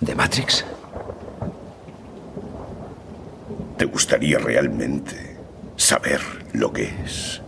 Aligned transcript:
¿De 0.00 0.14
Matrix? 0.14 0.62
¿Te 3.78 3.86
gustaría 3.86 4.38
realmente 4.38 5.38
saber 5.76 6.20
lo 6.52 6.70
que 6.70 6.94
es? 7.02 7.40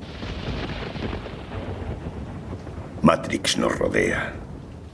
Matrix 3.03 3.59
nos 3.59 3.79
rodea. 3.79 4.33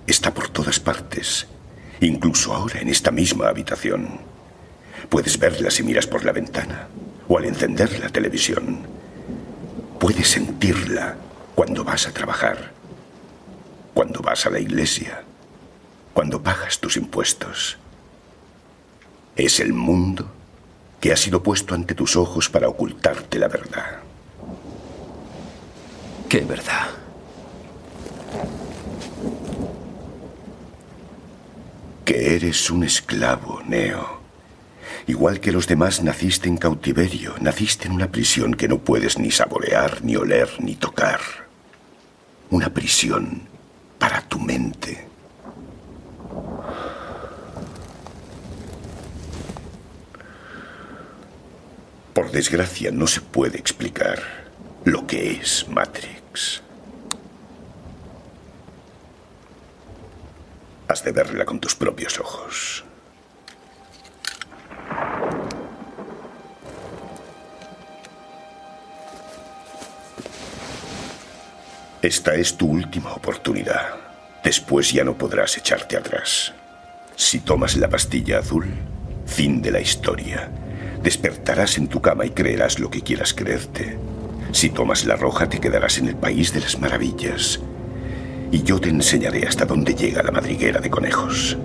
Está 0.04 0.34
por 0.34 0.48
todas 0.48 0.80
partes. 0.80 1.46
Incluso 2.00 2.52
ahora 2.52 2.80
en 2.80 2.88
esta 2.88 3.12
misma 3.12 3.48
habitación. 3.48 4.20
Puedes 5.08 5.38
verla 5.38 5.70
si 5.70 5.84
miras 5.84 6.08
por 6.08 6.24
la 6.24 6.32
ventana 6.32 6.88
o 7.28 7.38
al 7.38 7.44
encender 7.44 8.00
la 8.00 8.08
televisión. 8.08 8.80
Puedes 10.00 10.26
sentirla 10.26 11.14
cuando 11.54 11.84
vas 11.84 12.08
a 12.08 12.12
trabajar, 12.12 12.72
cuando 13.94 14.20
vas 14.22 14.44
a 14.44 14.50
la 14.50 14.58
iglesia 14.58 15.22
cuando 16.14 16.40
pagas 16.40 16.78
tus 16.78 16.96
impuestos. 16.96 17.76
Es 19.36 19.58
el 19.58 19.72
mundo 19.72 20.30
que 21.00 21.12
ha 21.12 21.16
sido 21.16 21.42
puesto 21.42 21.74
ante 21.74 21.94
tus 21.94 22.16
ojos 22.16 22.48
para 22.48 22.68
ocultarte 22.68 23.38
la 23.38 23.48
verdad. 23.48 23.98
¿Qué 26.28 26.40
verdad? 26.40 26.88
Que 32.04 32.36
eres 32.36 32.70
un 32.70 32.84
esclavo, 32.84 33.60
Neo. 33.66 34.20
Igual 35.06 35.40
que 35.40 35.52
los 35.52 35.66
demás 35.66 36.02
naciste 36.02 36.48
en 36.48 36.56
cautiverio, 36.56 37.34
naciste 37.40 37.88
en 37.88 37.92
una 37.92 38.10
prisión 38.10 38.54
que 38.54 38.68
no 38.68 38.78
puedes 38.78 39.18
ni 39.18 39.30
saborear, 39.30 40.02
ni 40.02 40.16
oler, 40.16 40.48
ni 40.60 40.76
tocar. 40.76 41.20
Una 42.50 42.72
prisión 42.72 43.42
para 43.98 44.22
tu 44.22 44.38
mente. 44.38 45.13
Por 52.24 52.32
desgracia, 52.32 52.90
no 52.90 53.06
se 53.06 53.20
puede 53.20 53.58
explicar 53.58 54.18
lo 54.86 55.06
que 55.06 55.32
es 55.32 55.68
Matrix. 55.68 56.62
Has 60.88 61.04
de 61.04 61.12
verla 61.12 61.44
con 61.44 61.60
tus 61.60 61.74
propios 61.74 62.18
ojos. 62.18 62.82
Esta 72.00 72.34
es 72.36 72.56
tu 72.56 72.68
última 72.68 73.12
oportunidad. 73.12 73.96
Después 74.42 74.90
ya 74.90 75.04
no 75.04 75.18
podrás 75.18 75.58
echarte 75.58 75.98
atrás. 75.98 76.54
Si 77.16 77.40
tomas 77.40 77.76
la 77.76 77.90
pastilla 77.90 78.38
azul, 78.38 78.64
fin 79.26 79.60
de 79.60 79.70
la 79.70 79.80
historia. 79.80 80.63
Despertarás 81.04 81.76
en 81.76 81.88
tu 81.88 82.00
cama 82.00 82.24
y 82.24 82.30
creerás 82.30 82.78
lo 82.78 82.88
que 82.88 83.02
quieras 83.02 83.34
creerte. 83.34 83.98
Si 84.52 84.70
tomas 84.70 85.04
la 85.04 85.16
roja 85.16 85.50
te 85.50 85.60
quedarás 85.60 85.98
en 85.98 86.08
el 86.08 86.16
país 86.16 86.54
de 86.54 86.60
las 86.60 86.80
maravillas. 86.80 87.60
Y 88.50 88.62
yo 88.62 88.80
te 88.80 88.88
enseñaré 88.88 89.46
hasta 89.46 89.66
dónde 89.66 89.94
llega 89.94 90.22
la 90.22 90.30
madriguera 90.30 90.80
de 90.80 90.88
conejos. 90.88 91.58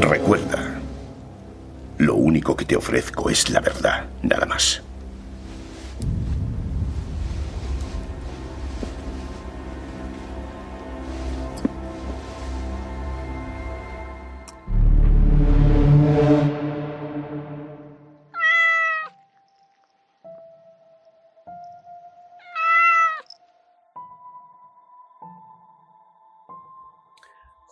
Recuerda, 0.00 0.80
lo 1.98 2.14
único 2.14 2.56
que 2.56 2.64
te 2.64 2.76
ofrezco 2.76 3.28
es 3.28 3.50
la 3.50 3.60
verdad, 3.60 4.06
nada 4.22 4.46
más. 4.46 4.82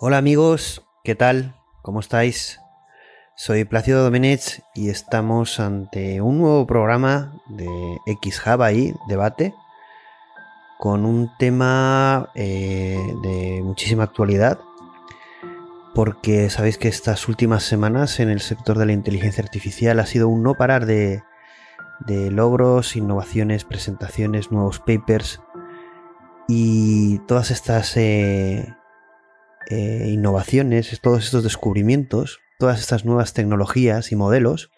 Hola 0.02 0.16
amigos, 0.16 0.82
¿qué 1.04 1.14
tal? 1.14 1.54
¿Cómo 1.82 2.00
estáis? 2.00 2.58
Soy 3.36 3.66
Plácido 3.66 4.02
Domenech 4.02 4.62
y 4.74 4.88
estamos 4.88 5.60
ante 5.60 6.22
un 6.22 6.38
nuevo 6.38 6.66
programa 6.66 7.34
de 7.50 7.68
X-Hub 8.06 8.62
ahí, 8.62 8.94
debate, 9.08 9.54
con 10.78 11.04
un 11.04 11.30
tema 11.38 12.30
eh, 12.34 12.96
de 13.22 13.60
muchísima 13.62 14.04
actualidad, 14.04 14.58
porque 15.94 16.48
sabéis 16.48 16.78
que 16.78 16.88
estas 16.88 17.28
últimas 17.28 17.64
semanas 17.64 18.20
en 18.20 18.30
el 18.30 18.40
sector 18.40 18.78
de 18.78 18.86
la 18.86 18.92
inteligencia 18.92 19.44
artificial 19.44 20.00
ha 20.00 20.06
sido 20.06 20.30
un 20.30 20.42
no 20.42 20.54
parar 20.54 20.86
de, 20.86 21.22
logros, 22.08 22.96
innovaciones, 22.96 23.66
presentaciones, 23.66 24.50
nuevos 24.50 24.78
papers 24.78 25.42
y 26.48 27.18
todas 27.26 27.50
estas... 27.50 27.98
Eh, 27.98 28.66
eh, 29.70 30.06
innovaciones, 30.08 31.00
todos 31.00 31.24
estos 31.24 31.42
descubrimientos, 31.42 32.40
todas 32.58 32.80
estas 32.80 33.04
nuevas 33.04 33.32
tecnologías 33.32 34.12
y 34.12 34.16
modelos, 34.16 34.70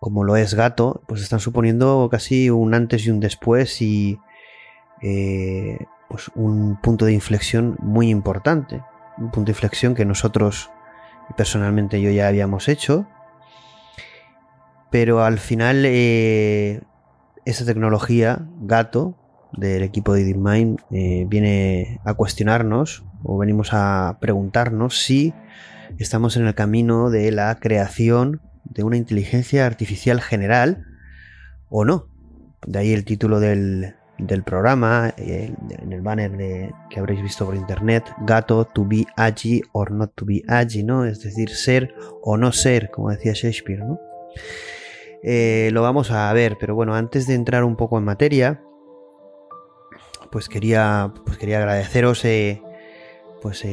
como 0.00 0.24
lo 0.24 0.36
es 0.36 0.54
Gato, 0.54 1.02
pues 1.08 1.22
están 1.22 1.40
suponiendo 1.40 2.08
casi 2.10 2.50
un 2.50 2.74
antes 2.74 3.06
y 3.06 3.10
un 3.10 3.20
después 3.20 3.82
y 3.82 4.18
eh, 5.02 5.78
pues 6.08 6.30
un 6.34 6.80
punto 6.80 7.04
de 7.04 7.12
inflexión 7.12 7.76
muy 7.80 8.08
importante. 8.08 8.82
Un 9.18 9.30
punto 9.30 9.46
de 9.46 9.52
inflexión 9.52 9.94
que 9.94 10.04
nosotros, 10.04 10.70
personalmente 11.36 12.00
yo 12.00 12.10
ya 12.10 12.28
habíamos 12.28 12.68
hecho 12.68 13.08
pero 14.90 15.22
al 15.24 15.38
final 15.38 15.84
eh, 15.86 16.80
esta 17.44 17.64
tecnología, 17.64 18.46
Gato, 18.60 19.17
del 19.52 19.82
equipo 19.82 20.14
de 20.14 20.24
DeepMind, 20.24 20.80
eh, 20.90 21.24
viene 21.28 22.00
a 22.04 22.14
cuestionarnos 22.14 23.04
o 23.22 23.38
venimos 23.38 23.70
a 23.72 24.18
preguntarnos 24.20 24.98
si 24.98 25.34
estamos 25.98 26.36
en 26.36 26.46
el 26.46 26.54
camino 26.54 27.10
de 27.10 27.32
la 27.32 27.54
creación 27.56 28.40
de 28.64 28.84
una 28.84 28.96
inteligencia 28.96 29.66
artificial 29.66 30.20
general 30.20 30.84
o 31.68 31.84
no. 31.84 32.06
De 32.66 32.78
ahí 32.78 32.92
el 32.92 33.04
título 33.04 33.40
del, 33.40 33.94
del 34.18 34.42
programa, 34.42 35.14
en 35.16 35.92
el 35.92 36.02
banner 36.02 36.36
de, 36.36 36.72
que 36.90 37.00
habréis 37.00 37.22
visto 37.22 37.46
por 37.46 37.54
internet, 37.54 38.04
gato 38.22 38.64
to 38.64 38.84
be 38.84 39.06
agi 39.16 39.62
or 39.72 39.90
not 39.90 40.12
to 40.14 40.26
be 40.26 40.42
agi, 40.48 40.82
¿no? 40.82 41.04
Es 41.04 41.22
decir, 41.22 41.50
ser 41.50 41.94
o 42.22 42.36
no 42.36 42.52
ser, 42.52 42.90
como 42.90 43.10
decía 43.10 43.32
Shakespeare. 43.32 43.82
Eh, 45.22 45.70
lo 45.72 45.82
vamos 45.82 46.10
a 46.10 46.32
ver, 46.32 46.56
pero 46.60 46.74
bueno, 46.74 46.94
antes 46.94 47.26
de 47.26 47.34
entrar 47.34 47.64
un 47.64 47.76
poco 47.76 47.98
en 47.98 48.04
materia, 48.04 48.60
pues 50.30 50.48
quería, 50.48 51.12
pues 51.24 51.38
quería 51.38 51.58
agradeceros 51.58 52.24
eh, 52.24 52.62
pues, 53.42 53.64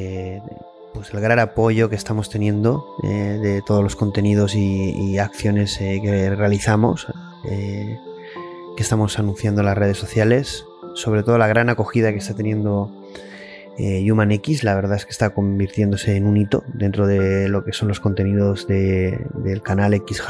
pues 0.93 1.13
el 1.13 1.19
gran 1.19 1.39
apoyo 1.39 1.89
que 1.89 1.95
estamos 1.95 2.29
teniendo 2.29 2.85
de 3.03 3.61
todos 3.65 3.83
los 3.83 3.95
contenidos 3.95 4.55
y, 4.55 5.17
acciones 5.17 5.77
que 5.77 6.33
realizamos 6.35 7.07
que 8.75 8.83
estamos 8.83 9.17
anunciando 9.19 9.61
en 9.61 9.65
las 9.65 9.77
redes 9.77 9.97
sociales, 9.97 10.65
sobre 10.95 11.23
todo 11.23 11.37
la 11.37 11.47
gran 11.47 11.69
acogida 11.69 12.11
que 12.11 12.17
está 12.17 12.33
teniendo 12.33 12.91
eh, 13.77 14.09
HumanX, 14.09 14.63
la 14.63 14.75
verdad 14.75 14.97
es 14.97 15.05
que 15.05 15.11
está 15.11 15.31
convirtiéndose 15.31 16.15
en 16.15 16.25
un 16.25 16.37
hito 16.37 16.63
dentro 16.73 17.07
de 17.07 17.49
lo 17.49 17.63
que 17.63 17.73
son 17.73 17.87
los 17.87 17.99
contenidos 17.99 18.67
del 18.67 19.61
canal 19.63 19.93
X 19.93 20.23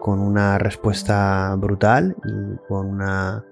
con 0.00 0.20
una 0.20 0.58
respuesta 0.58 1.54
brutal 1.56 2.16
y 2.24 2.68
con 2.68 2.86
una 2.86 3.44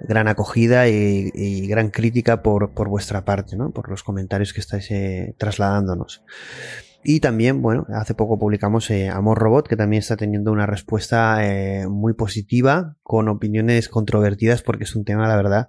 gran 0.00 0.28
acogida 0.28 0.88
y, 0.88 1.66
gran 1.66 1.90
crítica 1.90 2.42
por, 2.42 2.70
vuestra 2.88 3.24
parte, 3.24 3.56
¿no? 3.56 3.70
por 3.72 3.88
los 3.88 4.02
comentarios 4.02 4.52
que 4.52 4.60
estáis 4.60 4.90
eh, 4.90 5.34
trasladándonos. 5.38 6.22
Y 7.02 7.20
también, 7.20 7.62
bueno, 7.62 7.86
hace 7.94 8.14
poco 8.14 8.38
publicamos 8.38 8.90
eh, 8.90 9.08
Amor 9.08 9.38
Robot, 9.38 9.68
que 9.68 9.76
también 9.76 10.00
está 10.00 10.16
teniendo 10.16 10.50
una 10.50 10.66
respuesta 10.66 11.38
eh, 11.46 11.86
muy 11.86 12.14
positiva, 12.14 12.96
con 13.02 13.28
opiniones 13.28 13.88
controvertidas, 13.88 14.62
porque 14.62 14.84
es 14.84 14.96
un 14.96 15.04
tema, 15.04 15.28
la 15.28 15.36
verdad, 15.36 15.68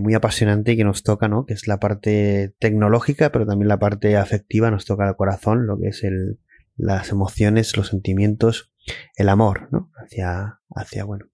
muy 0.00 0.12
apasionante 0.12 0.72
y 0.72 0.76
que 0.76 0.84
nos 0.84 1.02
toca, 1.04 1.26
¿no? 1.26 1.46
Que 1.46 1.54
es 1.54 1.66
la 1.66 1.80
parte 1.80 2.54
tecnológica, 2.58 3.32
pero 3.32 3.46
también 3.46 3.68
la 3.68 3.78
parte 3.78 4.16
afectiva, 4.18 4.70
nos 4.70 4.84
toca 4.84 5.08
el 5.08 5.16
corazón, 5.16 5.66
lo 5.66 5.78
que 5.78 5.88
es 5.88 6.04
el, 6.04 6.38
las 6.76 7.10
emociones, 7.10 7.74
los 7.76 7.88
sentimientos, 7.88 8.72
el 9.16 9.28
amor, 9.30 9.68
¿no? 9.70 9.90
Hacia, 9.96 10.60
hacia, 10.74 11.04
bueno, 11.04 11.26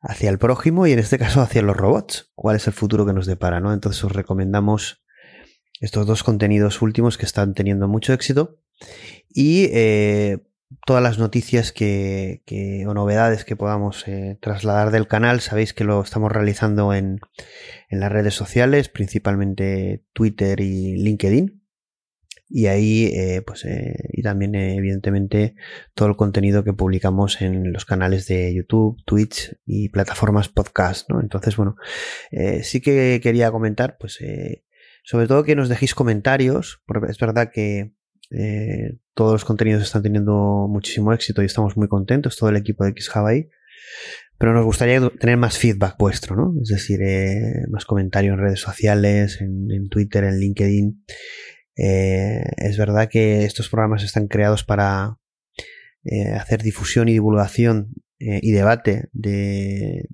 hacia 0.00 0.30
el 0.30 0.38
prójimo 0.38 0.86
y 0.86 0.92
en 0.92 0.98
este 0.98 1.18
caso 1.18 1.40
hacia 1.40 1.62
los 1.62 1.76
robots. 1.76 2.30
¿Cuál 2.34 2.56
es 2.56 2.66
el 2.66 2.72
futuro 2.72 3.06
que 3.06 3.12
nos 3.12 3.26
depara, 3.26 3.60
¿no? 3.60 3.72
Entonces 3.72 4.02
os 4.04 4.12
recomendamos 4.12 5.02
estos 5.80 6.06
dos 6.06 6.22
contenidos 6.22 6.82
últimos 6.82 7.18
que 7.18 7.26
están 7.26 7.54
teniendo 7.54 7.88
mucho 7.88 8.12
éxito 8.12 8.58
y 9.28 9.64
eh, 9.72 10.38
todas 10.86 11.02
las 11.02 11.18
noticias 11.18 11.72
que, 11.72 12.42
o 12.86 12.94
novedades 12.94 13.44
que 13.44 13.56
podamos 13.56 14.06
eh, 14.06 14.38
trasladar 14.40 14.90
del 14.90 15.08
canal 15.08 15.40
sabéis 15.40 15.72
que 15.72 15.84
lo 15.84 16.02
estamos 16.02 16.30
realizando 16.30 16.92
en, 16.94 17.20
las 17.90 18.12
redes 18.12 18.34
sociales 18.34 18.88
principalmente 18.88 20.04
Twitter 20.12 20.60
y 20.60 20.96
LinkedIn 20.96 21.59
y 22.50 22.66
ahí 22.66 23.06
eh, 23.06 23.42
pues 23.46 23.64
y 24.12 24.22
también 24.22 24.54
evidentemente 24.54 25.54
todo 25.94 26.08
el 26.08 26.16
contenido 26.16 26.64
que 26.64 26.72
publicamos 26.72 27.40
en 27.40 27.72
los 27.72 27.84
canales 27.84 28.26
de 28.26 28.52
YouTube, 28.54 29.00
Twitch 29.06 29.56
y 29.64 29.88
plataformas 29.90 30.48
podcast, 30.48 31.08
¿no? 31.08 31.20
Entonces 31.20 31.56
bueno 31.56 31.76
sí 32.62 32.80
que 32.80 33.20
quería 33.22 33.50
comentar 33.50 33.96
pues 33.98 34.18
sobre 35.02 35.26
todo 35.26 35.44
que 35.44 35.56
nos 35.56 35.68
dejéis 35.68 35.94
comentarios, 35.94 36.82
porque 36.86 37.10
es 37.10 37.18
verdad 37.18 37.50
que 37.52 37.92
eh, 38.30 38.98
todos 39.14 39.32
los 39.32 39.44
contenidos 39.44 39.82
están 39.82 40.02
teniendo 40.02 40.66
muchísimo 40.68 41.12
éxito 41.12 41.42
y 41.42 41.46
estamos 41.46 41.76
muy 41.76 41.88
contentos, 41.88 42.36
todo 42.36 42.50
el 42.50 42.56
equipo 42.56 42.84
de 42.84 42.92
XJava 42.96 43.32
pero 44.38 44.54
nos 44.54 44.64
gustaría 44.64 45.06
tener 45.18 45.36
más 45.36 45.58
feedback 45.58 45.96
vuestro, 45.98 46.34
¿no? 46.34 46.54
Es 46.62 46.68
decir, 46.68 47.02
eh, 47.02 47.66
más 47.68 47.84
comentarios 47.84 48.32
en 48.32 48.40
redes 48.40 48.60
sociales, 48.60 49.38
en, 49.42 49.90
Twitter, 49.90 50.24
en 50.24 50.38
LinkedIn. 50.40 51.04
Eh, 51.76 52.42
es 52.56 52.76
verdad 52.76 53.08
que 53.08 53.44
estos 53.44 53.68
programas 53.68 54.02
están 54.02 54.28
creados 54.28 54.64
para 54.64 55.16
hacer 56.34 56.62
difusión 56.62 57.10
y 57.10 57.12
divulgación 57.12 57.92
y 58.18 58.52
debate 58.52 59.10
de, 59.12 60.08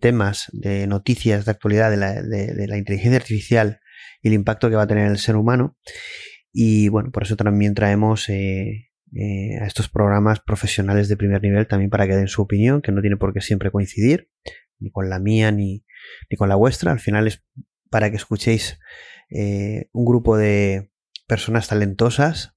temas, 0.00 0.50
de 0.52 0.88
noticias 0.88 1.44
de 1.44 1.50
actualidad 1.52 1.90
de 1.90 2.66
la 2.66 2.76
inteligencia 2.76 3.16
artificial 3.16 3.80
y 4.22 4.28
el 4.28 4.34
impacto 4.34 4.68
que 4.68 4.76
va 4.76 4.82
a 4.82 4.86
tener 4.88 5.10
el 5.10 5.18
ser 5.18 5.36
humano. 5.36 5.76
Y 6.52 6.88
bueno, 6.88 7.10
por 7.10 7.22
eso 7.22 7.36
también 7.36 7.74
traemos 7.74 8.28
eh, 8.28 8.90
eh, 9.14 9.58
a 9.60 9.66
estos 9.66 9.88
programas 9.88 10.40
profesionales 10.40 11.08
de 11.08 11.16
primer 11.16 11.42
nivel 11.42 11.66
también 11.66 11.90
para 11.90 12.06
que 12.06 12.16
den 12.16 12.28
su 12.28 12.42
opinión, 12.42 12.82
que 12.82 12.92
no 12.92 13.00
tiene 13.00 13.16
por 13.16 13.32
qué 13.32 13.40
siempre 13.40 13.70
coincidir, 13.70 14.30
ni 14.78 14.90
con 14.90 15.08
la 15.08 15.18
mía 15.18 15.52
ni, 15.52 15.84
ni 16.30 16.36
con 16.36 16.48
la 16.48 16.56
vuestra. 16.56 16.92
Al 16.92 17.00
final 17.00 17.26
es 17.26 17.44
para 17.90 18.10
que 18.10 18.16
escuchéis 18.16 18.78
eh, 19.30 19.88
un 19.92 20.04
grupo 20.04 20.36
de 20.36 20.90
personas 21.26 21.68
talentosas, 21.68 22.54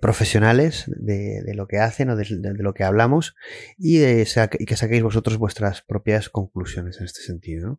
profesionales 0.00 0.84
de, 0.86 1.42
lo 1.54 1.66
que 1.66 1.78
hacen 1.78 2.08
o 2.08 2.16
de, 2.16 2.26
lo 2.58 2.72
que 2.72 2.84
hablamos 2.84 3.34
y, 3.76 4.02
y, 4.02 4.24
que 4.24 4.76
saquéis 4.76 5.02
vosotros 5.02 5.36
vuestras 5.36 5.82
propias 5.82 6.30
conclusiones 6.30 6.98
en 6.98 7.04
este 7.04 7.20
sentido. 7.20 7.78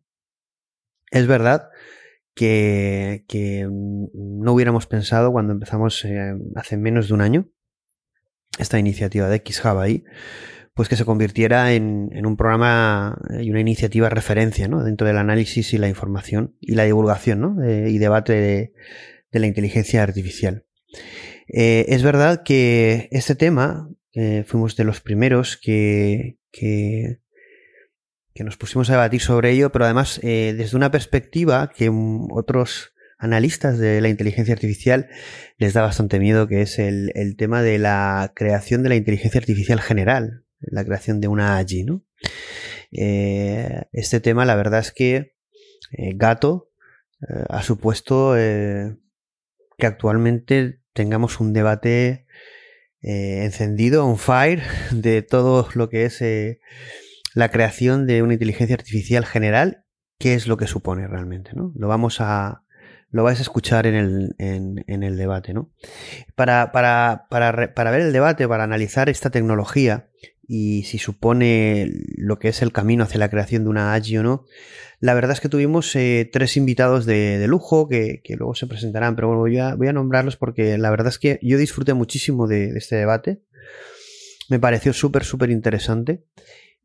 Es 1.10 1.26
verdad 1.26 1.70
que, 2.38 3.68
no 4.14 4.52
hubiéramos 4.52 4.86
pensado 4.86 5.32
cuando 5.32 5.52
empezamos 5.52 6.04
eh, 6.04 6.34
hace 6.54 6.76
menos 6.76 7.08
de 7.08 7.14
un 7.14 7.20
año 7.20 7.48
esta 8.58 8.78
iniciativa 8.78 9.28
de 9.28 9.42
XJava 9.44 9.82
ahí, 9.82 10.04
pues 10.78 10.88
que 10.88 10.94
se 10.94 11.04
convirtiera 11.04 11.72
en, 11.72 12.24
un 12.24 12.36
programa 12.36 13.18
y 13.40 13.50
una 13.50 13.58
iniciativa 13.58 14.08
referencia 14.08 14.68
¿no? 14.68 14.84
dentro 14.84 15.08
del 15.08 15.18
análisis 15.18 15.74
y 15.74 15.78
la 15.78 15.88
información 15.88 16.54
y 16.60 16.76
la 16.76 16.84
divulgación 16.84 17.40
¿no? 17.40 17.56
y 17.68 17.98
debate 17.98 18.72
de, 19.32 19.40
la 19.40 19.48
inteligencia 19.48 20.04
artificial. 20.04 20.66
Eh, 21.48 21.86
es 21.88 22.04
verdad 22.04 22.44
que 22.44 23.08
este 23.10 23.34
tema 23.34 23.90
fuimos 24.46 24.76
de 24.76 24.84
los 24.84 25.00
primeros 25.00 25.56
que, 25.56 26.38
que 26.52 27.18
que 28.38 28.44
nos 28.44 28.56
pusimos 28.56 28.88
a 28.88 28.92
debatir 28.92 29.20
sobre 29.20 29.50
ello, 29.50 29.72
pero 29.72 29.84
además 29.84 30.20
eh, 30.22 30.54
desde 30.56 30.76
una 30.76 30.92
perspectiva 30.92 31.72
que 31.74 31.90
otros 32.30 32.94
analistas 33.18 33.80
de 33.80 34.00
la 34.00 34.10
inteligencia 34.10 34.54
artificial 34.54 35.08
les 35.56 35.72
da 35.72 35.82
bastante 35.82 36.20
miedo, 36.20 36.46
que 36.46 36.62
es 36.62 36.78
el, 36.78 37.34
tema 37.36 37.62
de 37.62 37.80
la 37.80 38.32
creación 38.36 38.84
de 38.84 38.90
la 38.90 38.94
inteligencia 38.94 39.40
artificial 39.40 39.80
general, 39.80 40.44
la 40.60 40.84
creación 40.84 41.20
de 41.20 41.28
una 41.28 41.58
AGI, 41.58 41.84
¿no? 41.84 42.04
Eh, 42.90 43.82
este 43.92 44.20
tema, 44.20 44.44
la 44.44 44.56
verdad 44.56 44.80
es 44.80 44.92
que 44.92 45.34
eh, 45.92 46.12
Gato 46.14 46.70
ha 47.48 47.64
supuesto 47.64 48.34
que 48.34 48.96
actualmente 49.86 50.80
tengamos 50.92 51.40
un 51.40 51.52
debate 51.52 52.26
encendido, 53.02 54.06
on 54.06 54.18
fire, 54.18 54.62
de 54.92 55.22
todo 55.22 55.68
lo 55.74 55.88
que 55.88 56.04
es 56.04 56.22
la 57.34 57.50
creación 57.50 58.06
de 58.06 58.22
una 58.22 58.34
inteligencia 58.34 58.74
artificial 58.76 59.26
general, 59.26 59.84
¿qué 60.18 60.34
es 60.34 60.46
lo 60.46 60.56
que 60.56 60.66
supone 60.66 61.06
realmente? 61.06 61.52
¿no? 61.54 61.72
Lo 61.76 61.88
vamos 61.88 62.20
a. 62.20 62.64
Lo 63.10 63.22
vais 63.22 63.38
a 63.38 63.42
escuchar 63.42 63.86
en 63.86 63.94
el, 63.94 64.34
en, 64.38 65.02
el 65.02 65.16
debate, 65.16 65.54
¿no? 65.54 65.72
Para, 66.34 66.72
para, 66.72 67.26
para, 67.30 67.72
para 67.72 67.90
ver 67.90 68.02
el 68.02 68.12
debate, 68.12 68.46
para 68.46 68.64
analizar 68.64 69.08
esta 69.08 69.30
tecnología 69.30 70.10
y 70.48 70.84
si 70.84 70.98
supone 70.98 71.92
lo 72.16 72.38
que 72.38 72.48
es 72.48 72.62
el 72.62 72.72
camino 72.72 73.04
hacia 73.04 73.20
la 73.20 73.28
creación 73.28 73.64
de 73.64 73.68
una 73.70 73.94
AGI 73.94 74.16
o 74.16 74.22
no, 74.22 74.44
la 74.98 75.12
verdad 75.12 75.32
es 75.32 75.40
que 75.40 75.50
tuvimos 75.50 75.94
eh, 75.94 76.28
tres 76.32 76.56
invitados 76.56 77.04
de, 77.04 77.46
lujo 77.46 77.86
que, 77.86 78.22
luego 78.36 78.54
se 78.54 78.66
presentarán, 78.66 79.14
pero 79.14 79.28
bueno, 79.28 79.76
voy 79.76 79.88
a, 79.88 79.92
nombrarlos 79.92 80.36
porque 80.36 80.78
la 80.78 80.90
verdad 80.90 81.08
es 81.08 81.18
que 81.18 81.38
yo 81.42 81.58
disfruté 81.58 81.92
muchísimo 81.92 82.48
de, 82.48 82.72
de 82.72 82.78
este 82.78 82.96
debate. 82.96 83.42
Me 84.48 84.58
pareció 84.58 84.94
súper, 84.94 85.24
súper 85.24 85.50
interesante. 85.50 86.24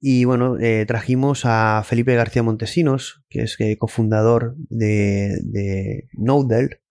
Y 0.05 0.25
bueno, 0.25 0.59
eh, 0.59 0.83
trajimos 0.85 1.43
a 1.45 1.81
Felipe 1.85 2.13
García 2.13 2.43
Montesinos, 2.43 3.23
que 3.29 3.43
es 3.43 3.55
eh, 3.61 3.77
cofundador 3.77 4.55
de, 4.57 5.39
de 5.41 6.09
Nodler, 6.11 6.81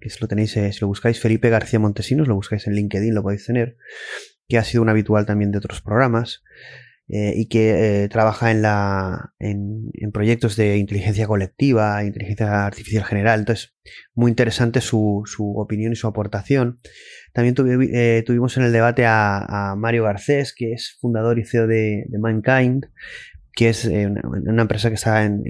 Que 0.00 0.10
si 0.10 0.18
lo 0.20 0.28
tenéis, 0.28 0.52
si 0.52 0.80
lo 0.80 0.86
buscáis 0.86 1.20
Felipe 1.20 1.50
García 1.50 1.78
Montesinos, 1.78 2.28
lo 2.28 2.34
buscáis 2.34 2.66
en 2.66 2.74
LinkedIn, 2.74 3.14
lo 3.14 3.22
podéis 3.22 3.46
tener, 3.46 3.76
que 4.48 4.58
ha 4.58 4.64
sido 4.64 4.82
un 4.82 4.88
habitual 4.88 5.26
también 5.26 5.50
de 5.50 5.58
otros 5.58 5.80
programas. 5.80 6.42
y 7.08 7.48
que 7.48 8.08
trabaja 8.08 8.52
en, 8.52 8.62
la, 8.62 9.32
en, 9.40 9.90
en, 9.94 10.12
proyectos 10.12 10.54
de 10.54 10.76
inteligencia 10.76 11.26
colectiva, 11.26 12.04
inteligencia 12.04 12.66
artificial 12.66 13.04
general. 13.04 13.40
Entonces, 13.40 13.74
muy 14.14 14.30
interesante 14.30 14.80
su, 14.80 15.22
su 15.26 15.58
opinión 15.58 15.92
y 15.92 15.96
su 15.96 16.06
aportación. 16.06 16.80
También 17.32 17.54
eh, 17.92 18.24
tuvimos 18.26 18.56
en 18.56 18.64
el 18.64 18.72
debate 18.72 19.04
a, 19.06 19.74
Mario 19.76 20.04
Garcés, 20.04 20.52
que 20.54 20.72
es 20.72 20.98
fundador 21.00 21.38
y 21.38 21.44
CEO 21.44 21.66
de, 21.66 22.04
Mankind, 22.18 22.86
que 23.54 23.68
es 23.68 23.84
eh, 23.84 24.06
una, 24.06 24.62
empresa 24.62 24.88
que 24.88 24.94
está 24.94 25.24
en, 25.24 25.42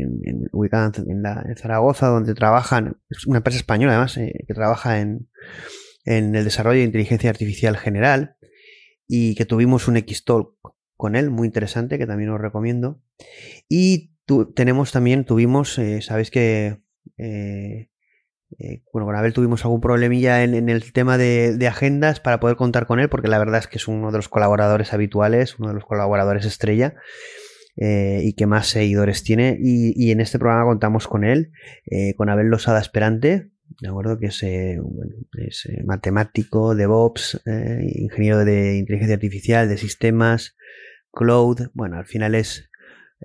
ubicada 0.52 0.92
en, 0.96 1.56
Zaragoza, 1.56 2.08
donde 2.08 2.34
trabajan, 2.34 2.96
es 3.08 3.26
una 3.26 3.38
empresa 3.38 3.58
española 3.58 3.92
además, 3.92 4.14
que 4.14 4.54
trabaja 4.54 5.00
en, 5.00 5.28
el 6.04 6.44
desarrollo 6.44 6.78
de 6.78 6.86
inteligencia 6.86 7.30
artificial 7.30 7.76
general 7.76 8.36
y 9.06 9.34
que 9.34 9.44
tuvimos 9.44 9.86
un 9.86 9.96
X-Talk 9.98 10.54
con 10.96 11.14
él, 11.14 11.30
muy 11.30 11.46
interesante, 11.46 11.98
que 11.98 12.06
también 12.06 12.30
os 12.30 12.40
recomiendo. 12.40 13.02
Y 13.68 14.12
tenemos 14.54 14.92
también, 14.92 15.24
tuvimos, 15.24 15.78
sabéis 16.00 16.30
que 16.30 16.80
eh, 18.58 18.82
bueno, 18.92 19.06
con 19.06 19.14
Abel 19.14 19.32
tuvimos 19.32 19.64
algún 19.64 19.80
problemilla 19.80 20.42
en, 20.42 20.68
el 20.68 20.92
tema 20.92 21.16
de, 21.18 21.66
agendas 21.68 22.20
para 22.20 22.40
poder 22.40 22.56
contar 22.56 22.86
con 22.86 22.98
él, 22.98 23.08
porque 23.08 23.28
la 23.28 23.38
verdad 23.38 23.60
es 23.60 23.68
que 23.68 23.78
es 23.78 23.86
uno 23.86 24.10
de 24.10 24.18
los 24.18 24.28
colaboradores 24.28 24.92
habituales, 24.92 25.58
uno 25.58 25.68
de 25.68 25.74
los 25.74 25.84
colaboradores 25.84 26.44
estrella. 26.44 26.94
Eh, 27.82 28.20
y 28.24 28.34
que 28.34 28.46
más 28.46 28.66
seguidores 28.66 29.24
tiene. 29.24 29.56
Y, 29.58 30.10
en 30.10 30.20
este 30.20 30.38
programa 30.38 30.66
contamos 30.66 31.08
con 31.08 31.24
él, 31.24 31.50
eh, 31.86 32.14
con 32.14 32.28
Abel 32.28 32.48
Losada 32.48 32.78
Esperante, 32.78 33.48
de 33.80 33.88
acuerdo, 33.88 34.18
que 34.18 34.26
es, 34.26 34.42
es 34.42 35.68
matemático, 35.86 36.74
DevOps, 36.74 37.40
ingeniero 37.80 38.44
de 38.44 38.76
inteligencia 38.76 39.14
artificial, 39.14 39.68
de 39.68 39.78
sistemas, 39.78 40.56
cloud. 41.10 41.70
Bueno, 41.72 41.96
al 41.96 42.04
final 42.04 42.34
es 42.34 42.70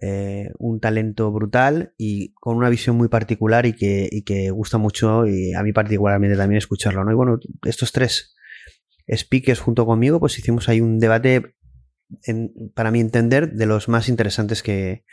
eh, 0.02 0.52
un 0.58 0.82
talento 0.82 1.32
brutal 1.32 1.94
y 1.98 2.34
con 2.34 2.58
una 2.58 2.68
visión 2.68 2.98
muy 2.98 3.08
particular 3.08 3.66
y 3.66 3.74
que, 3.74 4.50
gusta 4.52 4.78
mucho 4.78 5.26
y 5.26 5.54
a 5.54 5.64
mí 5.64 5.72
particularmente 5.72 6.36
también 6.36 6.58
escucharlo. 6.58 7.06
¿no? 7.06 7.12
Y 7.12 7.16
bueno, 7.16 7.40
estos 7.64 7.92
tres 7.92 8.36
speakers 9.10 9.60
junto 9.60 9.86
conmigo, 9.86 10.20
pues 10.20 10.38
hicimos 10.38 10.68
ahí 10.68 10.82
un 10.82 11.00
debate, 11.00 11.55
para 12.74 12.92
mi 12.92 13.00
entender, 13.00 13.54
de 13.54 13.66
los 13.66 13.88
más 13.88 14.10
interesantes 14.10 14.64
que, 14.64 15.06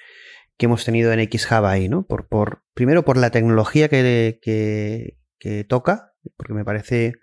hemos 0.59 0.85
tenido 0.85 1.13
en 1.13 1.29
XHub 1.29 1.65
ahí, 1.65 1.89
¿no? 1.89 2.07
Por, 2.07 2.29
por, 2.29 2.63
primero 2.73 3.05
por 3.05 3.17
la 3.17 3.31
tecnología 3.31 3.89
que, 3.89 4.39
que, 4.41 5.65
toca, 5.65 6.13
porque 6.37 6.55
me 6.55 6.65
parece 6.65 7.15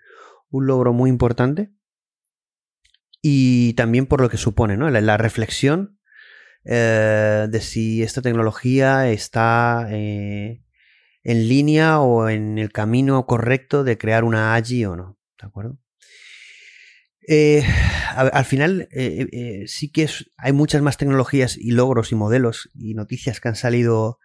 un 0.50 0.66
logro 0.66 0.92
muy 0.92 1.08
importante. 1.08 1.72
Y 3.22 3.72
también 3.74 4.04
por 4.04 4.20
lo 4.20 4.28
que 4.28 4.36
supone, 4.36 4.76
¿no? 4.76 4.90
la 4.90 5.16
reflexión 5.16 5.98
eh, 6.64 7.48
de 7.50 7.60
si 7.60 8.02
esta 8.02 8.20
tecnología 8.20 9.10
está 9.10 9.86
eh, 9.90 10.62
en 11.22 11.48
línea 11.48 12.00
o 12.00 12.28
en 12.28 12.58
el 12.58 12.70
camino 12.70 13.26
correcto 13.26 13.84
de 13.84 13.96
crear 13.96 14.24
una 14.24 14.54
AGI 14.54 14.84
o 14.84 14.96
no. 14.96 15.18
¿De 15.40 15.46
acuerdo? 15.46 15.78
Eh, 17.32 17.62
al 18.16 18.44
final 18.44 18.88
sí 19.66 19.92
que 19.92 20.08
hay 20.36 20.52
muchas 20.52 20.82
más 20.82 20.96
tecnologías 20.96 21.56
y 21.56 21.70
logros 21.70 22.10
y 22.10 22.16
modelos 22.16 22.70
y 22.74 22.94
noticias 22.94 23.40
que 23.40 23.48
han 23.48 23.54
salido 23.54 24.18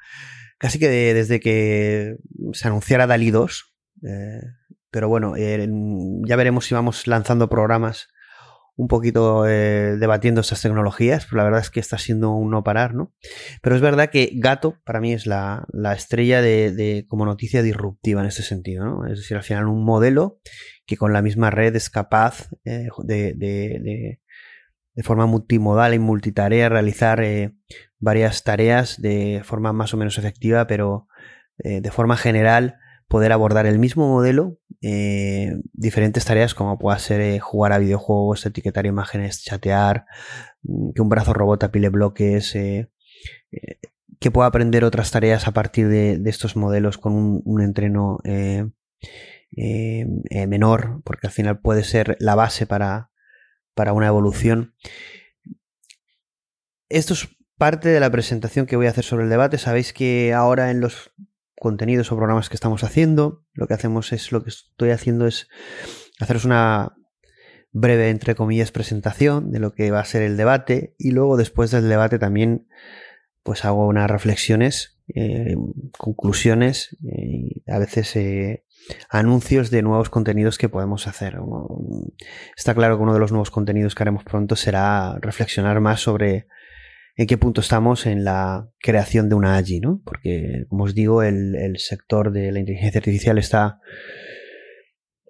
casi 0.58 0.80
que 0.80 0.90
desde 0.90 1.40
que 1.40 2.18
se 2.54 2.68
anunciara 2.68 3.06
DALI 3.06 3.30
2. 3.30 3.76
pero 4.90 5.08
bueno, 5.08 5.36
ya 5.38 6.36
veremos 6.36 6.66
si 6.66 6.74
vamos 6.74 7.06
lanzando 7.06 7.48
programas 7.48 8.08
un 8.78 8.88
poquito 8.88 9.48
eh, 9.48 9.96
debatiendo 9.98 10.42
estas 10.42 10.62
tecnologías, 10.62 11.26
pero 11.26 11.38
la 11.38 11.44
verdad 11.46 11.62
es 11.62 11.70
que 11.70 11.80
está 11.80 11.98
siendo 11.98 12.32
un 12.32 12.52
no 12.52 12.64
parar, 12.64 12.94
¿no? 12.94 13.14
Pero 13.62 13.76
es 13.76 13.82
verdad 13.82 14.10
que 14.10 14.32
Gato 14.36 14.78
para 14.84 15.00
mí 15.00 15.14
es 15.14 15.26
la, 15.26 15.66
estrella 15.96 16.42
de, 16.42 17.06
como 17.08 17.26
noticia 17.26 17.62
disruptiva 17.62 18.22
en 18.22 18.28
este 18.28 18.44
sentido, 18.44 18.86
¿no? 18.86 19.08
Es 19.08 19.20
decir, 19.20 19.38
al 19.38 19.44
final 19.44 19.68
un 19.68 19.86
modelo 19.86 20.40
que 20.86 20.98
con 20.98 21.14
la 21.14 21.22
misma 21.22 21.50
red 21.50 21.76
es 21.76 21.90
capaz 21.90 22.50
eh, 22.64 22.90
de, 23.04 23.34
de, 23.34 25.04
forma 25.04 25.26
multimodal 25.26 25.94
y 25.94 26.00
multitarea 26.00 26.70
realizar 26.70 27.22
eh, 27.22 27.54
varias 28.00 28.44
tareas 28.44 29.02
de 29.02 29.42
forma 29.44 29.74
más 29.74 29.94
o 29.94 29.98
menos 29.98 30.18
efectiva, 30.18 30.68
pero 30.68 31.08
de 31.58 31.90
forma 31.90 32.18
general 32.18 32.80
poder 33.08 33.32
abordar 33.32 33.66
el 33.66 33.80
mismo 33.80 34.08
modelo, 34.08 34.60
eh, 34.82 35.54
diferentes 35.74 36.26
tareas 36.26 36.54
como 36.54 36.78
pueda 36.78 36.98
ser 37.00 37.22
eh, 37.22 37.40
jugar 37.40 37.72
a 37.72 37.78
videojuegos, 37.78 38.46
etiquetar 38.46 38.86
imágenes, 38.86 39.44
chatear, 39.44 40.06
mm, 40.64 40.92
que 40.94 41.02
un 41.02 41.10
brazo 41.10 41.34
robot 41.34 41.64
apile 41.64 41.90
bloques, 41.90 42.56
eh, 42.56 42.90
que 44.20 44.32
pueda 44.32 44.48
aprender 44.48 44.84
otras 44.84 45.12
tareas 45.12 45.48
a 45.48 45.52
partir 45.52 45.88
de, 45.88 46.22
estos 46.26 46.56
modelos 46.56 46.98
con 46.98 47.42
un, 47.46 47.62
entreno 47.62 48.20
menor, 49.52 51.02
porque 51.04 51.28
al 51.28 51.34
final 51.34 51.60
puede 51.60 51.84
ser 51.84 52.18
la 52.20 52.36
base 52.36 52.66
para, 52.66 53.12
para 53.74 53.94
una 53.94 54.08
evolución. 54.08 54.76
Esto 56.90 57.14
es 57.14 57.30
parte 57.58 57.90
de 57.90 58.00
la 58.00 58.12
presentación 58.12 58.66
que 58.66 58.76
voy 58.76 58.88
a 58.88 58.90
hacer 58.90 59.04
sobre 59.04 59.24
el 59.24 59.30
debate. 59.30 59.58
Sabéis 59.58 59.94
que 59.94 60.34
ahora 60.34 60.72
en 60.72 60.82
los 60.82 61.12
contenidos 61.56 62.12
o 62.12 62.18
programas 62.18 62.50
que 62.50 62.56
estamos 62.56 62.84
haciendo. 62.84 63.46
Lo 63.54 63.68
que 63.68 63.74
hacemos 63.74 64.12
es, 64.14 64.32
lo 64.32 64.44
que 64.44 64.50
estoy 64.50 64.92
haciendo 64.92 65.28
es 65.28 65.48
haceros 66.20 66.46
una 66.46 66.96
breve, 67.72 68.10
entre 68.10 68.36
comillas, 68.36 68.72
presentación 68.72 69.52
de 69.52 69.60
lo 69.60 69.74
que 69.74 69.92
va 69.92 70.00
a 70.00 70.06
ser 70.06 70.22
el 70.22 70.38
debate 70.38 70.96
y 70.98 71.12
luego 71.12 71.38
después 71.38 71.72
del 71.72 71.90
debate 71.90 72.20
también 72.20 72.68
pues 73.44 73.66
hago 73.66 73.88
unas 73.88 74.10
reflexiones, 74.10 74.98
eh, 75.14 75.56
conclusiones 75.98 76.98
y 77.02 77.64
a 77.70 77.78
veces 77.78 78.16
eh, 78.16 78.65
anuncios 79.10 79.72
de 79.72 79.82
nuevos 79.82 80.10
contenidos 80.10 80.58
que 80.58 80.70
podemos 80.70 81.08
hacer. 81.08 81.38
Está 82.56 82.74
claro 82.74 82.98
que 82.98 83.04
uno 83.04 83.14
de 83.14 83.20
los 83.20 83.32
nuevos 83.32 83.52
contenidos 83.52 83.96
que 83.96 84.04
haremos 84.04 84.24
pronto 84.24 84.56
será 84.56 85.18
reflexionar 85.20 85.80
más 85.82 86.02
sobre 86.02 86.48
en 87.18 87.28
qué 87.28 87.38
punto 87.38 87.62
estamos 87.62 88.06
en 88.06 88.24
la 88.24 88.70
creación 88.80 89.30
de 89.30 89.36
una 89.36 89.56
AGI, 89.58 89.80
¿no? 89.80 90.02
Porque, 90.04 90.66
como 90.68 90.84
os 90.84 90.94
digo, 90.94 91.24
el, 91.24 91.78
sector 91.78 92.32
de 92.32 92.52
la 92.52 92.60
inteligencia 92.60 93.00
artificial 93.00 93.38
está, 93.38 93.80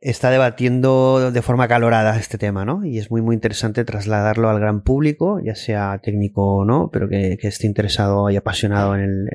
está 0.02 0.32
debatiendo 0.32 1.32
de 1.32 1.42
forma 1.44 1.68
calorada 1.68 2.18
este 2.18 2.40
tema, 2.40 2.66
¿no? 2.66 2.84
Y 2.86 2.98
es 2.98 3.12
muy, 3.12 3.22
muy 3.22 3.36
interesante 3.36 3.86
trasladarlo 3.86 4.50
al 4.50 4.60
gran 4.60 4.82
público, 4.82 5.40
ya 5.44 5.54
sea 5.54 6.00
técnico 6.02 6.56
o 6.56 6.66
no, 6.66 6.90
pero 6.92 7.08
que, 7.08 7.38
esté 7.42 7.68
interesado 7.68 8.32
y 8.32 8.36
apasionado 8.36 8.96
en, 8.96 9.28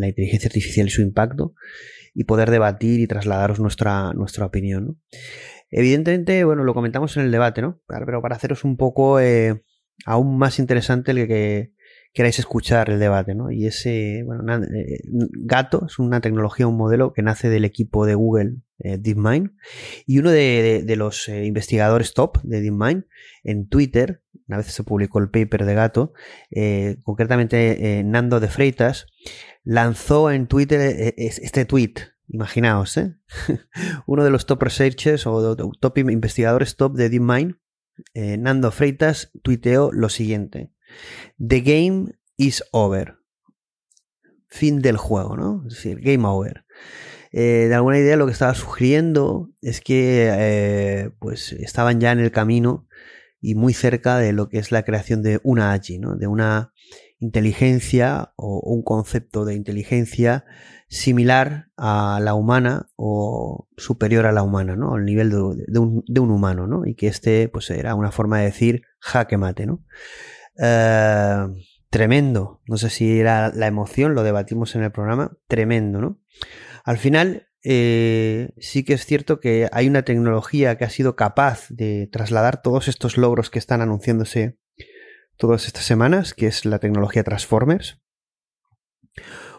la 0.00 0.08
inteligencia 0.08 0.48
artificial 0.48 0.86
y 0.86 0.90
su 0.90 1.02
impacto, 1.02 1.54
y 2.14 2.24
poder 2.24 2.50
debatir 2.50 3.00
y 3.00 3.06
trasladaros 3.06 3.60
nuestra, 3.60 4.12
nuestra 4.14 4.46
opinión. 4.46 5.00
Evidentemente, 5.70 6.44
bueno, 6.44 6.64
lo 6.64 6.74
comentamos 6.74 7.16
en 7.16 7.24
el 7.24 7.30
debate, 7.30 7.62
¿no? 7.62 7.80
Pero 7.86 8.20
para 8.22 8.36
haceros 8.36 8.64
un 8.64 8.76
poco 8.76 9.20
eh, 9.20 9.62
aún 10.04 10.36
más 10.36 10.58
interesante 10.58 11.12
el 11.12 11.28
que, 11.28 11.72
queráis 12.12 12.38
escuchar 12.38 12.90
el 12.90 12.98
debate, 12.98 13.34
¿no? 13.34 13.50
Y 13.50 13.66
ese, 13.66 14.22
bueno, 14.24 14.42
eh, 14.64 15.00
Gato 15.06 15.86
es 15.86 15.98
una 15.98 16.20
tecnología, 16.20 16.66
un 16.66 16.76
modelo 16.76 17.12
que 17.12 17.22
nace 17.22 17.48
del 17.48 17.64
equipo 17.64 18.04
de 18.04 18.14
Google 18.14 18.56
eh, 18.80 18.98
DeepMind 18.98 19.52
y 20.06 20.18
uno 20.18 20.30
de, 20.30 20.84
los 20.96 21.28
investigadores 21.28 22.14
top 22.14 22.38
de 22.42 22.60
DeepMind 22.60 23.04
en 23.44 23.68
Twitter, 23.68 24.22
una 24.50 24.56
vez 24.56 24.66
se 24.66 24.82
publicó 24.82 25.20
el 25.20 25.30
paper 25.30 25.64
de 25.64 25.74
Gato, 25.74 26.12
concretamente 27.04 28.02
Nando 28.04 28.40
de 28.40 28.48
Freitas, 28.48 29.06
lanzó 29.62 30.32
en 30.32 30.48
Twitter 30.48 31.14
este 31.16 31.64
tweet. 31.64 31.94
Imaginaos, 32.26 32.96
¿eh? 32.96 33.14
uno 34.06 34.24
de 34.24 34.30
los 34.30 34.46
top 34.46 34.64
researchers 34.64 35.24
o 35.26 35.56
top 35.56 35.98
investigadores 35.98 36.74
top 36.74 36.96
de 36.96 37.10
DeepMind, 37.10 37.58
Nando 38.14 38.72
Freitas, 38.72 39.30
tuiteó 39.42 39.92
lo 39.92 40.08
siguiente. 40.08 40.72
The 41.38 41.60
game 41.60 42.18
is 42.36 42.64
over. 42.72 43.18
Fin 44.48 44.82
del 44.82 44.96
juego, 44.96 45.36
¿no? 45.36 45.62
Es 45.68 45.74
decir, 45.74 46.00
game 46.00 46.26
over. 46.26 46.64
Eh, 47.32 47.66
de 47.68 47.74
alguna 47.74 47.98
idea 47.98 48.16
lo 48.16 48.26
que 48.26 48.32
estaba 48.32 48.54
sugiriendo 48.54 49.50
es 49.62 49.80
que 49.80 50.28
eh, 50.32 51.10
pues 51.20 51.52
estaban 51.52 52.00
ya 52.00 52.10
en 52.10 52.18
el 52.18 52.32
camino 52.32 52.88
y 53.40 53.54
muy 53.54 53.74
cerca 53.74 54.18
de 54.18 54.32
lo 54.32 54.48
que 54.48 54.58
es 54.58 54.72
la 54.72 54.82
creación 54.82 55.22
de 55.22 55.40
una 55.42 55.72
AGI, 55.72 55.98
¿no? 55.98 56.16
de 56.16 56.26
una 56.26 56.72
inteligencia 57.18 58.32
o 58.36 58.60
un 58.60 58.82
concepto 58.82 59.44
de 59.44 59.54
inteligencia 59.54 60.44
similar 60.88 61.68
a 61.76 62.18
la 62.22 62.34
humana 62.34 62.88
o 62.96 63.68
superior 63.76 64.26
a 64.26 64.32
la 64.32 64.42
humana, 64.42 64.76
¿no? 64.76 64.94
al 64.94 65.04
nivel 65.04 65.30
de, 65.30 65.38
un, 65.38 66.30
humano, 66.30 66.66
¿no? 66.66 66.86
y 66.86 66.94
que 66.94 67.06
este 67.06 67.48
pues 67.48 67.70
era 67.70 67.94
una 67.94 68.10
forma 68.10 68.38
de 68.38 68.46
decir 68.46 68.82
jaque 68.98 69.36
mate. 69.36 69.66
¿no? 69.66 69.84
Eh, 70.58 71.46
tremendo. 71.90 72.62
No 72.66 72.76
sé 72.76 72.88
si 72.88 73.20
era 73.20 73.52
la 73.54 73.66
emoción, 73.66 74.14
lo 74.14 74.22
debatimos 74.22 74.74
en 74.74 74.84
el 74.84 74.92
programa. 74.92 75.36
Tremendo, 75.48 76.00
¿no? 76.00 76.18
Al 76.84 76.98
final, 76.98 77.48
eh, 77.62 78.50
sí 78.58 78.84
que 78.84 78.94
es 78.94 79.04
cierto 79.04 79.38
que 79.40 79.68
hay 79.72 79.88
una 79.88 80.02
tecnología 80.02 80.78
que 80.78 80.84
ha 80.84 80.90
sido 80.90 81.14
capaz 81.14 81.66
de 81.68 82.08
trasladar 82.10 82.62
todos 82.62 82.88
estos 82.88 83.16
logros 83.18 83.50
que 83.50 83.58
están 83.58 83.82
anunciándose 83.82 84.58
todas 85.36 85.66
estas 85.66 85.84
semanas, 85.84 86.34
que 86.34 86.46
es 86.46 86.64
la 86.64 86.78
tecnología 86.78 87.24
Transformers. 87.24 88.00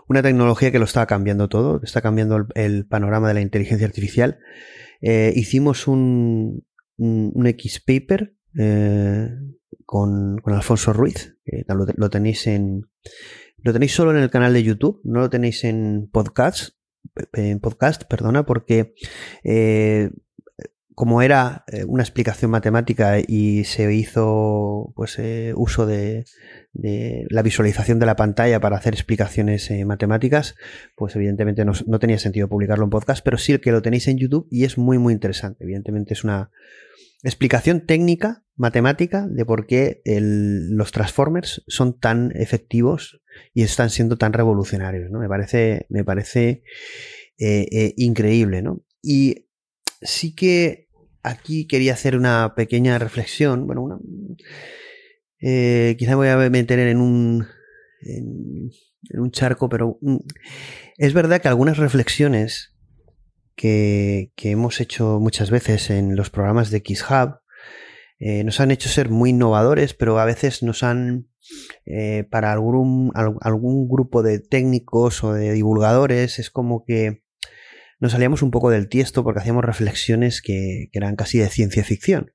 Una 0.08 0.22
tecnología 0.22 0.72
que 0.72 0.80
lo 0.80 0.86
está 0.86 1.06
cambiando 1.06 1.48
todo, 1.48 1.82
está 1.84 2.02
cambiando 2.02 2.48
el, 2.56 2.86
panorama 2.86 3.28
de 3.28 3.34
la 3.36 3.42
inteligencia 3.42 3.88
artificial. 3.88 4.40
Eh, 5.02 5.34
hicimos 5.36 5.88
un, 5.88 6.66
X 6.98 7.80
Paper 7.80 8.36
eh, 8.58 9.30
con, 9.86 10.42
Alfonso 10.46 10.94
Ruiz, 10.94 11.38
que 11.46 11.64
lo, 11.96 12.10
tenéis 12.10 12.48
en... 12.48 12.88
Lo 13.58 13.74
tenéis 13.74 13.94
solo 13.94 14.12
en 14.12 14.18
el 14.18 14.32
canal 14.32 14.54
de 14.54 14.64
YouTube, 14.64 15.02
no 15.04 15.20
lo 15.20 15.30
tenéis 15.30 15.64
en 15.64 16.10
podcast, 16.12 16.76
podcast, 17.62 18.04
perdona, 18.06 18.46
porque 18.46 18.94
eh, 19.44 20.12
como 20.96 21.22
era 21.22 21.64
eh, 21.68 21.84
una 21.86 22.04
explicación 22.04 22.52
matemática 22.52 23.20
y 23.20 23.64
se 23.64 23.94
hizo 23.94 24.94
pues 24.96 25.18
eh, 25.20 25.54
uso 25.56 25.86
de, 25.86 26.26
la 26.74 27.42
visualización 27.42 28.00
de 28.00 28.06
la 28.06 28.16
pantalla 28.16 28.60
para 28.60 28.78
hacer 28.78 28.94
explicaciones 28.94 29.70
matemáticas, 29.86 30.56
pues 30.96 31.16
evidentemente 31.16 31.66
no, 31.66 32.00
tenía 32.00 32.20
sentido 32.20 32.48
publicarlo 32.48 32.86
en 32.86 32.90
podcast, 32.90 33.24
pero 33.24 33.38
sí 33.38 33.58
que 33.60 33.72
lo 33.72 33.82
tenéis 33.82 34.08
en 34.08 34.18
YouTube 34.18 34.48
y 34.50 34.64
es 34.64 34.78
muy 34.78 34.98
muy 34.98 35.14
interesante. 35.14 35.64
Evidentemente 35.64 36.14
es 36.14 36.24
una 36.24 36.50
explicación 37.24 37.86
técnica, 37.86 38.46
matemática, 38.56 39.28
de 39.30 39.46
por 39.46 39.66
qué 39.66 40.02
los 40.06 40.92
Transformers 40.92 41.64
son 41.68 42.00
tan 42.00 42.32
efectivos 42.36 43.21
y 43.54 43.64
están 43.64 43.90
siendo 43.90 44.18
tan 44.18 44.34
revolucionarios. 44.34 45.10
¿no? 45.12 45.20
Me 45.20 45.28
parece, 45.28 45.86
me 45.90 46.04
parece 46.04 46.64
increíble. 47.98 48.62
¿no? 48.62 48.84
Y 49.02 49.48
sí 50.02 50.36
que 50.36 50.90
aquí 51.24 51.68
quería 51.68 51.94
hacer 51.94 52.16
una 52.16 52.54
pequeña 52.56 52.98
reflexión. 52.98 53.66
Bueno, 53.68 53.84
una, 53.84 54.00
eh, 55.42 55.96
quizá 55.98 56.16
voy 56.16 56.28
a 56.28 56.38
meter 56.50 56.80
en 56.80 56.98
un, 57.00 57.48
en, 58.02 58.72
un 59.14 59.32
charco, 59.32 59.70
pero 59.70 60.00
es 60.98 61.14
verdad 61.14 61.42
que 61.42 61.48
algunas 61.48 61.78
reflexiones 61.78 62.76
que, 63.56 64.32
hemos 64.38 64.80
hecho 64.80 65.20
muchas 65.20 65.50
veces 65.52 65.90
en 65.90 66.16
los 66.16 66.30
programas 66.30 66.72
de 66.72 66.84
XHub 66.86 67.40
eh, 68.20 68.44
nos 68.44 68.60
han 68.60 68.72
hecho 68.72 68.90
ser 68.90 69.10
muy 69.10 69.32
innovadores, 69.32 69.94
pero 69.94 70.20
a 70.20 70.26
veces 70.26 70.62
nos 70.62 70.84
han, 70.84 71.28
eh, 71.86 72.26
para 72.30 72.52
algún, 72.52 73.12
algún 73.14 73.88
grupo 73.88 74.24
de 74.24 74.40
técnicos 74.40 75.24
o 75.24 75.34
de 75.34 75.52
divulgadores, 75.54 76.40
es 76.40 76.50
como 76.50 76.84
que 76.86 77.24
nos 78.00 78.14
salíamos 78.14 78.42
un 78.42 78.52
poco 78.52 78.70
del 78.72 78.90
tiesto 78.90 79.24
porque 79.24 79.40
hacíamos 79.40 79.64
reflexiones 79.64 80.42
que, 80.42 80.90
eran 80.92 81.16
casi 81.16 81.38
de 81.38 81.50
ciencia 81.50 81.84
ficción. 81.84 82.32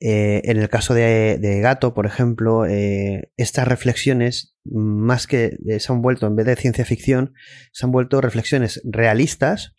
Eh, 0.00 0.42
en 0.44 0.58
el 0.58 0.68
caso 0.68 0.94
de, 0.94 1.58
Gato, 1.62 1.92
por 1.92 2.06
ejemplo, 2.06 2.66
eh, 2.66 3.32
estas 3.36 3.66
reflexiones, 3.66 4.56
más 4.64 5.26
que 5.26 5.56
se 5.78 5.92
han 5.92 6.02
vuelto, 6.02 6.26
en 6.26 6.36
vez 6.36 6.46
de 6.46 6.56
ciencia 6.56 6.84
ficción, 6.84 7.34
se 7.72 7.86
han 7.86 7.92
vuelto 7.92 8.20
reflexiones 8.20 8.80
realistas, 8.84 9.74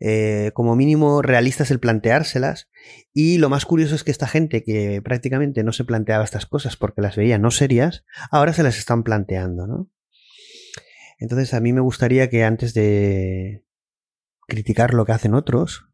eh, 0.00 0.50
como 0.54 0.76
mínimo 0.76 1.22
realistas 1.22 1.70
el 1.70 1.80
planteárselas. 1.80 2.68
Y 3.12 3.38
lo 3.38 3.48
más 3.48 3.64
curioso 3.64 3.94
es 3.94 4.04
que 4.04 4.10
esta 4.10 4.28
gente 4.28 4.64
que 4.64 5.00
prácticamente 5.02 5.64
no 5.64 5.72
se 5.72 5.84
planteaba 5.84 6.24
estas 6.24 6.46
cosas 6.46 6.76
porque 6.76 7.00
las 7.00 7.16
veía 7.16 7.38
no 7.38 7.50
serias, 7.50 8.04
ahora 8.30 8.52
se 8.52 8.62
las 8.62 8.78
están 8.78 9.02
planteando, 9.02 9.66
¿no? 9.66 9.90
Entonces 11.18 11.54
a 11.54 11.60
mí 11.60 11.72
me 11.72 11.80
gustaría 11.80 12.28
que 12.28 12.44
antes 12.44 12.74
de, 12.74 13.64
criticar 14.46 14.94
lo 14.94 15.04
que 15.04 15.12
hacen 15.12 15.34
otros, 15.34 15.88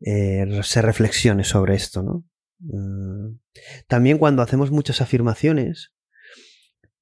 eh, 0.00 0.60
se 0.62 0.82
reflexione 0.82 1.44
sobre 1.44 1.74
esto, 1.74 2.02
¿no? 2.02 2.24
Mm, 2.60 3.38
también 3.86 4.18
cuando 4.18 4.42
hacemos 4.42 4.70
muchas 4.70 5.00
afirmaciones, 5.00 5.92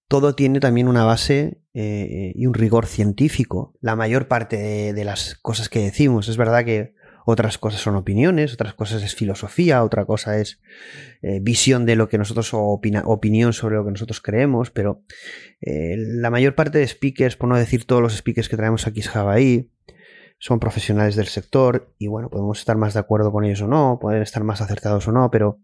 todo 0.08 0.34
tiene 0.34 0.60
también 0.60 0.88
una 0.88 1.04
base 1.04 1.60
eh, 1.74 2.32
y 2.34 2.46
un 2.46 2.54
rigor 2.54 2.86
científico. 2.86 3.76
La 3.80 3.96
mayor 3.96 4.28
parte 4.28 4.92
de, 4.92 5.04
las 5.04 5.34
cosas 5.34 5.68
que 5.68 5.80
decimos, 5.80 6.28
es 6.28 6.36
verdad 6.36 6.64
que 6.64 6.94
otras 7.26 7.58
cosas 7.58 7.80
son 7.80 7.96
opiniones, 7.96 8.54
otras 8.54 8.74
cosas 8.74 9.02
es 9.02 9.16
filosofía, 9.16 9.82
otra 9.82 10.04
cosa 10.04 10.38
es 10.38 10.60
eh, 11.22 11.40
visión 11.42 11.84
de 11.84 11.96
lo 11.96 12.08
que 12.08 12.18
nosotros 12.18 12.54
o 12.54 12.60
opinión 12.60 13.52
sobre 13.52 13.76
lo 13.76 13.84
que 13.84 13.90
nosotros 13.90 14.20
creemos, 14.20 14.70
pero 14.70 15.02
la 15.60 16.30
mayor 16.30 16.54
parte 16.54 16.78
de 16.78 16.86
speakers, 16.86 17.34
por 17.34 17.48
no 17.48 17.56
decir 17.56 17.84
todos 17.84 18.00
los 18.00 18.14
speakers 18.16 18.48
que 18.48 18.56
traemos 18.56 18.86
aquí 18.86 19.00
es 19.00 19.08
Javaí, 19.08 19.72
son 20.38 20.60
profesionales 20.60 21.16
del 21.16 21.26
sector 21.26 21.94
y 21.98 22.08
bueno, 22.08 22.30
podemos 22.30 22.58
estar 22.58 22.76
más 22.76 22.94
de 22.94 23.00
acuerdo 23.00 23.32
con 23.32 23.44
ellos 23.44 23.62
o 23.62 23.68
no, 23.68 23.98
pueden 24.00 24.22
estar 24.22 24.44
más 24.44 24.60
acertados 24.60 25.08
o 25.08 25.12
no, 25.12 25.30
pero 25.30 25.60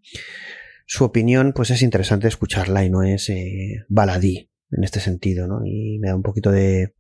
su 0.87 1.05
opinión 1.05 1.53
pues 1.55 1.71
es 1.71 1.83
interesante 1.83 2.29
escucharla 2.29 2.85
y 2.85 2.91
no 2.91 3.03
es 3.03 3.29
eh, 3.29 3.85
baladí 3.89 4.51
en 4.71 4.85
este 4.85 5.01
sentido, 5.01 5.47
¿no? 5.47 5.61
Y 5.65 5.99
me 5.99 6.09
da 6.09 6.17
un 6.17 6.23
poquito 6.23 6.51
de, 6.51 6.95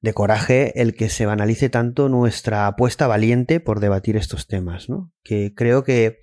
de 0.00 0.12
coraje 0.14 0.80
el 0.80 0.94
que 0.94 1.08
se 1.08 1.26
banalice 1.26 1.68
tanto 1.68 2.08
nuestra 2.08 2.66
apuesta 2.66 3.06
valiente 3.06 3.60
por 3.60 3.80
debatir 3.80 4.16
estos 4.16 4.46
temas, 4.46 4.88
¿no? 4.88 5.12
Que 5.22 5.52
creo 5.54 5.84
que 5.84 6.18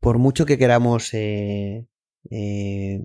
por 0.00 0.18
mucho 0.18 0.46
que 0.46 0.58
queramos 0.58 1.12
eh, 1.14 1.86
eh, 2.30 3.00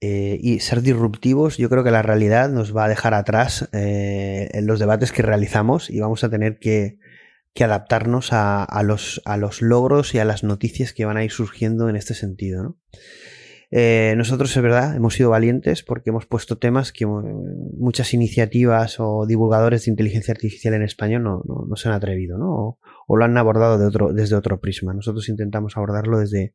eh, 0.00 0.38
y 0.40 0.60
ser 0.60 0.82
disruptivos, 0.82 1.56
yo 1.56 1.68
creo 1.68 1.82
que 1.82 1.90
la 1.90 2.02
realidad 2.02 2.50
nos 2.50 2.76
va 2.76 2.84
a 2.84 2.88
dejar 2.88 3.14
atrás 3.14 3.68
eh, 3.72 4.48
en 4.52 4.66
los 4.68 4.78
debates 4.78 5.10
que 5.10 5.22
realizamos 5.22 5.90
y 5.90 5.98
vamos 5.98 6.22
a 6.22 6.30
tener 6.30 6.58
que, 6.58 6.98
adaptarnos 7.60 8.28
a, 8.30 8.82
los, 8.84 9.20
logros 9.60 10.14
y 10.14 10.20
a 10.20 10.24
las 10.24 10.44
noticias 10.44 10.92
que 10.92 11.04
van 11.04 11.16
a 11.16 11.24
ir 11.24 11.32
surgiendo 11.32 11.88
en 11.88 11.96
este 11.96 12.14
sentido. 12.14 12.76
Eh, 13.72 14.14
nosotros, 14.16 14.56
es 14.56 14.62
verdad, 14.62 14.94
hemos 14.94 15.14
sido 15.14 15.30
valientes 15.30 15.82
porque 15.82 16.10
hemos 16.10 16.24
puesto 16.26 16.58
temas 16.58 16.92
que 16.92 17.04
muchas 17.04 18.14
iniciativas 18.14 19.00
o 19.00 19.26
divulgadores 19.26 19.84
de 19.84 19.90
inteligencia 19.90 20.30
artificial 20.30 20.74
en 20.74 20.82
español 20.82 21.24
no, 21.24 21.76
se 21.76 21.88
han 21.88 21.96
atrevido, 21.96 22.38
¿no? 22.38 22.78
O, 23.08 23.16
lo 23.16 23.24
han 23.24 23.36
abordado 23.36 23.90
desde 24.12 24.36
otro 24.36 24.60
prisma. 24.60 24.94
Nosotros 24.94 25.28
intentamos 25.28 25.76
abordarlo 25.76 26.20
desde 26.20 26.54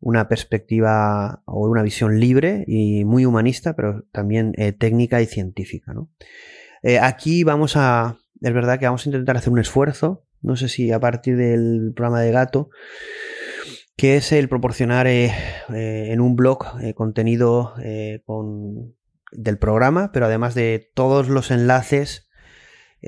una 0.00 0.28
perspectiva 0.28 1.42
o 1.46 1.68
una 1.68 1.82
visión 1.82 2.20
libre 2.20 2.64
y 2.66 3.04
muy 3.04 3.26
humanista, 3.26 3.74
pero 3.74 4.04
también 4.12 4.52
eh, 4.56 4.72
técnica 4.72 5.20
y 5.22 5.26
científica. 5.26 5.94
Eh, 6.82 6.98
aquí 6.98 7.44
vamos 7.44 7.76
a, 7.76 8.18
es 8.40 8.52
verdad 8.52 8.78
que 8.78 8.86
vamos 8.86 9.06
a 9.06 9.08
intentar 9.08 9.36
hacer 9.36 9.52
un 9.52 9.58
esfuerzo, 9.58 10.24
no 10.42 10.56
sé 10.56 10.68
si 10.68 10.92
a 10.92 11.00
partir 11.00 11.36
del 11.36 11.92
programa 11.94 12.20
de 12.20 12.32
gato, 12.32 12.70
que 13.96 14.16
es 14.16 14.32
el 14.32 14.48
proporcionar 14.48 15.06
eh, 15.06 15.32
en 15.68 16.20
un 16.20 16.36
blog 16.36 16.66
contenido 16.94 17.74
con, 18.26 18.94
del 19.32 19.58
programa, 19.58 20.12
pero 20.12 20.26
además 20.26 20.54
de 20.54 20.90
todos 20.94 21.28
los 21.28 21.50
enlaces 21.50 22.25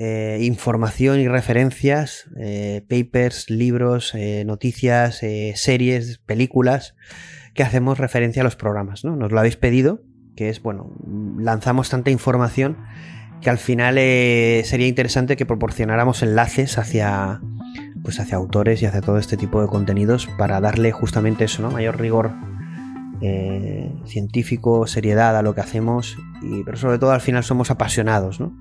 eh, 0.01 0.37
información 0.43 1.19
y 1.19 1.27
referencias, 1.27 2.29
eh, 2.39 2.85
papers, 2.87 3.49
libros, 3.49 4.15
eh, 4.15 4.45
noticias, 4.45 5.19
series, 5.55 6.19
películas, 6.19 6.95
que 7.53 7.63
hacemos 7.63 7.97
referencia 7.97 8.41
a 8.41 8.45
los 8.45 8.55
programas. 8.55 9.03
¿no? 9.03 9.17
Nos 9.17 9.33
lo 9.33 9.39
habéis 9.39 9.57
pedido, 9.57 10.01
que 10.37 10.47
es, 10.47 10.63
bueno, 10.63 10.95
lanzamos 11.37 11.89
tanta 11.89 12.11
información 12.11 12.77
que 13.41 13.49
al 13.49 13.57
final 13.57 13.95
sería 13.95 14.87
interesante 14.87 15.35
que 15.35 15.45
proporcionáramos 15.45 16.23
enlaces 16.23 16.77
hacia, 16.77 17.41
pues 18.01 18.21
hacia 18.21 18.37
autores 18.37 18.81
y 18.81 18.85
hacia 18.85 19.01
todo 19.01 19.17
este 19.17 19.35
tipo 19.35 19.61
de 19.61 19.67
contenidos 19.67 20.29
para 20.37 20.61
darle 20.61 20.93
justamente 20.93 21.43
eso, 21.43 21.61
¿no? 21.61 21.71
Mayor 21.71 21.99
rigor 21.99 22.31
científico, 24.05 24.87
seriedad 24.87 25.35
a 25.35 25.41
lo 25.41 25.53
que 25.53 25.59
hacemos, 25.59 26.17
y, 26.41 26.63
pero 26.63 26.77
sobre 26.77 26.99
todo 26.99 27.11
al 27.11 27.19
final 27.19 27.43
somos 27.43 27.69
apasionados, 27.69 28.39
¿no? 28.39 28.53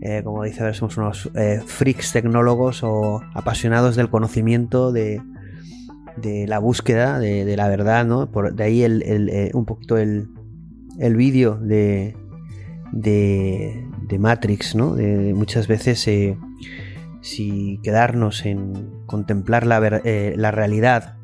Eh, 0.00 0.22
como 0.22 0.44
dice, 0.44 0.72
somos 0.74 0.96
unos 0.96 1.30
eh, 1.34 1.60
freaks 1.66 2.12
tecnólogos 2.12 2.84
o 2.84 3.20
apasionados 3.34 3.96
del 3.96 4.08
conocimiento, 4.08 4.92
de, 4.92 5.20
la 6.46 6.58
búsqueda 6.58 7.18
de, 7.18 7.56
la 7.56 7.68
verdad, 7.68 8.04
¿no? 8.04 8.26
De 8.26 8.64
ahí 8.64 8.82
el, 8.82 9.02
eh, 9.02 9.50
un 9.54 9.64
poquito 9.64 9.96
el, 9.96 10.28
el 10.98 11.16
vídeo 11.16 11.56
de, 11.56 12.16
de, 12.92 14.18
Matrix, 14.18 14.74
¿no? 14.74 14.94
De, 14.94 15.34
muchas 15.34 15.68
veces 15.68 16.08
si 17.20 17.80
quedarnos 17.82 18.46
en 18.46 18.90
contemplar 19.06 19.66
la, 19.66 19.80
la 19.80 20.50
realidad 20.50 21.16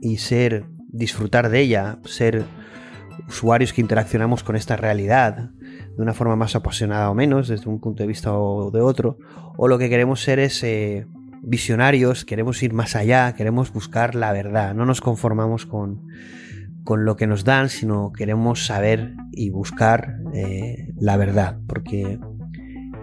y 0.00 0.18
ser, 0.18 0.66
disfrutar 0.88 1.48
de 1.50 1.60
ella, 1.60 1.98
ser 2.04 2.44
usuarios 3.28 3.72
que 3.72 3.80
interaccionamos 3.80 4.42
con 4.42 4.56
esta 4.56 4.76
realidad, 4.76 5.50
de 5.96 6.02
una 6.02 6.14
forma 6.14 6.36
más 6.36 6.54
apasionada 6.54 7.10
o 7.10 7.14
menos, 7.14 7.48
desde 7.48 7.68
un 7.68 7.80
punto 7.80 8.02
de 8.02 8.06
vista 8.06 8.38
o 8.38 8.70
de 8.70 8.80
otro, 8.80 9.18
o 9.56 9.68
lo 9.68 9.78
que 9.78 9.88
queremos 9.88 10.20
ser 10.20 10.38
es 10.38 10.62
eh, 10.62 11.06
visionarios, 11.42 12.24
queremos 12.24 12.62
ir 12.62 12.72
más 12.72 12.96
allá, 12.96 13.34
queremos 13.34 13.72
buscar 13.72 14.14
la 14.14 14.32
verdad, 14.32 14.74
no 14.74 14.84
nos 14.84 15.00
conformamos 15.00 15.64
con, 15.64 16.02
con 16.84 17.04
lo 17.04 17.16
que 17.16 17.26
nos 17.26 17.44
dan, 17.44 17.68
sino 17.68 18.12
queremos 18.12 18.66
saber 18.66 19.14
y 19.32 19.50
buscar 19.50 20.18
eh, 20.34 20.92
la 20.98 21.16
verdad, 21.16 21.58
porque 21.66 22.18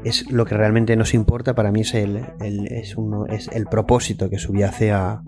es 0.03 0.29
lo 0.31 0.45
que 0.45 0.55
realmente 0.55 0.95
nos 0.95 1.13
importa, 1.13 1.55
para 1.55 1.71
mí 1.71 1.81
es 1.81 1.93
el, 1.93 2.25
es, 2.41 2.95
uno, 2.95 3.25
es 3.25 3.47
el 3.47 3.65
propósito 3.65 4.29
que 4.29 4.37
subyace 4.37 4.91
a, 4.91 5.23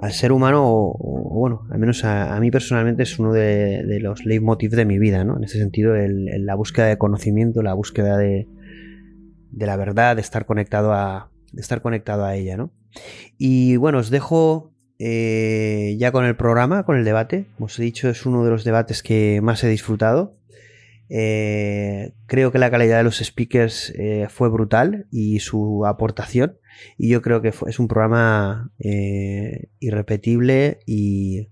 al 0.00 0.12
ser 0.12 0.32
humano, 0.32 0.62
o, 0.64 1.30
bueno, 1.34 1.66
al 1.70 1.78
menos 1.78 2.04
a, 2.04 2.38
mí 2.40 2.50
personalmente 2.50 3.02
es 3.02 3.18
uno 3.18 3.32
de, 3.32 3.98
los 4.00 4.24
leitmotiv 4.24 4.70
de 4.70 4.84
mi 4.84 4.98
vida, 4.98 5.24
¿no? 5.24 5.36
En 5.36 5.44
ese 5.44 5.58
sentido, 5.58 5.94
la 5.96 6.54
búsqueda 6.54 6.86
de 6.86 6.98
conocimiento, 6.98 7.62
la 7.62 7.74
búsqueda 7.74 8.16
de, 8.16 8.48
de, 9.50 9.66
la 9.66 9.76
verdad, 9.76 10.16
de 10.16 10.22
estar 10.22 10.46
conectado 10.46 10.92
a, 10.92 11.30
estar 11.56 11.82
conectado 11.82 12.24
a 12.24 12.36
ella, 12.36 12.56
¿no? 12.56 12.72
Y 13.36 13.76
bueno, 13.76 13.98
os 13.98 14.10
dejo 14.10 14.72
eh, 14.98 15.96
ya 15.98 16.10
con 16.10 16.24
el 16.24 16.36
programa, 16.36 16.84
con 16.84 16.96
el 16.96 17.04
debate. 17.04 17.46
Como 17.56 17.66
os 17.66 17.78
he 17.78 17.82
dicho, 17.82 18.08
es 18.08 18.26
uno 18.26 18.44
de 18.44 18.50
los 18.50 18.64
debates 18.64 19.02
que 19.02 19.40
más 19.42 19.62
he 19.64 19.68
disfrutado. 19.68 20.36
Eh, 21.10 22.12
creo 22.26 22.52
que 22.52 22.58
la 22.58 22.70
calidad 22.70 22.98
de 22.98 23.04
los 23.04 23.18
speakers 23.18 23.92
eh, 23.96 24.26
fue 24.28 24.48
brutal 24.48 25.06
y 25.10 25.40
su 25.40 25.86
aportación. 25.86 26.58
Y 26.96 27.08
yo 27.08 27.22
creo 27.22 27.40
que 27.42 27.48
es 27.66 27.78
un 27.78 27.88
programa 27.88 28.72
irrepetible 29.80 30.80
y 30.86 31.48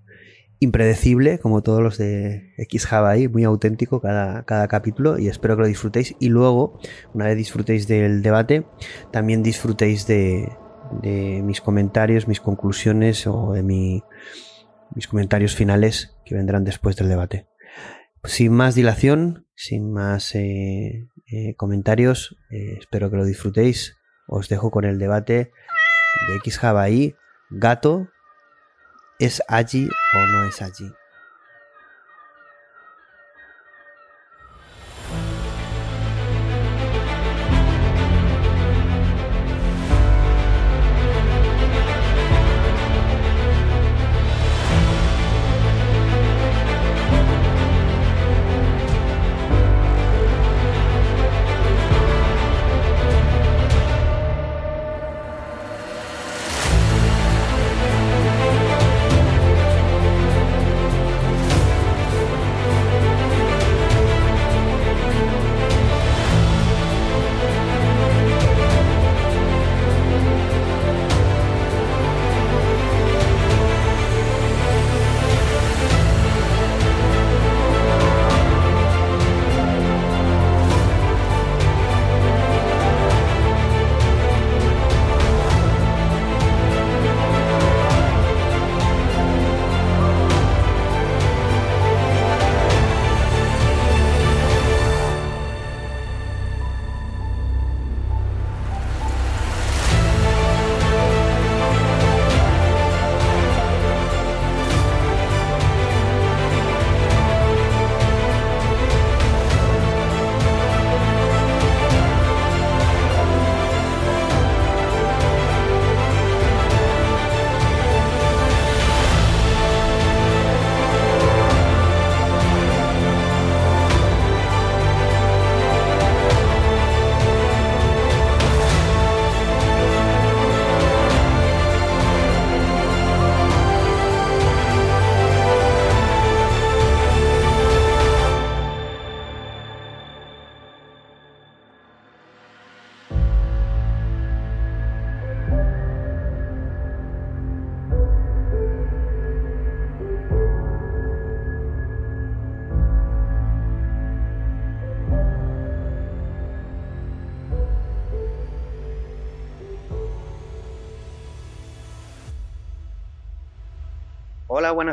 impredecible, 0.59 1.39
como 1.39 1.63
todos 1.63 1.83
los 1.83 1.99
de 1.99 2.55
X 2.57 2.91
Hawaii, 2.93 3.29
muy 3.29 3.45
auténtico 3.45 4.01
cada, 4.01 4.45
cada 4.45 4.69
capítulo. 4.69 5.19
Y 5.19 5.29
espero 5.29 5.57
que 5.57 5.63
lo 5.63 5.69
disfrutéis. 5.69 6.15
Y 6.19 6.29
luego, 6.29 6.79
una 7.13 7.27
vez 7.27 7.37
disfrutéis 7.37 7.87
del 7.87 8.23
debate, 8.23 8.67
también 9.11 9.43
disfrutéis 9.43 10.07
de, 10.07 10.49
mis 11.03 11.61
comentarios, 11.61 12.29
mis 12.29 12.41
conclusiones 12.41 13.27
o 13.27 13.53
de 13.53 13.63
mis 13.63 14.03
comentarios 15.09 15.55
finales 15.55 16.17
que 16.25 16.35
vendrán 16.35 16.65
después 16.65 16.97
del 16.97 17.09
debate. 17.09 17.47
Sin 18.25 18.53
más 18.53 18.75
dilación, 18.75 19.47
sin 19.55 19.93
más 19.93 20.35
eh, 20.35 21.09
eh, 21.27 21.55
comentarios, 21.57 22.37
eh, 22.51 22.77
espero 22.79 23.11
que 23.11 23.17
lo 23.17 23.25
disfrutéis. 23.25 23.97
Os 24.27 24.49
dejo 24.49 24.71
con 24.71 24.85
el 24.85 24.99
debate 24.99 25.53
de 26.29 26.37
X 26.37 26.63
Hawaii. 26.63 27.17
Gato, 27.51 28.09
¿es 29.19 29.43
allí 29.49 29.89
o 30.15 30.27
no 30.27 30.45
es 30.45 30.61
allí? 30.63 30.93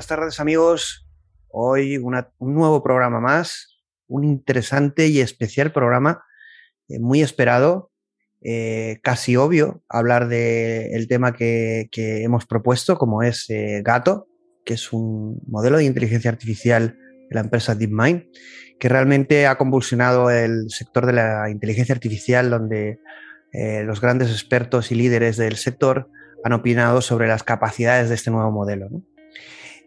Buenas 0.03 0.19
tardes 0.19 0.39
amigos. 0.41 1.07
Hoy 1.47 1.95
un 1.97 2.53
nuevo 2.53 2.83
programa 2.83 3.21
más, 3.21 3.79
un 4.07 4.25
interesante 4.25 5.07
y 5.07 5.21
especial 5.21 5.71
programa, 5.71 6.25
eh, 6.89 6.99
muy 6.99 7.21
esperado, 7.21 7.89
eh, 8.41 8.99
casi 9.01 9.37
obvio 9.37 9.81
hablar 9.87 10.27
del 10.27 11.07
tema 11.07 11.31
que, 11.31 11.87
hemos 11.95 12.45
propuesto, 12.45 12.97
como 12.97 13.23
es 13.23 13.49
eh, 13.49 13.81
Gato, 13.81 14.27
que 14.65 14.73
es 14.73 14.91
un 14.91 15.41
modelo 15.47 15.77
de 15.77 15.85
inteligencia 15.85 16.31
artificial 16.31 16.97
de 17.29 17.35
la 17.35 17.39
empresa 17.39 17.73
DeepMind, 17.73 18.25
que 18.81 18.89
realmente 18.89 19.47
ha 19.47 19.57
convulsionado 19.57 20.29
el 20.29 20.65
sector 20.69 21.05
de 21.05 21.13
la 21.13 21.49
inteligencia 21.49 21.95
artificial, 21.95 22.49
donde 22.49 22.99
los 23.85 24.01
grandes 24.01 24.31
expertos 24.31 24.91
y 24.91 24.95
líderes 24.95 25.37
del 25.37 25.55
sector 25.55 26.09
han 26.43 26.51
opinado 26.51 27.01
sobre 27.01 27.27
las 27.29 27.43
capacidades 27.43 28.09
de 28.09 28.15
este 28.15 28.31
nuevo 28.31 28.51
modelo. 28.51 28.89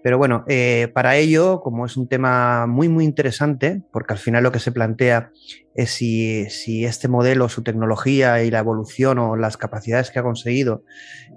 Pero 0.02 0.18
bueno, 0.18 0.44
eh, 0.46 0.88
para 0.94 1.16
ello, 1.16 1.60
como 1.60 1.84
es 1.84 1.96
un 1.96 2.08
tema 2.08 2.66
muy, 2.66 2.88
muy 2.88 3.04
interesante, 3.04 3.82
porque 3.92 4.12
al 4.12 4.18
final 4.18 4.44
lo 4.44 4.52
que 4.52 4.60
se 4.60 4.70
plantea 4.70 5.32
es 5.74 5.90
si, 5.90 6.84
este 6.84 7.08
modelo, 7.08 7.48
su 7.48 7.62
tecnología 7.62 8.42
y 8.44 8.50
la 8.50 8.60
evolución 8.60 9.18
o 9.18 9.36
las 9.36 9.56
capacidades 9.56 10.10
que 10.10 10.18
ha 10.18 10.22
conseguido, 10.22 10.84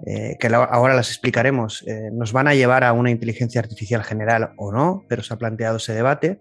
eh, 0.06 0.36
que 0.38 0.46
ahora 0.46 0.94
las 0.94 1.08
explicaremos, 1.08 1.84
eh, 1.88 2.10
nos 2.12 2.32
van 2.32 2.46
a 2.48 2.54
llevar 2.54 2.84
a 2.84 2.92
una 2.92 3.10
inteligencia 3.10 3.60
artificial 3.60 4.04
general 4.04 4.52
o 4.56 4.70
no, 4.72 5.04
pero 5.08 5.22
se 5.22 5.34
ha 5.34 5.36
planteado 5.36 5.78
ese 5.78 5.92
debate. 5.92 6.38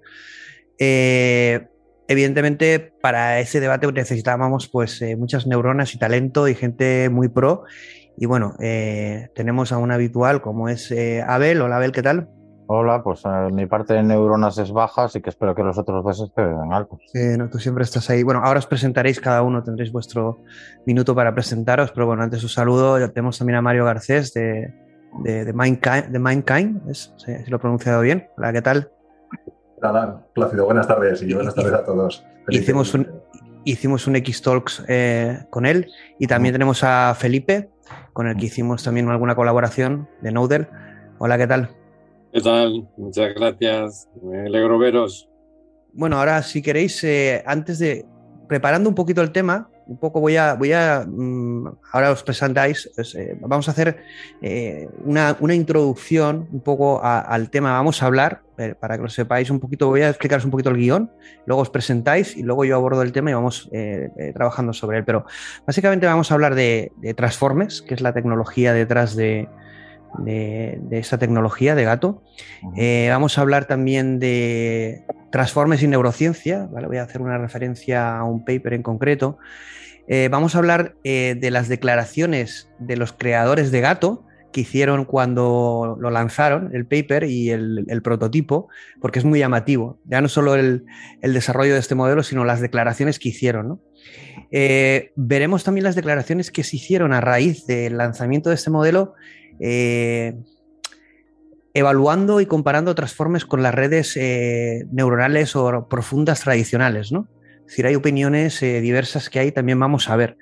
evidentemente, 2.07 2.93
para 3.01 3.39
ese 3.39 3.59
debate 3.59 3.91
necesitábamos 3.91 4.67
pues, 4.67 5.03
muchas 5.17 5.47
neuronas 5.47 5.93
y 5.93 5.99
talento 5.99 6.47
y 6.47 6.55
gente 6.55 7.09
muy 7.09 7.27
pro 7.27 7.65
y 8.21 8.25
bueno, 8.25 8.53
eh, 8.59 9.29
tenemos 9.33 9.71
a 9.71 9.77
un 9.77 9.91
habitual 9.91 10.41
como 10.41 10.67
es 10.67 10.91
eh, 10.91 11.23
Abel. 11.25 11.61
Hola 11.61 11.77
Abel, 11.77 11.93
¿qué 11.93 12.01
tal? 12.01 12.27
Hola, 12.67 13.01
pues 13.01 13.23
eh, 13.23 13.49
mi 13.53 13.65
parte 13.65 13.93
de 13.93 14.03
neuronas 14.03 14.57
es 14.57 14.73
baja, 14.73 15.05
así 15.05 15.21
que 15.21 15.29
espero 15.29 15.55
que 15.55 15.63
los 15.63 15.77
otros 15.77 16.03
dos 16.03 16.19
estén 16.19 16.73
altos. 16.73 16.99
Sí, 17.13 17.37
no, 17.37 17.49
tú 17.49 17.59
siempre 17.59 17.85
estás 17.85 18.09
ahí. 18.09 18.21
Bueno, 18.23 18.41
ahora 18.43 18.59
os 18.59 18.67
presentaréis 18.67 19.21
cada 19.21 19.41
uno, 19.41 19.63
tendréis 19.63 19.93
vuestro 19.93 20.39
minuto 20.85 21.15
para 21.15 21.33
presentaros, 21.33 21.91
pero 21.93 22.07
bueno, 22.07 22.21
antes 22.21 22.43
os 22.43 22.53
saludo. 22.53 22.99
Ya 22.99 23.07
tenemos 23.07 23.37
también 23.37 23.55
a 23.55 23.61
Mario 23.61 23.85
Garcés 23.85 24.33
de, 24.33 24.73
de, 25.23 25.53
Mindkind, 25.53 26.07
de 26.09 26.19
Mindkind 26.19 26.93
si, 26.93 27.31
lo 27.47 27.55
he 27.55 27.59
pronunciado 27.59 28.01
bien. 28.01 28.27
Hola, 28.37 28.51
¿qué 28.51 28.61
tal? 28.61 28.91
Hola, 29.81 30.21
Plácido, 30.33 30.65
buenas 30.65 30.89
tardes 30.89 31.23
y 31.23 31.33
buenas 31.33 31.55
tardes 31.55 31.71
a 31.71 31.85
todos. 31.85 32.25
Hicimos 32.49 32.93
un, 32.93 33.07
hicimos 33.63 34.07
un 34.07 34.17
X-Talks 34.17 34.83
con 35.49 35.65
él 35.65 35.89
y 36.19 36.27
también 36.27 36.53
tenemos 36.53 36.83
a 36.83 37.15
Felipe 37.15 37.69
con 38.13 38.27
el 38.27 38.37
que 38.37 38.45
hicimos 38.47 38.83
también 38.83 39.09
alguna 39.09 39.35
colaboración 39.35 40.07
de 40.21 40.31
Noodle. 40.31 40.67
Hola, 41.17 41.37
¿qué 41.37 41.47
tal? 41.47 41.69
¿Qué 42.31 42.41
tal? 42.41 42.87
Muchas 42.97 43.33
gracias. 43.33 44.09
Me 44.21 44.45
alegro 44.45 44.77
veros. 44.77 45.29
Bueno, 45.93 46.19
ahora 46.19 46.41
si 46.43 46.61
queréis, 46.61 47.03
eh, 47.03 47.43
antes 47.45 47.79
de 47.79 48.05
preparando 48.47 48.89
un 48.89 48.95
poquito 48.95 49.21
el 49.21 49.31
tema, 49.31 49.69
un 49.89 49.97
poco 49.97 50.21
voy 50.21 50.37
a, 50.37 50.53
voy 50.53 50.71
a 50.71 51.03
mm, 51.05 51.67
ahora 51.91 52.11
os 52.11 52.21
presentáis, 52.21 52.89
eh, 53.15 53.35
vamos 53.41 53.67
a 53.67 53.71
hacer 53.71 53.97
eh, 54.39 54.87
una, 55.03 55.35
introducción 55.51 56.47
un 56.51 56.61
poco 56.61 57.01
al 57.03 57.49
tema, 57.49 57.71
vamos 57.71 58.03
a 58.03 58.05
hablar, 58.05 58.43
eh, 58.59 58.75
para 58.79 58.97
que 58.97 59.03
lo 59.03 59.09
sepáis 59.09 59.49
un 59.49 59.59
poquito, 59.59 59.87
voy 59.87 60.01
a 60.01 60.09
explicaros 60.09 60.45
un 60.45 60.51
poquito 60.51 60.69
el 60.69 60.77
guion, 60.77 61.11
luego 61.47 61.63
os 61.63 61.71
presentáis 61.71 62.37
y 62.37 62.43
luego 62.43 62.65
yo 62.65 62.75
abordo 62.75 63.01
el 63.01 63.11
tema 63.11 63.31
y 63.31 63.33
vamos 63.33 63.69
trabajando 64.35 64.73
sobre 64.73 64.99
él, 64.99 65.05
pero 65.05 65.25
básicamente 65.65 66.05
vamos 66.05 66.29
a 66.29 66.35
hablar 66.35 66.53
de, 66.53 66.91
de 66.97 67.15
Transformes, 67.15 67.81
que 67.81 67.95
es 67.95 68.01
la 68.01 68.13
tecnología 68.13 68.73
detrás 68.73 69.15
de, 69.15 69.49
de, 70.17 70.79
esta 70.91 71.17
tecnología 71.17 71.75
de 71.75 71.83
gato. 71.83 72.23
vamos 73.09 73.37
a 73.37 73.41
hablar 73.41 73.65
también 73.65 74.19
de 74.19 75.03
Transformes 75.31 75.83
y 75.83 75.87
neurociencia, 75.87 76.67
¿vale? 76.71 76.87
voy 76.87 76.97
a 76.97 77.03
hacer 77.03 77.21
una 77.21 77.37
referencia 77.37 78.17
a 78.17 78.23
un 78.23 78.43
paper 78.43 78.73
en 78.73 78.83
concreto. 78.83 79.37
Eh, 80.11 80.27
vamos 80.31 80.55
a 80.55 80.57
hablar 80.57 80.95
eh, 81.03 81.37
de 81.39 81.51
las 81.51 81.69
declaraciones 81.69 82.67
de 82.79 82.97
los 82.97 83.13
creadores 83.13 83.71
de 83.71 83.79
Gato 83.79 84.25
que 84.51 84.61
hicieron 84.61 85.05
cuando 85.05 85.95
lo 85.99 86.09
lanzaron, 86.09 86.71
el 86.73 86.87
paper 86.87 87.25
y 87.25 87.51
el, 87.51 88.01
prototipo, 88.03 88.67
porque 88.99 89.19
es 89.19 89.25
muy 89.25 89.37
llamativo. 89.37 89.99
Ya 90.05 90.21
no 90.21 90.27
solo 90.27 90.55
el, 90.55 90.85
desarrollo 91.21 91.73
de 91.73 91.79
este 91.79 91.93
modelo, 91.93 92.23
sino 92.23 92.43
las 92.43 92.59
declaraciones 92.59 93.19
que 93.19 93.29
hicieron. 93.29 93.79
Eh, 94.49 95.11
veremos 95.15 95.63
también 95.63 95.83
las 95.83 95.93
declaraciones 95.93 96.49
que 96.49 96.63
se 96.63 96.77
hicieron 96.77 97.13
a 97.13 97.21
raíz 97.21 97.67
del 97.67 97.97
lanzamiento 97.97 98.49
de 98.49 98.55
este 98.55 98.71
modelo 98.71 99.13
evaluando 101.73 102.41
y 102.41 102.45
comparando 102.45 102.95
transformes 102.95 103.45
con 103.45 103.63
las 103.63 103.73
redes 103.73 104.15
eh, 104.17 104.85
neuronales 104.91 105.55
o 105.55 105.87
profundas 105.87 106.41
tradicionales, 106.41 107.11
¿no? 107.11 107.27
Es 107.59 107.67
decir, 107.67 107.85
hay 107.85 107.95
opiniones 107.95 108.61
eh, 108.63 108.81
diversas 108.81 109.29
que 109.29 109.39
hay, 109.39 109.51
también 109.51 109.79
vamos 109.79 110.09
a 110.09 110.15
ver. 110.15 110.37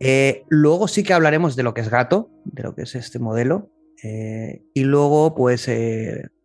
Eh, 0.00 0.44
luego 0.48 0.86
sí 0.86 1.02
que 1.02 1.12
hablaremos 1.12 1.56
de 1.56 1.64
lo 1.64 1.74
que 1.74 1.80
es 1.80 1.90
gato, 1.90 2.30
de 2.44 2.62
lo 2.62 2.74
que 2.74 2.82
es 2.82 2.94
este 2.94 3.18
modelo, 3.18 3.70
y 4.00 4.84
luego 4.84 5.34
pues 5.34 5.68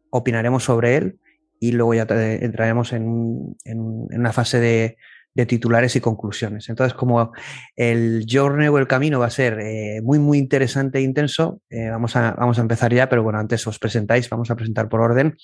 opinaremos 0.10 0.64
sobre 0.64 0.98
él 0.98 1.20
y 1.60 1.72
luego 1.72 1.94
ya 1.94 2.08
entraremos 2.10 2.94
en 2.94 3.56
una 3.66 4.34
fase 4.34 4.60
de, 4.60 4.98
de 5.36 5.46
titulares 5.46 5.96
y 5.96 6.02
conclusiones. 6.02 6.70
Entonces, 6.70 6.94
como 6.94 7.34
el 7.76 8.26
journey 8.30 8.68
o 8.68 8.78
el 8.78 8.88
camino 8.88 9.20
va 9.20 9.28
a 9.28 9.32
ser 9.32 9.60
eh, 9.60 10.02
muy, 10.04 10.20
muy 10.20 10.38
interesante 10.38 11.00
e 11.00 11.02
intenso, 11.02 11.62
eh, 11.70 11.90
vamos, 11.90 12.16
a, 12.16 12.34
vamos 12.34 12.60
a 12.60 12.62
empezar 12.62 12.94
ya, 12.94 13.10
pero 13.10 13.24
bueno, 13.24 13.40
antes 13.40 13.66
os 13.66 13.80
presentáis, 13.80 14.30
vamos 14.30 14.52
a 14.52 14.56
presentar 14.56 14.90
por 14.90 15.02
orden. 15.02 15.36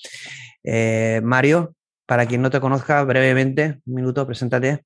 Eh, 0.62 1.20
Mario, 1.24 1.74
para 2.06 2.26
quien 2.26 2.42
no 2.42 2.50
te 2.50 2.60
conozca, 2.60 3.02
brevemente, 3.02 3.80
un 3.86 3.94
minuto, 3.94 4.26
preséntate. 4.26 4.84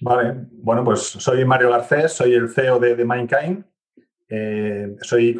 Vale, 0.00 0.34
bueno, 0.52 0.82
pues 0.82 1.00
soy 1.00 1.44
Mario 1.44 1.70
Garcés, 1.70 2.12
soy 2.12 2.34
el 2.34 2.48
CEO 2.48 2.80
de, 2.80 2.96
de 2.96 3.04
Mindkind. 3.04 3.64
soy 5.02 5.36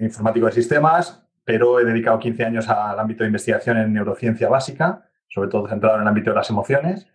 informático 0.00 0.46
de 0.46 0.52
sistemas, 0.52 1.22
pero 1.44 1.78
he 1.78 1.84
dedicado 1.84 2.18
15 2.18 2.44
años 2.44 2.68
al 2.70 2.98
ámbito 2.98 3.24
de 3.24 3.28
investigación 3.28 3.76
en 3.76 3.92
neurociencia 3.92 4.48
básica, 4.48 5.06
sobre 5.28 5.50
todo 5.50 5.68
centrado 5.68 5.96
en 5.96 6.02
el 6.02 6.08
ámbito 6.08 6.30
de 6.30 6.36
las 6.36 6.48
emociones. 6.48 7.06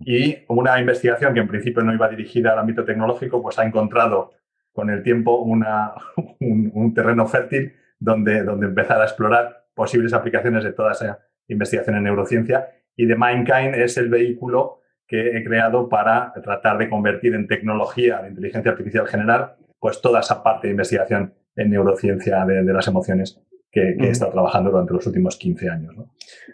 Y 0.00 0.38
una 0.48 0.78
investigación 0.80 1.34
que 1.34 1.40
en 1.40 1.48
principio 1.48 1.82
no 1.82 1.92
iba 1.92 2.08
dirigida 2.08 2.52
al 2.52 2.58
ámbito 2.58 2.84
tecnológico, 2.84 3.42
pues 3.42 3.58
ha 3.58 3.64
encontrado 3.64 4.32
con 4.72 4.90
el 4.90 5.02
tiempo 5.02 5.42
una, 5.42 5.92
un, 6.40 6.94
terreno 6.94 7.26
fértil 7.26 7.74
donde, 7.98 8.44
donde 8.44 8.66
empezar 8.66 9.00
a 9.00 9.04
explorar 9.04 9.66
posibles 9.74 10.12
aplicaciones 10.12 10.64
de 10.64 10.72
toda 10.72 10.92
esa 10.92 11.18
investigación 11.48 11.96
en 11.96 12.04
neurociencia. 12.04 12.68
Y 12.96 13.06
The 13.06 13.16
Mindkind 13.16 13.74
es 13.74 13.96
el 13.96 14.08
vehículo 14.08 14.80
que 15.06 15.36
he 15.36 15.44
creado 15.44 15.88
para 15.88 16.32
tratar 16.42 16.78
de 16.78 16.88
convertir 16.88 17.34
en 17.34 17.48
tecnología 17.48 18.22
de 18.22 18.28
inteligencia 18.28 18.72
artificial 18.72 19.08
general, 19.08 19.56
pues 19.78 20.00
toda 20.00 20.20
esa 20.20 20.42
parte 20.42 20.68
de 20.68 20.72
investigación 20.72 21.34
en 21.56 21.70
neurociencia 21.70 22.44
de, 22.44 22.62
de 22.62 22.72
las 22.72 22.86
emociones 22.86 23.40
que, 23.70 23.96
he 23.98 24.10
estado 24.10 24.32
trabajando 24.32 24.70
durante 24.70 24.92
los 24.92 25.06
últimos 25.06 25.36
15 25.36 25.70
años. 25.70 25.94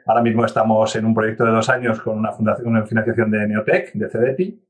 Ahora 0.07 0.23
mismo 0.23 0.45
estamos 0.45 0.95
en 0.97 1.07
un 1.07 1.15
proyecto 1.15 1.45
de 1.45 1.53
dos 1.53 1.69
años 1.69 2.01
con 2.01 2.19
una, 2.19 2.33
financiación 2.87 3.31
de 3.31 3.49
Neotech, 3.49 3.93
de 3.95 4.09
CDEPI, 4.09 4.61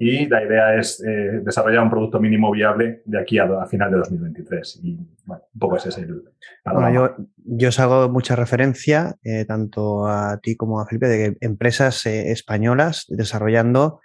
y 0.00 0.26
la 0.26 0.44
idea 0.44 0.76
es 0.76 1.02
eh, 1.04 1.40
desarrollar 1.42 1.82
un 1.82 1.90
producto 1.90 2.20
mínimo 2.20 2.52
viable 2.52 3.02
de 3.04 3.20
aquí 3.20 3.38
a, 3.38 3.66
final 3.66 3.90
de 3.90 3.96
2023. 3.98 4.80
Y 4.84 4.96
bueno, 5.24 5.42
un 5.52 5.58
poco 5.58 5.76
ese 5.76 5.88
es 5.88 5.98
el... 5.98 6.22
Bueno, 6.64 7.16
yo, 7.44 7.68
os 7.68 7.80
hago 7.80 8.08
mucha 8.08 8.36
referencia, 8.36 9.16
eh, 9.24 9.44
tanto 9.44 10.06
a 10.06 10.38
ti 10.40 10.56
como 10.56 10.80
a 10.80 10.86
Felipe, 10.86 11.08
de 11.08 11.36
empresas 11.40 12.06
eh, 12.06 12.30
españolas 12.30 13.06
desarrollando 13.08 14.00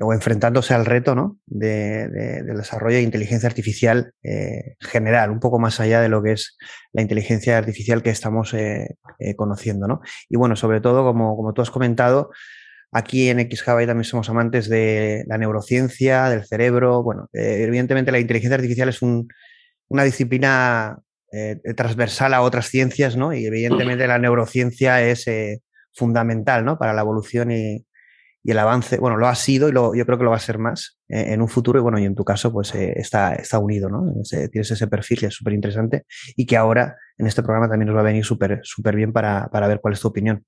o 0.00 0.12
enfrentándose 0.12 0.74
al 0.74 0.86
reto 0.86 1.14
¿no? 1.14 1.38
de, 1.46 2.08
del 2.08 2.56
desarrollo 2.56 2.96
de 2.96 3.02
inteligencia 3.02 3.48
artificial 3.48 4.12
eh, 4.22 4.74
general, 4.80 5.30
un 5.30 5.38
poco 5.38 5.58
más 5.58 5.78
allá 5.78 6.00
de 6.00 6.08
lo 6.08 6.22
que 6.22 6.32
es 6.32 6.56
la 6.92 7.02
inteligencia 7.02 7.56
artificial 7.56 8.02
que 8.02 8.10
estamos 8.10 8.54
eh, 8.54 8.96
eh, 9.20 9.36
conociendo. 9.36 9.86
¿no? 9.86 10.00
Y 10.28 10.36
bueno, 10.36 10.56
sobre 10.56 10.80
todo, 10.80 11.04
como, 11.04 11.36
como 11.36 11.52
tú 11.52 11.62
has 11.62 11.70
comentado, 11.70 12.30
aquí 12.90 13.28
en 13.28 13.38
XJava 13.38 13.86
también 13.86 14.04
somos 14.04 14.28
amantes 14.28 14.68
de 14.68 15.24
la 15.28 15.38
neurociencia, 15.38 16.28
del 16.28 16.44
cerebro. 16.44 17.02
Bueno, 17.02 17.28
evidentemente 17.32 18.10
la 18.10 18.18
inteligencia 18.18 18.56
artificial 18.56 18.88
es 18.88 19.00
un, 19.00 19.28
una 19.88 20.04
disciplina 20.04 20.98
transversal 21.76 22.32
a 22.32 22.42
otras 22.42 22.68
ciencias, 22.68 23.16
¿no? 23.16 23.32
Y 23.32 23.44
evidentemente 23.46 24.06
la 24.06 24.20
neurociencia 24.20 25.02
es 25.02 25.26
fundamental, 25.92 26.64
¿no? 26.64 26.78
Para 26.78 26.92
la 26.92 27.00
evolución 27.00 27.50
y, 27.50 27.84
y 28.46 28.50
el 28.50 28.58
avance, 28.58 28.98
bueno, 28.98 29.16
lo 29.16 29.26
ha 29.26 29.34
sido 29.34 29.70
y 29.70 29.72
lo, 29.72 29.94
yo 29.94 30.04
creo 30.04 30.18
que 30.18 30.24
lo 30.24 30.30
va 30.30 30.36
a 30.36 30.40
ser 30.40 30.58
más 30.58 30.98
eh, 31.08 31.32
en 31.32 31.40
un 31.40 31.48
futuro 31.48 31.78
y 31.78 31.82
bueno, 31.82 31.98
y 31.98 32.04
en 32.04 32.14
tu 32.14 32.24
caso 32.24 32.52
pues 32.52 32.74
eh, 32.74 32.92
está, 32.96 33.34
está 33.34 33.58
unido, 33.58 33.88
¿no? 33.88 34.04
tienes 34.52 34.70
ese 34.70 34.86
perfil 34.86 35.18
que 35.18 35.26
es 35.26 35.34
súper 35.34 35.54
interesante 35.54 36.04
y 36.36 36.44
que 36.44 36.58
ahora 36.58 36.94
en 37.16 37.26
este 37.26 37.42
programa 37.42 37.70
también 37.70 37.86
nos 37.86 37.96
va 37.96 38.00
a 38.00 38.04
venir 38.04 38.22
súper 38.22 38.60
súper 38.62 38.96
bien 38.96 39.14
para, 39.14 39.48
para, 39.50 39.66
ver 39.66 39.80
cuál 39.80 39.94
es 39.94 40.00
tu 40.00 40.08
opinión. 40.08 40.44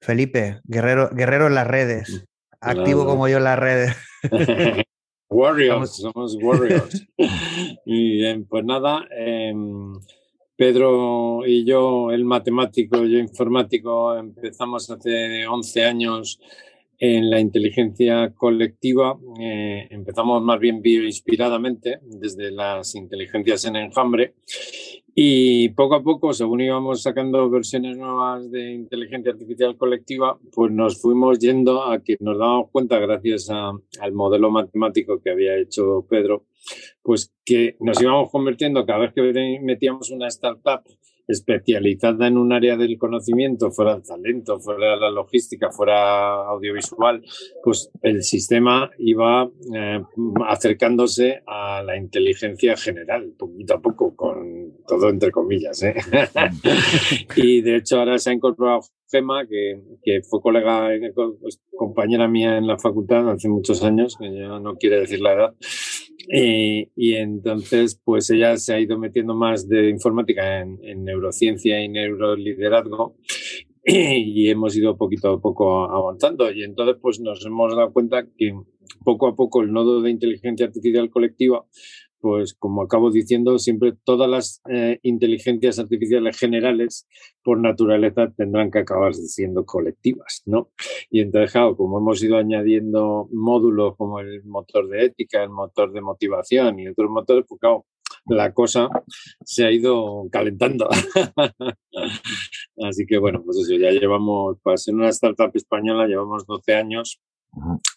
Felipe, 0.00 0.60
guerrero, 0.64 1.10
guerrero 1.12 1.46
en 1.46 1.54
las 1.54 1.66
redes, 1.66 2.26
activo 2.58 3.04
como 3.04 3.28
yo 3.28 3.36
en 3.36 3.44
las 3.44 3.58
redes. 3.58 3.96
warriors, 5.28 5.96
somos 5.96 6.38
warriors. 6.40 7.06
y 7.84 8.12
bien, 8.16 8.46
pues 8.46 8.64
nada, 8.64 9.06
em, 9.10 9.92
Pedro 10.56 11.46
y 11.46 11.66
yo, 11.66 12.10
el 12.12 12.24
matemático, 12.24 13.04
yo 13.04 13.18
informático, 13.18 14.16
empezamos 14.16 14.88
hace 14.90 15.46
11 15.46 15.84
años 15.84 16.40
en 17.00 17.30
la 17.30 17.40
inteligencia 17.40 18.34
colectiva 18.34 19.18
eh, 19.40 19.88
empezamos 19.90 20.42
más 20.42 20.60
bien 20.60 20.82
bioinspiradamente 20.82 21.98
desde 22.02 22.50
las 22.50 22.94
inteligencias 22.94 23.64
en 23.64 23.76
enjambre 23.76 24.34
y 25.14 25.70
poco 25.70 25.96
a 25.96 26.02
poco, 26.02 26.32
según 26.32 26.60
íbamos 26.60 27.02
sacando 27.02 27.50
versiones 27.50 27.96
nuevas 27.96 28.50
de 28.50 28.72
inteligencia 28.72 29.32
artificial 29.32 29.76
colectiva, 29.76 30.38
pues 30.52 30.70
nos 30.72 31.00
fuimos 31.00 31.38
yendo 31.38 31.82
a 31.84 32.02
que 32.02 32.16
nos 32.20 32.38
dábamos 32.38 32.70
cuenta, 32.70 32.98
gracias 32.98 33.50
al 33.50 34.12
modelo 34.12 34.50
matemático 34.50 35.20
que 35.20 35.30
había 35.30 35.56
hecho 35.56 36.06
Pedro, 36.08 36.44
pues 37.02 37.32
que 37.44 37.76
nos 37.80 38.00
íbamos 38.00 38.30
convirtiendo 38.30 38.86
cada 38.86 39.00
vez 39.00 39.12
que 39.12 39.58
metíamos 39.62 40.10
una 40.10 40.28
startup 40.28 40.82
especializada 41.30 42.26
en 42.26 42.36
un 42.36 42.52
área 42.52 42.76
del 42.76 42.98
conocimiento, 42.98 43.70
fuera 43.70 43.94
el 43.94 44.02
talento, 44.02 44.58
fuera 44.60 44.96
la 44.96 45.10
logística, 45.10 45.70
fuera 45.70 46.48
audiovisual, 46.48 47.22
pues 47.62 47.90
el 48.02 48.22
sistema 48.22 48.90
iba 48.98 49.50
eh, 49.74 50.02
acercándose 50.46 51.42
a 51.46 51.82
la 51.82 51.96
inteligencia 51.96 52.76
general, 52.76 53.32
poquito 53.38 53.74
a 53.74 53.80
poco, 53.80 54.14
con 54.14 54.72
todo 54.86 55.08
entre 55.08 55.30
comillas. 55.30 55.82
¿eh? 55.82 55.94
y 57.36 57.62
de 57.62 57.76
hecho 57.76 57.98
ahora 57.98 58.18
se 58.18 58.30
ha 58.30 58.32
incorporado 58.32 58.80
Gema, 59.10 59.46
que, 59.46 59.82
que 60.02 60.20
fue 60.22 60.40
colega, 60.40 60.88
pues, 61.40 61.60
compañera 61.76 62.28
mía 62.28 62.56
en 62.58 62.66
la 62.66 62.78
facultad 62.78 63.28
hace 63.30 63.48
muchos 63.48 63.82
años, 63.82 64.16
que 64.18 64.32
ya 64.32 64.58
no 64.60 64.76
quiere 64.76 65.00
decir 65.00 65.20
la 65.20 65.32
edad, 65.34 65.54
y, 66.28 67.14
entonces, 67.14 68.00
pues 68.04 68.30
ella 68.30 68.56
se 68.56 68.74
ha 68.74 68.80
ido 68.80 68.98
metiendo 68.98 69.34
más 69.34 69.68
de 69.68 69.88
informática 69.88 70.60
en, 70.60 71.04
neurociencia 71.04 71.82
y 71.82 71.88
neuroliderazgo 71.88 73.16
y 73.84 74.48
hemos 74.48 74.76
ido 74.76 74.96
poquito 74.96 75.30
a 75.30 75.40
poco 75.40 75.84
avanzando. 75.90 76.52
Y 76.52 76.62
entonces, 76.62 76.96
pues 77.00 77.20
nos 77.20 77.44
hemos 77.44 77.74
dado 77.74 77.92
cuenta 77.92 78.26
que 78.36 78.52
poco 79.04 79.28
a 79.28 79.34
poco 79.34 79.62
el 79.62 79.72
nodo 79.72 80.02
de 80.02 80.10
inteligencia 80.10 80.66
artificial 80.66 81.10
colectiva 81.10 81.64
pues 82.20 82.54
como 82.54 82.82
acabo 82.82 83.10
diciendo, 83.10 83.58
siempre 83.58 83.94
todas 84.04 84.28
las 84.28 84.62
eh, 84.68 84.98
inteligencias 85.02 85.78
artificiales 85.78 86.38
generales 86.38 87.08
por 87.42 87.58
naturaleza 87.58 88.30
tendrán 88.36 88.70
que 88.70 88.80
acabar 88.80 89.14
siendo 89.14 89.64
colectivas, 89.64 90.42
¿no? 90.46 90.70
Y 91.10 91.20
entonces, 91.20 91.52
claro, 91.52 91.76
como 91.76 91.98
hemos 91.98 92.22
ido 92.22 92.36
añadiendo 92.36 93.28
módulos 93.32 93.96
como 93.96 94.20
el 94.20 94.44
motor 94.44 94.88
de 94.88 95.06
ética, 95.06 95.42
el 95.42 95.50
motor 95.50 95.92
de 95.92 96.00
motivación 96.00 96.78
y 96.78 96.88
otros 96.88 97.10
motores, 97.10 97.44
pues 97.48 97.60
claro, 97.60 97.86
la 98.26 98.52
cosa 98.52 98.88
se 99.44 99.64
ha 99.64 99.72
ido 99.72 100.28
calentando. 100.30 100.88
Así 102.82 103.06
que 103.06 103.18
bueno, 103.18 103.42
pues 103.44 103.58
eso, 103.58 103.74
ya 103.74 103.90
llevamos, 103.90 104.58
para 104.62 104.76
ser 104.76 104.94
una 104.94 105.08
startup 105.08 105.50
española, 105.54 106.06
llevamos 106.06 106.46
12 106.46 106.74
años 106.74 107.20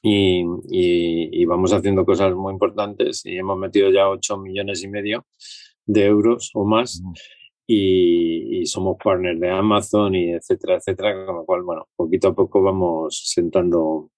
y, 0.02 1.46
vamos 1.46 1.74
haciendo 1.74 2.06
cosas 2.06 2.34
muy 2.34 2.54
importantes 2.54 3.26
y 3.26 3.38
hemos 3.38 3.58
metido 3.58 3.92
ya 3.92 4.10
8 4.10 4.38
millones 4.38 4.84
y 4.84 4.88
medio 4.88 5.26
de 5.86 6.06
euros 6.06 6.52
o 6.54 6.66
más 6.66 7.02
y, 7.68 8.66
somos 8.66 8.98
partners 9.04 9.40
de 9.40 9.50
Amazon 9.50 10.16
y 10.16 10.32
etcétera, 10.32 10.78
etcétera, 10.78 11.26
con 11.26 11.36
lo 11.36 11.46
cual, 11.46 11.64
bueno, 11.64 11.88
poquito 11.96 12.30
a 12.30 12.34
poco 12.34 12.62
vamos 12.62 13.24
sentando 13.26 14.10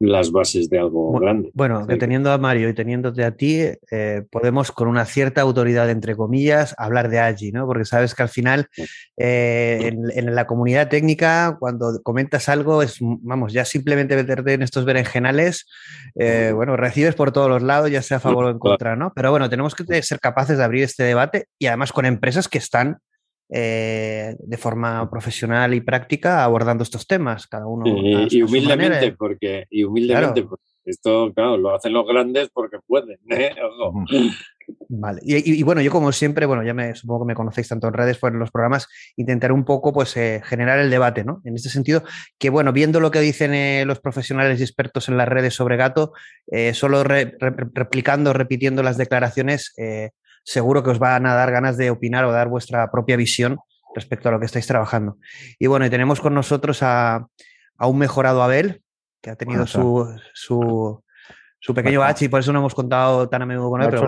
las 0.00 0.32
bases 0.32 0.70
de 0.70 0.78
algo 0.78 1.12
grande. 1.20 1.50
Bueno, 1.52 1.86
que 1.86 1.96
teniendo 1.96 2.32
a 2.32 2.38
Mario 2.38 2.70
y 2.70 2.74
teniéndote 2.74 3.22
a 3.22 3.32
ti, 3.32 3.60
eh, 3.90 4.22
podemos 4.30 4.72
con 4.72 4.88
una 4.88 5.04
cierta 5.04 5.42
autoridad, 5.42 5.90
entre 5.90 6.16
comillas, 6.16 6.74
hablar 6.78 7.10
de 7.10 7.20
allí, 7.20 7.52
¿no? 7.52 7.66
Porque 7.66 7.84
sabes 7.84 8.14
que 8.14 8.22
al 8.22 8.30
final, 8.30 8.68
eh, 9.18 9.92
en, 9.92 10.34
la 10.34 10.46
comunidad 10.46 10.88
técnica, 10.88 11.58
cuando 11.60 12.00
comentas 12.02 12.48
algo, 12.48 12.82
es, 12.82 12.96
vamos, 13.00 13.52
ya 13.52 13.66
simplemente 13.66 14.16
meterte 14.16 14.54
en 14.54 14.62
estos 14.62 14.86
berenjenales, 14.86 15.66
eh, 16.14 16.52
bueno, 16.54 16.78
recibes 16.78 17.14
por 17.14 17.30
todos 17.30 17.50
los 17.50 17.62
lados, 17.62 17.90
ya 17.90 18.00
sea 18.00 18.16
a 18.16 18.20
favor 18.20 18.46
o 18.46 18.50
en 18.50 18.58
contra, 18.58 18.96
¿no? 18.96 19.12
Pero 19.14 19.30
bueno, 19.30 19.50
tenemos 19.50 19.74
que 19.74 20.02
ser 20.02 20.18
capaces 20.18 20.56
de 20.56 20.64
abrir 20.64 20.84
este 20.84 21.02
debate 21.02 21.44
y 21.58 21.66
además 21.66 21.92
con 21.92 22.06
empresas 22.06 22.48
que 22.48 22.58
están 22.58 23.00
eh, 23.52 24.36
de 24.38 24.56
forma 24.56 25.10
profesional 25.10 25.74
y 25.74 25.80
práctica 25.80 26.44
abordando 26.44 26.84
estos 26.84 27.06
temas, 27.06 27.48
cada 27.48 27.66
uno. 27.66 27.84
y, 27.86 28.42
humildemente, 28.42 29.12
porque, 29.12 29.66
y 29.70 29.82
humildemente, 29.82 30.46
esto, 30.84 31.32
claro, 31.34 31.56
lo 31.56 31.74
hacen 31.74 31.92
los 31.92 32.06
grandes 32.06 32.48
porque 32.50 32.78
pueden. 32.86 33.18
¿eh? 33.30 33.50
Vale. 34.88 35.20
Y, 35.24 35.60
bueno, 35.64 35.80
yo 35.80 35.90
como 35.90 36.12
siempre, 36.12 36.46
bueno, 36.46 36.62
ya 36.62 36.74
me 36.74 36.94
supongo 36.94 37.24
que 37.24 37.28
me 37.30 37.34
conocéis 37.34 37.66
tanto 37.66 37.88
en 37.88 37.94
redes 37.94 38.18
como 38.20 38.34
en 38.34 38.38
los 38.38 38.52
programas, 38.52 38.86
intentaré 39.16 39.52
un 39.52 39.64
poco 39.64 39.92
pues 39.92 40.16
eh, 40.16 40.40
generar 40.44 40.78
el 40.78 40.90
debate, 40.90 41.24
¿no? 41.24 41.40
En 41.44 41.56
este 41.56 41.70
sentido, 41.70 42.04
que 42.38 42.50
bueno, 42.50 42.72
viendo 42.72 43.00
lo 43.00 43.10
que 43.10 43.18
dicen 43.18 43.86
los 43.88 43.98
profesionales 43.98 44.60
y 44.60 44.62
expertos 44.62 45.08
en 45.08 45.16
las 45.16 45.26
redes 45.26 45.54
sobre 45.54 45.76
gato, 45.76 46.12
solo 46.72 47.02
replicando, 47.02 48.32
repitiendo 48.32 48.84
las 48.84 48.96
declaraciones, 48.96 49.74
seguro 50.44 50.82
que 50.82 50.90
os 50.90 50.98
van 50.98 51.26
a 51.26 51.34
dar 51.34 51.50
ganas 51.50 51.76
de 51.76 51.90
opinar 51.90 52.24
o 52.24 52.32
dar 52.32 52.48
vuestra 52.48 52.90
propia 52.90 53.16
visión 53.16 53.58
respecto 53.94 54.28
a 54.28 54.32
lo 54.32 54.40
que 54.40 54.46
estáis 54.46 54.66
trabajando. 54.66 55.18
Y 55.58 55.66
bueno, 55.66 55.86
y 55.86 55.90
tenemos 55.90 56.20
con 56.20 56.34
nosotros 56.34 56.82
a, 56.82 57.26
un 57.78 57.98
mejorado 57.98 58.42
Abel, 58.42 58.82
que 59.20 59.30
ha 59.30 59.36
tenido 59.36 59.66
su, 59.66 60.06
su, 60.34 61.02
pequeño 61.74 62.00
bache 62.00 62.26
y 62.26 62.28
por 62.28 62.40
eso 62.40 62.52
no 62.52 62.60
hemos 62.60 62.74
contado 62.74 63.28
tan 63.28 63.42
a 63.42 63.46
menudo 63.46 63.70
con 63.70 63.82
él. 63.82 63.88
Pero 63.90 64.06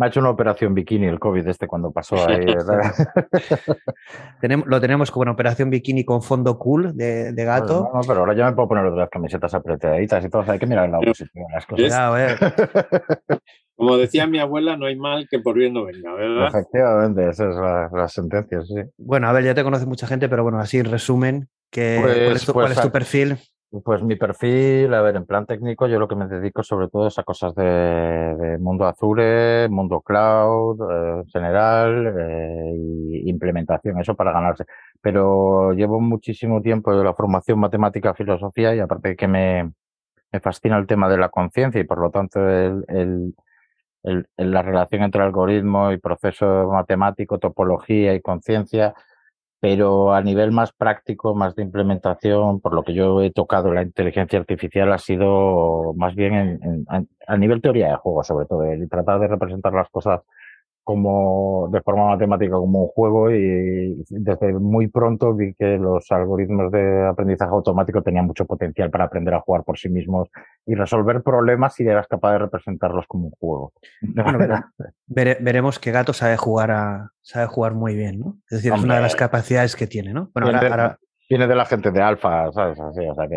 me 0.00 0.06
ha 0.06 0.08
hecho 0.08 0.20
una 0.20 0.30
operación 0.30 0.72
bikini 0.72 1.08
el 1.08 1.20
COVID 1.20 1.46
este 1.46 1.66
cuando 1.66 1.92
pasó 1.92 2.16
ahí. 2.26 2.46
tenemos, 4.40 4.66
lo 4.66 4.80
tenemos 4.80 5.10
como 5.10 5.24
una 5.24 5.32
operación 5.32 5.68
bikini 5.68 6.06
con 6.06 6.22
fondo 6.22 6.58
cool 6.58 6.96
de, 6.96 7.34
gato. 7.36 7.90
no, 7.92 8.00
pero 8.08 8.20
ahora 8.20 8.32
ya 8.34 8.46
me 8.46 8.52
puedo 8.54 8.68
poner 8.68 8.86
otras 8.86 9.10
camisetas 9.10 9.52
apretaditas 9.52 10.24
y 10.24 10.30
todo. 10.30 10.42
hay 10.50 10.58
que 10.58 10.66
mirar 10.66 10.86
en 10.86 10.92
la 10.92 11.00
oposición 11.00 11.44
las 11.52 11.66
cosas. 11.66 12.40
Como 13.80 13.96
decía 13.96 14.26
mi 14.26 14.38
abuela, 14.38 14.76
no 14.76 14.84
hay 14.84 14.96
mal 14.96 15.26
que 15.26 15.38
por 15.38 15.56
bien 15.56 15.72
no 15.72 15.86
venga, 15.86 16.12
¿verdad? 16.12 16.48
Efectivamente, 16.48 17.30
esa 17.30 17.48
es 17.48 17.56
la, 17.56 18.08
sentencia, 18.08 18.60
sí. 18.60 18.74
Bueno, 18.98 19.26
a 19.26 19.32
ver, 19.32 19.42
ya 19.42 19.54
te 19.54 19.62
conoce 19.62 19.86
mucha 19.86 20.06
gente, 20.06 20.28
pero 20.28 20.42
bueno, 20.42 20.58
así 20.58 20.76
en 20.76 20.84
resumen, 20.84 21.48
¿cuál, 21.72 22.10
es 22.10 22.44
tu, 22.44 22.52
pues, 22.52 22.74
pues, 22.74 22.90
perfil? 22.90 23.38
Pues 23.82 24.02
mi 24.02 24.16
perfil, 24.16 24.92
a 24.92 25.00
ver, 25.00 25.16
en 25.16 25.24
plan 25.24 25.46
técnico, 25.46 25.86
yo 25.86 25.98
lo 25.98 26.08
que 26.08 26.14
me 26.14 26.26
dedico 26.26 26.62
sobre 26.62 26.88
todo 26.88 27.06
es 27.06 27.18
a 27.18 27.22
cosas 27.22 27.54
de, 27.54 28.58
mundo 28.60 28.84
Azure, 28.84 29.66
mundo 29.70 30.02
cloud, 30.02 30.78
eh, 30.82 31.22
general 31.32 32.14
eh, 32.18 32.74
y 32.76 33.30
implementación, 33.30 33.98
eso 33.98 34.14
para 34.14 34.32
ganarse. 34.32 34.66
Pero 35.00 35.72
llevo 35.72 36.00
muchísimo 36.00 36.60
tiempo 36.60 36.94
de 36.94 37.02
la 37.02 37.14
formación 37.14 37.58
matemática, 37.58 38.12
filosofía 38.12 38.74
y 38.74 38.80
aparte 38.80 39.16
que 39.16 39.26
me, 39.26 39.72
me 40.30 40.40
fascina 40.40 40.76
el 40.76 40.86
tema 40.86 41.08
de 41.08 41.16
la 41.16 41.30
conciencia 41.30 41.80
y 41.80 41.84
por 41.84 41.98
lo 41.98 42.10
tanto 42.10 42.46
el 42.46 42.84
el, 42.88 43.34
la 44.02 44.62
relación 44.62 45.02
entre 45.02 45.22
algoritmo 45.22 45.92
y 45.92 45.98
proceso 45.98 46.68
matemático, 46.72 47.38
topología 47.38 48.14
y 48.14 48.20
conciencia, 48.20 48.94
pero 49.60 50.14
a 50.14 50.22
nivel 50.22 50.52
más 50.52 50.72
práctico, 50.72 51.34
más 51.34 51.54
de 51.54 51.62
implementación, 51.62 52.60
por 52.60 52.74
lo 52.74 52.82
que 52.82 52.94
yo 52.94 53.20
he 53.22 53.30
tocado 53.30 53.72
la 53.72 53.82
inteligencia 53.82 54.38
artificial 54.38 54.92
ha 54.92 54.98
sido 54.98 55.92
más 55.96 56.14
bien 56.14 56.34
en, 56.34 56.86
a 57.26 57.36
nivel 57.36 57.60
teoría 57.60 57.88
de 57.88 57.96
juego, 57.96 58.24
sobre 58.24 58.46
todo, 58.46 58.64
el 58.64 58.88
tratar 58.88 59.20
de 59.20 59.28
representar 59.28 59.74
las 59.74 59.88
cosas 59.90 60.22
como 60.90 61.68
de 61.72 61.80
forma 61.82 62.06
matemática 62.06 62.56
como 62.56 62.82
un 62.82 62.88
juego 62.88 63.30
y 63.30 64.02
desde 64.08 64.52
muy 64.54 64.88
pronto 64.88 65.32
vi 65.32 65.54
que 65.54 65.78
los 65.78 66.10
algoritmos 66.10 66.72
de 66.72 67.06
aprendizaje 67.06 67.52
automático 67.52 68.02
tenían 68.02 68.26
mucho 68.26 68.44
potencial 68.44 68.90
para 68.90 69.04
aprender 69.04 69.34
a 69.34 69.40
jugar 69.40 69.62
por 69.62 69.78
sí 69.78 69.88
mismos 69.88 70.28
y 70.66 70.74
resolver 70.74 71.22
problemas 71.22 71.74
si 71.74 71.84
eras 71.84 72.08
capaz 72.08 72.32
de 72.32 72.38
representarlos 72.38 73.06
como 73.06 73.26
un 73.26 73.30
juego. 73.38 73.72
veremos 75.06 75.78
que 75.78 75.92
Gato 75.92 76.12
sabe 76.12 76.36
jugar 76.36 76.72
a, 76.72 77.12
sabe 77.22 77.46
jugar 77.46 77.74
muy 77.74 77.94
bien, 77.94 78.18
¿no? 78.18 78.38
Es 78.50 78.58
decir, 78.58 78.72
es 78.72 78.82
una 78.82 78.96
de 78.96 79.02
las 79.02 79.14
capacidades 79.14 79.76
que 79.76 79.86
tiene, 79.86 80.12
¿no? 80.12 80.32
Bueno, 80.34 80.48
ahora, 80.58 80.98
Viene 81.30 81.46
de 81.46 81.54
la 81.54 81.64
gente 81.64 81.92
de 81.92 82.02
Alfa, 82.02 82.50
¿sabes? 82.50 82.76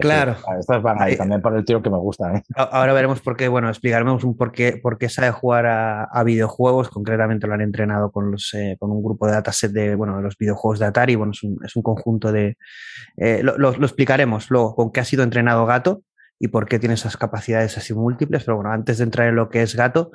claro. 0.02 0.36
estas 0.60 0.82
van 0.82 1.00
ahí 1.00 1.16
también 1.16 1.44
por 1.44 1.56
el 1.56 1.64
tío 1.64 1.80
que 1.80 1.92
me 1.92 2.00
gusta. 2.00 2.34
¿eh? 2.34 2.42
Ahora 2.56 2.92
veremos 2.92 3.22
por 3.22 3.38
qué, 3.38 3.48
bueno, 3.48 3.70
explicaremos 3.70 4.24
un 4.24 4.36
por 4.36 4.52
qué, 4.52 4.80
por 4.82 4.98
qué 4.98 5.10
sabe 5.10 5.30
jugar 5.30 5.68
a, 5.68 6.24
videojuegos. 6.24 6.90
Concretamente 6.90 7.46
lo 7.46 7.54
han 7.54 7.62
entrenado 7.62 8.12
con, 8.12 8.32
los, 8.32 8.52
eh, 8.56 8.78
con 8.80 8.90
un 8.90 9.04
grupo 9.04 9.28
de 9.28 9.34
dataset 9.34 9.72
de, 9.72 9.94
bueno, 9.94 10.18
de 10.18 10.24
los 10.24 10.36
videojuegos 10.40 10.80
de 10.80 10.88
Atari. 10.88 11.14
Bueno, 11.14 11.34
es 11.34 11.44
un, 11.44 11.60
es 11.64 11.76
un 11.76 11.84
conjunto 11.84 12.32
de... 12.32 12.58
Eh, 13.18 13.42
lo, 13.44 13.60
lo, 13.60 13.86
explicaremos 13.86 14.50
luego 14.50 14.74
con 14.74 14.92
qué 14.92 15.00
ha 15.00 15.06
sido 15.06 15.22
entrenado 15.22 15.68
Gato 15.68 16.02
y 16.40 16.48
por 16.48 16.68
qué 16.68 16.80
tiene 16.80 16.96
esas 16.96 17.16
capacidades 17.16 17.78
así 17.78 17.94
múltiples. 17.94 18.44
Pero 18.44 18.56
bueno, 18.56 18.72
antes 18.72 18.98
de 18.98 19.04
entrar 19.04 19.28
en 19.28 19.36
lo 19.36 19.52
que 19.52 19.62
es 19.62 19.76
Gato, 19.76 20.10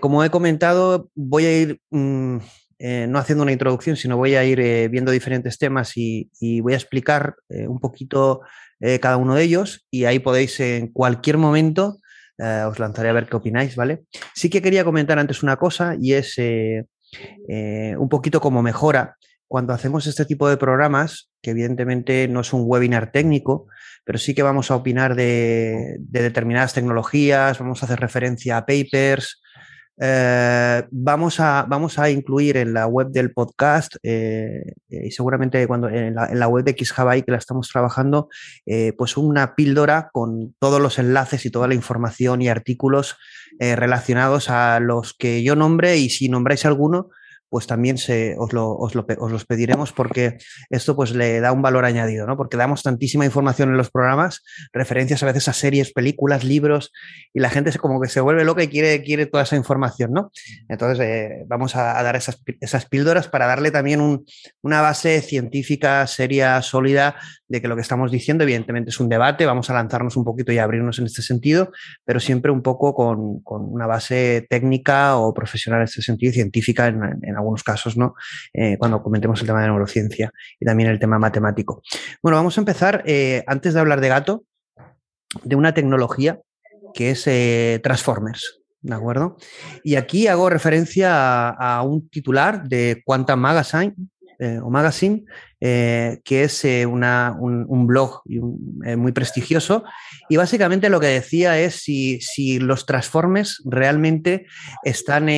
como 0.00 0.24
he 0.24 0.28
comentado, 0.28 1.08
voy 1.14 1.46
a 1.46 1.58
ir... 1.58 1.80
Mm, 1.88 2.36
eh, 2.82 3.06
no 3.06 3.18
haciendo 3.18 3.42
una 3.42 3.52
introducción, 3.52 3.94
sino 3.94 4.16
voy 4.16 4.36
a 4.36 4.44
ir 4.44 4.58
eh, 4.58 4.88
viendo 4.88 5.12
diferentes 5.12 5.58
temas 5.58 5.92
y, 5.96 6.30
voy 6.62 6.72
a 6.72 6.76
explicar 6.76 7.34
eh, 7.50 7.68
un 7.68 7.78
poquito 7.78 8.40
cada 9.02 9.18
uno 9.18 9.34
de 9.34 9.42
ellos 9.42 9.86
y 9.90 10.06
ahí 10.06 10.20
podéis 10.20 10.58
en 10.58 10.88
cualquier 10.88 11.36
momento, 11.36 11.98
os 12.38 12.78
lanzaré 12.78 13.10
a 13.10 13.12
ver 13.12 13.26
qué 13.28 13.36
opináis, 13.36 13.76
¿vale? 13.76 14.04
Sí 14.34 14.48
que 14.48 14.62
quería 14.62 14.84
comentar 14.84 15.18
antes 15.18 15.42
una 15.42 15.56
cosa 15.56 15.96
y 16.00 16.14
es 16.14 16.38
un 16.38 18.08
poquito 18.08 18.40
como 18.40 18.62
mejora 18.62 19.18
cuando 19.46 19.74
hacemos 19.74 20.06
este 20.06 20.24
tipo 20.24 20.48
de 20.48 20.56
programas, 20.56 21.30
que 21.42 21.50
evidentemente 21.50 22.26
no 22.26 22.40
es 22.40 22.54
un 22.54 22.62
webinar 22.64 23.12
técnico, 23.12 23.66
pero 24.02 24.16
sí 24.16 24.34
que 24.34 24.42
vamos 24.42 24.70
a 24.70 24.76
opinar 24.76 25.14
de 25.14 25.98
determinadas 25.98 26.72
tecnologías, 26.72 27.58
vamos 27.58 27.82
a 27.82 27.84
hacer 27.84 28.00
referencia 28.00 28.56
a 28.56 28.64
papers, 28.64 29.42
eh, 30.02 30.82
vamos, 30.90 31.40
a, 31.40 31.66
vamos 31.68 31.98
a 31.98 32.08
incluir 32.08 32.56
en 32.56 32.72
la 32.72 32.86
web 32.86 33.08
del 33.08 33.32
podcast 33.32 33.96
eh, 34.02 34.72
eh, 34.88 35.06
y 35.06 35.10
seguramente 35.10 35.66
cuando 35.66 35.90
en 35.90 36.14
la, 36.14 36.48
web 36.48 36.64
de 36.64 36.74
XHabai 36.78 37.22
que 37.22 37.32
la 37.32 37.36
estamos 37.36 37.68
trabajando, 37.68 38.28
pues 38.96 39.16
una 39.16 39.54
píldora 39.54 40.08
con 40.12 40.54
todos 40.58 40.80
los 40.80 40.98
enlaces 40.98 41.44
y 41.44 41.50
toda 41.50 41.68
la 41.68 41.74
información 41.74 42.40
y 42.40 42.48
artículos 42.48 43.16
relacionados 43.58 44.48
a 44.48 44.80
los 44.80 45.12
que 45.12 45.42
yo 45.42 45.54
nombre 45.54 45.98
y 45.98 46.08
si 46.08 46.28
nombráis 46.28 46.64
alguno, 46.64 47.10
pues 47.50 47.66
también 47.66 47.96
os, 48.38 48.52
lo, 48.52 48.76
os, 48.76 48.94
lo, 48.94 49.04
os, 49.18 49.32
los 49.32 49.44
pediremos 49.44 49.92
porque 49.92 50.38
esto 50.70 50.94
pues 50.96 51.10
le 51.10 51.40
da 51.40 51.52
un 51.52 51.62
valor 51.62 51.84
añadido, 51.84 52.26
¿no? 52.26 52.36
Porque 52.36 52.56
damos 52.56 52.82
tantísima 52.82 53.24
información 53.24 53.70
en 53.70 53.76
los 53.76 53.90
programas, 53.90 54.42
referencias 54.72 55.22
a 55.22 55.26
veces 55.26 55.48
a 55.48 55.52
series, 55.52 55.92
películas, 55.92 56.44
libros, 56.44 56.92
y 57.34 57.40
la 57.40 57.50
gente 57.50 57.72
se, 57.72 57.78
como 57.78 58.00
que 58.00 58.08
se 58.08 58.20
vuelve 58.20 58.44
loca 58.44 58.62
y 58.62 58.68
quiere, 58.68 59.02
quiere 59.02 59.26
toda 59.26 59.42
esa 59.42 59.56
información, 59.56 60.12
¿no? 60.12 60.30
Entonces 60.68 61.00
eh, 61.00 61.44
vamos 61.48 61.74
a, 61.74 62.00
dar 62.02 62.14
esas, 62.14 62.40
esas, 62.60 62.86
píldoras 62.86 63.28
para 63.28 63.46
darle 63.46 63.70
también 63.70 64.00
un, 64.00 64.24
una 64.62 64.80
base 64.80 65.20
científica, 65.20 66.06
seria, 66.06 66.62
sólida, 66.62 67.16
de 67.50 67.60
que 67.60 67.68
lo 67.68 67.74
que 67.74 67.82
estamos 67.82 68.12
diciendo 68.12 68.44
evidentemente 68.44 68.90
es 68.90 69.00
un 69.00 69.08
debate, 69.08 69.44
vamos 69.44 69.68
a 69.70 69.74
lanzarnos 69.74 70.16
un 70.16 70.24
poquito 70.24 70.52
y 70.52 70.58
abrirnos 70.58 71.00
en 71.00 71.06
este 71.06 71.20
sentido, 71.20 71.72
pero 72.04 72.20
siempre 72.20 72.52
un 72.52 72.62
poco 72.62 72.94
con, 72.94 73.40
con 73.42 73.64
una 73.64 73.86
base 73.86 74.46
técnica 74.48 75.16
o 75.16 75.34
profesional 75.34 75.80
en 75.80 75.84
este 75.84 76.00
sentido, 76.00 76.32
científica 76.32 76.86
en, 76.86 77.02
en 77.22 77.36
algunos 77.36 77.64
casos, 77.64 77.96
¿no? 77.96 78.14
Eh, 78.54 78.76
cuando 78.78 79.02
comentemos 79.02 79.40
el 79.40 79.48
tema 79.48 79.60
de 79.62 79.66
neurociencia 79.66 80.32
y 80.60 80.64
también 80.64 80.90
el 80.90 81.00
tema 81.00 81.18
matemático. 81.18 81.82
Bueno, 82.22 82.36
vamos 82.36 82.56
a 82.56 82.60
empezar, 82.60 83.02
eh, 83.04 83.42
antes 83.48 83.74
de 83.74 83.80
hablar 83.80 84.00
de 84.00 84.08
gato, 84.08 84.44
de 85.42 85.56
una 85.56 85.74
tecnología 85.74 86.40
que 86.94 87.10
es 87.10 87.26
eh, 87.26 87.80
Transformers. 87.82 88.60
¿De 88.82 88.94
acuerdo? 88.94 89.36
Y 89.84 89.96
aquí 89.96 90.26
hago 90.26 90.48
referencia 90.48 91.48
a, 91.50 91.82
un 91.82 92.08
titular 92.08 92.66
de 92.66 93.02
Quantum 93.04 93.38
Magazine, 93.38 93.94
o 94.62 94.70
Magazine, 94.70 95.24
que 95.60 96.20
es 96.44 96.64
una, 96.86 97.36
un, 97.38 97.86
blog 97.86 98.22
muy 98.26 99.12
prestigioso. 99.12 99.84
Y 100.28 100.36
básicamente 100.36 100.88
lo 100.88 101.00
que 101.00 101.08
decía 101.08 101.58
es 101.58 101.76
si, 101.76 102.20
si 102.20 102.58
los 102.58 102.86
Transformers 102.86 103.62
realmente 103.66 104.46
están 104.84 105.28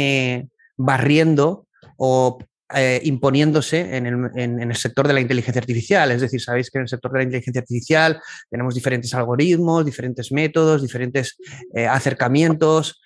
barriendo 0.76 1.66
o 1.96 2.38
eh, 2.74 3.02
imponiéndose 3.04 3.96
en 3.96 4.06
el, 4.06 4.76
sector 4.76 5.06
de 5.06 5.12
la 5.12 5.20
inteligencia 5.20 5.60
artificial. 5.60 6.10
Es 6.10 6.22
decir, 6.22 6.40
sabéis 6.40 6.70
que 6.70 6.78
en 6.78 6.82
el 6.82 6.88
sector 6.88 7.12
de 7.12 7.18
la 7.18 7.24
inteligencia 7.24 7.60
artificial 7.60 8.18
tenemos 8.48 8.74
diferentes 8.74 9.12
algoritmos, 9.12 9.84
diferentes 9.84 10.32
métodos, 10.32 10.80
diferentes 10.80 11.36
eh, 11.74 11.86
acercamientos. 11.86 13.02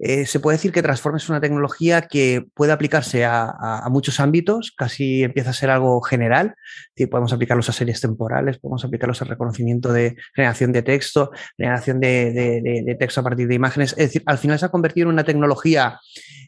Eh, 0.00 0.26
se 0.26 0.38
puede 0.38 0.56
decir 0.56 0.70
que 0.70 0.82
Transform 0.82 1.16
es 1.16 1.28
una 1.28 1.40
tecnología 1.40 2.02
que 2.02 2.46
puede 2.54 2.72
aplicarse 2.72 3.24
a, 3.24 3.84
muchos 3.90 4.20
ámbitos, 4.20 4.72
casi 4.76 5.24
empieza 5.24 5.50
a 5.50 5.54
ser 5.54 5.70
algo 5.70 6.00
general. 6.00 6.54
podemos 7.10 7.32
aplicarlos 7.32 7.68
a 7.68 7.72
series 7.72 8.00
temporales, 8.00 8.58
podemos 8.58 8.84
aplicarlos 8.84 9.20
al 9.22 9.28
reconocimiento 9.28 9.92
de 9.92 10.16
generación 10.34 10.72
de 10.72 10.82
texto, 10.82 11.30
generación 11.56 12.00
de, 12.00 12.96
texto 12.98 13.20
a 13.20 13.24
partir 13.24 13.48
de 13.48 13.54
imágenes. 13.54 13.92
Es 13.92 14.08
decir, 14.08 14.22
al 14.26 14.38
final 14.38 14.58
se 14.58 14.66
ha 14.66 14.70
convertido 14.70 15.08
en 15.08 15.14
una 15.14 15.24
tecnología 15.24 15.98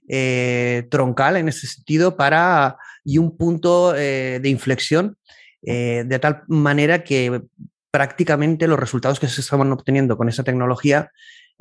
eh, 0.09 0.87
troncal 0.91 1.37
en 1.37 1.49
ese 1.49 1.67
sentido 1.67 2.17
para 2.17 2.77
y 3.05 3.19
un 3.19 3.37
punto 3.37 3.95
eh, 3.97 4.39
de 4.41 4.49
inflexión 4.49 5.17
de 5.63 6.19
tal 6.23 6.43
manera 6.49 7.05
que 7.05 7.43
prácticamente 7.91 8.67
los 8.67 8.81
resultados 8.81 9.21
que 9.21 9.29
se 9.29 9.43
estaban 9.43 9.71
obteniendo 9.73 10.17
con 10.17 10.31
esa 10.31 10.43
tecnología 10.43 11.11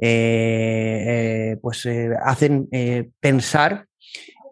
eh, 0.02 1.52
eh, 1.52 1.58
pues 1.62 1.86
eh, 1.86 2.12
hacen 2.24 2.70
pensar 3.20 3.88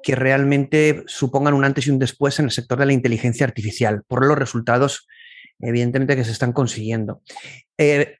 que 0.04 0.16
realmente 0.16 1.04
supongan 1.08 1.54
un 1.54 1.64
antes 1.64 1.88
y 1.88 1.89
un 1.89 2.00
después 2.00 2.38
en 2.39 2.45
el 2.45 2.52
sector 2.52 2.78
de 2.78 2.86
la 2.86 2.93
inteligencia 2.93 3.45
artificial, 3.45 4.04
por 4.08 4.26
los 4.26 4.38
resultados, 4.38 5.08
evidentemente, 5.60 6.16
que 6.16 6.24
se 6.24 6.32
están 6.32 6.54
consiguiendo. 6.54 7.22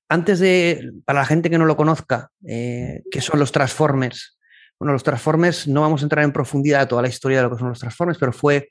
antes 0.10 0.40
de, 0.40 0.92
para 1.06 1.20
la 1.20 1.26
gente 1.26 1.50
que 1.50 1.58
no 1.58 1.66
lo 1.66 1.78
conozca, 1.78 2.30
¿qué 2.44 3.22
son 3.22 3.40
los 3.40 3.52
Transformers? 3.52 4.38
Bueno, 4.80 4.94
los 4.94 5.04
Transformers, 5.04 5.68
no 5.68 5.82
vamos 5.82 6.02
a 6.02 6.06
entrar 6.06 6.24
en 6.24 6.32
profundidad 6.32 6.82
a 6.82 6.88
toda 6.88 7.02
la 7.02 7.08
historia 7.08 7.38
de 7.38 7.44
lo 7.44 7.52
que 7.52 7.60
son 7.60 7.70
los 7.70 7.80
Transformers, 7.80 8.20
pero 8.20 8.34
fue 8.34 8.70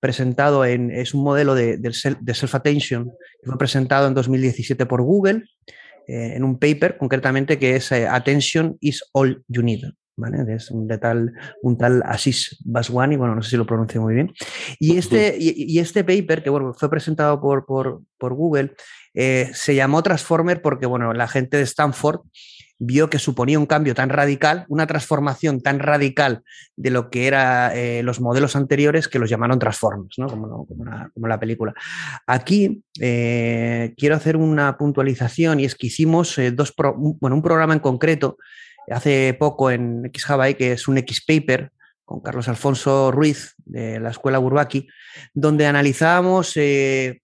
presentado 0.00 0.64
en, 0.64 0.90
es 0.90 1.14
un 1.14 1.24
modelo 1.24 1.54
de, 1.54 1.78
de 1.78 2.34
self-attention 2.34 3.10
que 3.42 3.46
fue 3.46 3.58
presentado 3.58 4.06
en 4.06 4.14
2017 4.14 4.86
por 4.86 5.02
Google 5.02 5.44
eh, 6.08 6.32
en 6.34 6.42
un 6.42 6.58
paper 6.58 6.96
concretamente 6.96 7.58
que 7.58 7.76
es 7.76 7.92
eh, 7.92 8.08
Attention 8.08 8.78
is 8.80 9.04
all 9.12 9.44
you 9.46 9.62
need. 9.62 9.82
¿Vale? 10.16 10.52
Es 10.52 10.72
un, 10.72 10.88
de 10.88 10.98
tal, 10.98 11.32
un 11.62 11.78
tal 11.78 12.02
Asís 12.04 12.56
Baswani, 12.64 13.14
bueno, 13.14 13.36
no 13.36 13.42
sé 13.42 13.50
si 13.50 13.56
lo 13.56 13.66
pronuncio 13.66 14.02
muy 14.02 14.14
bien. 14.14 14.32
Y 14.80 14.96
este, 14.96 15.36
y, 15.38 15.78
este 15.78 16.02
paper, 16.02 16.42
que 16.42 16.50
bueno, 16.50 16.74
fue 16.74 16.90
presentado 16.90 17.40
por, 17.40 17.64
por, 17.66 18.02
por 18.18 18.34
Google, 18.34 18.74
eh, 19.14 19.48
se 19.54 19.76
llamó 19.76 20.02
Transformer 20.02 20.60
porque 20.60 20.86
bueno, 20.86 21.12
la 21.12 21.28
gente 21.28 21.56
de 21.56 21.62
Stanford 21.62 22.22
vio 22.78 23.10
que 23.10 23.18
suponía 23.18 23.58
un 23.58 23.66
cambio 23.66 23.94
tan 23.94 24.08
radical, 24.08 24.64
una 24.68 24.86
transformación 24.86 25.60
tan 25.60 25.80
radical 25.80 26.42
de 26.76 26.90
lo 26.90 27.10
que 27.10 27.26
eran 27.26 27.72
eh, 27.74 28.02
los 28.04 28.20
modelos 28.20 28.54
anteriores 28.54 29.08
que 29.08 29.18
los 29.18 29.28
llamaron 29.28 29.58
Transformers, 29.58 30.18
¿no? 30.18 30.28
como, 30.28 31.26
la 31.28 31.40
película. 31.40 31.74
Aquí 32.26 32.82
eh, 33.00 33.94
quiero 33.96 34.14
hacer 34.14 34.36
una 34.36 34.78
puntualización 34.78 35.60
y 35.60 35.64
es 35.64 35.74
que 35.74 35.88
hicimos 35.88 36.38
eh, 36.38 36.52
dos 36.52 36.74
bueno, 36.76 37.36
un 37.36 37.42
programa 37.42 37.74
en 37.74 37.80
concreto 37.80 38.38
hace 38.90 39.36
poco 39.38 39.70
en 39.70 40.10
XHawaii, 40.14 40.54
que 40.54 40.72
es 40.72 40.88
un 40.88 40.98
X-Paper 40.98 41.72
con 42.04 42.20
Carlos 42.20 42.48
Alfonso 42.48 43.10
Ruiz 43.10 43.54
de 43.66 44.00
la 44.00 44.10
Escuela 44.10 44.38
Burbaki, 44.38 44.88
donde 45.34 45.66
analizábamos 45.66 46.58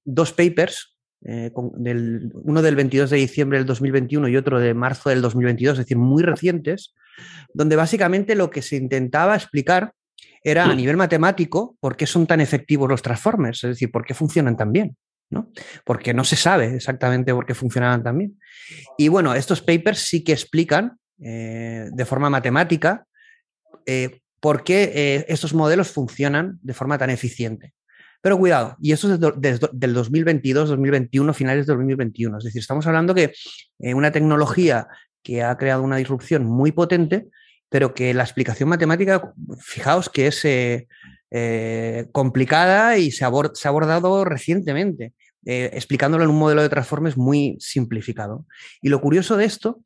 dos 0.04 0.32
papers 0.32 0.93
eh, 1.26 1.50
uno 1.54 2.62
del 2.62 2.76
22 2.76 3.10
de 3.10 3.16
diciembre 3.16 3.58
del 3.58 3.66
2021 3.66 4.28
y 4.28 4.36
otro 4.36 4.60
de 4.60 4.74
marzo 4.74 5.08
del 5.08 5.22
2022, 5.22 5.72
es 5.72 5.84
decir, 5.86 5.96
muy 5.96 6.22
recientes, 6.22 6.94
donde 7.54 7.76
básicamente 7.76 8.34
lo 8.34 8.50
que 8.50 8.60
se 8.60 8.76
intentaba 8.76 9.34
explicar 9.34 9.92
era 10.42 10.66
a 10.66 10.74
nivel 10.74 10.98
matemático 10.98 11.76
por 11.80 11.96
qué 11.96 12.06
son 12.06 12.26
tan 12.26 12.42
efectivos 12.42 12.88
los 12.88 13.00
transformers, 13.00 13.64
es 13.64 13.70
decir, 13.70 13.90
por 13.90 14.04
qué 14.04 14.12
funcionan 14.12 14.56
tan 14.56 14.72
bien. 14.72 14.96
¿no? 15.30 15.50
Porque 15.84 16.12
no 16.12 16.22
se 16.22 16.36
sabe 16.36 16.74
exactamente 16.74 17.32
por 17.32 17.46
qué 17.46 17.54
funcionaban 17.54 18.02
tan 18.02 18.18
bien. 18.18 18.38
Y 18.98 19.08
bueno, 19.08 19.34
estos 19.34 19.62
papers 19.62 20.00
sí 20.00 20.22
que 20.22 20.32
explican 20.32 20.98
eh, 21.22 21.88
de 21.90 22.04
forma 22.04 22.28
matemática 22.28 23.06
eh, 23.86 24.20
por 24.40 24.62
qué 24.62 25.24
estos 25.28 25.54
modelos 25.54 25.90
funcionan 25.90 26.58
de 26.60 26.74
forma 26.74 26.98
tan 26.98 27.08
eficiente. 27.08 27.72
Pero 28.24 28.38
cuidado, 28.38 28.74
y 28.80 28.92
eso 28.92 29.12
es 29.12 29.20
desde, 29.36 29.68
del 29.74 29.92
2022, 29.92 30.70
2021, 30.70 31.34
finales 31.34 31.66
de 31.66 31.74
2021. 31.74 32.38
Es 32.38 32.44
decir, 32.44 32.60
estamos 32.60 32.86
hablando 32.86 33.14
que 33.14 33.34
eh, 33.80 33.92
una 33.92 34.12
tecnología 34.12 34.88
que 35.22 35.42
ha 35.42 35.54
creado 35.58 35.82
una 35.82 35.98
disrupción 35.98 36.46
muy 36.46 36.72
potente, 36.72 37.26
pero 37.68 37.92
que 37.92 38.14
la 38.14 38.22
explicación 38.22 38.70
matemática, 38.70 39.34
fijaos 39.60 40.08
que 40.08 40.28
es 40.28 40.42
eh, 40.46 40.88
eh, 41.30 42.06
complicada 42.12 42.96
y 42.96 43.10
se, 43.10 43.26
se, 43.52 43.68
ha 43.68 43.68
abordado 43.68 44.24
recientemente, 44.24 45.12
explicándolo 45.44 46.24
en 46.24 46.30
un 46.30 46.38
modelo 46.38 46.62
de 46.62 46.70
transformes 46.70 47.18
muy 47.18 47.58
simplificado. 47.60 48.46
Y 48.80 48.88
lo 48.88 49.02
curioso 49.02 49.36
de 49.36 49.44
esto 49.44 49.82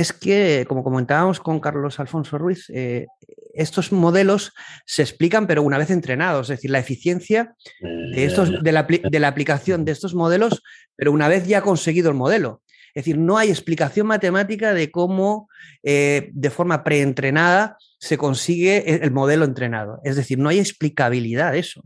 es 0.00 0.12
que, 0.12 0.64
como 0.68 0.82
comentábamos 0.82 1.40
con 1.40 1.60
Carlos 1.60 2.00
Alfonso 2.00 2.38
Ruiz, 2.38 2.70
eh, 2.70 3.06
estos 3.54 3.92
modelos 3.92 4.52
se 4.86 5.02
explican, 5.02 5.46
pero 5.46 5.62
una 5.62 5.78
vez 5.78 5.90
entrenados, 5.90 6.50
es 6.50 6.58
decir, 6.58 6.70
la 6.70 6.78
eficiencia 6.78 7.54
de, 7.80 8.24
estos, 8.24 8.62
de, 8.62 8.72
la, 8.72 9.28
aplicación 9.28 9.84
de 9.84 9.92
estos 9.92 10.14
modelos, 10.14 10.62
pero 10.96 11.12
una 11.12 11.28
vez 11.28 11.46
ya 11.46 11.62
conseguido 11.62 12.10
el 12.10 12.16
modelo. 12.16 12.62
Es 12.94 13.04
decir, 13.04 13.18
no 13.18 13.38
hay 13.38 13.50
explicación 13.50 14.06
matemática 14.06 14.74
de 14.74 14.90
cómo 14.90 15.48
eh, 15.82 16.30
de 16.32 16.50
forma 16.50 16.82
preentrenada 16.82 17.76
se 17.98 18.18
consigue 18.18 19.04
el 19.04 19.10
modelo 19.12 19.44
entrenado. 19.44 20.00
Es 20.04 20.16
decir, 20.16 20.38
no 20.38 20.48
hay 20.48 20.58
explicabilidad 20.58 21.52
de 21.52 21.60
eso, 21.60 21.84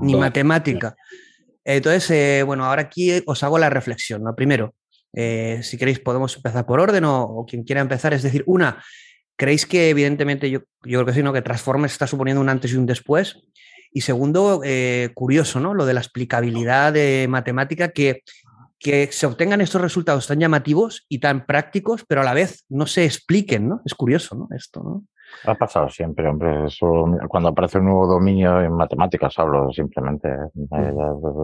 ni 0.00 0.16
matemática. 0.16 0.96
Entonces, 1.64 2.10
eh, 2.10 2.42
bueno, 2.42 2.64
ahora 2.64 2.82
aquí 2.82 3.22
os 3.26 3.42
hago 3.44 3.58
la 3.58 3.70
reflexión. 3.70 4.24
¿no? 4.24 4.34
Primero, 4.34 4.74
eh, 5.12 5.60
si 5.62 5.76
queréis, 5.76 6.00
podemos 6.00 6.36
empezar 6.36 6.66
por 6.66 6.80
orden 6.80 7.04
o, 7.04 7.44
quien 7.48 7.64
quiera 7.64 7.80
empezar. 7.80 8.14
Es 8.14 8.22
decir, 8.22 8.42
una, 8.46 8.82
¿creéis 9.36 9.66
que 9.66 9.90
evidentemente 9.90 10.50
yo, 10.50 10.60
yo 10.84 10.98
creo 10.98 11.06
que 11.06 11.12
sí, 11.12 11.22
¿no? 11.22 11.32
Que 11.32 11.42
Transformers 11.42 11.92
está 11.92 12.06
suponiendo 12.06 12.40
un 12.40 12.48
antes 12.48 12.72
y 12.72 12.76
un 12.76 12.86
después? 12.86 13.42
Y 13.92 14.02
segundo, 14.02 14.62
eh, 14.64 15.10
curioso, 15.14 15.58
¿no? 15.58 15.74
Lo 15.74 15.84
de 15.84 15.94
la 15.94 16.00
explicabilidad 16.00 16.92
de 16.92 17.26
matemática 17.28 17.88
que, 17.88 18.22
que 18.78 19.10
se 19.10 19.26
obtengan 19.26 19.60
estos 19.60 19.80
resultados 19.80 20.26
tan 20.26 20.38
llamativos 20.38 21.06
y 21.08 21.18
tan 21.18 21.44
prácticos, 21.44 22.04
pero 22.06 22.20
a 22.20 22.24
la 22.24 22.34
vez 22.34 22.64
no 22.68 22.86
se 22.86 23.04
expliquen, 23.04 23.68
¿no? 23.68 23.82
Es 23.84 23.94
curioso, 23.94 24.36
¿no? 24.36 24.48
Esto, 24.56 24.82
¿no? 24.82 25.04
Ha 25.44 25.54
pasado 25.54 25.88
siempre, 25.88 26.28
hombre. 26.28 26.66
cuando 27.28 27.48
aparece 27.50 27.78
un 27.78 27.86
nuevo 27.86 28.06
dominio 28.06 28.60
en 28.60 28.72
matemáticas, 28.72 29.38
hablo 29.38 29.72
simplemente. 29.72 30.28
Eh, 30.28 30.92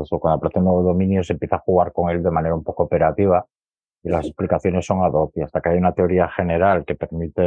cuando 0.08 0.30
aparece 0.32 0.58
un 0.58 0.64
nuevo 0.64 0.82
dominio 0.82 1.22
se 1.22 1.32
empieza 1.32 1.56
a 1.56 1.60
jugar 1.60 1.92
con 1.92 2.10
él 2.10 2.22
de 2.22 2.30
manera 2.30 2.54
un 2.54 2.64
poco 2.64 2.84
operativa 2.84 3.44
y 4.06 4.08
las 4.08 4.24
explicaciones 4.24 4.86
son 4.86 5.02
ad 5.02 5.12
hoc. 5.12 5.32
Y 5.34 5.42
hasta 5.42 5.60
que 5.60 5.70
hay 5.70 5.78
una 5.78 5.92
teoría 5.92 6.28
general 6.28 6.84
que 6.84 6.94
permite 6.94 7.42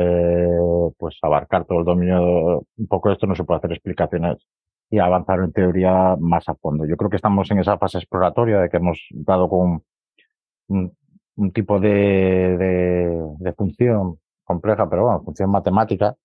pues 0.98 1.18
abarcar 1.22 1.64
todo 1.66 1.80
el 1.80 1.86
dominio, 1.86 2.66
un 2.78 2.88
poco 2.88 3.12
esto 3.12 3.26
no 3.28 3.36
se 3.36 3.46
puede 3.46 3.60
hacer 3.60 3.72
explicaciones 3.72 4.46
y 4.90 5.00
avanzar 5.00 5.40
en 5.40 5.54
teoría 5.54 6.18
más 6.20 6.50
a 6.50 6.56
fondo. 6.56 6.86
Yo 6.86 6.98
creo 6.98 7.10
que 7.10 7.16
estamos 7.16 7.50
en 7.52 7.60
esa 7.60 7.78
fase 7.78 8.00
exploratoria 8.00 8.60
de 8.60 8.70
que 8.70 8.78
hemos 8.78 9.08
dado 9.12 9.48
con 9.48 9.84
un, 10.68 11.52
tipo 11.54 11.80
de, 11.80 12.58
de, 12.58 13.26
de, 13.40 13.54
función 13.54 14.20
compleja, 14.44 14.90
pero 14.90 15.04
bueno, 15.04 15.22
función 15.24 15.50
matemática, 15.52 16.16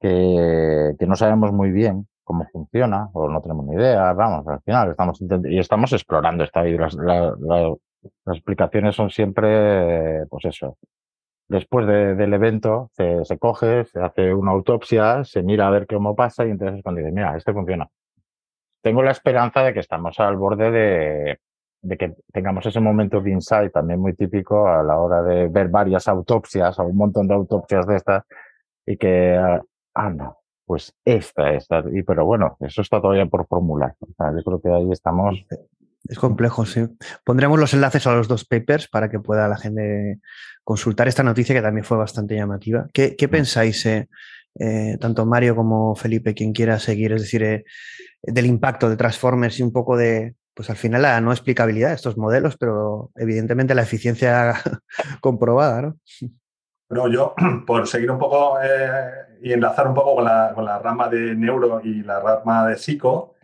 que, 0.00 0.94
que 0.98 1.06
no 1.06 1.16
sabemos 1.16 1.52
muy 1.52 1.70
bien 1.70 2.08
cómo 2.24 2.46
funciona 2.50 3.10
o 3.12 3.28
no 3.28 3.42
tenemos 3.42 3.66
ni 3.66 3.74
idea. 3.74 4.14
Vamos, 4.14 4.48
al 4.48 4.62
final 4.62 4.90
estamos 4.92 5.20
y 5.44 5.58
estamos 5.58 5.92
explorando 5.92 6.44
esta 6.44 6.62
vida. 6.62 6.88
Las 8.24 8.36
explicaciones 8.36 8.94
son 8.94 9.10
siempre, 9.10 10.26
pues 10.28 10.44
eso. 10.46 10.76
Después 11.48 11.86
del 11.86 12.34
evento 12.34 12.90
se, 12.94 13.38
coge, 13.38 13.84
se 13.84 14.00
hace 14.00 14.34
una 14.34 14.50
autopsia, 14.50 15.22
se 15.24 15.42
mira 15.42 15.68
a 15.68 15.70
ver 15.70 15.86
cómo 15.86 16.16
pasa 16.16 16.44
y 16.44 16.50
entonces 16.50 16.78
es 16.78 16.82
cuando 16.82 17.00
dice, 17.00 17.12
mira, 17.12 17.36
este 17.36 17.52
funciona. 17.52 17.88
Tengo 18.82 19.02
la 19.02 19.12
esperanza 19.12 19.62
de 19.62 19.72
que 19.72 19.80
estamos 19.80 20.18
al 20.18 20.36
borde 20.36 20.70
de, 20.70 21.38
de 21.82 21.96
que 21.96 22.14
tengamos 22.32 22.66
ese 22.66 22.80
momento 22.80 23.20
de 23.20 23.30
insight 23.30 23.72
también 23.72 24.00
muy 24.00 24.14
típico 24.14 24.66
a 24.66 24.82
la 24.82 24.98
hora 24.98 25.22
de 25.22 25.48
ver 25.48 25.68
varias 25.68 26.08
autopsias 26.08 26.78
o 26.80 26.84
un 26.84 26.96
montón 26.96 27.28
de 27.28 27.34
autopsias 27.34 27.86
de 27.86 27.96
estas 27.96 28.24
y 28.84 28.96
que, 28.96 29.38
anda, 29.96 30.36
pues 30.64 30.94
esta, 31.04 31.52
esta, 31.52 31.82
y 31.92 32.02
pero 32.02 32.24
bueno, 32.24 32.56
eso 32.60 32.82
está 32.82 33.00
todavía 33.00 33.26
por 33.26 33.46
formular. 33.46 33.94
yo 34.00 34.42
creo 34.44 34.60
que 34.60 34.68
ahí 34.68 34.90
estamos 34.92 35.44
es 36.08 36.18
complejo, 36.18 36.66
sí. 36.66 36.86
Pondremos 37.24 37.58
los 37.58 37.74
enlaces 37.74 38.06
a 38.06 38.14
los 38.14 38.28
dos 38.28 38.44
papers 38.44 38.88
para 38.88 39.08
que 39.08 39.18
pueda 39.18 39.48
la 39.48 39.56
gente 39.56 40.20
consultar 40.64 41.08
esta 41.08 41.22
noticia 41.22 41.54
que 41.54 41.62
también 41.62 41.84
fue 41.84 41.96
bastante 41.96 42.34
llamativa. 42.34 42.86
¿Qué, 42.92 43.16
mm. 43.20 43.30
pensáis, 43.30 43.86
eh, 43.86 44.08
eh, 44.58 44.96
tanto 45.00 45.24
Mario 45.26 45.54
como 45.54 45.94
Felipe, 45.94 46.34
quien 46.34 46.52
quiera 46.52 46.78
seguir, 46.78 47.12
es 47.12 47.22
decir, 47.22 47.42
eh, 47.42 47.64
del 48.22 48.46
impacto 48.46 48.90
de 48.90 48.96
Transformers 48.96 49.58
y 49.60 49.62
un 49.62 49.72
poco 49.72 49.96
de, 49.96 50.34
pues 50.54 50.68
al 50.68 50.76
final 50.76 51.02
la 51.02 51.20
no 51.20 51.30
explicabilidad 51.30 51.90
de 51.90 51.94
estos 51.94 52.16
modelos, 52.16 52.56
pero 52.56 53.12
evidentemente 53.14 53.74
la 53.74 53.82
eficiencia 53.82 54.54
comprobada, 55.20 55.82
¿no? 55.82 55.96
Bueno, 56.88 57.08
yo, 57.08 57.34
por 57.66 57.86
seguir 57.86 58.10
un 58.10 58.18
poco 58.18 58.58
y 59.40 59.52
enlazar 59.52 59.86
un 59.86 59.94
poco 59.94 60.16
con 60.16 60.24
la, 60.24 60.80
rama 60.82 61.08
de 61.08 61.36
neuro 61.36 61.80
y 61.82 62.02
la 62.02 62.18
rama 62.18 62.66
de 62.66 62.76
psico, 62.76 63.35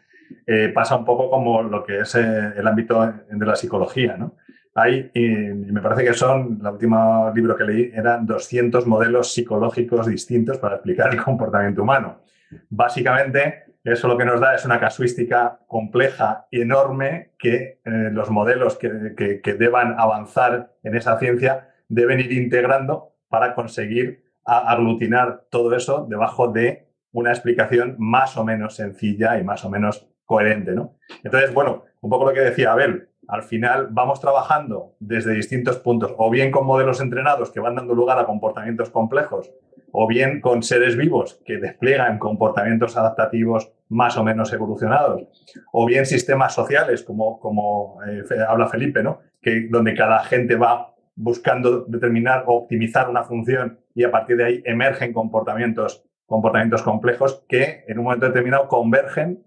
eh, 0.47 0.71
pasa 0.75 0.97
un 0.97 1.05
poco 1.05 1.31
como 1.31 1.63
lo 1.63 1.85
que 1.85 2.01
es 2.01 2.15
eh, 2.15 2.53
el 2.57 2.67
ámbito 2.67 3.01
de 3.31 3.47
la 3.47 3.57
psicología, 3.57 4.17
¿no? 4.17 4.37
Hay, 4.75 5.11
y 5.13 5.29
me 5.29 5.83
parece 5.83 6.05
que 6.05 6.15
son, 6.15 6.59
el 6.63 6.67
último 6.67 7.31
libro 7.35 7.57
que 7.57 7.65
leí, 7.65 7.93
eran 7.95 8.25
200 8.25 8.87
modelos 8.87 9.35
psicológicos 9.35 10.07
distintos 10.07 10.57
para 10.59 10.77
explicar 10.77 11.13
el 11.13 11.23
comportamiento 11.23 11.83
humano. 11.83 12.23
Básicamente, 12.71 13.65
eso 13.85 14.09
lo 14.09 14.17
que 14.17 14.25
nos 14.25 14.41
da 14.41 14.55
es 14.55 14.65
una 14.65 14.81
casuística 14.81 15.61
compleja 15.67 16.47
y 16.51 16.63
enorme 16.63 17.33
que 17.39 17.81
los 17.85 18.31
modelos 18.31 18.79
que, 18.79 19.41
que 19.43 19.55
deban 19.55 19.95
avanzar 19.99 20.73
en 20.83 20.97
esa 20.97 21.19
ciencia 21.19 21.69
deben 21.89 22.21
ir 22.21 22.33
integrando 22.33 23.13
para 23.29 23.55
conseguir 23.55 24.25
aglutinar 24.45 25.45
todo 25.51 25.75
eso 25.77 26.07
debajo 26.09 26.49
de 26.49 26.89
una 27.13 27.31
explicación 27.31 27.97
más 27.99 28.37
o 28.37 28.45
menos 28.45 28.77
sencilla 28.77 29.39
y 29.39 29.45
más 29.45 29.65
o 29.65 29.71
menos 29.71 30.09
coherente. 30.33 30.73
¿no? 30.73 30.97
Entonces, 31.23 31.53
bueno, 31.53 31.85
un 32.01 32.09
poco 32.09 32.25
lo 32.25 32.33
que 32.33 32.41
decía 32.41 32.73
Abel, 32.73 33.11
al 33.29 33.43
final 33.43 33.89
vamos 33.91 34.19
trabajando 34.19 34.95
desde 34.99 35.35
distintos 35.35 35.77
puntos, 35.77 36.15
o 36.17 36.31
bien 36.31 36.51
con 36.51 36.65
modelos 36.65 37.03
entrenados 37.03 37.51
que 37.51 37.61
van 37.61 37.75
dando 37.75 37.95
lugar 37.95 38.19
a 38.19 38.25
comportamientos 38.25 38.89
complejos, 38.89 39.51
o 39.93 40.07
bien 40.09 40.41
con 40.41 40.63
seres 40.63 40.97
vivos 40.97 41.39
que 41.45 41.59
despliegan 41.59 42.19
comportamientos 42.19 42.97
adaptativos 42.97 43.71
más 43.91 44.17
o 44.17 44.25
menos 44.25 44.51
evolucionados, 44.55 45.23
o 45.71 45.85
bien 45.85 46.07
sistemas 46.07 46.55
sociales, 46.55 47.03
como, 47.03 47.39
como 47.39 47.99
eh, 48.07 48.23
habla 48.49 48.69
Felipe, 48.69 49.03
¿no? 49.03 49.21
que, 49.43 49.69
donde 49.71 49.95
cada 49.95 50.21
gente 50.25 50.57
va 50.57 50.95
buscando 51.15 51.83
determinar 51.83 52.45
o 52.47 52.55
optimizar 52.55 53.11
una 53.11 53.23
función 53.25 53.79
y 53.95 54.05
a 54.05 54.11
partir 54.11 54.39
de 54.39 54.45
ahí 54.45 54.63
emergen 54.65 55.13
comportamientos, 55.13 56.03
comportamientos 56.25 56.83
complejos 56.83 57.45
que 57.47 57.85
en 57.87 57.99
un 57.99 58.05
momento 58.05 58.27
determinado 58.27 58.67
convergen 58.67 59.45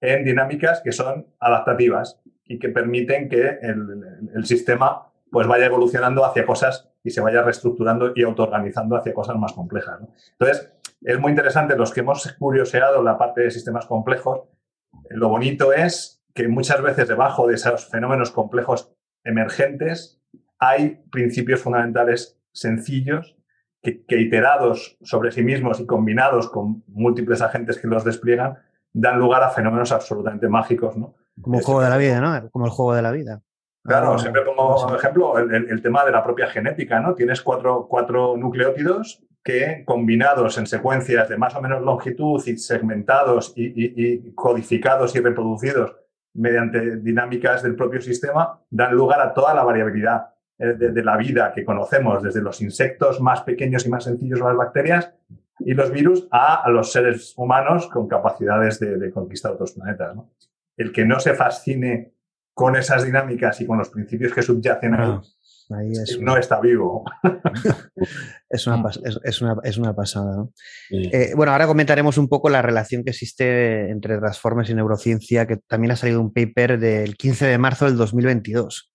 en 0.00 0.24
dinámicas 0.24 0.80
que 0.82 0.92
son 0.92 1.26
adaptativas 1.40 2.20
y 2.44 2.58
que 2.58 2.68
permiten 2.68 3.28
que 3.28 3.58
el, 3.60 4.44
sistema 4.44 5.12
pues 5.30 5.46
vaya 5.46 5.66
evolucionando 5.66 6.24
hacia 6.24 6.46
cosas 6.46 6.88
y 7.04 7.10
se 7.10 7.20
vaya 7.20 7.42
reestructurando 7.42 8.12
y 8.14 8.22
autoorganizando 8.22 8.96
hacia 8.96 9.12
cosas 9.12 9.36
más 9.36 9.52
complejas. 9.52 10.00
Entonces, 10.32 10.72
es 11.02 11.18
muy 11.18 11.30
interesante 11.30 11.76
los 11.76 11.92
que 11.92 12.00
hemos 12.00 12.32
curioseado 12.38 13.02
la 13.02 13.18
parte 13.18 13.42
de 13.42 13.50
sistemas 13.50 13.86
complejos. 13.86 14.42
Lo 15.10 15.28
bonito 15.28 15.72
es 15.72 16.22
que 16.34 16.48
muchas 16.48 16.82
veces 16.82 17.08
debajo 17.08 17.46
de 17.46 17.54
esos 17.54 17.86
fenómenos 17.88 18.30
complejos 18.30 18.92
emergentes 19.24 20.20
hay 20.58 21.02
principios 21.10 21.60
fundamentales 21.60 22.40
sencillos 22.52 23.36
que, 23.82 24.20
iterados 24.20 24.98
sobre 25.02 25.30
sí 25.30 25.42
mismos 25.42 25.80
y 25.80 25.86
combinados 25.86 26.48
con 26.48 26.82
múltiples 26.88 27.42
agentes 27.42 27.78
que 27.78 27.88
los 27.88 28.04
despliegan, 28.04 28.58
dan 28.92 29.18
lugar 29.18 29.42
a 29.42 29.50
fenómenos 29.50 29.92
absolutamente 29.92 30.48
mágicos. 30.48 30.96
¿no? 30.96 31.14
Como 31.40 31.58
el 31.58 31.64
juego 31.64 31.82
de 31.82 31.90
la 31.90 31.96
vida, 31.96 32.20
¿no? 32.20 32.50
Como 32.50 32.66
el 32.66 32.70
juego 32.70 32.94
de 32.94 33.02
la 33.02 33.12
vida. 33.12 33.42
Claro, 33.84 34.14
ah, 34.14 34.18
siempre 34.18 34.42
pongo 34.42 34.74
como 34.74 34.96
ejemplo 34.96 35.38
el, 35.38 35.82
tema 35.82 36.04
de 36.04 36.12
la 36.12 36.22
propia 36.22 36.48
genética, 36.48 37.00
¿no? 37.00 37.14
Tienes 37.14 37.40
cuatro, 37.40 37.86
cuatro 37.88 38.36
nucleótidos 38.36 39.24
que 39.42 39.82
combinados 39.86 40.58
en 40.58 40.66
secuencias 40.66 41.28
de 41.28 41.38
más 41.38 41.54
o 41.54 41.62
menos 41.62 41.82
longitud 41.82 42.42
y 42.46 42.58
segmentados 42.58 43.54
y, 43.56 44.32
codificados 44.34 45.14
y 45.16 45.20
reproducidos 45.20 45.96
mediante 46.34 46.96
dinámicas 46.96 47.62
del 47.62 47.74
propio 47.74 48.00
sistema, 48.02 48.60
dan 48.68 48.94
lugar 48.94 49.20
a 49.20 49.32
toda 49.32 49.54
la 49.54 49.64
variabilidad 49.64 50.34
eh, 50.58 50.74
de, 50.74 51.02
la 51.02 51.16
vida 51.16 51.52
que 51.54 51.64
conocemos, 51.64 52.22
desde 52.22 52.42
los 52.42 52.60
insectos 52.60 53.20
más 53.20 53.40
pequeños 53.42 53.86
y 53.86 53.88
más 53.88 54.04
sencillos, 54.04 54.40
las 54.40 54.56
bacterias, 54.56 55.14
y 55.60 55.74
los 55.74 55.90
virus, 55.90 56.28
a, 56.30 56.68
los 56.70 56.92
seres 56.92 57.34
humanos 57.36 57.88
con 57.88 58.08
capacidades 58.08 58.78
de, 58.80 59.10
conquistar 59.10 59.52
otros 59.52 59.72
planetas. 59.72 60.16
El 60.76 60.92
que 60.92 61.04
no 61.04 61.18
se 61.20 61.34
fascine 61.34 62.12
con 62.54 62.76
esas 62.76 63.04
dinámicas 63.04 63.60
y 63.60 63.66
con 63.66 63.78
los 63.78 63.88
principios 63.88 64.32
que 64.32 64.42
subyacen 64.42 64.94
ahí, 64.94 65.92
no 66.20 66.36
está 66.36 66.60
vivo. 66.60 67.04
es, 68.48 68.66
una, 68.66 68.82
es, 69.62 69.78
una, 69.78 69.94
pasada. 69.94 70.46
Eh, 70.90 71.32
bueno, 71.36 71.52
ahora 71.52 71.66
comentaremos 71.66 72.18
un 72.18 72.28
poco 72.28 72.48
la 72.48 72.62
relación 72.62 73.04
que 73.04 73.10
existe 73.10 73.90
entre 73.90 74.18
Transformers 74.18 74.70
y 74.70 74.74
neurociencia, 74.74 75.46
que 75.46 75.56
también 75.56 75.92
ha 75.92 75.96
salido 75.96 76.20
un 76.20 76.32
paper 76.32 76.78
del 76.78 77.16
15 77.16 77.46
de 77.46 77.58
marzo 77.58 77.84
del 77.84 77.96
2022. 77.96 78.92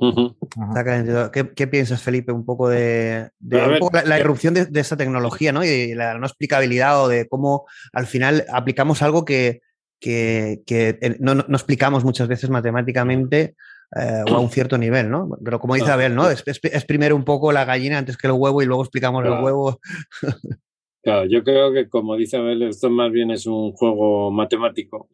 El 0.00 0.84
tintito. 0.84 1.30
¿Qué, 1.54 1.66
piensas, 1.66 2.02
Felipe, 2.02 2.32
un 2.32 2.44
poco 2.44 2.68
de, 2.68 3.30
la, 3.40 4.18
irrupción 4.18 4.54
de, 4.54 4.68
esa 4.74 4.96
tecnología 4.96 5.52
¿no? 5.52 5.64
y 5.64 5.94
la 5.94 6.18
no 6.18 6.26
explicabilidad 6.26 7.02
o 7.02 7.08
de 7.08 7.28
cómo 7.28 7.66
al 7.92 8.06
final 8.06 8.44
aplicamos 8.52 9.02
algo 9.02 9.24
que, 9.24 9.60
eh, 10.04 11.16
no, 11.20 11.32
explicamos 11.32 12.04
muchas 12.04 12.28
veces 12.28 12.50
matemáticamente 12.50 13.54
eh, 13.96 14.22
o 14.30 14.34
a 14.34 14.40
un 14.40 14.50
cierto 14.50 14.76
nivel, 14.76 15.10
¿no? 15.10 15.28
Pero 15.44 15.60
como 15.60 15.74
dice 15.74 15.90
Abel, 15.90 16.14
¿no? 16.14 16.28
Es, 16.28 16.42
primero 16.84 17.16
un 17.16 17.24
poco 17.24 17.52
la 17.52 17.64
gallina 17.64 17.98
antes 17.98 18.16
que 18.16 18.26
el 18.26 18.32
huevo 18.32 18.62
y 18.62 18.66
luego 18.66 18.82
explicamos 18.82 19.24
el 19.24 19.32
huevo. 19.32 19.80
Claro, 21.04 21.26
yo 21.26 21.44
creo 21.44 21.70
que 21.70 21.86
como 21.90 22.16
dice 22.16 22.38
Abel, 22.38 22.62
esto 22.62 22.88
más 22.88 23.12
bien 23.12 23.30
es 23.30 23.44
un 23.46 23.72
juego 23.72 24.30
matemático 24.30 25.10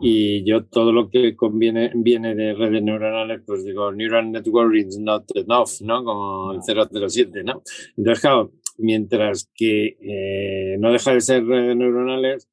y 0.00 0.42
yo 0.48 0.64
todo 0.64 0.90
lo 0.90 1.10
que 1.10 1.36
conviene, 1.36 1.90
viene 1.94 2.34
de 2.34 2.54
redes 2.54 2.82
neuronales, 2.82 3.42
pues 3.46 3.62
digo, 3.62 3.92
neural 3.92 4.32
network 4.32 4.74
is 4.74 4.98
not 4.98 5.24
enough, 5.34 5.68
¿no? 5.82 6.02
Como 6.02 6.52
el 6.52 6.62
007, 6.62 7.44
¿no? 7.44 7.62
Entonces, 7.94 8.22
claro, 8.22 8.52
mientras 8.78 9.50
que 9.54 9.98
eh, 10.00 10.76
no 10.78 10.90
deja 10.90 11.12
de 11.12 11.20
ser 11.20 11.44
redes 11.44 11.76
neuronales, 11.76 12.48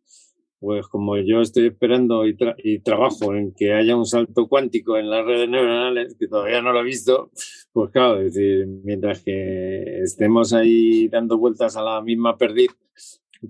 pues 0.62 0.88
como 0.88 1.18
yo 1.18 1.42
estoy 1.42 1.66
esperando 1.66 2.24
y, 2.28 2.80
trabajo 2.82 3.34
en 3.34 3.52
que 3.52 3.74
haya 3.74 3.96
un 3.96 4.06
salto 4.06 4.48
cuántico 4.48 4.96
en 4.96 5.10
las 5.10 5.26
redes 5.26 5.50
neuronales, 5.50 6.16
que 6.20 6.28
todavía 6.28 6.62
no 6.62 6.72
lo 6.72 6.82
he 6.82 6.84
visto, 6.84 7.32
pues 7.74 7.90
claro, 7.90 8.20
decir, 8.20 8.68
mientras 8.68 9.24
que 9.24 10.02
estemos 10.04 10.54
ahí 10.54 11.08
dando 11.08 11.40
vueltas 11.40 11.76
a 11.76 11.82
la 11.82 12.00
misma 12.04 12.38
perdiz, 12.38 12.70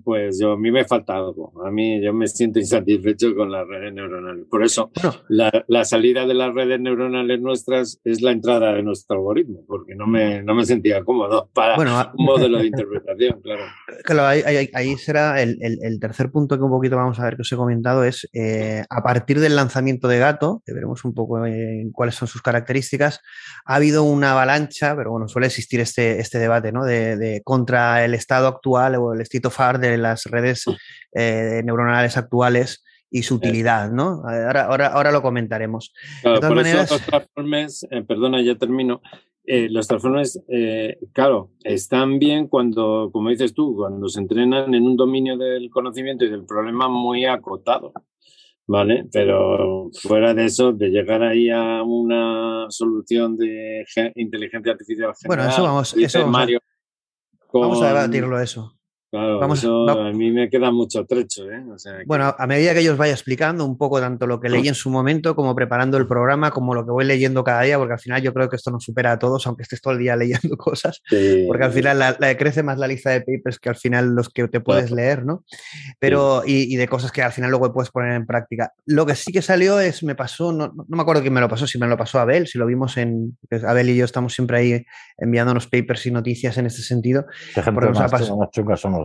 pues 0.04 0.38
yo, 0.40 0.52
a 0.52 0.56
mí 0.56 0.70
me 0.70 0.84
falta 0.84 1.16
algo. 1.16 1.52
A 1.64 1.70
mí 1.70 2.02
yo 2.02 2.12
me 2.12 2.26
siento 2.26 2.58
insatisfecho 2.58 3.34
con 3.34 3.50
las 3.50 3.66
redes 3.66 3.92
neuronales. 3.92 4.46
Por 4.50 4.64
eso 4.64 4.90
la, 5.28 5.84
salida 5.84 6.26
de 6.26 6.34
las 6.34 6.54
redes 6.54 6.80
neuronales 6.80 7.40
nuestras 7.40 8.00
es 8.04 8.22
la 8.22 8.30
entrada 8.30 8.72
de 8.72 8.82
nuestro 8.82 9.16
algoritmo, 9.16 9.64
porque 9.66 9.94
no 9.94 10.06
me, 10.06 10.42
no 10.42 10.54
me 10.54 10.64
sentía 10.64 11.04
cómodo 11.04 11.50
para 11.52 11.76
un 12.14 12.24
modelo 12.24 12.58
de 12.58 12.66
interpretación, 12.72 13.40
claro. 13.42 13.62
Claro, 14.04 14.42
ahí, 14.74 14.96
será 14.96 15.42
el, 15.42 15.58
tercer 16.00 16.30
punto 16.30 16.56
que 16.56 16.64
un 16.64 16.70
poquito 16.70 16.96
vamos 16.96 17.20
a 17.20 17.24
ver 17.24 17.36
que 17.36 17.42
os 17.42 17.52
he 17.52 17.56
comentado, 17.56 18.04
es 18.04 18.28
eh, 18.32 18.84
a 18.88 19.02
partir 19.02 19.40
del 19.40 19.56
lanzamiento 19.56 20.08
de 20.08 20.18
Gato, 20.18 20.62
que 20.64 20.72
veremos 20.72 21.04
un 21.04 21.14
poco 21.14 21.42
cuáles 21.92 22.14
son 22.14 22.28
sus 22.28 22.42
características, 22.42 23.20
ha 23.64 23.74
habido 23.74 24.04
una 24.04 24.32
avalancha, 24.32 24.96
pero 24.96 25.10
bueno, 25.10 25.28
suele 25.28 25.46
existir 25.48 25.80
este, 25.80 26.20
este 26.20 26.38
debate, 26.38 26.72
¿no? 26.72 26.84
De, 26.84 27.40
contra 27.44 28.04
el 28.04 28.14
estado 28.14 28.46
actual 28.46 28.96
o 28.96 29.12
el 29.12 29.20
state 29.22 29.46
of 29.46 29.60
art 29.60 29.81
de 29.90 29.98
las 29.98 30.24
redes 30.24 30.64
eh, 31.14 31.60
neuronales 31.64 32.16
actuales 32.16 32.84
y 33.10 33.24
su 33.24 33.34
utilidad, 33.34 33.90
¿no? 33.90 34.22
Ahora, 34.24 34.64
ahora, 34.64 34.86
ahora 34.86 35.12
lo 35.12 35.20
comentaremos. 35.20 35.92
de 36.24 36.34
todas 36.34 36.54
maneras... 36.54 36.90
los 36.90 37.02
transformes, 37.02 37.86
eh, 37.90 38.02
perdona, 38.02 38.40
ya 38.40 38.56
termino. 38.56 39.02
Eh, 39.44 39.68
los 39.68 39.86
transformes, 39.88 40.40
claro, 41.12 41.50
están 41.64 42.18
bien 42.18 42.46
cuando, 42.46 43.10
como 43.12 43.28
dices 43.28 43.52
tú, 43.52 43.74
cuando 43.76 44.08
se 44.08 44.20
entrenan 44.20 44.72
en 44.72 44.84
un 44.84 44.96
dominio 44.96 45.36
del 45.36 45.68
conocimiento 45.68 46.24
y 46.24 46.30
del 46.30 46.46
problema 46.46 46.88
muy 46.88 47.26
acotado. 47.26 47.92
¿vale? 48.66 49.06
Pero 49.12 49.90
fuera 49.92 50.34
de 50.34 50.46
eso, 50.46 50.72
de 50.72 50.88
llegar 50.88 51.22
ahí 51.22 51.50
a 51.50 51.82
una 51.82 52.66
solución 52.70 53.36
de 53.36 53.84
inteligencia 54.14 54.72
artificial 54.72 55.12
general, 55.14 55.26
bueno, 55.26 55.52
eso 55.52 55.62
vamos, 55.62 55.96
eso 55.96 56.26
Mario, 56.26 56.60
vamos 57.52 57.82
a 57.82 57.88
debatirlo 57.88 58.40
eso. 58.40 58.78
Claro, 59.12 59.52
eso 59.52 59.90
a 59.90 60.10
mí 60.10 60.30
me 60.30 60.48
queda 60.48 60.70
mucho 60.70 61.04
trecho. 61.04 61.44
¿eh? 61.50 61.62
bueno, 62.06 62.34
a 62.38 62.46
medida 62.46 62.72
que 62.72 62.82
yo 62.82 62.92
os 62.92 62.98
vaya 62.98 63.12
explicando 63.12 63.62
un 63.66 63.76
poco 63.76 64.00
tanto 64.00 64.26
lo 64.26 64.40
que 64.40 64.48
leí 64.48 64.66
en 64.68 64.74
su 64.74 64.88
momento, 64.88 65.36
como 65.36 65.54
preparando 65.54 65.98
el 65.98 66.06
programa, 66.06 66.50
como 66.50 66.74
lo 66.74 66.86
que 66.86 66.92
voy 66.92 67.04
leyendo 67.04 67.44
cada 67.44 67.60
día, 67.60 67.76
porque 67.76 67.92
al 67.92 67.98
final 67.98 68.22
yo 68.22 68.32
creo 68.32 68.48
que 68.48 68.56
esto 68.56 68.70
nos 68.70 68.84
supera 68.84 69.12
a 69.12 69.18
todos, 69.18 69.46
aunque 69.46 69.64
estés 69.64 69.82
todo 69.82 69.92
el 69.92 69.98
día 69.98 70.16
leyendo 70.16 70.56
cosas, 70.56 71.02
porque 71.46 71.62
al 71.62 71.72
final 71.72 71.98
la, 71.98 72.36
crece 72.38 72.62
más 72.62 72.78
la 72.78 72.88
lista 72.88 73.10
de 73.10 73.20
papers 73.20 73.58
que 73.58 73.68
al 73.68 73.76
final 73.76 74.14
los 74.14 74.30
que 74.30 74.48
te 74.48 74.60
puedes 74.60 74.90
leer, 74.90 75.26
¿no? 75.26 75.44
Pero, 75.98 76.42
y, 76.46 76.74
de 76.74 76.88
cosas 76.88 77.12
que 77.12 77.22
al 77.22 77.32
final 77.32 77.50
luego 77.50 77.70
puedes 77.70 77.90
poner 77.90 78.14
en 78.14 78.24
práctica. 78.24 78.72
Lo 78.86 79.04
que 79.04 79.14
sí 79.14 79.30
que 79.30 79.42
salió 79.42 79.78
es, 79.78 80.02
me 80.02 80.14
pasó, 80.14 80.52
no, 80.52 80.68
no 80.68 80.96
me 80.96 81.02
acuerdo 81.02 81.20
quién 81.20 81.34
me 81.34 81.40
lo 81.42 81.50
pasó, 81.50 81.66
si 81.66 81.78
me 81.78 81.86
lo 81.86 81.98
pasó 81.98 82.18
Abel, 82.18 82.46
si 82.46 82.56
lo 82.56 82.64
vimos 82.64 82.96
en, 82.96 83.36
pues 83.50 83.62
Abel 83.62 83.90
y 83.90 83.96
yo 83.96 84.06
estamos 84.06 84.32
siempre 84.32 84.56
ahí 84.56 84.86
enviándonos 85.18 85.66
papers 85.66 86.06
y 86.06 86.12
noticias 86.12 86.56
en 86.56 86.64
este 86.64 86.80
sentido. 86.80 87.26
Ejemplo, 87.54 87.92
más, 87.92 88.10
más 88.10 88.80
somos 88.80 89.01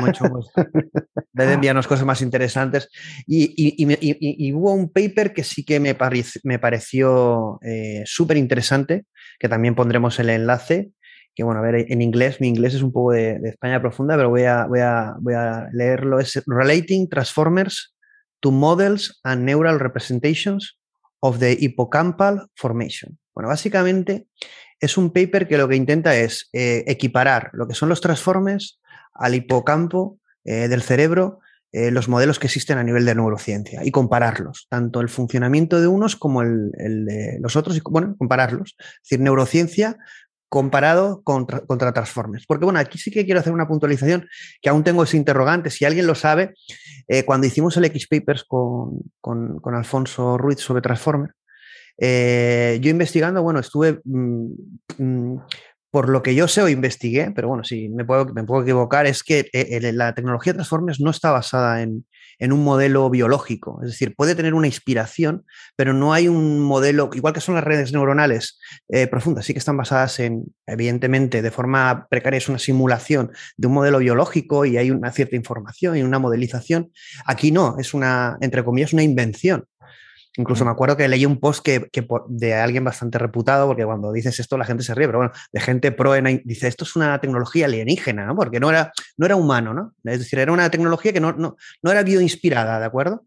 mucho 0.00 0.24
enviarnos 1.36 1.86
cosas 1.86 2.06
más 2.06 2.22
interesantes. 2.22 2.88
Y, 3.26 4.52
hubo 4.52 4.72
un 4.72 4.90
paper 4.90 5.32
que 5.32 5.44
sí 5.44 5.64
que 5.64 5.80
me, 5.80 5.96
me 6.44 6.58
pareció 6.58 7.58
eh, 7.62 8.02
súper 8.04 8.36
interesante, 8.36 9.04
que 9.38 9.48
también 9.48 9.74
pondremos 9.74 10.18
el 10.18 10.30
enlace, 10.30 10.90
que 11.34 11.44
bueno, 11.44 11.60
a 11.60 11.62
ver, 11.62 11.86
en 11.88 12.02
inglés, 12.02 12.40
mi 12.40 12.48
inglés 12.48 12.74
es 12.74 12.82
un 12.82 12.92
poco 12.92 13.12
de, 13.12 13.40
España 13.44 13.80
profunda, 13.80 14.16
pero 14.16 14.30
voy 14.30 14.44
a, 14.44 14.66
voy, 14.66 14.80
a, 14.80 15.14
voy 15.20 15.34
a 15.34 15.68
leerlo. 15.72 16.18
Es 16.18 16.42
Relating 16.46 17.08
Transformers 17.08 17.94
to 18.40 18.50
Models 18.50 19.20
and 19.22 19.44
Neural 19.44 19.78
Representations 19.78 20.78
of 21.20 21.38
the 21.38 21.56
Hippocampal 21.58 22.48
Formation. 22.56 23.18
Bueno, 23.34 23.48
básicamente 23.48 24.26
es 24.80 24.96
un 24.96 25.12
paper 25.12 25.46
que 25.46 25.58
lo 25.58 25.68
que 25.68 25.76
intenta 25.76 26.16
es 26.16 26.48
eh, 26.52 26.84
equiparar 26.86 27.50
lo 27.52 27.68
que 27.68 27.74
son 27.74 27.88
los 27.88 28.00
transformers 28.00 28.80
al 29.20 29.34
hipocampo 29.34 30.18
eh, 30.44 30.66
del 30.66 30.82
cerebro, 30.82 31.40
eh, 31.72 31.90
los 31.92 32.08
modelos 32.08 32.38
que 32.40 32.48
existen 32.48 32.78
a 32.78 32.82
nivel 32.82 33.04
de 33.04 33.14
neurociencia 33.14 33.84
y 33.84 33.92
compararlos, 33.92 34.66
tanto 34.68 35.00
el 35.00 35.08
funcionamiento 35.08 35.80
de 35.80 35.86
unos 35.86 36.16
como 36.16 36.42
el, 36.42 36.72
de 36.72 37.38
los 37.40 37.54
otros, 37.54 37.76
y 37.76 37.80
bueno, 37.84 38.16
compararlos. 38.18 38.74
Es 38.78 39.00
decir, 39.04 39.20
neurociencia 39.20 39.98
comparado 40.48 41.22
contra, 41.22 41.60
contra, 41.60 41.92
Transformers. 41.92 42.44
Porque 42.46 42.64
bueno, 42.64 42.80
aquí 42.80 42.98
sí 42.98 43.12
que 43.12 43.24
quiero 43.24 43.38
hacer 43.38 43.52
una 43.52 43.68
puntualización 43.68 44.26
que 44.60 44.68
aún 44.68 44.82
tengo 44.82 45.04
ese 45.04 45.16
interrogante. 45.16 45.70
Si 45.70 45.84
alguien 45.84 46.08
lo 46.08 46.16
sabe, 46.16 46.54
cuando 47.24 47.46
hicimos 47.46 47.76
el 47.76 47.84
X-Papers 47.84 48.44
con, 48.44 48.98
con, 49.20 49.60
con, 49.60 49.76
Alfonso 49.76 50.38
Ruiz 50.38 50.58
sobre 50.58 50.82
Transformers, 50.82 51.34
eh, 52.02 52.78
yo 52.80 52.90
investigando, 52.90 53.42
bueno, 53.42 53.60
estuve, 53.60 54.00
mm, 54.04 54.46
mm, 54.96 55.36
por 55.90 56.08
lo 56.08 56.22
que 56.22 56.34
yo 56.34 56.46
sé 56.46 56.62
o 56.62 56.68
investigué, 56.68 57.32
pero 57.34 57.48
bueno, 57.48 57.64
si 57.64 57.88
me 57.88 58.04
puedo, 58.04 58.26
me 58.26 58.44
puedo 58.44 58.62
equivocar, 58.62 59.06
es 59.06 59.24
que 59.24 59.48
eh, 59.52 59.92
la 59.92 60.14
tecnología 60.14 60.54
Transformers 60.54 61.00
no 61.00 61.10
está 61.10 61.32
basada 61.32 61.82
en, 61.82 62.04
un 62.40 62.64
modelo 62.64 63.10
biológico. 63.10 63.80
Es 63.82 63.90
decir, 63.90 64.14
puede 64.16 64.34
tener 64.34 64.54
una 64.54 64.66
inspiración, 64.66 65.44
pero 65.76 65.92
no 65.92 66.14
hay 66.14 66.26
un 66.26 66.60
modelo, 66.60 67.10
igual 67.12 67.34
que 67.34 67.40
son 67.40 67.54
las 67.54 67.64
redes 67.64 67.92
neuronales 67.92 68.58
eh, 68.88 69.06
profundas, 69.08 69.44
sí 69.44 69.52
que 69.52 69.58
están 69.58 69.76
basadas 69.76 70.20
en, 70.20 70.44
evidentemente, 70.66 71.42
de 71.42 71.50
forma 71.50 72.06
precaria, 72.08 72.38
es 72.38 72.48
una 72.48 72.58
simulación 72.58 73.30
de 73.58 73.66
un 73.66 73.74
modelo 73.74 73.98
biológico 73.98 74.64
y 74.64 74.78
hay 74.78 74.90
una 74.90 75.12
cierta 75.12 75.36
información 75.36 75.98
y 75.98 76.02
una 76.02 76.18
modelización. 76.18 76.92
Aquí 77.26 77.52
no, 77.52 77.76
es 77.78 77.92
una, 77.92 78.38
entre 78.40 78.64
comillas, 78.64 78.94
una 78.94 79.02
invención. 79.02 79.66
Incluso 80.40 80.64
me 80.64 80.70
acuerdo 80.70 80.96
que 80.96 81.08
leí 81.08 81.26
un 81.26 81.38
post 81.38 81.62
que, 81.64 81.90
de 82.28 82.54
alguien 82.54 82.84
bastante 82.84 83.18
reputado, 83.18 83.66
porque 83.66 83.84
cuando 83.84 84.12
dices 84.12 84.38
esto 84.40 84.56
la 84.56 84.64
gente 84.64 84.82
se 84.82 84.94
ríe, 84.94 85.06
pero 85.06 85.18
bueno, 85.18 85.32
de 85.52 85.60
gente 85.60 85.92
pro, 85.92 86.14
en, 86.14 86.42
dice, 86.44 86.68
esto 86.68 86.84
es 86.84 86.96
una 86.96 87.20
tecnología 87.20 87.66
alienígena, 87.66 88.26
¿no? 88.26 88.34
Porque 88.34 88.60
no 88.60 88.70
era, 88.70 88.92
no 89.16 89.26
era 89.26 89.36
humano, 89.36 89.74
¿no? 89.74 89.92
Es 90.04 90.20
decir, 90.20 90.38
era 90.38 90.52
una 90.52 90.70
tecnología 90.70 91.12
que 91.12 91.20
no, 91.20 91.32
no, 91.32 91.56
no 91.82 91.90
era 91.90 92.02
bioinspirada, 92.02 92.80
¿de 92.80 92.86
acuerdo? 92.86 93.24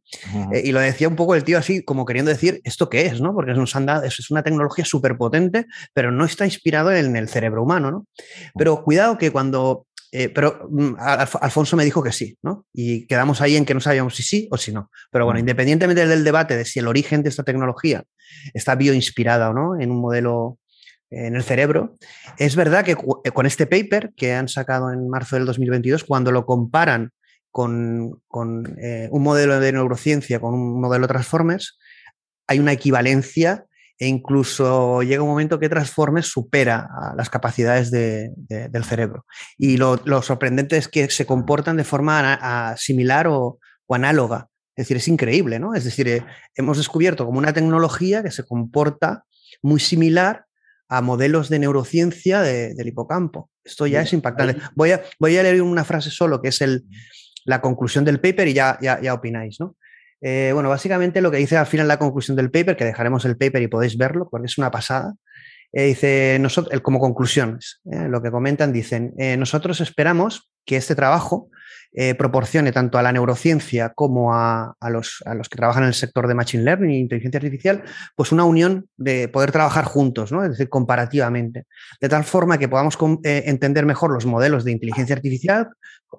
Eh, 0.51 0.63
y 0.65 0.71
lo 0.71 0.79
decía 0.79 1.07
un 1.07 1.15
poco 1.15 1.35
el 1.35 1.43
tío 1.43 1.57
así, 1.57 1.83
como 1.83 2.05
queriendo 2.05 2.29
decir, 2.29 2.61
¿esto 2.63 2.89
qué 2.89 3.05
es, 3.05 3.21
no? 3.21 3.33
Porque 3.33 3.53
nos 3.53 3.75
han 3.75 3.85
dado, 3.85 4.03
es 4.03 4.31
una 4.31 4.43
tecnología 4.43 4.85
súper 4.85 5.17
potente, 5.17 5.67
pero 5.93 6.11
no 6.11 6.25
está 6.25 6.45
inspirado 6.45 6.91
en 6.91 7.15
el 7.15 7.29
cerebro 7.29 7.63
humano, 7.63 7.91
¿no? 7.91 8.07
Pero 8.55 8.83
cuidado 8.83 9.17
que 9.17 9.31
cuando 9.31 9.85
eh, 10.15 10.29
pero 10.29 10.67
mm, 10.69 10.93
Alfonso 10.99 11.75
me 11.75 11.83
dijo 11.83 12.03
que 12.03 12.11
sí, 12.11 12.37
¿no? 12.43 12.67
Y 12.71 13.07
quedamos 13.07 13.41
ahí 13.41 13.55
en 13.55 13.65
que 13.65 13.73
no 13.73 13.79
sabíamos 13.79 14.15
si 14.15 14.21
sí 14.21 14.47
o 14.51 14.57
si 14.57 14.71
no. 14.71 14.91
Pero 15.11 15.25
bueno, 15.25 15.39
mm. 15.39 15.41
independientemente 15.41 16.05
del 16.05 16.23
debate 16.23 16.55
de 16.55 16.65
si 16.65 16.77
el 16.77 16.87
origen 16.87 17.23
de 17.23 17.29
esta 17.29 17.41
tecnología 17.41 18.03
está 18.53 18.75
bioinspirada 18.75 19.49
o 19.49 19.53
no 19.53 19.81
en 19.81 19.89
un 19.89 19.99
modelo 19.99 20.59
en 21.09 21.35
el 21.35 21.41
cerebro, 21.41 21.95
es 22.37 22.55
verdad 22.55 22.85
que 22.85 22.91
eh, 22.91 23.31
con 23.31 23.47
este 23.47 23.65
paper 23.65 24.13
que 24.15 24.33
han 24.33 24.47
sacado 24.49 24.93
en 24.93 25.09
marzo 25.09 25.35
del 25.35 25.47
2022, 25.47 26.03
cuando 26.03 26.31
lo 26.31 26.45
comparan 26.45 27.09
con, 27.49 28.21
eh, 28.79 29.09
un 29.09 29.23
modelo 29.23 29.59
de 29.59 29.71
neurociencia, 29.71 30.39
con 30.39 30.53
un 30.53 30.79
modelo 30.79 31.07
Transformers, 31.07 31.79
hay 32.45 32.59
una 32.59 32.71
equivalencia 32.71 33.65
e 33.97 34.07
incluso 34.07 35.01
llega 35.01 35.23
un 35.23 35.29
momento 35.29 35.59
que 35.59 35.69
Transformers 35.69 36.27
supera 36.27 36.89
las 37.15 37.29
capacidades 37.29 37.91
del 37.91 38.83
cerebro. 38.83 39.25
Y 39.57 39.77
lo, 39.77 40.21
sorprendente 40.21 40.77
es 40.77 40.87
que 40.87 41.09
se 41.09 41.25
comportan 41.25 41.77
de 41.77 41.83
forma 41.83 42.75
similar 42.77 43.27
o, 43.27 43.59
análoga. 43.89 44.49
Es 44.75 44.85
decir, 44.85 44.97
es 44.97 45.07
increíble, 45.07 45.59
¿no? 45.59 45.75
Es 45.75 45.83
decir, 45.83 46.07
eh, 46.07 46.25
hemos 46.55 46.77
descubierto 46.77 47.27
como 47.27 47.37
una 47.37 47.53
tecnología 47.53 48.23
que 48.23 48.31
se 48.31 48.43
comporta 48.43 49.23
muy 49.61 49.79
similar 49.79 50.47
a 50.89 51.01
modelos 51.03 51.47
de 51.49 51.59
neurociencia 51.59 52.41
del 52.41 52.87
hipocampo. 52.87 53.51
Esto 53.63 53.85
ya 53.85 54.01
es 54.01 54.11
impactante. 54.13 54.59
Voy 54.75 54.93
a, 54.93 55.03
voy 55.19 55.37
a 55.37 55.43
leer 55.43 55.61
una 55.61 55.83
frase 55.83 56.09
solo, 56.09 56.41
que 56.41 56.49
es 56.49 56.61
el, 56.61 56.85
la 57.45 57.61
conclusión 57.61 58.03
del 58.03 58.19
paper 58.19 58.47
y 58.47 58.53
ya, 58.53 58.79
ya, 58.81 58.99
ya 58.99 59.13
opináis, 59.13 59.59
¿no? 59.59 59.75
Eh, 60.25 60.51
bueno, 60.53 60.69
básicamente 60.69 61.19
lo 61.19 61.29
que 61.31 61.37
dice 61.37 61.57
al 61.57 61.65
final 61.65 61.89
la 61.89 61.99
conclusión 61.99 62.37
del 62.37 62.49
paper, 62.49 62.77
que 62.77 62.85
dejaremos 62.85 63.25
el 63.25 63.35
paper 63.35 63.61
y 63.61 63.67
podéis 63.67 63.97
verlo 63.97 64.29
porque 64.31 64.45
es 64.45 64.57
una 64.57 64.71
pasada, 64.71 65.15
eh, 65.73 65.87
dice, 65.87 66.37
nosotros, 66.39 66.79
como 66.79 66.99
conclusiones, 66.99 67.81
eh, 67.91 68.07
lo 68.07 68.21
que 68.21 68.31
comentan, 68.31 68.71
dicen, 68.71 69.13
nosotros 69.37 69.81
esperamos 69.81 70.49
que 70.65 70.77
este 70.77 70.95
trabajo 70.95 71.49
eh, 71.95 72.15
proporcione 72.15 72.71
tanto 72.71 72.97
a 72.97 73.03
la 73.03 73.11
neurociencia 73.11 73.89
como 73.89 74.33
a, 74.33 74.75
los, 74.89 75.21
a, 75.25 75.35
los, 75.35 75.47
que 75.47 75.57
trabajan 75.57 75.83
en 75.83 75.89
el 75.89 75.93
sector 75.93 76.27
de 76.27 76.33
Machine 76.33 76.63
Learning 76.63 76.89
e 76.89 76.97
inteligencia 76.97 77.37
artificial, 77.37 77.83
pues 78.15 78.31
una 78.31 78.45
unión 78.45 78.87
de 78.97 79.27
poder 79.27 79.51
trabajar 79.51 79.85
juntos, 79.85 80.31
¿no? 80.31 80.43
es 80.43 80.49
decir, 80.49 80.69
comparativamente, 80.69 81.65
de 82.01 82.09
tal 82.09 82.23
forma 82.23 82.57
que 82.57 82.67
podamos 82.67 82.97
eh, 83.23 83.43
entender 83.45 83.85
mejor 83.85 84.11
los 84.11 84.25
modelos 84.25 84.63
de 84.63 84.71
inteligencia 84.71 85.15
artificial 85.15 85.69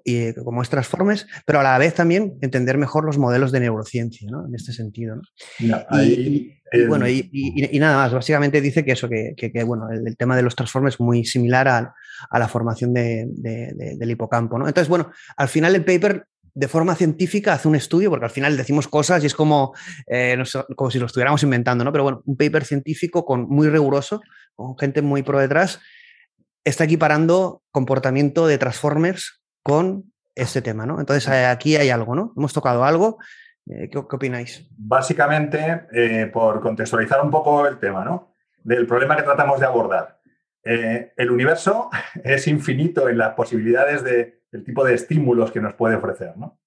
y, 0.05 0.33
como 0.35 0.63
es 0.63 0.69
Transformers, 0.69 1.27
pero 1.45 1.59
a 1.59 1.65
la 1.65 1.77
vez 1.79 1.95
también 1.95 2.39
entender 2.41 2.79
mejor 2.79 3.05
los 3.05 3.19
modelos 3.19 3.51
de 3.51 3.61
neurociencia, 3.61 4.29
¿no? 4.31 4.47
en 4.47 4.55
este 4.55 4.73
sentido. 4.73 5.17
¿no? 5.17 5.23
y, 6.03 6.61
bueno, 6.89 7.09
y, 7.09 7.79
nada 7.79 7.97
más, 7.97 8.13
básicamente 8.13 8.61
dice 8.61 8.85
que 8.85 8.93
eso, 8.93 9.09
que, 9.09 9.65
bueno, 9.65 9.89
el, 9.91 10.17
tema 10.17 10.37
de 10.37 10.43
los 10.43 10.57
Transformers 10.57 10.97
es 10.97 11.01
muy 11.01 11.25
similar 11.25 11.69
a, 11.69 11.95
a 12.31 12.39
la 12.39 12.49
formación 12.49 12.93
de, 12.93 13.27
del 13.37 14.11
hipocampo. 14.11 14.59
¿no? 14.59 14.67
Entonces, 14.67 14.89
bueno, 14.89 15.11
al 15.37 15.49
final 15.49 15.75
el 15.75 15.85
paper 15.85 16.27
de 16.55 16.69
forma 16.69 16.95
científica 16.95 17.53
hace 17.53 17.69
un 17.69 17.75
estudio, 17.75 18.11
porque 18.11 18.27
al 18.27 18.31
final 18.31 18.57
decimos 18.57 18.87
cosas 18.87 19.23
y 19.23 19.27
es 19.27 19.35
como, 19.35 19.75
eh, 20.07 20.41
como 20.77 20.91
si 20.91 20.99
lo 20.99 21.07
estuviéramos 21.07 21.43
inventando, 21.43 21.85
¿no? 21.85 21.91
Pero 21.91 22.05
bueno, 22.05 22.23
un 22.27 22.37
paper 22.37 22.65
científico 22.65 23.25
con, 23.25 23.49
muy 23.49 23.69
riguroso, 23.69 24.21
con 24.55 24.79
gente 24.79 25.03
muy 25.03 25.23
pro 25.23 25.41
detrás, 25.41 25.81
está 26.65 26.85
equiparando 26.85 27.63
comportamiento 27.73 28.47
de 28.47 28.59
Transformers 28.59 29.43
con 29.63 30.13
este 30.37 30.63
tema, 30.63 30.87
¿no? 30.87 31.01
Entonces 31.01 31.29
aquí 31.29 31.77
hay 31.77 31.91
algo, 31.91 32.15
¿no? 32.15 32.33
Hemos 32.37 32.53
tocado 32.53 32.85
algo. 32.85 33.19
Eh, 33.67 33.89
¿qué, 33.91 33.99
opináis? 33.99 34.67
Básicamente, 34.77 36.29
por 36.33 36.61
contextualizar 36.61 37.23
un 37.23 37.31
poco 37.31 37.67
el 37.67 37.79
tema, 37.79 38.05
¿no? 38.05 38.35
Del 38.63 38.87
problema 38.87 39.17
que 39.17 39.23
tratamos 39.23 39.61
de 39.61 39.67
abordar. 39.67 40.21
el 40.63 41.31
universo 41.31 41.91
es 42.25 42.47
infinito 42.47 43.09
en 43.09 43.19
las 43.19 43.35
posibilidades 43.35 44.03
de 44.05 44.45
el 44.53 44.65
tipo 44.65 44.85
de 44.85 44.95
estímulos 44.95 45.51
que 45.51 45.61
nos 45.61 45.75
puede 45.75 45.97
ofrecer, 45.97 46.37
¿no? 46.37 46.59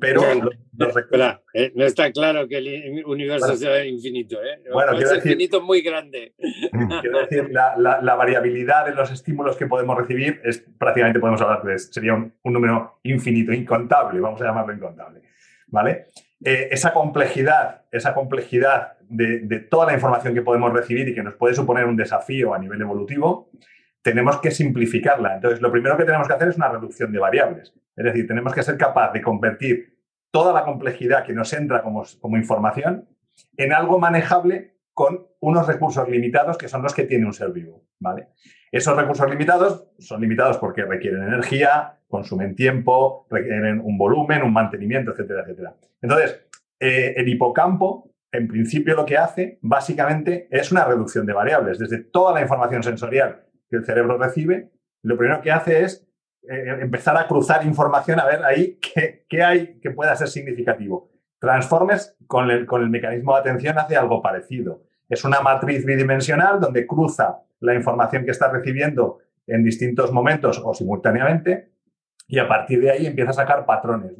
Pero 0.00 0.22
eh, 1.54 1.72
no 1.74 1.84
está 1.84 2.10
claro 2.10 2.48
que 2.48 2.58
el 2.58 3.04
universo 3.06 3.54
sea 3.56 3.84
infinito, 3.84 4.42
¿eh? 4.42 4.60
Bueno, 4.72 4.98
es 4.98 5.14
infinito 5.14 5.60
muy 5.60 5.82
grande. 5.82 6.34
Quiero 7.00 7.20
decir, 7.20 7.50
la, 7.50 8.14
variabilidad 8.16 8.86
de 8.86 8.94
los 8.94 9.10
estímulos 9.12 9.56
que 9.56 9.66
podemos 9.66 9.96
recibir 9.96 10.40
es 10.44 10.64
prácticamente 10.78 11.20
podemos 11.20 11.40
hablar 11.42 11.62
de 11.62 11.78
sería 11.78 12.14
un, 12.14 12.32
número 12.42 12.98
infinito, 13.04 13.52
incontable, 13.52 14.20
vamos 14.20 14.40
a 14.42 14.46
llamarlo 14.46 14.74
incontable, 14.74 15.20
¿vale? 15.74 16.06
Eh, 16.42 16.68
esa 16.70 16.92
complejidad, 16.92 17.82
esa 17.90 18.14
complejidad 18.14 18.96
de, 19.08 19.58
toda 19.68 19.86
la 19.86 19.94
información 19.94 20.32
que 20.32 20.40
podemos 20.40 20.72
recibir 20.72 21.08
y 21.08 21.14
que 21.14 21.22
nos 21.22 21.34
puede 21.34 21.54
suponer 21.54 21.84
un 21.84 21.96
desafío 21.96 22.54
a 22.54 22.58
nivel 22.58 22.80
evolutivo, 22.80 23.50
tenemos 24.00 24.38
que 24.38 24.52
simplificarla. 24.52 25.34
Entonces, 25.34 25.60
lo 25.60 25.72
primero 25.72 25.96
que 25.96 26.04
tenemos 26.04 26.28
que 26.28 26.34
hacer 26.34 26.48
es 26.48 26.56
una 26.56 26.68
reducción 26.68 27.10
de 27.10 27.18
variables. 27.18 27.74
Es 27.96 28.04
decir, 28.04 28.26
tenemos 28.26 28.54
que 28.54 28.62
ser 28.62 28.78
capaz 28.78 29.12
de 29.12 29.20
convertir 29.20 29.98
toda 30.30 30.52
la 30.52 30.64
complejidad 30.64 31.24
que 31.24 31.32
nos 31.32 31.52
entra 31.52 31.82
como, 31.82 32.04
como 32.20 32.36
información 32.36 33.08
en 33.56 33.72
algo 33.72 33.98
manejable 33.98 34.76
con 34.92 35.26
unos 35.40 35.66
recursos 35.66 36.08
limitados 36.08 36.56
que 36.56 36.68
son 36.68 36.82
los 36.82 36.94
que 36.94 37.02
tiene 37.02 37.26
un 37.26 37.34
ser 37.34 37.50
vivo. 37.50 37.82
¿vale? 37.98 38.28
Esos 38.70 38.96
recursos 38.96 39.28
limitados 39.28 39.88
son 39.98 40.20
limitados 40.20 40.58
porque 40.58 40.84
requieren 40.84 41.24
energía, 41.24 41.98
consumen 42.14 42.54
tiempo, 42.54 43.26
requieren 43.28 43.80
un 43.80 43.98
volumen, 43.98 44.44
un 44.44 44.52
mantenimiento, 44.52 45.10
etcétera, 45.10 45.42
etcétera. 45.42 45.74
Entonces, 46.00 46.46
eh, 46.78 47.14
el 47.16 47.28
hipocampo, 47.28 48.12
en 48.30 48.46
principio, 48.46 48.94
lo 48.94 49.04
que 49.04 49.18
hace 49.18 49.58
básicamente 49.62 50.46
es 50.48 50.70
una 50.70 50.84
reducción 50.84 51.26
de 51.26 51.32
variables, 51.32 51.80
desde 51.80 51.98
toda 51.98 52.32
la 52.32 52.40
información 52.40 52.84
sensorial 52.84 53.46
que 53.68 53.78
el 53.78 53.84
cerebro 53.84 54.16
recibe, 54.16 54.70
lo 55.02 55.18
primero 55.18 55.40
que 55.40 55.50
hace 55.50 55.82
es 55.82 56.06
eh, 56.48 56.78
empezar 56.82 57.16
a 57.16 57.26
cruzar 57.26 57.66
información 57.66 58.20
a 58.20 58.26
ver 58.26 58.44
ahí 58.44 58.78
qué, 59.28 59.42
hay 59.42 59.80
que 59.80 59.90
pueda 59.90 60.14
ser 60.14 60.28
significativo. 60.28 61.10
Transformers 61.40 62.16
con 62.28 62.48
el, 62.48 62.64
con 62.64 62.80
el 62.82 62.90
mecanismo 62.90 63.34
de 63.34 63.40
atención 63.40 63.76
hace 63.76 63.96
algo 63.96 64.22
parecido. 64.22 64.84
Es 65.08 65.24
una 65.24 65.40
matriz 65.40 65.84
bidimensional 65.84 66.60
donde 66.60 66.86
cruza 66.86 67.40
la 67.58 67.74
información 67.74 68.24
que 68.24 68.30
está 68.30 68.52
recibiendo 68.52 69.18
en 69.48 69.64
distintos 69.64 70.12
momentos 70.12 70.62
o 70.64 70.72
simultáneamente 70.74 71.73
y 72.26 72.38
a 72.38 72.48
partir 72.48 72.80
de 72.80 72.90
ahí 72.90 73.06
empieza 73.06 73.30
a 73.30 73.34
sacar 73.34 73.66
patrones. 73.66 74.12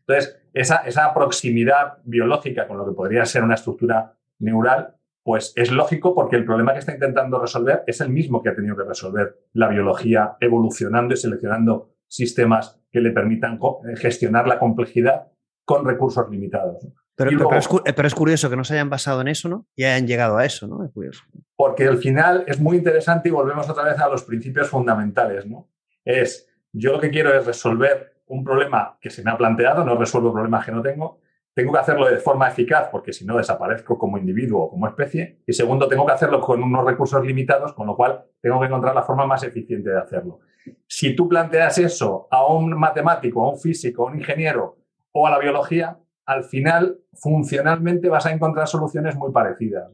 Entonces, 0.00 0.42
esa, 0.52 0.78
esa 0.78 1.12
proximidad 1.14 1.98
biológica 2.04 2.66
con 2.66 2.78
lo 2.78 2.86
que 2.86 2.92
podría 2.92 3.24
ser 3.24 3.44
una 3.44 3.54
estructura 3.54 4.16
neural 4.38 4.96
pues 5.22 5.52
es 5.56 5.70
lógico 5.70 6.14
porque 6.14 6.36
el 6.36 6.44
problema 6.44 6.72
que 6.72 6.78
está 6.78 6.92
intentando 6.92 7.38
resolver 7.38 7.84
es 7.86 8.00
el 8.00 8.08
mismo 8.08 8.42
que 8.42 8.48
ha 8.48 8.54
tenido 8.54 8.76
que 8.76 8.84
resolver 8.84 9.36
la 9.52 9.68
biología, 9.68 10.36
evolucionando 10.40 11.14
y 11.14 11.16
seleccionando 11.16 11.94
sistemas 12.08 12.80
que 12.90 13.00
le 13.00 13.10
permitan 13.10 13.54
eh, 13.54 13.96
gestionar 13.96 14.48
la 14.48 14.58
complejidad 14.58 15.28
con 15.64 15.84
recursos 15.84 16.28
limitados. 16.30 16.86
Pero, 17.14 17.50
es, 17.54 18.14
curioso 18.14 18.48
que 18.48 18.56
no 18.56 18.64
se 18.64 18.74
hayan 18.74 18.88
basado 18.88 19.20
en 19.20 19.28
eso, 19.28 19.48
¿no? 19.50 19.68
Y 19.76 19.84
hayan 19.84 20.06
llegado 20.06 20.38
a 20.38 20.44
eso, 20.46 20.66
¿no? 20.66 20.82
Es 20.82 20.90
curioso. 20.90 21.22
Porque 21.54 21.86
al 21.86 21.98
final 21.98 22.44
es 22.46 22.58
muy 22.58 22.78
interesante 22.78 23.28
y 23.28 23.32
volvemos 23.32 23.68
otra 23.68 23.84
vez 23.84 24.00
a 24.00 24.08
los 24.08 24.24
principios 24.24 24.70
fundamentales, 24.70 25.46
¿no? 25.46 25.68
Es, 26.02 26.49
yo 26.72 26.92
lo 26.92 27.00
que 27.00 27.10
quiero 27.10 27.32
es 27.32 27.46
resolver 27.46 28.14
un 28.26 28.44
problema 28.44 28.96
que 29.00 29.10
se 29.10 29.22
me 29.22 29.30
ha 29.30 29.36
planteado, 29.36 29.84
no 29.84 29.96
resuelvo 29.96 30.32
problemas 30.32 30.64
que 30.64 30.72
no 30.72 30.82
tengo, 30.82 31.20
tengo 31.52 31.72
que 31.72 31.78
hacerlo 31.78 32.08
de 32.08 32.18
forma 32.18 32.48
eficaz 32.48 32.88
porque 32.90 33.12
si 33.12 33.26
no 33.26 33.36
desaparezco 33.36 33.98
como 33.98 34.18
individuo 34.18 34.62
o 34.62 34.70
como 34.70 34.86
especie. 34.86 35.40
Y 35.46 35.52
segundo, 35.52 35.88
tengo 35.88 36.06
que 36.06 36.12
hacerlo 36.12 36.40
con 36.40 36.62
unos 36.62 36.84
recursos 36.84 37.24
limitados, 37.24 37.72
con 37.72 37.86
lo 37.86 37.96
cual 37.96 38.24
tengo 38.40 38.60
que 38.60 38.66
encontrar 38.66 38.94
la 38.94 39.02
forma 39.02 39.26
más 39.26 39.42
eficiente 39.42 39.90
de 39.90 39.98
hacerlo. 39.98 40.40
Si 40.86 41.16
tú 41.16 41.28
planteas 41.28 41.78
eso 41.78 42.28
a 42.30 42.46
un 42.46 42.70
matemático, 42.78 43.42
a 43.42 43.50
un 43.50 43.58
físico, 43.58 44.04
a 44.06 44.12
un 44.12 44.18
ingeniero 44.18 44.78
o 45.12 45.26
a 45.26 45.30
la 45.30 45.38
biología, 45.38 45.98
al 46.24 46.44
final 46.44 47.00
funcionalmente 47.14 48.08
vas 48.08 48.26
a 48.26 48.32
encontrar 48.32 48.68
soluciones 48.68 49.16
muy 49.16 49.32
parecidas, 49.32 49.90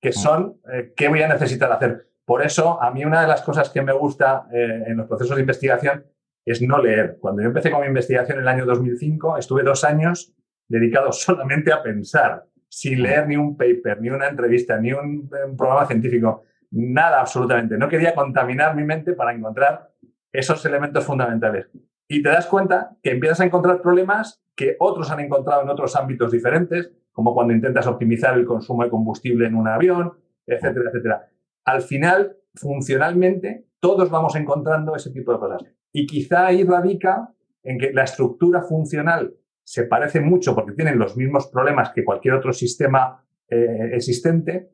que 0.00 0.12
son 0.12 0.60
eh, 0.70 0.92
qué 0.94 1.08
voy 1.08 1.22
a 1.22 1.28
necesitar 1.28 1.72
hacer. 1.72 2.08
Por 2.26 2.44
eso, 2.44 2.82
a 2.82 2.90
mí 2.90 3.04
una 3.06 3.22
de 3.22 3.26
las 3.28 3.40
cosas 3.40 3.70
que 3.70 3.80
me 3.80 3.92
gusta 3.92 4.46
eh, 4.52 4.84
en 4.88 4.98
los 4.98 5.06
procesos 5.06 5.36
de 5.36 5.40
investigación 5.40 6.04
es 6.50 6.62
no 6.62 6.78
leer. 6.82 7.18
Cuando 7.20 7.42
yo 7.42 7.48
empecé 7.48 7.70
con 7.70 7.80
mi 7.80 7.86
investigación 7.86 8.38
en 8.38 8.42
el 8.42 8.48
año 8.48 8.66
2005, 8.66 9.38
estuve 9.38 9.62
dos 9.62 9.84
años 9.84 10.34
dedicado 10.68 11.12
solamente 11.12 11.72
a 11.72 11.82
pensar, 11.82 12.44
sin 12.68 13.02
leer 13.02 13.26
ni 13.26 13.36
un 13.36 13.56
paper, 13.56 14.00
ni 14.00 14.10
una 14.10 14.28
entrevista, 14.28 14.78
ni 14.78 14.92
un, 14.92 15.28
programa 15.56 15.86
científico, 15.86 16.44
nada 16.70 17.20
absolutamente. 17.20 17.78
No 17.78 17.88
quería 17.88 18.14
contaminar 18.14 18.76
mi 18.76 18.84
mente 18.84 19.14
para 19.14 19.32
encontrar 19.32 19.90
esos 20.32 20.64
elementos 20.66 21.04
fundamentales. 21.04 21.68
Y 22.06 22.22
te 22.22 22.28
das 22.28 22.46
cuenta 22.46 22.96
que 23.02 23.12
empiezas 23.12 23.40
a 23.40 23.44
encontrar 23.44 23.80
problemas 23.80 24.42
que 24.54 24.76
otros 24.78 25.10
han 25.10 25.20
encontrado 25.20 25.62
en 25.62 25.68
otros 25.68 25.96
ámbitos 25.96 26.32
diferentes, 26.32 26.90
como 27.12 27.34
cuando 27.34 27.52
intentas 27.52 27.86
optimizar 27.86 28.36
el 28.36 28.44
consumo 28.44 28.84
de 28.84 28.90
combustible 28.90 29.46
en 29.46 29.54
un 29.54 29.68
avión, 29.68 30.12
etcétera, 30.46 30.90
etcétera. 30.90 31.28
Al 31.64 31.82
final, 31.82 32.36
funcionalmente, 32.54 33.66
todos 33.80 34.10
vamos 34.10 34.34
encontrando 34.36 34.96
ese 34.96 35.10
tipo 35.10 35.32
de 35.32 35.38
cosas. 35.38 35.62
Y 35.98 36.06
quizá 36.06 36.46
ahí 36.46 36.62
radica 36.62 37.34
en 37.60 37.76
que 37.76 37.92
la 37.92 38.04
estructura 38.04 38.62
funcional 38.62 39.34
se 39.64 39.82
parece 39.82 40.20
mucho 40.20 40.54
porque 40.54 40.74
tienen 40.74 40.96
los 40.96 41.16
mismos 41.16 41.48
problemas 41.48 41.90
que 41.90 42.04
cualquier 42.04 42.34
otro 42.34 42.52
sistema 42.52 43.24
eh, 43.48 43.90
existente, 43.94 44.70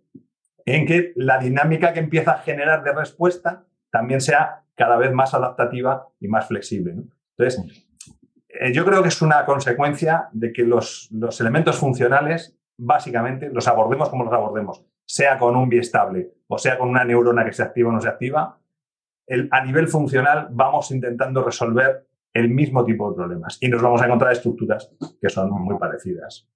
en 0.66 0.84
que 0.84 1.14
la 1.16 1.38
dinámica 1.38 1.94
que 1.94 2.00
empieza 2.00 2.32
a 2.32 2.38
generar 2.40 2.84
de 2.84 2.92
respuesta 2.92 3.64
también 3.90 4.20
sea 4.20 4.64
cada 4.74 4.98
vez 4.98 5.14
más 5.14 5.32
adaptativa 5.32 6.08
y 6.20 6.28
más 6.28 6.46
flexible. 6.46 6.94
Entonces, 7.38 7.86
eh, 8.48 8.74
yo 8.74 8.84
creo 8.84 9.00
que 9.00 9.08
es 9.08 9.22
una 9.22 9.46
consecuencia 9.46 10.28
de 10.32 10.52
que 10.52 10.64
los, 10.64 11.10
elementos 11.40 11.78
funcionales, 11.78 12.54
básicamente, 12.76 13.48
los 13.48 13.66
abordemos 13.66 14.10
como 14.10 14.24
los 14.24 14.34
abordemos, 14.34 14.84
sea 15.06 15.38
con 15.38 15.56
un 15.56 15.70
biestable 15.70 16.34
o 16.48 16.58
sea 16.58 16.76
con 16.76 16.90
una 16.90 17.04
neurona 17.04 17.46
que 17.46 17.54
se 17.54 17.62
activa 17.62 17.88
o 17.88 17.92
no 17.92 18.00
se 18.02 18.08
activa, 18.08 18.58
a 19.50 19.64
nivel 19.64 19.88
funcional 19.88 20.48
vamos 20.50 20.90
intentando 20.90 21.42
resolver 21.42 22.06
el 22.32 22.50
mismo 22.50 22.84
tipo 22.84 23.10
de 23.10 23.16
problemas 23.16 23.58
y 23.60 23.68
nos 23.68 23.80
vamos 23.80 24.02
a 24.02 24.06
encontrar 24.06 24.32
estructuras 24.32 24.90
que 25.20 25.28
son 25.28 25.50
muy 25.50 25.78
parecidas. 25.78 26.48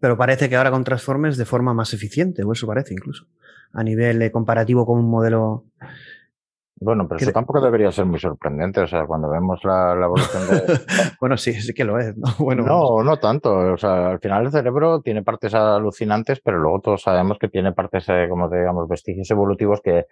Pero 0.00 0.16
parece 0.16 0.48
que 0.48 0.56
ahora 0.56 0.70
con 0.70 0.84
Transformers 0.84 1.36
de 1.36 1.44
forma 1.44 1.74
más 1.74 1.92
eficiente, 1.92 2.42
o 2.42 2.52
eso 2.52 2.66
parece 2.66 2.94
incluso, 2.94 3.26
a 3.72 3.82
nivel 3.82 4.30
comparativo 4.30 4.86
con 4.86 4.98
un 4.98 5.10
modelo. 5.10 5.66
Bueno, 6.76 7.06
pero 7.06 7.20
eso 7.20 7.32
tampoco 7.32 7.60
debería 7.60 7.92
ser 7.92 8.06
muy 8.06 8.18
sorprendente. 8.18 8.80
O 8.80 8.86
sea, 8.86 9.04
cuando 9.04 9.28
vemos 9.28 9.62
la, 9.62 9.92
evolución 9.92 10.42
de. 10.48 10.80
bueno, 11.20 11.36
sí, 11.36 11.52
sí 11.52 11.74
que 11.74 11.84
lo 11.84 11.98
es. 11.98 12.16
¿no? 12.16 12.28
Bueno, 12.38 12.64
no, 12.64 13.02
no 13.04 13.18
tanto. 13.18 13.54
O 13.54 13.76
sea, 13.76 14.10
al 14.10 14.20
final 14.20 14.46
el 14.46 14.52
cerebro 14.52 15.00
tiene 15.00 15.22
partes 15.22 15.54
alucinantes, 15.54 16.40
pero 16.40 16.58
luego 16.58 16.80
todos 16.80 17.02
sabemos 17.02 17.38
que 17.38 17.48
tiene 17.48 17.72
partes, 17.72 18.08
eh, 18.08 18.26
como 18.28 18.48
digamos, 18.48 18.88
vestigios 18.88 19.30
evolutivos 19.30 19.80
que 19.82 20.06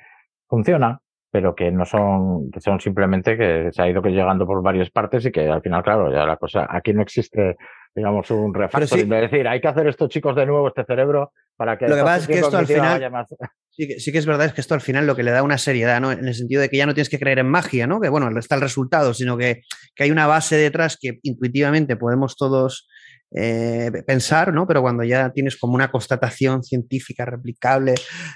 funcionan, 0.46 0.98
pero 1.30 1.54
que 1.54 1.70
no 1.70 1.84
son, 1.84 2.50
que 2.50 2.60
son 2.60 2.80
simplemente 2.80 3.36
que 3.36 3.70
se 3.72 3.82
ha 3.82 3.88
ido 3.88 4.02
llegando 4.02 4.46
por 4.46 4.62
varias 4.62 4.90
partes 4.90 5.24
y 5.26 5.30
que 5.30 5.48
al 5.48 5.62
final, 5.62 5.82
claro, 5.82 6.12
ya 6.12 6.26
la 6.26 6.36
cosa, 6.36 6.66
aquí 6.68 6.92
no 6.92 7.02
existe, 7.02 7.56
digamos, 7.94 8.30
un 8.30 8.52
refactor. 8.52 8.98
Es 8.98 9.08
decir, 9.08 9.46
hay 9.46 9.60
que 9.60 9.68
hacer 9.68 9.86
estos 9.86 10.08
chicos 10.08 10.34
de 10.34 10.46
nuevo, 10.46 10.68
este 10.68 10.84
cerebro, 10.84 11.32
para 11.56 11.78
que... 11.78 11.86
Lo 11.88 11.96
que 11.96 12.02
pasa 12.02 12.16
es 12.18 12.26
que 12.26 12.38
esto 12.38 12.56
al 12.56 12.66
final... 12.66 13.00
Sí 13.72 13.86
que, 13.86 14.00
sí 14.00 14.10
que, 14.10 14.18
es 14.18 14.26
verdad 14.26 14.46
es 14.46 14.52
que 14.52 14.60
esto 14.60 14.74
al 14.74 14.80
final 14.80 15.06
lo 15.06 15.14
que 15.14 15.22
le 15.22 15.30
da 15.30 15.44
una 15.44 15.56
seriedad, 15.56 16.00
¿no? 16.00 16.10
En 16.10 16.26
el 16.26 16.34
sentido 16.34 16.60
de 16.60 16.68
que 16.68 16.76
ya 16.76 16.86
no 16.86 16.92
tienes 16.92 17.08
que 17.08 17.20
creer 17.20 17.38
en 17.38 17.48
magia, 17.48 17.86
¿no? 17.86 18.00
Que 18.00 18.08
bueno, 18.08 18.28
está 18.36 18.56
el 18.56 18.60
resultado, 18.60 19.14
sino 19.14 19.38
que, 19.38 19.62
que 19.94 20.02
hay 20.02 20.10
una 20.10 20.26
base 20.26 20.56
detrás 20.56 20.98
que 21.00 21.20
intuitivamente 21.22 21.96
podemos 21.96 22.36
todos 22.36 22.88
eh, 23.32 23.90
pensar, 24.06 24.52
¿no? 24.52 24.66
Pero 24.66 24.82
cuando 24.82 25.04
ya 25.04 25.30
tienes 25.30 25.56
como 25.56 25.74
una 25.74 25.90
constatación 25.90 26.62
científica 26.62 27.24
replicable, 27.24 27.94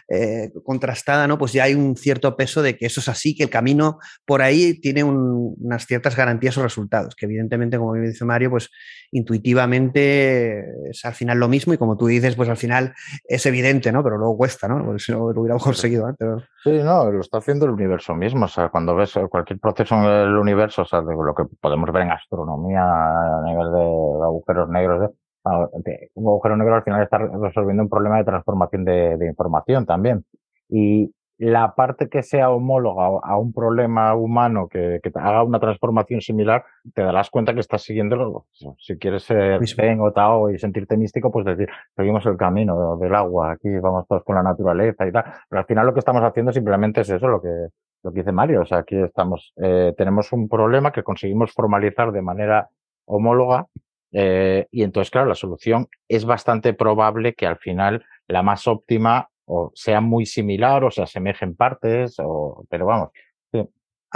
eh, 0.08 0.50
contrastada, 0.64 1.26
¿no? 1.26 1.38
Pues 1.38 1.52
ya 1.52 1.64
hay 1.64 1.74
un 1.74 1.96
cierto 1.96 2.36
peso 2.36 2.62
de 2.62 2.76
que 2.76 2.86
eso 2.86 3.00
es 3.00 3.08
así, 3.08 3.34
que 3.34 3.44
el 3.44 3.50
camino 3.50 3.98
por 4.24 4.42
ahí 4.42 4.80
tiene 4.80 5.04
unas 5.04 5.86
ciertas 5.86 6.16
garantías 6.16 6.56
o 6.58 6.62
resultados, 6.62 7.14
que 7.14 7.26
evidentemente, 7.26 7.78
como 7.78 7.92
bien 7.92 8.06
dice 8.06 8.24
Mario, 8.24 8.50
pues 8.50 8.70
intuitivamente 9.10 10.64
es 10.90 11.04
al 11.04 11.14
final 11.14 11.38
lo 11.38 11.48
mismo 11.48 11.74
y 11.74 11.78
como 11.78 11.96
tú 11.96 12.06
dices, 12.06 12.36
pues 12.36 12.48
al 12.48 12.56
final 12.56 12.94
es 13.24 13.46
evidente, 13.46 13.92
¿no? 13.92 14.02
Pero 14.02 14.18
luego 14.18 14.36
cuesta, 14.36 14.68
¿no? 14.68 14.84
Porque 14.84 15.00
si 15.00 15.12
no 15.12 15.32
lo 15.32 15.40
hubiéramos 15.40 15.64
conseguido 15.64 16.06
antes. 16.06 16.28
Sí, 16.62 16.70
no, 16.82 17.10
lo 17.10 17.20
está 17.20 17.38
haciendo 17.38 17.66
el 17.66 17.72
universo 17.72 18.14
mismo. 18.14 18.46
O 18.46 18.48
sea, 18.48 18.70
cuando 18.70 18.94
ves 18.94 19.12
cualquier 19.28 19.58
proceso 19.58 19.96
en 19.96 20.04
el 20.04 20.36
universo, 20.36 20.82
o 20.82 20.86
sea, 20.86 21.02
de 21.02 21.14
lo 21.14 21.34
que 21.34 21.44
podemos 21.60 21.92
ver 21.92 22.02
en 22.02 22.12
astronomía 22.12 22.82
a 22.82 23.42
nivel 23.44 23.70
de 23.72 24.24
agujeros 24.24 24.68
negros, 24.70 24.83
un 24.86 26.26
agujero 26.26 26.56
negro 26.56 26.76
al 26.76 26.84
final 26.84 27.02
está 27.02 27.18
resolviendo 27.18 27.82
un 27.82 27.88
problema 27.88 28.18
de 28.18 28.24
transformación 28.24 28.84
de, 28.84 29.26
información 29.26 29.86
también. 29.86 30.24
Y 30.68 31.12
la 31.36 31.74
parte 31.74 32.08
que 32.08 32.22
sea 32.22 32.50
homóloga 32.50 33.20
a 33.22 33.36
un 33.36 33.52
problema 33.52 34.14
humano 34.14 34.68
que, 34.68 35.00
haga 35.14 35.42
una 35.42 35.58
transformación 35.58 36.20
similar, 36.20 36.64
te 36.94 37.02
darás 37.02 37.28
cuenta 37.28 37.52
que 37.52 37.60
estás 37.60 37.82
siguiendo, 37.82 38.46
si 38.78 38.96
quieres 38.98 39.24
ser 39.24 39.60
zen 39.66 40.00
o 40.00 40.12
tao 40.12 40.50
y 40.50 40.58
sentirte 40.58 40.96
místico, 40.96 41.32
pues 41.32 41.44
decir, 41.44 41.68
seguimos 41.96 42.24
el 42.26 42.36
camino 42.36 42.96
del 42.96 43.14
agua, 43.14 43.52
aquí 43.52 43.68
vamos 43.80 44.06
todos 44.06 44.22
con 44.22 44.36
la 44.36 44.42
naturaleza 44.42 45.06
y 45.06 45.12
tal. 45.12 45.24
Pero 45.48 45.60
al 45.60 45.66
final 45.66 45.86
lo 45.86 45.92
que 45.92 45.98
estamos 45.98 46.22
haciendo 46.22 46.52
simplemente 46.52 47.00
es 47.00 47.10
eso, 47.10 47.26
lo 47.26 47.42
que, 47.42 47.68
lo 48.04 48.12
que 48.12 48.20
dice 48.20 48.32
Mario. 48.32 48.62
O 48.62 48.64
sea, 48.64 48.78
aquí 48.78 48.96
estamos, 48.96 49.52
eh, 49.56 49.92
tenemos 49.98 50.32
un 50.32 50.48
problema 50.48 50.92
que 50.92 51.02
conseguimos 51.02 51.52
formalizar 51.52 52.12
de 52.12 52.22
manera 52.22 52.68
homóloga 53.06 53.66
eh, 54.14 54.68
y 54.70 54.84
entonces, 54.84 55.10
claro, 55.10 55.28
la 55.28 55.34
solución 55.34 55.88
es 56.08 56.24
bastante 56.24 56.72
probable 56.72 57.34
que 57.34 57.46
al 57.46 57.58
final 57.58 58.04
la 58.28 58.42
más 58.42 58.66
óptima 58.68 59.28
o 59.46 59.72
sea 59.74 60.00
muy 60.00 60.24
similar 60.24 60.84
o 60.84 60.90
se 60.90 61.02
asemeje 61.02 61.44
en 61.44 61.56
partes, 61.56 62.14
o, 62.18 62.64
pero 62.70 62.86
vamos. 62.86 63.10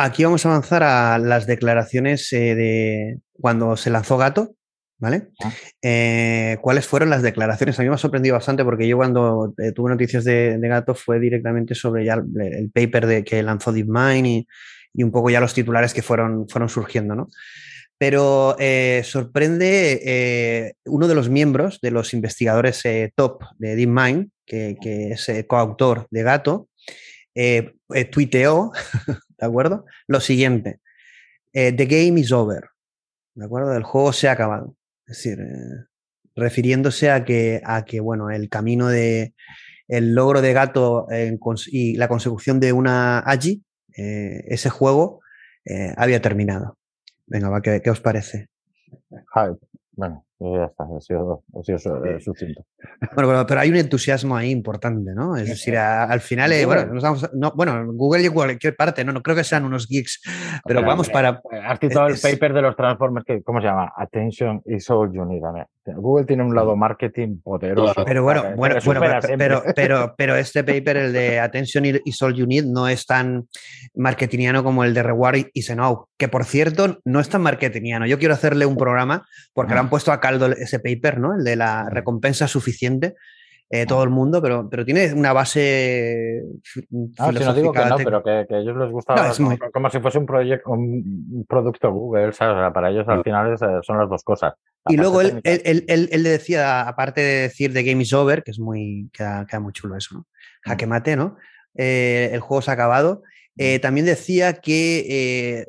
Aquí 0.01 0.22
vamos 0.22 0.46
a 0.46 0.51
avanzar 0.51 0.84
a 0.84 1.18
las 1.18 1.49
declaraciones 1.49 2.32
eh, 2.32 2.55
de 2.55 3.18
cuando 3.32 3.76
se 3.76 3.90
lanzó 3.90 4.16
Gato, 4.16 4.55
¿vale? 4.99 5.30
Ah. 5.42 5.53
Eh, 5.82 6.57
¿Cuáles 6.61 6.86
fueron 6.86 7.11
las 7.11 7.22
declaraciones? 7.22 7.76
A 7.78 7.82
mí 7.82 7.88
me 7.88 7.96
ha 7.96 7.99
sorprendido 7.99 8.36
bastante 8.36 8.64
porque 8.64 8.86
yo 8.86 8.96
cuando 8.96 9.53
tuve 9.74 9.90
noticias 9.90 10.22
de, 10.22 10.57
Gato 10.62 10.94
fue 10.94 11.18
directamente 11.18 11.74
sobre 11.74 12.05
ya 12.05 12.14
el, 12.14 12.70
paper 12.72 13.07
de, 13.09 13.24
que 13.24 13.42
lanzó 13.42 13.72
DeepMind 13.72 14.26
y, 14.26 14.49
y 14.94 15.03
un 15.03 15.11
poco 15.11 15.30
ya 15.30 15.40
los 15.40 15.53
titulares 15.53 15.92
que 15.92 16.03
fueron, 16.03 16.49
fueron 16.49 16.68
surgiendo, 16.68 17.16
¿no? 17.16 17.28
Pero 17.99 18.55
eh, 18.61 19.03
sorprende 19.05 20.01
eh, 20.05 20.74
uno 20.84 21.09
de 21.09 21.16
los 21.16 21.28
miembros 21.28 21.80
de 21.80 21.90
los 21.90 22.14
investigadores 22.14 22.84
eh, 22.84 23.12
top 23.14 23.42
de 23.59 23.74
DeepMind, 23.74 24.30
que, 24.46 24.76
que 24.80 25.11
es 25.11 25.30
coautor 25.49 26.07
de 26.11 26.22
Gato, 26.22 26.68
tuiteó, 28.11 28.72
¿de 29.38 29.46
acuerdo? 29.46 29.84
Lo 30.07 30.20
siguiente, 30.20 30.80
The 31.53 31.72
game 31.72 32.20
is 32.20 32.32
over, 32.32 32.68
¿de 33.34 33.44
acuerdo? 33.44 33.74
El 33.74 33.82
juego 33.82 34.12
se 34.12 34.28
ha 34.28 34.32
acabado. 34.32 34.74
Es 35.07 35.16
decir, 35.16 35.38
refiriéndose 36.34 37.11
a 37.11 37.24
que, 37.24 37.61
a 37.64 37.84
que, 37.84 38.01
bueno, 38.01 38.30
el 38.30 38.49
camino 38.49 38.88
de, 38.88 39.34
el 39.88 40.14
logro 40.14 40.40
de 40.40 40.53
Gato 40.53 41.07
y 41.66 41.96
la 41.96 42.09
consecución 42.09 42.61
de 42.61 42.72
una 42.72 43.18
AGI, 43.20 43.62
ese 43.92 44.70
juego, 44.70 45.20
había 45.96 46.22
terminado. 46.22 46.77
Venga, 47.28 47.48
va, 47.48 47.60
¿qué, 47.60 47.90
os 47.90 48.00
parece? 48.00 48.48
Bueno, 49.92 50.24
ya 50.38 50.66
está, 50.66 50.84
ha 50.84 51.00
sido, 51.00 51.42
ha 51.58 51.62
sido 51.64 51.78
sucinto. 52.20 52.64
Bueno, 53.16 53.44
pero, 53.46 53.60
hay 53.60 53.70
un 53.70 53.76
entusiasmo 53.76 54.36
ahí 54.36 54.50
importante, 54.50 55.12
¿no? 55.12 55.36
Es 55.36 55.48
decir, 55.48 55.76
al 55.76 56.20
final, 56.20 56.52
eh, 56.52 56.64
bueno, 56.64 56.94
nos 56.94 57.02
vamos, 57.02 57.30
no, 57.34 57.52
bueno, 57.56 57.84
Google 57.92 58.24
y 58.24 58.28
cualquier 58.28 58.76
parte, 58.76 59.04
no, 59.04 59.12
no 59.12 59.22
creo 59.22 59.34
que 59.34 59.42
sean 59.42 59.64
unos 59.64 59.88
geeks, 59.88 60.22
pero 60.64 60.82
vamos 60.82 61.08
para... 61.10 61.42
Has 61.66 61.80
citado 61.80 62.06
el 62.06 62.18
paper 62.20 62.52
de 62.52 62.62
los 62.62 62.76
Transformers, 62.76 63.26
que, 63.26 63.42
¿cómo 63.42 63.60
se 63.60 63.66
llama? 63.66 63.92
Attention 63.96 64.62
is 64.66 64.88
all 64.88 65.12
you 65.12 65.24
need. 65.24 65.42
Google 65.95 66.26
tiene 66.26 66.43
un 66.43 66.55
lado 66.55 66.76
marketing 66.76 67.41
poderoso. 67.43 68.05
Pero 68.05 68.22
bueno, 68.22 68.43
bueno, 68.57 68.76
bueno 68.84 69.01
pero, 69.39 69.62
pero, 69.74 70.14
pero, 70.16 70.36
este 70.36 70.64
paper, 70.64 70.97
el 70.97 71.12
de 71.12 71.41
Attention 71.41 71.84
is 72.05 72.22
All 72.22 72.34
You 72.34 72.47
Need, 72.47 72.64
no 72.66 72.89
es 72.89 73.07
tan 73.07 73.49
marketingiano 73.95 74.64
como 74.64 74.84
el 74.84 74.95
de 74.95 75.03
Reward 75.03 75.47
y 75.53 75.62
Senow, 75.62 76.09
que 76.16 76.28
por 76.28 76.45
cierto 76.45 76.99
no 77.05 77.20
es 77.20 77.28
tan 77.28 77.43
marketingiano. 77.43 78.07
Yo 78.07 78.18
quiero 78.18 78.34
hacerle 78.34 78.66
un 78.66 78.76
programa 78.76 79.26
porque 79.53 79.74
le 79.74 79.80
han 79.80 79.91
puesto 79.91 80.12
a 80.12 80.20
caldo 80.20 80.47
ese 80.47 80.80
paper, 80.80 81.18
¿no? 81.18 81.34
El 81.34 81.45
de 81.45 81.57
la 81.57 81.89
recompensa 81.91 82.49
suficiente. 82.49 83.14
Eh, 83.70 83.84
todo 83.84 84.02
el 84.02 84.08
mundo, 84.08 84.40
pero, 84.40 84.66
pero 84.70 84.82
tiene 84.82 85.12
una 85.12 85.34
base 85.34 86.42
ah, 87.18 87.30
no 87.30 87.52
digo 87.52 87.70
que 87.70 87.84
no, 87.84 87.96
pero 87.98 88.22
que, 88.22 88.30
a 88.30 88.58
ellos 88.60 88.74
les 88.78 88.90
gusta 88.90 89.14
como, 89.74 89.90
si 89.90 90.00
fuese 90.00 90.16
un, 90.16 90.24
proyecto 90.24 90.70
un 90.70 91.44
producto 91.46 91.92
Google, 91.92 92.32
¿sabes? 92.32 92.72
para 92.72 92.88
ellos 92.88 93.06
al 93.08 93.22
final 93.22 93.52
eh, 93.52 93.80
son 93.82 93.98
las 93.98 94.08
dos 94.08 94.24
cosas. 94.24 94.54
y 94.88 94.96
luego 94.96 95.20
él, 95.20 95.42
él, 95.44 95.84
él, 95.86 96.22
le 96.22 96.30
decía, 96.30 96.88
aparte 96.88 97.20
de 97.20 97.42
decir 97.42 97.74
de 97.74 97.82
Game 97.84 98.02
is 98.02 98.14
Over, 98.14 98.42
que 98.42 98.52
es 98.52 98.58
muy, 98.58 99.10
queda, 99.12 99.44
muy 99.60 99.74
chulo 99.74 99.98
eso, 99.98 100.14
¿no? 100.14 100.26
Jaque 100.62 100.86
mm. 100.86 100.88
mate, 100.88 101.16
¿no? 101.16 101.36
Eh, 101.74 102.30
el 102.32 102.40
juego 102.40 102.62
se 102.62 102.70
ha 102.70 102.74
acabado. 102.74 103.22
Mm. 103.56 103.80
también 103.82 104.06
decía 104.06 104.54
que 104.54 105.66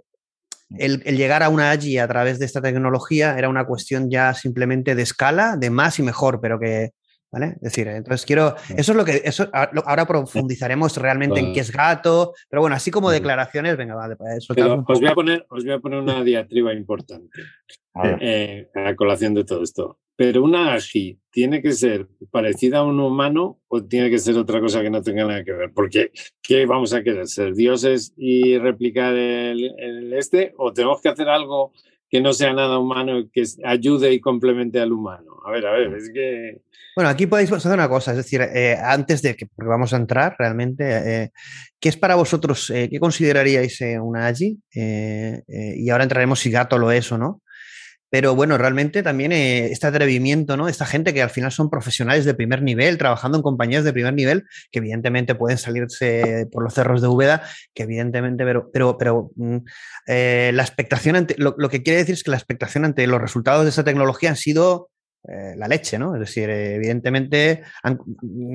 el, 0.78 1.02
el, 1.04 1.18
llegar 1.18 1.44
a 1.44 1.50
una 1.50 1.72
AGI 1.72 1.98
a 1.98 2.08
través 2.08 2.40
de 2.40 2.46
esta 2.46 2.62
tecnología 2.62 3.38
era 3.38 3.50
una 3.50 3.66
cuestión 3.66 4.10
ya 4.10 4.34
simplemente 4.34 4.96
de 4.96 5.02
escala, 5.02 5.58
de 5.58 5.70
más 5.70 6.00
y 6.00 6.04
mejor, 6.04 6.40
pero 6.40 6.62
que 6.62 6.92
¿Vale? 7.32 7.54
Es 7.58 7.62
decir, 7.62 7.88
entonces 7.88 8.26
quiero. 8.26 8.56
Eso 8.76 8.92
es 8.92 8.98
lo 8.98 9.06
que. 9.06 9.22
Eso, 9.24 9.48
ahora 9.54 10.08
profundizaremos 10.08 10.98
realmente 10.98 11.40
en 11.40 11.54
qué 11.54 11.60
es 11.60 11.72
gato. 11.72 12.34
Pero 12.50 12.62
bueno, 12.62 12.76
así 12.76 12.90
como 12.90 13.12
declaraciones, 13.12 13.78
venga, 13.78 13.96
vale, 13.96 14.16
pues, 14.16 14.50
os, 14.50 14.56
voy 15.00 15.08
a 15.08 15.14
poner, 15.14 15.46
os 15.50 15.64
voy 15.64 15.74
a 15.74 15.80
poner 15.80 16.00
una 16.00 16.24
diatriba 16.24 16.74
importante 16.74 17.40
eh, 18.20 18.68
a 18.74 18.96
colación 18.96 19.36
de 19.36 19.44
todo 19.44 19.62
esto. 19.62 20.00
Pero 20.16 20.44
una 20.44 20.74
AGI 20.74 21.20
tiene 21.30 21.62
que 21.62 21.72
ser 21.72 22.08
parecida 22.32 22.80
a 22.80 22.84
un 22.84 23.00
humano 23.00 23.60
o 23.68 23.84
tiene 23.84 24.10
que 24.10 24.18
ser 24.18 24.36
otra 24.36 24.60
cosa 24.60 24.82
que 24.82 24.90
no 24.90 25.02
tenga 25.02 25.24
nada 25.24 25.44
que 25.44 25.54
ver. 25.54 25.72
Porque, 25.74 26.12
¿qué 26.42 26.66
vamos 26.66 26.94
a 26.94 27.04
querer? 27.04 27.28
¿Ser 27.28 27.54
dioses 27.54 28.14
y 28.18 28.58
replicar 28.58 29.14
el, 29.14 29.72
el 29.78 30.14
este? 30.14 30.54
¿O 30.58 30.74
tenemos 30.74 31.00
que 31.02 31.10
hacer 31.10 31.30
algo 31.30 31.72
que 32.10 32.22
no 32.22 32.34
sea 32.34 32.54
nada 32.54 32.80
humano, 32.80 33.30
que 33.32 33.44
ayude 33.64 34.12
y 34.14 34.20
complemente 34.20 34.80
al 34.80 34.92
humano. 34.92 35.29
A 35.46 35.52
ver, 35.52 35.66
a 35.66 35.72
ver, 35.72 35.94
es 35.94 36.12
que... 36.14 36.62
Bueno, 36.96 37.10
aquí 37.10 37.28
podéis 37.28 37.52
hacer 37.52 37.72
una 37.72 37.88
cosa, 37.88 38.12
es 38.12 38.18
decir, 38.18 38.42
eh, 38.42 38.76
antes 38.82 39.22
de 39.22 39.36
que 39.36 39.48
vamos 39.58 39.94
a 39.94 39.98
entrar 39.98 40.36
realmente, 40.38 40.84
eh, 41.24 41.32
¿qué 41.80 41.90
es 41.90 41.98
para 41.98 42.16
vosotros, 42.16 42.70
eh, 42.72 42.90
qué 42.92 43.00
consideraríais 43.00 43.80
una 44.02 44.28
AGI? 44.28 44.60
y 44.72 45.90
ahora 45.90 46.04
entraremos 46.04 46.40
si 46.40 46.52
gato 46.52 46.78
lo 46.78 46.92
es 46.92 47.12
o 47.12 47.18
no. 47.18 47.42
Pero 48.12 48.34
bueno, 48.34 48.58
realmente 48.58 49.04
también 49.04 49.32
este 49.32 49.86
atrevimiento, 49.86 50.58
¿no? 50.58 50.68
Esta 50.68 50.88
gente 50.88 51.14
que 51.14 51.22
al 51.22 51.30
final 51.30 51.52
son 51.52 51.70
profesionales 51.70 52.26
de 52.26 52.34
primer 52.34 52.64
nivel, 52.64 52.98
trabajando 52.98 53.38
en 53.38 53.44
compañías 53.44 53.84
de 53.84 53.94
primer 53.94 54.16
nivel, 54.16 54.46
que 54.72 54.80
evidentemente 54.80 55.36
pueden 55.36 55.60
salirse 55.60 56.48
por 56.52 56.64
los 56.64 56.74
cerros 56.74 57.04
de 57.04 57.08
Úbeda, 57.08 57.44
que 57.76 57.84
evidentemente, 57.84 58.44
pero, 58.46 58.72
pero, 58.74 58.98
pero 58.98 59.30
mm, 59.36 59.58
la 60.08 60.64
expectación 60.64 61.18
ante, 61.18 61.36
lo, 61.38 61.56
que 61.70 61.84
quiere 61.84 62.00
decir 62.00 62.14
es 62.14 62.24
que 62.24 62.32
la 62.32 62.38
expectación 62.38 62.84
ante 62.84 63.06
los 63.06 63.22
resultados 63.22 63.64
de 63.64 63.70
esa 63.70 63.84
tecnología 63.84 64.32
han 64.32 64.38
sido 64.38 64.90
eh, 65.28 65.54
la 65.58 65.68
leche, 65.68 66.00
¿no? 66.00 66.16
Es 66.16 66.22
decir, 66.22 66.50
evidentemente 66.50 67.64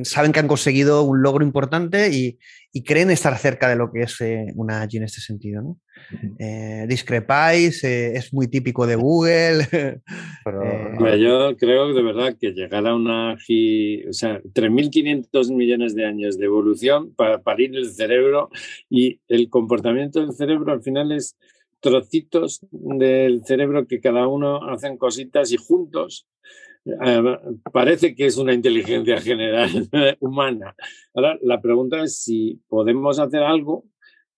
saben 0.02 0.32
que 0.32 0.40
han 0.40 0.48
conseguido 0.48 1.02
un 1.02 1.22
logro 1.22 1.44
importante 1.44 2.08
y, 2.10 2.38
creen 2.84 3.10
estar 3.10 3.38
cerca 3.38 3.68
de 3.68 3.76
lo 3.76 3.92
que 3.92 4.02
es 4.02 4.18
una 4.56 4.82
AGI 4.82 4.96
en 4.96 5.02
este 5.04 5.20
sentido, 5.20 5.62
¿no? 5.62 5.78
Eh, 6.40 6.86
discrepáis, 6.88 7.84
es 7.84 8.34
muy 8.34 8.48
típico 8.48 8.84
de 8.84 8.96
Google. 8.96 9.68
yo 11.20 11.56
creo 11.56 11.94
de 11.94 12.02
verdad 12.02 12.36
que 12.40 12.50
llegar 12.50 12.84
a 12.88 12.96
una 12.96 13.32
AGI, 13.32 14.08
o 14.08 14.12
sea, 14.12 14.42
3.500 14.42 15.54
millones 15.54 15.94
de 15.94 16.04
años 16.04 16.36
de 16.36 16.46
evolución 16.46 17.14
para 17.14 17.42
parir 17.42 17.76
el 17.76 17.92
cerebro 17.92 18.50
y 18.90 19.20
el 19.28 19.48
comportamiento 19.50 20.20
del 20.20 20.32
cerebro 20.32 20.72
al 20.72 20.82
final 20.82 21.12
es 21.12 21.36
trocitos 21.84 22.60
del 22.70 23.44
cerebro 23.44 23.86
que 23.86 24.00
cada 24.00 24.26
uno 24.26 24.70
hacen 24.70 24.96
cositas 24.96 25.52
y 25.52 25.58
juntos 25.58 26.26
eh, 26.86 27.22
parece 27.70 28.14
que 28.14 28.24
es 28.24 28.38
una 28.38 28.54
inteligencia 28.54 29.20
general 29.20 29.68
humana. 30.20 30.74
Ahora, 31.14 31.38
la 31.42 31.60
pregunta 31.60 32.02
es 32.02 32.22
si 32.22 32.58
podemos 32.68 33.18
hacer 33.18 33.42
algo 33.42 33.84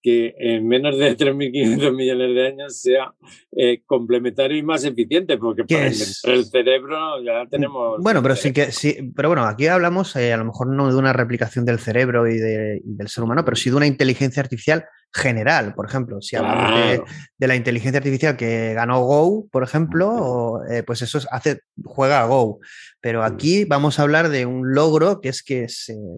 que 0.03 0.35
en 0.39 0.67
menos 0.67 0.99
de 0.99 1.17
3.500 1.17 1.95
millones 1.95 2.35
de 2.35 2.47
años 2.47 2.81
sea 2.81 3.13
eh, 3.57 3.83
complementario 3.87 4.57
y 4.57 4.63
más 4.63 4.85
eficiente, 4.85 5.37
porque 5.39 5.65
para 5.65 5.87
el 5.87 6.45
cerebro 6.45 7.23
ya 7.25 7.47
tenemos... 7.51 8.01
Bueno, 8.01 8.23
pero 8.23 8.37
sí 8.37 8.53
que 8.53 8.71
sí, 8.71 9.13
pero 9.17 9.29
bueno, 9.29 9.45
aquí 9.45 9.67
hablamos 9.67 10.15
eh, 10.15 10.33
a 10.33 10.37
lo 10.37 10.45
mejor 10.45 10.69
no 10.69 10.93
de 10.93 10.97
una 10.97 11.13
replicación 11.13 11.65
del 11.65 11.81
cerebro 11.81 12.29
y, 12.29 12.39
del 12.39 13.09
ser 13.09 13.25
humano, 13.25 13.45
pero 13.45 13.57
sí 13.57 13.71
de 13.71 13.77
una 13.77 13.87
inteligencia 13.89 14.43
artificial 14.43 14.85
general, 15.17 15.75
por 15.75 15.87
ejemplo, 15.87 16.21
si 16.21 16.37
hablamos 16.37 17.03
de, 17.39 17.47
la 17.47 17.57
inteligencia 17.57 17.99
artificial 17.99 18.37
que 18.37 18.75
ganó 18.75 19.01
Go, 19.05 19.49
por 19.51 19.63
ejemplo, 19.63 20.61
eh, 20.69 20.83
pues 20.83 21.03
eso 21.03 21.19
hace, 21.31 21.63
juega 21.85 22.21
a 22.21 22.27
Go. 22.27 22.61
Pero 23.01 23.25
aquí 23.25 23.65
vamos 23.65 23.99
a 23.99 24.03
hablar 24.03 24.29
de 24.29 24.47
un 24.47 24.75
logro 24.75 25.21
que 25.21 25.31
es 25.31 25.43
que 25.43 25.67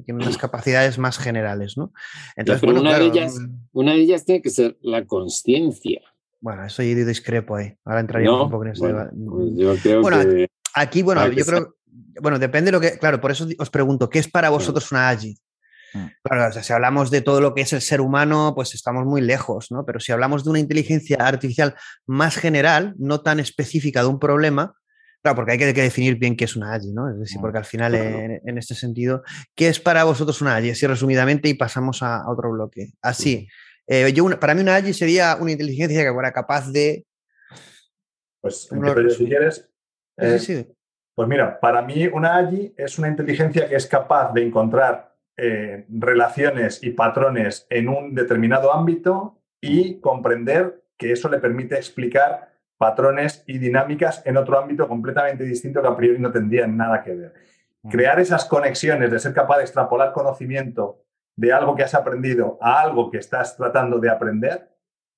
tiene 0.05 0.24
unas 0.24 0.36
capacidades 0.38 0.99
más 0.99 1.18
generales, 1.18 1.76
¿no? 1.76 1.92
Entonces, 2.36 2.68
una, 2.68 2.99
de 2.99 3.07
ellas, 3.07 3.38
mm. 3.38 3.68
una 3.72 3.92
de 3.92 4.01
ellas 4.01 4.24
tiene 4.24 4.42
que 4.42 4.51
ser 4.51 4.76
la 4.82 5.05
conciencia. 5.07 6.01
Bueno, 6.40 6.64
eso 6.64 6.82
yo 6.82 7.07
discrepo 7.07 7.57
ahí. 7.57 7.74
Ahora 7.84 8.01
entraríamos 8.01 8.44
un 8.44 8.51
poco 8.51 8.64
en 8.64 8.72
ese 8.72 8.80
bueno, 8.80 9.11
pues 9.30 9.55
yo 9.57 9.74
creo 9.82 10.03
que... 10.03 10.49
aquí, 10.74 11.03
bueno, 11.03 11.26
yo 11.28 11.44
creo, 11.44 11.76
bueno, 12.20 12.38
depende 12.38 12.70
de 12.70 12.72
lo 12.72 12.80
que, 12.80 12.99
claro, 12.99 13.20
por 13.20 13.30
eso 13.30 13.46
os 13.59 13.70
pregunto, 13.70 14.09
¿qué 14.09 14.18
es 14.18 14.28
para 14.28 14.51
vosotros 14.51 14.90
una 14.92 15.09
AGI? 15.09 15.36
Mm. 15.95 16.07
Claro, 16.22 16.49
o 16.49 16.53
sea, 16.53 16.62
si 16.62 16.72
hablamos 16.72 17.11
de 17.11 17.20
todo 17.20 17.41
lo 17.41 17.55
que 17.55 17.62
es 17.62 17.72
el 17.72 17.80
ser 17.80 18.01
humano, 18.01 18.53
pues 18.55 18.74
estamos 18.74 19.07
muy 19.07 19.20
lejos, 19.20 19.70
¿no? 19.70 19.84
Pero 19.84 20.01
si 20.01 20.12
hablamos 20.12 20.45
de 20.45 20.51
una 20.51 20.59
inteligencia 20.59 21.16
artificial 21.20 21.74
más 22.07 22.36
general, 22.36 22.95
no 22.99 23.20
tan 23.20 23.41
específica 23.41 24.03
de 24.03 24.09
un 24.09 24.18
problema, 24.18 24.74
claro, 25.22 25.36
porque 25.36 25.53
hay 25.53 25.59
que, 25.59 25.72
definir 25.72 26.16
bien 26.16 26.36
qué 26.36 26.45
es 26.45 26.57
una 26.57 26.74
AGI, 26.74 26.93
¿no? 26.93 27.11
Es 27.11 27.18
decir, 27.18 27.39
mm, 27.39 27.41
porque 27.41 27.59
al 27.59 27.64
final, 27.64 27.95
en, 27.95 28.59
este 28.59 28.74
sentido, 28.74 29.22
¿qué 29.55 29.68
es 29.68 29.80
para 29.80 30.05
vosotros 30.05 30.41
una 30.43 30.57
AGI? 30.57 30.70
Así 30.70 30.86
resumidamente 30.86 31.49
y 31.49 31.55
pasamos 31.55 32.03
a, 32.03 32.28
otro 32.28 32.51
bloque. 32.53 32.91
Así, 33.03 33.49
eh, 33.86 34.12
yo 34.12 34.28
para 34.39 34.55
mí 34.55 34.61
una 34.61 34.76
AGI 34.76 34.93
sería 34.93 35.36
una 35.41 35.53
inteligencia 35.53 36.03
que 36.05 36.12
fuera 36.12 36.32
capaz 36.32 36.70
de... 36.70 37.05
Pues, 38.41 38.68
si 39.16 39.26
quieres. 39.26 39.68
Eh, 40.16 40.74
pues 41.14 41.28
mira, 41.28 41.59
para 41.59 41.82
mí 41.82 42.07
una 42.07 42.36
AGI 42.36 42.74
es 42.76 42.99
una 42.99 43.09
inteligencia 43.09 43.68
que 43.68 43.74
es 43.74 43.86
capaz 43.86 44.32
de 44.32 44.47
encontrar 44.47 45.08
eh, 45.41 45.86
relaciones 45.89 46.82
y 46.82 46.91
patrones 46.91 47.68
en 47.70 47.89
un 47.89 48.12
determinado 48.12 48.74
ámbito 48.74 49.39
y 49.61 50.01
comprender 50.01 50.82
que 50.97 51.12
eso 51.12 51.28
le 51.28 51.39
permite 51.39 51.76
explicar 51.76 52.49
patrones 52.76 53.45
y 53.47 53.59
dinámicas 53.59 54.20
en 54.26 54.36
otro 54.36 54.59
ámbito 54.59 54.89
completamente 54.89 55.45
distinto 55.45 55.80
que 55.80 55.86
a 55.86 55.97
priori 55.97 56.18
no 56.18 56.32
tendrían 56.32 56.76
nada 56.76 57.05
que 57.05 57.14
ver. 57.14 57.34
Crear 57.89 58.18
esas 58.18 58.47
conexiones 58.47 59.12
de 59.12 59.18
ser 59.20 59.32
capaz 59.32 59.59
de 59.59 59.62
extrapolar 59.62 60.12
conocimiento 60.12 61.05
de 61.36 61.53
algo 61.53 61.76
que 61.76 61.84
has 61.84 61.95
aprendido 61.95 62.59
a 62.61 62.80
algo 62.80 63.09
que 63.09 63.18
estás 63.18 63.57
tratando 63.57 64.01
de 64.01 64.11
aprender 64.11 64.68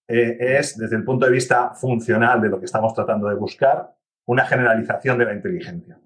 eh, 0.06 0.36
es, 0.58 0.76
desde 0.76 0.96
el 0.96 1.04
punto 1.04 1.24
de 1.24 1.32
vista 1.32 1.70
funcional 1.70 2.42
de 2.42 2.50
lo 2.50 2.58
que 2.58 2.66
estamos 2.66 2.92
tratando 2.92 3.26
de 3.26 3.36
buscar, 3.36 3.94
una 4.26 4.44
generalización 4.44 5.16
de 5.16 5.24
la 5.24 5.32
inteligencia. 5.32 5.98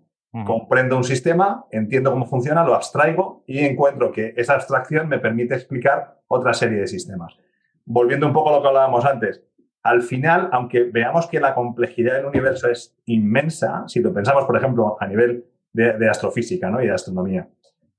Comprendo 0.43 0.97
un 0.97 1.05
sistema, 1.05 1.65
entiendo 1.71 2.11
cómo 2.11 2.27
funciona, 2.27 2.65
lo 2.65 2.75
abstraigo 2.75 3.45
y 3.47 3.61
encuentro 3.61 4.11
que 4.11 4.35
esa 4.37 4.55
abstracción 4.55 5.09
me 5.09 5.21
permite 5.21 5.55
explicar 5.55 6.19
otra 6.27 6.53
serie 6.53 6.81
de 6.81 6.89
sistemas. 6.89 7.37
Volviendo 7.85 8.27
un 8.27 8.33
poco 8.33 8.51
a 8.51 8.57
lo 8.57 8.63
que 8.63 8.67
hablábamos 8.67 9.05
antes, 9.05 9.45
al 9.85 10.03
final, 10.03 10.49
aunque 10.51 10.83
veamos 10.85 11.29
que 11.29 11.39
la 11.39 11.55
complejidad 11.55 12.15
del 12.15 12.25
universo 12.25 12.69
es 12.69 12.97
inmensa, 13.05 13.85
si 13.87 14.01
lo 14.01 14.13
pensamos, 14.13 14.45
por 14.45 14.57
ejemplo, 14.57 14.97
a 14.99 15.07
nivel 15.07 15.45
de, 15.73 16.09
astrofísica 16.09 16.69
¿no? 16.69 16.83
y 16.83 16.87
de 16.87 16.95
astronomía, 16.95 17.49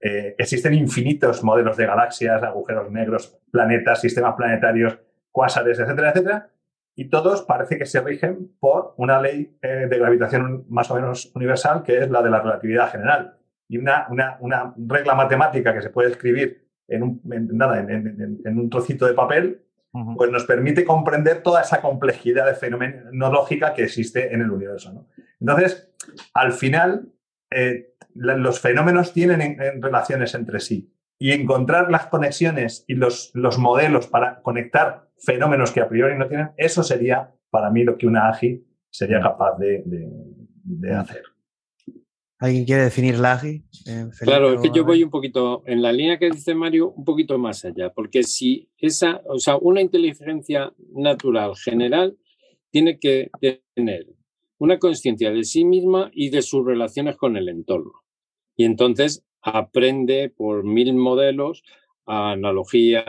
eh, 0.02 0.36
existen 0.38 0.74
infinitos 0.74 1.42
modelos 1.42 1.78
de 1.78 1.86
galaxias, 1.86 2.44
agujeros 2.44 2.92
negros, 2.92 3.40
planetas, 3.50 4.02
sistemas 4.02 4.36
planetarios, 4.36 5.00
cuásares, 5.32 5.80
etcétera, 5.80 6.10
etcétera, 6.10 6.50
y 6.96 7.10
todos 7.10 7.41
parece 7.41 7.78
que 7.78 7.86
se 7.86 8.00
rigen 8.00 8.56
por 8.60 8.93
una 8.98 9.22
ley 9.22 9.58
eh, 9.62 9.88
de 9.89 10.00
gravitación 10.00 10.66
más 10.70 10.89
o 10.89 10.96
menos 10.96 11.32
universal, 11.36 11.84
que 11.84 12.00
es 12.00 12.10
la 12.10 12.22
de 12.22 12.30
la 12.30 12.41
relatividad 12.41 12.89
general. 12.89 13.38
Y 13.68 13.78
una, 13.78 14.08
una, 14.39 14.74
regla 14.78 15.14
matemática 15.16 15.74
que 15.74 15.82
se 15.82 15.89
puede 15.89 16.12
escribir 16.12 16.66
en 16.88 17.04
un, 17.04 17.22
nada, 17.24 17.80
en, 17.80 18.60
un 18.60 18.70
trocito 18.70 19.08
de 19.08 19.14
papel, 19.14 19.62
pues 20.16 20.30
nos 20.30 20.46
permite 20.46 20.86
comprender 20.86 21.41
toda 21.41 21.62
esa 21.62 21.82
complejidad 21.82 22.46
de 22.46 22.54
fenomenológica 22.54 23.74
que 23.74 23.84
existe 23.84 24.34
en 24.34 24.41
el 24.41 24.52
universo. 24.52 25.08
Entonces, 25.39 25.91
al 26.34 26.54
final, 26.54 27.10
eh, 27.50 27.96
los 28.14 28.60
fenómenos 28.60 29.14
tienen 29.14 29.58
relaciones 29.82 30.36
entre 30.36 30.60
sí 30.60 30.93
y 31.18 31.32
encontrar 31.32 31.89
las 31.89 32.08
conexiones 32.08 32.86
y 32.88 32.96
los, 32.96 33.32
los 33.34 33.58
modelos 33.58 34.08
para 34.08 34.41
conectar 34.41 35.10
fenómenos 35.26 35.71
que 35.71 35.82
a 35.82 35.89
priori 35.89 36.17
no 36.17 36.28
tienen, 36.28 36.51
eso 36.57 36.84
sería 36.84 37.32
para 37.49 37.69
mí 37.69 37.84
lo 37.84 37.97
que 37.97 38.07
una 38.07 38.30
AGI 38.30 38.63
sería 38.89 39.19
capaz 39.19 39.57
de, 39.57 39.84
hacer. 40.93 41.23
¿Alguien 42.39 42.65
quiere 42.65 42.84
definir 42.84 43.17
la 43.17 43.34
AGI? 43.34 43.63
Eh, 43.88 44.05
claro, 44.19 44.53
es 44.53 44.61
que 44.61 44.71
yo 44.73 44.84
voy 44.84 45.03
un 45.03 45.09
poquito 45.09 45.63
en 45.65 45.82
la 45.82 45.91
línea 45.91 46.19
que 46.19 46.30
dice 46.30 46.53
Mario, 46.53 46.91
un 46.91 47.05
poquito 47.05 47.38
más 47.38 47.63
allá, 47.65 47.91
porque 47.93 48.23
si 48.23 48.69
esa, 48.78 49.21
o 49.26 49.39
sea, 49.39 49.57
una 49.57 49.82
inteligencia 49.82 50.73
natural 50.93 51.55
general 51.55 52.17
tiene 52.71 52.99
que 52.99 53.32
tener 53.76 54.07
una 54.57 54.80
conciencia 54.80 55.32
de 55.32 55.43
sí 55.43 55.65
misma 55.65 56.11
y 56.13 56.30
de 56.30 56.41
sus 56.41 56.65
relaciones 56.65 57.15
con 57.17 57.38
el 57.38 57.49
entorno. 57.49 57.91
Y 58.57 58.65
entonces 58.65 59.23
aprende 59.41 60.30
por 60.30 60.63
mil 60.63 60.93
modelos, 60.95 61.63
analogía, 62.06 63.03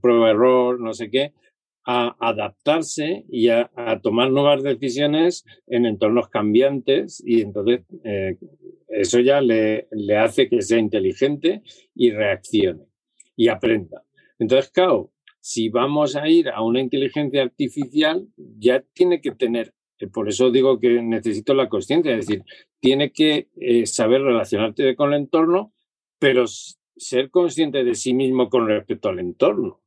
prueba-error, 0.00 0.80
no 0.80 0.92
sé 0.94 1.10
qué, 1.10 1.32
a 1.86 2.16
adaptarse 2.18 3.24
y 3.28 3.48
a, 3.50 3.70
tomar 4.02 4.30
nuevas 4.30 4.62
decisiones 4.62 5.44
en 5.66 5.84
entornos 5.84 6.28
cambiantes 6.28 7.22
y 7.24 7.42
entonces 7.42 7.82
eh, 8.04 8.36
eso 8.88 9.20
ya 9.20 9.40
le, 9.40 9.86
le, 9.90 10.16
hace 10.16 10.48
que 10.48 10.62
sea 10.62 10.78
inteligente 10.78 11.62
y 11.94 12.10
reaccione 12.10 12.84
y 13.36 13.48
aprenda. 13.48 14.02
Entonces, 14.38 14.70
claro, 14.70 15.12
si 15.40 15.68
vamos 15.68 16.16
a 16.16 16.26
ir 16.26 16.48
a 16.48 16.62
una 16.62 16.80
inteligencia 16.80 17.42
artificial, 17.42 18.26
ya 18.36 18.82
tiene 18.94 19.20
que 19.20 19.32
tener, 19.32 19.74
eh, 19.98 20.06
por 20.06 20.28
eso 20.28 20.50
digo 20.50 20.80
que 20.80 21.02
necesito 21.02 21.52
la 21.52 21.68
conciencia, 21.68 22.12
es 22.12 22.26
decir, 22.26 22.44
tiene 22.80 23.12
que 23.12 23.48
eh, 23.60 23.84
saber 23.84 24.22
relacionarte 24.22 24.96
con 24.96 25.12
el 25.12 25.20
entorno, 25.20 25.72
pero 26.18 26.46
ser 26.96 27.30
consciente 27.30 27.84
de 27.84 27.94
sí 27.94 28.14
mismo 28.14 28.48
con 28.48 28.66
respecto 28.66 29.08
al 29.08 29.18
entorno. 29.18 29.80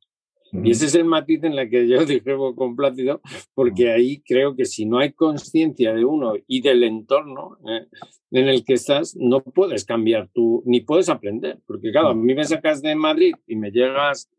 Y 0.52 0.70
ese 0.70 0.86
es 0.86 0.94
el 0.94 1.04
matiz 1.04 1.42
en 1.44 1.58
el 1.58 1.68
que 1.68 1.86
yo 1.86 2.04
discrepo 2.06 2.54
con 2.54 2.74
Plácido, 2.74 3.20
porque 3.54 3.92
ahí 3.92 4.22
creo 4.26 4.56
que 4.56 4.64
si 4.64 4.86
no 4.86 4.98
hay 4.98 5.12
conciencia 5.12 5.92
de 5.92 6.04
uno 6.04 6.34
y 6.46 6.62
del 6.62 6.84
entorno 6.84 7.58
eh, 7.68 7.86
en 8.30 8.48
el 8.48 8.64
que 8.64 8.74
estás, 8.74 9.16
no 9.16 9.42
puedes 9.42 9.84
cambiar 9.84 10.28
tú, 10.32 10.62
ni 10.64 10.80
puedes 10.80 11.08
aprender. 11.08 11.58
Porque 11.66 11.90
claro, 11.90 12.08
a 12.08 12.14
mí 12.14 12.34
me 12.34 12.44
sacas 12.44 12.82
de 12.82 12.94
Madrid 12.94 13.34
y 13.46 13.56
me 13.56 13.70
llegas 13.70 14.30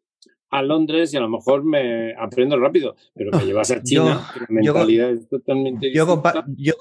a 0.51 0.61
Londres 0.61 1.13
y 1.13 1.17
a 1.17 1.19
lo 1.19 1.29
mejor 1.29 1.63
me 1.63 2.13
aprendo 2.15 2.59
rápido, 2.59 2.95
pero 3.13 3.31
me 3.37 3.45
llevas 3.45 3.71
a 3.71 3.81
China, 3.83 4.31
yo, 4.61 4.73
la 4.73 4.79
mentalidad 4.79 5.11
es 5.11 5.27
totalmente 5.27 5.93
yo, 5.93 6.05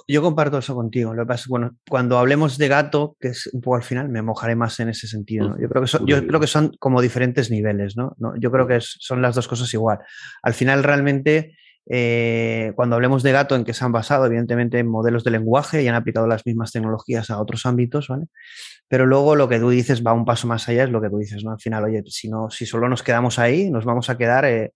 yo, 0.06 0.22
comparto 0.22 0.58
eso 0.58 0.74
contigo. 0.74 1.14
Lo 1.14 1.22
que 1.22 1.28
pasa 1.28 1.46
bueno, 1.48 1.76
cuando 1.88 2.18
hablemos 2.18 2.58
de 2.58 2.68
gato, 2.68 3.16
que 3.20 3.28
es 3.28 3.48
un 3.52 3.60
poco 3.60 3.76
al 3.76 3.82
final, 3.82 4.08
me 4.08 4.22
mojaré 4.22 4.56
más 4.56 4.80
en 4.80 4.88
ese 4.88 5.06
sentido. 5.06 5.56
Yo, 5.60 5.68
creo 5.68 5.82
que 5.82 5.88
son, 5.88 6.06
yo 6.06 6.26
creo 6.26 6.40
que 6.40 6.46
son 6.46 6.72
como 6.78 7.02
diferentes 7.02 7.50
niveles, 7.50 7.96
¿no? 7.96 8.14
Yo 8.38 8.50
creo 8.50 8.66
que 8.66 8.78
son 8.80 9.22
las 9.22 9.34
dos 9.34 9.48
cosas 9.48 9.72
igual. 9.74 9.98
Al 10.42 10.54
final, 10.54 10.82
realmente, 10.82 11.56
eh, 11.90 12.72
cuando 12.76 12.96
hablemos 12.96 13.22
de 13.22 13.32
gato, 13.32 13.56
en 13.56 13.64
que 13.64 13.72
se 13.72 13.84
han 13.84 13.92
basado, 13.92 14.26
evidentemente, 14.26 14.78
en 14.78 14.86
modelos 14.86 15.24
de 15.24 15.30
lenguaje 15.30 15.82
y 15.82 15.88
han 15.88 15.94
aplicado 15.94 16.26
las 16.26 16.44
mismas 16.44 16.70
tecnologías 16.72 17.30
a 17.30 17.40
otros 17.40 17.64
ámbitos, 17.64 18.08
¿vale? 18.08 18.26
Pero 18.88 19.06
luego 19.06 19.36
lo 19.36 19.48
que 19.48 19.58
tú 19.58 19.70
dices 19.70 20.04
va 20.04 20.12
un 20.12 20.24
paso 20.24 20.46
más 20.46 20.68
allá, 20.68 20.84
es 20.84 20.90
lo 20.90 21.00
que 21.00 21.08
tú 21.08 21.18
dices, 21.18 21.44
¿no? 21.44 21.52
Al 21.52 21.60
final, 21.60 21.84
oye, 21.84 22.02
si, 22.06 22.28
no, 22.28 22.50
si 22.50 22.66
solo 22.66 22.88
nos 22.88 23.02
quedamos 23.02 23.38
ahí, 23.38 23.70
nos 23.70 23.84
vamos 23.84 24.10
a 24.10 24.18
quedar, 24.18 24.44
eh, 24.44 24.72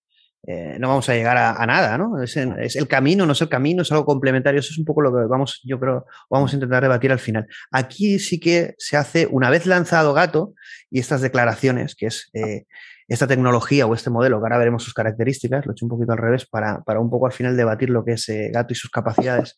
eh, 0.46 0.76
no 0.80 0.88
vamos 0.88 1.08
a 1.08 1.14
llegar 1.14 1.36
a, 1.36 1.64
nada, 1.66 1.96
¿no? 1.98 2.20
Es, 2.22 2.36
es, 2.36 2.76
el 2.76 2.88
camino, 2.88 3.26
no 3.26 3.32
es 3.32 3.40
el 3.42 3.48
camino, 3.48 3.82
es 3.82 3.92
algo 3.92 4.04
complementario. 4.04 4.60
Eso 4.60 4.72
es 4.72 4.78
un 4.78 4.84
poco 4.84 5.02
lo 5.02 5.12
que 5.14 5.24
vamos, 5.28 5.60
yo 5.64 5.78
creo, 5.78 6.06
vamos 6.30 6.52
a 6.52 6.56
intentar 6.56 6.82
debatir 6.82 7.12
al 7.12 7.18
final. 7.18 7.46
Aquí 7.70 8.18
sí 8.18 8.40
que 8.40 8.74
se 8.78 8.96
hace, 8.96 9.28
una 9.30 9.50
vez 9.50 9.66
lanzado 9.66 10.14
Gato 10.14 10.54
y 10.90 10.98
estas 10.98 11.20
declaraciones, 11.20 11.94
que 11.94 12.06
es 12.06 12.30
eh, 12.34 12.64
esta 13.12 13.26
tecnología 13.26 13.86
o 13.86 13.94
este 13.94 14.10
modelo, 14.10 14.38
que 14.38 14.44
ahora 14.44 14.58
veremos 14.58 14.82
sus 14.82 14.94
características, 14.94 15.66
lo 15.66 15.72
he 15.72 15.74
hecho 15.74 15.84
un 15.84 15.90
poquito 15.90 16.12
al 16.12 16.18
revés 16.18 16.46
para, 16.46 16.82
para 16.82 17.00
un 17.00 17.10
poco 17.10 17.26
al 17.26 17.32
final 17.32 17.56
debatir 17.56 17.90
lo 17.90 18.04
que 18.04 18.12
es 18.12 18.26
Gato 18.52 18.72
y 18.72 18.76
sus 18.76 18.90
capacidades. 18.90 19.56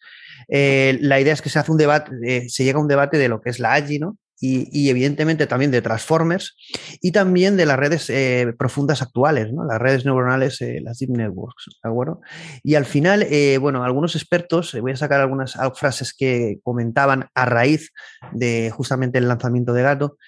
la 0.48 1.20
idea 1.20 1.32
es 1.32 1.42
que 1.42 1.50
se 1.50 1.58
hace 1.58 1.70
un 1.70 1.78
debate, 1.78 2.48
se 2.48 2.64
llega 2.64 2.78
a 2.78 2.82
un 2.82 2.88
debate 2.88 3.18
de 3.18 3.28
lo 3.28 3.40
que 3.40 3.50
es 3.50 3.58
la 3.58 3.74
AGI, 3.74 3.98
¿no? 3.98 4.18
Y, 4.40 4.90
evidentemente 4.90 5.46
también 5.46 5.70
de 5.70 5.82
Transformers 5.82 6.56
y 7.00 7.12
también 7.12 7.56
de 7.56 7.66
las 7.66 7.78
redes 7.78 8.10
eh, 8.10 8.52
profundas 8.58 9.00
actuales, 9.02 9.48
las 9.68 9.80
redes 9.80 10.04
neuronales, 10.04 10.60
eh, 10.60 10.80
las 10.82 10.98
deep 10.98 11.10
networks. 11.10 11.66
¿de? 11.82 12.20
Y 12.62 12.74
al 12.74 12.84
final, 12.84 13.22
eh, 13.22 13.58
bueno, 13.58 13.84
algunos 13.84 14.16
expertos, 14.16 14.76
voy 14.80 14.92
a 14.92 14.96
sacar 14.96 15.20
algunas 15.20 15.56
frases 15.74 16.14
que 16.14 16.58
comentaban 16.62 17.28
a 17.34 17.44
raíz 17.46 17.92
de 18.32 18.70
justamente 18.70 19.18
el 19.18 19.28
lanzamiento 19.28 19.72
de 19.72 19.82
Gato, 19.82 20.18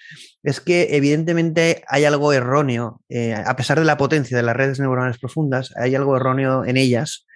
es 0.43 0.61
que 0.61 0.95
evidentemente 0.95 1.83
hay 1.87 2.05
algo 2.05 2.31
erróneo, 2.31 3.01
a 3.45 3.55
pesar 3.55 3.79
de 3.79 3.85
la 3.85 3.97
potencia 3.97 4.37
de 4.37 4.43
las 4.43 4.55
redes 4.55 4.79
neuronales 4.79 5.19
profundas, 5.19 5.73
hay 5.75 5.95
algo 5.95 6.15
erróneo 6.15 6.63
en 6.63 6.77
ellas 6.77 7.27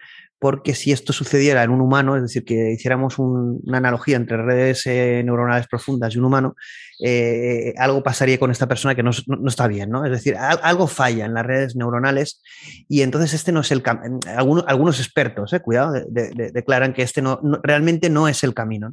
porque 0.42 0.74
si 0.74 0.92
esto 0.92 1.14
sucediera 1.14 1.62
en 1.62 1.70
un 1.70 1.82
humano, 1.82 2.16
es 2.16 2.24
decir, 2.24 2.44
que 2.44 2.72
hiciéramos 2.72 3.20
una 3.20 3.78
analogía 3.78 4.16
entre 4.16 4.38
redes 4.38 4.88
eh, 4.88 5.22
neuronales 5.24 5.68
profundas 5.68 6.16
y 6.16 6.18
un 6.18 6.26
humano, 6.26 6.56
eh, 7.00 7.76
algo 7.78 8.02
pasaría 8.02 8.40
con 8.40 8.50
esta 8.50 8.68
persona 8.68 8.96
que 8.96 9.04
no, 9.04 9.12
está 9.46 9.68
bien, 9.68 9.92
¿no? 9.92 10.04
Es 10.04 10.10
decir, 10.10 10.36
algo 10.36 10.88
falla 10.88 11.26
en 11.26 11.36
las 11.36 11.46
redes 11.46 11.76
neuronales 11.76 12.42
y 12.90 13.04
entonces 13.04 13.36
este 13.36 13.52
no 13.52 13.60
es 13.60 13.72
el 13.72 13.84
camino. 13.84 14.20
Algunos, 14.66 15.00
expertos, 15.00 15.54
eh, 15.54 15.60
cuidado, 15.60 15.94
declaran 16.10 16.94
que 16.94 17.04
este 17.04 17.22
no, 17.22 17.40
realmente 17.62 18.10
no 18.10 18.28
es 18.28 18.44
el 18.44 18.56
camino. 18.56 18.92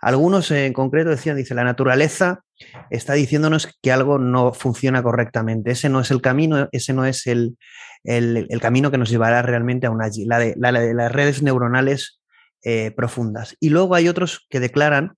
Algunos 0.00 0.50
en 0.50 0.72
concreto 0.72 1.10
decían, 1.10 1.36
dice, 1.36 1.54
la 1.54 1.64
naturaleza 1.64 2.40
está 2.88 3.12
diciéndonos 3.12 3.68
que 3.82 3.92
algo 3.92 4.18
no 4.18 4.54
funciona 4.54 5.02
correctamente. 5.02 5.72
Ese 5.72 5.90
no 5.90 6.00
es 6.00 6.10
el 6.10 6.22
camino, 6.22 6.70
ese 6.72 6.94
no 6.94 7.04
es 7.04 7.26
el, 7.26 7.58
el, 8.06 8.60
camino 8.60 8.90
que 8.90 8.98
nos 8.98 9.10
llevará 9.10 9.42
realmente 9.42 9.86
a 9.86 9.90
una 9.90 10.08
la 10.26 10.38
de, 10.38 10.54
la, 10.56 10.72
de 10.72 10.94
las 10.94 11.12
redes 11.12 11.42
neuronales 11.42 12.20
eh, 12.62 12.90
profundas. 12.90 13.56
Y 13.60 13.68
luego 13.68 13.94
hay 13.94 14.08
otros 14.08 14.46
que 14.48 14.60
declaran 14.60 15.16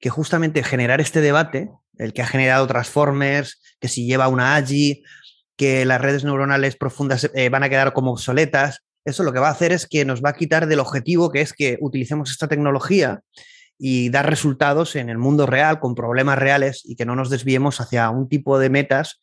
que 0.00 0.10
justamente 0.10 0.62
generar 0.62 1.00
este 1.00 1.20
debate, 1.20 1.70
el 1.96 2.12
que 2.12 2.22
ha 2.22 2.26
generado 2.26 2.66
Transformers, 2.66 3.60
que 3.80 3.88
si 3.88 4.06
lleva 4.06 4.28
una 4.28 4.56
AGI, 4.56 5.02
que 5.56 5.84
las 5.84 6.00
redes 6.00 6.24
neuronales 6.24 6.76
profundas 6.76 7.30
eh, 7.34 7.48
van 7.48 7.64
a 7.64 7.68
quedar 7.68 7.92
como 7.92 8.12
obsoletas, 8.12 8.84
eso 9.04 9.22
lo 9.22 9.32
que 9.32 9.38
va 9.38 9.48
a 9.48 9.52
hacer 9.52 9.72
es 9.72 9.86
que 9.86 10.04
nos 10.04 10.22
va 10.22 10.30
a 10.30 10.36
quitar 10.36 10.66
del 10.66 10.80
objetivo 10.80 11.30
que 11.30 11.40
es 11.40 11.52
que 11.52 11.78
utilicemos 11.80 12.30
esta 12.30 12.48
tecnología 12.48 13.20
y 13.78 14.10
dar 14.10 14.28
resultados 14.28 14.96
en 14.96 15.08
el 15.08 15.18
mundo 15.18 15.46
real 15.46 15.78
con 15.78 15.94
problemas 15.94 16.38
reales 16.38 16.82
y 16.84 16.96
que 16.96 17.06
no 17.06 17.14
nos 17.14 17.30
desviemos 17.30 17.80
hacia 17.80 18.10
un 18.10 18.28
tipo 18.28 18.58
de 18.58 18.70
metas 18.70 19.20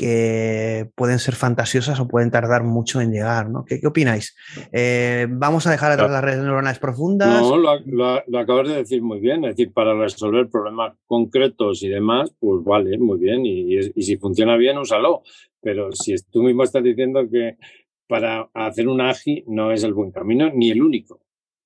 que 0.00 0.88
pueden 0.94 1.18
ser 1.18 1.34
fantasiosas 1.34 2.00
o 2.00 2.08
pueden 2.08 2.30
tardar 2.30 2.64
mucho 2.64 3.02
en 3.02 3.12
llegar. 3.12 3.50
¿no? 3.50 3.66
¿Qué, 3.66 3.86
opináis? 3.86 4.34
Eh, 4.72 5.26
¿Vamos 5.28 5.66
a 5.66 5.72
dejar 5.72 5.92
atrás 5.92 6.10
las 6.10 6.24
redes 6.24 6.38
neuronales 6.38 6.78
profundas? 6.78 7.42
No, 7.42 7.58
lo, 7.58 8.38
acabas 8.38 8.68
de 8.68 8.76
decir 8.76 9.02
muy 9.02 9.20
bien. 9.20 9.44
Es 9.44 9.56
decir, 9.56 9.74
para 9.74 9.92
resolver 9.92 10.48
problemas 10.48 10.94
concretos 11.06 11.82
y 11.82 11.90
demás, 11.90 12.34
pues 12.40 12.64
vale, 12.64 12.96
muy 12.96 13.18
bien. 13.18 13.44
Y, 13.44 14.02
si 14.02 14.16
funciona 14.16 14.56
bien, 14.56 14.78
úsalo. 14.78 15.20
Pero 15.60 15.92
si 15.92 16.14
tú 16.30 16.44
mismo 16.44 16.62
estás 16.62 16.82
diciendo 16.82 17.28
que 17.30 17.58
para 18.06 18.48
hacer 18.54 18.88
un 18.88 19.02
AGI 19.02 19.44
no 19.48 19.70
es 19.70 19.84
el 19.84 19.92
buen 19.92 20.12
camino 20.12 20.50
ni 20.50 20.70
el 20.70 20.82
único. 20.82 21.20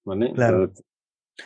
¿vale? 0.04 0.32
Claro. 0.32 0.72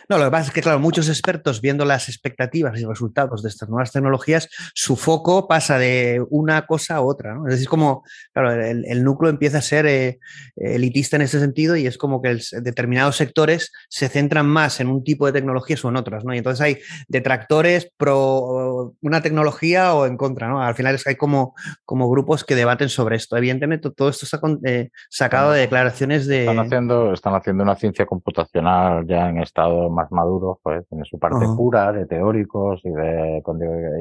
No, 0.09 0.19
lo 0.19 0.25
que 0.25 0.31
pasa 0.31 0.49
es 0.49 0.53
que, 0.53 0.61
claro, 0.61 0.79
muchos 0.79 1.09
expertos 1.09 1.61
viendo 1.61 1.85
las 1.85 2.09
expectativas 2.09 2.79
y 2.79 2.85
resultados 2.85 3.43
de 3.43 3.49
estas 3.49 3.69
nuevas 3.69 3.93
tecnologías, 3.93 4.49
su 4.75 4.97
foco 4.97 5.49
pasa 5.49 5.79
de 5.79 6.23
una 6.31 6.67
cosa 6.67 6.97
a 6.97 7.01
otra. 7.01 7.35
¿no? 7.35 7.47
Es 7.47 7.55
decir, 7.55 7.69
como, 7.69 8.05
claro, 8.33 8.53
el, 8.53 9.05
núcleo 9.05 9.31
empieza 9.31 9.59
a 9.59 9.63
ser 9.63 9.87
eh, 9.87 10.19
elitista 10.57 11.17
en 11.17 11.23
ese 11.23 11.41
sentido 11.41 11.77
y 11.77 11.87
es 11.87 11.97
como 11.97 12.21
que 12.21 12.39
determinados 12.61 13.17
sectores 13.17 13.73
se 13.89 14.09
centran 14.09 14.47
más 14.47 14.81
en 14.81 14.89
un 14.89 15.05
tipo 15.05 15.27
de 15.27 15.33
tecnologías 15.33 15.85
o 15.85 15.89
en 15.89 15.97
otras. 15.97 16.25
¿no? 16.25 16.35
Y 16.35 16.39
entonces 16.39 16.61
hay 16.61 16.79
detractores 17.09 17.91
pro 17.97 18.95
una 19.01 19.23
tecnología 19.23 19.95
o 19.95 20.07
en 20.07 20.17
contra. 20.17 20.49
¿no? 20.49 20.63
Al 20.63 20.75
final 20.75 20.95
es 20.95 21.05
que 21.05 21.11
hay 21.11 21.17
como, 21.17 21.55
como 21.85 22.11
grupos 22.11 22.45
que 22.45 22.55
debaten 22.55 22.89
sobre 22.89 23.17
esto. 23.17 23.37
Evidentemente, 23.37 23.91
todo 23.91 24.11
esto 24.11 24.27
está 24.27 24.41
eh, 24.65 24.91
sacado 25.09 25.53
de 25.53 25.61
declaraciones 25.61 26.27
de. 26.27 26.41
Están 26.41 26.59
haciendo, 26.59 27.13
están 27.13 27.35
haciendo 27.35 27.63
una 27.63 27.77
ciencia 27.77 28.07
computacional 28.07 29.07
ya 29.07 29.29
en 29.29 29.39
estado 29.39 29.78
más 29.91 30.11
maduros, 30.13 30.59
pues 30.63 30.87
tiene 30.89 31.05
su 31.05 31.19
parte 31.19 31.47
pura 31.57 31.93
de 31.93 32.07
teóricos 32.07 32.81
y 32.85 32.91
de, 32.91 33.43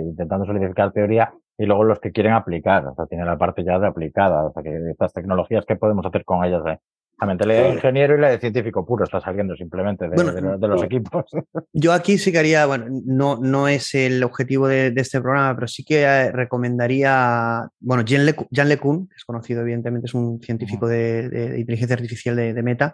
intentando 0.03 0.45
solidificar 0.45 0.91
teoría 0.91 1.33
y 1.57 1.65
luego 1.65 1.83
los 1.83 1.99
que 1.99 2.11
quieren 2.11 2.33
aplicar, 2.33 2.85
o 2.85 2.95
sea, 2.95 3.05
tiene 3.07 3.25
la 3.25 3.37
parte 3.37 3.63
ya 3.63 3.79
de 3.79 3.87
aplicada, 3.87 4.45
o 4.45 4.53
sea, 4.53 4.63
que 4.63 4.91
estas 4.91 5.13
tecnologías, 5.13 5.65
¿qué 5.65 5.75
podemos 5.75 6.05
hacer 6.05 6.23
con 6.23 6.43
ellas? 6.43 6.61
Eh? 6.67 6.77
La 7.19 7.25
mentalidad 7.25 7.63
de 7.63 7.73
ingeniero 7.73 8.15
y 8.15 8.21
la 8.21 8.29
de 8.29 8.39
científico 8.39 8.85
puro 8.85 9.03
está 9.03 9.19
saliendo 9.19 9.55
simplemente 9.55 10.07
de, 10.07 10.67
los 10.67 10.83
equipos. 10.83 11.25
Yo 11.73 11.91
aquí 11.91 12.19
sí 12.19 12.31
que 12.31 12.37
haría, 12.37 12.67
bueno, 12.67 12.85
no, 13.05 13.37
no 13.37 13.67
es 13.67 13.95
el 13.95 14.23
objetivo 14.23 14.67
de, 14.67 14.93
este 14.95 15.19
programa, 15.19 15.55
pero 15.55 15.67
sí 15.67 15.83
que 15.83 16.03
eh, 16.03 16.31
recomendaría, 16.31 17.67
bueno, 17.79 18.03
Jean, 18.03 18.23
Le, 18.23 18.35
Jean 18.51 18.69
LeCun, 18.69 19.07
que 19.07 19.15
es 19.15 19.25
conocido 19.25 19.61
evidentemente, 19.61 20.05
es 20.05 20.13
un 20.13 20.39
científico 20.41 20.87
de, 20.87 21.55
inteligencia 21.57 21.95
artificial 21.95 22.35
de, 22.35 22.61
Meta, 22.61 22.93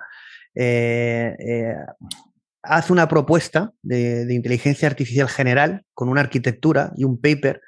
eh, 0.55 1.35
eh, 1.39 1.75
hace 2.63 2.93
una 2.93 3.07
propuesta 3.07 3.71
de, 3.81 4.33
inteligencia 4.33 4.87
artificial 4.87 5.27
general 5.27 5.83
con 5.93 6.09
una 6.09 6.21
arquitectura 6.21 6.93
y 6.95 7.03
un 7.03 7.19
paper. 7.19 7.61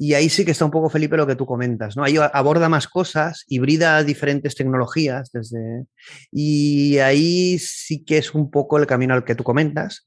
Y 0.00 0.14
ahí 0.14 0.28
sí 0.28 0.44
que 0.44 0.52
está 0.52 0.64
un 0.64 0.70
poco, 0.70 0.88
Felipe, 0.88 1.16
lo 1.16 1.26
que 1.26 1.34
tú 1.34 1.44
comentas, 1.44 1.96
¿no? 1.96 2.04
Ahí 2.04 2.16
aborda 2.16 2.68
más 2.68 2.86
cosas, 2.86 3.44
hibrida 3.48 4.04
diferentes 4.04 4.54
tecnologías 4.54 5.32
desde... 5.32 5.86
Y 6.30 6.98
ahí 6.98 7.58
sí 7.58 8.04
que 8.04 8.18
es 8.18 8.32
un 8.32 8.48
poco 8.48 8.78
el 8.78 8.86
camino 8.86 9.12
al 9.14 9.24
que 9.24 9.34
tú 9.34 9.42
comentas. 9.42 10.06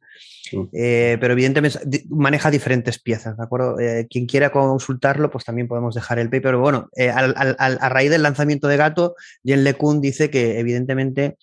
Eh, 0.73 1.17
pero 1.19 1.34
evidentemente 1.34 1.79
maneja 2.09 2.51
diferentes 2.51 2.99
piezas, 2.99 3.38
¿de 3.38 3.43
acuerdo? 3.43 3.79
Eh, 3.79 4.07
quien 4.09 4.27
quiera 4.27 4.51
consultarlo, 4.51 5.29
pues 5.29 5.43
también 5.43 5.67
podemos 5.67 5.93
dejar 5.93 6.19
el 6.19 6.27
paper. 6.27 6.41
Pero 6.41 6.59
bueno, 6.61 6.89
a 6.97 7.89
raíz 7.89 8.11
del 8.11 8.23
lanzamiento 8.23 8.69
de 8.69 8.77
Gato, 8.77 9.15
Jen 9.43 9.65
LeCun 9.65 9.99
dice 9.99 10.29
que 10.29 10.57
evidentemente 10.59 11.38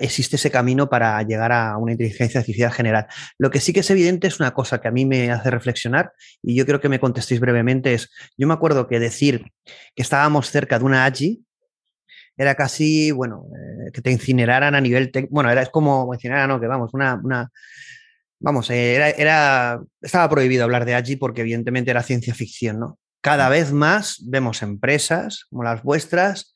existe 0.00 0.36
ese 0.36 0.50
camino 0.50 0.88
para 0.88 1.20
llegar 1.22 1.52
a 1.52 1.76
una 1.76 1.92
inteligencia 1.92 2.40
artificial 2.40 2.72
general. 2.72 3.06
Lo 3.38 3.50
que 3.50 3.60
sí 3.60 3.72
que 3.72 3.80
es 3.80 3.90
evidente 3.90 4.28
es 4.28 4.38
una 4.38 4.54
cosa 4.54 4.80
que 4.80 4.88
a 4.88 4.92
mí 4.92 5.04
me 5.04 5.30
hace 5.30 5.50
reflexionar 5.50 6.12
y 6.42 6.54
yo 6.54 6.64
creo 6.64 6.80
que 6.80 6.88
me 6.88 7.00
contestéis 7.00 7.40
brevemente 7.40 7.94
es, 7.94 8.10
yo 8.36 8.46
me 8.46 8.54
acuerdo 8.54 8.86
que 8.86 9.00
decir 9.00 9.50
que 9.94 10.02
estábamos 10.02 10.50
cerca 10.50 10.78
de 10.78 10.84
una 10.84 11.04
AGI 11.04 11.44
era 12.36 12.54
casi, 12.54 13.10
bueno, 13.10 13.46
eh, 13.54 13.90
que 13.92 14.00
te 14.00 14.10
incineraran 14.10 14.74
a 14.74 14.80
nivel, 14.80 15.10
bueno, 15.30 15.50
era 15.50 15.62
es 15.62 15.68
como 15.68 16.12
incinerar, 16.14 16.48
no, 16.48 16.60
que 16.60 16.66
vamos, 16.66 16.94
una, 16.94 17.20
una 17.22 17.50
vamos, 18.40 18.70
era, 18.70 19.10
era, 19.10 19.82
estaba 20.00 20.28
prohibido 20.28 20.64
hablar 20.64 20.84
de 20.84 20.94
AGI 20.94 21.16
porque 21.16 21.42
evidentemente 21.42 21.90
era 21.90 22.02
ciencia 22.02 22.34
ficción, 22.34 22.80
¿no? 22.80 22.98
Cada 23.20 23.48
vez 23.48 23.72
más 23.72 24.20
vemos 24.26 24.62
empresas 24.62 25.46
como 25.48 25.62
las 25.62 25.82
vuestras, 25.82 26.52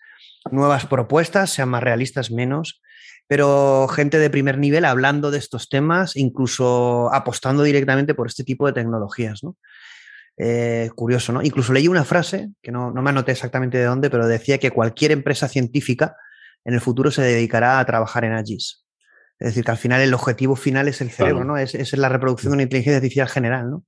nuevas 0.52 0.86
propuestas, 0.86 1.50
sean 1.50 1.68
más 1.68 1.82
realistas, 1.82 2.30
menos, 2.30 2.82
pero 3.26 3.88
gente 3.88 4.18
de 4.18 4.30
primer 4.30 4.58
nivel 4.58 4.84
hablando 4.84 5.30
de 5.30 5.38
estos 5.38 5.68
temas, 5.68 6.16
incluso 6.16 7.12
apostando 7.12 7.62
directamente 7.62 8.14
por 8.14 8.28
este 8.28 8.44
tipo 8.44 8.66
de 8.66 8.72
tecnologías, 8.72 9.42
¿no? 9.42 9.56
Eh, 10.38 10.90
curioso, 10.94 11.32
¿no? 11.32 11.42
Incluso 11.42 11.72
leí 11.72 11.88
una 11.88 12.04
frase, 12.04 12.50
que 12.62 12.70
no, 12.70 12.92
me 12.92 13.10
anoté 13.10 13.32
exactamente 13.32 13.78
de 13.78 13.84
dónde, 13.84 14.10
pero 14.10 14.26
decía 14.26 14.58
que 14.58 14.70
cualquier 14.70 15.12
empresa 15.12 15.48
científica 15.48 16.14
en 16.64 16.74
el 16.74 16.80
futuro 16.80 17.10
se 17.10 17.22
dedicará 17.22 17.78
a 17.78 17.86
trabajar 17.86 18.24
en 18.24 18.32
AGIS. 18.32 18.84
Es 19.38 19.48
decir, 19.48 19.64
que 19.64 19.70
al 19.70 19.76
final 19.76 20.00
el 20.02 20.14
objetivo 20.14 20.54
final 20.56 20.88
es 20.88 21.00
el 21.00 21.10
cerebro, 21.10 21.44
¿no? 21.44 21.56
Es, 21.56 21.74
es, 21.74 21.96
la 21.96 22.08
reproducción 22.08 22.50
de 22.50 22.56
una 22.56 22.62
inteligencia 22.62 22.96
artificial 22.96 23.28
general, 23.28 23.70
¿no? 23.70 23.84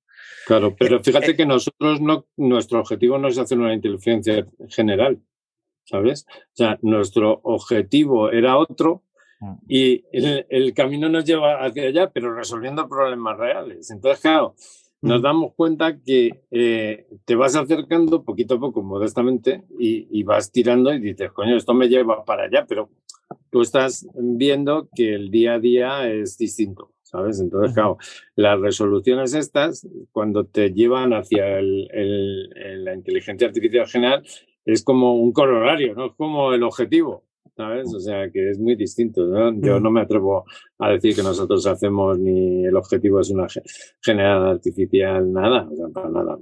Claro, 0.47 0.75
pero 0.79 0.97
eh, 0.97 1.01
fíjate 1.05 1.33
eh, 1.33 1.37
que 1.37 1.45
nosotros 1.45 2.01
no, 2.01 2.27
nuestro 2.37 2.81
objetivo 2.81 3.19
no 3.19 3.29
es 3.29 3.37
hacer 3.37 3.59
una 3.59 3.75
inteligencia 3.75 4.47
general, 4.71 5.21
¿sabes? 5.89 6.27
O 6.29 6.57
sea, 6.57 6.79
nuestro 6.83 7.41
objetivo 7.43 8.31
era 8.31 8.59
otro 8.59 9.03
mm. 9.41 9.55
y 9.69 10.05
el, 10.13 10.47
el 10.49 10.75
camino 10.75 11.09
nos 11.09 11.25
lleva 11.25 11.65
hacia 11.65 11.85
allá, 11.85 12.11
pero 12.11 12.35
resolviendo 12.35 12.89
problemas 12.89 13.39
reales. 13.39 13.91
Entonces, 13.91 14.21
claro, 14.21 14.55
nos 15.01 15.23
damos 15.23 15.55
cuenta 15.55 15.99
que 16.01 16.43
eh, 16.51 17.07
te 17.25 17.35
vas 17.37 17.55
acercando 17.55 18.25
poquito 18.25 18.55
a 18.55 18.61
poco, 18.61 18.83
modestamente, 18.83 19.63
y, 19.79 20.23
vas 20.25 20.51
tirando 20.51 20.93
y 20.93 21.01
dices, 21.01 21.31
coño, 21.33 21.57
esto 21.57 21.75
me 21.75 21.89
lleva 21.89 22.25
para 22.25 22.45
allá, 22.45 22.67
pero 22.69 22.91
tú 23.51 23.63
estás 23.63 24.07
viendo 24.15 24.89
que 24.95 25.15
el 25.15 25.31
día 25.31 25.55
a 25.55 25.59
día 25.61 26.11
es 26.11 26.37
distinto, 26.37 26.93
¿sabes? 27.03 27.41
Entonces, 27.41 27.75
claro, 27.75 27.99
las 28.35 28.61
resoluciones 28.61 29.35
estas, 29.35 29.87
cuando 30.11 30.45
te 30.47 30.73
llevan 30.73 31.13
hacia 31.13 31.61
la 31.63 32.95
inteligencia 32.95 33.47
artificial 33.47 33.87
general, 33.87 34.25
es 34.73 34.85
como 34.85 35.15
un 35.15 35.33
corolario, 35.33 35.95
no 35.95 36.07
es 36.07 36.13
como 36.17 36.53
el 36.53 36.63
objetivo. 36.63 37.25
¿sabes? 37.57 37.93
O 37.93 37.99
sea, 37.99 38.31
que 38.31 38.51
es 38.51 38.59
muy 38.61 38.77
distinto. 38.77 39.27
¿no? 39.27 39.53
Yo 39.61 39.81
no 39.81 39.91
me 39.91 40.01
atrevo 40.01 40.45
a 40.79 40.91
decir 40.91 41.17
que 41.17 41.25
nosotros 41.25 41.67
hacemos 41.67 42.17
ni 42.17 42.65
el 42.65 42.77
objetivo 42.77 43.21
es 43.21 43.31
una 43.31 43.49
generada 44.01 44.51
artificial, 44.51 45.33
nada, 45.33 45.69
o 45.69 45.75
sea, 45.75 45.87
para 45.93 46.09
nada. 46.09 46.39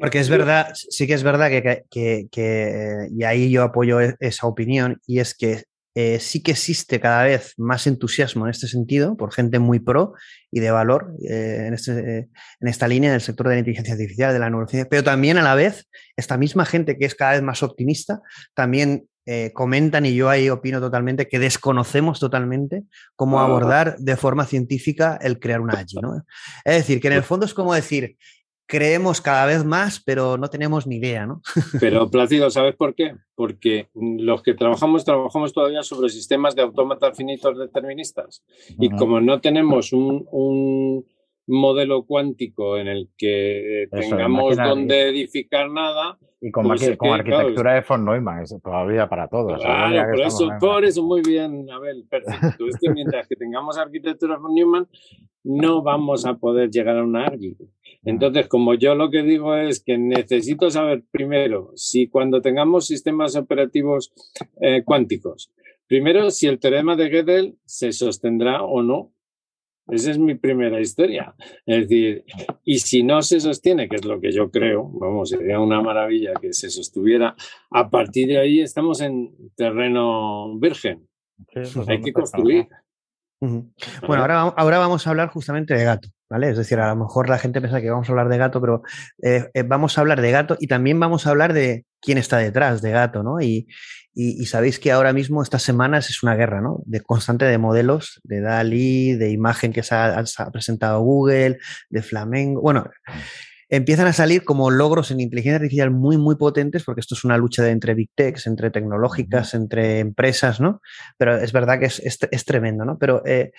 Porque 0.00 0.20
es 0.20 0.30
verdad, 0.30 0.68
sí 0.72 1.08
que 1.08 1.14
es 1.14 1.24
verdad 1.24 1.50
que, 1.50 1.84
que, 1.90 2.28
que, 2.30 3.08
y 3.10 3.24
ahí 3.24 3.50
yo 3.50 3.64
apoyo 3.64 4.00
e-, 4.00 4.14
esa 4.20 4.46
opinión, 4.46 5.00
y 5.04 5.18
es 5.18 5.34
que 5.34 5.64
eh, 5.94 6.18
sí 6.20 6.42
que 6.42 6.52
existe 6.52 7.00
cada 7.00 7.24
vez 7.24 7.54
más 7.58 7.86
entusiasmo 7.86 8.46
en 8.46 8.50
este 8.50 8.66
sentido 8.66 9.16
por 9.16 9.32
gente 9.32 9.58
muy 9.58 9.78
pro 9.78 10.14
y 10.50 10.60
de 10.60 10.70
valor 10.70 11.14
eh, 11.28 11.64
en, 11.66 11.74
este, 11.74 11.90
en, 12.60 12.68
esta 12.68 12.88
línea 12.88 13.12
del 13.12 13.20
sector 13.20 13.48
de 13.48 13.54
la 13.54 13.58
inteligencia 13.58 13.94
artificial, 13.94 14.32
de 14.32 14.38
la 14.38 14.48
neurociencia, 14.48 14.88
pero 14.88 15.04
también 15.04 15.36
a 15.36 15.42
la 15.42 15.54
vez 15.54 15.88
esta 16.16 16.38
misma 16.38 16.64
gente 16.64 16.96
que 16.96 17.04
es 17.04 17.14
cada 17.14 17.32
vez 17.32 17.42
más 17.42 17.62
optimista 17.62 18.22
también 18.54 19.06
eh, 19.24 19.52
comentan, 19.54 20.04
y 20.04 20.16
yo 20.16 20.28
ahí 20.28 20.48
opino 20.48 20.80
totalmente, 20.80 21.28
que 21.28 21.38
desconocemos 21.38 22.18
totalmente 22.18 22.82
cómo 23.14 23.38
abordar 23.38 23.96
de 23.98 24.16
forma 24.16 24.46
científica 24.46 25.16
el 25.22 25.38
crear 25.38 25.60
una 25.60 25.74
AGI. 25.78 25.96
¿no? 26.00 26.24
Es 26.64 26.76
decir, 26.78 27.00
que 27.00 27.06
en 27.06 27.14
el 27.14 27.22
fondo 27.22 27.46
es 27.46 27.54
como 27.54 27.72
decir, 27.72 28.16
creemos 28.72 29.20
cada 29.20 29.44
vez 29.44 29.66
más, 29.66 30.02
pero 30.02 30.38
no 30.38 30.48
tenemos 30.48 30.86
ni 30.86 30.96
idea, 30.96 31.26
¿no? 31.26 31.42
Pero 31.78 32.08
Plácido, 32.08 32.48
¿sabes 32.48 32.74
por 32.74 32.94
qué? 32.94 33.14
Porque 33.34 33.88
los 33.94 34.42
que 34.42 34.54
trabajamos, 34.54 35.04
trabajamos 35.04 35.52
todavía 35.52 35.82
sobre 35.82 36.08
sistemas 36.08 36.56
de 36.56 36.62
autómatas 36.62 37.14
finitos 37.14 37.58
deterministas. 37.58 38.42
Y 38.78 38.88
como 38.88 39.20
no 39.20 39.42
tenemos 39.42 39.92
un, 39.92 41.04
modelo 41.46 42.04
cuántico 42.04 42.78
en 42.78 42.88
el 42.88 43.10
que 43.18 43.88
tengamos 43.90 44.56
donde 44.56 45.08
edificar 45.10 45.68
nada, 45.68 46.18
y 46.40 46.50
con, 46.50 46.66
pues 46.66 46.82
arquitectura 46.82 47.74
de 47.74 47.84
von 47.86 48.04
Neumann, 48.06 48.42
es 48.42 48.56
todavía 48.62 49.06
para 49.06 49.28
todos. 49.28 49.60
Claro, 49.60 50.10
por 50.12 50.20
eso, 50.20 50.48
por 50.58 50.84
eso, 50.84 51.02
muy 51.02 51.20
bien, 51.20 51.70
Abel, 51.70 52.06
perfecto. 52.08 52.66
es 52.68 52.78
que 52.80 52.90
mientras 52.90 53.28
que 53.28 53.36
tengamos 53.36 53.76
arquitectura 53.76 54.38
von 54.38 54.54
Neumann, 54.54 54.88
no 55.44 55.82
vamos 55.82 56.24
a 56.24 56.34
poder 56.34 56.70
llegar 56.70 56.96
a 56.96 57.04
una 57.04 57.26
ARGI. 57.26 57.56
Entonces, 58.04 58.48
como 58.48 58.74
yo 58.74 58.94
lo 58.94 59.10
que 59.10 59.22
digo 59.22 59.54
es 59.54 59.82
que 59.82 59.96
necesito 59.98 60.70
saber 60.70 61.04
primero 61.10 61.72
si 61.76 62.08
cuando 62.08 62.40
tengamos 62.40 62.86
sistemas 62.86 63.36
operativos 63.36 64.12
eh, 64.60 64.82
cuánticos, 64.84 65.52
primero 65.86 66.30
si 66.30 66.48
el 66.48 66.58
teorema 66.58 66.96
de 66.96 67.10
Gödel 67.10 67.58
se 67.64 67.92
sostendrá 67.92 68.62
o 68.62 68.82
no 68.82 69.12
esa 69.88 70.12
es 70.12 70.18
mi 70.18 70.34
primera 70.36 70.80
historia. 70.80 71.34
Es 71.66 71.88
decir, 71.88 72.24
y 72.64 72.78
si 72.78 73.02
no 73.02 73.20
se 73.22 73.40
sostiene, 73.40 73.88
que 73.88 73.96
es 73.96 74.04
lo 74.04 74.20
que 74.20 74.30
yo 74.30 74.50
creo, 74.50 74.88
vamos, 74.88 75.30
sería 75.30 75.58
una 75.58 75.82
maravilla 75.82 76.34
que 76.40 76.52
se 76.52 76.70
sostuviera, 76.70 77.34
a 77.70 77.90
partir 77.90 78.28
de 78.28 78.38
ahí 78.38 78.60
estamos 78.60 79.00
en 79.00 79.34
terreno 79.56 80.58
virgen. 80.58 81.08
Hay 81.88 82.00
que 82.00 82.12
construir. 82.12 82.68
Bueno, 84.06 84.22
ahora, 84.22 84.40
ahora 84.40 84.78
vamos 84.78 85.04
a 85.04 85.10
hablar 85.10 85.28
justamente 85.30 85.74
de 85.74 85.82
gato, 85.82 86.08
¿vale? 86.30 86.50
Es 86.50 86.56
decir, 86.56 86.78
a 86.78 86.88
lo 86.88 86.94
mejor 86.94 87.28
la 87.28 87.38
gente 87.38 87.60
piensa 87.60 87.80
que 87.80 87.90
vamos 87.90 88.08
a 88.08 88.12
hablar 88.12 88.28
de 88.28 88.38
gato, 88.38 88.60
pero 88.60 88.82
eh, 89.20 89.50
eh, 89.52 89.64
vamos 89.64 89.98
a 89.98 90.00
hablar 90.00 90.20
de 90.20 90.30
gato 90.30 90.56
y 90.60 90.68
también 90.68 91.00
vamos 91.00 91.26
a 91.26 91.30
hablar 91.30 91.52
de 91.52 91.84
quién 92.00 92.18
está 92.18 92.38
detrás 92.38 92.82
de 92.82 92.92
gato, 92.92 93.24
¿no? 93.24 93.40
Y, 93.40 93.66
y, 94.14 94.46
sabéis 94.46 94.78
que 94.78 94.92
ahora 94.92 95.12
mismo, 95.12 95.42
estas 95.42 95.62
semanas, 95.62 96.08
es 96.08 96.22
una 96.22 96.36
guerra, 96.36 96.60
¿no? 96.60 96.82
De 96.84 97.00
constante 97.00 97.46
de 97.46 97.58
modelos, 97.58 98.20
de 98.22 98.40
DALI, 98.40 99.14
de 99.14 99.30
imagen 99.30 99.72
que 99.72 99.82
se 99.82 99.94
ha, 99.96 100.22
presentado 100.52 101.00
Google, 101.00 101.58
de 101.90 102.02
Flamengo. 102.02 102.60
Bueno, 102.60 102.88
empiezan 103.72 104.06
a 104.06 104.12
salir 104.12 104.44
como 104.44 104.70
logros 104.70 105.10
en 105.10 105.20
inteligencia 105.20 105.56
artificial 105.56 105.90
muy, 105.90 106.18
muy 106.18 106.36
potentes, 106.36 106.84
porque 106.84 107.00
esto 107.00 107.14
es 107.14 107.24
una 107.24 107.38
lucha 107.38 107.62
de 107.62 107.70
entre 107.70 107.94
big 107.94 108.10
techs, 108.14 108.46
entre 108.46 108.70
tecnológicas, 108.70 109.54
entre 109.54 109.98
empresas, 109.98 110.60
¿no? 110.60 110.82
Pero 111.16 111.38
es 111.38 111.52
verdad 111.52 111.78
que 111.78 111.86
es, 111.86 111.98
es, 112.04 112.44
tremendo, 112.44 112.84
¿no? 112.84 112.98
Pero 112.98 113.22
eh, 113.24 113.52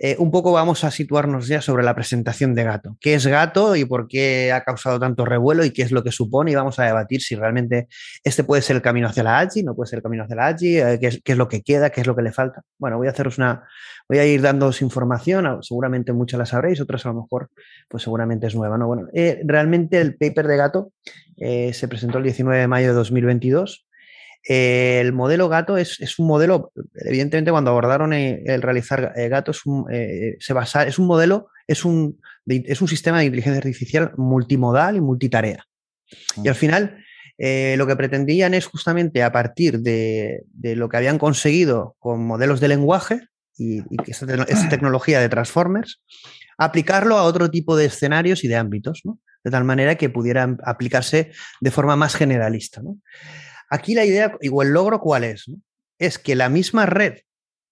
eh, 0.00 0.14
un 0.18 0.30
poco 0.30 0.52
vamos 0.52 0.84
a 0.84 0.92
situarnos 0.92 1.48
ya 1.48 1.60
sobre 1.60 1.82
la 1.82 1.94
presentación 1.94 2.54
de 2.54 2.62
Gato. 2.62 2.96
¿Qué 3.00 3.14
es 3.14 3.26
Gato 3.26 3.74
y 3.74 3.84
por 3.84 4.06
qué 4.06 4.52
ha 4.52 4.62
causado 4.62 5.00
tanto 5.00 5.24
revuelo 5.24 5.64
y 5.64 5.72
qué 5.72 5.82
es 5.82 5.90
lo 5.90 6.04
que 6.04 6.12
supone? 6.12 6.52
Y 6.52 6.54
vamos 6.54 6.78
a 6.78 6.84
debatir 6.84 7.20
si 7.20 7.34
realmente 7.34 7.88
este 8.22 8.44
puede 8.44 8.62
ser 8.62 8.76
el 8.76 8.82
camino 8.82 9.08
hacia 9.08 9.24
la 9.24 9.40
AGI, 9.40 9.64
no 9.64 9.74
puede 9.74 9.90
ser 9.90 9.98
el 9.98 10.02
camino 10.04 10.22
hacia 10.22 10.36
la 10.36 10.46
AGI, 10.46 10.78
eh, 10.78 10.98
qué, 11.00 11.32
es, 11.32 11.36
lo 11.36 11.48
que 11.48 11.62
queda, 11.62 11.90
qué 11.90 12.00
es 12.00 12.06
lo 12.06 12.14
que 12.14 12.22
le 12.22 12.32
falta. 12.32 12.62
Bueno, 12.78 12.96
voy 12.96 13.08
a 13.08 13.10
haceros 13.10 13.38
una, 13.38 13.64
voy 14.08 14.18
a 14.18 14.24
ir 14.24 14.40
dándoos 14.40 14.82
información, 14.82 15.62
seguramente 15.62 16.12
muchas 16.12 16.38
la 16.38 16.46
sabréis, 16.46 16.80
otras 16.80 17.04
a 17.04 17.08
lo 17.08 17.22
mejor, 17.22 17.50
pues 17.88 18.04
seguramente 18.04 18.46
es 18.46 18.54
nueva. 18.54 18.78
¿no? 18.78 18.86
Bueno, 18.86 19.08
eh, 19.12 19.40
realmente 19.44 20.00
el 20.00 20.16
paper 20.16 20.46
de 20.46 20.56
Gato 20.56 20.92
se 21.36 21.86
presentó 21.88 22.18
el 22.18 22.24
19 22.24 22.60
de 22.60 22.66
mayo 22.66 22.88
de 22.88 22.94
2022 22.94 23.87
el 24.42 25.12
modelo 25.12 25.48
gato 25.48 25.76
es, 25.76 26.18
un 26.18 26.26
modelo, 26.26 26.72
evidentemente 26.94 27.50
cuando 27.50 27.70
abordaron 27.70 28.12
eh, 28.12 28.42
el, 28.46 28.62
realizar 28.62 29.12
eh, 29.16 29.28
gato 29.28 29.50
es 29.50 29.66
un, 29.66 29.86
eh, 29.90 30.36
se 30.40 30.52
basa, 30.52 30.84
es 30.84 30.98
un 30.98 31.06
modelo, 31.06 31.48
es 31.66 31.84
un, 31.84 32.20
es 32.46 32.80
un 32.80 32.88
sistema 32.88 33.18
de 33.18 33.26
inteligencia 33.26 33.58
artificial 33.58 34.12
multimodal 34.16 34.96
y 34.96 35.00
multitarea. 35.00 35.64
Y 36.42 36.48
al 36.48 36.54
final 36.54 37.04
lo 37.38 37.86
que 37.86 37.94
pretendían 37.94 38.54
es 38.54 38.66
justamente 38.66 39.22
a 39.22 39.30
partir 39.30 39.80
de, 39.80 40.44
lo 40.62 40.88
que 40.88 40.96
habían 40.96 41.18
conseguido 41.18 41.94
con 41.98 42.26
modelos 42.26 42.60
de 42.60 42.68
lenguaje 42.68 43.28
y, 43.56 43.80
y 43.80 43.96
esta, 44.06 44.26
tecnología 44.70 45.20
de 45.20 45.28
transformers, 45.28 46.00
aplicarlo 46.56 47.18
a 47.18 47.24
otro 47.24 47.50
tipo 47.50 47.76
de 47.76 47.86
escenarios 47.86 48.44
y 48.44 48.48
de 48.48 48.56
ámbitos, 48.56 49.02
de 49.44 49.50
tal 49.50 49.64
manera 49.64 49.96
que 49.96 50.08
pudieran 50.08 50.58
aplicarse 50.64 51.32
de 51.60 51.70
forma 51.70 51.96
más 51.96 52.14
generalista. 52.14 52.80
¿no? 52.82 52.98
Aquí 53.70 53.94
la 53.94 54.04
idea 54.04 54.36
o 54.50 54.62
el 54.62 54.70
logro 54.70 55.00
cuál 55.00 55.24
es? 55.24 55.50
Es 55.98 56.18
que 56.18 56.34
la 56.34 56.48
misma 56.48 56.86
red 56.86 57.18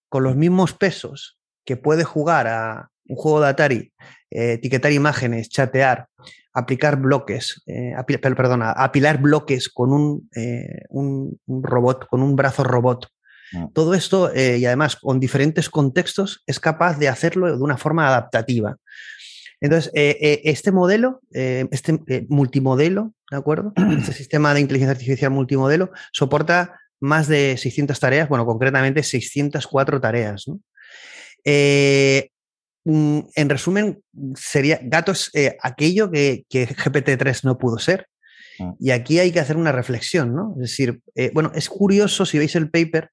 con 0.09 0.23
los 0.23 0.37
mismos 0.37 0.73
pesos 0.73 1.39
que 1.65 1.77
puede 1.77 2.05
jugar 2.05 2.47
a 2.47 2.91
un 3.09 3.17
juego 3.17 3.41
de 3.41 3.49
Atari, 3.49 3.93
eh, 4.31 4.53
etiquetar 4.55 4.93
imágenes, 4.93 5.49
chatear, 5.49 6.09
aplicar 6.53 6.97
bloques, 6.97 7.63
eh, 7.67 7.95
perdona, 8.21 8.73
apilar 8.73 9.19
bloques 9.19 9.69
con 9.69 10.29
eh, 10.35 10.85
un, 10.89 11.39
un, 11.47 11.63
robot, 11.63 12.07
con 12.09 12.23
un 12.23 12.35
brazo 12.35 12.65
robot 12.65 13.09
mm. 13.53 13.67
todo 13.73 13.95
esto, 13.95 14.33
y 14.35 14.65
además 14.65 14.97
con 14.97 15.21
diferentes 15.21 15.69
contextos, 15.69 16.43
es 16.47 16.59
capaz 16.59 16.99
de 16.99 17.09
hacerlo 17.09 17.57
de 17.57 17.63
una 17.63 17.77
forma 17.77 18.09
adaptativa. 18.09 18.77
Entonces, 19.61 19.91
eh, 19.95 20.17
eh, 20.21 20.41
este 20.45 20.71
modelo, 20.71 21.21
este 21.31 21.99
multimodelo, 22.29 23.15
¿de 23.31 23.37
acuerdo? 23.37 23.73
Este 23.99 24.13
sistema 24.13 24.53
de 24.53 24.61
inteligencia 24.61 24.93
artificial 24.93 25.31
multimodelo 25.31 25.91
soporta 26.13 26.79
más 27.01 27.27
de 27.29 27.57
600 27.57 27.99
tareas, 27.99 28.29
bueno, 28.29 28.45
concretamente 28.45 29.03
604 29.03 30.01
tareas. 30.01 30.47
¿no? 30.47 30.61
Mm, 32.85 33.21
en 33.35 33.49
resumen, 33.49 34.01
sería 34.37 34.79
Gato 34.83 35.13
es 35.13 35.31
aquello 35.61 36.11
que, 36.11 36.45
que 36.49 36.69
GPT-3 36.69 37.45
no 37.45 37.59
pudo 37.59 37.79
ser. 37.79 38.07
Mm. 38.59 38.73
Y 38.79 38.91
aquí 38.91 39.19
hay 39.19 39.33
que 39.33 39.41
hacer 39.41 39.57
una 39.57 39.73
reflexión, 39.73 40.35
¿no? 40.35 40.53
Es 40.57 40.71
decir, 40.71 41.01
eh, 41.15 41.31
bueno, 41.35 41.53
es 41.55 41.69
curioso 41.69 42.27
si 42.27 42.39
veis 42.39 42.55
el 42.57 42.71
paper, 42.71 43.11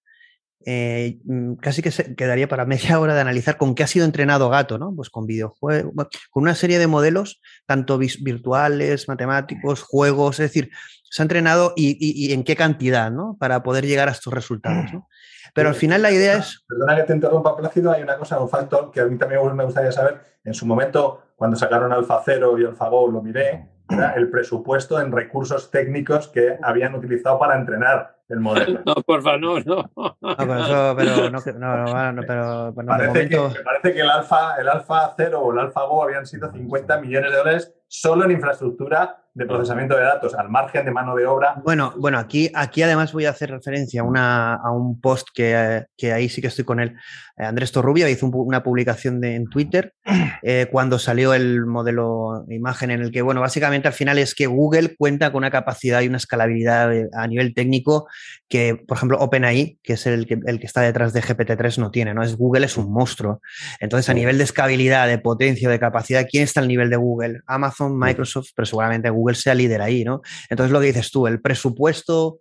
eh, 0.65 1.19
mm, 1.25 1.55
casi 1.55 1.81
que 1.81 1.91
se 1.91 2.15
quedaría 2.15 2.47
para 2.47 2.65
media 2.65 2.99
hora 2.99 3.13
de 3.15 3.21
analizar 3.21 3.57
con 3.57 3.75
qué 3.75 3.83
ha 3.83 3.87
sido 3.87 4.05
entrenado 4.05 4.49
Gato, 4.49 4.77
¿no? 4.77 4.93
Pues 4.95 5.09
con 5.09 5.25
videojuegos, 5.25 5.93
con 6.29 6.43
una 6.43 6.55
serie 6.55 6.79
de 6.79 6.87
modelos, 6.87 7.41
tanto 7.65 7.97
virtuales, 7.97 9.07
matemáticos, 9.07 9.81
juegos, 9.81 10.39
es 10.39 10.49
decir, 10.49 10.71
se 11.03 11.21
ha 11.21 11.25
entrenado 11.25 11.73
y, 11.75 12.33
en 12.33 12.43
qué 12.43 12.55
cantidad, 12.55 13.11
¿no? 13.11 13.37
Para 13.39 13.61
poder 13.61 13.85
llegar 13.85 14.09
a 14.09 14.11
estos 14.13 14.33
resultados, 14.33 14.91
¿no? 14.93 15.07
Pero 15.53 15.69
al 15.69 15.75
final 15.75 16.01
la 16.01 16.11
idea 16.11 16.37
es... 16.37 16.63
Perdona 16.67 16.95
que 16.95 17.03
te 17.03 17.13
interrumpa, 17.13 17.55
Plácido, 17.55 17.91
hay 17.91 18.01
una 18.01 18.17
cosa, 18.17 18.39
un 18.39 18.49
factor 18.49 18.89
que 18.89 19.01
a 19.01 19.05
mí 19.05 19.17
también 19.17 19.55
me 19.55 19.63
gustaría 19.63 19.91
saber. 19.91 20.19
En 20.43 20.55
su 20.55 20.65
momento, 20.65 21.33
cuando 21.35 21.55
sacaron 21.55 21.93
Alfa 21.93 22.21
Cero 22.25 22.57
y 22.57 22.65
AlphaGo, 22.65 23.11
lo 23.11 23.21
miré, 23.21 23.69
era 23.89 24.13
el 24.13 24.29
presupuesto 24.29 24.99
en 24.99 25.11
recursos 25.11 25.69
técnicos 25.69 26.27
que 26.29 26.57
habían 26.61 26.95
utilizado 26.95 27.37
para 27.37 27.55
entrenar 27.59 28.12
el 28.29 28.39
modelo. 28.39 28.81
No, 28.85 28.95
por 28.95 29.21
favor, 29.21 29.39
no, 29.39 29.59
no. 29.59 29.91
No, 29.95 30.15
pero 30.37 30.57
eso, 30.57 30.93
pero 30.97 31.29
no, 31.29 31.39
no, 31.85 32.11
no, 32.13 32.21
pero, 32.25 32.73
parece, 32.85 33.29
que, 33.29 33.39
me 33.39 33.63
parece 33.63 33.93
que 33.93 34.01
el 34.01 34.09
alfa, 34.09 34.55
el 34.55 34.69
alfa 34.69 35.13
0 35.15 35.39
o 35.39 35.53
el 35.53 35.59
alfa 35.59 35.83
Go 35.83 36.03
habían 36.03 36.25
sido 36.25 36.51
50 36.51 36.99
millones 36.99 37.31
de 37.31 37.37
dólares 37.37 37.73
solo 37.87 38.25
en 38.25 38.31
infraestructura 38.31 39.22
de 39.35 39.45
procesamiento 39.47 39.95
de 39.95 40.03
datos, 40.03 40.35
al 40.35 40.49
margen 40.49 40.85
de 40.85 40.91
mano 40.91 41.15
de 41.15 41.25
obra. 41.25 41.55
Bueno, 41.63 41.93
bueno, 41.97 42.19
aquí, 42.19 42.51
aquí 42.53 42.83
además 42.83 43.13
voy 43.13 43.25
a 43.25 43.31
hacer 43.31 43.49
referencia 43.49 44.01
a, 44.01 44.03
una, 44.03 44.53
a 44.55 44.71
un 44.71 45.01
post 45.01 45.27
que, 45.33 45.85
que, 45.97 46.13
ahí 46.13 46.29
sí 46.29 46.39
que 46.39 46.47
estoy 46.47 46.65
con 46.65 46.79
él. 46.79 46.95
Eh, 47.37 47.43
Andrés 47.43 47.71
Torrubia 47.71 48.07
hizo 48.09 48.27
una 48.27 48.61
publicación 48.61 49.19
de, 49.19 49.35
en 49.35 49.49
Twitter 49.49 49.93
eh, 50.43 50.67
cuando 50.71 50.99
salió 50.99 51.33
el 51.33 51.65
modelo 51.65 52.43
de 52.45 52.55
imagen 52.55 52.91
en 52.91 53.01
el 53.01 53.11
que, 53.11 53.23
bueno, 53.23 53.41
básicamente 53.41 53.87
al 53.87 53.95
final 53.95 54.19
es 54.19 54.35
que 54.35 54.45
Google 54.45 54.95
cuenta 54.95 55.31
con 55.31 55.39
una 55.39 55.49
capacidad 55.49 56.01
y 56.01 56.07
una 56.07 56.17
escalabilidad 56.17 56.95
eh, 56.95 57.09
a 57.13 57.25
nivel 57.27 57.55
técnico 57.55 58.07
que, 58.47 58.75
por 58.75 58.97
ejemplo, 58.97 59.17
OpenAI, 59.17 59.79
que 59.81 59.93
es 59.93 60.05
el 60.05 60.27
que, 60.27 60.39
el 60.45 60.59
que 60.59 60.67
está 60.67 60.81
detrás 60.81 61.11
de 61.11 61.23
GPT-3, 61.23 61.79
no 61.79 61.89
tiene, 61.89 62.13
¿no? 62.13 62.21
Es 62.21 62.37
Google 62.37 62.67
es 62.67 62.77
un 62.77 62.93
monstruo. 62.93 63.41
Entonces, 63.79 64.09
a 64.09 64.13
nivel 64.13 64.37
de 64.37 64.43
escalabilidad, 64.43 65.07
de 65.07 65.17
potencia, 65.17 65.69
de 65.69 65.79
capacidad, 65.79 66.27
¿quién 66.29 66.43
está 66.43 66.59
al 66.59 66.67
nivel 66.67 66.91
de 66.91 66.97
Google? 66.97 67.39
Amazon, 67.47 67.97
Microsoft, 67.97 68.49
pero 68.55 68.67
seguramente 68.67 69.09
Google 69.09 69.22
Google 69.23 69.35
sea 69.35 69.55
líder 69.55 69.81
ahí, 69.81 70.03
¿no? 70.03 70.21
Entonces 70.49 70.71
lo 70.71 70.79
que 70.81 70.87
dices 70.87 71.11
tú, 71.11 71.27
el 71.27 71.41
presupuesto 71.41 72.39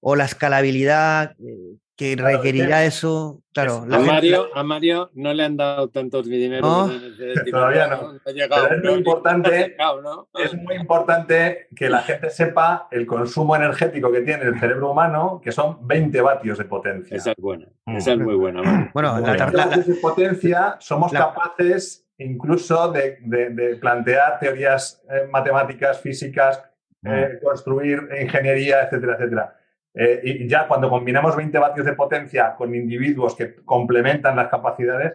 o 0.00 0.16
la 0.16 0.24
escalabilidad 0.24 1.32
eh, 1.38 1.76
que 1.96 2.16
requerirá 2.16 2.84
eso, 2.84 3.40
claro. 3.52 3.86
A, 3.90 3.98
Mario, 4.00 4.48
a 4.54 4.64
Mario 4.64 5.10
no 5.14 5.32
le 5.32 5.44
han 5.44 5.56
dado 5.56 5.88
tantos 5.90 6.26
dinero. 6.26 6.90
Todavía 7.50 7.86
no. 7.86 8.14
es, 8.24 8.82
muy 8.82 8.94
importante, 8.94 9.76
es 10.34 10.54
muy 10.54 10.74
importante 10.74 11.68
que 11.76 11.88
la 11.88 12.02
gente 12.02 12.30
sepa 12.30 12.88
el 12.90 13.06
consumo 13.06 13.54
energético 13.54 14.10
que 14.10 14.22
tiene 14.22 14.44
el 14.44 14.58
cerebro 14.58 14.90
humano, 14.90 15.40
que 15.42 15.52
son 15.52 15.86
20 15.86 16.20
vatios 16.20 16.58
de 16.58 16.64
potencia. 16.64 17.16
Esa 17.16 17.30
es 17.30 17.36
buena, 17.38 17.68
esa 17.86 18.12
es 18.12 18.18
muy 18.18 18.34
buena. 18.34 18.90
Bueno, 18.92 19.20
la, 19.20 19.46
vatios 19.46 19.86
de 19.86 19.94
potencia 19.94 20.76
somos 20.80 21.12
capaces 21.12 22.03
incluso 22.18 22.92
de, 22.92 23.78
plantear 23.80 24.38
teorías 24.38 25.02
eh, 25.10 25.28
matemáticas, 25.30 26.00
físicas, 26.00 26.62
eh, 27.04 27.38
construir 27.42 28.08
ingeniería, 28.20 28.82
etcétera, 28.84 29.14
etcétera. 29.14 29.56
Eh, 29.94 30.20
y 30.24 30.48
ya 30.48 30.66
cuando 30.66 30.90
combinamos 30.90 31.36
20 31.36 31.56
vatios 31.58 31.86
de 31.86 31.92
potencia 31.92 32.56
con 32.56 32.74
individuos 32.74 33.36
que 33.36 33.54
complementan 33.64 34.36
las 34.36 34.48
capacidades, 34.48 35.14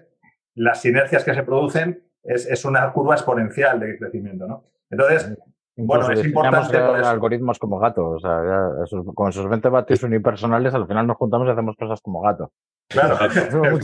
las 0.55 0.81
sinergias 0.81 1.23
que 1.23 1.33
se 1.33 1.43
producen 1.43 2.03
es, 2.23 2.63
una 2.65 2.91
curva 2.91 3.15
exponencial 3.15 3.79
de 3.79 3.97
crecimiento. 3.97 4.47
¿no? 4.47 4.63
Entonces, 4.89 5.37
bueno, 5.75 6.09
es 6.11 6.23
importante. 6.25 6.77
algoritmos 6.77 7.59
como 7.59 7.79
gatos. 7.79 8.17
O 8.17 8.19
sea, 8.19 9.01
con 9.13 9.29
esos 9.29 9.49
20 9.49 9.69
vatios 9.69 10.03
unipersonales, 10.03 10.73
al 10.73 10.87
final 10.87 11.07
nos 11.07 11.17
juntamos 11.17 11.47
y 11.47 11.51
hacemos 11.51 11.75
cosas 11.75 12.01
como 12.01 12.21
gato. 12.21 12.51
Claro. 12.89 13.17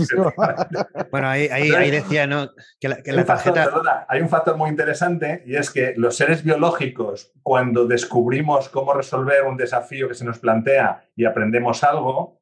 bueno, 1.12 1.28
ahí, 1.28 1.48
ahí, 1.52 1.92
decía, 1.92 2.26
¿no? 2.26 2.50
Que 2.80 2.90
la, 2.90 4.06
hay 4.10 4.22
un 4.22 4.30
factor 4.30 4.58
muy 4.58 4.70
interesante 4.70 5.44
y 5.46 5.56
es 5.56 5.70
que 5.70 5.94
los 5.96 6.18
seres 6.18 6.44
biológicos, 6.44 7.32
cuando 7.44 7.86
descubrimos 7.86 8.68
cómo 8.70 8.94
resolver 8.94 9.44
un 9.44 9.58
desafío 9.58 10.08
que 10.08 10.16
se 10.16 10.26
nos 10.26 10.40
plantea 10.40 11.06
y 11.16 11.26
aprendemos 11.26 11.84
algo, 11.84 12.42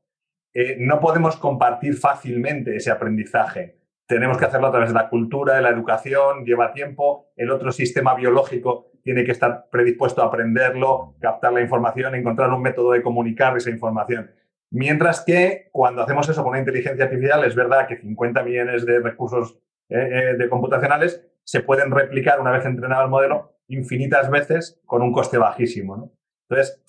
eh, 0.54 0.78
no 0.80 1.00
podemos 1.02 1.36
compartir 1.36 1.96
fácilmente 1.96 2.78
ese 2.78 2.92
aprendizaje. 2.92 3.80
Tenemos 4.06 4.38
que 4.38 4.46
hacerlo 4.46 4.68
a 4.68 4.72
través 4.72 4.90
de 4.90 4.96
la 4.96 5.10
cultura, 5.10 5.56
de 5.56 5.62
la 5.62 5.70
educación, 5.70 6.46
lleva 6.46 6.72
tiempo. 6.72 7.32
El 7.36 7.52
otro 7.52 7.72
sistema 7.72 8.16
biológico 8.16 8.92
tiene 9.02 9.26
que 9.26 9.32
estar 9.32 9.68
predispuesto 9.70 10.22
a 10.22 10.28
aprenderlo, 10.28 11.16
captar 11.20 11.52
la 11.52 11.62
información, 11.62 12.16
encontrar 12.16 12.50
un 12.52 12.62
método 12.62 12.92
de 12.92 13.02
comunicar 13.02 13.58
esa 13.58 13.70
información. 13.70 14.32
Mientras 14.74 15.24
que 15.24 15.70
cuando 15.72 16.02
hacemos 16.02 16.28
eso 16.28 16.42
con 16.42 16.50
una 16.50 16.60
inteligencia 16.60 17.06
artificial, 17.06 17.44
es 17.44 17.54
verdad 17.54 17.88
que 17.88 17.98
50 17.98 18.42
millones 18.42 18.84
de 18.88 19.00
recursos 19.00 19.60
eh, 19.88 20.00
eh, 20.00 20.36
de 20.36 20.50
computacionales 20.50 21.24
se 21.44 21.62
pueden 21.62 21.92
replicar 21.92 22.42
una 22.42 22.50
vez 22.50 22.66
entrenado 22.66 23.04
el 23.04 23.10
modelo 23.12 23.54
infinitas 23.68 24.32
veces 24.32 24.82
con 24.88 25.04
un 25.04 25.14
coste 25.14 25.38
bajísimo. 25.38 26.12
Entonces, 26.50 26.84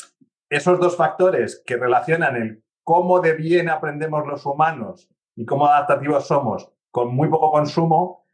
esos 0.48 0.80
dos 0.80 0.96
factores 0.96 1.62
que 1.66 1.76
relacionan 1.76 2.36
el 2.36 2.64
cómo 2.84 3.20
de 3.20 3.34
bien 3.34 3.68
aprendemos 3.68 4.26
los 4.26 4.46
humanos 4.46 5.10
y 5.36 5.44
cómo 5.44 5.66
adaptativos 5.66 6.26
somos 6.26 6.72
con 6.90 7.14
muy 7.14 7.28
poco 7.28 7.52
consumo, 7.52 8.24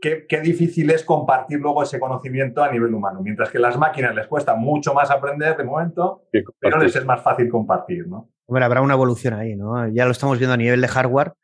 qué, 0.00 0.26
qué, 0.26 0.40
difícil 0.40 0.90
es 0.90 1.04
compartir 1.04 1.60
luego 1.60 1.84
ese 1.84 2.00
conocimiento 2.00 2.64
a 2.64 2.72
nivel 2.72 2.92
humano. 2.92 3.20
Mientras 3.22 3.50
que 3.50 3.60
las 3.60 3.78
máquinas 3.78 4.12
les 4.16 4.26
cuesta 4.26 4.56
mucho 4.56 4.92
más 4.92 5.08
aprender 5.12 5.56
de 5.56 5.62
momento, 5.62 6.24
pero 6.58 6.78
les 6.78 6.96
es 6.96 7.04
más 7.04 7.22
fácil 7.22 7.48
compartir. 7.48 8.08
¿no? 8.08 8.28
Hombre, 8.48 8.64
habrá 8.64 8.80
una 8.80 8.94
evolución 8.94 9.34
ahí, 9.34 9.54
¿no? 9.56 9.86
Ya 9.88 10.06
lo 10.06 10.12
estamos 10.12 10.38
viendo 10.38 10.54
a 10.54 10.56
nivel 10.56 10.80
de 10.80 10.88
hardware, 10.88 11.34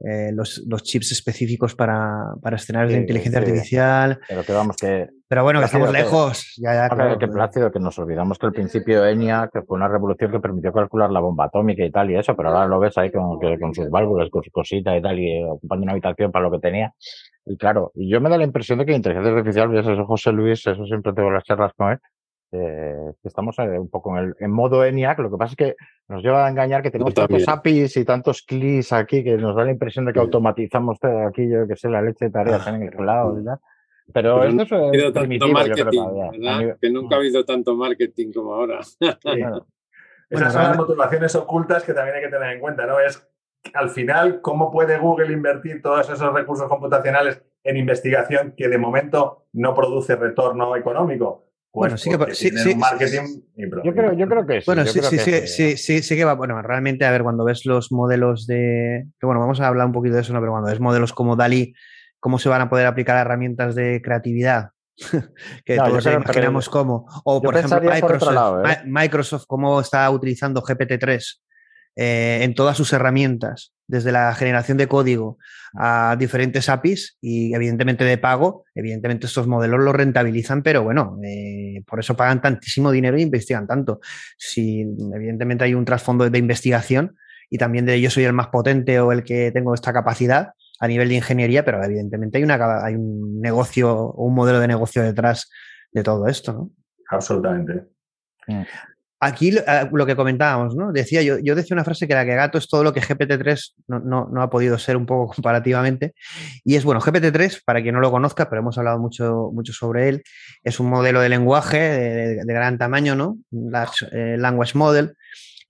eh, 0.00 0.32
los, 0.32 0.82
chips 0.82 1.12
específicos 1.12 1.74
para, 1.74 2.34
para 2.40 2.56
escenarios 2.56 2.92
de 2.92 3.00
inteligencia 3.00 3.40
artificial. 3.40 4.18
Pero 4.26 4.44
que 4.44 4.52
vamos 4.54 4.76
que. 4.76 5.08
Pero 5.28 5.42
bueno, 5.42 5.60
que 5.60 5.66
estamos 5.66 5.92
lejos. 5.92 6.54
Ya, 6.56 6.72
ya, 6.72 6.88
claro, 6.88 7.18
que 7.18 7.28
plácido, 7.28 7.70
que 7.70 7.78
nos 7.78 7.98
olvidamos 7.98 8.38
que 8.38 8.46
al 8.46 8.52
principio 8.52 9.04
ENIA, 9.04 9.50
que 9.52 9.60
fue 9.60 9.76
una 9.76 9.88
revolución 9.88 10.32
que 10.32 10.40
permitió 10.40 10.72
calcular 10.72 11.10
la 11.10 11.20
bomba 11.20 11.44
atómica 11.44 11.84
y 11.84 11.90
tal 11.90 12.10
y 12.10 12.16
eso, 12.16 12.34
pero 12.34 12.48
ahora 12.48 12.66
lo 12.66 12.80
ves 12.80 12.96
ahí 12.96 13.12
con, 13.12 13.38
con 13.38 13.74
sus 13.74 13.90
válvulas, 13.90 14.30
con 14.30 14.42
sus 14.42 14.52
cositas 14.52 14.96
y 14.96 15.02
tal, 15.02 15.18
y 15.18 15.44
ocupando 15.44 15.82
una 15.82 15.92
habitación 15.92 16.32
para 16.32 16.44
lo 16.44 16.50
que 16.50 16.60
tenía. 16.60 16.94
Y 17.44 17.58
claro, 17.58 17.92
yo 17.94 18.22
me 18.22 18.30
da 18.30 18.38
la 18.38 18.44
impresión 18.44 18.78
de 18.78 18.86
que 18.86 18.92
la 18.92 18.96
inteligencia 18.96 19.32
artificial, 19.32 19.76
eso 19.76 20.06
José 20.06 20.32
Luis, 20.32 20.66
eso 20.66 20.86
siempre 20.86 21.12
tengo 21.12 21.30
las 21.30 21.44
charlas 21.44 21.72
con 21.76 21.92
él, 21.92 21.98
eh, 22.54 23.12
estamos 23.24 23.58
eh, 23.58 23.78
un 23.78 23.90
poco 23.90 24.16
en, 24.16 24.24
el, 24.24 24.34
en 24.38 24.50
modo 24.50 24.84
ENIAC, 24.84 25.18
lo 25.18 25.30
que 25.30 25.36
pasa 25.36 25.52
es 25.52 25.56
que 25.56 25.76
nos 26.08 26.22
lleva 26.22 26.46
a 26.46 26.50
engañar 26.50 26.82
que 26.82 26.90
tenemos 26.90 27.14
tantos 27.14 27.48
APIs 27.48 27.96
y 27.96 28.04
tantos 28.04 28.42
clics 28.42 28.92
aquí 28.92 29.24
que 29.24 29.36
nos 29.36 29.56
da 29.56 29.64
la 29.64 29.72
impresión 29.72 30.04
de 30.04 30.12
que 30.12 30.20
automatizamos 30.20 30.98
todo 31.00 31.26
aquí, 31.26 31.48
yo 31.48 31.66
que 31.66 31.76
sé, 31.76 31.88
la 31.88 32.02
leche 32.02 32.26
de 32.26 32.30
tareas 32.30 32.66
en 32.66 32.82
el 32.82 32.90
lado, 33.06 33.34
¿verdad? 33.34 33.58
Pero, 34.12 34.40
Pero 34.40 34.62
esto 34.62 34.92
es 34.92 35.12
tanto 35.12 35.48
marketing, 35.48 36.02
¿verdad? 36.40 36.78
Que 36.80 36.90
nunca 36.90 37.16
ha 37.16 37.18
habido 37.18 37.44
tanto 37.44 37.74
marketing 37.74 38.32
como 38.32 38.54
ahora. 38.54 38.80
Esas 40.30 40.52
son 40.52 40.62
las 40.62 40.76
motivaciones 40.76 41.34
ocultas 41.34 41.84
que 41.84 41.94
también 41.94 42.16
hay 42.16 42.22
que 42.22 42.28
tener 42.28 42.54
en 42.54 42.60
cuenta, 42.60 42.86
¿no? 42.86 42.98
Es 43.00 43.26
al 43.72 43.90
final, 43.90 44.40
¿cómo 44.42 44.70
puede 44.70 44.98
Google 44.98 45.32
invertir 45.32 45.80
todos 45.80 46.10
esos 46.10 46.32
recursos 46.34 46.68
computacionales 46.68 47.42
en 47.62 47.76
investigación 47.78 48.52
que 48.56 48.68
de 48.68 48.78
momento 48.78 49.46
no 49.52 49.74
produce 49.74 50.16
retorno 50.16 50.76
económico? 50.76 51.46
Bueno, 51.74 51.98
sí 51.98 52.10
que 52.10 52.34
sí, 52.34 52.50
sí, 52.56 52.74
marketing 52.76 53.42
yo, 53.56 53.92
creo, 53.92 54.12
yo 54.12 54.28
creo 54.28 54.46
que 54.46 54.60
sí. 54.60 54.64
Bueno, 54.66 54.86
sí, 54.86 55.00
sí, 55.02 55.18
sí, 55.18 55.46
sí, 55.46 55.76
sí, 55.76 56.02
sí, 56.02 56.16
que 56.16 56.24
va. 56.24 56.34
Bueno, 56.34 56.60
realmente, 56.62 57.04
a 57.04 57.10
ver, 57.10 57.22
cuando 57.22 57.44
ves 57.44 57.66
los 57.66 57.90
modelos 57.92 58.46
de. 58.46 59.06
Que 59.18 59.26
bueno, 59.26 59.40
vamos 59.40 59.60
a 59.60 59.66
hablar 59.66 59.86
un 59.86 59.92
poquito 59.92 60.14
de 60.14 60.20
eso, 60.22 60.32
¿no? 60.32 60.40
Pero 60.40 60.52
cuando 60.52 60.70
ves 60.70 60.80
modelos 60.80 61.12
como 61.12 61.36
DALI, 61.36 61.74
cómo 62.20 62.38
se 62.38 62.48
van 62.48 62.62
a 62.62 62.70
poder 62.70 62.86
aplicar 62.86 63.16
herramientas 63.16 63.74
de 63.74 64.00
creatividad. 64.02 64.70
que 65.64 65.76
todos 65.76 66.06
imaginamos 66.06 66.68
cómo. 66.68 67.06
O, 67.24 67.42
por 67.42 67.56
ejemplo, 67.56 67.80
Microsoft, 67.80 68.66
¿eh? 68.68 68.82
Microsoft, 68.86 69.44
cómo 69.46 69.80
está 69.80 70.08
utilizando 70.10 70.62
GPT-3 70.62 71.40
eh, 71.96 72.40
en 72.42 72.54
todas 72.54 72.76
sus 72.76 72.92
herramientas, 72.92 73.72
desde 73.86 74.12
la 74.12 74.34
generación 74.34 74.78
de 74.78 74.88
código 74.88 75.38
a 75.76 76.16
diferentes 76.18 76.68
APIs 76.68 77.18
y 77.20 77.54
evidentemente 77.54 78.04
de 78.04 78.18
pago, 78.18 78.64
evidentemente 78.74 79.26
estos 79.26 79.46
modelos 79.46 79.80
los 79.80 79.94
rentabilizan, 79.94 80.62
pero 80.62 80.82
bueno, 80.82 81.18
eh, 81.24 81.82
por 81.86 82.00
eso 82.00 82.16
pagan 82.16 82.40
tantísimo 82.40 82.90
dinero 82.90 83.16
e 83.16 83.22
investigan 83.22 83.66
tanto. 83.66 84.00
Si 84.36 84.80
evidentemente 85.14 85.64
hay 85.64 85.74
un 85.74 85.84
trasfondo 85.84 86.28
de 86.28 86.38
investigación 86.38 87.16
y 87.50 87.58
también 87.58 87.86
de 87.86 88.00
yo 88.00 88.10
soy 88.10 88.24
el 88.24 88.32
más 88.32 88.48
potente 88.48 88.98
o 89.00 89.12
el 89.12 89.22
que 89.22 89.52
tengo 89.52 89.74
esta 89.74 89.92
capacidad 89.92 90.52
a 90.80 90.88
nivel 90.88 91.08
de 91.08 91.16
ingeniería, 91.16 91.64
pero 91.64 91.82
evidentemente 91.82 92.38
hay, 92.38 92.44
una, 92.44 92.84
hay 92.84 92.94
un 92.94 93.40
negocio 93.40 93.92
o 93.92 94.24
un 94.24 94.34
modelo 94.34 94.60
de 94.60 94.68
negocio 94.68 95.02
detrás 95.02 95.50
de 95.92 96.02
todo 96.02 96.26
esto, 96.26 96.52
¿no? 96.52 96.70
Absolutamente. 97.08 97.84
Mm. 98.46 98.62
Aquí 99.24 99.56
eh, 99.56 99.88
lo 99.90 100.04
que 100.04 100.16
comentábamos, 100.16 100.76
¿no? 100.76 100.92
Decía 100.92 101.22
yo, 101.22 101.38
yo 101.38 101.54
decía 101.54 101.74
una 101.74 101.82
frase 101.82 102.06
que 102.06 102.12
la 102.12 102.26
que 102.26 102.34
gato 102.34 102.58
es 102.58 102.68
todo 102.68 102.84
lo 102.84 102.92
que 102.92 103.00
GPT-3 103.00 103.74
no, 103.86 104.28
ha 104.36 104.50
podido 104.50 104.78
ser 104.78 104.98
un 104.98 105.06
poco 105.06 105.32
comparativamente. 105.34 106.14
Y 106.62 106.74
es 106.74 106.84
bueno, 106.84 107.00
GPT-3, 107.00 107.62
para 107.64 107.80
quien 107.80 107.94
no 107.94 108.02
lo 108.02 108.10
conozca, 108.10 108.50
pero 108.50 108.60
hemos 108.60 108.76
hablado 108.76 108.98
mucho, 108.98 109.50
mucho 109.54 109.72
sobre 109.72 110.10
él, 110.10 110.22
es 110.62 110.78
un 110.78 110.90
modelo 110.90 111.22
de 111.22 111.30
lenguaje 111.30 111.78
de, 111.78 112.44
gran 112.44 112.76
tamaño, 112.76 113.14
¿no? 113.14 113.38
Large 113.50 114.06
eh, 114.12 114.36
Language 114.36 114.76
Model, 114.76 115.16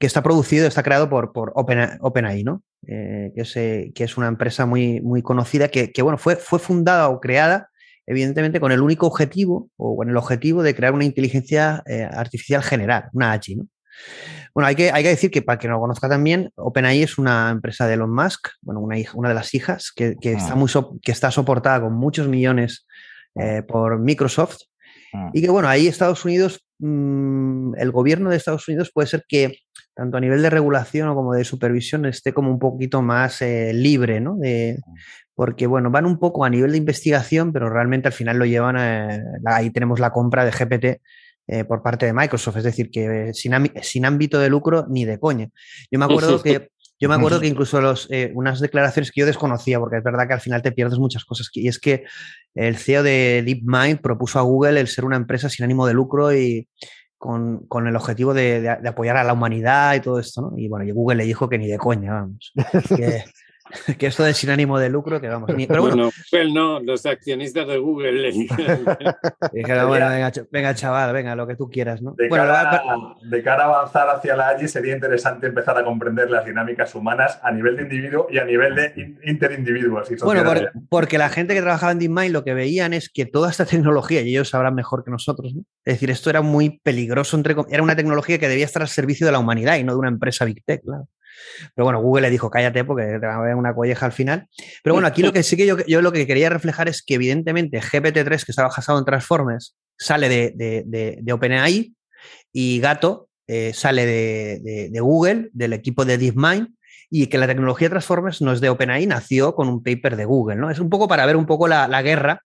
que 0.01 0.09
está 0.09 0.20
producido, 0.20 0.66
está 0.66 0.82
creado 0.82 1.09
por, 1.09 1.32
por 1.32 1.52
OpenAI, 1.55 2.43
¿no? 2.43 2.62
Eh, 2.89 3.31
que, 3.36 3.43
es, 3.43 3.52
que, 3.52 4.05
es, 4.05 4.16
una 4.16 4.26
empresa 4.26 4.66
muy, 4.66 5.01
muy 5.01 5.22
conocida 5.22 5.68
que, 5.68 5.93
que, 5.93 6.02
bueno, 6.02 6.18
fue, 6.18 6.35
fue 6.35 6.59
fundada 6.59 7.09
o 7.09 7.20
creada 7.20 7.70
evidentemente 8.06 8.60
con 8.60 8.72
el 8.72 8.81
único 8.81 9.06
objetivo 9.06 9.70
o 9.76 9.97
con 9.97 10.09
el 10.09 10.16
objetivo 10.16 10.62
de 10.62 10.74
crear 10.74 10.93
una 10.93 11.05
inteligencia 11.05 11.82
eh, 11.86 12.02
artificial 12.02 12.62
general, 12.62 13.09
una 13.12 13.32
AGI. 13.32 13.56
¿no? 13.56 13.66
Bueno, 14.55 14.68
hay 14.68 14.76
que, 14.76 14.90
hay 14.93 15.02
que 15.02 15.09
decir 15.09 15.31
que 15.31 15.43
para 15.43 15.59
que 15.59 15.66
no 15.66 15.74
lo 15.74 15.81
conozca 15.81 16.09
también, 16.09 16.51
OpenAI 16.56 17.02
es 17.02 17.18
una 17.18 17.51
empresa 17.51 17.86
de 17.86 17.94
Elon 17.94 18.14
Musk, 18.14 18.48
bueno, 18.62 18.81
una, 18.81 18.98
hija, 18.98 19.12
una 19.16 19.28
de 19.28 19.35
las 19.35 19.55
hijas 19.55 19.93
que, 19.94 20.16
está 20.22 20.52
ah. 20.52 20.56
muy 20.56 20.70
que 21.02 21.12
está 21.12 21.31
soportada 21.31 21.81
con 21.81 21.94
muchos 21.94 22.28
millones 22.28 22.86
eh, 23.35 23.62
por 23.66 23.98
Microsoft 23.98 24.59
ah. 25.12 25.31
y 25.32 25.43
que, 25.43 25.51
bueno, 25.51 25.68
ahí 25.68 25.89
Estados 25.89 26.24
Unidos, 26.24 26.64
mm, 26.78 27.74
el 27.76 27.90
gobierno 27.90 28.31
de 28.31 28.36
Estados 28.36 28.68
Unidos 28.68 28.90
puede 28.94 29.09
ser 29.09 29.24
que 29.26 29.59
tanto 29.95 30.16
a 30.16 30.21
nivel 30.21 30.43
de 30.43 30.51
regulación 30.51 31.15
como 31.15 31.35
de 31.35 31.45
supervisión 31.45 32.05
esté 32.07 32.33
como 32.33 32.51
un 32.51 32.59
poquito 32.59 33.03
más 33.03 33.41
eh, 33.43 33.73
libre, 33.73 34.21
¿no? 34.21 34.37
De, 34.37 34.79
porque 35.35 35.66
bueno, 35.66 35.91
van 35.91 36.07
un 36.07 36.19
poco 36.19 36.45
a 36.45 36.51
nivel 36.51 36.73
de 36.73 36.79
investigación, 36.79 37.53
pero 37.53 37.69
realmente 37.69 38.09
al 38.09 38.12
final 38.12 38.39
lo 38.39 38.45
llevan 38.45 38.77
a, 38.77 39.21
ahí 39.47 39.71
tenemos 39.71 40.01
la 40.01 40.11
compra 40.11 40.45
de 40.45 40.51
GPT 40.51 41.01
eh, 41.47 41.65
por 41.65 41.83
parte 41.83 42.07
de 42.07 42.12
Microsoft, 42.12 42.57
es 42.59 42.65
decir, 42.65 42.91
que 42.91 43.33
sin, 43.35 43.53
sin, 43.83 44.05
ámbito 44.05 44.39
de 44.39 44.49
lucro 44.49 44.87
ni 44.89 45.05
de 45.05 45.19
coña. 45.19 45.49
Yo 45.91 45.99
me 45.99 46.05
acuerdo 46.05 46.43
que 46.43 46.71
yo 47.01 47.09
me 47.09 47.16
acuerdo 47.16 47.41
que 47.41 47.49
incluso 47.49 47.81
los, 47.81 48.09
eh, 48.11 48.31
unas 48.35 48.61
declaraciones 48.61 49.11
que 49.11 49.21
yo 49.21 49.27
desconocía, 49.27 49.81
porque 49.81 49.99
es 49.99 50.05
verdad 50.05 50.27
que 50.29 50.35
al 50.35 50.41
final 50.41 50.62
te 50.62 50.73
pierdes 50.73 50.99
muchas 50.99 51.25
cosas, 51.25 51.51
y 51.53 51.69
es 51.69 51.79
que 51.79 52.05
el 52.55 52.77
CEO 52.77 53.03
de 53.03 53.43
DeepMind 53.45 54.01
propuso 54.01 54.39
a 54.39 54.43
Google 54.43 54.81
el 54.81 54.89
ser 54.89 55.05
una 55.05 55.16
empresa 55.16 55.49
sin 55.49 55.65
ánimo 55.65 55.87
de 55.87 55.93
lucro 55.93 56.35
y 56.35 56.69
con, 57.24 57.60
con 57.68 57.86
el 57.86 57.96
objetivo 57.96 58.34
de, 58.34 58.60
de, 58.60 58.86
apoyar 58.86 59.16
a 59.16 59.24
la 59.24 59.32
humanidad 59.32 59.94
y 59.94 60.01
todo 60.01 60.18
esto, 60.18 60.42
¿no? 60.42 60.59
Y 60.59 60.68
bueno, 60.68 60.84
y 60.84 60.90
Google 60.90 61.16
le 61.16 61.24
dijo 61.24 61.48
que 61.48 61.56
ni 61.56 61.66
de 61.66 61.78
coña, 61.78 62.12
vamos. 62.12 62.52
que, 62.94 63.24
que 63.98 64.06
esto 64.06 64.22
de 64.24 64.34
sin 64.34 64.51
ánimo 64.51 64.78
de 64.78 64.88
lucro, 64.88 65.20
que 65.20 65.28
vamos. 65.28 65.51
pero 65.68 65.82
bueno, 65.82 66.10
bueno 66.30 66.52
no, 66.52 66.80
los 66.80 67.05
accionistas 67.06 67.66
de 67.66 67.78
Google 67.78 68.12
le 68.12 68.32
dijeron. 68.32 68.84
bueno, 69.88 70.09
venga, 70.51 70.74
chaval, 70.74 71.12
venga, 71.12 71.34
lo 71.34 71.46
que 71.46 71.56
tú 71.56 71.68
quieras, 71.68 72.02
¿no? 72.02 72.12
De, 72.12 72.28
cara, 72.28 72.82
de 73.22 73.42
cara 73.42 73.64
a 73.64 73.66
avanzar 73.66 74.09
hacia 74.09 74.36
la 74.36 74.51
AGI 74.51 74.68
sería 74.68 74.94
interesante 74.94 75.46
empezar 75.46 75.76
a 75.78 75.84
comprender 75.84 76.30
las 76.30 76.44
dinámicas 76.44 76.94
humanas 76.94 77.38
a 77.42 77.51
nivel 77.52 77.76
de 77.76 77.82
individuo 77.82 78.26
y 78.30 78.38
a 78.38 78.44
nivel 78.44 78.74
de 78.74 79.18
interindividuos. 79.24 80.09
bueno, 80.22 80.44
porque 80.88 81.18
la 81.18 81.28
gente 81.28 81.55
que 81.55 81.60
trabajaba 81.60 81.92
en 81.92 81.98
DeepMind 81.98 82.32
lo 82.32 82.44
que 82.44 82.55
veían 82.55 82.92
es 82.92 83.09
que 83.09 83.26
toda 83.26 83.51
esta 83.51 83.64
tecnología, 83.66 84.22
y 84.22 84.30
ellos 84.30 84.51
sabrán 84.51 84.74
mejor 84.74 85.05
que 85.05 85.10
nosotros, 85.10 85.55
¿no? 85.55 85.62
es 85.84 85.94
decir, 85.94 86.10
esto 86.10 86.30
era 86.30 86.42
muy 86.42 86.78
peligroso, 86.80 87.36
entre, 87.36 87.55
era 87.70 87.82
una 87.82 87.96
tecnología 87.96 88.38
que 88.38 88.48
debía 88.48 88.64
estar 88.64 88.82
al 88.82 88.88
servicio 88.88 89.26
de 89.26 89.32
la 89.32 89.38
humanidad 89.38 89.76
y 89.76 89.84
no 89.84 89.92
de 89.92 89.98
una 89.98 90.09
empresa 90.09 90.44
Big 90.44 90.64
Tech, 90.64 90.82
claro. 90.82 91.06
Pero 91.74 91.85
bueno, 91.85 92.01
Google 92.01 92.23
le 92.23 92.31
dijo, 92.31 92.51
cállate 92.51 92.85
porque 92.85 93.05
te 93.05 93.27
va 93.27 93.36
a 93.36 93.43
ver 93.43 93.55
una 93.55 93.74
colleja 93.74 94.06
al 94.06 94.12
final. 94.12 94.48
Pero 94.82 94.94
bueno, 94.94 95.06
aquí 95.06 95.23
lo 95.23 95.32
que 95.32 95.43
sí 95.43 95.56
que 95.56 95.66
yo, 95.66 95.77
yo 95.86 96.02
lo 96.02 96.12
que 96.12 96.27
quería 96.27 96.51
reflejar 96.51 96.89
es 96.89 97.02
que 97.02 97.15
evidentemente 97.15 97.81
GPT-3, 97.81 98.44
que 98.44 98.52
estaba 98.52 98.69
basado 98.69 98.98
en 98.98 99.05
Transformers, 99.05 99.77
sale 99.98 100.28
de, 100.28 101.32
OpenAI 101.32 101.94
y 102.52 102.81
Gato 102.81 103.28
eh, 103.47 103.73
sale 103.74 104.06
de, 104.06 105.01
Google, 105.01 105.51
del 105.52 105.73
equipo 105.73 106.05
de 106.05 106.19
DeepMind, 106.19 106.69
y 107.11 107.27
que 107.27 107.39
la 107.39 107.47
tecnología 107.47 107.90
Transformers 107.90 108.40
no 108.40 108.52
es 108.52 108.61
de 108.61 108.70
OpenAI, 108.70 109.06
nació 109.06 109.55
con 109.55 109.69
un 109.69 109.82
paper 109.82 110.16
de 110.16 110.24
Google, 110.24 110.56
¿no? 110.56 110.70
Es 110.70 110.78
un 110.78 110.90
poco 110.90 111.06
para 111.06 111.27
ver 111.27 111.36
un 111.36 111.47
poco 111.47 111.69
la, 111.69 112.02
guerra 112.02 112.43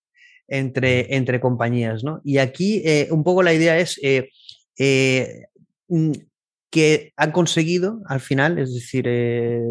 entre, 0.47 1.15
entre 1.15 1.39
compañías, 1.39 2.03
¿no? 2.03 2.21
Y 2.23 2.37
aquí 2.37 2.81
eh, 2.85 3.07
un 3.11 3.23
poco 3.23 3.41
la 3.41 3.53
idea 3.53 3.79
es 3.79 3.99
eh, 4.03 4.29
mm, 5.87 6.11
que 6.69 7.13
han 7.17 7.31
conseguido 7.31 8.01
al 8.07 8.19
final, 8.19 8.59
es 8.59 8.73
decir, 8.73 9.05
eh, 9.07 9.61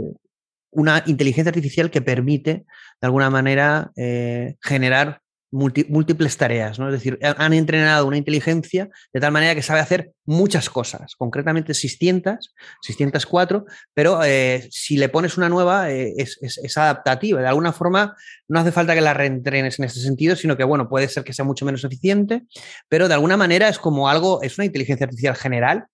una 0.70 1.02
inteligencia 1.06 1.50
artificial 1.50 1.90
que 1.90 2.02
permite, 2.02 2.64
de 3.00 3.06
alguna 3.06 3.30
manera, 3.30 3.90
eh, 3.96 4.56
generar 4.60 5.22
múltiples 5.50 6.36
tareas, 6.36 6.78
¿no? 6.78 6.88
Es 6.88 6.92
decir, 6.92 7.18
han 7.22 7.54
entrenado 7.54 8.06
una 8.06 8.18
inteligencia 8.18 8.90
de 9.14 9.20
tal 9.20 9.32
manera 9.32 9.54
que 9.54 9.62
sabe 9.62 9.80
hacer 9.80 10.12
muchas 10.26 10.68
cosas, 10.68 11.14
concretamente 11.16 11.72
600, 11.72 12.54
604, 12.82 13.64
pero 13.94 14.22
eh, 14.24 14.68
si 14.70 14.98
le 14.98 15.08
pones 15.08 15.38
una 15.38 15.48
nueva 15.48 15.90
es, 15.90 16.38
es, 16.42 16.76
adaptativa. 16.76 17.40
De 17.40 17.48
alguna 17.48 17.72
forma 17.72 18.14
no 18.46 18.60
hace 18.60 18.72
falta 18.72 18.94
que 18.94 19.00
la 19.00 19.14
reentrenes 19.14 19.78
en 19.78 19.86
ese 19.86 20.00
sentido, 20.00 20.36
sino 20.36 20.54
que, 20.58 20.64
bueno, 20.64 20.86
puede 20.86 21.08
ser 21.08 21.24
que 21.24 21.32
sea 21.32 21.46
mucho 21.46 21.64
menos 21.64 21.82
eficiente, 21.82 22.42
pero 22.90 23.08
de 23.08 23.14
alguna 23.14 23.38
manera 23.38 23.70
es 23.70 23.78
como 23.78 24.10
algo, 24.10 24.42
es 24.42 24.58
una 24.58 24.66
inteligencia 24.66 25.04
artificial 25.04 25.34
general 25.34 25.86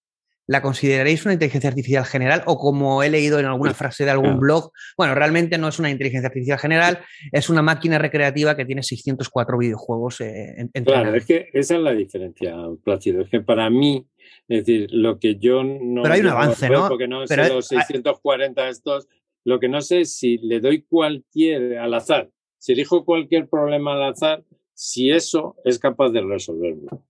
¿La 0.46 0.60
consideraréis 0.60 1.24
una 1.24 1.34
inteligencia 1.34 1.70
artificial 1.70 2.04
general 2.04 2.42
o 2.46 2.58
como 2.58 3.02
he 3.02 3.08
leído 3.08 3.38
en 3.38 3.46
alguna 3.46 3.72
frase 3.72 4.04
de 4.04 4.10
algún 4.10 4.38
blog? 4.38 4.72
Bueno, 4.96 5.14
realmente 5.14 5.56
no 5.56 5.68
es 5.68 5.78
una 5.78 5.90
inteligencia 5.90 6.28
artificial 6.28 6.58
general, 6.58 6.98
es 7.32 7.48
una 7.48 7.62
máquina 7.62 7.98
recreativa 7.98 8.54
que 8.54 8.66
tiene 8.66 8.82
604 8.82 9.56
videojuegos 9.56 10.20
eh, 10.20 10.68
en, 10.72 10.84
Claro, 10.84 11.14
es 11.14 11.24
que 11.24 11.48
esa 11.52 11.76
es 11.76 11.80
la 11.80 11.92
diferencia, 11.92 12.56
Plácido. 12.82 13.22
Es 13.22 13.30
que 13.30 13.40
para 13.40 13.70
mí, 13.70 14.06
es 14.48 14.66
decir, 14.66 14.88
lo 14.90 15.18
que 15.18 15.36
yo 15.36 15.64
no... 15.64 16.02
Pero 16.02 16.14
hay 16.14 16.20
un 16.20 16.28
avance, 16.28 16.68
¿no? 16.68 16.88
Porque 16.88 17.08
no 17.08 17.26
sé 17.26 17.48
los 17.48 17.68
640 17.68 18.68
estos, 18.68 19.08
lo 19.44 19.60
que 19.60 19.68
no 19.68 19.80
sé 19.80 20.02
es 20.02 20.16
si 20.16 20.38
le 20.38 20.60
doy 20.60 20.82
cualquier 20.82 21.78
al 21.78 21.94
azar, 21.94 22.30
si 22.58 22.72
elijo 22.72 23.04
cualquier 23.04 23.48
problema 23.48 23.94
al 23.94 24.12
azar, 24.12 24.44
si 24.74 25.10
eso 25.10 25.56
es 25.64 25.78
capaz 25.78 26.10
de 26.10 26.20
resolverlo. 26.20 27.02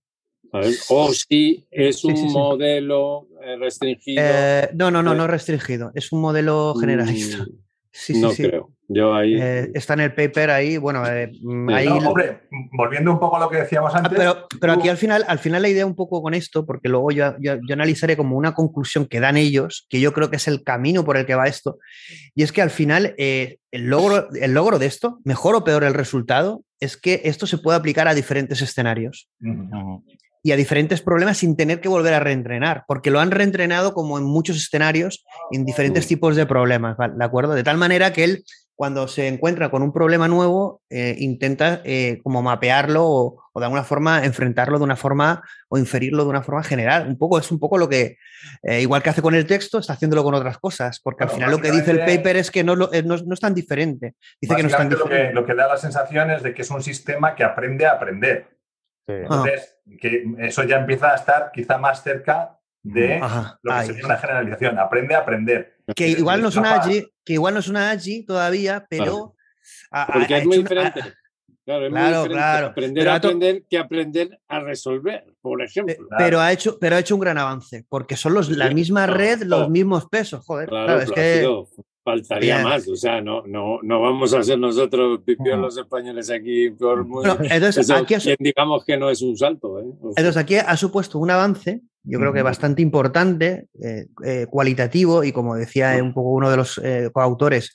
O 0.89 1.11
si 1.13 1.67
es 1.71 2.03
un 2.03 2.31
modelo 2.31 3.27
eh, 3.43 3.57
restringido. 3.57 4.23
Eh, 4.25 4.69
no, 4.73 4.91
no, 4.91 5.03
no, 5.03 5.13
no 5.13 5.27
restringido. 5.27 5.91
Es 5.95 6.11
un 6.11 6.21
modelo 6.21 6.73
mm, 6.75 6.79
generalista. 6.79 7.45
Sí, 7.91 8.19
no 8.19 8.31
creo. 8.31 8.71
Yo 8.87 9.15
ahí... 9.15 9.35
Eh, 9.39 9.71
está 9.73 9.93
en 9.93 10.01
el 10.01 10.13
paper 10.13 10.51
ahí, 10.51 10.77
bueno, 10.77 11.03
ahí... 11.03 11.87
hombre, 11.87 12.41
volviendo 12.73 13.11
un 13.11 13.19
poco 13.19 13.37
a 13.37 13.39
lo 13.39 13.49
que 13.49 13.57
decíamos 13.57 13.95
ah, 13.95 13.99
antes... 13.99 14.19
pero, 14.59 14.73
aquí 14.73 14.89
al 14.89 14.97
final, 14.97 15.25
al 15.27 15.39
final 15.39 15.61
la 15.61 15.69
idea 15.69 15.85
un 15.85 15.95
poco 15.95 16.21
con 16.21 16.35
esto, 16.35 16.65
porque 16.65 16.89
luego 16.89 17.09
yo, 17.11 17.33
yo, 17.39 17.57
analizaré 17.71 18.15
como 18.15 18.37
una 18.37 18.53
conclusión 18.53 19.07
que 19.07 19.19
dan 19.19 19.37
ellos, 19.37 19.87
que 19.89 19.99
yo 19.99 20.13
creo 20.13 20.29
que 20.29 20.35
es 20.35 20.47
el 20.47 20.63
camino 20.63 21.03
por 21.03 21.17
el 21.17 21.25
que 21.25 21.33
va 21.33 21.47
esto, 21.47 21.79
y 22.35 22.43
es 22.43 22.51
que 22.51 22.61
al 22.61 22.69
final 22.69 23.15
el, 23.17 23.57
logro, 23.71 24.27
el 24.33 24.53
logro 24.53 24.77
de 24.77 24.85
esto, 24.85 25.19
mejor 25.23 25.55
o 25.55 25.63
peor 25.63 25.83
el 25.83 25.95
resultado, 25.95 26.63
es 26.79 26.97
que 26.97 27.21
esto 27.23 27.47
se 27.47 27.57
puede 27.57 27.79
aplicar 27.79 28.07
a 28.07 28.13
diferentes 28.13 28.61
escenarios 28.61 29.29
y 30.45 30.51
a 30.51 30.55
diferentes 30.55 31.01
problemas 31.01 31.39
sin 31.39 31.55
tener 31.57 31.81
que 31.81 31.89
volver 31.89 32.13
a 32.13 32.19
reentrenar, 32.19 32.83
porque 32.87 33.09
lo 33.09 33.19
han 33.19 33.31
reentrenado 33.31 33.95
como 33.95 34.19
en 34.19 34.25
muchos 34.25 34.57
escenarios, 34.57 35.25
en 35.51 35.65
diferentes 35.65 36.05
tipos 36.05 36.35
de 36.35 36.45
problemas, 36.45 36.95
¿de 36.99 37.25
acuerdo? 37.25 37.55
De 37.55 37.63
tal 37.63 37.77
manera 37.77 38.13
que 38.13 38.25
él, 38.25 38.43
cuando 38.75 39.07
se 39.07 39.27
encuentra 39.27 39.71
con 39.71 39.81
un 39.81 39.91
problema 39.91 40.27
nuevo, 40.27 40.83
eh, 40.91 41.15
intenta 41.17 41.81
eh, 41.83 42.19
como 42.21 42.43
mapearlo 42.43 43.07
o, 43.07 43.41
de 43.55 43.63
alguna 43.63 43.83
forma 43.83 44.23
enfrentarlo 44.23 44.77
de 44.77 44.83
una 44.83 44.95
forma 44.95 45.41
o 45.67 45.79
inferirlo 45.79 46.25
de 46.25 46.29
una 46.29 46.43
forma 46.43 46.61
general. 46.61 47.07
Un 47.07 47.17
poco 47.17 47.39
es 47.39 47.49
un 47.51 47.57
poco 47.57 47.79
lo 47.79 47.89
que, 47.89 48.17
eh, 48.61 48.81
igual 48.81 49.01
que 49.01 49.09
hace 49.09 49.23
con 49.23 49.33
el 49.33 49.47
texto, 49.47 49.79
está 49.79 49.93
haciéndolo 49.93 50.23
con 50.23 50.35
otras 50.35 50.59
cosas, 50.59 50.99
porque 50.99 51.23
al 51.23 51.31
final 51.31 51.49
lo 51.49 51.57
que 51.57 51.71
dice 51.71 51.89
el 51.89 52.01
paper 52.01 52.37
es 52.37 52.51
que 52.51 52.63
no, 52.63 52.75
no, 52.75 52.87
no 52.93 53.33
es 53.33 53.39
tan 53.39 53.55
diferente. 53.55 54.13
Dice 54.39 54.55
que 54.55 54.61
no 54.61 54.69
es 54.69 54.77
tan 54.77 54.89
diferente. 54.89 55.23
Lo 55.23 55.29
que, 55.29 55.33
lo 55.33 55.45
que 55.47 55.55
da 55.55 55.67
la 55.67 55.77
sensación 55.77 56.29
es 56.29 56.43
de 56.43 56.53
que 56.53 56.61
es 56.61 56.69
un 56.69 56.83
sistema 56.83 57.33
que 57.33 57.43
aprende 57.43 57.87
a 57.87 57.93
aprender. 57.93 58.54
Entonces, 59.07 59.77
que 59.99 60.25
eso 60.39 60.63
ya 60.63 60.77
empieza 60.77 61.11
a 61.11 61.15
estar 61.15 61.51
quizá 61.53 61.77
más 61.77 62.03
cerca 62.03 62.59
de 62.81 63.19
lo 63.61 63.73
que 63.73 63.85
sería 63.85 64.05
una 64.05 64.17
generalización. 64.17 64.79
Aprende 64.79 65.15
a 65.15 65.19
aprender. 65.19 65.77
Que 65.95 66.07
igual 66.07 66.41
no 66.41 66.49
es 66.49 66.55
una 66.55 66.75
AGI, 66.75 67.07
que 67.23 67.33
igual 67.33 67.53
no 67.53 67.59
es 67.59 67.67
una 67.67 67.91
AGI 67.91 68.25
todavía, 68.25 68.85
pero. 68.89 69.35
Porque 70.13 70.37
es 70.37 70.45
muy 70.45 70.57
diferente. 70.57 71.01
Claro, 71.65 71.87
es 71.87 71.91
muy 71.91 71.99
diferente 71.99 72.65
aprender 72.65 73.09
a 73.09 73.15
aprender 73.15 73.63
que 73.67 73.77
aprender 73.79 74.39
a 74.47 74.59
resolver, 74.59 75.25
por 75.41 75.63
ejemplo. 75.63 75.95
Pero, 76.15 76.39
ha 76.39 76.51
hecho, 76.51 76.77
pero 76.79 76.95
ha 76.95 76.99
hecho 76.99 77.15
un 77.15 77.21
gran 77.21 77.39
avance, 77.39 77.85
porque 77.89 78.15
son 78.15 78.35
los, 78.35 78.49
la 78.49 78.69
misma 78.69 79.07
red, 79.07 79.41
los 79.41 79.69
mismos 79.69 80.07
pesos. 80.07 80.45
Joder, 80.45 80.69
claro, 80.69 81.01
es 81.01 81.11
que 81.11 81.47
faltaría 82.05 82.61
más, 82.63 82.87
o 82.87 82.95
sea, 82.95 83.19
no, 83.19 83.41
no, 83.47 83.79
no 83.81 83.99
vamos 83.99 84.31
a 84.35 84.43
ser 84.43 84.59
nosotros 84.59 85.21
pipios 85.25 85.57
los 85.57 85.75
españoles 85.75 86.29
aquí 86.29 86.69
por 86.69 87.03
muy... 87.03 87.25
entonces, 87.49 87.89
aquí 87.89 88.13
digamos 88.39 88.85
que 88.85 88.95
no 88.95 89.09
es 89.09 89.23
un 89.23 89.35
salto. 89.35 89.79
¿eh? 89.79 89.85
entonces 90.15 90.37
aquí 90.37 90.55
ha 90.55 90.77
supuesto 90.77 91.17
un 91.17 91.31
avance 91.31 91.81
yo 92.07 92.19
creo 92.19 92.33
que 92.33 92.43
bastante 92.43 92.83
importante, 92.83 93.67
eh, 93.81 94.05
eh, 94.23 94.45
cualitativo 94.47 95.23
y 95.23 95.31
como 95.31 95.55
decía 95.55 95.97
un 95.99 96.13
poco 96.13 96.33
uno 96.33 96.51
de 96.51 96.57
los 96.57 96.79
coautores, 97.11 97.73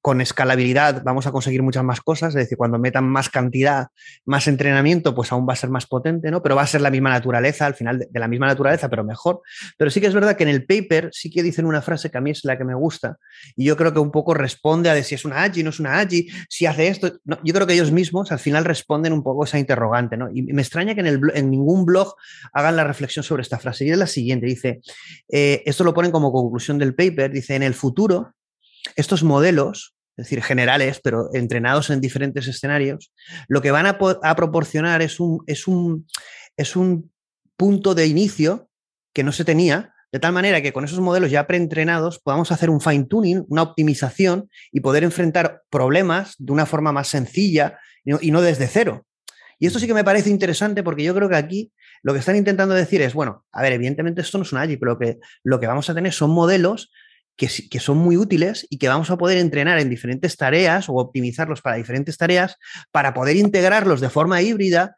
con 0.00 0.20
escalabilidad 0.20 1.02
vamos 1.04 1.26
a 1.26 1.32
conseguir 1.32 1.62
muchas 1.62 1.84
más 1.84 2.00
cosas, 2.00 2.30
es 2.30 2.42
decir, 2.42 2.56
cuando 2.56 2.78
metan 2.78 3.08
más 3.08 3.28
cantidad, 3.28 3.88
más 4.24 4.46
entrenamiento, 4.46 5.14
pues 5.14 5.32
aún 5.32 5.48
va 5.48 5.52
a 5.52 5.56
ser 5.56 5.70
más 5.70 5.86
potente, 5.86 6.30
¿no? 6.30 6.42
Pero 6.42 6.56
va 6.56 6.62
a 6.62 6.66
ser 6.66 6.80
la 6.80 6.90
misma 6.90 7.10
naturaleza, 7.10 7.66
al 7.66 7.74
final 7.74 7.98
de, 7.98 8.08
la 8.12 8.28
misma 8.28 8.46
naturaleza, 8.46 8.88
pero 8.88 9.04
mejor. 9.04 9.40
Pero 9.76 9.90
sí 9.90 10.00
que 10.00 10.06
es 10.06 10.14
verdad 10.14 10.36
que 10.36 10.44
en 10.44 10.50
el 10.50 10.64
paper 10.64 11.10
sí 11.12 11.30
que 11.30 11.42
dicen 11.42 11.66
una 11.66 11.82
frase 11.82 12.10
que 12.10 12.18
a 12.18 12.20
mí 12.20 12.30
es 12.30 12.44
la 12.44 12.56
que 12.56 12.64
me 12.64 12.74
gusta 12.74 13.18
y 13.56 13.64
yo 13.64 13.76
creo 13.76 13.92
que 13.92 14.00
un 14.00 14.10
poco 14.10 14.34
responde 14.34 14.90
a 14.90 14.94
de 14.94 15.02
si 15.02 15.14
es 15.14 15.24
una 15.24 15.42
AGI, 15.42 15.62
no 15.62 15.70
es 15.70 15.80
una 15.80 15.98
AGI, 15.98 16.28
si 16.48 16.66
hace 16.66 16.88
esto. 16.88 17.18
yo 17.42 17.54
creo 17.54 17.66
que 17.66 17.74
ellos 17.74 17.92
mismos 17.92 18.32
al 18.32 18.38
final 18.38 18.64
responden 18.64 19.12
un 19.12 19.22
poco 19.22 19.44
esa 19.44 19.58
interrogante, 19.58 20.16
¿no? 20.16 20.28
Y 20.32 20.42
me 20.42 20.62
extraña 20.62 20.94
que 20.94 21.00
en, 21.00 21.06
el, 21.06 21.20
en 21.34 21.50
ningún 21.50 21.84
blog 21.84 22.14
hagan 22.52 22.76
la 22.76 22.84
reflexión 22.84 23.22
sobre 23.22 23.42
esta 23.42 23.58
frase. 23.58 23.84
Y 23.84 23.90
es 23.90 23.98
la 23.98 24.06
siguiente, 24.06 24.46
dice, 24.46 24.80
eh, 25.28 25.62
esto 25.66 25.84
lo 25.84 25.94
ponen 25.94 26.10
como 26.10 26.32
conclusión 26.32 26.78
del 26.78 26.94
paper, 26.94 27.32
dice, 27.32 27.54
en 27.54 27.62
el 27.62 27.74
futuro 27.74 28.34
estos 28.96 29.22
modelos, 29.22 29.94
es 30.16 30.26
decir, 30.26 30.42
generales, 30.42 31.00
pero 31.02 31.30
entrenados 31.32 31.90
en 31.90 32.00
diferentes 32.00 32.46
escenarios, 32.48 33.12
lo 33.48 33.62
que 33.62 33.70
van 33.70 33.86
a, 33.86 33.98
proporcionar 33.98 35.02
es 35.02 35.20
un, 35.20 35.42
es, 35.46 35.66
un, 35.66 36.06
es 36.56 36.76
un 36.76 37.12
punto 37.56 37.94
de 37.94 38.06
inicio 38.06 38.68
que 39.12 39.24
no 39.24 39.32
se 39.32 39.44
tenía, 39.44 39.94
de 40.10 40.18
tal 40.18 40.32
manera 40.32 40.62
que 40.62 40.72
con 40.72 40.84
esos 40.84 41.00
modelos 41.00 41.30
ya 41.30 41.46
preentrenados 41.46 42.18
podamos 42.18 42.50
hacer 42.50 42.70
un 42.70 42.80
fine 42.80 43.04
tuning, 43.04 43.44
una 43.48 43.62
optimización 43.62 44.48
y 44.72 44.80
poder 44.80 45.04
enfrentar 45.04 45.62
problemas 45.70 46.34
de 46.38 46.52
una 46.52 46.66
forma 46.66 46.92
más 46.92 47.08
sencilla 47.08 47.78
y 48.04 48.30
no, 48.30 48.40
desde 48.40 48.66
cero. 48.68 49.04
Y 49.58 49.66
esto 49.66 49.78
sí 49.78 49.86
que 49.86 49.94
me 49.94 50.04
parece 50.04 50.30
interesante 50.30 50.82
porque 50.82 51.02
yo 51.02 51.14
creo 51.14 51.28
que 51.28 51.36
aquí 51.36 51.72
lo 52.02 52.12
que 52.12 52.20
están 52.20 52.36
intentando 52.36 52.74
decir 52.74 53.02
es, 53.02 53.12
bueno, 53.12 53.44
a 53.52 53.60
ver, 53.60 53.72
evidentemente 53.72 54.20
esto 54.22 54.38
no 54.38 54.44
es 54.44 54.52
un 54.52 54.58
AGI, 54.58 54.76
pero 54.76 54.98
que 54.98 55.18
lo 55.42 55.60
que 55.60 55.66
vamos 55.66 55.90
a 55.90 55.94
tener 55.94 56.12
son 56.12 56.30
modelos 56.30 56.90
que, 57.38 57.78
son 57.78 57.98
muy 57.98 58.16
útiles 58.16 58.66
y 58.68 58.78
que 58.78 58.88
vamos 58.88 59.10
a 59.10 59.16
poder 59.16 59.38
entrenar 59.38 59.78
en 59.78 59.88
diferentes 59.88 60.36
tareas 60.36 60.88
o 60.88 60.94
optimizarlos 60.94 61.62
para 61.62 61.76
diferentes 61.76 62.18
tareas 62.18 62.56
para 62.90 63.14
poder 63.14 63.36
integrarlos 63.36 64.00
de 64.00 64.10
forma 64.10 64.42
híbrida, 64.42 64.96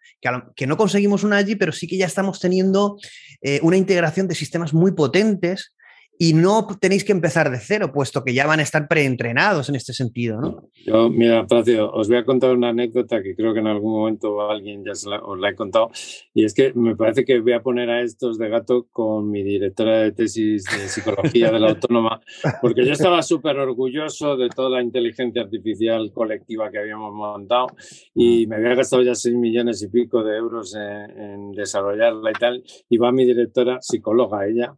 que, 0.57 0.67
no 0.67 0.77
conseguimos 0.79 1.23
una 1.23 1.37
allí, 1.37 1.55
pero 1.55 1.71
sí 1.71 1.87
que 1.87 1.99
ya 1.99 2.07
estamos 2.07 2.41
teniendo 2.41 2.97
eh, 3.43 3.61
una 3.63 3.77
integración 3.77 4.27
de 4.27 4.35
sistemas 4.35 4.73
muy 4.73 4.93
potentes 4.93 5.75
y 6.23 6.35
no 6.35 6.67
tenéis 6.79 7.03
que 7.03 7.13
empezar 7.13 7.51
de 7.51 7.57
cero, 7.59 7.93
puesto 7.95 8.23
que 8.23 8.35
ya 8.35 8.47
van 8.47 8.61
a 8.61 8.63
estar 8.63 8.87
preentrenados 8.89 9.71
en 9.71 9.75
este 9.75 9.95
sentido, 9.95 10.39
¿no? 10.39 10.69
Yo, 10.85 11.09
mira, 11.09 11.47
Pacio, 11.47 11.91
os 11.91 12.09
voy 12.09 12.19
a 12.19 12.27
contar 12.27 12.55
una 12.55 12.69
anécdota 12.69 13.23
que 13.23 13.35
creo 13.35 13.55
que 13.55 13.61
en 13.61 13.69
algún 13.69 13.93
momento 13.93 14.39
alguien 14.43 14.85
ya 14.85 14.93
os 14.93 15.07
la 15.41 15.49
he 15.49 15.55
contado, 15.55 15.91
y 16.35 16.45
es 16.45 16.53
que 16.53 16.75
me 16.75 16.95
parece 16.95 17.25
que 17.25 17.41
voy 17.41 17.55
a 17.55 17.63
poner 17.63 17.89
a 17.89 18.03
estos 18.03 18.37
de 18.37 18.51
gato 18.51 18.87
con 18.91 19.31
mi 19.31 19.43
directora 19.43 20.03
de 20.03 20.13
tesis 20.13 20.65
de 20.65 20.89
psicología 20.89 21.51
de 21.51 21.59
la 21.59 21.69
autónoma, 21.71 22.21
porque 22.61 22.85
yo 22.85 22.93
estaba 22.93 23.23
súper 23.23 23.57
orgulloso 23.57 24.37
de 24.37 24.51
toda 24.51 24.69
la 24.69 24.83
inteligencia 24.83 25.41
artificial 25.41 26.13
colectiva 26.13 26.71
que 26.71 26.81
habíamos 26.81 27.15
montado 27.15 27.69
y 28.15 28.47
me 28.47 28.57
había 28.57 28.75
gastado 28.75 29.03
ya 29.03 29.15
6 29.15 29.37
millones 29.37 29.83
y 29.83 29.89
pico 29.89 30.23
de 30.23 30.37
euros 30.37 30.75
en, 30.75 31.19
en 31.19 31.53
desarrollarla 31.53 32.31
y 32.31 32.35
tal, 32.35 32.63
y 32.91 32.99
va 32.99 33.11
mi 33.11 33.25
directora, 33.25 33.79
psicóloga 33.81 34.47
ella, 34.47 34.75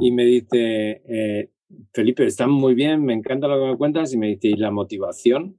y 0.00 0.12
me 0.12 0.24
dice, 0.24 1.02
eh, 1.08 1.50
Felipe, 1.92 2.24
está 2.24 2.46
muy 2.46 2.74
bien, 2.74 3.04
me 3.04 3.14
encanta 3.14 3.48
lo 3.48 3.60
que 3.60 3.70
me 3.72 3.76
cuentas, 3.76 4.12
y 4.12 4.18
me 4.18 4.28
dice, 4.28 4.48
¿y 4.48 4.56
la 4.56 4.70
motivación? 4.70 5.58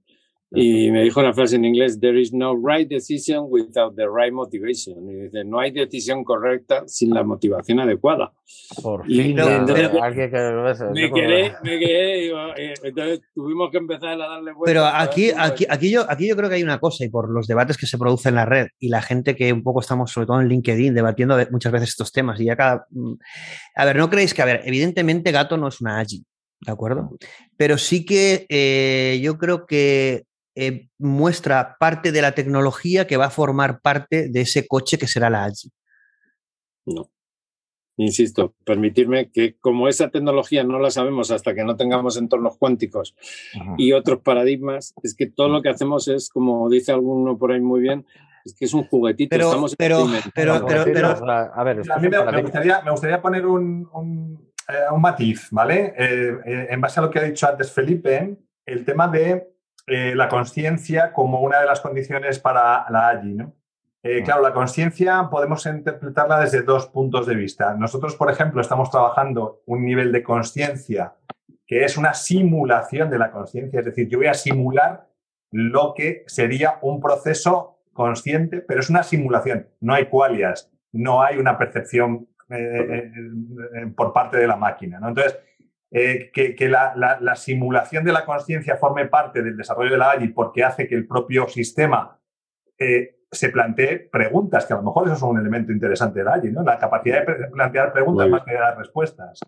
Y 0.51 0.91
me 0.91 1.03
dijo 1.03 1.19
una 1.19 1.33
frase 1.33 1.55
en 1.55 1.65
inglés, 1.65 1.99
there 1.99 2.19
is 2.19 2.31
no 2.31 2.55
right 2.55 2.87
decision 2.87 3.45
without 3.49 3.95
the 3.95 4.05
right 4.07 4.31
motivation. 4.31 5.09
Y 5.09 5.23
dice, 5.23 5.43
no 5.43 5.59
hay 5.59 5.71
decisión 5.71 6.23
correcta 6.23 6.83
sin 6.87 7.13
la 7.13 7.23
motivación 7.23 7.79
adecuada. 7.79 8.31
Por 8.81 9.05
fin, 9.05 9.39
alguien 9.39 9.65
que 9.65 9.73
me 10.93 11.11
quedé, 11.11 11.53
me 11.63 11.79
quedé, 11.79 12.27
eh, 12.57 12.73
entonces 12.83 13.21
tuvimos 13.33 13.71
que 13.71 13.77
empezar 13.77 14.21
a 14.21 14.27
darle 14.27 14.53
vueltas. 14.53 14.65
Pero 14.65 14.85
aquí, 14.85 15.31
aquí, 15.35 15.65
aquí, 15.67 15.91
yo, 15.91 16.05
aquí 16.07 16.27
yo 16.27 16.35
creo 16.35 16.47
que 16.47 16.55
hay 16.55 16.63
una 16.63 16.79
cosa, 16.79 17.03
y 17.03 17.09
por 17.09 17.29
los 17.29 17.47
debates 17.47 17.75
que 17.75 17.87
se 17.87 17.97
producen 17.97 18.29
en 18.29 18.35
la 18.35 18.45
red, 18.45 18.67
y 18.79 18.89
la 18.89 19.01
gente 19.01 19.35
que 19.35 19.51
un 19.51 19.63
poco 19.63 19.81
estamos, 19.81 20.11
sobre 20.11 20.27
todo 20.27 20.39
en 20.41 20.47
LinkedIn, 20.47 20.93
debatiendo 20.93 21.37
muchas 21.51 21.71
veces 21.71 21.89
estos 21.89 22.11
temas, 22.11 22.39
y 22.39 22.45
ya 22.45 22.55
cada... 22.55 22.85
Mm, 22.91 23.13
a 23.75 23.85
ver, 23.85 23.95
¿no 23.97 24.09
creéis 24.09 24.33
que, 24.33 24.41
a 24.41 24.45
ver, 24.45 24.61
evidentemente 24.63 25.31
Gato 25.31 25.57
no 25.57 25.67
es 25.67 25.81
una 25.81 25.99
AGI, 25.99 26.23
¿de 26.61 26.71
acuerdo? 26.71 27.17
Pero 27.57 27.77
sí 27.77 28.05
que 28.05 28.45
eh, 28.47 29.19
yo 29.21 29.37
creo 29.37 29.65
que 29.65 30.23
eh, 30.55 30.87
muestra 30.97 31.75
parte 31.79 32.11
de 32.11 32.21
la 32.21 32.33
tecnología 32.33 33.05
que 33.05 33.17
va 33.17 33.25
a 33.25 33.29
formar 33.29 33.81
parte 33.81 34.29
de 34.29 34.41
ese 34.41 34.67
coche 34.67 34.97
que 34.97 35.07
será 35.07 35.29
la 35.29 35.43
AGI. 35.43 35.69
No. 36.85 37.11
Insisto, 37.97 38.53
permitirme 38.65 39.31
que 39.31 39.55
como 39.59 39.87
esa 39.87 40.09
tecnología 40.09 40.63
no 40.63 40.79
la 40.79 40.91
sabemos 40.91 41.31
hasta 41.31 41.53
que 41.53 41.63
no 41.63 41.77
tengamos 41.77 42.17
entornos 42.17 42.57
cuánticos 42.57 43.15
y 43.77 43.93
otros 43.93 44.19
paradigmas, 44.19 44.93
es 45.01 45.15
que 45.15 45.27
todo 45.27 45.47
lo 45.47 45.61
que 45.61 45.69
hacemos 45.69 46.07
es, 46.09 46.29
como 46.29 46.69
dice 46.69 46.91
alguno 46.91 47.37
por 47.37 47.53
ahí 47.53 47.61
muy 47.61 47.79
bien, 47.79 48.05
es 48.43 48.53
que 48.53 48.65
es 48.65 48.73
un 48.73 48.85
juguetito. 48.85 49.29
Pero, 49.29 49.45
estamos 49.45 49.75
pero, 49.77 50.07
pero, 50.33 50.65
pero, 50.65 51.07
a 51.07 51.63
ver, 51.63 51.81
a 51.89 51.99
mí 51.99 52.09
me, 52.09 52.81
gustaría, 52.81 53.21
poner 53.21 53.45
un, 53.45 53.89
un, 53.93 54.51
eh, 54.67 54.97
matiz, 54.99 55.47
¿vale? 55.51 55.93
Eh, 55.97 56.67
en 56.69 56.81
base 56.81 56.99
a 56.99 57.03
lo 57.03 57.09
que 57.09 57.19
ha 57.19 57.23
dicho 57.23 57.47
antes 57.47 57.71
Felipe, 57.71 58.37
el 58.65 58.83
tema 58.83 59.07
de 59.07 59.54
eh, 59.87 60.15
la 60.15 60.27
conciencia 60.27 61.13
como 61.13 61.41
una 61.41 61.59
de 61.59 61.67
las 61.67 61.81
condiciones 61.81 62.39
para 62.39 62.85
la 62.89 63.09
AGI. 63.09 63.33
¿no? 63.33 63.53
Eh, 64.01 64.23
claro, 64.23 64.41
la 64.41 64.53
conciencia 64.53 65.29
podemos 65.31 65.65
interpretarla 65.65 66.39
desde 66.39 66.61
dos 66.61 66.87
puntos 66.87 67.25
de 67.25 67.35
vista. 67.35 67.75
Nosotros, 67.75 68.15
por 68.15 68.31
ejemplo, 68.31 68.61
estamos 68.61 68.89
trabajando 68.91 69.61
un 69.65 69.83
nivel 69.83 70.11
de 70.11 70.23
conciencia 70.23 71.15
que 71.67 71.83
es 71.83 71.97
una 71.97 72.13
simulación 72.13 73.09
de 73.09 73.17
la 73.17 73.31
conciencia, 73.31 73.79
es 73.79 73.85
decir, 73.87 74.07
yo 74.07 74.19
voy 74.19 74.27
a 74.27 74.35
simular 74.35 75.07
lo 75.51 75.93
que 75.95 76.23
sería 76.27 76.77
un 76.81 76.99
proceso 76.99 77.79
consciente, 77.93 78.61
pero 78.61 78.81
es 78.81 78.89
una 78.89 79.01
simulación, 79.01 79.69
no 79.79 79.95
hay 79.95 80.05
cualias, 80.05 80.71
no 80.91 81.23
hay 81.23 81.37
una 81.37 81.57
percepción 81.57 82.27
eh, 82.49 83.11
por 83.95 84.13
parte 84.13 84.37
de 84.37 84.47
la 84.47 84.55
máquina. 84.55 84.99
¿no? 84.99 85.07
Entonces, 85.07 85.39
eh, 85.91 86.31
que, 86.33 86.69
la, 86.69 87.35
simulación 87.35 88.03
de 88.03 88.11
la 88.11 88.25
conciencia 88.25 88.77
forme 88.77 89.05
parte 89.07 89.41
del 89.41 89.55
desarrollo 89.55 89.91
de 89.91 89.97
la 89.97 90.11
AGI 90.11 90.29
porque 90.29 90.63
hace 90.63 90.87
que 90.87 90.95
el 90.95 91.07
propio 91.07 91.47
sistema 91.47 92.19
eh, 92.77 93.17
se 93.31 93.49
plantee 93.49 93.99
preguntas, 93.99 94.65
que 94.65 94.73
a 94.73 94.77
lo 94.77 94.83
mejor 94.83 95.05
eso 95.05 95.15
es 95.15 95.21
un 95.21 95.39
elemento 95.39 95.71
interesante 95.71 96.19
de 96.19 96.25
la 96.25 96.33
AGI, 96.33 96.51
¿no? 96.51 96.63
La 96.63 96.77
capacidad 96.77 97.25
de 97.25 97.47
plantear 97.47 97.93
preguntas 97.93 98.29
más 98.29 98.43
que 98.43 98.51
de 98.51 98.57
dar 98.57 98.77
respuestas. 98.77 99.39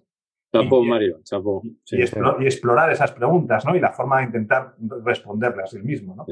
Chapo, 0.54 0.84
Mario, 0.84 1.20
chapo. 1.24 1.62
y, 1.64 2.02
explorar 2.46 2.92
esas 2.92 3.12
preguntas, 3.12 3.66
¿no? 3.66 3.76
Y 3.76 3.82
la 3.82 3.92
forma 3.92 4.20
de 4.20 4.26
intentar 4.26 4.76
responderlas 5.04 5.74
el 5.74 5.84
mismo, 5.84 6.16
¿no? 6.16 6.26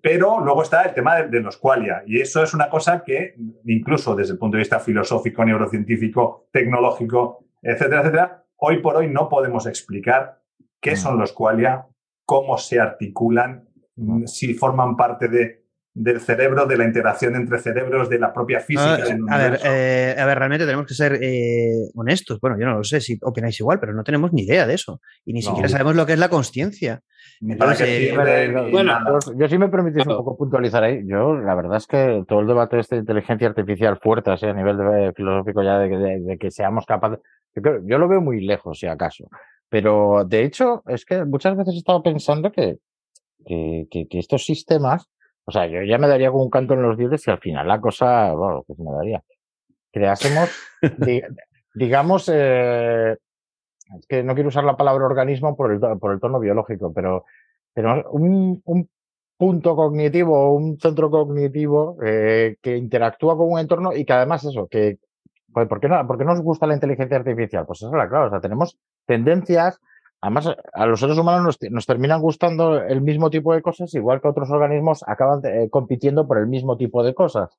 Pero 0.00 0.38
luego 0.40 0.62
está 0.62 0.82
el 0.82 0.94
tema 0.94 1.16
de, 1.16 1.28
de, 1.28 1.40
los 1.40 1.56
qualia, 1.56 2.04
y 2.06 2.20
eso 2.20 2.42
es 2.42 2.54
una 2.54 2.68
cosa 2.70 3.02
que 3.02 3.34
incluso 3.64 4.14
desde 4.14 4.34
el 4.34 4.38
punto 4.38 4.56
de 4.56 4.60
vista 4.60 4.78
filosófico, 4.78 5.44
neurocientífico, 5.44 6.48
tecnológico, 6.52 7.44
etcétera, 7.60 8.02
etcétera, 8.02 8.44
hoy 8.64 8.80
por 8.80 8.96
hoy 8.96 9.08
no 9.08 9.28
podemos 9.28 9.66
explicar 9.66 10.40
qué 10.80 10.96
son 10.96 11.18
los 11.18 11.32
qualia, 11.32 11.86
cómo 12.24 12.56
se 12.58 12.78
articulan, 12.78 13.68
mm, 13.96 14.26
si 14.26 14.54
forman 14.54 14.96
parte 14.96 15.28
de, 15.28 15.64
del 15.94 16.20
cerebro, 16.20 16.64
de 16.66 16.76
la 16.76 16.84
interacción 16.84 17.34
entre 17.34 17.58
cerebros, 17.58 18.08
de 18.08 18.20
la 18.20 18.32
propia 18.32 18.60
física. 18.60 18.98
Ah, 19.28 19.34
a, 19.34 19.38
ver, 19.38 19.60
eh, 19.64 20.14
a 20.16 20.24
ver, 20.24 20.38
realmente 20.38 20.64
tenemos 20.64 20.86
que 20.86 20.94
ser 20.94 21.18
eh, 21.20 21.90
honestos. 21.94 22.38
Bueno, 22.40 22.56
yo 22.58 22.66
no 22.66 22.78
lo 22.78 22.84
sé 22.84 23.00
si 23.00 23.18
opináis 23.22 23.58
igual, 23.58 23.80
pero 23.80 23.92
no 23.94 24.04
tenemos 24.04 24.32
ni 24.32 24.42
idea 24.42 24.66
de 24.66 24.74
eso. 24.74 25.00
Y 25.24 25.32
ni 25.32 25.42
siquiera 25.42 25.68
sabemos 25.68 25.96
lo 25.96 26.06
que 26.06 26.12
es 26.12 26.18
la 26.18 26.28
conciencia. 26.28 27.00
bueno, 27.40 27.74
yo, 29.36 29.48
sí 29.48 29.58
me 29.58 29.68
permitís 29.68 30.06
un 30.06 30.16
poco 30.16 30.36
puntualizar 30.36 30.84
ahí. 30.84 31.02
Yo, 31.04 31.34
la 31.34 31.54
verdad 31.56 31.76
es 31.78 31.86
que 31.88 32.22
todo 32.28 32.40
el 32.40 32.46
debate 32.46 32.76
de 32.76 32.82
esta 32.82 32.96
inteligencia 32.96 33.48
artificial 33.48 33.98
fuerte, 34.00 34.30
así 34.30 34.46
a 34.46 34.54
nivel 34.54 34.78
de, 34.78 35.12
filosófico 35.14 35.62
ya, 35.62 35.78
de, 35.78 36.38
que 36.40 36.50
seamos 36.50 36.86
capaces, 36.86 37.18
yo, 37.54 37.98
lo 37.98 38.08
veo 38.08 38.20
muy 38.20 38.40
lejos, 38.40 38.78
si 38.78 38.86
acaso. 38.86 39.28
Pero 39.68 40.24
de 40.24 40.44
hecho, 40.44 40.82
es 40.86 41.04
que 41.04 41.24
muchas 41.24 41.56
veces 41.56 41.74
he 41.74 41.78
estado 41.78 42.02
pensando 42.02 42.52
que, 42.52 42.78
que, 43.44 44.06
estos 44.12 44.44
sistemas, 44.44 45.08
o 45.44 45.52
sea, 45.52 45.66
yo 45.66 45.82
ya 45.82 45.98
me 45.98 46.08
daría 46.08 46.30
con 46.30 46.42
un 46.42 46.50
canto 46.50 46.74
en 46.74 46.82
los 46.82 46.96
dientes 46.96 47.26
y 47.26 47.30
al 47.30 47.38
final 47.38 47.66
la 47.66 47.80
cosa, 47.80 48.32
bueno, 48.32 48.64
que 48.66 48.74
se 48.74 48.82
me 48.82 48.92
daría. 48.92 49.22
Creásemos, 49.90 50.50
digamos, 51.74 52.30
eh, 52.32 53.12
es 53.98 54.06
que 54.06 54.22
no 54.22 54.34
quiero 54.34 54.48
usar 54.48 54.64
la 54.64 54.76
palabra 54.76 55.06
organismo 55.06 55.56
por 55.56 55.72
el, 55.72 55.80
por 55.98 56.12
el 56.12 56.20
tono 56.20 56.38
biológico, 56.38 56.92
pero, 56.92 57.24
pero 57.74 58.10
un, 58.10 58.62
un 58.64 58.88
punto 59.42 59.74
cognitivo, 59.74 60.54
un 60.54 60.78
centro 60.78 61.10
cognitivo 61.10 61.96
eh, 62.04 62.56
que 62.62 62.76
interactúa 62.76 63.36
con 63.36 63.50
un 63.50 63.58
entorno 63.58 63.92
y 63.92 64.04
que 64.04 64.12
además 64.12 64.44
eso, 64.44 64.68
que 64.68 64.98
pues, 65.52 65.68
¿por 65.68 65.80
qué, 65.80 65.88
no, 65.88 66.06
¿Por 66.06 66.18
qué 66.18 66.24
nos 66.24 66.40
gusta 66.40 66.66
la 66.66 66.74
inteligencia 66.74 67.16
artificial? 67.16 67.66
Pues 67.66 67.82
es 67.82 67.90
la 67.90 68.08
clave. 68.08 68.26
O 68.26 68.30
sea, 68.30 68.40
tenemos 68.40 68.78
tendencias. 69.06 69.78
Además, 70.20 70.54
a 70.72 70.86
los 70.86 71.00
seres 71.00 71.18
humanos 71.18 71.58
nos, 71.70 71.86
terminan 71.86 72.20
gustando 72.20 72.80
el 72.80 73.00
mismo 73.00 73.28
tipo 73.28 73.52
de 73.54 73.62
cosas, 73.62 73.92
igual 73.94 74.20
que 74.20 74.28
otros 74.28 74.50
organismos 74.50 75.02
acaban 75.06 75.40
eh, 75.44 75.68
compitiendo 75.68 76.28
por 76.28 76.38
el 76.38 76.46
mismo 76.46 76.76
tipo 76.76 77.02
de 77.02 77.12
cosas. 77.12 77.58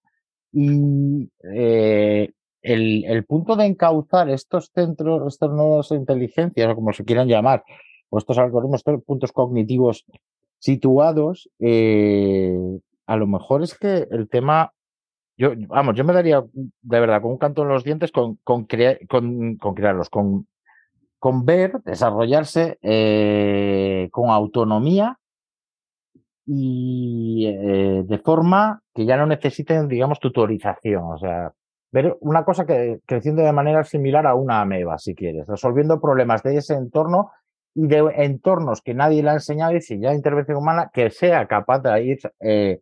Y 0.54 1.30
eh, 1.54 2.32
el, 2.62 3.26
punto 3.26 3.56
de 3.56 3.66
encauzar 3.66 4.30
estos 4.30 4.72
centros, 4.74 5.22
estas 5.28 5.52
nuevas 5.52 5.92
inteligencias, 5.92 6.72
o 6.72 6.76
como 6.76 6.94
se 6.94 7.04
quieran 7.04 7.28
llamar, 7.28 7.64
o 8.10 8.18
estos 8.18 8.38
algoritmos, 8.38 8.80
estos 8.80 9.04
puntos 9.04 9.32
cognitivos 9.32 10.06
situados, 10.60 11.50
eh, 11.60 12.58
a 13.06 13.18
lo 13.18 13.28
mejor 13.28 13.64
es 13.64 13.78
que 13.78 14.08
el 14.10 14.30
tema, 14.30 14.72
yo, 15.38 15.52
vamos, 15.68 15.96
yo 15.96 16.04
me 16.04 16.14
daría 16.14 16.44
de 16.54 17.00
verdad 17.00 17.22
con 17.22 17.32
un 17.32 17.38
canto 17.38 17.64
en 17.64 17.70
los 17.70 17.84
dientes 17.84 18.12
con, 18.12 18.36
con, 18.44 18.66
con, 18.66 19.74
crearlos, 19.76 20.10
con, 20.10 20.48
con 21.20 21.46
ver, 21.46 21.82
desarrollarse 21.84 22.78
eh, 22.82 24.10
con 24.12 24.30
autonomía 24.30 25.18
y 26.46 27.48
eh, 27.48 28.04
de 28.06 28.18
forma 28.20 28.82
que 28.94 29.06
ya 29.06 29.18
no 29.18 29.26
necesiten, 29.26 29.88
digamos, 29.88 30.20
tutorización. 30.20 31.04
O 31.04 31.18
sea, 31.18 31.54
ver 31.92 32.18
una 32.22 32.44
cosa 32.44 32.66
que 32.66 33.00
creciendo 33.06 33.44
de 33.44 33.54
manera 33.54 33.84
similar 33.84 34.28
a 34.28 34.36
una 34.36 34.62
ameba, 34.62 34.98
si 34.98 35.16
quieres, 35.16 35.48
resolviendo 35.48 36.02
problemas 36.02 36.44
de 36.44 36.58
ese 36.58 36.76
entorno 36.76 37.32
y 37.76 37.88
de 37.88 38.04
entornos 38.18 38.82
que 38.82 38.94
nadie 38.94 39.24
le 39.24 39.30
ha 39.30 39.34
enseñado 39.34 39.76
y 39.76 39.82
si 39.82 40.00
ya 40.00 40.14
intervención 40.14 40.58
humana, 40.58 40.92
que 40.94 41.10
sea 41.10 41.48
capaz 41.48 41.80
de 41.80 42.04
ir 42.04 42.20
eh, 42.40 42.82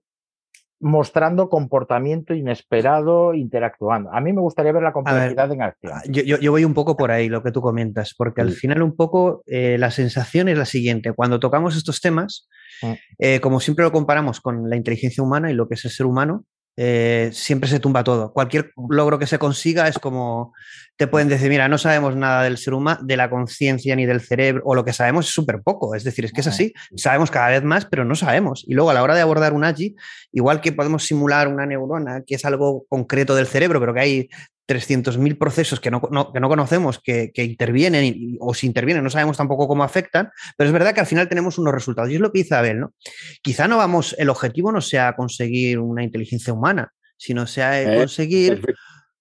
mostrando 0.82 1.48
comportamiento 1.48 2.34
inesperado, 2.34 3.34
interactuando. 3.34 4.12
A 4.12 4.20
mí 4.20 4.34
me 4.34 4.42
gustaría 4.42 4.72
ver 4.72 4.84
la 4.84 4.92
complejidad 4.92 5.52
en 5.52 5.62
acción. 5.62 5.94
Ah, 5.96 6.02
yo, 6.08 6.52
voy 6.52 6.66
un 6.66 6.74
poco 6.74 6.98
por 6.98 7.12
ahí, 7.12 7.30
lo 7.30 7.44
que 7.44 7.52
tú 7.52 7.62
comentas, 7.62 8.14
porque 8.18 8.42
al 8.42 8.52
final 8.52 8.82
un 8.82 8.96
poco 8.96 9.44
eh, 9.46 9.78
la 9.78 9.92
sensación 9.92 10.50
es 10.50 10.58
la 10.58 10.66
siguiente. 10.66 11.14
Cuando 11.14 11.40
tocamos 11.40 11.78
estos 11.78 12.02
temas, 12.02 12.50
mm. 12.82 12.94
eh, 13.20 13.40
como 13.40 13.60
siempre 13.60 13.86
lo 13.86 13.92
comparamos 13.92 14.42
con 14.42 14.70
la 14.70 14.76
inteligencia 14.76 15.24
humana 15.24 15.52
y 15.52 15.54
lo 15.54 15.68
que 15.68 15.76
es 15.76 15.86
el 15.86 15.92
ser 15.92 16.08
humano, 16.08 16.46
eh, 16.78 17.30
siempre 17.34 17.70
se 17.70 17.80
tumba 17.80 18.04
todo. 18.04 18.32
Cualquier 18.34 18.72
logro 18.90 19.20
que 19.20 19.28
se 19.28 19.40
consiga 19.40 19.88
es 19.88 20.00
como 20.00 20.54
te 20.98 21.08
pueden 21.08 21.30
decir, 21.30 21.50
mira, 21.50 21.68
no 21.68 21.80
sabemos 21.80 22.16
nada 22.16 22.44
del 22.44 22.58
ser 22.58 22.76
humano, 22.76 23.00
de 23.04 23.18
la 23.18 23.30
conciencia 23.30 23.96
ni 23.96 24.06
del 24.06 24.22
cerebro, 24.22 24.62
o 24.66 24.76
lo 24.76 24.86
que 24.86 24.94
sabemos 24.94 25.28
es 25.28 25.34
súper 25.34 25.62
poco. 25.64 25.96
Es 25.96 26.04
decir, 26.04 26.26
es 26.26 26.32
que 26.32 26.42
es 26.42 26.48
así, 26.48 26.74
sabemos 26.96 27.32
cada 27.32 27.50
vez 27.50 27.64
más, 27.64 27.86
pero 27.86 28.06
no 28.06 28.14
sabemos. 28.14 28.64
Y 28.68 28.76
luego 28.76 28.92
a 28.92 28.94
la 28.94 29.02
hora 29.02 29.16
de 29.16 29.22
abordar 29.22 29.54
un 29.54 29.64
AGI, 29.64 29.96
igual 30.32 30.62
que 30.62 30.72
podemos 30.72 31.04
simular 31.04 31.48
una 31.48 31.66
neurona, 31.66 32.22
que 32.26 32.36
es 32.36 32.46
algo 32.46 32.86
concreto 32.88 33.36
del 33.36 33.48
cerebro, 33.48 33.80
pero 33.80 33.96
que 33.96 34.00
hay 34.00 34.30
300.000 34.74 35.38
procesos 35.38 35.80
que 35.80 35.92
no, 35.92 36.02
que 36.02 36.40
no 36.40 36.50
conocemos 36.50 37.00
que, 37.00 37.32
intervienen 37.36 38.38
o 38.40 38.54
si 38.54 38.68
intervienen 38.68 39.04
no 39.04 39.10
sabemos 39.10 39.38
tampoco 39.38 39.68
cómo 39.68 39.84
afectan, 39.84 40.32
pero 40.58 40.68
es 40.68 40.74
verdad 40.74 40.94
que 40.94 41.02
al 41.02 41.06
final 41.06 41.28
tenemos 41.28 41.58
unos 41.58 41.74
resultados. 41.74 42.10
Y 42.12 42.16
es 42.16 42.22
lo 42.22 42.32
que 42.32 42.40
dice 42.40 42.56
Abel, 42.56 42.80
¿no? 42.80 42.94
Quizá 43.42 43.68
no 43.68 43.78
vamos, 43.78 44.16
el 44.18 44.30
objetivo 44.30 44.72
no 44.72 44.82
sea 44.82 45.16
conseguir 45.16 45.80
una 45.80 46.04
inteligencia 46.04 46.54
humana, 46.54 46.94
sino 47.18 47.48
sea 47.48 47.82
eh, 47.82 47.98
conseguir 47.98 48.62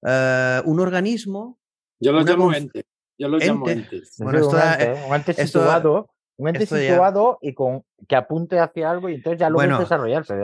eh, 0.06 0.62
un 0.64 0.80
organismo. 0.80 1.58
Yo 1.98 2.12
lo 2.12 2.22
llamo 2.22 2.52
ente. 2.54 2.84
Yo 3.18 3.28
lo 3.28 3.38
llamo 3.38 3.68
ente. 3.68 4.02
Bueno, 4.18 4.38
esto, 4.38 4.56
un 5.08 5.14
ente, 5.14 5.34
situado 5.46 6.10
un 6.40 6.48
ente 6.48 6.64
situado 6.64 7.38
y 7.42 7.52
con 7.52 7.82
que 8.08 8.16
apunte 8.16 8.58
hacia 8.58 8.90
algo 8.90 9.10
y 9.10 9.16
entonces 9.16 9.38
ya 9.38 9.50
lo 9.50 9.56
bueno, 9.56 9.78
desarrollarse. 9.78 10.34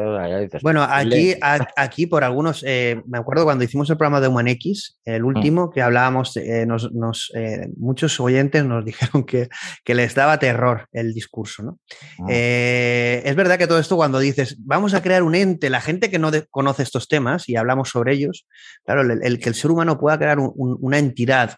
bueno, 0.62 0.82
aquí, 0.82 1.34
aquí 1.74 2.06
por 2.06 2.22
algunos, 2.22 2.62
eh, 2.66 3.02
me 3.06 3.16
acuerdo 3.16 3.44
cuando 3.44 3.64
hicimos 3.64 3.88
el 3.88 3.96
programa 3.96 4.20
de 4.20 4.28
HumanX, 4.28 5.00
el 5.06 5.22
mm. 5.22 5.26
último, 5.26 5.70
que 5.70 5.80
hablábamos, 5.80 6.36
eh, 6.36 6.66
nos, 6.66 7.32
eh, 7.34 7.68
muchos 7.78 8.20
oyentes 8.20 8.62
nos 8.64 8.84
dijeron 8.84 9.24
que, 9.24 9.48
que, 9.84 9.94
les 9.94 10.14
daba 10.14 10.38
terror 10.38 10.86
el 10.92 11.14
discurso. 11.14 11.62
¿no? 11.62 11.78
Ah. 12.20 12.30
es 12.30 13.34
verdad 13.34 13.56
que 13.56 13.66
todo 13.66 13.78
esto 13.78 13.96
cuando 13.96 14.18
dices, 14.18 14.56
vamos 14.60 14.92
a 14.92 15.02
crear 15.02 15.22
un 15.22 15.34
ente, 15.34 15.70
la 15.70 15.80
gente 15.80 16.10
que 16.10 16.18
no 16.18 16.30
conoce 16.50 16.82
estos 16.82 17.08
temas 17.08 17.48
y 17.48 17.56
hablamos 17.56 17.88
sobre 17.88 18.12
ellos, 18.12 18.46
claro, 18.84 19.00
el, 19.00 19.38
que 19.38 19.48
el 19.48 19.54
ser 19.54 19.70
humano 19.70 19.98
pueda 19.98 20.18
crear 20.18 20.38
una 20.38 20.98
entidad 20.98 21.56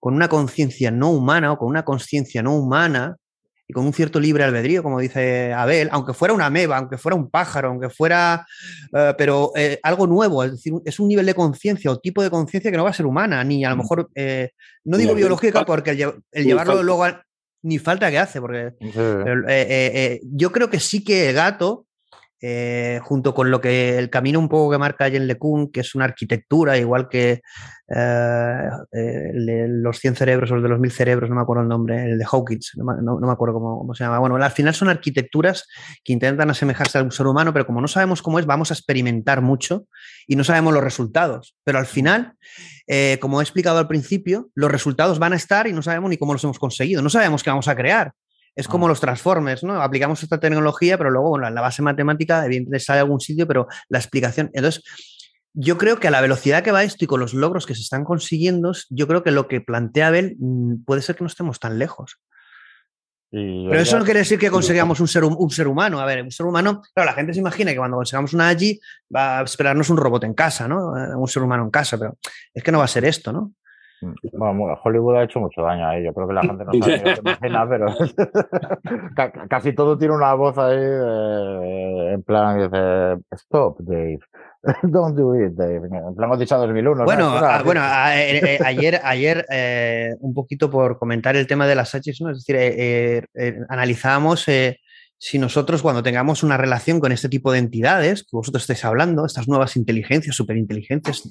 con 0.00 0.14
una 0.14 0.28
conciencia 0.28 0.90
no 0.90 1.10
humana 1.10 1.52
o 1.52 1.58
con 1.58 1.68
una 1.68 1.84
conciencia 1.84 2.42
no 2.42 2.56
humana, 2.56 3.16
y 3.72 3.74
con 3.74 3.86
un 3.86 3.94
cierto 3.94 4.20
libre 4.20 4.44
albedrío, 4.44 4.82
como 4.82 5.00
dice 5.00 5.54
Abel, 5.54 5.88
aunque 5.92 6.12
fuera 6.12 6.34
una 6.34 6.50
meba, 6.50 6.76
aunque 6.76 6.98
fuera 6.98 7.16
un 7.16 7.30
pájaro, 7.30 7.68
aunque 7.68 7.88
fuera, 7.88 8.46
eh, 8.94 9.14
pero 9.16 9.50
eh, 9.56 9.80
algo 9.82 10.06
nuevo, 10.06 10.44
es 10.44 10.52
decir, 10.52 10.74
es 10.84 11.00
un 11.00 11.08
nivel 11.08 11.24
de 11.24 11.34
conciencia 11.34 11.90
o 11.90 11.98
tipo 11.98 12.22
de 12.22 12.28
conciencia 12.28 12.70
que 12.70 12.76
no 12.76 12.84
va 12.84 12.90
a 12.90 12.92
ser 12.92 13.06
humana, 13.06 13.42
ni 13.42 13.64
a 13.64 13.70
lo 13.70 13.76
mm. 13.76 13.78
mejor, 13.78 14.10
eh, 14.14 14.50
no 14.84 14.98
digo 14.98 15.14
biológica, 15.14 15.64
porque 15.64 15.92
el, 15.92 16.44
llevarlo 16.44 16.82
luego 16.82 17.06
ni 17.62 17.78
falta 17.78 18.10
que 18.10 18.18
hace, 18.18 18.40
porque 18.40 18.74
yo 20.22 20.52
creo 20.52 20.68
que 20.68 20.80
sí 20.80 21.02
que 21.02 21.30
el 21.30 21.34
gato 21.34 21.86
eh, 22.44 22.98
junto 23.04 23.34
con 23.34 23.52
lo 23.52 23.60
que 23.60 23.96
el 23.98 24.10
camino 24.10 24.40
un 24.40 24.48
poco 24.48 24.72
que 24.72 24.78
marca 24.78 25.08
Jen 25.08 25.28
LeCun, 25.28 25.70
que 25.70 25.78
es 25.78 25.94
una 25.94 26.06
arquitectura, 26.06 26.76
igual 26.76 27.08
que 27.08 27.40
eh, 27.94 28.68
eh, 28.90 29.66
los 29.68 30.00
100 30.00 30.16
cerebros 30.16 30.50
o 30.50 30.56
el 30.56 30.62
de 30.64 30.68
los 30.68 30.80
1000 30.80 30.90
cerebros, 30.90 31.30
no 31.30 31.36
me 31.36 31.42
acuerdo 31.42 31.62
el 31.62 31.68
nombre, 31.68 32.02
el 32.04 32.18
de 32.18 32.26
Hawkins, 32.28 32.72
no, 32.76 33.18
me 33.20 33.30
acuerdo 33.30 33.54
cómo, 33.54 33.94
se 33.94 34.02
llama. 34.02 34.18
Bueno, 34.18 34.34
al 34.34 34.50
final 34.50 34.74
son 34.74 34.88
arquitecturas 34.88 35.68
que 36.02 36.12
intentan 36.12 36.50
asemejarse 36.50 36.98
a 36.98 37.04
un 37.04 37.12
ser 37.12 37.28
humano, 37.28 37.52
pero 37.52 37.64
como 37.64 37.80
no 37.80 37.86
sabemos 37.86 38.22
cómo 38.22 38.40
es, 38.40 38.46
vamos 38.46 38.72
a 38.72 38.74
experimentar 38.74 39.40
mucho 39.40 39.86
y 40.26 40.34
no 40.34 40.42
sabemos 40.42 40.74
los 40.74 40.82
resultados. 40.82 41.54
Pero 41.62 41.78
al 41.78 41.86
final, 41.86 42.34
como 43.20 43.40
he 43.40 43.44
explicado 43.44 43.78
al 43.78 43.86
principio, 43.86 44.50
los 44.56 44.72
resultados 44.72 45.20
van 45.20 45.32
a 45.32 45.36
estar 45.36 45.68
y 45.68 45.72
no 45.72 45.82
sabemos 45.82 46.10
ni 46.10 46.16
cómo 46.16 46.32
los 46.32 46.42
hemos 46.42 46.58
conseguido, 46.58 47.02
no 47.02 47.08
sabemos 47.08 47.44
qué 47.44 47.50
vamos 47.50 47.68
a 47.68 47.76
crear. 47.76 48.12
Es 48.54 48.68
como 48.68 48.86
ah. 48.86 48.90
los 48.90 49.00
transformers, 49.00 49.64
¿no? 49.64 49.80
Aplicamos 49.80 50.22
esta 50.22 50.38
tecnología, 50.38 50.98
pero 50.98 51.10
luego, 51.10 51.30
bueno, 51.30 51.48
la 51.48 51.60
base 51.60 51.82
matemática, 51.82 52.44
evidentemente 52.44 52.84
sale 52.84 52.98
de 52.98 53.02
algún 53.02 53.20
sitio, 53.20 53.46
pero 53.46 53.66
la 53.88 53.98
explicación. 53.98 54.50
Entonces, 54.52 54.84
yo 55.54 55.78
creo 55.78 55.98
que 55.98 56.08
a 56.08 56.10
la 56.10 56.20
velocidad 56.20 56.62
que 56.62 56.72
va 56.72 56.84
esto 56.84 57.04
y 57.04 57.08
con 57.08 57.20
los 57.20 57.34
logros 57.34 57.66
que 57.66 57.74
se 57.74 57.82
están 57.82 58.04
consiguiendo, 58.04 58.72
yo 58.90 59.06
creo 59.06 59.22
que 59.22 59.30
lo 59.30 59.48
que 59.48 59.60
plantea 59.60 60.08
Abel 60.08 60.36
mm, 60.38 60.84
puede 60.84 61.02
ser 61.02 61.16
que 61.16 61.24
no 61.24 61.28
estemos 61.28 61.60
tan 61.60 61.78
lejos. 61.78 62.18
Pero 63.32 63.80
eso 63.80 63.98
no 63.98 64.04
quiere 64.04 64.20
decir 64.20 64.38
que 64.38 64.50
consigamos 64.50 65.00
un 65.00 65.08
ser, 65.08 65.24
un 65.24 65.50
ser 65.50 65.66
humano. 65.66 65.98
A 66.00 66.04
ver, 66.04 66.22
un 66.22 66.30
ser 66.30 66.44
humano, 66.44 66.82
claro, 66.94 67.10
la 67.10 67.14
gente 67.14 67.32
se 67.32 67.40
imagina 67.40 67.70
que 67.70 67.78
cuando 67.78 67.96
consigamos 67.96 68.34
una 68.34 68.48
allí 68.48 68.78
va 69.14 69.38
a 69.38 69.42
esperarnos 69.42 69.88
un 69.88 69.96
robot 69.96 70.24
en 70.24 70.34
casa, 70.34 70.68
¿no? 70.68 70.94
Eh, 70.98 71.16
un 71.16 71.26
ser 71.26 71.42
humano 71.42 71.64
en 71.64 71.70
casa, 71.70 71.96
pero 71.96 72.18
es 72.52 72.62
que 72.62 72.70
no 72.70 72.78
va 72.78 72.84
a 72.84 72.88
ser 72.88 73.06
esto, 73.06 73.32
¿no? 73.32 73.54
Bueno, 74.32 74.78
Hollywood 74.82 75.16
ha 75.16 75.24
hecho 75.24 75.40
mucho 75.40 75.62
daño 75.62 75.88
ahí. 75.88 76.04
Yo 76.04 76.12
creo 76.12 76.28
que 76.28 76.34
la 76.34 76.42
gente 76.42 76.64
no 76.64 76.72
sabe 76.72 76.98
lo 76.98 77.14
que 77.14 77.20
imagina, 77.20 77.68
pero 77.68 77.86
casi 79.48 79.72
todo 79.72 79.96
tiene 79.96 80.14
una 80.14 80.34
voz 80.34 80.58
ahí 80.58 80.76
en 82.12 82.22
plan 82.22 82.58
dice 82.58 83.24
Stop, 83.32 83.80
Dave. 83.80 84.20
Don't 84.82 85.16
do 85.16 85.34
it, 85.34 85.52
Dave. 85.52 85.86
En 85.86 86.14
plan 86.14 86.30
Odisea 86.30 86.58
2001. 86.58 87.04
Bueno, 87.04 87.30
ah, 87.34 87.62
bueno 87.64 87.80
eh, 87.80 88.38
eh, 88.38 88.58
ayer, 88.64 89.00
ayer 89.02 89.44
eh, 89.50 90.14
un 90.20 90.34
poquito 90.34 90.70
por 90.70 90.98
comentar 90.98 91.36
el 91.36 91.46
tema 91.46 91.66
de 91.66 91.74
las 91.74 91.94
H, 91.94 92.12
¿no? 92.20 92.30
es 92.30 92.44
decir, 92.44 93.28
analizábamos 93.68 94.46
si 95.24 95.38
nosotros 95.38 95.82
cuando 95.82 96.02
tengamos 96.02 96.42
una 96.42 96.56
relación 96.56 96.98
con 96.98 97.12
este 97.12 97.28
tipo 97.28 97.52
de 97.52 97.60
entidades 97.60 98.24
que 98.24 98.30
vosotros 98.32 98.64
estáis 98.64 98.84
hablando, 98.84 99.24
estas 99.24 99.46
nuevas 99.46 99.76
inteligencias, 99.76 100.34
superinteligencias, 100.34 101.30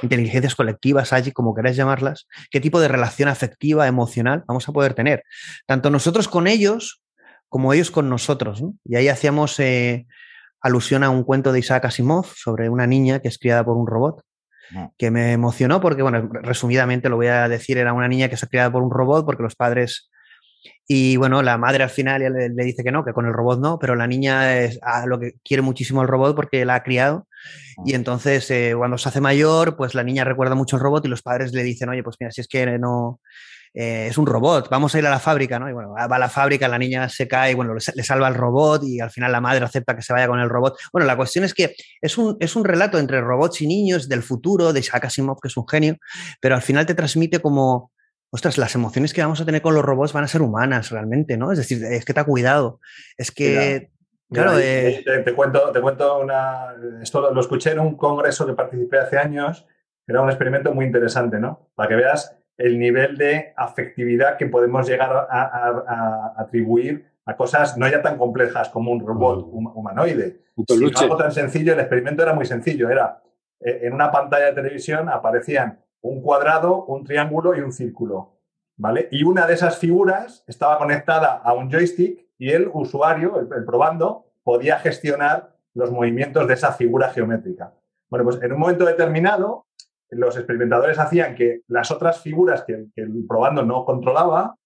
inteligencias 0.00 0.54
colectivas, 0.54 1.12
allí 1.12 1.32
como 1.32 1.52
queráis 1.52 1.76
llamarlas, 1.76 2.28
qué 2.52 2.60
tipo 2.60 2.78
de 2.78 2.86
relación 2.86 3.28
afectiva, 3.28 3.88
emocional 3.88 4.44
vamos 4.46 4.68
a 4.68 4.72
poder 4.72 4.94
tener, 4.94 5.24
tanto 5.66 5.90
nosotros 5.90 6.28
con 6.28 6.46
ellos 6.46 7.02
como 7.48 7.72
ellos 7.72 7.90
con 7.90 8.08
nosotros. 8.08 8.62
Y 8.84 8.94
ahí 8.94 9.08
hacíamos 9.08 9.58
eh, 9.58 10.06
alusión 10.60 11.02
a 11.02 11.10
un 11.10 11.24
cuento 11.24 11.52
de 11.52 11.58
Isaac 11.58 11.86
Asimov 11.86 12.26
sobre 12.36 12.68
una 12.68 12.86
niña 12.86 13.18
que 13.18 13.26
es 13.26 13.38
criada 13.38 13.64
por 13.64 13.76
un 13.76 13.88
robot 13.88 14.22
que 14.96 15.10
me 15.10 15.32
emocionó 15.32 15.80
porque, 15.80 16.02
bueno, 16.02 16.30
resumidamente 16.32 17.08
lo 17.08 17.16
voy 17.16 17.26
a 17.26 17.48
decir, 17.48 17.76
era 17.76 17.92
una 17.92 18.06
niña 18.06 18.28
que 18.28 18.36
es 18.36 18.46
criada 18.48 18.70
por 18.70 18.84
un 18.84 18.92
robot 18.92 19.26
porque 19.26 19.42
los 19.42 19.56
padres 19.56 20.11
y 20.86 21.16
bueno, 21.16 21.42
la 21.42 21.58
madre 21.58 21.84
al 21.84 21.90
final 21.90 22.20
le, 22.20 22.64
dice 22.64 22.84
que 22.84 22.92
no, 22.92 23.04
que 23.04 23.12
con 23.12 23.26
el 23.26 23.32
robot 23.32 23.60
no, 23.60 23.78
pero 23.78 23.94
la 23.94 24.06
niña 24.06 24.58
es 24.58 24.78
a 24.82 25.06
lo 25.06 25.18
que 25.18 25.34
quiere 25.44 25.62
muchísimo 25.62 26.02
el 26.02 26.08
robot 26.08 26.36
porque 26.36 26.64
la 26.64 26.76
ha 26.76 26.82
criado. 26.82 27.26
Y 27.84 27.92
ah. 27.92 27.96
entonces, 27.96 28.50
eh, 28.50 28.74
cuando 28.76 28.98
se 28.98 29.08
hace 29.08 29.20
mayor, 29.20 29.76
pues 29.76 29.94
la 29.94 30.02
niña 30.02 30.24
recuerda 30.24 30.54
mucho 30.54 30.76
el 30.76 30.82
robot 30.82 31.04
y 31.04 31.08
los 31.08 31.22
padres 31.22 31.52
le 31.52 31.62
dicen, 31.62 31.88
oye, 31.88 32.02
pues 32.02 32.16
mira, 32.20 32.30
si 32.30 32.40
es 32.40 32.48
que 32.48 32.78
no, 32.78 33.20
eh, 33.74 34.08
es 34.10 34.18
un 34.18 34.26
robot, 34.26 34.68
vamos 34.68 34.94
a 34.94 34.98
ir 34.98 35.06
a 35.06 35.10
la 35.10 35.18
fábrica, 35.18 35.58
¿no? 35.58 35.66
Y 35.66 35.72
bueno, 35.72 35.94
va 35.94 36.04
a 36.04 36.18
la 36.18 36.28
fábrica, 36.28 36.68
la 36.68 36.78
niña 36.78 37.08
se 37.08 37.26
cae, 37.26 37.54
bueno, 37.54 37.72
le, 37.74 38.04
salva 38.04 38.28
el 38.28 38.34
robot 38.34 38.82
y 38.84 39.00
al 39.00 39.10
final 39.10 39.32
la 39.32 39.40
madre 39.40 39.64
acepta 39.64 39.96
que 39.96 40.02
se 40.02 40.12
vaya 40.12 40.28
con 40.28 40.40
el 40.40 40.50
robot. 40.50 40.76
Bueno, 40.92 41.06
la 41.06 41.16
cuestión 41.16 41.44
es 41.44 41.54
que 41.54 41.74
es 42.02 42.18
un, 42.18 42.36
es 42.38 42.54
un 42.54 42.64
relato 42.64 42.98
entre 42.98 43.22
robots 43.22 43.62
y 43.62 43.66
niños 43.66 44.10
del 44.10 44.22
futuro, 44.22 44.74
de 44.74 44.80
Isaac 44.80 45.06
Asimov, 45.06 45.40
que 45.40 45.48
es 45.48 45.56
un 45.56 45.66
genio, 45.66 45.96
pero 46.38 46.54
al 46.54 46.60
final 46.60 46.84
te 46.84 46.94
transmite 46.94 47.40
como 47.40 47.91
ostras, 48.32 48.56
las 48.56 48.74
emociones 48.74 49.12
que 49.12 49.20
vamos 49.20 49.40
a 49.40 49.44
tener 49.44 49.60
con 49.60 49.74
los 49.74 49.84
robots 49.84 50.14
van 50.14 50.24
a 50.24 50.28
ser 50.28 50.40
humanas 50.40 50.90
realmente, 50.90 51.36
¿no? 51.36 51.52
Es 51.52 51.58
decir, 51.58 51.84
es 51.84 52.04
que 52.04 52.14
te 52.14 52.20
ha 52.20 52.24
cuidado. 52.24 52.80
Es 53.18 53.30
que. 53.30 53.90
claro, 54.32 54.58
eh, 54.58 55.04
te, 55.24 55.34
cuento, 55.34 55.70
te 55.70 55.80
cuento 55.80 56.18
una. 56.18 56.74
Esto 57.02 57.32
lo 57.32 57.40
escuché 57.40 57.72
en 57.72 57.80
un 57.80 57.96
congreso 57.96 58.46
que 58.46 58.54
participé 58.54 58.98
hace 58.98 59.18
años. 59.18 59.66
Era 60.06 60.22
un 60.22 60.30
experimento 60.30 60.72
muy 60.72 60.86
interesante, 60.86 61.38
¿no? 61.38 61.70
Para 61.74 61.90
que 61.90 61.96
veas 61.96 62.36
el 62.56 62.78
nivel 62.78 63.18
de 63.18 63.52
afectividad 63.54 64.38
que 64.38 64.46
podemos 64.46 64.88
llegar 64.88 65.10
a, 65.30 66.34
atribuir 66.38 67.06
a 67.24 67.36
cosas 67.36 67.76
no 67.76 67.88
ya 67.88 68.02
tan 68.02 68.16
complejas 68.18 68.68
como 68.70 68.92
un 68.92 69.06
robot 69.06 69.46
humanoide. 69.46 70.40
algo 71.00 71.16
tan 71.16 71.32
sencillo, 71.32 71.74
el 71.74 71.80
experimento 71.80 72.22
era 72.22 72.32
muy 72.32 72.46
sencillo. 72.46 72.88
Era 72.88 73.22
eh, 73.60 73.80
en 73.82 73.92
una 73.92 74.10
pantalla 74.10 74.46
de 74.46 74.54
televisión 74.54 75.10
aparecían 75.10 75.81
un 76.02 76.20
cuadrado, 76.20 76.84
un 76.84 77.04
triángulo 77.04 77.56
y 77.56 77.60
un 77.60 77.72
círculo. 77.72 78.38
¿Vale? 78.76 79.08
Y 79.10 79.22
una 79.22 79.46
de 79.46 79.54
esas 79.54 79.78
figuras 79.78 80.44
estaba 80.46 80.78
conectada 80.78 81.36
a 81.36 81.52
un 81.52 81.70
joystick 81.70 82.26
y 82.38 82.50
el 82.50 82.70
usuario, 82.72 83.38
el, 83.38 83.64
probando, 83.64 84.26
podía 84.42 84.78
gestionar 84.78 85.54
los 85.74 85.90
movimientos 85.90 86.48
de 86.48 86.54
esa 86.54 86.72
figura 86.72 87.10
geométrica. 87.10 87.74
Bueno, 88.10 88.24
pues 88.24 88.42
en 88.42 88.52
un 88.52 88.58
momento 88.58 88.84
determinado, 88.84 89.66
los 90.10 90.36
experimentadores 90.36 90.98
hacían 90.98 91.34
que 91.34 91.60
las 91.68 91.90
otras 91.90 92.20
figuras 92.20 92.64
que, 92.64 92.86
el 92.96 93.26
probando 93.28 93.62
no 93.62 93.84
controlaba 93.84 94.56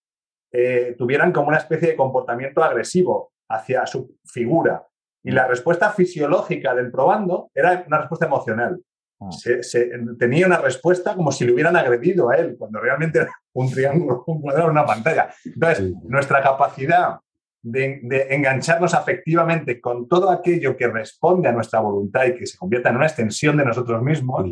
eh, 0.53 0.95
tuvieran 0.97 1.33
como 1.33 1.49
una 1.49 1.59
especie 1.59 1.89
de 1.89 1.97
comportamiento 1.97 2.65
agresivo 2.65 3.33
hacia 3.49 3.87
su 3.87 4.17
figura. 4.25 4.87
Y 5.23 5.33
la 5.33 5.47
respuesta 5.47 5.91
fisiológica 5.91 6.75
del 6.75 6.91
probando 6.91 7.51
era 7.55 7.85
una 7.87 7.99
respuesta 7.99 8.27
emocional. 8.27 8.81
Ah. 9.21 9.29
Se, 9.31 9.91
tenía 10.19 10.47
una 10.47 10.59
respuesta 10.59 11.15
como 11.15 11.33
si 11.33 11.47
le 11.47 11.53
hubieran 11.53 11.77
agredido 11.77 12.31
a 12.31 12.37
él, 12.37 12.57
cuando 12.59 12.81
realmente 12.81 13.21
era 13.21 13.31
un 13.55 13.71
triángulo, 13.71 14.25
un 14.27 14.41
cuadrado, 14.41 14.71
una 14.71 14.85
pantalla. 14.85 15.31
Entonces, 15.45 15.95
nuestra 16.05 16.43
capacidad 16.43 17.19
de, 17.63 18.27
engancharnos 18.31 18.95
afectivamente 18.95 19.81
con 19.81 20.09
todo 20.09 20.31
aquello 20.31 20.77
que 20.77 20.87
responde 20.87 21.49
a 21.49 21.53
nuestra 21.53 21.81
voluntad 21.81 22.27
y 22.27 22.35
que 22.35 22.47
se 22.47 22.57
convierta 22.57 22.91
en 22.91 22.97
una 22.97 23.07
extensión 23.07 23.57
de 23.57 23.65
nosotros 23.65 24.03
mismos 24.03 24.49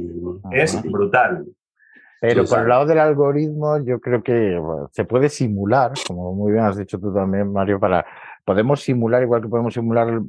es 0.50 0.82
brutal. 0.82 1.44
Pero 2.20 2.44
por 2.46 2.60
el 2.60 2.68
lado 2.68 2.86
del 2.86 2.98
algoritmo, 2.98 3.84
yo 3.84 4.00
creo 4.00 4.22
que 4.22 4.58
se 4.92 5.04
puede 5.04 5.28
simular, 5.28 5.92
como 6.06 6.34
muy 6.34 6.52
bien 6.52 6.64
has 6.64 6.78
dicho 6.78 6.98
tú 6.98 7.12
también, 7.12 7.52
Mario, 7.52 7.78
para 7.78 8.04
podemos 8.44 8.82
simular, 8.82 9.22
igual 9.22 9.42
que 9.42 9.48
podemos 9.48 9.74
simular, 9.74 10.22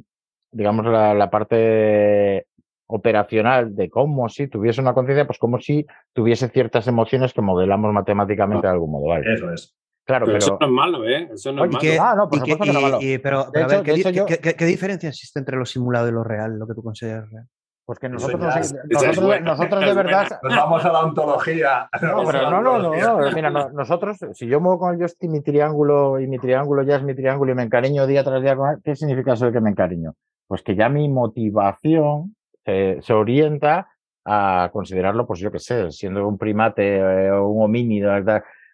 digamos, 0.52 0.86
la, 0.86 1.30
parte 1.30 2.46
operacional 2.86 3.74
de 3.74 3.90
cómo 3.90 4.28
si 4.28 4.48
tuviese 4.48 4.80
una 4.80 4.94
conciencia, 4.94 5.26
pues 5.26 5.38
como 5.38 5.60
si 5.60 5.86
tuviese 6.12 6.48
ciertas 6.48 6.86
emociones 6.86 7.32
que 7.32 7.42
modelamos 7.42 7.92
matemáticamente 7.92 8.66
de 8.66 8.72
algún 8.72 8.92
modo. 8.92 9.08
¿vale? 9.08 9.34
Eso 9.34 9.50
es. 9.52 9.74
Claro, 10.04 10.26
pero, 10.26 10.38
eso 10.38 10.56
no 10.60 10.66
es 10.66 10.72
malo, 10.72 11.04
¿eh? 11.04 11.28
Eso 11.32 11.52
no 11.52 11.64
es 11.64 11.72
malo. 11.72 11.88
ah, 12.00 12.14
no, 12.16 12.28
por 12.28 12.38
supuesto 12.38 12.64
que 12.64 12.72
no 12.72 12.78
es 12.78 12.84
malo. 12.84 12.98
pero, 13.20 13.40
a 13.40 13.66
ver, 13.66 13.82
¿qué, 13.82 14.64
diferencia 14.64 15.08
existe 15.08 15.40
entre 15.40 15.56
lo 15.56 15.64
simulado 15.64 16.08
y 16.08 16.12
lo 16.12 16.22
real, 16.22 16.56
lo 16.58 16.66
que 16.68 16.74
tú 16.74 16.82
consideras 16.82 17.28
real? 17.28 17.46
Pues 17.84 17.98
que 17.98 18.08
nosotros, 18.08 18.40
nosotros, 18.40 19.40
nosotros, 19.42 19.84
de 19.84 19.94
verdad. 19.94 20.28
Nos 20.42 20.56
vamos 20.56 20.84
a 20.84 20.92
la 20.92 21.00
ontología. 21.04 21.88
No, 22.02 22.24
pero 22.24 22.50
no, 22.50 22.60
no, 22.62 22.78
no, 22.78 23.30
Mira, 23.32 23.50
nosotros, 23.50 24.18
si 24.32 24.46
yo 24.46 24.60
muevo 24.60 24.78
con 24.78 24.94
el 24.94 25.00
joystick 25.00 25.30
mi 25.30 25.40
triángulo 25.40 26.20
y 26.20 26.28
mi 26.28 26.38
triángulo 26.38 26.82
ya 26.82 26.96
es 26.96 27.02
mi 27.02 27.14
triángulo 27.14 27.52
y 27.52 27.54
me 27.56 27.64
encariño 27.64 28.06
día 28.06 28.22
tras 28.22 28.42
día 28.42 28.54
con 28.54 28.70
él, 28.70 28.78
¿qué 28.84 28.94
significa 28.94 29.32
eso 29.32 29.46
de 29.46 29.52
que 29.52 29.60
me 29.60 29.70
encariño? 29.70 30.14
Pues 30.46 30.62
que 30.62 30.76
ya 30.76 30.88
mi 30.88 31.08
motivación 31.08 32.35
se, 32.66 33.12
orienta 33.12 33.88
a 34.24 34.70
considerarlo, 34.72 35.26
pues 35.26 35.40
yo 35.40 35.52
qué 35.52 35.60
sé, 35.60 35.90
siendo 35.92 36.26
un 36.26 36.36
primate 36.36 36.96
eh, 36.96 37.30
o 37.30 37.48
un 37.48 37.64
homínido, 37.64 38.10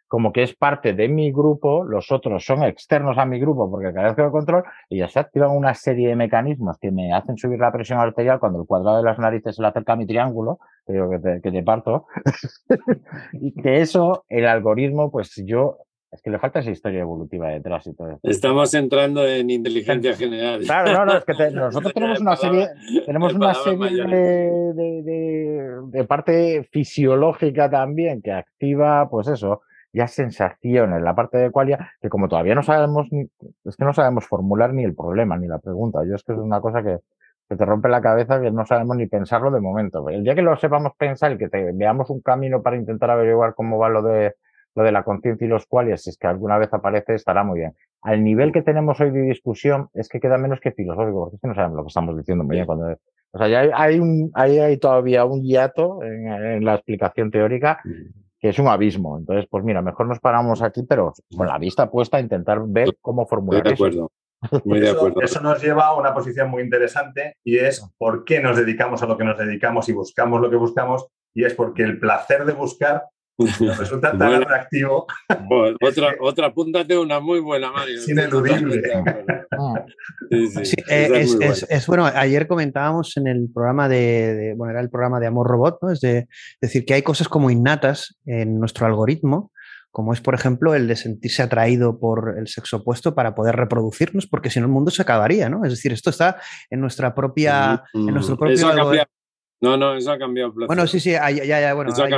como 0.09 0.32
que 0.32 0.43
es 0.43 0.55
parte 0.55 0.94
de 0.94 1.09
mi 1.09 1.31
grupo, 1.31 1.85
los 1.85 2.10
otros 2.10 2.44
son 2.44 2.62
externos 2.64 3.19
a 3.19 3.27
mi 3.27 3.39
grupo 3.39 3.70
porque 3.70 3.93
carezco 3.93 4.23
de 4.23 4.31
control 4.31 4.64
y 4.89 4.98
ya 4.98 5.09
se 5.09 5.19
activan 5.20 5.51
una 5.51 5.74
serie 5.74 6.09
de 6.09 6.16
mecanismos 6.16 6.77
que 6.78 6.90
me 6.90 7.12
hacen 7.12 7.36
subir 7.36 7.59
la 7.59 7.73
presión 7.73 7.98
arterial 7.98 8.39
cuando 8.39 8.60
el 8.60 8.66
cuadrado 8.66 8.98
de 8.98 9.05
las 9.05 9.19
narices 9.19 9.56
se 9.56 9.62
le 9.62 9.69
acerca 9.69 9.94
a 9.94 9.97
mi 9.97 10.06
triángulo, 10.06 10.59
que 10.86 10.93
que 10.93 11.19
te, 11.19 11.40
que 11.40 11.51
te 11.51 11.62
parto, 11.62 12.06
y 13.32 13.55
que 13.55 13.81
eso, 13.81 14.24
el 14.28 14.47
algoritmo, 14.47 15.10
pues 15.10 15.35
yo 15.47 15.78
es 16.12 16.20
que 16.20 16.28
le 16.28 16.39
falta 16.39 16.59
esa 16.59 16.70
historia 16.70 17.01
evolutiva 17.01 17.48
detrás 17.48 17.86
y 17.86 17.94
todo 17.94 18.10
eso. 18.10 18.20
Estamos 18.22 18.74
entrando 18.74 19.26
en 19.26 19.48
inteligencia 19.48 20.14
general. 20.14 20.60
Claro, 20.60 20.93
no, 20.93 21.06
no, 21.06 21.16
es 21.16 21.24
que 21.24 21.32
nosotros 21.52 21.94
tenemos 21.94 22.20
una 22.20 22.36
serie, 22.36 22.68
tenemos 23.06 23.32
una 23.32 23.55
serie 23.55 24.05
de, 24.06 24.72
de, 24.74 25.80
de, 25.86 26.05
parte 26.05 26.68
fisiológica 26.70 27.70
también 27.70 28.20
que 28.20 28.30
activa, 28.30 29.09
pues 29.09 29.28
eso, 29.28 29.62
ya 29.94 30.06
sensaciones, 30.06 31.01
la 31.02 31.14
parte 31.14 31.39
de 31.39 31.51
qualia, 31.51 31.93
que 32.02 32.10
como 32.10 32.28
todavía 32.28 32.55
no 32.55 32.62
sabemos, 32.62 33.06
ni, 33.10 33.22
es 33.64 33.76
que 33.76 33.84
no 33.86 33.94
sabemos 33.94 34.26
formular 34.26 34.74
ni 34.74 34.84
el 34.84 34.94
problema 34.94 35.39
ni 35.39 35.48
la 35.48 35.60
pregunta. 35.60 36.01
Yo 36.06 36.14
es 36.14 36.24
que 36.24 36.32
es 36.32 36.39
una 36.39 36.60
cosa 36.60 36.82
que, 36.82 36.98
que 37.48 37.56
te 37.56 37.64
rompe 37.64 37.89
la 37.89 38.02
cabeza 38.02 38.39
que 38.39 38.51
no 38.51 38.66
sabemos 38.66 38.98
ni 38.98 39.06
pensarlo 39.06 39.51
de 39.51 39.60
momento. 39.60 40.06
El 40.10 40.24
día 40.24 40.34
que 40.34 40.43
lo 40.43 40.55
sepamos 40.59 40.93
pensar 40.98 41.32
y 41.32 41.39
que 41.39 41.48
te, 41.48 41.72
veamos 41.72 42.10
un 42.10 42.20
camino 42.20 42.60
para 42.60 42.76
intentar 42.76 43.10
averiguar 43.10 43.55
cómo 43.55 43.78
va 43.78 43.89
lo 43.89 44.02
de, 44.02 44.34
lo 44.74 44.82
de 44.82 44.93
la 44.93 45.03
conciencia 45.03 45.44
y 45.44 45.49
los 45.49 45.66
qualias, 45.66 46.03
si 46.03 46.11
es 46.11 46.19
que 46.19 46.27
alguna 46.27 46.59
vez 46.59 46.73
aparece, 46.73 47.15
estará 47.15 47.44
muy 47.44 47.61
bien. 47.61 47.74
Al 48.03 48.24
nivel 48.24 48.53
que 48.53 48.62
tenemos 48.62 49.01
hoy 49.01 49.11
de 49.11 49.23
discusión, 49.23 49.89
es 49.94 50.09
que 50.09 50.20
queda 50.20 50.39
menos 50.39 50.61
que 50.61 50.73
filosófico, 50.73 51.20
porque 51.20 51.36
es 51.36 51.40
que 51.40 51.49
no 51.49 51.55
sabemos 51.55 51.77
lo 51.77 51.82
que 51.85 51.89
estamos 51.89 52.16
diciendo 52.16 52.44
muy 52.44 52.57
bien. 52.57 52.66
Cuando, 52.66 52.97
o 53.32 53.39
sea, 53.39 53.49
ya 53.49 53.61
hay, 53.61 53.70
hay, 53.74 54.01
un, 54.01 54.31
hay, 54.35 54.59
hay 54.59 54.77
todavía 54.78 55.24
un 55.24 55.43
hiato 55.43 56.03
en, 56.03 56.28
en, 56.28 56.65
la 56.65 56.74
explicación 56.74 57.31
teórica 57.31 57.81
que 58.43 58.49
es 58.49 58.59
un 58.59 58.66
abismo. 58.66 59.16
Entonces, 59.16 59.47
pues 59.49 59.62
mira, 59.62 59.81
mejor 59.82 60.09
nos 60.09 60.19
paramos 60.19 60.62
aquí, 60.62 60.82
pero 60.82 61.15
con 61.36 61.47
la 61.47 61.59
vista 61.59 61.89
puesta 61.89 62.16
a 62.16 62.20
intentar 62.20 62.61
ver 62.66 62.97
cómo 63.01 63.24
formular 63.24 63.62
de 63.62 63.74
acuerdo. 63.74 64.11
Muy 64.65 64.81
de 64.81 64.90
acuerdo. 64.90 65.20
Eso, 65.20 65.40
nos 65.40 65.62
lleva 65.62 65.86
a 65.86 65.94
una 65.94 66.12
posición 66.12 66.51
muy 66.51 66.65
interesante 66.65 67.36
y 67.44 67.59
es 67.59 67.89
por 67.97 68.24
qué 68.24 68.40
nos 68.40 68.57
dedicamos 68.57 69.01
a 69.03 69.07
lo 69.07 69.16
que 69.16 69.23
nos 69.23 69.39
dedicamos 69.39 69.89
y 69.89 69.93
buscamos 69.93 70.40
lo 70.40 70.51
que 70.51 70.57
buscamos 70.57 71.07
y 71.32 71.44
es 71.44 71.55
porque 71.55 71.85
el 71.85 72.01
placer 72.01 72.44
de 72.44 72.53
buscar 72.53 73.05
resulta 73.38 74.16
tan 74.16 74.34
atractivo. 74.34 75.06
otra, 75.80 76.14
otra 76.20 76.46
apúntate 76.48 76.96
una 76.96 77.20
muy 77.20 77.40
buena, 77.40 77.70
Mario. 77.72 77.98
Es 77.98 78.09
ineludible. 78.09 78.82
es, 80.88 81.86
bueno, 81.86 82.06
ayer 82.06 82.46
comentábamos 82.46 83.16
en 83.16 83.26
el 83.26 83.48
programa 83.52 83.88
de, 83.88 84.54
bueno, 84.56 84.72
era 84.72 84.80
el 84.80 84.90
programa 84.90 85.20
de 85.20 85.26
Amor 85.26 85.48
Robot, 85.48 85.78
¿no? 85.82 85.90
Es 85.90 86.00
de, 86.00 86.28
decir 86.60 86.84
que 86.84 86.94
hay 86.94 87.02
cosas 87.02 87.28
como 87.28 87.50
innatas 87.50 88.18
en 88.26 88.59
nuestro 88.59 88.86
algoritmo, 88.86 89.52
como 89.90 90.14
es, 90.14 90.20
por 90.20 90.34
ejemplo, 90.34 90.74
el 90.74 90.88
de 90.88 90.96
sentirse 90.96 91.42
atraído 91.42 91.98
por 91.98 92.36
el 92.38 92.48
sexo 92.48 92.78
opuesto 92.78 93.14
para 93.14 93.34
poder 93.34 93.56
reproducirnos, 93.56 94.26
porque 94.26 94.48
si 94.48 94.59
no 94.59 94.66
el 94.66 94.72
mundo 94.72 94.90
se 94.90 95.02
acabaría, 95.02 95.50
¿no? 95.50 95.64
Es 95.64 95.72
decir, 95.72 95.92
esto 95.92 96.10
está 96.10 96.40
en 96.70 96.80
nuestra 96.80 97.14
propia, 97.14 97.82
en 97.92 98.06
nuestro 98.06 98.38
propio 98.38 98.72
no, 99.62 99.76
no, 99.76 99.94
eso 99.94 100.10
ha 100.10 100.18
cambiado. 100.18 100.52
Bueno, 100.52 100.89
sí, 100.89 100.98
sí, 100.98 101.14
ahí, 101.14 101.36
ya, 101.36 101.60
ya, 101.60 101.72
bueno, 101.72 101.93
ahí, 101.97 102.10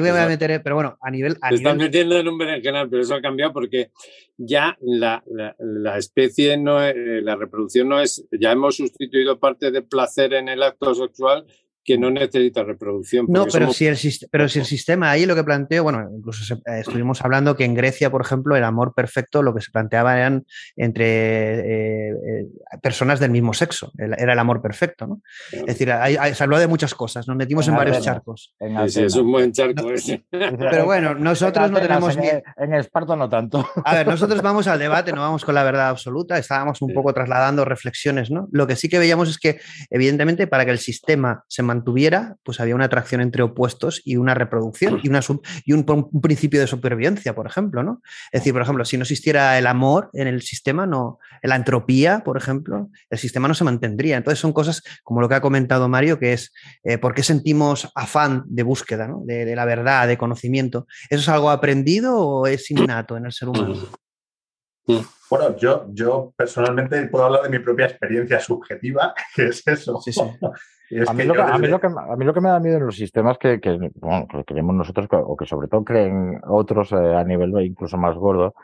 me 0.00 0.12
voy 0.12 0.20
a, 0.20 0.26
meter, 0.28 0.62
pero 0.62 0.76
bueno, 0.76 0.96
a 1.02 1.10
nivel... 1.10 1.36
A 1.42 1.48
Te 1.48 1.56
estás 1.56 1.76
metiendo 1.76 2.16
en 2.16 2.28
un 2.28 2.38
berenjenal, 2.38 2.88
pero 2.88 3.02
eso 3.02 3.16
ha 3.16 3.20
cambiado 3.20 3.52
porque 3.52 3.90
ya 4.36 4.78
la, 4.80 5.24
la, 5.58 5.98
especie, 5.98 6.56
no 6.56 6.78
la 6.80 7.34
reproducción 7.34 7.88
no 7.88 8.00
es, 8.00 8.24
ya 8.30 8.52
hemos 8.52 8.76
sustituido 8.76 9.40
parte 9.40 9.72
de 9.72 9.82
placer 9.82 10.32
en 10.34 10.48
el 10.48 10.62
acto 10.62 10.94
sexual 10.94 11.44
que 11.88 11.96
no 11.96 12.10
necesita 12.10 12.64
reproducción. 12.64 13.24
No, 13.30 13.46
pero, 13.50 13.72
si 13.72 13.86
el, 13.86 13.96
pero 14.30 14.46
si 14.46 14.58
el 14.58 14.66
sistema, 14.66 15.10
ahí 15.10 15.24
lo 15.24 15.34
que 15.34 15.42
planteo, 15.42 15.82
bueno, 15.84 16.06
incluso 16.14 16.54
eh, 16.54 16.80
estuvimos 16.80 17.24
hablando 17.24 17.56
que 17.56 17.64
en 17.64 17.72
Grecia, 17.72 18.10
por 18.10 18.20
ejemplo, 18.20 18.54
el 18.56 18.64
amor 18.64 18.92
perfecto, 18.94 19.42
lo 19.42 19.54
que 19.54 19.62
se 19.62 19.70
planteaba 19.70 20.18
eran 20.18 20.44
entre 20.76 21.06
eh, 21.06 22.10
eh, 22.10 22.46
personas 22.82 23.20
del 23.20 23.30
mismo 23.30 23.54
sexo, 23.54 23.90
era 23.96 24.34
el 24.34 24.38
amor 24.38 24.60
perfecto, 24.60 25.06
¿no? 25.06 25.22
Es 25.50 25.78
decir, 25.78 25.88
se 26.34 26.44
habló 26.44 26.58
de 26.58 26.66
muchas 26.66 26.94
cosas, 26.94 27.26
nos 27.26 27.38
metimos 27.38 27.66
en, 27.68 27.76
varios 27.76 28.02
charcos. 28.02 28.54
sí, 28.88 29.04
es 29.04 29.16
un 29.16 29.32
buen 29.32 29.50
charco 29.52 29.90
ese. 29.90 30.26
Pero 30.30 30.84
bueno, 30.84 31.14
nosotros 31.14 31.70
no 31.70 31.80
tenemos 31.80 32.16
en, 32.16 32.20
ni... 32.20 32.28
En 32.58 32.74
Esparto 32.74 33.16
no 33.16 33.30
tanto. 33.30 33.66
A 33.82 33.94
ver, 33.94 34.06
nosotros 34.08 34.42
vamos 34.42 34.66
al 34.66 34.78
debate, 34.78 35.10
no 35.14 35.22
vamos 35.22 35.42
con 35.42 35.54
la 35.54 35.62
verdad 35.62 35.88
absoluta, 35.88 36.36
estábamos 36.36 36.82
un 36.82 36.92
poco 36.92 37.14
trasladando 37.14 37.64
reflexiones, 37.64 38.30
¿no? 38.30 38.46
Lo 38.52 38.66
que 38.66 38.76
sí 38.76 38.90
que 38.90 38.98
veíamos 38.98 39.30
es 39.30 39.38
que, 39.38 39.58
evidentemente, 39.88 40.46
para 40.46 40.66
que 40.66 40.72
el 40.72 40.78
sistema 40.78 41.44
se 41.48 41.62
mantenga 41.62 41.77
tuviera, 41.84 42.36
pues 42.42 42.60
había 42.60 42.74
una 42.74 42.86
atracción 42.86 43.20
entre 43.20 43.42
opuestos 43.42 44.02
y 44.04 44.16
una 44.16 44.34
reproducción 44.34 45.00
y, 45.02 45.08
una 45.08 45.20
y 45.64 45.72
un, 45.72 45.84
principio 46.20 46.60
de 46.60 46.66
supervivencia, 46.66 47.34
por 47.34 47.46
ejemplo, 47.46 47.82
¿no? 47.82 48.02
Es 48.32 48.40
decir, 48.40 48.52
por 48.52 48.62
ejemplo, 48.62 48.84
si 48.84 48.96
no 48.96 49.02
existiera 49.02 49.58
el 49.58 49.66
amor 49.66 50.10
en 50.12 50.28
el 50.28 50.42
sistema, 50.42 50.86
no, 50.86 51.18
la 51.42 51.56
entropía, 51.56 52.20
por 52.24 52.36
ejemplo, 52.36 52.90
el 53.10 53.18
sistema 53.18 53.48
no 53.48 53.54
se 53.54 53.64
mantendría. 53.64 54.16
Entonces 54.16 54.38
son 54.38 54.52
cosas 54.52 54.82
como 55.02 55.20
lo 55.20 55.28
que 55.28 55.34
ha 55.36 55.40
comentado 55.40 55.88
Mario, 55.88 56.18
que 56.18 56.32
es 56.32 56.52
eh, 56.84 56.98
por 56.98 57.14
qué 57.14 57.22
sentimos 57.22 57.90
afán 57.94 58.44
de 58.46 58.62
búsqueda, 58.62 59.10
de, 59.24 59.56
la 59.56 59.64
verdad, 59.64 60.06
de 60.08 60.18
conocimiento. 60.18 60.86
¿Eso 61.10 61.22
es 61.22 61.28
algo 61.28 61.50
aprendido 61.50 62.18
o 62.18 62.46
es 62.46 62.70
innato 62.70 63.16
en 63.16 63.26
el 63.26 63.32
ser 63.32 63.48
humano? 63.48 63.76
Bueno, 65.30 65.56
yo, 65.56 65.86
yo 65.92 66.32
personalmente 66.36 67.06
puedo 67.08 67.26
hablar 67.26 67.42
de 67.42 67.50
mi 67.50 67.58
propia 67.58 67.86
experiencia 67.86 68.40
subjetiva, 68.40 69.14
que 69.34 69.48
es 69.48 69.66
eso. 69.66 70.00
Sí, 70.00 70.12
sí. 70.12 70.20
a, 70.20 71.12
mí 71.12 71.24
lo 71.24 71.34
que, 71.34 72.40
me 72.40 72.48
da 72.48 72.60
miedo 72.60 72.78
en 72.78 72.86
los 72.86 72.96
sistemas 72.96 73.36
que, 73.38 73.60
que, 73.60 73.78
creemos 74.46 74.74
nosotros, 74.74 75.06
o 75.10 75.36
que 75.36 75.46
sobre 75.46 75.68
todo 75.68 75.84
creen 75.84 76.40
otros 76.46 76.92
eh, 76.92 77.14
a 77.14 77.24
nivel 77.24 77.52
incluso 77.62 77.98
más 77.98 78.16
gordo, 78.16 78.54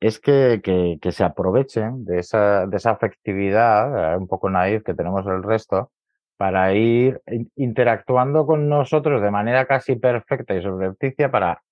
es 0.00 0.18
que, 0.18 0.60
que, 0.62 1.12
se 1.12 1.24
aprovechen 1.24 2.04
de 2.04 2.18
esa, 2.18 2.66
de 2.66 2.76
esa 2.76 2.90
afectividad, 2.90 4.14
eh, 4.14 4.16
un 4.16 4.26
poco 4.26 4.50
naif 4.50 4.82
que 4.82 4.94
tenemos 4.94 5.24
el 5.26 5.42
resto, 5.42 5.90
para 6.36 6.74
ir 6.74 7.20
interactuando 7.54 8.46
con 8.46 8.68
nosotros 8.68 9.22
de 9.22 9.30
manera 9.30 9.66
casi 9.66 9.94
perfecta 9.94 10.54
y 10.56 10.62
sobrepticia 10.62 11.30
para 11.30 11.62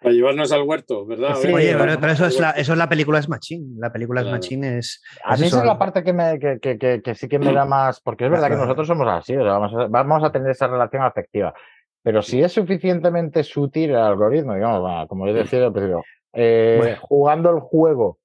para 0.00 0.14
llevarnos 0.14 0.52
al 0.52 0.62
huerto, 0.62 1.04
¿verdad? 1.06 1.36
Oye, 1.52 1.76
pero, 1.76 2.12
eso, 2.12 2.26
es 2.26 2.38
la, 2.38 2.50
eso 2.52 2.72
es 2.72 2.78
la 2.78 2.88
película 2.88 3.18
es 3.18 3.28
Machine. 3.28 3.74
La 3.78 3.92
película 3.92 4.20
es 4.20 4.28
Machine 4.28 4.78
es. 4.78 5.02
A 5.24 5.36
mí 5.36 5.46
esa 5.46 5.58
es 5.58 5.64
la 5.64 5.78
parte 5.78 6.04
que, 6.04 6.12
me, 6.12 6.38
que, 6.38 6.60
que, 6.60 7.02
que, 7.02 7.14
sí 7.14 7.28
que 7.28 7.38
me 7.38 7.52
da 7.52 7.64
más. 7.66 8.00
Porque 8.00 8.26
es 8.26 8.30
verdad 8.30 8.48
que 8.48 8.56
nosotros 8.56 8.86
somos 8.86 9.08
así, 9.08 9.34
vamos, 9.34 9.72
a, 9.74 9.86
vamos 9.88 10.22
a 10.22 10.30
tener 10.30 10.50
esa 10.50 10.68
relación 10.68 11.02
afectiva. 11.02 11.52
Pero 12.02 12.22
si 12.22 12.40
es 12.40 12.52
suficientemente 12.52 13.42
sutil 13.42 13.90
el 13.90 13.96
algoritmo, 13.96 14.54
digamos, 14.54 15.08
como 15.08 15.26
yo 15.26 15.34
decía 15.34 15.64
al 15.64 15.72
principio, 15.72 16.04
eh, 16.32 16.96
jugando 17.00 17.50
el 17.50 17.60
juego 17.60 18.18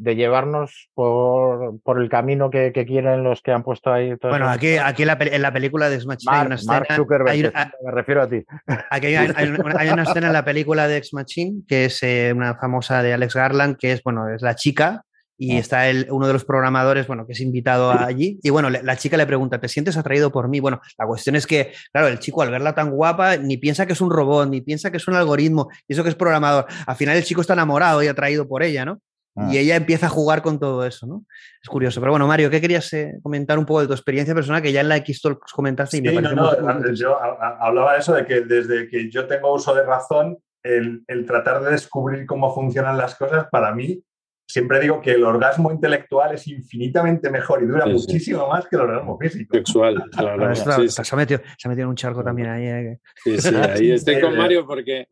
de 0.00 0.16
llevarnos 0.16 0.88
por, 0.94 1.78
por 1.82 2.00
el 2.00 2.08
camino 2.08 2.48
que, 2.48 2.72
que, 2.72 2.86
quieren 2.86 3.22
los 3.22 3.42
que 3.42 3.52
han 3.52 3.62
puesto 3.62 3.92
ahí. 3.92 4.14
Bueno, 4.22 4.48
aquí, 4.48 4.78
aquí 4.78 5.02
en, 5.02 5.08
la, 5.08 5.18
en 5.20 5.42
la 5.42 5.52
película 5.52 5.90
de 5.90 6.00
Smash 6.00 6.24
Mark, 6.24 6.58
Mark 6.66 6.86
Zuckerberg, 6.94 7.52
me 7.84 7.90
refiero 7.90 8.22
a 8.22 8.28
ti. 8.28 8.42
Aquí 8.90 9.08
hay, 9.08 9.16
hay, 9.16 9.28
hay, 9.36 9.88
una 9.90 10.04
escena 10.04 10.28
en 10.28 10.32
la 10.32 10.44
película 10.44 10.88
de 10.88 10.96
Ex 10.96 11.12
Machine 11.12 11.62
que 11.68 11.84
es 11.84 12.02
eh, 12.02 12.32
una 12.34 12.54
famosa 12.54 13.02
de 13.02 13.12
Alex 13.12 13.34
Garland, 13.34 13.76
que 13.76 13.92
es, 13.92 14.02
bueno, 14.02 14.26
es 14.34 14.40
la 14.40 14.54
chica 14.54 15.04
y 15.36 15.56
ah. 15.56 15.58
está 15.58 15.88
el, 15.88 16.06
uno 16.10 16.26
de 16.26 16.32
los 16.32 16.44
programadores, 16.46 17.06
bueno, 17.06 17.26
que 17.26 17.32
es 17.34 17.40
invitado 17.40 17.90
allí. 17.90 18.38
Y 18.42 18.48
bueno, 18.48 18.70
la 18.70 18.96
chica 18.96 19.18
le 19.18 19.26
pregunta, 19.26 19.60
¿te 19.60 19.68
sientes 19.68 19.98
atraído 19.98 20.32
por 20.32 20.48
mí? 20.48 20.60
Bueno, 20.60 20.80
la 20.98 21.06
cuestión 21.06 21.36
es 21.36 21.46
que, 21.46 21.72
claro, 21.92 22.08
el 22.08 22.18
chico 22.20 22.40
al 22.40 22.50
verla 22.50 22.74
tan 22.74 22.90
guapa, 22.90 23.36
ni 23.36 23.58
piensa 23.58 23.86
que 23.86 23.92
es 23.92 24.00
un 24.00 24.10
robot, 24.10 24.48
ni 24.48 24.62
piensa 24.62 24.90
que 24.90 24.96
es 24.96 25.08
un 25.08 25.14
algoritmo, 25.14 25.68
y 25.86 25.92
eso 25.92 26.02
que 26.02 26.08
es 26.08 26.14
programador. 26.14 26.66
Al 26.86 26.96
final 26.96 27.16
el 27.16 27.24
chico 27.24 27.42
está 27.42 27.52
enamorado 27.52 28.02
y 28.02 28.08
atraído 28.08 28.48
por 28.48 28.62
ella, 28.62 28.84
¿no? 28.84 29.00
Y 29.36 29.56
ah. 29.56 29.60
ella 29.60 29.76
empieza 29.76 30.06
a 30.06 30.10
jugar 30.10 30.42
con 30.42 30.58
todo 30.58 30.84
eso, 30.84 31.06
¿no? 31.06 31.24
Es 31.62 31.68
curioso. 31.68 32.00
Pero 32.00 32.12
bueno, 32.12 32.26
Mario, 32.26 32.50
¿qué 32.50 32.60
querías 32.60 32.92
eh, 32.92 33.18
comentar 33.22 33.58
un 33.58 33.66
poco 33.66 33.82
de 33.82 33.86
tu 33.86 33.92
experiencia 33.92 34.34
personal 34.34 34.60
que 34.60 34.72
ya 34.72 34.80
en 34.80 34.88
la 34.88 34.96
X 34.98 35.22
comentaste 35.54 35.98
y 35.98 36.02
me 36.02 36.12
parece 36.12 36.34
no, 36.34 36.52
no, 36.52 36.92
yo 36.92 37.16
hablaba 37.20 37.94
de 37.94 38.00
eso, 38.00 38.14
de 38.14 38.26
que 38.26 38.40
desde 38.40 38.88
que 38.88 39.10
yo 39.10 39.26
tengo 39.26 39.54
uso 39.54 39.74
de 39.74 39.84
razón, 39.84 40.38
el, 40.62 41.04
el, 41.06 41.24
tratar 41.26 41.62
de 41.62 41.70
descubrir 41.70 42.26
cómo 42.26 42.52
funcionan 42.54 42.98
las 42.98 43.14
cosas, 43.14 43.46
para 43.50 43.72
mí 43.74 44.02
siempre 44.50 44.80
digo 44.80 45.00
que 45.00 45.12
el 45.12 45.24
orgasmo 45.24 45.70
intelectual 45.70 46.34
es 46.34 46.46
infinitamente 46.48 47.30
mejor 47.30 47.62
y 47.62 47.66
dura 47.66 47.86
muchísimo 47.86 48.48
más 48.48 48.66
que 48.66 48.76
el 48.76 48.82
orgasmo 48.82 49.18
físico. 49.18 49.56
Sexual, 49.56 50.04
claro. 50.16 50.54
sí, 50.54 50.62
se, 50.88 51.14
ha 51.14 51.16
metido, 51.16 51.40
se, 51.56 51.68
ha 51.68 51.70
metido, 51.70 51.84
en 51.84 51.90
un 51.90 51.96
charco 51.96 52.24
también 52.24 52.48
ahí. 52.48 52.66
Eh. 52.66 52.98
Sí, 53.24 53.38
sí, 53.38 53.54
ahí 53.54 53.90
estoy 53.92 54.20
con 54.20 54.36
Mario 54.36 54.66
porque. 54.66 55.06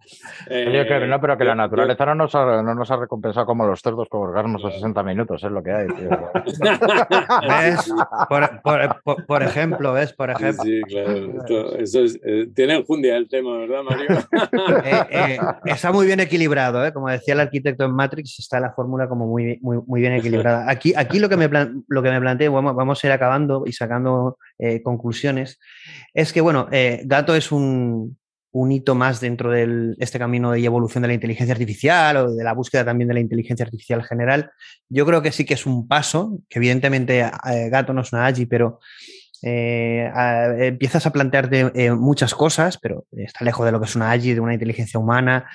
Eh, 0.48 0.84
que, 0.88 1.06
no, 1.06 1.20
pero 1.20 1.38
que 1.38 1.44
la 1.44 1.54
naturaleza 1.54 2.06
no 2.06 2.14
nos, 2.16 2.34
ha, 2.34 2.62
no 2.62 2.74
nos 2.74 2.90
ha 2.90 2.96
recompensado 2.96 3.46
como 3.46 3.66
los 3.66 3.80
cerdos 3.80 4.08
con 4.08 4.22
orgasmos 4.22 4.64
a 4.64 4.70
60 4.70 5.02
minutos, 5.02 5.42
es 5.42 5.50
lo 5.50 5.62
que 5.62 5.72
hay. 5.72 5.86
¿Ves? 7.48 7.92
Por, 8.28 8.62
por, 8.62 9.26
por, 9.26 9.42
ejemplo, 9.42 9.92
¿ves? 9.92 10.12
Por 10.12 10.30
ejemplo. 10.30 10.64
Sí, 10.64 10.82
claro. 10.88 11.76
eso 11.76 12.00
es, 12.00 12.18
eh, 12.24 12.48
tiene 12.54 12.76
enjundia 12.76 13.16
el 13.16 13.28
tema, 13.28 13.58
¿verdad, 13.58 13.82
Mario? 13.82 14.08
Eh, 14.84 15.38
está 15.64 15.92
muy 15.92 16.06
bien 16.06 16.20
equilibrado, 16.20 16.84
¿eh? 16.84 16.92
Como 16.92 17.08
decía 17.08 17.34
el 17.34 17.40
arquitecto 17.40 17.84
en 17.84 17.92
Matrix, 17.92 18.38
está 18.38 18.58
la 18.60 18.72
fórmula 18.72 19.08
como 19.08 19.27
muy, 19.28 19.58
muy, 19.60 20.00
bien 20.00 20.14
equilibrada. 20.14 20.70
Aquí, 20.70 20.92
aquí 20.96 21.18
lo, 21.18 21.28
que 21.28 21.36
me 21.36 21.48
lo 21.48 22.02
que 22.02 22.10
me 22.10 22.20
planteo, 22.20 22.52
vamos, 22.52 22.74
vamos 22.74 23.02
a 23.02 23.06
ir 23.06 23.12
acabando 23.12 23.64
y 23.66 23.72
sacando 23.72 24.38
eh, 24.58 24.82
conclusiones, 24.82 25.60
es 26.14 26.32
que, 26.32 26.40
bueno, 26.40 26.68
eh, 26.72 27.02
Gato 27.04 27.34
es 27.36 27.52
un, 27.52 28.18
un 28.50 28.72
hito 28.72 28.94
más 28.94 29.20
dentro 29.20 29.50
de 29.50 29.94
este 29.98 30.18
camino 30.18 30.52
de 30.52 30.64
evolución 30.64 31.02
de 31.02 31.08
la 31.08 31.14
inteligencia 31.14 31.52
artificial 31.52 32.16
o 32.16 32.34
de 32.34 32.44
la 32.44 32.54
búsqueda 32.54 32.84
también 32.84 33.08
de 33.08 33.14
la 33.14 33.20
inteligencia 33.20 33.64
artificial 33.64 34.02
general. 34.02 34.50
Yo 34.88 35.06
creo 35.06 35.22
que 35.22 35.32
sí 35.32 35.44
que 35.44 35.54
es 35.54 35.66
un 35.66 35.86
paso, 35.86 36.40
que 36.48 36.58
evidentemente 36.58 37.20
eh, 37.20 37.68
Gato 37.70 37.92
no 37.92 38.02
es 38.02 38.12
una 38.12 38.26
AGI, 38.26 38.46
pero 38.46 38.80
empiezas 39.40 41.06
a 41.06 41.12
plantearte 41.12 41.92
muchas 41.92 42.34
cosas, 42.34 42.76
pero 42.76 43.04
está 43.12 43.44
lejos 43.44 43.64
de 43.64 43.70
lo 43.70 43.78
que 43.78 43.86
es 43.86 43.94
una 43.94 44.10
AGI, 44.10 44.34
de 44.34 44.40
una 44.40 44.54
inteligencia 44.54 44.98
humana. 44.98 45.46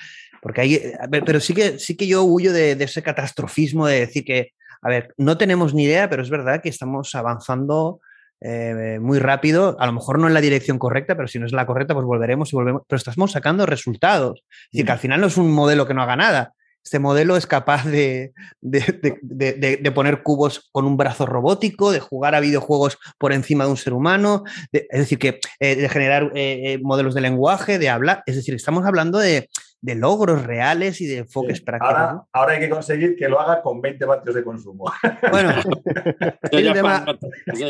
Porque 0.44 0.60
hay, 0.60 0.74
eh, 0.74 0.98
pero 1.24 1.40
sí 1.40 1.54
que, 1.54 1.78
sí 1.78 1.96
que 1.96 2.06
yo 2.06 2.22
huyo 2.22 2.52
de, 2.52 2.72
ese 2.72 3.02
catastrofismo 3.02 3.86
de 3.86 4.00
decir 4.00 4.26
que, 4.26 4.50
a 4.82 4.90
ver, 4.90 5.14
no 5.16 5.38
tenemos 5.38 5.72
ni 5.72 5.84
idea, 5.84 6.10
pero 6.10 6.22
es 6.22 6.28
verdad 6.28 6.60
que 6.62 6.68
estamos 6.68 7.14
avanzando 7.14 8.00
eh, 8.42 8.98
muy 9.00 9.20
rápido, 9.20 9.74
a 9.80 9.86
lo 9.86 9.94
mejor 9.94 10.18
no 10.18 10.28
en 10.28 10.34
la 10.34 10.42
dirección 10.42 10.78
correcta, 10.78 11.16
pero 11.16 11.28
si 11.28 11.38
no 11.38 11.46
es 11.46 11.52
la 11.52 11.64
correcta, 11.64 11.94
pues 11.94 12.04
volveremos 12.04 12.52
y 12.52 12.56
volvemos, 12.56 12.82
pero 12.86 12.98
estamos 12.98 13.32
sacando 13.32 13.64
resultados. 13.64 14.44
Es 14.64 14.72
decir, 14.72 14.84
que 14.84 14.92
al 14.92 14.98
final 14.98 15.22
no 15.22 15.28
es 15.28 15.38
un 15.38 15.50
modelo 15.50 15.86
que 15.86 15.94
no 15.94 16.02
haga 16.02 16.16
nada. 16.16 16.52
Este 16.84 16.98
modelo 16.98 17.38
es 17.38 17.46
capaz 17.46 17.86
de, 17.86 18.34
de, 18.60 19.92
poner 19.94 20.22
cubos 20.22 20.68
con 20.72 20.84
un 20.84 20.98
brazo 20.98 21.24
robótico, 21.24 21.90
de 21.90 22.00
jugar 22.00 22.34
a 22.34 22.40
videojuegos 22.40 22.98
por 23.16 23.32
encima 23.32 23.64
de 23.64 23.70
un 23.70 23.78
ser 23.78 23.94
humano, 23.94 24.44
es 24.70 24.98
decir, 24.98 25.18
que 25.18 25.40
eh, 25.58 25.76
de 25.76 25.88
generar 25.88 26.30
modelos 26.82 27.14
de 27.14 27.22
lenguaje, 27.22 27.78
de 27.78 27.88
hablar. 27.88 28.22
Es 28.26 28.36
decir, 28.36 28.54
estamos 28.54 28.84
hablando 28.84 29.18
de, 29.18 29.48
de 29.84 29.94
logros 29.94 30.46
reales 30.46 30.98
y 31.02 31.06
de 31.06 31.18
enfoques 31.18 31.60
prácticos. 31.60 31.94
Ahora, 31.94 32.22
ahora, 32.32 32.52
hay 32.54 32.60
que 32.60 32.70
conseguir 32.70 33.16
que 33.16 33.28
lo 33.28 33.38
haga 33.38 33.60
con 33.60 33.82
20 33.82 34.02
vatios 34.06 34.34
de 34.34 34.42
consumo. 34.42 34.86
Bueno, 35.30 35.50
hay, 36.52 36.66
un 36.68 36.72
tema, 36.72 37.04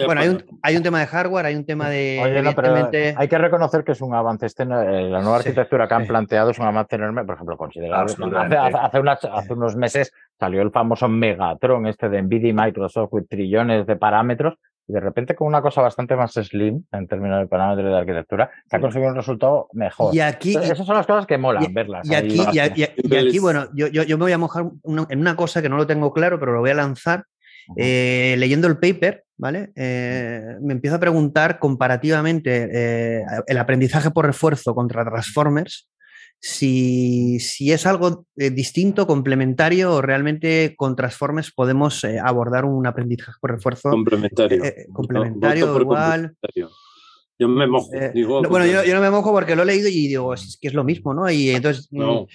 bueno 0.07 0.21
hay, 0.21 0.77
un, 0.77 0.83
tema, 0.83 1.01
de 1.01 1.07
hardware, 1.07 1.47
hay 1.47 1.57
un 1.57 1.67
tema 1.67 1.89
de... 1.89 2.21
Oye, 2.23 3.15
hay 3.17 3.29
que 3.29 3.39
reconocer 3.39 3.83
que 3.83 3.93
es 3.93 4.01
un 4.01 4.15
avance. 4.15 4.47
Este, 4.47 4.63
eh, 4.63 4.67
la 4.67 5.21
nueva 5.23 5.39
arquitectura 5.39 5.89
que 5.89 5.95
han 5.95 6.07
planteado 6.07 6.51
es 6.51 6.59
un 6.59 6.67
avance 6.67 6.95
enorme, 6.95 7.25
por 7.25 7.35
ejemplo, 7.35 7.57
considerable. 7.57 8.13
Hace, 8.13 9.29
hace, 9.29 9.53
unos 9.53 9.75
meses 9.75 10.13
salió 10.39 10.63
el 10.63 10.71
famoso 10.71 11.09
Megatron 11.09 11.87
este 11.89 12.09
de 12.09 12.23
NVIDIA 12.23 12.51
y 12.51 12.53
Microsoft 12.53 13.11
con 13.11 13.27
trillones 13.27 13.87
de 13.87 13.97
parámetros 13.97 14.55
y 14.87 14.93
de 14.93 15.01
repente 15.01 15.35
con 15.35 15.49
una 15.49 15.63
cosa 15.63 15.81
bastante 15.81 16.15
más 16.17 16.33
slim 16.33 16.85
en 16.93 17.07
términos 17.07 17.41
de 17.41 17.47
parámetros 17.47 17.91
de 17.91 17.99
arquitectura, 17.99 18.51
se 18.69 18.77
ha 18.77 18.81
conseguido 18.81 19.11
un 19.11 19.17
resultado 19.17 19.69
mejor. 19.73 20.15
Y 20.15 20.21
aquí, 20.21 20.57
esas 20.57 20.87
son 20.87 20.97
las 20.97 21.07
cosas 21.07 21.27
que 21.27 21.39
molan, 21.39 21.73
verlas. 21.73 22.09
Y 22.09 22.15
aquí, 22.15 22.41
y, 22.53 22.59
aquí, 22.59 23.39
bueno, 23.39 23.69
yo, 23.75 23.89
yo, 23.89 24.19
me 24.19 24.25
voy 24.25 24.33
a 24.33 24.39
mojar 24.39 24.67
en 24.85 25.19
una 25.19 25.37
cosa 25.37 25.63
que 25.63 25.69
no 25.69 25.77
lo 25.77 25.87
tengo 25.87 26.13
claro, 26.13 26.39
pero 26.39 26.53
lo 26.53 26.61
voy 26.61 26.71
a 26.71 26.75
lanzar. 26.75 27.25
Eh, 27.77 28.35
leyendo 28.37 28.69
el 28.69 28.77
paper, 28.77 29.25
¿vale? 29.39 29.73
Eh, 29.75 30.57
me 30.61 30.75
empiezo 30.75 30.97
a 30.97 31.01
preguntar 31.01 31.59
comparativamente 31.59 32.69
eh, 32.71 33.25
el 33.47 33.57
aprendizaje 33.57 34.11
por 34.11 34.27
refuerzo 34.27 34.75
contra 34.75 35.03
Transformers 35.03 35.89
si, 36.47 37.41
si 37.41 37.73
es 37.73 37.87
algo 37.87 38.27
eh, 38.37 38.51
distinto, 38.51 39.07
complementario 39.07 39.95
o 39.95 40.03
realmente 40.03 40.75
con 40.77 40.95
Transformers 40.95 41.51
podemos 41.51 42.05
eh, 42.05 42.19
abordar 42.23 42.67
un 42.67 42.87
aprendizaje 42.87 43.39
por 43.41 43.53
refuerzo. 43.53 43.89
Complementario. 43.89 44.63
Eh, 44.63 44.87
complementario, 44.93 45.81
igual. 45.81 46.37
Yo 47.39 47.49
me 47.49 47.67
mojo. 47.67 47.89
Digo, 48.13 48.43
bueno, 48.43 48.67
yo, 48.67 48.85
yo, 48.85 48.95
no 48.95 49.01
me 49.01 49.11
mojo 49.11 49.33
porque 49.33 49.57
lo 49.57 49.63
he 49.63 49.67
leído 49.67 49.89
y 49.89 50.07
digo, 50.07 50.35
es 50.35 50.59
que 50.61 50.69
es 50.69 50.75
lo 50.75 50.85
mismo, 50.85 51.15
¿no? 51.15 51.31
Y 51.31 51.49
entonces 51.49 51.89
no. 51.91 52.27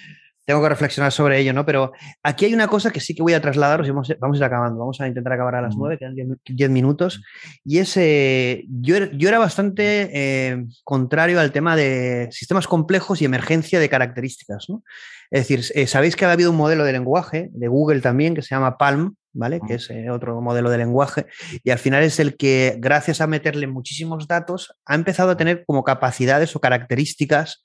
Tengo 0.50 0.64
que 0.64 0.70
reflexionar 0.70 1.12
sobre 1.12 1.38
ello, 1.38 1.54
¿no? 1.54 1.64
Pero 1.64 1.92
aquí 2.24 2.46
hay 2.46 2.56
una 2.56 2.68
cosa 2.68 2.90
que 2.90 3.00
sí 3.00 3.14
que 3.14 3.22
voy 3.22 3.34
a 3.34 3.40
trasladaros 3.40 3.88
y 3.88 3.92
vamos, 3.92 4.10
a 4.10 4.14
ir 4.36 4.44
acabando. 4.44 4.80
Vamos 4.80 5.00
a 5.00 5.08
intentar 5.08 5.34
acabar 5.34 5.54
a 5.54 5.62
las 5.62 5.76
nueve, 5.76 6.00
quedan 6.00 6.16
diez 6.44 6.70
minutos. 6.72 7.22
Y 7.64 7.78
es, 7.78 7.96
eh, 7.98 8.66
yo, 8.68 8.98
yo, 9.12 9.30
era 9.30 9.38
bastante 9.38 10.10
eh, 10.12 10.66
contrario 10.84 11.40
al 11.40 11.52
tema 11.52 11.76
de 11.76 12.30
sistemas 12.32 12.66
complejos 12.66 13.22
y 13.22 13.26
emergencia 13.26 13.80
de 13.80 13.90
características, 13.90 14.66
¿no? 14.70 14.82
Es 15.30 15.48
decir, 15.48 15.64
eh, 15.76 15.86
sabéis 15.86 16.16
que 16.16 16.26
ha 16.26 16.32
habido 16.32 16.50
un 16.50 16.58
modelo 16.58 16.84
de 16.84 16.94
lenguaje 16.94 17.52
de 17.54 17.68
Google 17.68 18.02
también 18.02 18.34
que 18.34 18.42
se 18.42 18.56
llama 18.56 18.80
Palm, 18.80 19.18
¿vale? 19.34 19.60
Que 19.66 19.76
es 19.76 19.90
otro 20.12 20.42
modelo 20.42 20.70
de 20.70 20.78
lenguaje, 20.78 21.26
y 21.64 21.70
al 21.72 21.80
final 21.80 22.04
es 22.04 22.20
el 22.20 22.36
que, 22.38 22.76
gracias 22.80 23.22
a 23.22 23.28
meterle 23.28 23.68
muchísimos 23.68 24.28
datos, 24.28 24.76
ha 24.86 24.96
empezado 24.96 25.32
a 25.32 25.38
tener 25.38 25.64
como 25.66 25.84
capacidades 25.84 26.56
o 26.56 26.60
características 26.60 27.64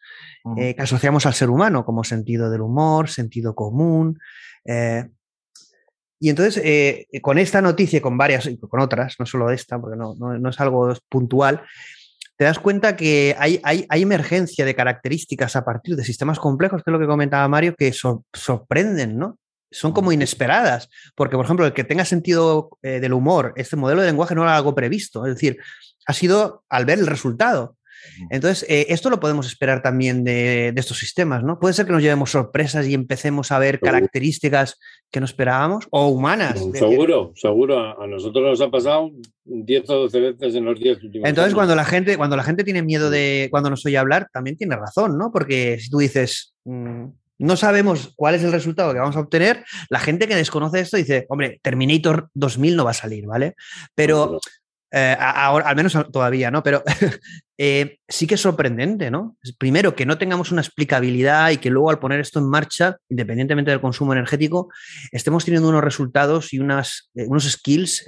eh, 0.57 0.75
que 0.75 0.83
asociamos 0.83 1.27
al 1.27 1.35
ser 1.35 1.51
humano, 1.51 1.85
como 1.85 2.05
sentido 2.05 2.51
del 2.51 2.61
humor, 2.61 3.09
sentido 3.09 3.55
común. 3.55 4.19
Eh, 4.65 5.09
y 6.21 6.31
entonces, 6.31 6.63
eh, 6.65 7.07
con 7.21 7.39
esta 7.39 7.61
noticia 7.61 7.99
y 7.99 8.01
con 8.01 8.17
varias, 8.17 8.47
y 8.47 8.59
con 8.59 8.81
otras, 8.81 9.17
no 9.19 9.27
solo 9.27 9.51
esta, 9.51 9.81
porque 9.81 9.97
no, 9.97 10.15
no, 10.15 10.49
es 10.49 10.61
algo 10.61 10.93
puntual, 11.09 11.63
te 12.37 12.45
das 12.45 12.59
cuenta 12.59 12.97
que 12.97 13.37
hay, 13.39 13.61
hay, 13.63 13.87
hay, 13.89 14.03
emergencia 14.03 14.65
de 14.65 14.75
características 14.75 15.55
a 15.55 15.65
partir 15.65 15.97
de 15.97 16.05
sistemas 16.05 16.39
complejos, 16.39 16.83
que 16.83 16.91
es 16.91 16.93
lo 16.93 16.99
que 16.99 17.07
comentaba 17.07 17.47
Mario, 17.47 17.75
que 17.77 17.93
sorprenden, 17.93 19.19
¿no? 19.19 19.39
Son 19.75 19.93
como 19.93 20.13
inesperadas, 20.13 20.89
porque, 21.15 21.37
por 21.37 21.45
ejemplo, 21.45 21.67
el 21.67 21.73
que 21.73 21.85
tenga 21.85 22.05
sentido 22.05 22.71
del 22.83 23.13
humor, 23.13 23.53
este 23.57 23.77
modelo 23.77 24.01
de 24.01 24.09
lenguaje 24.09 24.35
no 24.35 24.43
era 24.43 24.57
algo 24.57 24.75
previsto, 24.75 25.27
es 25.27 25.35
decir, 25.35 25.59
ha 26.07 26.13
sido 26.13 26.65
al 26.69 26.85
ver 26.85 26.99
el 26.99 27.07
resultado. 27.07 27.77
Entonces, 28.31 28.67
eh, 28.69 28.87
esto 28.89 29.11
lo 29.11 29.21
podemos 29.21 29.47
esperar 29.47 29.83
también 29.83 30.25
de, 30.25 30.73
estos 30.77 30.99
sistemas, 30.99 31.43
¿no? 31.43 31.59
Puede 31.59 31.75
ser 31.75 31.87
que 31.87 31.93
nos 31.93 32.03
llevemos 32.03 32.31
sorpresas 32.31 32.87
y 32.87 32.95
empecemos 32.95 33.51
a 33.53 33.59
ver 33.59 33.81
características 33.81 34.79
que 35.11 35.21
no 35.21 35.27
esperábamos 35.27 35.87
o 35.91 36.09
humanas. 36.09 36.61
Seguro, 36.75 37.33
seguro. 37.35 38.01
A 38.01 38.07
nosotros 38.07 38.45
nos 38.45 38.61
ha 38.61 38.71
pasado 38.71 39.11
10 39.45 39.91
o 39.91 39.95
12 40.01 40.21
veces 40.21 40.55
en 40.55 40.65
los 40.65 40.79
10 40.79 41.05
últimos 41.05 41.29
Entonces, 41.29 41.55
cuando 41.55 41.75
la 41.75 41.85
gente, 41.85 42.17
cuando 42.17 42.37
la 42.37 42.43
gente 42.43 42.65
tiene 42.65 42.83
miedo 42.83 43.11
de 43.11 43.49
cuando 43.51 43.71
nos 43.71 43.85
oye 43.87 43.99
hablar, 43.99 44.29
también 44.33 44.57
tiene 44.57 44.77
razón, 44.77 45.17
¿no? 45.19 45.31
Porque 45.33 45.79
si 45.81 45.91
tú 45.91 45.99
dices, 45.99 46.55
mm, 46.65 47.07
no 47.39 47.57
sabemos 47.57 48.13
cuál 48.17 48.35
es 48.35 48.43
el 48.45 48.53
resultado 48.53 48.93
que 48.93 49.01
vamos 49.01 49.17
a 49.17 49.21
obtener, 49.21 49.65
la 49.89 50.01
gente 50.01 50.29
que 50.29 50.37
desconoce 50.37 50.81
esto 50.81 50.97
dice, 50.97 51.27
hombre, 51.29 51.61
Terminator 51.63 52.29
2000 52.35 52.77
no 52.77 52.85
va 52.85 52.93
a 52.93 52.95
salir, 52.95 53.27
¿vale? 53.27 53.55
Pero 53.95 54.39
eh, 54.97 55.17
ahora, 55.19 55.69
al 55.69 55.75
menos 55.75 55.97
todavía, 56.13 56.53
¿no? 56.53 56.63
Pero 56.63 56.85
eh, 57.59 57.99
sí 58.09 58.29
que 58.29 58.37
es 58.37 58.41
sorprendente, 58.41 59.11
¿no? 59.11 59.37
Primero, 59.59 59.97
que 59.97 60.07
no 60.07 60.19
tengamos 60.19 60.53
una 60.53 60.61
explicabilidad 60.61 61.51
y 61.51 61.57
que 61.57 61.71
luego 61.71 61.91
al 61.91 61.99
poner 61.99 62.21
esto 62.21 62.39
en 62.39 62.49
marcha, 62.49 62.99
independientemente 63.09 63.73
del 63.73 63.81
consumo 63.81 64.13
energético, 64.13 64.69
estemos 65.11 65.45
teniendo 65.45 65.69
unos 65.69 65.83
resultados 65.83 66.53
y 66.53 66.61
unas, 66.61 67.11
eh, 67.17 67.25
unos 67.27 67.51
skills 67.51 68.05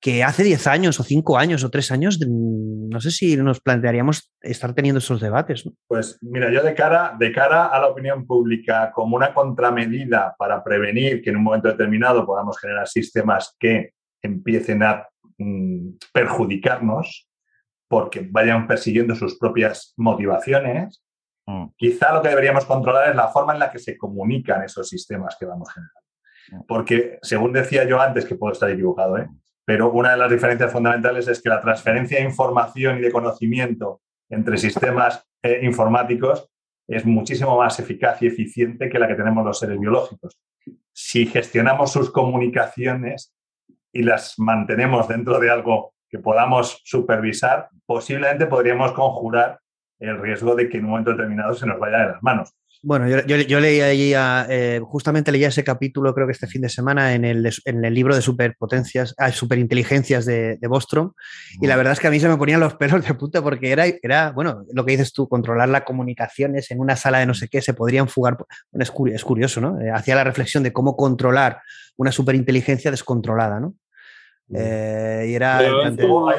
que 0.00 0.22
hace 0.22 0.44
10 0.44 0.66
años 0.68 1.00
o 1.00 1.02
5 1.02 1.38
años 1.38 1.64
o 1.64 1.70
3 1.70 1.90
años, 1.92 2.20
no 2.20 3.00
sé 3.00 3.10
si 3.10 3.36
nos 3.36 3.60
plantearíamos 3.60 4.32
estar 4.40 4.72
teniendo 4.74 4.98
esos 4.98 5.20
debates. 5.20 5.68
Pues 5.88 6.18
mira, 6.20 6.52
yo 6.52 6.62
de 6.62 6.74
cara, 6.74 7.16
de 7.18 7.32
cara 7.32 7.66
a 7.66 7.80
la 7.80 7.88
opinión 7.88 8.26
pública 8.26 8.92
como 8.92 9.16
una 9.16 9.34
contramedida 9.34 10.36
para 10.38 10.62
prevenir 10.62 11.20
que 11.20 11.30
en 11.30 11.36
un 11.36 11.42
momento 11.42 11.68
determinado 11.68 12.24
podamos 12.24 12.58
generar 12.58 12.86
sistemas 12.86 13.56
que 13.58 13.94
empiecen 14.22 14.82
a 14.84 15.08
mm, 15.38 15.90
perjudicarnos 16.12 17.28
porque 17.88 18.28
vayan 18.30 18.66
persiguiendo 18.68 19.14
sus 19.14 19.36
propias 19.38 19.94
motivaciones, 19.96 21.02
mm. 21.46 21.68
quizá 21.76 22.12
lo 22.12 22.22
que 22.22 22.28
deberíamos 22.28 22.66
controlar 22.66 23.10
es 23.10 23.16
la 23.16 23.28
forma 23.28 23.54
en 23.54 23.58
la 23.60 23.70
que 23.70 23.78
se 23.78 23.96
comunican 23.96 24.62
esos 24.62 24.88
sistemas 24.88 25.36
que 25.40 25.46
vamos 25.46 25.72
generando. 25.72 26.00
Mm. 26.52 26.66
Porque, 26.68 27.18
según 27.22 27.52
decía 27.52 27.84
yo 27.84 28.00
antes, 28.00 28.26
que 28.26 28.36
puedo 28.36 28.52
estar 28.52 28.70
equivocado, 28.70 29.18
¿eh? 29.18 29.28
Pero 29.68 29.90
una 29.90 30.12
de 30.12 30.16
las 30.16 30.30
diferencias 30.30 30.72
fundamentales 30.72 31.28
es 31.28 31.42
que 31.42 31.50
la 31.50 31.60
transferencia 31.60 32.16
de 32.16 32.24
información 32.24 32.96
y 32.96 33.00
de 33.02 33.12
conocimiento 33.12 34.00
entre 34.30 34.56
sistemas 34.56 35.28
eh, 35.42 35.60
informáticos 35.62 36.48
es 36.86 37.04
muchísimo 37.04 37.58
más 37.58 37.78
eficaz 37.78 38.22
y 38.22 38.28
eficiente 38.28 38.88
que 38.88 38.98
la 38.98 39.06
que 39.06 39.14
tenemos 39.14 39.44
los 39.44 39.58
seres 39.58 39.78
biológicos. 39.78 40.40
Si 40.90 41.26
gestionamos 41.26 41.92
sus 41.92 42.10
comunicaciones 42.10 43.34
y 43.92 44.04
las 44.04 44.38
mantenemos 44.38 45.06
dentro 45.06 45.38
de 45.38 45.50
algo 45.50 45.92
que 46.08 46.18
podamos 46.18 46.80
supervisar, 46.86 47.68
posiblemente 47.84 48.46
podríamos 48.46 48.92
conjurar 48.92 49.60
el 49.98 50.18
riesgo 50.18 50.54
de 50.54 50.70
que 50.70 50.78
en 50.78 50.86
un 50.86 50.92
momento 50.92 51.10
determinado 51.10 51.52
se 51.52 51.66
nos 51.66 51.78
vaya 51.78 51.98
de 51.98 52.12
las 52.12 52.22
manos. 52.22 52.54
Bueno, 52.80 53.08
yo, 53.08 53.60
leí 53.60 53.80
ahí, 53.80 54.12
eh, 54.14 54.80
justamente 54.84 55.32
leía 55.32 55.48
ese 55.48 55.64
capítulo, 55.64 56.14
creo 56.14 56.28
que 56.28 56.32
este 56.32 56.46
fin 56.46 56.62
de 56.62 56.68
semana, 56.68 57.12
en 57.14 57.24
el, 57.24 57.50
en 57.64 57.84
el 57.84 57.92
libro 57.92 58.14
de 58.14 58.22
superpotencias, 58.22 59.14
ah, 59.18 59.32
superinteligencias 59.32 60.24
de, 60.26 60.58
de, 60.58 60.68
Bostrom, 60.68 61.12
y 61.60 61.66
la 61.66 61.74
verdad 61.74 61.94
es 61.94 62.00
que 62.00 62.06
a 62.06 62.10
mí 62.10 62.20
se 62.20 62.28
me 62.28 62.36
ponían 62.36 62.60
los 62.60 62.74
pelos 62.74 63.04
de 63.04 63.14
puta 63.14 63.42
porque 63.42 63.72
era, 63.72 63.84
era, 64.00 64.30
bueno, 64.30 64.64
lo 64.72 64.84
que 64.84 64.92
dices 64.92 65.12
tú, 65.12 65.28
controlar 65.28 65.68
las 65.68 65.82
comunicaciones 65.82 66.70
en 66.70 66.78
una 66.78 66.94
sala 66.94 67.18
de 67.18 67.26
no 67.26 67.34
sé 67.34 67.48
qué, 67.48 67.60
se 67.60 67.74
podrían 67.74 68.08
fugar. 68.08 68.36
es, 68.72 68.90
curioso, 69.24 69.60
¿no? 69.60 69.80
Eh, 69.80 69.90
hacía 69.90 70.14
la 70.14 70.24
reflexión 70.24 70.62
de 70.62 70.72
cómo 70.72 70.96
controlar 70.96 71.60
una 71.96 72.12
superinteligencia 72.12 72.92
descontrolada, 72.92 73.58
¿no? 73.58 73.74
Eh, 74.54 75.26
y 75.28 75.34
era. 75.34 75.60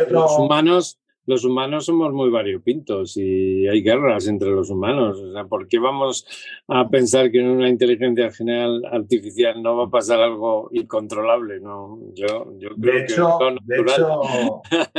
Los 0.10 0.32
humanos 0.38 1.00
los 1.30 1.46
humanos 1.46 1.86
somos 1.86 2.12
muy 2.12 2.32
variopintos 2.32 3.16
y 3.16 3.68
hay 3.68 3.84
guerras 3.84 4.28
entre 4.28 4.50
los 4.50 4.72
humanos. 4.72 5.20
O 5.20 5.32
sea, 5.32 5.44
¿por 5.44 5.68
qué 5.68 5.78
vamos 5.78 6.26
a 6.68 6.90
pensar 6.90 7.30
que 7.30 7.40
en 7.40 7.50
una 7.50 7.70
inteligencia 7.70 8.32
general 8.32 8.84
artificial 8.92 9.62
no 9.62 9.78
va 9.78 9.84
a 9.86 9.90
pasar 9.92 10.20
algo 10.22 10.70
incontrolable? 10.72 11.60
No, 11.60 12.00
yo, 12.16 12.52
yo 12.58 12.70
creo 12.70 12.94
de 12.96 13.00
hecho, 13.04 13.38
que 13.38 13.76
de 13.76 13.82
hecho 13.82 14.22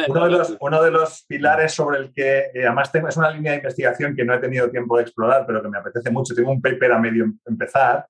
uno, 0.08 0.24
de 0.24 0.30
los, 0.30 0.56
uno 0.60 0.82
de 0.84 0.90
los 0.92 1.24
pilares 1.26 1.72
sobre 1.72 1.98
el 1.98 2.12
que, 2.12 2.50
eh, 2.54 2.64
además 2.64 2.92
tengo, 2.92 3.08
es 3.08 3.16
una 3.16 3.32
línea 3.32 3.50
de 3.50 3.58
investigación 3.58 4.14
que 4.14 4.24
no 4.24 4.32
he 4.32 4.38
tenido 4.38 4.70
tiempo 4.70 4.98
de 4.98 5.02
explorar, 5.02 5.44
pero 5.48 5.60
que 5.60 5.68
me 5.68 5.78
apetece 5.78 6.12
mucho, 6.12 6.32
tengo 6.32 6.52
un 6.52 6.62
paper 6.62 6.92
a 6.92 7.00
medio 7.00 7.24
empezar, 7.44 8.06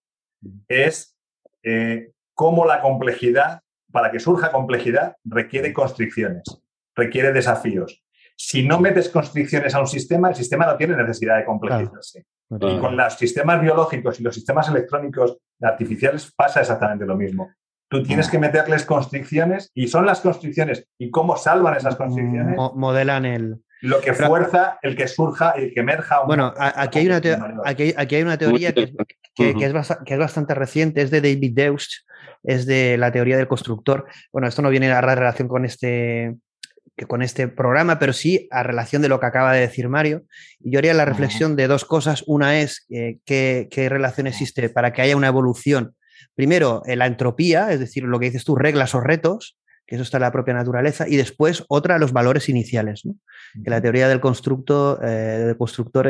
es 0.68 1.16
eh, 1.62 2.10
cómo 2.34 2.66
la 2.66 2.82
complejidad, 2.82 3.62
para 3.90 4.10
que 4.10 4.20
surja 4.20 4.52
complejidad, 4.52 5.16
requiere 5.24 5.72
constricciones, 5.72 6.42
requiere 6.94 7.32
desafíos 7.32 8.04
si 8.42 8.66
no 8.66 8.80
metes 8.80 9.10
constricciones 9.10 9.74
a 9.74 9.80
un 9.80 9.86
sistema, 9.86 10.30
el 10.30 10.34
sistema 10.34 10.64
no 10.64 10.74
tiene 10.74 10.96
necesidad 10.96 11.36
de 11.36 11.44
complejizarse. 11.44 12.24
Y 12.48 12.78
con 12.78 12.96
los 12.96 13.12
sistemas 13.12 13.60
biológicos 13.60 14.18
y 14.18 14.22
los 14.22 14.34
sistemas 14.34 14.66
electrónicos 14.70 15.36
artificiales 15.60 16.32
pasa 16.34 16.60
exactamente 16.60 17.04
lo 17.04 17.16
mismo. 17.16 17.50
Tú 17.86 18.02
tienes 18.02 18.30
que 18.30 18.38
meterles 18.38 18.86
constricciones 18.86 19.70
y 19.74 19.88
son 19.88 20.06
las 20.06 20.20
constricciones 20.20 20.88
y 20.96 21.10
cómo 21.10 21.36
salvan 21.36 21.76
esas 21.76 21.96
constricciones. 21.96 22.56
modelan 22.74 23.26
el. 23.26 23.56
Lo 23.82 24.00
que 24.00 24.14
fuerza 24.14 24.78
el 24.80 24.96
que 24.96 25.06
surja 25.06 25.54
y 25.60 25.74
que 25.74 25.80
emerja. 25.80 26.22
bueno, 26.24 26.54
aquí 26.56 27.00
hay, 27.00 27.08
una 27.08 27.20
aquí, 27.66 27.94
hay 27.94 28.22
una 28.22 28.38
teoría 28.38 28.72
que, 28.72 28.94
es 29.36 30.18
bastante 30.18 30.54
reciente, 30.54 31.02
es 31.02 31.10
de 31.10 31.20
David 31.20 31.52
Deutsch, 31.54 32.06
es 32.42 32.64
de 32.64 32.96
la 32.96 33.12
teoría 33.12 33.36
del 33.36 33.48
constructor. 33.48 34.06
Bueno, 34.32 34.48
esto 34.48 34.62
no 34.62 34.70
viene 34.70 34.90
a 34.90 35.00
relación 35.02 35.46
con 35.46 35.66
este, 35.66 36.36
con 37.06 37.22
este 37.22 37.48
programa, 37.48 37.98
pero 37.98 38.12
sí 38.12 38.48
a 38.50 38.62
relación 38.62 39.02
de 39.02 39.08
lo 39.08 39.20
que 39.20 39.26
acaba 39.26 39.52
de 39.52 39.60
decir 39.60 39.88
Mario. 39.88 40.24
Y 40.60 40.72
yo 40.72 40.78
haría 40.78 40.94
la 40.94 41.04
reflexión 41.04 41.56
de 41.56 41.66
dos 41.66 41.84
cosas. 41.84 42.24
Una 42.26 42.60
es 42.60 42.86
eh, 42.90 43.18
qué, 43.24 43.68
relación 43.88 44.26
existe 44.26 44.68
para 44.68 44.92
que 44.92 45.02
haya 45.02 45.16
una 45.16 45.28
evolución. 45.28 45.94
Primero, 46.34 46.82
eh, 46.86 46.96
la 46.96 47.06
entropía, 47.06 47.72
es 47.72 47.80
decir, 47.80 48.04
lo 48.04 48.18
que 48.18 48.26
dices 48.26 48.44
tú, 48.44 48.56
reglas 48.56 48.94
o 48.94 49.00
retos, 49.00 49.58
que 49.86 49.96
eso 49.96 50.02
está 50.02 50.18
en 50.18 50.22
la 50.22 50.32
propia 50.32 50.54
naturaleza. 50.54 51.08
Y 51.08 51.16
después, 51.16 51.64
otra, 51.68 51.98
los 51.98 52.12
valores 52.12 52.48
iniciales. 52.48 53.02
Que 53.64 53.70
la 53.70 53.80
teoría 53.80 54.08
del, 54.08 54.20
constructo, 54.20 55.02
eh, 55.02 55.44
del 55.46 55.56
constructor 55.56 56.08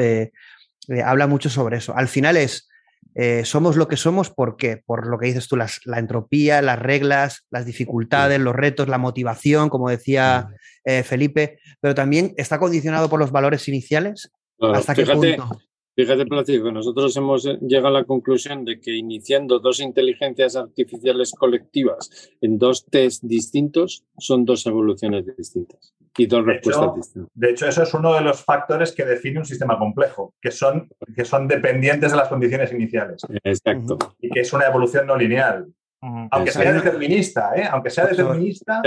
habla 1.05 1.27
mucho 1.27 1.49
sobre 1.49 1.79
eso. 1.79 1.97
Al 1.97 2.09
final 2.09 2.37
es 2.37 2.69
eh, 3.15 3.45
somos 3.45 3.77
lo 3.77 3.89
que 3.89 3.97
somos, 3.97 4.31
¿por 4.31 4.57
qué? 4.57 4.83
Por 4.85 5.07
lo 5.09 5.19
que 5.19 5.27
dices 5.27 5.49
tú, 5.49 5.57
la 5.57 5.99
entropía, 5.99 6.63
las 6.63 6.79
reglas, 6.79 7.47
las 7.51 7.67
dificultades, 7.67 8.39
los 8.39 8.55
retos, 8.55 8.89
la 8.89 8.99
motivación, 8.99 9.69
como 9.69 9.89
decía 9.89 10.49
eh, 10.85 11.03
Felipe, 11.03 11.59
pero 11.81 11.95
también 11.95 12.35
está 12.37 12.59
condicionado 12.59 13.09
por 13.09 13.19
los 13.19 13.31
valores 13.31 13.67
iniciales. 13.69 14.31
¿Hasta 14.61 14.95
qué 14.95 15.07
punto? 15.07 15.61
Fíjate, 15.97 16.25
nosotros 16.73 17.17
hemos 17.17 17.45
eh, 17.47 17.59
llegado 17.61 17.89
a 17.89 18.01
la 18.01 18.05
conclusión 18.05 18.65
de 18.65 18.81
que 18.81 18.97
iniciando 18.97 19.59
dos 19.59 19.81
inteligencias 19.81 20.57
artificiales 20.57 21.33
colectivas 21.33 22.31
en 22.41 22.59
dos 22.59 22.87
test 22.87 23.23
distintos 23.25 24.05
son 24.17 24.45
dos 24.45 24.65
evoluciones 24.67 25.27
distintas 25.37 25.93
y 26.17 26.27
dos 26.27 26.47
respuestas 26.47 26.95
distintas. 26.95 27.31
De 27.35 27.51
hecho, 27.51 27.67
eso 27.67 27.83
es 27.83 27.93
uno 27.93 28.15
de 28.15 28.23
los 28.23 28.43
factores 28.43 28.93
que 28.93 29.05
define 29.05 29.41
un 29.41 29.45
sistema 29.45 29.79
complejo, 29.79 30.35
que 30.41 30.51
son, 30.51 30.89
que 31.15 31.25
son 31.25 31.47
dependientes 31.49 32.13
de 32.13 32.17
las 32.17 32.29
condiciones 32.29 32.73
iniciales. 32.73 33.23
Exacto. 33.45 33.99
Y 34.21 34.31
que 34.31 34.41
es 34.41 34.53
una 34.53 34.67
evolución 34.67 35.07
no 35.07 35.17
lineal. 35.17 35.67
Aunque 36.03 36.51
sea 36.51 36.73
determinista, 36.73 37.53
¿eh? 37.55 37.69
Aunque 37.71 37.91
sea 37.91 38.07
determinista, 38.07 38.81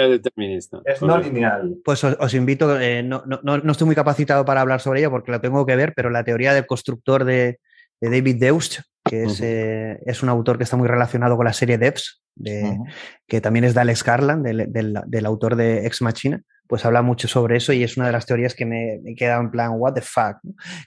es 0.85 1.01
no 1.01 1.17
lineal. 1.19 1.77
Pues 1.85 2.03
os, 2.03 2.33
invito, 2.33 2.79
eh, 2.79 3.03
no, 3.03 3.23
estoy 3.71 3.85
muy 3.85 3.95
capacitado 3.95 4.45
para 4.45 4.61
hablar 4.61 4.81
sobre 4.81 5.01
ello 5.01 5.11
porque 5.11 5.31
lo 5.31 5.39
tengo 5.39 5.65
que 5.65 5.75
ver, 5.75 5.93
pero 5.95 6.09
la 6.09 6.23
teoría 6.23 6.53
del 6.53 6.65
constructor 6.65 7.23
de, 7.23 7.59
David 8.01 8.37
Deutsch, 8.37 8.81
que 9.05 9.27
eh, 9.41 9.99
es, 10.05 10.23
un 10.23 10.29
autor 10.29 10.57
que 10.57 10.63
está 10.63 10.75
muy 10.75 10.87
relacionado 10.87 11.37
con 11.37 11.45
la 11.45 11.53
serie 11.53 11.77
Devs, 11.77 12.21
de, 12.35 12.79
que 13.27 13.41
también 13.41 13.63
es 13.63 13.75
de 13.75 13.81
Alex 13.81 14.03
Garland, 14.03 14.45
del, 14.45 15.25
autor 15.25 15.55
de 15.55 15.85
Ex 15.85 16.01
Machina, 16.01 16.41
pues 16.67 16.85
habla 16.85 17.01
mucho 17.01 17.27
sobre 17.27 17.57
eso 17.57 17.73
y 17.73 17.83
es 17.83 17.97
una 17.97 18.07
de 18.07 18.13
las 18.13 18.25
teorías 18.25 18.55
que 18.55 18.65
me, 18.65 18.99
queda 19.15 19.37
en 19.37 19.51
plan, 19.51 19.71
what 19.75 19.93
the 19.93 20.01
fuck. 20.01 20.37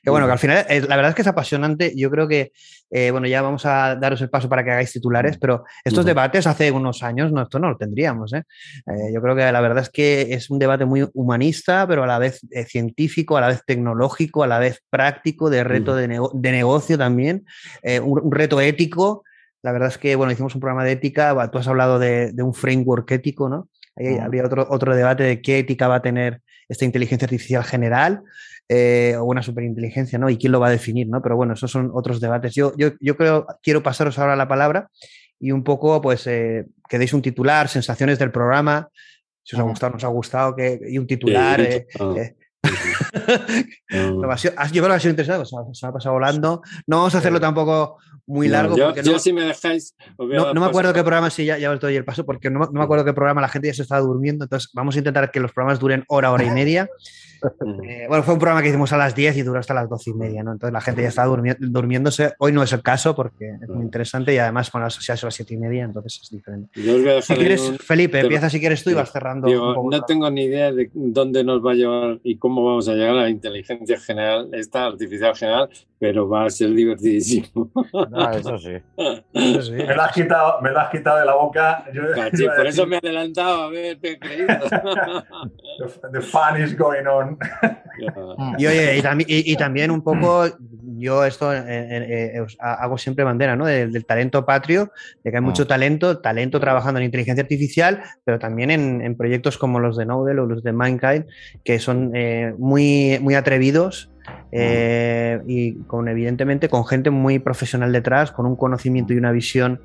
Que 0.02 0.10
bueno, 0.10 0.26
que 0.26 0.32
al 0.32 0.38
final, 0.38 0.66
la 0.68 0.96
verdad 0.96 1.10
es 1.10 1.14
que 1.14 1.22
es 1.22 1.28
apasionante. 1.28 1.92
Yo 1.94 2.10
creo 2.10 2.26
que, 2.26 2.52
eh, 2.90 3.10
bueno, 3.10 3.26
ya 3.26 3.42
vamos 3.42 3.66
a 3.66 3.94
daros 3.94 4.20
el 4.22 4.30
paso 4.30 4.48
para 4.48 4.64
que 4.64 4.70
hagáis 4.70 4.92
titulares, 4.92 5.38
pero 5.38 5.64
estos 5.84 6.04
debates 6.04 6.46
hace 6.46 6.72
unos 6.72 7.02
años, 7.02 7.30
no, 7.30 7.42
esto 7.42 7.58
no 7.58 7.68
lo 7.68 7.76
tendríamos. 7.76 8.32
¿eh? 8.32 8.44
Eh, 8.86 9.12
yo 9.14 9.20
creo 9.20 9.36
que 9.36 9.52
la 9.52 9.60
verdad 9.60 9.82
es 9.82 9.90
que 9.90 10.34
es 10.34 10.50
un 10.50 10.58
debate 10.58 10.86
muy 10.86 11.08
humanista, 11.14 11.86
pero 11.86 12.04
a 12.04 12.06
la 12.06 12.18
vez 12.18 12.40
científico, 12.66 13.36
a 13.36 13.42
la 13.42 13.48
vez 13.48 13.62
tecnológico, 13.66 14.42
a 14.42 14.46
la 14.46 14.58
vez 14.58 14.82
práctico, 14.88 15.50
de 15.50 15.62
reto 15.62 15.94
de, 15.94 16.08
negocio 16.08 16.96
también, 16.96 17.44
un, 18.02 18.32
reto 18.32 18.60
ético. 18.60 19.24
La 19.62 19.72
verdad 19.72 19.88
es 19.88 19.98
que, 19.98 20.14
bueno, 20.16 20.32
hicimos 20.32 20.54
un 20.54 20.60
programa 20.60 20.84
de 20.84 20.92
ética, 20.92 21.50
tú 21.50 21.58
has 21.58 21.68
hablado 21.68 21.98
de, 21.98 22.32
de 22.32 22.42
un 22.42 22.54
framework 22.54 23.10
ético, 23.10 23.48
¿no? 23.48 23.68
Habría 24.22 24.44
otro, 24.44 24.66
otro 24.68 24.94
debate 24.94 25.22
de 25.22 25.40
qué 25.40 25.58
ética 25.58 25.88
va 25.88 25.96
a 25.96 26.02
tener 26.02 26.42
esta 26.68 26.84
inteligencia 26.84 27.26
artificial 27.26 27.64
general 27.64 28.22
eh, 28.68 29.14
o 29.18 29.24
una 29.24 29.42
superinteligencia, 29.42 30.18
¿no? 30.18 30.28
Y 30.28 30.38
quién 30.38 30.52
lo 30.52 30.60
va 30.60 30.68
a 30.68 30.72
definir, 30.72 31.08
¿no? 31.08 31.22
Pero 31.22 31.36
bueno, 31.36 31.54
esos 31.54 31.70
son 31.70 31.90
otros 31.94 32.20
debates. 32.20 32.54
Yo, 32.54 32.72
yo, 32.76 32.90
yo 33.00 33.16
creo, 33.16 33.46
quiero 33.62 33.82
pasaros 33.82 34.18
ahora 34.18 34.34
la 34.34 34.48
palabra 34.48 34.90
y 35.38 35.52
un 35.52 35.62
poco, 35.62 36.00
pues, 36.00 36.26
eh, 36.26 36.66
que 36.88 36.98
deis 36.98 37.12
un 37.12 37.22
titular, 37.22 37.68
sensaciones 37.68 38.18
del 38.18 38.32
programa, 38.32 38.88
si 39.42 39.54
os 39.54 39.60
ha 39.60 39.64
gustado, 39.64 39.92
nos 39.92 40.04
ha 40.04 40.08
gustado, 40.08 40.56
que, 40.56 40.80
y 40.88 40.98
un 40.98 41.06
titular. 41.06 41.60
Eh, 41.60 41.86
yo 43.90 44.20
creo 44.20 44.28
que 44.28 44.94
ha 44.94 45.00
sido 45.00 45.10
interesante, 45.10 45.46
se, 45.72 45.86
ha 45.86 45.92
pasado 45.92 46.14
volando. 46.14 46.62
No 46.86 46.98
vamos 46.98 47.14
a 47.14 47.18
hacerlo 47.18 47.40
tampoco 47.40 47.98
muy 48.26 48.48
largo. 48.48 48.76
yo, 48.76 48.92
no, 48.94 49.18
si 49.18 49.32
me 49.32 49.42
dejáis. 49.44 49.94
No, 50.18 50.54
me 50.54 50.66
acuerdo 50.66 50.92
qué 50.92 51.02
programa, 51.02 51.30
sí, 51.30 51.44
ya, 51.44 51.58
ya 51.58 51.70
os 51.70 51.80
doy 51.80 51.96
el 51.96 52.04
paso, 52.04 52.24
porque 52.24 52.50
no, 52.50 52.68
me 52.72 52.82
acuerdo 52.82 53.04
qué 53.04 53.12
programa 53.12 53.40
la 53.40 53.48
gente 53.48 53.68
ya 53.68 53.74
se 53.74 53.82
está 53.82 53.98
durmiendo. 53.98 54.44
Entonces, 54.44 54.70
vamos 54.74 54.96
a 54.96 54.98
intentar 54.98 55.30
que 55.30 55.40
los 55.40 55.52
programas 55.52 55.78
duren 55.78 56.04
hora, 56.08 56.30
hora 56.30 56.44
y 56.44 56.50
media. 56.50 56.88
Eh, 57.86 58.06
bueno, 58.08 58.22
fue 58.22 58.34
un 58.34 58.40
programa 58.40 58.62
que 58.62 58.68
hicimos 58.68 58.92
a 58.92 58.96
las 58.96 59.14
10 59.14 59.36
y 59.36 59.42
duró 59.42 59.58
hasta 59.58 59.74
las 59.74 59.88
12 59.88 60.10
y 60.10 60.14
media, 60.14 60.42
¿no? 60.42 60.52
Entonces 60.52 60.72
la 60.72 60.80
gente 60.80 61.02
ya 61.02 61.08
está 61.08 61.24
durmiéndose. 61.24 62.34
Hoy 62.38 62.52
no 62.52 62.62
es 62.62 62.72
el 62.72 62.82
caso 62.82 63.14
porque 63.14 63.56
es 63.60 63.68
muy 63.68 63.84
interesante 63.84 64.34
y 64.34 64.38
además 64.38 64.70
con 64.70 64.82
las, 64.82 64.98
ya 65.04 65.16
son 65.16 65.28
las 65.28 65.34
7 65.34 65.54
y 65.54 65.56
media, 65.56 65.84
entonces 65.84 66.20
es 66.22 66.30
diferente. 66.30 66.70
Si 67.22 67.34
quieres, 67.34 67.72
Felipe, 67.80 68.20
empieza 68.20 68.50
si 68.50 68.60
quieres 68.60 68.82
tú 68.82 68.90
y 68.90 68.94
vas 68.94 69.12
cerrando. 69.12 69.48
no 69.48 70.02
tengo 70.02 70.30
ni 70.30 70.44
idea 70.44 70.72
de 70.72 70.90
dónde 70.92 71.44
nos 71.44 71.64
va 71.64 71.72
a 71.72 71.74
llevar 71.74 72.18
y 72.22 72.36
cómo 72.36 72.64
vamos 72.64 72.88
a 72.88 72.94
llegar 72.94 73.10
a 73.10 73.22
la 73.22 73.30
inteligencia 73.30 73.98
general, 73.98 74.48
esta 74.52 74.86
artificial 74.86 75.34
general, 75.36 75.68
pero 75.98 76.28
va 76.28 76.44
a 76.44 76.50
ser 76.50 76.70
divertidísimo. 76.72 77.70
Ah, 78.12 78.32
eso 78.36 78.58
sí. 78.58 78.72
Me, 79.32 79.94
lo 79.94 80.02
has 80.02 80.12
quitado, 80.12 80.60
me 80.60 80.70
lo 80.70 80.80
has 80.80 80.90
quitado 80.90 81.18
de 81.18 81.24
la 81.24 81.34
boca. 81.34 81.84
por 82.56 82.66
eso 82.66 82.86
me 82.86 82.96
he 82.96 82.98
adelantado 82.98 83.62
a 83.62 83.70
ver, 83.70 83.98
te 83.98 84.12
he 84.12 84.18
creído. 84.18 84.46
the, 86.12 86.20
fun 86.20 86.60
is 86.60 86.76
going 86.76 87.06
on. 87.06 87.38
y 88.58 88.66
oye, 88.66 89.02
y, 89.26 89.56
también 89.56 89.90
un 89.90 90.02
poco, 90.02 90.46
yo 90.98 91.24
esto 91.24 91.52
eh, 91.52 91.64
eh, 91.66 92.32
eh, 92.34 92.46
hago 92.58 92.98
siempre 92.98 93.24
bandera, 93.24 93.56
¿no? 93.56 93.64
Del, 93.64 94.04
talento 94.04 94.44
patrio, 94.44 94.92
de 95.24 95.30
que 95.30 95.36
hay 95.38 95.42
mucho 95.42 95.62
ah. 95.62 95.68
talento, 95.68 96.18
talento 96.18 96.60
trabajando 96.60 97.00
en 97.00 97.06
inteligencia 97.06 97.42
artificial, 97.42 98.02
pero 98.24 98.38
también 98.38 98.70
en, 98.70 99.16
proyectos 99.16 99.56
como 99.56 99.80
los 99.80 99.96
de 99.96 100.04
Nodel 100.04 100.40
o 100.40 100.46
los 100.46 100.62
de 100.62 100.72
Mindkind, 100.72 101.24
que 101.64 101.78
son 101.78 102.12
muy, 102.58 103.18
muy 103.20 103.34
atrevidos 103.34 104.10
eh, 104.52 105.40
y 105.46 105.74
con 105.84 106.08
evidentemente 106.08 106.68
con 106.68 106.86
gente 106.86 107.10
muy 107.10 107.38
profesional 107.38 107.92
detrás, 107.92 108.32
con 108.32 108.46
un 108.46 108.56
conocimiento 108.56 109.12
y 109.12 109.18
una 109.18 109.32
visión 109.32 109.80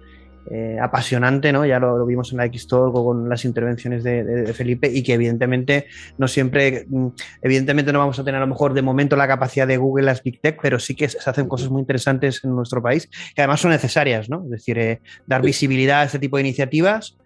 eh, 0.50 0.78
apasionante, 0.82 1.52
¿no? 1.54 1.66
Ya 1.66 1.80
lo, 1.80 2.04
vimos 2.06 2.32
en 2.32 2.40
la 2.40 2.46
X-Talk 2.46 2.94
con 2.94 3.30
las 3.30 3.46
intervenciones 3.46 4.04
de, 4.04 4.52
Felipe 4.54 4.90
y 4.92 5.04
que 5.04 5.14
evidentemente 5.14 5.86
no 6.18 6.28
siempre, 6.28 6.86
mm, 6.90 7.08
evidentemente 7.44 7.94
no 7.94 8.00
vamos 8.00 8.18
a 8.18 8.24
tener 8.24 8.38
a 8.38 8.46
lo 8.46 8.48
mejor 8.48 8.74
de 8.74 8.82
momento 8.82 9.16
la 9.16 9.28
capacidad 9.28 9.68
de 9.68 9.78
Google 9.78 10.06
las 10.06 10.24
Big 10.24 10.42
Tech, 10.42 10.58
pero 10.62 10.80
sí 10.80 10.96
que 10.96 11.08
se 11.10 11.30
hacen 11.30 11.48
cosas 11.48 11.70
muy 11.70 11.82
interesantes 11.82 12.44
en 12.44 12.56
nuestro 12.56 12.82
país 12.82 13.08
que 13.36 13.42
además 13.42 13.62
son 13.62 13.72
necesarias, 13.72 14.30
¿no? 14.30 14.44
Es 14.46 14.50
decir, 14.50 14.80
eh, 14.80 15.02
dar 15.28 15.42
visibilidad 15.44 16.02
a 16.02 16.04
este 16.06 16.20
tipo 16.20 16.38
de 16.38 16.42
iniciativas 16.44 17.18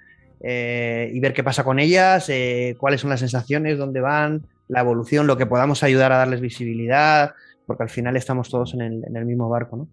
y 0.47 1.19
ver 1.21 1.33
qué 1.33 1.43
pasa 1.43 1.63
con 1.63 1.79
ellas, 1.79 2.29
cuáles 2.77 3.01
son 3.01 3.09
las 3.09 3.21
sensaciones, 3.21 3.79
dónde 3.79 3.99
van, 3.99 4.43
la 4.67 4.81
evolución, 4.81 5.27
lo 5.27 5.37
que 5.37 5.45
podamos 5.45 5.83
ayudar 5.83 6.11
a 6.11 6.17
darles 6.17 6.41
visibilidad, 6.41 7.33
porque 7.65 7.83
al 7.83 7.89
final 7.89 8.15
estamos 8.15 8.49
todos 8.49 8.73
en 8.73 8.81
el, 8.81 9.25
mismo 9.25 9.49
barco, 9.49 9.77
¿no? 9.77 9.89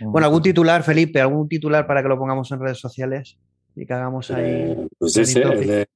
Bueno, 0.00 0.26
algún 0.26 0.42
titular, 0.42 0.82
Felipe, 0.82 1.20
algún 1.20 1.48
titular 1.48 1.86
para 1.86 2.02
que 2.02 2.08
lo 2.08 2.18
pongamos 2.18 2.50
en 2.52 2.60
redes 2.60 2.78
sociales 2.78 3.38
y 3.74 3.86
que 3.86 3.92
hagamos 3.94 4.30
ahí. 4.30 4.44
Eh, 4.44 4.88
pues 4.98 5.16
ese, 5.16 5.42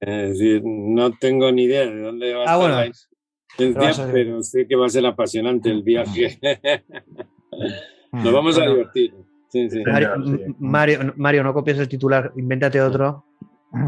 es 0.01 0.29
decir, 0.31 0.63
no 0.65 1.13
tengo 1.19 1.53
ni 1.53 1.65
idea 1.65 1.87
de 1.87 2.01
dónde 2.01 2.35
va 2.35 2.45
a 2.45 2.55
ah, 2.55 2.85
estar 2.87 4.11
pero 4.13 4.43
sé 4.43 4.67
que 4.67 4.77
va 4.77 4.87
a 4.87 4.91
ser 4.91 5.05
apasionante 5.05 5.71
el 5.71 5.83
viaje. 5.83 6.39
Nos 8.13 8.33
vamos 8.33 8.59
a 8.59 8.67
divertir. 8.67 9.13
Mario, 10.59 11.13
Mario, 11.17 11.43
no 11.43 11.53
copies 11.53 11.79
el 11.79 11.89
titular, 11.89 12.33
invéntate 12.37 12.81
otro 12.81 13.30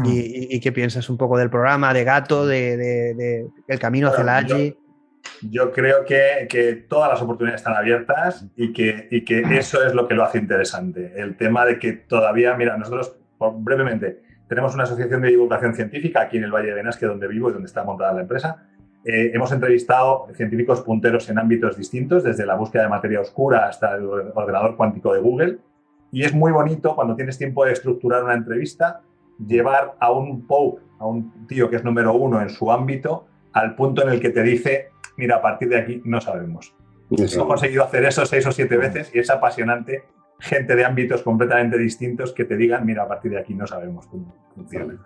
¿Y, 0.05 0.59
qué 0.61 0.71
piensas 0.71 1.09
un 1.09 1.17
poco 1.17 1.37
del 1.37 1.49
programa, 1.49 1.93
de 1.93 2.03
Gato, 2.03 2.45
de, 2.47 3.47
el 3.67 3.79
camino 3.79 4.07
hacia 4.07 4.23
la 4.23 4.37
AGI? 4.37 4.77
Yo, 5.49 5.71
creo 5.71 6.05
que, 6.05 6.47
que, 6.49 6.73
todas 6.87 7.09
las 7.09 7.21
oportunidades 7.21 7.61
están 7.61 7.75
abiertas 7.75 8.45
y 8.55 8.71
que, 8.71 9.07
y 9.11 9.23
que 9.25 9.41
eso 9.57 9.83
es 9.85 9.93
lo 9.93 10.07
que 10.07 10.15
lo 10.15 10.23
hace 10.23 10.37
interesante. 10.37 11.13
El 11.15 11.35
tema 11.35 11.65
de 11.65 11.79
que 11.79 11.93
todavía, 11.93 12.55
mira, 12.55 12.77
nosotros 12.77 13.17
brevemente 13.39 14.21
tenemos 14.47 14.73
una 14.73 14.83
asociación 14.83 15.21
de 15.21 15.29
divulgación 15.29 15.73
científica 15.75 16.21
aquí 16.21 16.37
en 16.37 16.45
el 16.45 16.51
Valle 16.51 16.67
de 16.67 16.75
Benasque, 16.75 17.05
donde 17.05 17.27
vivo 17.27 17.49
y 17.49 17.53
donde 17.53 17.67
está 17.67 17.83
montada 17.83 18.13
la 18.13 18.21
empresa. 18.21 18.67
Eh, 19.05 19.31
hemos 19.33 19.51
entrevistado 19.51 20.27
científicos 20.33 20.81
punteros 20.81 21.29
en 21.29 21.39
ámbitos 21.39 21.75
distintos, 21.75 22.23
desde 22.23 22.45
la 22.45 22.55
búsqueda 22.55 22.83
de 22.83 22.89
materia 22.89 23.19
oscura 23.19 23.67
hasta 23.67 23.95
el 23.95 24.05
ordenador 24.05 24.77
cuántico 24.77 25.13
de 25.13 25.19
Google. 25.19 25.57
Y 26.11 26.23
es 26.23 26.33
muy 26.33 26.51
bonito 26.51 26.95
cuando 26.95 27.15
tienes 27.15 27.37
tiempo 27.37 27.65
de 27.65 27.73
estructurar 27.73 28.23
una 28.23 28.35
entrevista 28.35 29.01
llevar 29.47 29.95
a 29.99 30.11
un 30.11 30.45
Pope, 30.47 30.81
a 30.99 31.05
un 31.05 31.47
tío 31.47 31.69
que 31.69 31.77
es 31.77 31.83
número 31.83 32.13
uno 32.13 32.41
en 32.41 32.49
su 32.49 32.71
ámbito, 32.71 33.27
al 33.53 33.75
punto 33.75 34.03
en 34.03 34.09
el 34.09 34.19
que 34.19 34.29
te 34.29 34.43
dice, 34.43 34.89
mira, 35.17 35.37
a 35.37 35.41
partir 35.41 35.69
de 35.69 35.79
aquí 35.79 36.01
no 36.05 36.21
sabemos. 36.21 36.75
Hemos 37.09 37.47
conseguido 37.47 37.83
hacer 37.83 38.05
eso 38.05 38.25
seis 38.25 38.45
o 38.47 38.51
siete 38.51 38.77
veces 38.77 39.11
y 39.13 39.19
es 39.19 39.29
apasionante 39.29 40.03
gente 40.39 40.75
de 40.75 40.83
ámbitos 40.83 41.21
completamente 41.21 41.77
distintos 41.77 42.33
que 42.33 42.45
te 42.45 42.57
digan, 42.57 42.85
mira, 42.85 43.03
a 43.03 43.07
partir 43.07 43.31
de 43.31 43.39
aquí 43.39 43.53
no 43.53 43.67
sabemos 43.67 44.07
cómo 44.07 44.35
funciona. 44.55 44.99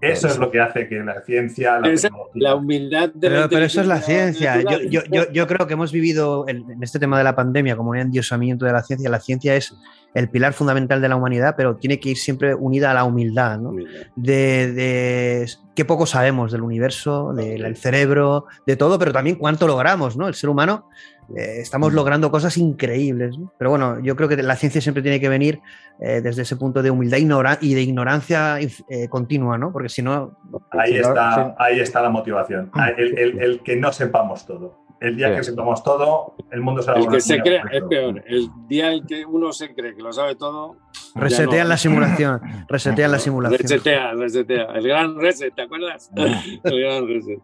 Eso 0.00 0.28
es 0.28 0.38
lo 0.38 0.50
que 0.50 0.60
hace 0.60 0.88
que 0.88 0.96
la 0.96 1.22
ciencia, 1.22 1.80
la, 1.80 1.94
la 2.34 2.54
humildad 2.54 3.10
de 3.14 3.28
pero, 3.28 3.48
pero 3.48 3.64
eso 3.64 3.80
es 3.80 3.86
la 3.86 4.00
ciencia. 4.00 4.60
Yo, 4.60 4.78
yo, 4.82 5.00
yo, 5.10 5.32
yo, 5.32 5.46
creo 5.46 5.66
que 5.66 5.74
hemos 5.74 5.92
vivido 5.92 6.46
en, 6.48 6.70
en, 6.70 6.82
este 6.82 6.98
tema 6.98 7.16
de 7.16 7.24
la 7.24 7.34
pandemia 7.34 7.76
como 7.76 7.90
un 7.90 7.98
endiosamiento 7.98 8.66
de 8.66 8.72
la 8.72 8.82
ciencia. 8.82 9.08
La 9.08 9.20
ciencia 9.20 9.54
es 9.54 9.74
el 10.14 10.28
pilar 10.28 10.52
fundamental 10.52 11.00
de 11.00 11.08
la 11.08 11.16
humanidad, 11.16 11.54
pero 11.56 11.76
tiene 11.76 12.00
que 12.00 12.10
ir 12.10 12.16
siempre 12.16 12.54
unida 12.54 12.90
a 12.90 12.94
la 12.94 13.04
humildad, 13.04 13.58
¿no? 13.58 13.72
De, 14.16 14.72
de 14.72 15.46
qué 15.74 15.84
poco 15.84 16.06
sabemos 16.06 16.52
del 16.52 16.62
universo, 16.62 17.32
del 17.34 17.76
cerebro, 17.76 18.46
de 18.66 18.76
todo, 18.76 18.98
pero 18.98 19.12
también 19.12 19.36
cuánto 19.36 19.66
logramos, 19.66 20.16
¿no? 20.16 20.26
El 20.26 20.34
ser 20.34 20.50
humano 20.50 20.88
eh, 21.34 21.60
estamos 21.60 21.92
logrando 21.92 22.30
cosas 22.30 22.56
increíbles. 22.56 23.36
Pero 23.58 23.70
bueno, 23.70 24.00
yo 24.00 24.14
creo 24.16 24.28
que 24.28 24.36
la 24.42 24.56
ciencia 24.56 24.80
siempre 24.80 25.02
tiene 25.02 25.20
que 25.20 25.28
venir 25.28 25.60
eh, 26.00 26.20
desde 26.20 26.42
ese 26.42 26.56
punto 26.56 26.82
de 26.82 26.90
humildad 26.90 27.18
y 27.60 27.74
de 27.74 27.82
ignorancia 27.82 28.58
eh, 28.60 29.08
continua, 29.08 29.58
¿no? 29.58 29.72
Porque 29.72 29.88
si 29.88 30.02
no... 30.02 30.38
Ahí, 30.70 30.96
está, 30.96 31.54
ahí 31.58 31.80
está 31.80 32.02
la 32.02 32.10
motivación, 32.10 32.70
el 32.98 33.60
que 33.64 33.76
no 33.76 33.92
sepamos 33.92 34.46
todo. 34.46 34.86
El 34.98 35.16
día 35.16 35.34
que 35.36 35.44
sepamos 35.44 35.82
todo, 35.82 36.34
el 36.50 36.62
mundo 36.62 36.80
será 36.80 36.98
El 36.98 37.08
que 37.08 37.20
se 37.20 37.38
cree 37.40 37.60
es 37.70 37.82
peor. 37.84 38.24
El 38.26 38.48
día 38.66 38.92
en 38.92 39.06
que 39.06 39.26
uno 39.26 39.52
se 39.52 39.74
cree 39.74 39.94
que 39.94 40.02
lo 40.02 40.12
sabe 40.12 40.36
todo. 40.36 40.76
Resetean 41.14 41.68
la 41.68 41.76
simulación. 41.76 42.40
Resetean 42.66 43.12
la 43.12 43.18
simulación. 43.20 43.60
Resetea, 43.60 44.14
resetea. 44.14 44.64
El 44.74 44.88
gran 44.88 45.20
reset, 45.20 45.54
¿te 45.54 45.62
acuerdas? 45.62 46.10
el 46.16 46.80
gran 46.80 47.06
reset. 47.06 47.40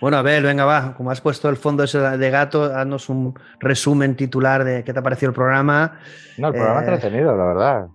Bueno, 0.00 0.16
a 0.16 0.22
ver, 0.22 0.42
venga, 0.42 0.64
va. 0.64 0.94
Como 0.94 1.10
has 1.10 1.20
puesto 1.20 1.48
el 1.48 1.56
fondo 1.56 1.82
ese 1.82 1.98
de 1.98 2.30
gato, 2.30 2.64
haznos 2.64 3.08
un 3.08 3.34
resumen 3.58 4.14
titular 4.16 4.64
de 4.64 4.84
qué 4.84 4.92
te 4.92 4.98
ha 4.98 5.02
parecido 5.02 5.30
el 5.30 5.34
programa. 5.34 5.98
No, 6.38 6.48
el 6.48 6.54
programa 6.54 6.80
eh... 6.80 6.84
entretenido, 6.84 7.36
la 7.36 7.44
verdad. 7.44 7.86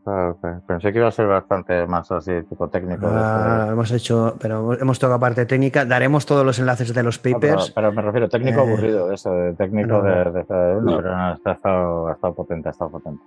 Pensé 0.67 0.91
que 0.91 0.99
iba 0.99 1.07
a 1.07 1.11
ser 1.11 1.27
bastante 1.27 1.85
más 1.87 2.11
así, 2.11 2.31
tipo 2.49 2.67
técnico. 2.69 3.07
Ah, 3.09 3.69
hemos 3.71 3.91
hecho, 3.91 4.35
pero 4.39 4.79
hemos 4.79 4.99
tocado 4.99 5.19
parte 5.19 5.45
técnica. 5.45 5.85
Daremos 5.85 6.25
todos 6.25 6.45
los 6.45 6.59
enlaces 6.59 6.93
de 6.93 7.03
los 7.03 7.17
papers. 7.19 7.71
pero, 7.71 7.91
me 7.91 8.01
refiero 8.01 8.29
técnico 8.29 8.59
eh, 8.59 8.63
aburrido, 8.63 9.11
eso, 9.11 9.33
de 9.33 9.53
técnico 9.53 10.01
de, 10.01 10.31
de, 10.31 10.43
pero 10.43 11.15
ha 11.15 11.37
estado, 11.45 12.07
ha 12.07 12.13
estado 12.13 12.33
potente, 12.33 12.69
ha 12.69 12.71
estado 12.71 12.91
potente. 12.91 13.23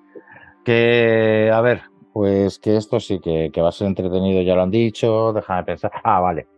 Que, 0.64 1.50
a 1.52 1.60
ver, 1.60 1.82
pues 2.12 2.58
que 2.58 2.76
esto 2.76 3.00
sí 3.00 3.20
que, 3.20 3.50
que 3.52 3.60
va 3.60 3.68
a 3.68 3.72
ser 3.72 3.86
entretenido, 3.86 4.42
ya 4.42 4.54
lo 4.54 4.62
han 4.62 4.70
dicho. 4.70 5.32
Déjame 5.32 5.64
pensar. 5.64 5.92
Ah, 6.02 6.20
vale 6.20 6.53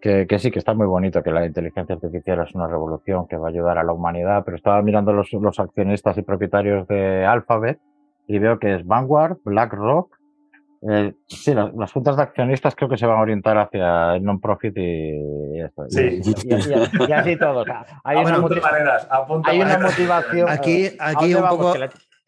que, 0.00 0.38
sí, 0.38 0.50
que 0.50 0.58
está 0.58 0.74
muy 0.74 0.86
bonito, 0.86 1.22
que 1.22 1.30
la 1.30 1.44
inteligencia 1.44 1.94
artificial 1.94 2.40
es 2.46 2.54
una 2.54 2.66
revolución 2.66 3.26
que 3.26 3.36
va 3.36 3.48
a 3.48 3.50
ayudar 3.50 3.78
a 3.78 3.84
la 3.84 3.92
humanidad, 3.92 4.42
pero 4.44 4.56
estaba 4.56 4.80
mirando 4.82 5.12
los, 5.12 5.32
los 5.32 5.58
accionistas 5.58 6.16
y 6.18 6.22
propietarios 6.22 6.86
de 6.86 7.24
Alphabet 7.24 7.80
y 8.26 8.38
veo 8.38 8.58
que 8.58 8.74
es 8.74 8.86
Vanguard, 8.86 9.38
BlackRock. 9.44 10.16
Eh, 10.88 11.12
sí, 11.26 11.52
las, 11.54 11.92
juntas 11.92 12.16
de 12.16 12.22
accionistas 12.22 12.76
creo 12.76 12.88
que 12.88 12.96
se 12.96 13.06
van 13.06 13.18
a 13.18 13.22
orientar 13.22 13.58
hacia 13.58 14.14
el 14.14 14.22
non-profit 14.22 14.76
y, 14.76 15.60
esto. 15.60 15.84
Sí. 15.88 16.20
Y, 16.22 17.12
así 17.12 17.36
todo. 17.36 17.64
hay, 18.04 18.16
una, 18.18 18.36
hay 19.44 19.60
una 19.60 19.78
motivación. 19.78 20.48
Aquí, 20.48 20.86
eh, 20.86 20.96
aquí 21.00 21.34
un 21.34 21.48
poco, 21.48 21.74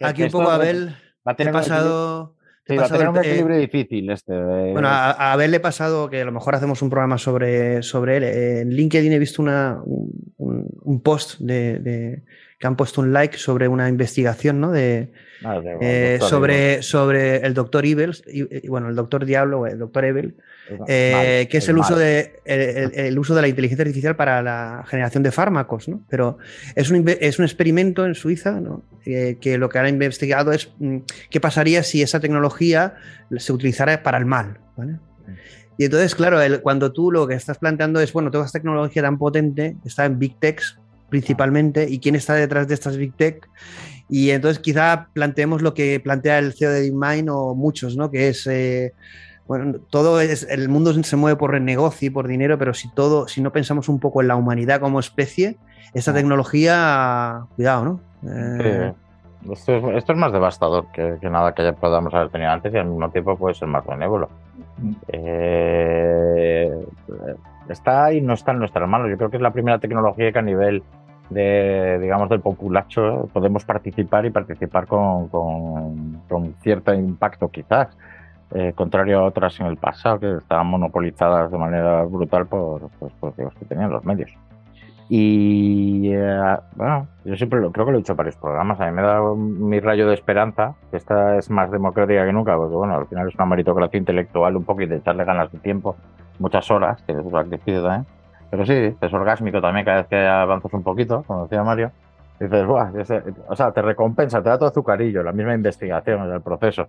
aquí 0.01 0.25
un 0.25 0.31
poco 0.31 0.51
Abel, 0.51 0.97
va 1.27 1.33
a 1.33 1.37
tener 1.37 1.53
pasado 1.53 2.35
Sí, 2.71 2.77
va 2.77 2.87
a 2.87 2.89
tener 2.89 3.09
un 3.09 3.19
equilibrio 3.19 3.57
difícil 3.59 4.11
este. 4.11 4.33
Bueno, 4.33 4.89
a, 4.89 5.11
a 5.11 5.33
Abel 5.33 5.51
le 5.51 5.57
he 5.57 5.61
pasado 5.61 6.09
que 6.09 6.21
a 6.21 6.25
lo 6.25 6.33
mejor 6.33 6.55
hacemos 6.55 6.83
un 6.83 6.91
programa 6.91 7.19
sobre, 7.19 7.83
sobre 7.83 8.19
él. 8.19 8.25
En 8.25 8.71
LinkedIn 8.71 9.13
he 9.13 9.19
visto 9.19 9.43
una, 9.43 9.81
un, 9.85 11.01
post 11.03 11.41
de, 11.41 12.23
que 12.59 12.67
han 12.67 12.77
puesto 12.77 13.01
un 13.01 13.13
like 13.13 13.39
sobre 13.39 13.67
una 13.67 13.89
investigación, 13.89 14.61
¿no? 14.61 14.71
De, 14.71 15.13
ah, 15.45 15.61
eh, 15.81 16.19
sobre, 16.21 16.83
sobre 16.83 17.37
el 17.39 17.55
doctor 17.55 17.85
Evil, 17.85 18.13
y, 18.27 18.69
bueno, 18.69 18.89
el 18.89 18.97
doctor 18.97 19.25
Diablo, 19.25 19.67
el 19.67 19.79
doctor 19.79 20.05
Evil, 20.05 20.37
eh, 20.87 21.49
que 21.51 21.59
es 21.59 21.69
el 21.69 21.79
uso, 21.79 21.97
de, 21.97 22.41
el, 22.45 23.19
uso 23.19 23.35
de 23.35 23.43
la 23.43 23.49
inteligencia 23.49 23.83
artificial 23.83 24.17
para 24.17 24.43
la 24.43 24.85
generación 24.87 25.23
de 25.23 25.33
fármacos, 25.33 25.89
¿no? 25.89 26.03
Pero 26.09 26.39
es 26.75 26.91
un, 26.91 27.05
es 27.07 27.39
un 27.39 27.45
experimento 27.45 28.05
en 28.05 28.15
Suiza, 28.15 28.61
¿no? 28.61 28.83
Eh, 29.05 29.39
que 29.41 29.59
lo 29.59 29.69
que 29.69 29.79
han 29.79 29.89
investigado 29.89 30.53
es 30.53 30.71
mm, 30.79 30.99
qué 31.31 31.41
pasaría 31.41 31.83
si 31.83 32.03
esa 32.03 32.21
tecnología 32.21 32.95
se 33.37 33.53
utilizara 33.53 34.03
para 34.03 34.19
el 34.19 34.27
mal, 34.27 34.59
¿vale? 34.77 34.99
Y 35.79 35.85
entonces, 35.85 36.15
claro, 36.15 36.39
cuando 36.63 36.93
tú 36.93 37.11
lo 37.11 37.27
que 37.27 37.35
estás 37.35 37.57
planteando 37.57 38.01
es, 38.01 38.13
bueno, 38.13 38.31
toda 38.31 38.45
esta 38.45 38.59
tecnología 38.59 39.01
tan 39.01 39.17
potente 39.17 39.77
está 39.85 40.05
en 40.05 40.19
Big 40.19 40.39
Techs 40.39 40.79
principalmente, 41.11 41.87
y 41.91 41.99
quién 41.99 42.15
está 42.15 42.35
detrás 42.35 42.69
de 42.69 42.75
estas 42.75 42.97
Big 42.97 43.13
Tech. 43.15 43.47
Y 44.11 44.31
entonces 44.31 44.59
quizá 44.59 45.09
planteemos 45.13 45.63
lo 45.63 45.73
que 45.73 46.01
plantea 46.01 46.39
el 46.39 46.53
CEO 46.53 46.71
de 46.71 46.81
DeepMind 46.81 47.29
o 47.31 47.55
muchos, 47.55 47.97
¿no? 47.97 48.11
Que 48.11 48.29
es... 48.29 48.47
Eh, 48.47 48.93
bueno, 49.47 49.81
todo 49.91 50.21
es, 50.21 50.47
el 50.49 50.69
mundo 50.69 50.93
se 51.03 51.17
mueve 51.17 51.37
por 51.37 51.61
negocio 51.61 52.07
y 52.07 52.11
por 52.11 52.29
dinero, 52.29 52.57
pero 52.57 52.73
si 52.73 52.89
todo, 52.89 53.27
si 53.27 53.41
no 53.41 53.51
pensamos 53.51 53.89
un 53.89 53.99
poco 53.99 54.21
en 54.21 54.29
la 54.29 54.37
humanidad 54.37 54.81
como 54.81 55.01
especie, 55.01 55.57
esta 55.93 56.15
tecnología, 56.15 57.47
cuidado, 57.57 57.85
¿no? 57.85 58.01
Eh, 58.33 58.93
esto, 59.51 59.91
es, 59.91 60.17
más 60.17 60.33
devastador 60.33 60.87
que, 60.93 61.19
nada 61.23 61.53
que 61.53 61.65
ya 61.65 61.73
podamos 61.73 62.15
haber 62.15 62.29
tenido 62.29 62.51
antes 62.51 62.73
y 62.73 62.77
al 62.77 62.87
mismo 62.87 63.11
tiempo 63.11 63.37
puede 63.37 63.55
ser 63.55 63.67
más 63.67 63.85
benévolo. 63.85 64.29
Mm. 64.79 64.93
Eh, 65.09 66.71
está 67.69 68.13
y 68.13 68.21
no 68.21 68.35
está 68.35 68.53
en 68.53 68.59
nuestras 68.59 68.89
manos. 68.89 69.09
Yo 69.11 69.17
creo 69.17 69.31
que 69.31 69.37
es 69.37 69.43
la 69.43 69.53
primera 69.53 69.79
tecnología 69.79 70.31
que 70.31 70.39
a 70.39 70.43
nivel 70.43 70.83
de, 71.31 71.99
digamos, 72.01 72.29
del 72.29 72.41
populacho 72.41 73.29
podemos 73.33 73.65
participar 73.65 74.27
y 74.27 74.31
participar 74.31 74.87
con, 74.87 75.29
con, 75.29 76.55
cierto 76.61 76.93
impacto 76.93 77.49
quizás, 77.49 77.97
eh, 78.53 78.73
contrario 78.75 79.21
a 79.21 79.25
otras 79.25 79.59
en 79.61 79.67
el 79.67 79.77
pasado 79.77 80.19
que 80.19 80.37
estaban 80.37 80.67
monopolizadas 80.67 81.51
de 81.51 81.59
manera 81.59 82.03
brutal 82.03 82.47
por, 82.47 82.91
pues, 82.99 83.13
por 83.15 83.39
los 83.39 83.55
que 83.55 83.65
tenían 83.65 83.91
los 83.91 84.05
medios. 84.05 84.31
Y 85.13 86.09
eh, 86.13 86.57
bueno, 86.77 87.09
yo 87.25 87.35
siempre 87.35 87.61
lo, 87.61 87.73
creo 87.73 87.85
que 87.85 87.91
lo 87.91 87.99
he 87.99 88.01
dicho 88.01 88.13
en 88.13 88.17
varios 88.17 88.37
programas. 88.37 88.81
A 88.81 88.87
mí 88.87 88.93
me 88.93 89.03
da 89.03 89.21
mi 89.35 89.81
rayo 89.81 90.07
de 90.07 90.15
esperanza, 90.15 90.75
que 90.93 90.99
esta 90.99 91.37
es 91.37 91.51
más 91.51 91.69
democrática 91.73 92.25
que 92.25 92.33
nunca, 92.33 92.57
porque 92.57 92.77
bueno, 92.77 92.97
al 92.97 93.09
final 93.09 93.27
es 93.27 93.35
una 93.35 93.47
meritocracia 93.47 93.99
intelectual 93.99 94.57
un 94.57 94.63
poco 94.63 94.83
y 94.83 94.87
de 94.87 94.99
echarle 94.99 95.25
ganas 95.25 95.51
de 95.51 95.59
tiempo, 95.59 95.97
muchas 96.39 96.71
horas, 96.71 97.03
que 97.03 97.13
es 97.13 97.25
lo 97.25 97.51
que 97.51 97.59
también. 97.59 98.07
Pero 98.51 98.67
sí, 98.67 98.97
es 99.01 99.13
orgásmico 99.13 99.61
también 99.61 99.85
cada 99.85 99.99
vez 99.99 100.07
que 100.09 100.17
avanzas 100.17 100.73
un 100.75 100.83
poquito, 100.83 101.23
como 101.27 101.45
decía 101.45 101.63
Mario. 101.63 101.93
Dices, 102.41 102.67
Buah, 102.67 102.91
o 103.49 103.57
sea, 103.57 103.71
te 103.73 103.83
recompensa, 103.83 104.43
te 104.43 104.49
da 104.49 104.59
todo 104.59 104.71
azucarillo, 104.71 105.23
la 105.23 105.33
misma 105.33 105.55
investigación, 105.55 106.33
el 106.33 106.41
proceso. 106.41 106.89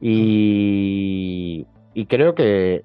Y, 0.00 1.66
y 1.92 2.06
creo 2.06 2.34
que, 2.34 2.82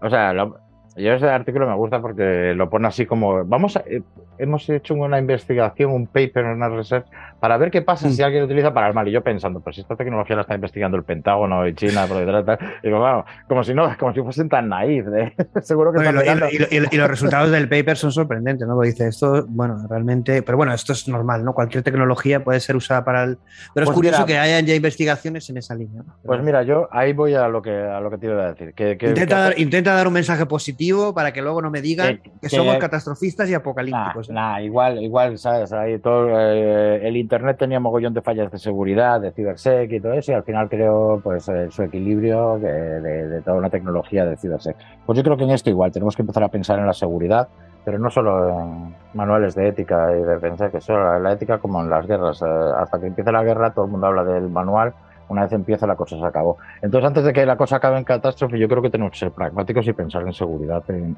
o 0.00 0.08
sea, 0.08 0.32
yo 0.34 1.12
ese 1.12 1.28
artículo 1.28 1.66
me 1.66 1.74
gusta 1.74 2.00
porque 2.00 2.54
lo 2.54 2.70
pone 2.70 2.86
así 2.86 3.06
como, 3.06 3.44
vamos 3.44 3.76
a, 3.76 3.80
eh, 3.86 4.02
hemos 4.42 4.68
hecho 4.68 4.94
una 4.94 5.18
investigación, 5.18 5.92
un 5.92 6.06
paper, 6.06 6.44
una 6.44 6.68
research, 6.68 7.06
para 7.40 7.56
ver 7.56 7.70
qué 7.70 7.82
pasa 7.82 8.10
si 8.10 8.20
mm. 8.20 8.24
alguien 8.24 8.40
lo 8.42 8.46
utiliza 8.46 8.74
para 8.74 8.88
el 8.88 8.94
mal. 8.94 9.06
Y 9.08 9.12
yo 9.12 9.22
pensando, 9.22 9.60
pues 9.60 9.78
esta 9.78 9.96
tecnología 9.96 10.36
la 10.36 10.42
está 10.42 10.54
investigando 10.54 10.96
el 10.96 11.04
Pentágono 11.04 11.66
y 11.66 11.74
China, 11.74 12.06
por 12.06 12.18
detrás, 12.18 12.58
y 12.82 12.86
digo, 12.86 12.98
bueno, 12.98 13.24
como 13.48 13.64
si 13.64 13.74
no, 13.74 13.96
como 13.98 14.12
si 14.12 14.20
fuesen 14.20 14.48
tan 14.48 14.68
naif. 14.68 15.06
¿eh? 15.14 15.34
Seguro 15.62 15.92
que 15.92 16.00
y, 16.00 16.96
los 16.96 17.08
resultados 17.08 17.50
del 17.50 17.68
paper 17.68 17.96
son 17.96 18.12
sorprendentes, 18.12 18.66
¿no? 18.66 18.74
Porque 18.74 18.90
dice 18.90 19.08
esto, 19.08 19.44
bueno, 19.48 19.86
realmente, 19.88 20.42
pero 20.42 20.56
bueno, 20.56 20.72
esto 20.72 20.92
es 20.92 21.08
normal, 21.08 21.44
¿no? 21.44 21.54
Cualquier 21.54 21.82
tecnología 21.82 22.42
puede 22.42 22.60
ser 22.60 22.76
usada 22.76 23.04
para 23.04 23.24
el. 23.24 23.38
Pero 23.74 23.84
es 23.84 23.88
pues 23.88 23.94
curioso 23.94 24.26
que 24.26 24.38
hayan 24.38 24.66
ya 24.66 24.74
investigaciones 24.74 25.48
en 25.50 25.56
esa 25.56 25.74
línea. 25.74 26.02
Pues 26.24 26.42
mira, 26.42 26.62
yo 26.62 26.88
ahí 26.90 27.12
voy 27.12 27.34
a 27.34 27.48
lo 27.48 27.62
que 27.62 27.70
a 27.70 28.00
lo 28.00 28.10
que 28.10 28.18
te 28.18 28.26
iba 28.26 28.42
a 28.42 28.52
decir. 28.52 28.74
Que, 28.74 28.92
intenta, 29.00 29.52
intenta 29.56 29.94
dar 29.94 30.06
un 30.06 30.14
mensaje 30.14 30.46
positivo 30.46 31.14
para 31.14 31.32
que 31.32 31.42
luego 31.42 31.62
no 31.62 31.70
me 31.70 31.80
digan 31.80 32.20
que, 32.40 32.48
somos 32.48 32.76
catastrofistas 32.78 33.48
y 33.48 33.54
apocalípticos. 33.54 34.30
Nah, 34.32 34.62
igual, 34.62 35.02
igual, 35.02 35.36
¿sabes? 35.36 35.74
Ahí 35.74 35.98
todo, 35.98 36.26
eh, 36.30 37.06
el 37.06 37.18
Internet 37.18 37.58
tenía 37.58 37.78
mogollón 37.80 38.14
de 38.14 38.22
fallas 38.22 38.50
de 38.50 38.58
seguridad, 38.58 39.20
de 39.20 39.30
cibersec 39.30 39.92
y 39.92 40.00
todo 40.00 40.14
eso, 40.14 40.32
y 40.32 40.34
al 40.34 40.42
final 40.42 40.70
creo 40.70 41.20
pues 41.22 41.50
eh, 41.50 41.70
su 41.70 41.82
equilibrio 41.82 42.58
de, 42.58 43.42
toda 43.44 43.58
una 43.58 43.68
tecnología 43.68 44.24
de 44.24 44.38
cibersec. 44.38 44.74
Pues 45.04 45.18
yo 45.18 45.22
creo 45.22 45.36
que 45.36 45.44
en 45.44 45.50
esto 45.50 45.68
igual 45.68 45.92
tenemos 45.92 46.16
que 46.16 46.22
empezar 46.22 46.42
a 46.44 46.48
pensar 46.48 46.78
en 46.78 46.86
la 46.86 46.94
seguridad, 46.94 47.48
pero 47.84 47.98
no 47.98 48.08
solo 48.08 48.58
en 48.58 48.94
manuales 49.12 49.54
de 49.54 49.68
ética 49.68 50.16
y 50.16 50.22
de 50.22 50.38
pensar 50.38 50.70
que 50.70 50.80
solo 50.80 51.18
la 51.18 51.32
ética 51.32 51.58
como 51.58 51.82
en 51.82 51.90
las 51.90 52.06
guerras. 52.06 52.40
Eh, 52.40 52.46
hasta 52.78 52.98
que 52.98 53.08
empiece 53.08 53.30
la 53.32 53.42
guerra 53.42 53.74
todo 53.74 53.84
el 53.84 53.90
mundo 53.90 54.06
habla 54.06 54.24
del 54.24 54.48
manual 54.48 54.94
una 55.28 55.42
vez 55.42 55.52
empieza 55.52 55.86
la 55.86 55.96
cosa 55.96 56.18
se 56.18 56.24
acabó. 56.24 56.58
Entonces, 56.82 57.08
antes 57.08 57.24
de 57.24 57.32
que 57.32 57.46
la 57.46 57.56
cosa 57.56 57.76
acabe 57.76 57.96
en 57.96 58.04
catástrofe, 58.04 58.58
yo 58.58 58.68
creo 58.68 58.82
que 58.82 58.90
tenemos 58.90 59.12
que 59.12 59.18
ser 59.18 59.30
pragmáticos 59.30 59.86
y 59.86 59.92
pensar 59.94 60.22
en 60.22 60.34
seguridad, 60.34 60.82
en, 60.88 61.16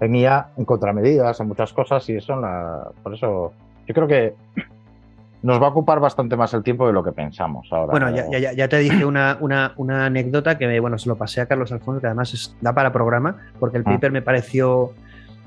en 0.00 0.14
IA, 0.14 0.48
en 0.56 0.64
contramedidas, 0.64 1.40
en 1.40 1.48
muchas 1.48 1.72
cosas, 1.72 2.08
y 2.08 2.16
eso, 2.16 2.36
la, 2.36 2.88
por 3.02 3.14
eso, 3.14 3.52
yo 3.86 3.94
creo 3.94 4.08
que 4.08 4.34
nos 5.42 5.60
va 5.60 5.66
a 5.66 5.70
ocupar 5.70 6.00
bastante 6.00 6.36
más 6.36 6.52
el 6.54 6.62
tiempo 6.62 6.86
de 6.86 6.92
lo 6.92 7.02
que 7.02 7.12
pensamos 7.12 7.68
ahora. 7.70 7.90
Bueno, 7.92 8.10
ya, 8.10 8.52
ya, 8.52 8.68
te 8.68 8.78
dije 8.78 9.04
una, 9.04 9.38
una, 9.40 9.72
una, 9.76 10.06
anécdota 10.06 10.58
que 10.58 10.80
bueno, 10.80 10.98
se 10.98 11.08
lo 11.08 11.16
pasé 11.16 11.40
a 11.40 11.46
Carlos 11.46 11.72
Alfonso, 11.72 12.00
que 12.00 12.06
además 12.06 12.56
da 12.60 12.74
para 12.74 12.92
programa, 12.92 13.36
porque 13.58 13.78
el 13.78 13.84
ah. 13.86 13.92
paper 13.92 14.12
me 14.12 14.22
pareció 14.22 14.92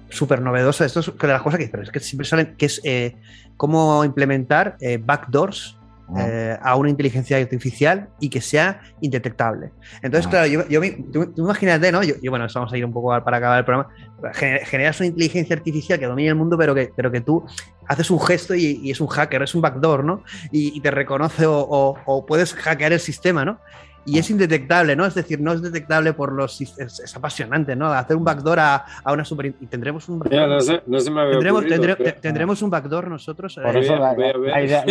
súper 0.09 0.41
novedoso. 0.41 0.83
Esto 0.83 0.99
es 1.01 1.17
de 1.17 1.27
las 1.27 1.41
cosas 1.41 1.59
que, 1.59 1.67
pero 1.67 1.83
es 1.83 1.91
que 1.91 1.99
siempre 1.99 2.25
salen, 2.25 2.55
que 2.57 2.65
es 2.65 2.81
eh, 2.83 3.15
cómo 3.57 4.03
implementar 4.03 4.77
eh, 4.79 4.99
backdoors 5.03 5.77
eh, 6.17 6.57
a 6.61 6.75
una 6.75 6.89
inteligencia 6.89 7.37
artificial 7.37 8.09
y 8.19 8.29
que 8.29 8.41
sea 8.41 8.81
indetectable. 9.01 9.71
Entonces, 10.01 10.27
claro, 10.27 10.47
yo, 10.47 10.67
yo 10.67 10.81
tú, 11.11 11.33
imagínate, 11.37 11.91
¿no? 11.91 12.03
Yo, 12.03 12.15
bueno, 12.29 12.45
vamos 12.53 12.73
a 12.73 12.77
ir 12.77 12.85
un 12.85 12.93
poco 12.93 13.09
para 13.23 13.37
acabar 13.37 13.59
el 13.59 13.65
programa. 13.65 13.89
Generas 14.33 14.99
una 14.99 15.07
inteligencia 15.07 15.55
artificial 15.55 15.99
que 15.99 16.05
domina 16.05 16.29
el 16.29 16.35
mundo, 16.35 16.57
pero 16.57 16.75
que, 16.75 16.91
pero 16.95 17.11
que 17.11 17.21
tú 17.21 17.43
haces 17.87 18.11
un 18.11 18.19
gesto 18.19 18.53
y, 18.53 18.91
es 18.91 19.01
un 19.01 19.07
hacker, 19.07 19.43
es 19.43 19.55
un 19.55 19.61
backdoor, 19.61 20.03
¿no? 20.03 20.23
Y, 20.51 20.79
te 20.81 20.91
reconoce 20.91 21.45
o, 21.45 21.95
o, 22.05 22.25
puedes 22.25 22.53
hackear 22.53 22.93
el 22.93 22.99
sistema, 22.99 23.45
¿no? 23.45 23.59
Y 24.05 24.19
es 24.19 24.29
indetectable, 24.29 24.95
¿no? 24.95 25.05
Es 25.05 25.15
decir, 25.15 25.39
no 25.39 25.53
es 25.53 25.61
detectable 25.61 26.13
por 26.13 26.33
los... 26.33 26.59
Es, 26.61 27.15
apasionante, 27.15 27.75
¿no? 27.75 27.91
Hacer 27.91 28.17
un 28.17 28.23
backdoor 28.23 28.59
a, 28.59 28.85
a 29.03 29.13
una 29.13 29.23
super... 29.23 29.45
Y 29.47 29.67
tendremos 29.67 30.09
un... 30.09 30.19
no, 30.19 30.59
sé, 30.59 30.81
no 30.85 30.99
se 30.99 31.09
me 31.11 31.21
había 31.21 31.39
tendremos, 31.39 31.65
tendremos 32.21 32.61
un 32.61 32.69
backdoor 32.69 33.07
nosotros. 33.07 33.59
Por 33.61 33.77
eso 33.77 33.95
la, 33.95 34.13
idea 34.61 34.83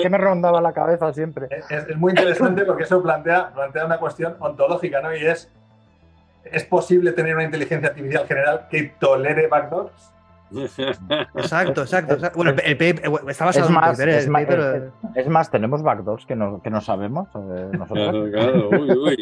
que 0.00 0.10
me 0.10 0.18
rondaba 0.18 0.60
la 0.60 0.72
cabeza 0.72 1.12
siempre. 1.12 1.46
Es, 1.50 1.70
es, 1.70 1.96
muy 1.96 2.10
interesante 2.10 2.64
porque 2.64 2.84
eso 2.84 3.02
plantea, 3.02 3.52
plantea 3.52 3.86
una 3.86 3.98
cuestión 3.98 4.34
ontológica, 4.40 5.00
¿no? 5.00 5.14
Y 5.14 5.26
es, 5.26 5.50
¿es 6.44 6.64
posible 6.64 7.12
tener 7.12 7.34
una 7.34 7.44
inteligencia 7.44 7.90
artificial 7.90 8.26
general 8.26 8.66
que 8.70 8.94
tolere 8.98 9.46
backdoors? 9.46 9.92
Exacto, 10.52 11.82
exacto. 11.82 12.16
Bueno, 12.34 12.52
el 12.64 12.76
paper 12.76 13.02
está 13.28 13.44
basado 13.44 13.66
es 13.66 13.70
más, 13.70 13.98
es, 13.98 14.28
más, 14.28 14.46
es, 15.14 15.28
más, 15.28 15.50
tenemos 15.50 15.82
backdoors 15.82 16.26
que 16.26 16.34
no, 16.34 16.60
que 16.62 16.70
no 16.70 16.80
sabemos. 16.80 17.28
Eh, 17.34 17.70
claro, 17.88 18.30
claro, 18.30 18.68
uy, 18.70 18.90
uy. 18.90 19.18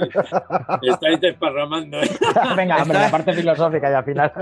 Estáis 0.83 1.21
desparramando. 1.21 2.01
¿eh? 2.01 2.09
Venga, 2.57 2.83
hombre, 2.83 2.99
la 2.99 3.11
parte 3.11 3.33
filosófica 3.35 3.91
y 3.91 3.95
al 3.95 4.05
final. 4.05 4.33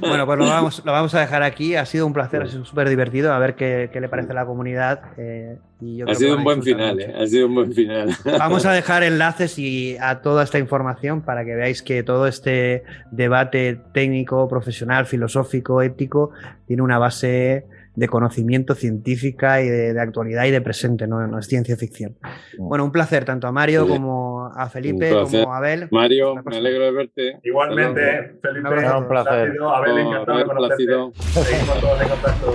bueno, 0.00 0.26
pues 0.26 0.38
lo 0.38 0.46
vamos, 0.46 0.82
lo 0.84 0.92
vamos 0.92 1.14
a 1.14 1.20
dejar 1.20 1.42
aquí. 1.42 1.76
Ha 1.76 1.86
sido 1.86 2.06
un 2.06 2.12
placer, 2.12 2.42
ha 2.42 2.46
sido 2.46 2.64
súper 2.64 2.88
divertido. 2.88 3.32
A 3.32 3.38
ver 3.38 3.54
qué, 3.54 3.90
qué, 3.92 4.00
le 4.00 4.08
parece 4.08 4.32
a 4.32 4.34
la 4.34 4.46
comunidad. 4.46 5.00
Eh, 5.16 5.58
ha 6.06 6.14
sido 6.14 6.36
un 6.36 6.44
buen 6.44 6.62
final, 6.62 7.00
eh, 7.00 7.14
ha 7.16 7.26
sido 7.26 7.46
un 7.46 7.54
buen 7.54 7.72
final. 7.72 8.10
Vamos 8.38 8.66
a 8.66 8.72
dejar 8.72 9.02
enlaces 9.02 9.58
y 9.58 9.96
a 10.00 10.20
toda 10.20 10.42
esta 10.42 10.58
información 10.58 11.22
para 11.22 11.44
que 11.44 11.54
veáis 11.54 11.82
que 11.82 12.02
todo 12.02 12.26
este 12.26 12.82
debate 13.10 13.80
técnico, 13.92 14.48
profesional, 14.48 15.06
filosófico, 15.06 15.82
ético, 15.82 16.32
tiene 16.66 16.82
una 16.82 16.98
base 16.98 17.66
de 17.94 18.06
conocimiento 18.06 18.76
científica 18.76 19.60
y 19.60 19.68
de, 19.68 20.00
actualidad 20.00 20.44
y 20.44 20.52
de 20.52 20.60
presente, 20.60 21.08
¿no? 21.08 21.36
es 21.36 21.46
ciencia 21.46 21.76
ficción. 21.76 22.16
Bueno, 22.56 22.84
un 22.84 22.92
placer 22.92 23.24
tanto 23.24 23.48
a 23.48 23.52
Mario 23.52 23.88
como 23.88 24.46
a 24.46 24.68
Felipe, 24.68 25.10
como 25.10 25.52
a 25.52 25.56
Abel. 25.56 25.88
Mario, 25.90 26.36
me 26.44 26.56
alegro 26.56 26.84
de 26.84 26.92
verte. 26.92 27.40
Igualmente, 27.42 28.38
Felipe, 28.40 28.68
un 28.68 29.08
placer. 29.08 29.52
Abel, 29.60 29.98
encantado 29.98 30.38
de 30.38 30.44
conocerte. 30.44 30.84
Seguimos 31.22 31.80
todos 31.80 32.00
en 32.00 32.08
contacto. 32.08 32.54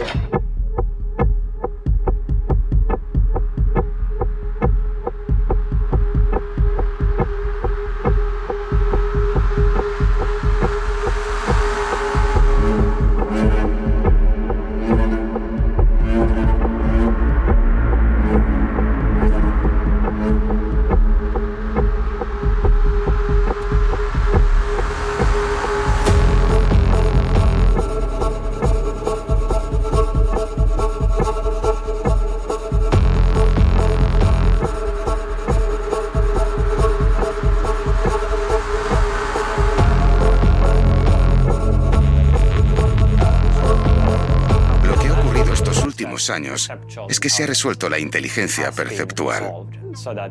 Años 46.33 46.69
es 47.09 47.19
que 47.19 47.29
se 47.29 47.43
ha 47.43 47.47
resuelto 47.47 47.89
la 47.89 47.99
inteligencia 47.99 48.71
perceptual. 48.71 49.67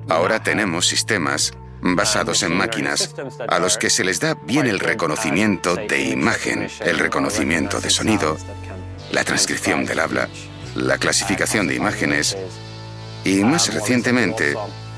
Ahora 0.08 0.42
tenemos 0.42 0.86
sistemas 0.86 1.52
basados 1.80 2.42
en 2.42 2.54
máquinas 2.56 3.14
a 3.48 3.58
los 3.58 3.78
que 3.78 3.90
se 3.90 4.04
les 4.04 4.20
da 4.20 4.34
bien 4.46 4.66
el 4.66 4.78
reconocimiento 4.78 5.76
de 5.76 6.02
imagen, 6.10 6.68
el 6.80 6.98
reconocimiento 6.98 7.80
de 7.80 7.90
sonido, 7.90 8.36
la 9.10 9.24
transcripción 9.24 9.84
del 9.84 10.00
habla, 10.00 10.28
la 10.76 10.98
clasificación 10.98 11.66
de 11.66 11.74
imágenes 11.74 12.36
y 13.24 13.42
más 13.44 13.72
recientemente 13.72 14.54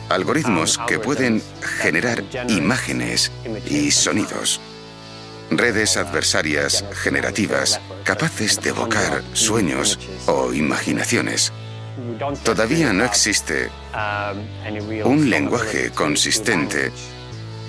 algoritmos 0.09 0.79
que 0.87 0.99
pueden 0.99 1.43
generar 1.81 2.23
imágenes 2.49 3.33
y 3.67 3.91
sonidos 3.91 4.61
redes 5.51 5.97
adversarias 5.97 6.85
generativas 6.93 7.81
capaces 8.05 8.61
de 8.61 8.71
evocar 8.71 9.23
sueños 9.33 9.99
o 10.27 10.53
imaginaciones. 10.53 11.53
Todavía 12.43 12.93
no 12.93 13.05
existe 13.05 13.71
un 15.05 15.31
lenguaje 15.31 15.91
consistente 15.91 16.93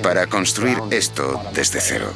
para 0.02 0.28
construir 0.28 0.78
esto 0.92 1.42
desde 1.54 1.80
cero. 1.80 2.12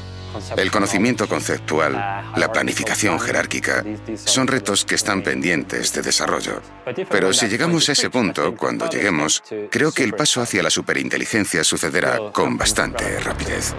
El 0.57 0.71
conocimiento 0.71 1.27
conceptual, 1.27 1.93
la 2.35 2.51
planificación 2.51 3.19
jerárquica, 3.19 3.83
son 4.25 4.47
retos 4.47 4.85
que 4.85 4.95
están 4.95 5.23
pendientes 5.23 5.91
de 5.93 6.01
desarrollo. 6.01 6.61
Pero 7.09 7.33
si 7.33 7.47
llegamos 7.47 7.89
a 7.89 7.93
ese 7.93 8.09
punto, 8.09 8.55
cuando 8.55 8.89
lleguemos, 8.89 9.43
creo 9.71 9.91
que 9.91 10.03
el 10.03 10.13
paso 10.13 10.41
hacia 10.41 10.63
la 10.63 10.69
superinteligencia 10.69 11.63
sucederá 11.63 12.31
con 12.31 12.57
bastante 12.57 13.19
rapidez. 13.19 13.73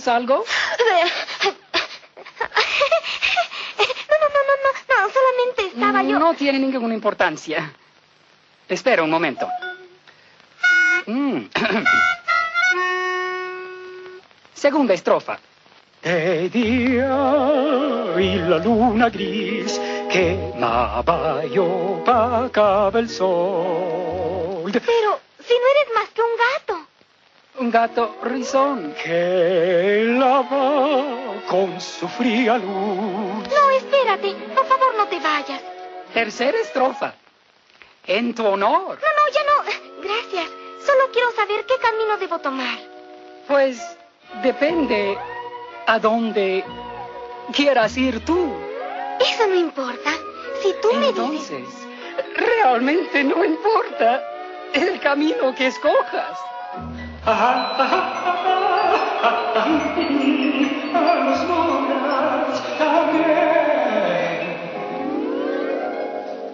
¿Buscabas 0.00 0.08
algo? 0.08 0.44
No, 4.10 4.16
no, 4.18 4.26
no, 4.34 4.40
no, 4.48 4.54
no, 4.64 4.70
no, 4.88 4.96
solamente 5.12 5.60
estaba 5.68 6.00
yo. 6.02 6.18
No 6.18 6.34
tiene 6.34 6.58
ninguna 6.58 6.94
importancia. 6.94 7.72
Espera 8.68 9.02
un 9.02 9.10
momento. 9.10 9.48
Mm. 11.06 11.44
Segunda 14.54 14.94
estrofa. 14.94 15.38
De 16.02 16.48
día 16.50 18.14
y 18.18 18.34
la 18.36 18.58
luna 18.58 19.08
gris 19.10 19.80
quemaba 20.10 21.44
y 21.46 21.58
opacaba 21.58 22.98
el 22.98 23.08
sol. 23.08 24.72
Pero, 24.72 25.20
si 25.46 25.54
no 25.54 25.66
eres 25.70 25.88
más 25.94 26.08
que 26.10 26.22
un 26.22 26.36
gato. 26.36 26.79
Un 27.60 27.70
gato 27.70 28.16
rizón 28.22 28.94
que 29.04 30.02
lava 30.18 31.04
con 31.46 31.78
su 31.78 32.08
fría 32.08 32.56
luz. 32.56 32.66
No, 32.66 33.70
espérate. 33.76 34.32
Por 34.54 34.64
favor, 34.64 34.94
no 34.96 35.06
te 35.08 35.20
vayas. 35.20 35.60
Tercera 36.14 36.56
estrofa. 36.56 37.12
En 38.06 38.34
tu 38.34 38.46
honor. 38.46 38.98
No, 38.98 39.10
no, 39.18 39.30
ya 39.30 39.42
no. 39.44 40.02
Gracias. 40.02 40.50
Solo 40.86 41.12
quiero 41.12 41.30
saber 41.32 41.66
qué 41.66 41.74
camino 41.76 42.16
debo 42.16 42.38
tomar. 42.38 42.78
Pues 43.46 43.78
depende 44.42 45.18
a 45.86 45.98
dónde 45.98 46.64
quieras 47.52 47.94
ir 47.98 48.24
tú. 48.24 48.54
Eso 49.20 49.46
no 49.46 49.54
importa. 49.54 50.12
Si 50.62 50.74
tú 50.80 50.94
me 50.94 51.08
dices... 51.08 51.50
Entonces, 51.50 51.86
realmente 52.36 53.22
no 53.22 53.44
importa 53.44 54.26
el 54.72 54.98
camino 55.00 55.54
que 55.54 55.66
escojas. 55.66 56.38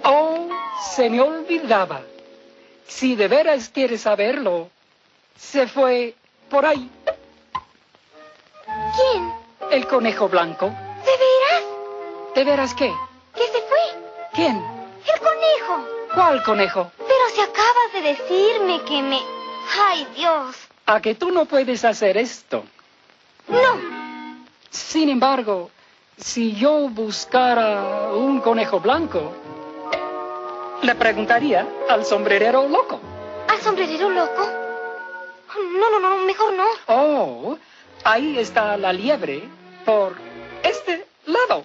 Oh, 0.04 0.48
se 0.94 1.08
me 1.08 1.20
olvidaba. 1.20 2.00
Si 2.88 3.14
de 3.14 3.28
veras 3.28 3.68
quieres 3.68 4.02
saberlo, 4.02 4.68
se 5.36 5.66
fue 5.68 6.14
por 6.48 6.66
ahí. 6.66 6.90
¿Quién? 8.64 9.32
El 9.70 9.86
conejo 9.86 10.28
blanco. 10.28 10.66
¿De 10.66 11.12
veras? 11.12 11.64
¿De 12.34 12.44
veras 12.44 12.74
qué? 12.74 12.92
¿Que 13.34 13.46
se 13.46 13.62
fue? 13.62 14.02
¿Quién? 14.34 14.56
El 14.56 15.20
conejo. 15.20 15.88
¿Cuál 16.14 16.42
conejo? 16.42 16.90
Pero 16.98 17.28
si 17.34 17.40
acabas 17.40 17.92
de 17.92 18.00
decirme 18.02 18.82
que 18.82 19.02
me... 19.02 19.35
¡Ay, 19.74 20.06
Dios! 20.14 20.56
A 20.86 21.00
que 21.00 21.14
tú 21.14 21.30
no 21.30 21.46
puedes 21.46 21.84
hacer 21.84 22.16
esto. 22.16 22.64
No. 23.48 24.36
Sin 24.70 25.08
embargo, 25.08 25.70
si 26.16 26.54
yo 26.54 26.88
buscara 26.88 28.12
un 28.12 28.40
conejo 28.40 28.80
blanco, 28.80 29.32
le 30.82 30.94
preguntaría 30.94 31.66
al 31.88 32.04
sombrerero 32.04 32.68
loco. 32.68 33.00
¿Al 33.48 33.60
sombrerero 33.60 34.10
loco? 34.10 34.46
No, 35.78 35.90
no, 35.90 35.98
no, 36.00 36.16
mejor 36.24 36.52
no. 36.52 36.64
Oh, 36.86 37.58
ahí 38.04 38.38
está 38.38 38.76
la 38.76 38.92
liebre 38.92 39.42
por 39.84 40.14
este 40.62 41.06
lado. 41.26 41.64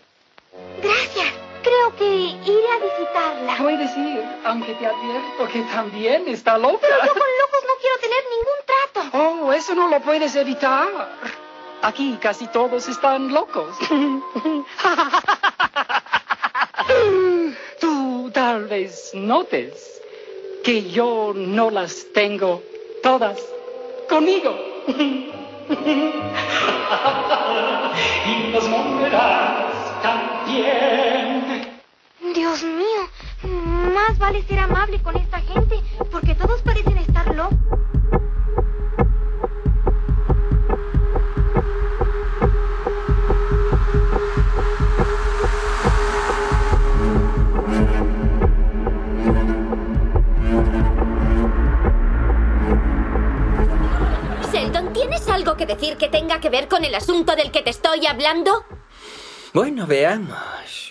Gracias. 0.82 1.41
Creo 1.64 1.96
que 1.96 2.06
iré 2.06 2.68
a 2.72 2.80
visitarla. 2.80 3.58
Puedes 3.58 3.96
ir, 3.98 4.24
aunque 4.46 4.74
te 4.74 4.86
advierto 4.88 5.48
que 5.52 5.62
también 5.74 6.28
está 6.28 6.58
loca. 6.58 6.80
Pero 6.82 7.04
yo 7.04 7.14
con 7.14 7.20
locos 7.20 7.64
no 7.68 7.74
quiero 7.80 7.98
tener 8.00 8.24
ningún 8.36 8.60
trato. 8.66 9.02
Oh, 9.18 9.54
eso 9.54 9.76
no 9.76 9.88
lo 9.88 10.00
puedes 10.02 10.36
evitar. 10.36 10.88
Aquí 11.84 12.18
casi 12.22 12.48
todos 12.48 12.88
están 12.88 13.34
locos. 13.34 13.76
Tú 17.80 18.30
tal 18.34 18.66
vez 18.66 19.12
notes 19.14 20.02
que 20.64 20.90
yo 20.90 21.34
no 21.36 21.70
las 21.72 22.08
tengo 22.14 22.62
todas 23.02 23.40
conmigo. 24.08 24.56
y 28.28 28.52
las 28.52 28.68
moverás 28.68 30.02
también. 30.04 31.11
Dios 32.34 32.64
mío, 32.64 33.10
más 33.94 34.18
vale 34.18 34.42
ser 34.44 34.60
amable 34.60 35.02
con 35.02 35.16
esta 35.18 35.40
gente, 35.42 35.82
porque 36.12 36.34
todos 36.34 36.62
parecen 36.62 36.98
estar 36.98 37.36
locos. 37.36 37.58
Sheldon, 54.54 54.94
¿tienes 54.94 55.28
algo 55.28 55.58
que 55.58 55.66
decir 55.66 55.98
que 55.98 56.08
tenga 56.08 56.40
que 56.40 56.50
ver 56.50 56.70
con 56.70 56.86
el 56.86 56.96
asunto 56.96 57.36
del 57.36 57.52
que 57.52 57.62
te 57.62 57.72
estoy 57.72 58.06
hablando? 58.06 58.64
Bueno, 59.54 59.86
veamos. 59.86 60.91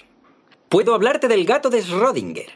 Puedo 0.71 0.95
hablarte 0.95 1.27
del 1.27 1.47
gato 1.47 1.69
de 1.69 1.83
Schrödinger. 1.83 2.47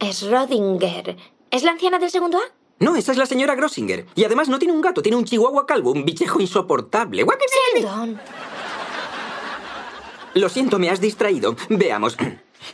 Schrödinger. 0.00 1.16
¿Es 1.52 1.62
la 1.62 1.70
anciana 1.70 2.00
del 2.00 2.10
segundo 2.10 2.38
A? 2.38 2.42
No, 2.80 2.96
esa 2.96 3.12
es 3.12 3.16
la 3.16 3.26
señora 3.26 3.54
Grossinger. 3.54 4.06
Y 4.16 4.24
además 4.24 4.48
no 4.48 4.58
tiene 4.58 4.74
un 4.74 4.80
gato, 4.80 5.02
tiene 5.02 5.16
un 5.16 5.24
chihuahua 5.24 5.64
calvo, 5.64 5.92
un 5.92 6.04
bichejo 6.04 6.40
insoportable. 6.40 7.24
Sheldon. 7.24 8.20
Lo 10.34 10.48
siento, 10.48 10.80
me 10.80 10.90
has 10.90 11.00
distraído. 11.00 11.54
Veamos. 11.68 12.16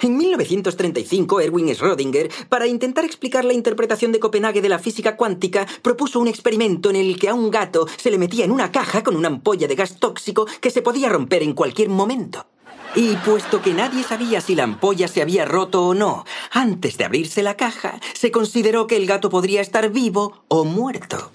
En 0.03 0.17
1935, 0.17 1.41
Erwin 1.41 1.69
Schrödinger, 1.75 2.31
para 2.49 2.69
intentar 2.69 3.05
explicar 3.05 3.45
la 3.45 3.53
interpretación 3.53 4.13
de 4.13 4.21
Copenhague 4.21 4.63
de 4.63 4.69
la 4.69 4.79
física 4.79 5.17
cuántica, 5.17 5.67
propuso 5.83 6.21
un 6.21 6.29
experimento 6.29 6.91
en 6.91 6.97
el 6.97 7.19
que 7.19 7.29
a 7.29 7.35
un 7.35 7.51
gato 7.51 7.89
se 7.97 8.13
le 8.13 8.17
metía 8.17 8.45
en 8.45 8.53
una 8.53 8.71
caja 8.71 9.03
con 9.03 9.17
una 9.17 9.27
ampolla 9.27 9.67
de 9.67 9.75
gas 9.75 9.99
tóxico 9.99 10.47
que 10.61 10.71
se 10.71 10.81
podía 10.81 11.09
romper 11.09 11.43
en 11.43 11.55
cualquier 11.55 11.89
momento. 11.89 12.47
Y 12.95 13.15
puesto 13.17 13.63
que 13.63 13.73
nadie 13.73 14.03
sabía 14.03 14.41
si 14.41 14.55
la 14.55 14.65
ampolla 14.65 15.07
se 15.07 15.23
había 15.23 15.45
roto 15.45 15.87
o 15.87 15.95
no, 15.95 16.25
antes 16.51 16.99
de 16.99 17.05
abrirse 17.05 17.43
la 17.43 17.57
caja, 17.57 18.01
se 18.15 18.33
consideró 18.33 18.87
que 18.87 18.97
el 18.97 19.07
gato 19.07 19.31
podría 19.31 19.61
estar 19.61 19.91
vivo 19.91 20.45
o 20.49 20.65
muerto. 20.65 21.31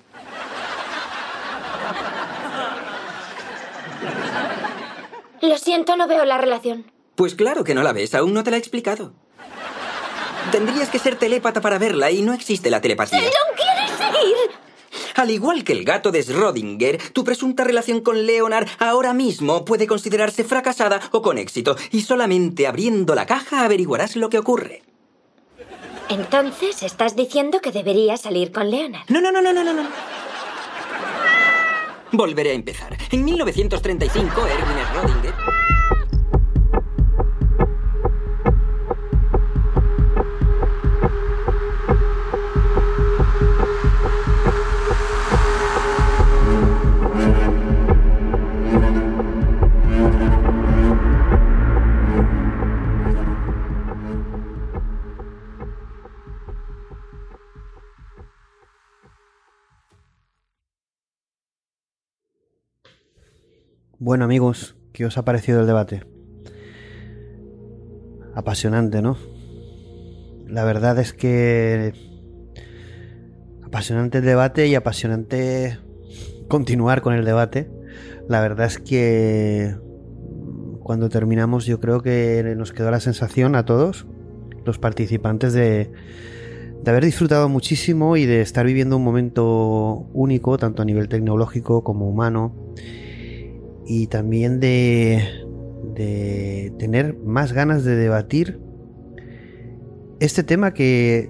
Lo 5.41 5.57
siento, 5.57 5.95
no 5.95 6.07
veo 6.07 6.25
la 6.25 6.37
relación. 6.37 6.91
Pues 7.15 7.35
claro 7.35 7.63
que 7.63 7.73
no 7.73 7.83
la 7.83 7.93
ves, 7.93 8.13
aún 8.15 8.33
no 8.33 8.43
te 8.43 8.51
la 8.51 8.57
he 8.57 8.59
explicado. 8.59 9.13
Tendrías 10.51 10.89
que 10.89 10.99
ser 10.99 11.15
telépata 11.15 11.61
para 11.61 11.77
verla 11.77 12.11
y 12.11 12.21
no 12.21 12.33
existe 12.33 12.69
la 12.69 12.81
telepatía. 12.81 13.19
¿Sheldon, 13.19 13.55
quieres 13.55 13.91
seguir? 13.91 14.64
Al 15.15 15.31
igual 15.31 15.63
que 15.63 15.71
el 15.71 15.85
gato 15.85 16.11
de 16.11 16.21
Schrödinger, 16.21 17.11
tu 17.13 17.23
presunta 17.23 17.63
relación 17.63 18.01
con 18.01 18.25
Leonard 18.25 18.67
ahora 18.79 19.13
mismo 19.13 19.63
puede 19.63 19.87
considerarse 19.87 20.43
fracasada 20.43 20.99
o 21.11 21.21
con 21.21 21.37
éxito, 21.37 21.77
y 21.91 22.01
solamente 22.01 22.67
abriendo 22.67 23.15
la 23.15 23.25
caja 23.25 23.63
averiguarás 23.63 24.17
lo 24.17 24.29
que 24.29 24.39
ocurre. 24.39 24.83
Entonces, 26.09 26.83
¿estás 26.83 27.15
diciendo 27.15 27.61
que 27.61 27.71
debería 27.71 28.17
salir 28.17 28.51
con 28.51 28.69
Leonard? 28.69 29.05
No, 29.07 29.21
no, 29.21 29.31
no, 29.31 29.41
no, 29.41 29.53
no, 29.53 29.63
no. 29.63 29.73
no. 29.73 29.89
Volveré 32.11 32.51
a 32.51 32.53
empezar. 32.53 32.97
En 33.11 33.23
1935, 33.23 34.47
Erwin 34.47 34.77
Schrödinger... 34.77 35.74
Bueno 64.05 64.25
amigos, 64.25 64.75
¿qué 64.93 65.03
os 65.07 65.17
ha 65.17 65.25
parecido 65.25 65.61
el 65.61 65.65
debate? 65.65 66.03
Apasionante, 68.35 69.01
¿no? 69.01 69.17
La 70.47 70.63
verdad 70.63 70.99
es 70.99 71.11
que 71.11 71.91
apasionante 73.63 74.19
el 74.19 74.25
debate 74.25 74.67
y 74.67 74.75
apasionante 74.75 75.79
continuar 76.47 77.01
con 77.01 77.15
el 77.15 77.25
debate. 77.25 77.67
La 78.29 78.41
verdad 78.41 78.67
es 78.67 78.77
que 78.77 79.75
cuando 80.81 81.09
terminamos 81.09 81.65
yo 81.65 81.79
creo 81.79 82.03
que 82.03 82.53
nos 82.55 82.73
quedó 82.73 82.91
la 82.91 82.99
sensación 82.99 83.55
a 83.55 83.65
todos, 83.65 84.05
los 84.65 84.77
participantes, 84.77 85.53
de, 85.53 85.91
de 86.83 86.91
haber 86.91 87.05
disfrutado 87.05 87.49
muchísimo 87.49 88.17
y 88.17 88.27
de 88.27 88.41
estar 88.41 88.67
viviendo 88.67 88.97
un 88.97 89.03
momento 89.03 90.07
único, 90.13 90.59
tanto 90.59 90.83
a 90.83 90.85
nivel 90.85 91.09
tecnológico 91.09 91.83
como 91.83 92.07
humano 92.07 92.53
y 93.85 94.07
también 94.07 94.59
de, 94.59 95.23
de 95.93 96.73
tener 96.79 97.17
más 97.17 97.53
ganas 97.53 97.83
de 97.83 97.95
debatir 97.95 98.59
este 100.19 100.43
tema 100.43 100.73
que 100.73 101.29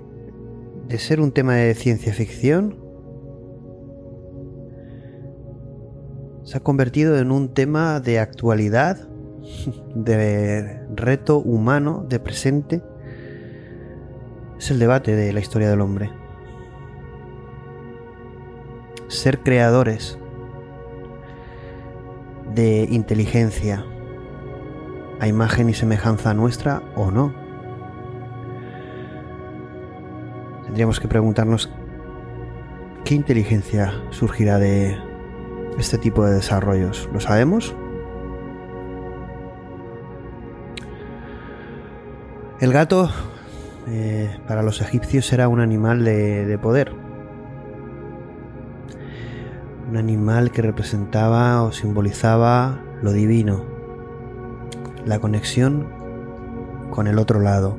de 0.87 0.99
ser 0.99 1.19
un 1.19 1.31
tema 1.31 1.55
de 1.55 1.73
ciencia 1.73 2.13
ficción 2.13 2.77
se 6.43 6.57
ha 6.57 6.59
convertido 6.59 7.17
en 7.17 7.31
un 7.31 7.53
tema 7.55 7.99
de 7.99 8.19
actualidad, 8.19 9.09
de 9.95 10.79
reto 10.95 11.39
humano, 11.39 12.05
de 12.07 12.19
presente. 12.19 12.83
Es 14.59 14.69
el 14.69 14.77
debate 14.77 15.15
de 15.15 15.33
la 15.33 15.39
historia 15.39 15.69
del 15.69 15.81
hombre. 15.81 16.11
Ser 19.07 19.39
creadores 19.39 20.19
de 22.53 22.87
inteligencia 22.89 23.85
a 25.19 25.27
imagen 25.27 25.69
y 25.69 25.73
semejanza 25.73 26.33
nuestra 26.33 26.81
o 26.95 27.11
no. 27.11 27.33
Tendríamos 30.63 30.99
que 30.99 31.07
preguntarnos 31.07 31.71
qué 33.05 33.15
inteligencia 33.15 33.93
surgirá 34.09 34.59
de 34.59 34.97
este 35.77 35.97
tipo 35.97 36.25
de 36.25 36.33
desarrollos. 36.33 37.09
¿Lo 37.13 37.19
sabemos? 37.19 37.75
El 42.59 42.71
gato 42.71 43.09
eh, 43.87 44.37
para 44.47 44.63
los 44.63 44.81
egipcios 44.81 45.31
era 45.33 45.47
un 45.47 45.59
animal 45.59 46.03
de, 46.03 46.45
de 46.45 46.57
poder 46.57 47.04
un 49.95 49.99
animal 49.99 50.51
que 50.51 50.61
representaba 50.61 51.63
o 51.63 51.71
simbolizaba 51.71 52.83
lo 53.01 53.13
divino, 53.13 53.63
la 55.05 55.19
conexión 55.19 55.87
con 56.91 57.07
el 57.07 57.17
otro 57.17 57.39
lado, 57.39 57.77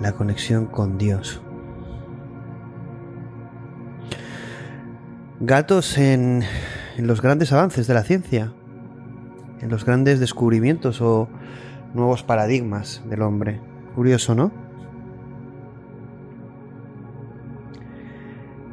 la 0.00 0.12
conexión 0.12 0.66
con 0.66 0.96
Dios. 0.96 1.42
Gatos 5.40 5.98
en, 5.98 6.44
los 6.98 7.20
grandes 7.20 7.52
avances 7.52 7.88
de 7.88 7.94
la 7.94 8.04
ciencia, 8.04 8.52
en 9.62 9.70
los 9.70 9.84
grandes 9.84 10.20
descubrimientos 10.20 11.00
o 11.00 11.28
nuevos 11.92 12.22
paradigmas 12.22 13.02
del 13.10 13.22
hombre. 13.22 13.60
Curioso, 13.96 14.36
¿no? 14.36 14.52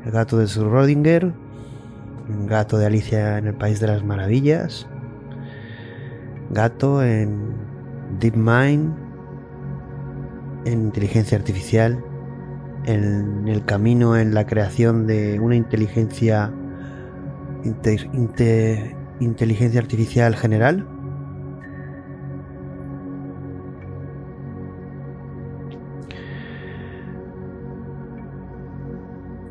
El 0.06 0.12
gato 0.12 0.38
de 0.38 0.46
Schrödinger 0.46 1.34
Gato 2.48 2.78
de 2.78 2.86
Alicia 2.86 3.38
en 3.38 3.48
el 3.48 3.54
País 3.54 3.80
de 3.80 3.88
las 3.88 4.04
Maravillas. 4.04 4.88
Gato 6.50 7.04
en 7.04 7.54
DeepMind. 8.20 8.94
En 10.66 10.82
inteligencia 10.82 11.38
artificial. 11.38 12.04
En 12.86 13.48
el 13.48 13.64
camino 13.66 14.18
en 14.18 14.34
la 14.34 14.46
creación 14.46 15.08
de 15.08 15.40
una 15.40 15.56
inteligencia. 15.56 16.52
inteligencia 19.20 19.80
artificial 19.80 20.36
general. 20.36 20.88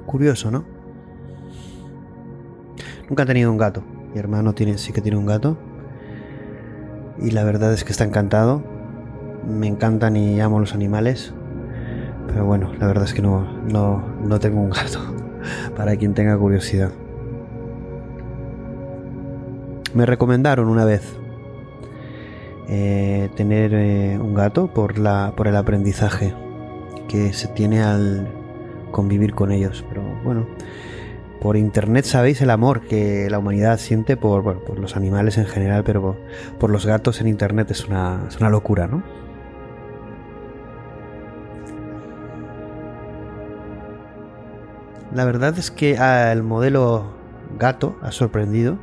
Curioso, 0.06 0.50
¿no? 0.50 0.79
Nunca 3.10 3.24
he 3.24 3.26
tenido 3.26 3.50
un 3.50 3.58
gato. 3.58 3.82
Mi 4.14 4.20
hermano 4.20 4.54
tiene, 4.54 4.78
sí 4.78 4.92
que 4.92 5.00
tiene 5.00 5.18
un 5.18 5.26
gato. 5.26 5.58
Y 7.18 7.32
la 7.32 7.42
verdad 7.42 7.72
es 7.72 7.82
que 7.82 7.90
está 7.90 8.04
encantado. 8.04 8.62
Me 9.44 9.66
encantan 9.66 10.16
y 10.16 10.40
amo 10.40 10.60
los 10.60 10.74
animales. 10.74 11.34
Pero 12.28 12.44
bueno, 12.44 12.72
la 12.78 12.86
verdad 12.86 13.04
es 13.04 13.12
que 13.12 13.20
no, 13.20 13.48
no, 13.64 14.38
tengo 14.38 14.60
un 14.60 14.70
gato. 14.70 15.00
Para 15.76 15.96
quien 15.96 16.14
tenga 16.14 16.38
curiosidad. 16.38 16.92
Me 19.92 20.06
recomendaron 20.06 20.68
una 20.68 20.84
vez 20.84 21.18
eh, 22.68 23.28
tener 23.34 23.74
eh, 23.74 24.18
un 24.20 24.34
gato 24.34 24.72
por, 24.72 24.98
la, 24.98 25.32
por 25.36 25.48
el 25.48 25.56
aprendizaje 25.56 26.32
que 27.08 27.32
se 27.32 27.48
tiene 27.48 27.82
al 27.82 28.28
convivir 28.92 29.34
con 29.34 29.50
ellos. 29.50 29.84
Pero 29.88 30.04
bueno, 30.22 30.46
por 31.40 31.56
internet 31.56 32.04
sabéis 32.04 32.42
el 32.42 32.50
amor 32.50 32.82
que 32.82 33.28
la 33.30 33.38
humanidad 33.38 33.78
siente 33.78 34.16
por, 34.16 34.78
los 34.78 34.96
animales 34.96 35.38
en 35.38 35.46
general, 35.46 35.84
pero 35.84 36.16
por, 36.58 36.70
los 36.70 36.84
gatos 36.84 37.20
en 37.20 37.28
internet 37.28 37.70
es 37.70 37.86
una, 37.86 38.28
locura, 38.50 38.86
¿no? 38.86 39.02
La 45.14 45.24
verdad 45.24 45.58
es 45.58 45.70
que 45.70 45.96
el 46.30 46.42
modelo 46.42 47.14
gato 47.58 47.96
ha 48.02 48.12
sorprendido. 48.12 48.78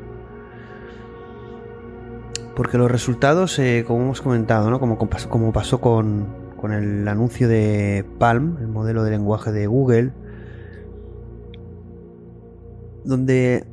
Porque 2.56 2.80
los 2.80 2.90
resultados, 2.90 3.60
eh, 3.60 3.86
como 3.88 4.02
hemos 4.02 4.22
comentado, 4.22 4.72
¿no? 4.72 4.80
como, 4.80 4.98
como 4.98 5.54
pasó 5.54 5.80
con, 5.80 6.26
con 6.60 6.74
el 6.74 7.08
anuncio 7.08 7.48
de 7.48 8.04
Palm, 8.18 8.58
el 8.60 8.68
modelo 8.68 9.04
de 9.04 9.12
lenguaje 9.12 9.52
de 9.52 9.68
Google, 9.68 10.12
donde 13.08 13.66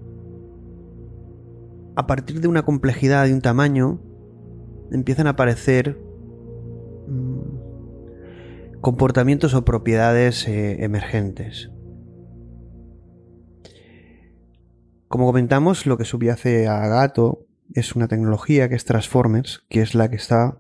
a 1.97 2.07
partir 2.07 2.41
de 2.41 2.47
una 2.47 2.65
complejidad 2.65 3.27
de 3.27 3.35
un 3.35 3.41
tamaño 3.41 4.01
empiezan 4.93 5.27
a 5.27 5.31
aparecer 5.31 5.99
mm, 7.09 8.81
comportamientos 8.81 9.55
o 9.55 9.65
propiedades 9.65 10.47
eh, 10.47 10.85
emergentes. 10.85 11.71
Como 15.09 15.27
comentamos, 15.27 15.87
lo 15.87 15.99
que 15.99 16.05
subyace 16.05 16.69
a 16.69 16.87
Gato 16.87 17.47
es 17.73 17.97
una 17.97 18.07
tecnología 18.07 18.69
que 18.69 18.77
es 18.77 18.85
Transformers, 18.85 19.65
que 19.69 19.81
es 19.81 19.97
la 19.97 20.09
que 20.09 20.17
está 20.17 20.59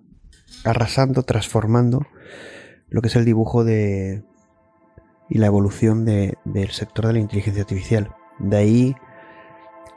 arrasando, 0.64 1.22
transformando 1.22 2.06
lo 2.88 3.02
que 3.02 3.08
es 3.08 3.16
el 3.16 3.24
dibujo 3.24 3.64
de 3.64 4.24
y 5.28 5.38
la 5.38 5.46
evolución 5.46 6.04
del 6.04 6.70
sector 6.70 7.06
de 7.06 7.14
la 7.14 7.18
inteligencia 7.20 7.62
artificial. 7.62 8.14
De 8.38 8.56
ahí 8.56 8.96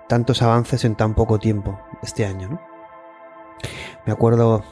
tantos 0.08 0.42
avances 0.42 0.86
en 0.86 0.96
tan 0.96 1.14
poco 1.16 1.40
tiempo 1.40 1.80
este 2.02 2.26
año, 2.26 2.50
¿no? 2.50 2.62
Me 4.06 4.14
acuerdo 4.14 4.64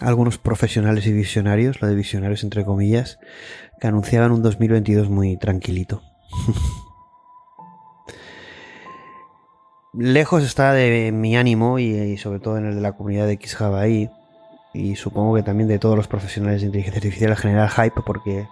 algunos 0.00 0.38
profesionales 0.38 1.06
y 1.06 1.12
visionarios, 1.12 1.82
lo 1.82 1.88
de 1.88 1.94
visionarios 1.94 2.42
entre 2.42 2.64
comillas, 2.64 3.18
que 3.80 3.86
anunciaban 3.86 4.32
un 4.32 4.42
2022 4.42 5.10
muy 5.10 5.36
tranquilito. 5.36 6.02
Lejos 9.92 10.44
está 10.44 10.72
de 10.72 11.10
mi 11.12 11.36
ánimo 11.36 11.78
y, 11.78 12.16
sobre 12.16 12.38
todo 12.38 12.56
en 12.56 12.66
el 12.66 12.76
de 12.76 12.80
la 12.80 12.92
comunidad 12.92 13.26
de 13.26 13.38
XJava 13.42 13.88
y 13.88 14.08
supongo 14.94 15.34
que 15.34 15.42
también 15.42 15.68
de 15.68 15.80
todos 15.80 15.96
los 15.96 16.06
profesionales 16.06 16.60
de 16.60 16.68
inteligencia 16.68 16.98
artificial 16.98 17.32
en 17.32 17.36
general 17.36 17.68
hype 17.68 18.00
porque 18.06 18.46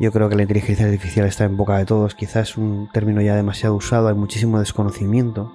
Yo 0.00 0.12
creo 0.12 0.28
que 0.28 0.36
la 0.36 0.42
inteligencia 0.42 0.86
artificial 0.86 1.26
está 1.26 1.44
en 1.44 1.56
boca 1.56 1.76
de 1.76 1.84
todos, 1.84 2.14
quizás 2.14 2.50
es 2.50 2.56
un 2.56 2.88
término 2.92 3.20
ya 3.20 3.34
demasiado 3.34 3.74
usado, 3.74 4.08
hay 4.08 4.14
muchísimo 4.14 4.60
desconocimiento. 4.60 5.52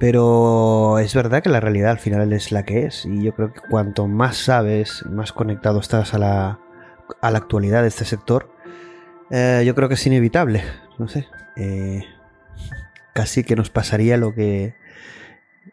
Pero 0.00 0.98
es 0.98 1.14
verdad 1.14 1.44
que 1.44 1.48
la 1.48 1.60
realidad 1.60 1.92
al 1.92 2.00
final 2.00 2.32
es 2.32 2.50
la 2.50 2.64
que 2.64 2.86
es 2.86 3.06
y 3.06 3.22
yo 3.22 3.32
creo 3.34 3.52
que 3.52 3.60
cuanto 3.70 4.08
más 4.08 4.36
sabes, 4.36 5.06
más 5.06 5.32
conectado 5.32 5.78
estás 5.78 6.14
a 6.14 6.18
la, 6.18 6.58
a 7.20 7.30
la 7.30 7.38
actualidad 7.38 7.82
de 7.82 7.88
este 7.88 8.04
sector, 8.04 8.50
eh, 9.30 9.62
yo 9.64 9.76
creo 9.76 9.88
que 9.88 9.94
es 9.94 10.06
inevitable, 10.06 10.64
no 10.98 11.06
sé. 11.06 11.28
Eh, 11.56 12.04
casi 13.12 13.44
que 13.44 13.54
nos 13.54 13.70
pasaría 13.70 14.16
lo 14.16 14.34
que 14.34 14.74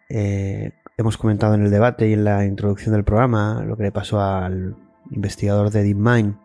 eh, 0.09 0.73
hemos 0.97 1.17
comentado 1.17 1.55
en 1.55 1.63
el 1.63 1.71
debate 1.71 2.07
y 2.09 2.13
en 2.13 2.23
la 2.23 2.45
introducción 2.45 2.93
del 2.93 3.03
programa, 3.03 3.63
lo 3.65 3.77
que 3.77 3.83
le 3.83 3.91
pasó 3.91 4.21
al 4.21 4.75
investigador 5.11 5.71
de 5.71 5.83
DeepMind, 5.83 6.35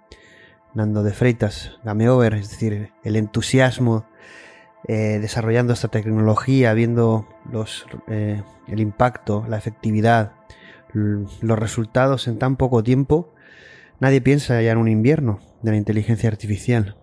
Nando 0.74 1.02
de 1.02 1.12
Freitas, 1.12 1.78
Game 1.84 2.08
Over, 2.08 2.34
es 2.34 2.50
decir, 2.50 2.92
el 3.04 3.16
entusiasmo 3.16 4.06
eh, 4.86 5.18
desarrollando 5.20 5.72
esta 5.72 5.88
tecnología, 5.88 6.74
viendo 6.74 7.28
los, 7.50 7.86
eh, 8.08 8.42
el 8.68 8.80
impacto, 8.80 9.44
la 9.48 9.56
efectividad, 9.56 10.32
los 10.92 11.58
resultados 11.58 12.28
en 12.28 12.38
tan 12.38 12.56
poco 12.56 12.82
tiempo, 12.82 13.34
nadie 13.98 14.20
piensa 14.20 14.60
ya 14.62 14.72
en 14.72 14.78
un 14.78 14.88
invierno 14.88 15.40
de 15.62 15.72
la 15.72 15.76
inteligencia 15.76 16.28
artificial. 16.28 16.96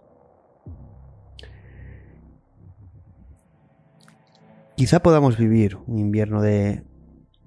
Quizá 4.75 5.01
podamos 5.01 5.37
vivir 5.37 5.77
un 5.87 5.99
invierno 5.99 6.41
de 6.41 6.83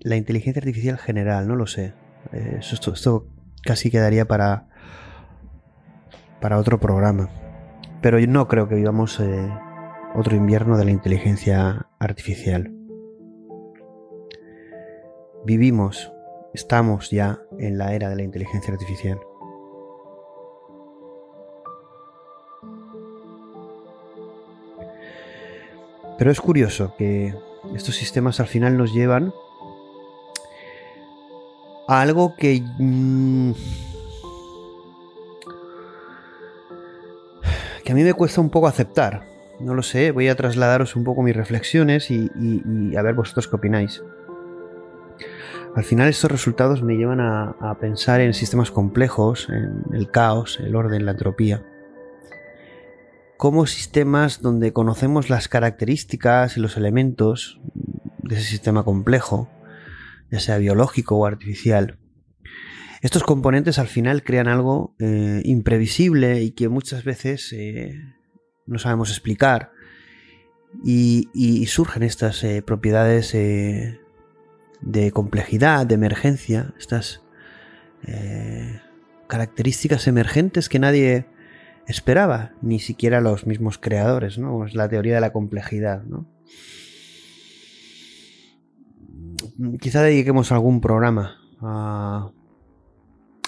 la 0.00 0.16
inteligencia 0.16 0.60
artificial 0.60 0.98
general, 0.98 1.48
no 1.48 1.56
lo 1.56 1.66
sé. 1.66 1.94
Eh, 2.32 2.60
esto, 2.60 3.26
casi 3.62 3.90
quedaría 3.90 4.26
para, 4.26 4.68
para 6.44 6.58
otro 6.58 6.78
programa. 6.78 7.30
Pero 8.02 8.18
yo 8.18 8.26
no 8.26 8.46
creo 8.48 8.68
que 8.68 8.74
vivamos 8.74 9.18
eh, 9.18 9.50
otro 10.14 10.36
invierno 10.36 10.76
de 10.76 10.84
la 10.84 10.90
inteligencia 10.90 11.86
artificial. 11.98 12.70
Vivimos, 15.46 16.12
estamos 16.52 17.10
ya 17.10 17.40
en 17.58 17.78
la 17.78 17.94
era 17.94 18.10
de 18.10 18.16
la 18.16 18.24
inteligencia 18.24 18.74
artificial. 18.74 19.18
Pero 26.18 26.30
es 26.30 26.42
curioso 26.42 26.94
que 26.98 27.34
estos 27.74 27.96
sistemas 27.96 28.38
al 28.38 28.48
final 28.48 28.76
nos 28.76 28.92
llevan 28.92 29.32
a 31.88 32.02
algo 32.02 32.34
que... 32.36 32.62
Mm, 32.78 33.52
que 37.84 37.92
a 37.92 37.94
mí 37.94 38.02
me 38.02 38.14
cuesta 38.14 38.40
un 38.40 38.50
poco 38.50 38.66
aceptar. 38.66 39.26
No 39.60 39.74
lo 39.74 39.82
sé, 39.82 40.10
voy 40.10 40.28
a 40.28 40.34
trasladaros 40.34 40.96
un 40.96 41.04
poco 41.04 41.22
mis 41.22 41.36
reflexiones 41.36 42.10
y, 42.10 42.30
a 42.96 43.02
ver 43.02 43.14
vosotros 43.14 43.46
qué 43.48 43.56
opináis. 43.56 44.02
Al 45.76 45.84
final 45.84 46.08
estos 46.08 46.30
resultados 46.30 46.82
me 46.82 46.94
llevan 46.94 47.20
a, 47.20 47.56
a, 47.60 47.78
pensar 47.78 48.20
en 48.20 48.32
sistemas 48.32 48.70
complejos, 48.70 49.48
en 49.48 49.84
el 49.92 50.10
caos, 50.10 50.60
el 50.60 50.76
orden, 50.76 51.04
la 51.04 51.12
entropía 51.12 51.62
como 53.36 53.66
sistemas 53.66 54.40
donde 54.40 54.72
conocemos 54.72 55.28
las 55.28 55.48
características 55.48 56.56
y 56.56 56.60
los 56.60 56.78
elementos 56.78 57.60
de 58.22 58.36
ese 58.36 58.44
sistema 58.44 58.84
complejo, 58.84 59.50
ya 60.30 60.40
sea 60.40 60.56
biológico 60.56 61.16
o 61.16 61.26
artificial. 61.26 61.98
Estos 63.04 63.22
componentes 63.22 63.78
al 63.78 63.86
final 63.86 64.22
crean 64.22 64.48
algo 64.48 64.94
eh, 64.98 65.42
imprevisible 65.44 66.40
y 66.40 66.52
que 66.52 66.70
muchas 66.70 67.04
veces 67.04 67.52
eh, 67.52 68.00
no 68.66 68.78
sabemos 68.78 69.10
explicar 69.10 69.72
y, 70.82 71.66
surgen 71.66 72.02
estas 72.02 72.42
eh, 72.44 72.62
propiedades 72.62 73.32
de 73.34 75.12
complejidad, 75.12 75.84
de 75.84 75.96
emergencia, 75.96 76.72
estas 76.78 77.20
características 79.26 80.06
emergentes 80.06 80.70
que 80.70 80.78
nadie 80.78 81.26
esperaba, 81.86 82.52
ni 82.62 82.78
siquiera 82.78 83.20
los 83.20 83.46
mismos 83.46 83.76
creadores, 83.76 84.38
¿no? 84.38 84.64
Es 84.64 84.74
la 84.74 84.88
teoría 84.88 85.16
de 85.16 85.20
la 85.20 85.32
complejidad, 85.34 86.04
¿no? 86.04 86.26
Quizá 89.78 90.00
dediquemos 90.00 90.52
algún 90.52 90.80
programa 90.80 91.36
a, 91.60 92.30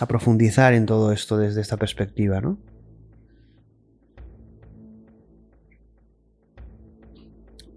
a 0.01 0.06
profundizar 0.06 0.74
en 0.74 0.86
todo 0.86 1.12
esto 1.12 1.39
desde 1.39 1.60
esta 1.60 1.77
perspectiva, 1.77 2.40
¿no? 2.40 2.59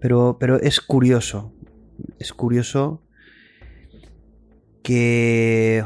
Pero, 0.00 0.38
pero 0.40 0.58
es 0.58 0.80
curioso, 0.80 1.52
es 2.18 2.32
curioso 2.32 3.02
que 4.82 5.84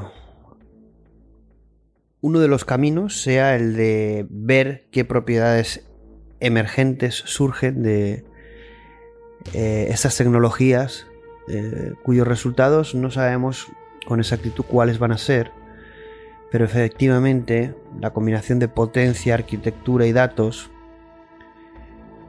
uno 2.21 2.39
de 2.39 2.49
los 2.49 2.65
caminos 2.65 3.21
sea 3.21 3.57
el 3.57 3.77
de 3.77 4.27
ver 4.31 4.87
qué 4.93 5.05
propiedades 5.05 5.85
emergentes 6.41 7.15
surgen 7.15 7.83
de 7.83 8.25
eh, 9.53 9.89
estas 9.91 10.17
tecnologías 10.17 11.07
eh, 11.49 11.93
cuyos 12.03 12.27
resultados 12.27 12.95
no 12.95 13.11
sabemos 13.11 13.67
con 14.07 14.21
exactitud 14.21 14.65
cuáles 14.65 14.99
van 14.99 15.13
a 15.13 15.19
ser, 15.19 15.51
pero 16.55 16.67
efectivamente 16.67 17.75
la 17.99 18.13
combinación 18.13 18.61
de 18.61 18.69
potencia, 18.69 19.35
arquitectura 19.35 20.07
y 20.07 20.13
datos 20.13 20.71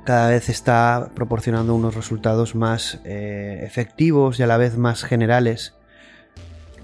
cada 0.03 0.29
vez 0.29 0.49
está 0.49 1.11
proporcionando 1.13 1.75
unos 1.75 1.93
resultados 1.93 2.55
más 2.55 2.99
eh, 3.05 3.61
efectivos 3.61 4.39
y 4.39 4.41
a 4.41 4.47
la 4.47 4.57
vez 4.57 4.79
más 4.79 5.03
generales, 5.03 5.75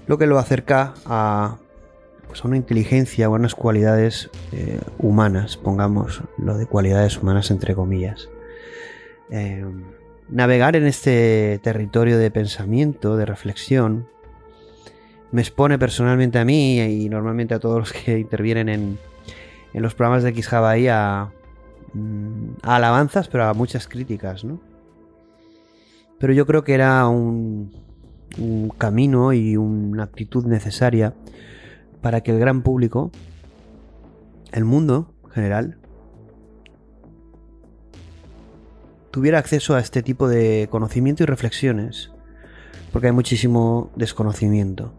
lo 0.06 0.18
que 0.18 0.28
lo 0.28 0.38
acerca 0.38 0.94
a 1.04 1.56
pues, 2.28 2.44
una 2.44 2.56
inteligencia 2.56 3.28
o 3.28 3.34
unas 3.34 3.56
cualidades 3.56 4.30
eh, 4.52 4.78
humanas, 4.98 5.56
pongamos 5.56 6.22
lo 6.38 6.56
de 6.56 6.66
cualidades 6.66 7.18
humanas 7.18 7.50
entre 7.50 7.74
comillas. 7.74 8.28
Eh, 9.32 9.64
navegar 10.28 10.76
en 10.76 10.86
este 10.86 11.58
territorio 11.60 12.18
de 12.18 12.30
pensamiento, 12.30 13.16
de 13.16 13.26
reflexión, 13.26 14.11
me 15.32 15.40
expone 15.40 15.78
personalmente 15.78 16.38
a 16.38 16.44
mí 16.44 16.78
y 16.80 17.08
normalmente 17.08 17.54
a 17.54 17.58
todos 17.58 17.78
los 17.78 17.92
que 17.92 18.18
intervienen 18.18 18.68
en, 18.68 18.98
los 19.72 19.94
programas 19.94 20.22
de 20.22 20.34
XJavaI 20.34 20.88
a, 20.88 21.32
mm, 21.94 22.48
a 22.62 22.76
alabanzas, 22.76 23.28
pero 23.28 23.44
a 23.44 23.54
muchas 23.54 23.88
críticas, 23.88 24.44
¿no? 24.44 24.60
Pero 26.18 26.34
yo 26.34 26.46
creo 26.46 26.62
que 26.62 26.74
era 26.74 27.08
un, 27.08 27.74
un 28.38 28.68
camino 28.68 29.32
y 29.32 29.56
una 29.56 30.04
actitud 30.04 30.46
necesaria 30.46 31.14
para 32.02 32.20
que 32.20 32.30
el 32.30 32.38
gran 32.38 32.62
público, 32.62 33.10
el 34.52 34.64
mundo 34.64 35.14
general, 35.32 35.78
tuviera 39.10 39.38
acceso 39.38 39.74
a 39.74 39.80
este 39.80 40.02
tipo 40.02 40.28
de 40.28 40.68
conocimiento 40.70 41.22
y 41.22 41.26
reflexiones, 41.26 42.10
porque 42.92 43.08
hay 43.08 43.12
muchísimo 43.12 43.90
desconocimiento. 43.96 44.92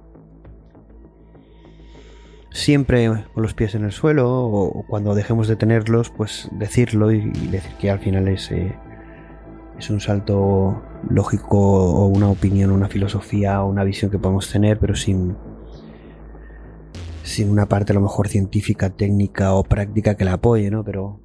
Siempre 2.53 3.07
con 3.34 3.41
los 3.41 3.55
pies 3.55 3.73
en 3.73 3.84
el 3.84 3.91
suelo, 3.91 4.30
o 4.30 4.85
cuando 4.88 5.15
dejemos 5.15 5.47
de 5.47 5.55
tenerlos, 5.55 6.11
pues 6.11 6.49
decirlo 6.51 7.11
y, 7.11 7.31
decir 7.49 7.73
que 7.80 7.89
al 7.89 7.97
final 7.97 8.27
es, 8.27 8.51
eh, 8.51 8.75
es 9.80 9.89
un 9.89 9.99
salto 9.99 10.84
lógico 11.09 11.57
o 11.57 12.05
una 12.05 12.30
opinión, 12.30 12.69
una 12.69 12.89
filosofía 12.89 13.63
o 13.63 13.67
una 13.67 13.84
visión 13.84 14.11
que 14.11 14.19
podemos 14.19 14.51
tener, 14.51 14.77
pero 14.77 14.93
sin, 14.93 15.35
sin 17.23 17.49
una 17.49 17.65
parte 17.65 17.91
a 17.91 17.95
lo 17.95 18.01
mejor 18.01 18.27
científica, 18.27 18.91
técnica 18.91 19.55
o 19.55 19.63
práctica 19.63 20.15
que 20.15 20.23
la 20.23 20.34
apoye, 20.34 20.69
¿no? 20.69 20.84
Pero, 20.84 21.19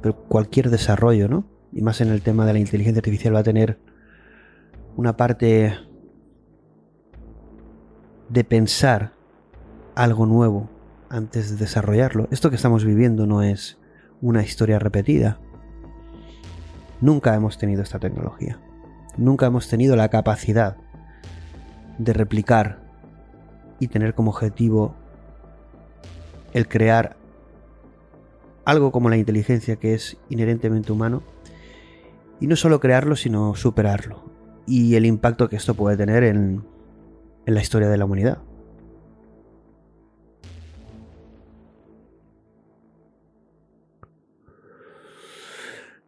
pero 0.00 0.16
cualquier 0.26 0.70
desarrollo, 0.70 1.28
¿no? 1.28 1.44
Y 1.72 1.82
más 1.82 2.00
en 2.00 2.08
el 2.08 2.20
tema 2.20 2.46
de 2.46 2.54
la 2.54 2.58
inteligencia 2.58 2.98
artificial 2.98 3.36
va 3.36 3.40
a 3.40 3.44
tener 3.44 3.78
una 4.96 5.16
parte 5.16 5.72
de 8.32 8.44
pensar 8.44 9.12
algo 9.94 10.24
nuevo 10.24 10.70
antes 11.10 11.50
de 11.50 11.56
desarrollarlo. 11.56 12.28
Esto 12.30 12.48
que 12.48 12.56
estamos 12.56 12.82
viviendo 12.82 13.26
no 13.26 13.42
es 13.42 13.78
una 14.22 14.42
historia 14.42 14.78
repetida. 14.78 15.38
Nunca 17.02 17.34
hemos 17.34 17.58
tenido 17.58 17.82
esta 17.82 17.98
tecnología. 17.98 18.58
Nunca 19.18 19.44
hemos 19.44 19.68
tenido 19.68 19.96
la 19.96 20.08
capacidad 20.08 20.78
de 21.98 22.12
replicar 22.14 22.80
y 23.78 23.88
tener 23.88 24.14
como 24.14 24.30
objetivo 24.30 24.94
el 26.54 26.68
crear 26.68 27.16
algo 28.64 28.92
como 28.92 29.10
la 29.10 29.18
inteligencia 29.18 29.76
que 29.76 29.92
es 29.92 30.16
inherentemente 30.30 30.90
humano 30.90 31.22
y 32.40 32.46
no 32.46 32.56
solo 32.56 32.80
crearlo 32.80 33.14
sino 33.16 33.54
superarlo 33.56 34.22
y 34.66 34.94
el 34.94 35.04
impacto 35.04 35.48
que 35.48 35.56
esto 35.56 35.74
puede 35.74 35.96
tener 35.96 36.22
en, 36.22 36.64
en 37.46 37.54
la 37.54 37.60
historia 37.60 37.88
de 37.88 37.98
la 37.98 38.04
humanidad. 38.04 38.38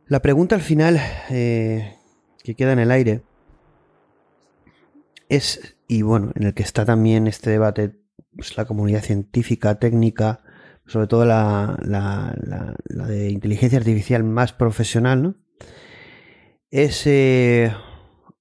La 0.06 0.20
pregunta 0.20 0.54
al 0.54 0.60
final 0.60 1.00
eh, 1.30 1.96
que 2.42 2.54
queda 2.54 2.72
en 2.72 2.78
el 2.78 2.90
aire 2.90 3.22
es, 5.28 5.76
y 5.88 6.02
bueno, 6.02 6.30
en 6.34 6.44
el 6.44 6.54
que 6.54 6.62
está 6.62 6.84
también 6.84 7.26
este 7.26 7.50
debate, 7.50 7.96
pues 8.36 8.56
la 8.56 8.66
comunidad 8.66 9.02
científica, 9.02 9.78
técnica, 9.78 10.42
sobre 10.86 11.06
todo 11.06 11.24
la, 11.24 11.78
de 12.84 13.30
inteligencia 13.30 13.78
artificial 13.78 14.22
más 14.24 14.52
profesional, 14.52 15.22
¿no? 15.22 15.34
Es 16.70 17.06
eh, 17.06 17.72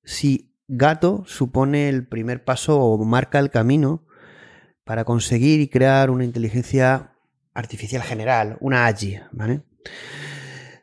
si 0.03 0.52
Gato 0.75 1.23
supone 1.27 1.89
el 1.89 2.07
primer 2.07 2.43
paso 2.43 2.79
o 2.79 3.03
marca 3.05 3.39
el 3.39 3.49
camino 3.49 4.05
para 4.83 5.05
conseguir 5.05 5.61
y 5.61 5.67
crear 5.67 6.09
una 6.09 6.25
inteligencia 6.25 7.13
artificial 7.53 8.01
general, 8.01 8.57
una 8.59 8.87
AGI, 8.87 9.19
¿vale? 9.31 9.61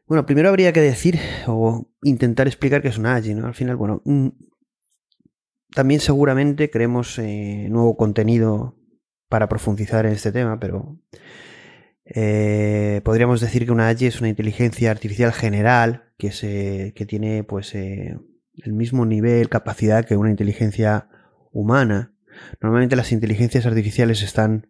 Bueno, 0.07 0.27
primero 0.27 0.49
habría 0.49 0.73
que 0.73 0.81
decir 0.81 1.19
o 1.47 1.89
intentar 2.03 2.47
explicar 2.47 2.83
qué 2.83 2.89
es 2.89 2.99
una 2.99 3.17
AGI, 3.17 3.35
¿no? 3.35 3.47
Al 3.47 3.55
final, 3.55 3.77
bueno, 3.77 4.03
también 5.75 6.01
seguramente 6.01 6.71
creemos 6.71 7.19
eh, 7.19 7.67
nuevo 7.69 7.97
contenido 7.97 8.77
para 9.29 9.49
profundizar 9.49 10.07
en 10.07 10.13
este 10.13 10.33
tema, 10.33 10.59
pero 10.59 10.99
eh, 12.05 13.01
podríamos 13.05 13.41
decir 13.41 13.65
que 13.65 13.73
una 13.73 13.89
AGI 13.89 14.07
es 14.07 14.21
una 14.21 14.29
inteligencia 14.29 14.91
artificial 14.91 15.33
general 15.33 16.13
que, 16.19 16.33
se, 16.33 16.93
que 16.97 17.07
tiene 17.07 17.45
pues 17.45 17.75
eh, 17.75 18.19
el 18.65 18.73
mismo 18.73 19.07
nivel, 19.07 19.49
capacidad 19.49 20.05
que 20.05 20.17
una 20.17 20.31
inteligencia 20.31 21.09
humana. 21.53 22.15
Normalmente 22.61 22.97
las 22.97 23.13
inteligencias 23.13 23.67
artificiales 23.67 24.23
están 24.23 24.69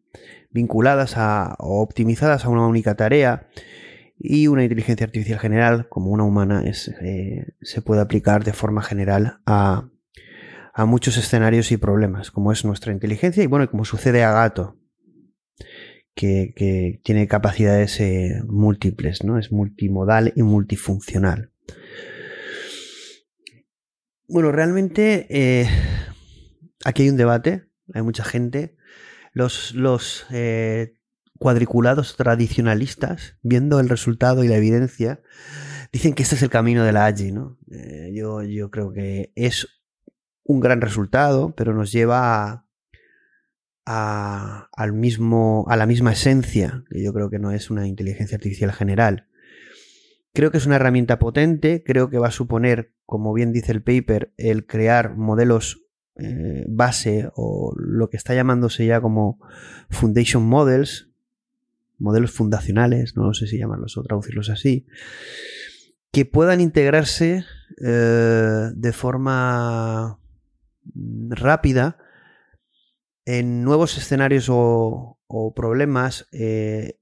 vinculadas 0.50 1.16
a, 1.16 1.54
o 1.58 1.82
optimizadas 1.82 2.44
a 2.44 2.48
una 2.48 2.66
única 2.66 2.94
tarea 2.94 3.48
y 4.18 4.48
una 4.48 4.62
inteligencia 4.62 5.06
artificial 5.06 5.38
general, 5.38 5.88
como 5.88 6.10
una 6.10 6.24
humana, 6.24 6.62
eh, 6.64 7.46
se 7.62 7.82
puede 7.82 8.02
aplicar 8.02 8.44
de 8.44 8.52
forma 8.52 8.82
general 8.82 9.40
a, 9.46 9.88
a, 10.74 10.84
muchos 10.84 11.16
escenarios 11.16 11.72
y 11.72 11.78
problemas, 11.78 12.30
como 12.30 12.52
es 12.52 12.64
nuestra 12.64 12.92
inteligencia 12.92 13.42
y 13.42 13.46
bueno, 13.46 13.70
como 13.70 13.86
sucede 13.86 14.22
a 14.22 14.32
Gato, 14.32 14.76
que, 16.14 16.52
que 16.54 17.00
tiene 17.02 17.28
capacidades 17.28 17.98
eh, 18.00 18.42
múltiples, 18.46 19.24
¿no? 19.24 19.38
Es 19.38 19.52
multimodal 19.52 20.34
y 20.36 20.42
multifuncional. 20.42 21.49
Bueno, 24.32 24.52
realmente 24.52 25.26
eh, 25.28 25.68
aquí 26.84 27.02
hay 27.02 27.10
un 27.10 27.16
debate, 27.16 27.66
hay 27.92 28.02
mucha 28.02 28.22
gente. 28.22 28.76
Los, 29.32 30.24
eh, 30.30 30.94
cuadriculados 31.36 32.16
tradicionalistas, 32.16 33.38
viendo 33.42 33.80
el 33.80 33.88
resultado 33.88 34.44
y 34.44 34.48
la 34.48 34.56
evidencia, 34.56 35.20
dicen 35.92 36.14
que 36.14 36.22
este 36.22 36.36
es 36.36 36.42
el 36.44 36.50
camino 36.50 36.84
de 36.84 36.92
la 36.92 37.06
AGI. 37.06 37.32
¿no? 37.32 37.58
Eh, 37.72 38.12
yo, 38.14 38.42
yo 38.42 38.70
creo 38.70 38.92
que 38.92 39.32
es 39.34 39.66
un 40.44 40.60
gran 40.60 40.80
resultado, 40.80 41.52
pero 41.56 41.74
nos 41.74 41.90
lleva 41.90 42.66
a, 43.84 44.68
al 44.76 44.92
mismo, 44.92 45.66
a 45.68 45.76
la 45.76 45.86
misma 45.86 46.12
esencia, 46.12 46.84
que 46.88 47.02
yo 47.02 47.12
creo 47.12 47.30
que 47.30 47.40
no 47.40 47.50
es 47.50 47.68
una 47.68 47.88
inteligencia 47.88 48.36
artificial 48.36 48.72
general. 48.72 49.26
Creo 50.32 50.50
que 50.50 50.58
es 50.58 50.66
una 50.66 50.76
herramienta 50.76 51.18
potente, 51.18 51.82
creo 51.84 52.08
que 52.08 52.18
va 52.18 52.28
a 52.28 52.32
suponer, 52.32 52.94
como 53.04 53.32
bien 53.32 53.52
dice 53.52 53.72
el 53.72 53.82
paper, 53.82 54.32
el 54.36 54.66
crear 54.66 55.16
modelos 55.16 55.82
eh, 56.16 56.64
base 56.68 57.30
o 57.34 57.72
lo 57.76 58.10
que 58.10 58.16
está 58.16 58.34
llamándose 58.34 58.86
ya 58.86 59.00
como 59.00 59.40
foundation 59.88 60.44
models, 60.44 61.08
modelos 61.98 62.30
fundacionales, 62.30 63.16
no 63.16 63.32
sé 63.34 63.46
si 63.46 63.58
llamarlos 63.58 63.96
o 63.96 64.02
traducirlos 64.02 64.50
así, 64.50 64.86
que 66.12 66.24
puedan 66.24 66.60
integrarse 66.60 67.44
eh, 67.82 68.70
de 68.74 68.92
forma 68.92 70.20
rápida 70.94 71.98
en 73.24 73.62
nuevos 73.62 73.96
escenarios 73.96 74.46
o, 74.48 75.16
problemas 75.54 76.26
eh, 76.32 76.99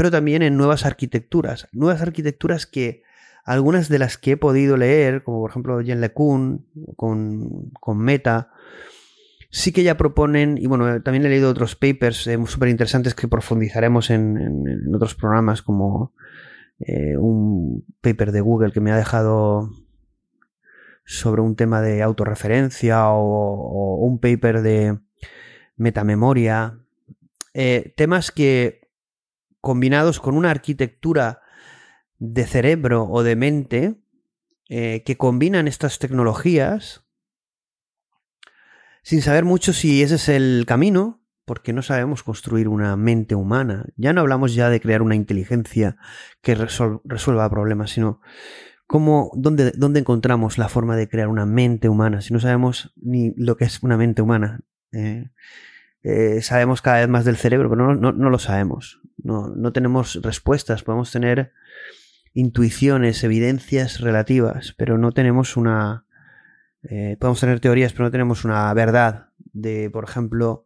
pero 0.00 0.10
también 0.10 0.40
en 0.40 0.56
nuevas 0.56 0.86
arquitecturas. 0.86 1.68
Nuevas 1.72 2.00
arquitecturas 2.00 2.64
que 2.64 3.02
algunas 3.44 3.90
de 3.90 3.98
las 3.98 4.16
que 4.16 4.30
he 4.30 4.36
podido 4.38 4.78
leer, 4.78 5.22
como 5.22 5.40
por 5.40 5.50
ejemplo 5.50 5.78
Jen 5.82 6.00
LeCun 6.00 6.64
con, 6.96 7.98
Meta, 7.98 8.50
sí 9.50 9.72
que 9.72 9.82
ya 9.82 9.98
proponen, 9.98 10.56
y 10.56 10.66
bueno, 10.68 11.02
también 11.02 11.26
he 11.26 11.28
leído 11.28 11.50
otros 11.50 11.76
papers 11.76 12.26
eh, 12.28 12.38
súper 12.46 12.70
interesantes 12.70 13.14
que 13.14 13.28
profundizaremos 13.28 14.08
en, 14.08 14.94
otros 14.94 15.14
programas, 15.14 15.60
como 15.60 16.14
eh, 16.78 17.18
un 17.18 17.84
paper 18.00 18.32
de 18.32 18.40
Google 18.40 18.72
que 18.72 18.80
me 18.80 18.92
ha 18.92 18.96
dejado 18.96 19.68
sobre 21.04 21.42
un 21.42 21.56
tema 21.56 21.82
de 21.82 22.02
autorreferencia 22.02 23.10
o, 23.10 23.96
un 23.96 24.18
paper 24.18 24.62
de 24.62 24.98
metamemoria. 25.76 26.78
Eh, 27.52 27.92
temas 27.98 28.30
que 28.30 28.79
combinados 29.60 30.20
con 30.20 30.36
una 30.36 30.50
arquitectura 30.50 31.42
de 32.18 32.46
cerebro 32.46 33.04
o 33.04 33.22
de 33.22 33.36
mente 33.36 34.00
eh, 34.68 35.02
que 35.04 35.16
combinan 35.16 35.68
estas 35.68 35.98
tecnologías 35.98 37.04
sin 39.02 39.22
saber 39.22 39.44
mucho 39.44 39.72
si 39.72 40.02
ese 40.02 40.16
es 40.16 40.28
el 40.28 40.64
camino, 40.66 41.20
porque 41.44 41.72
no 41.72 41.82
sabemos 41.82 42.22
construir 42.22 42.68
una 42.68 42.96
mente 42.96 43.34
humana. 43.34 43.86
Ya 43.96 44.12
no 44.12 44.20
hablamos 44.20 44.54
ya 44.54 44.70
de 44.70 44.80
crear 44.80 45.02
una 45.02 45.16
inteligencia 45.16 45.96
que 46.42 46.54
resuelva 46.54 47.50
problemas, 47.50 47.90
sino 47.90 48.20
cómo, 48.86 49.32
dónde, 49.34 49.72
dónde, 49.76 50.00
encontramos 50.00 50.58
la 50.58 50.68
forma 50.68 50.96
de 50.96 51.08
crear 51.08 51.28
una 51.28 51.46
mente 51.46 51.88
humana 51.88 52.20
si 52.20 52.32
no 52.32 52.40
sabemos 52.40 52.92
ni 52.96 53.32
lo 53.36 53.56
que 53.56 53.64
es 53.64 53.82
una 53.82 53.96
mente 53.96 54.22
humana. 54.22 54.60
Eh, 54.92 55.30
eh, 56.02 56.40
sabemos 56.42 56.82
cada 56.82 57.00
vez 57.00 57.08
más 57.08 57.24
del 57.24 57.36
cerebro, 57.36 57.68
pero 57.70 57.94
no, 57.94 58.12
no 58.12 58.30
lo 58.30 58.38
sabemos. 58.38 59.00
No, 59.22 59.48
no 59.48 59.72
tenemos 59.72 60.20
respuestas, 60.22 60.82
podemos 60.82 61.10
tener 61.10 61.52
intuiciones, 62.32 63.22
evidencias 63.24 64.00
relativas, 64.00 64.74
pero 64.76 64.98
no 64.98 65.12
tenemos 65.12 65.56
una... 65.56 66.06
Eh, 66.82 67.16
podemos 67.20 67.40
tener 67.40 67.60
teorías, 67.60 67.92
pero 67.92 68.04
no 68.04 68.10
tenemos 68.10 68.44
una 68.44 68.72
verdad 68.72 69.28
de, 69.52 69.90
por 69.90 70.04
ejemplo, 70.04 70.64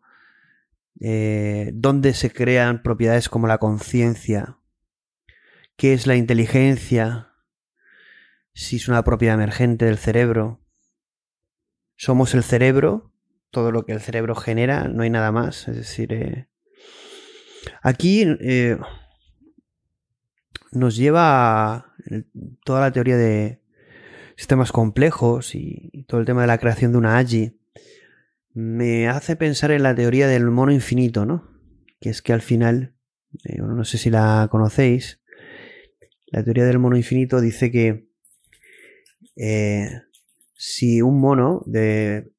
eh, 1.01 1.73
dónde 1.75 2.15
se 2.15 2.31
crean 2.31 2.83
propiedades 2.83 3.29
como 3.29 3.49
la 3.49 3.59
conciencia, 3.59 4.59
qué 5.77 5.93
es 5.93 6.07
la 6.07 6.15
inteligencia, 6.15 7.33
si 8.53 8.77
es 8.77 8.87
una 8.87 9.03
propiedad 9.03 9.35
emergente 9.35 9.87
del 9.87 9.99
cerebro. 9.99 10.61
Somos 11.97 12.35
el 12.35 12.45
cerebro, 12.45 13.13
todo 13.55 13.73
lo 13.73 13.87
que 13.87 13.93
el 13.93 14.03
cerebro 14.03 14.35
genera, 14.35 14.89
no 14.89 15.03
hay 15.03 15.11
nada 15.11 15.33
más. 15.33 15.67
Es 15.69 15.77
decir, 15.77 16.13
eh, 16.13 16.49
Aquí 17.83 18.25
eh, 18.41 18.79
nos 20.73 20.97
lleva 20.97 21.75
a 21.75 21.95
toda 22.65 22.81
la 22.81 22.93
teoría 22.93 23.17
de 23.17 23.61
sistemas 24.37 24.73
complejos 24.73 25.55
y, 25.55 26.05
todo 26.09 26.21
el 26.21 26.27
tema 26.27 26.43
de 26.43 26.47
la 26.47 26.59
creación 26.59 26.93
de 26.93 26.99
una 26.99 27.19
AGI. 27.19 27.59
Me 28.53 29.09
hace 29.09 29.37
pensar 29.37 29.71
en 29.71 29.83
la 29.83 29.95
teoría 29.95 30.29
del 30.29 30.51
mono 30.51 30.73
infinito, 30.73 31.27
¿no? 31.27 31.51
Que 32.01 32.11
es 32.11 32.23
que 32.23 32.33
al 32.33 32.43
final, 32.43 32.95
eh, 33.45 33.59
no 33.59 33.85
sé 33.85 33.99
si 33.99 34.11
la 34.11 34.49
conocéis, 34.51 35.21
la 36.27 36.43
teoría 36.43 36.65
del 36.65 36.79
mono 36.79 36.97
infinito 36.97 37.41
dice 37.41 37.71
que 37.71 38.09
eh, 39.37 39.89
si 40.55 41.03
un 41.03 41.21
mono 41.21 41.63
de 41.67 42.33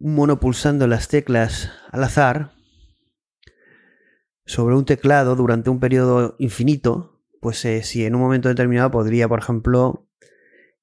un 0.00 0.14
mono 0.14 0.38
pulsando 0.40 0.86
las 0.86 1.08
teclas 1.08 1.70
al 1.90 2.04
azar 2.04 2.52
sobre 4.46 4.76
un 4.76 4.84
teclado 4.84 5.36
durante 5.36 5.70
un 5.70 5.80
periodo 5.80 6.36
infinito, 6.38 7.22
pues 7.40 7.64
eh, 7.64 7.82
si 7.82 8.04
en 8.04 8.14
un 8.14 8.20
momento 8.20 8.48
determinado 8.48 8.90
podría, 8.90 9.28
por 9.28 9.40
ejemplo, 9.40 10.08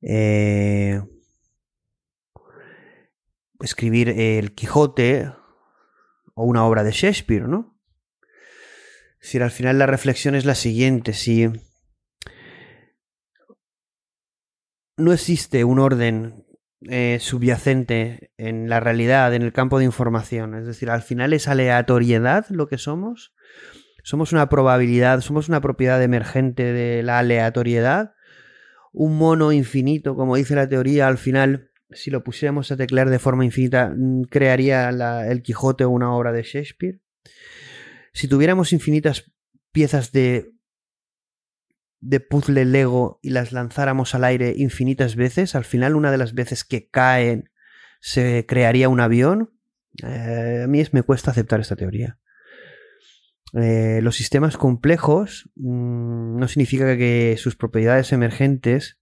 eh, 0.02 1.02
escribir 3.60 4.10
El 4.10 4.54
Quijote 4.54 5.32
o 6.36 6.44
una 6.44 6.66
obra 6.66 6.84
de 6.84 6.92
Shakespeare, 6.92 7.48
¿no? 7.48 7.80
Si 9.20 9.40
al 9.40 9.50
final 9.50 9.80
la 9.80 9.88
reflexión 9.88 10.36
es 10.36 10.46
la 10.46 10.54
siguiente, 10.54 11.14
si 11.14 11.50
no 14.98 15.12
existe 15.12 15.64
un 15.64 15.80
orden 15.80 16.45
eh, 16.90 17.18
subyacente 17.20 18.32
en 18.38 18.70
la 18.70 18.80
realidad, 18.80 19.34
en 19.34 19.42
el 19.42 19.54
campo 19.54 19.80
de 19.80 19.86
información. 19.86 20.56
Es 20.56 20.66
decir, 20.66 20.90
al 20.90 21.02
final 21.02 21.34
es 21.34 21.48
aleatoriedad 21.48 22.46
lo 22.50 22.68
que 22.68 22.78
somos. 22.78 23.34
Somos 24.04 24.34
una 24.34 24.50
probabilidad, 24.50 25.22
somos 25.22 25.50
una 25.50 25.62
propiedad 25.62 26.02
emergente 26.02 26.74
de 26.74 27.02
la 27.02 27.20
aleatoriedad. 27.20 28.14
Un 28.92 29.18
mono 29.18 29.52
infinito, 29.52 30.16
como 30.16 30.36
dice 30.36 30.56
la 30.56 30.70
teoría, 30.70 31.08
al 31.08 31.18
final, 31.18 31.72
si 31.90 32.12
lo 32.12 32.24
pusiéramos 32.24 32.72
a 32.72 32.78
teclear 32.78 33.10
de 33.10 33.20
forma 33.20 33.46
infinita, 33.46 33.92
mm, 33.96 34.24
crearía 34.24 34.90
el 34.90 35.42
Quijote 35.42 35.86
o 35.86 35.90
una 35.90 36.14
obra 36.14 36.32
de 36.32 36.44
Shakespeare. 36.44 37.00
Si 38.14 38.28
tuviéramos 38.28 38.74
infinitas 38.74 39.32
piezas 39.72 40.12
de 40.12 40.55
de 42.06 42.20
puzzle 42.20 42.66
Lego 42.66 43.20
y 43.24 43.32
las 43.32 43.52
lanzáramos 43.52 44.14
al 44.14 44.26
aire 44.26 44.54
infinitas 44.56 45.16
veces, 45.16 45.56
al 45.56 45.66
final 45.66 45.96
una 45.96 46.12
de 46.12 46.20
las 46.20 46.36
veces 46.36 46.64
que 46.64 46.88
caen 46.88 47.50
se 48.00 48.46
crearía 48.48 48.90
un 48.90 49.00
avión. 49.00 49.52
Eh, 50.04 50.62
a 50.66 50.68
mí 50.68 50.84
me 50.92 51.02
cuesta 51.02 51.32
aceptar 51.32 51.60
esta 51.60 51.76
teoría. 51.76 52.20
Eh, 53.54 54.02
los 54.04 54.16
sistemas 54.16 54.56
complejos 54.58 55.50
mm, 55.56 56.38
no 56.38 56.48
significa 56.48 56.96
que 56.96 57.36
sus 57.40 57.56
propiedades 57.56 58.12
emergentes 58.14 59.00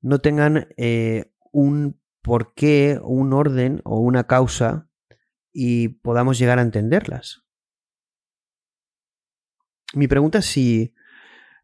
no 0.00 0.18
tengan 0.18 0.68
eh, 0.76 1.30
un 1.52 2.00
porqué, 2.22 2.98
un 3.02 3.32
orden 3.32 3.82
o 3.84 4.00
una 4.00 4.26
causa 4.26 4.88
y 5.52 5.88
podamos 5.88 6.40
llegar 6.40 6.58
a 6.58 6.62
entenderlas. 6.62 7.44
Mi 9.94 10.08
pregunta 10.08 10.38
es 10.38 10.46
si 10.46 10.94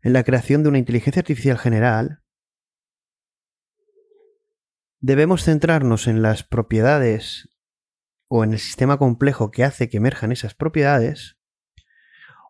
en 0.02 0.12
la 0.12 0.24
creación 0.24 0.62
de 0.62 0.68
una 0.68 0.78
inteligencia 0.78 1.20
artificial 1.20 1.58
general, 1.58 2.22
debemos 5.00 5.44
centrarnos 5.44 6.06
en 6.06 6.22
las 6.22 6.42
propiedades 6.42 7.48
o 8.28 8.44
en 8.44 8.52
el 8.52 8.58
sistema 8.58 8.98
complejo 8.98 9.50
que 9.50 9.64
hace 9.64 9.88
que 9.88 9.96
emerjan 9.96 10.32
esas 10.32 10.54
propiedades, 10.54 11.38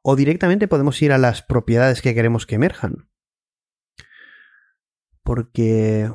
o 0.03 0.17
directamente 0.17 0.69
podemos 0.69 1.01
ir 1.03 1.13
a 1.13 1.19
las 1.19 1.43
propiedades 1.43 2.03
que 2.03 2.15
queremos 2.15 2.47
que 2.47 2.57
emerjan. 2.57 3.09
Porque 5.23 6.11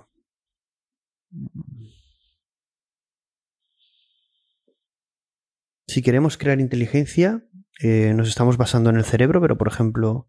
si 5.88 6.02
queremos 6.02 6.38
crear 6.38 6.60
inteligencia, 6.60 7.46
eh, 7.80 8.14
nos 8.16 8.28
estamos 8.28 8.58
basando 8.58 8.90
en 8.90 8.98
el 8.98 9.06
cerebro, 9.06 9.40
pero 9.42 9.58
por 9.58 9.68
ejemplo, 9.68 10.28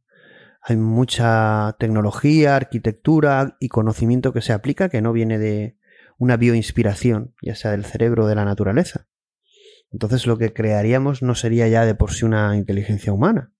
hay 0.66 0.78
mucha 0.78 1.77
tecnología, 1.78 2.57
arquitectura 2.57 3.59
y 3.61 3.69
conocimiento 3.69 4.32
que 4.32 4.41
se 4.41 4.55
aplica 4.55 4.89
que 4.89 5.03
no 5.03 5.12
viene 5.12 5.39
de 5.39 5.77
una 6.16 6.39
bioinspiración, 6.39 7.35
ya 7.43 7.55
sea 7.55 7.73
del 7.73 7.85
cerebro 7.85 8.24
o 8.24 8.27
de 8.27 8.35
la 8.35 8.47
naturaleza. 8.47 9.07
Entonces 9.93 10.27
lo 10.27 10.39
que 10.39 10.55
crearíamos 10.55 11.23
no 11.23 11.35
sería 11.35 11.69
ya 11.69 11.85
de 11.85 11.95
por 11.95 12.12
sí 12.12 12.24
una 12.24 12.57
inteligencia 12.57 13.12
humana. 13.12 13.53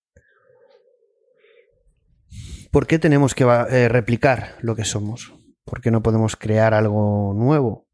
¿Por 2.71 2.87
qué 2.87 2.99
tenemos 2.99 3.35
que 3.35 3.45
eh, 3.45 3.89
replicar 3.91 4.57
lo 4.63 4.75
que 4.75 4.87
somos? 4.87 5.35
¿Por 5.65 5.83
qué 5.83 5.91
no 5.91 6.03
podemos 6.03 6.37
crear 6.37 6.73
algo 6.73 7.35
nuevo? 7.37 7.87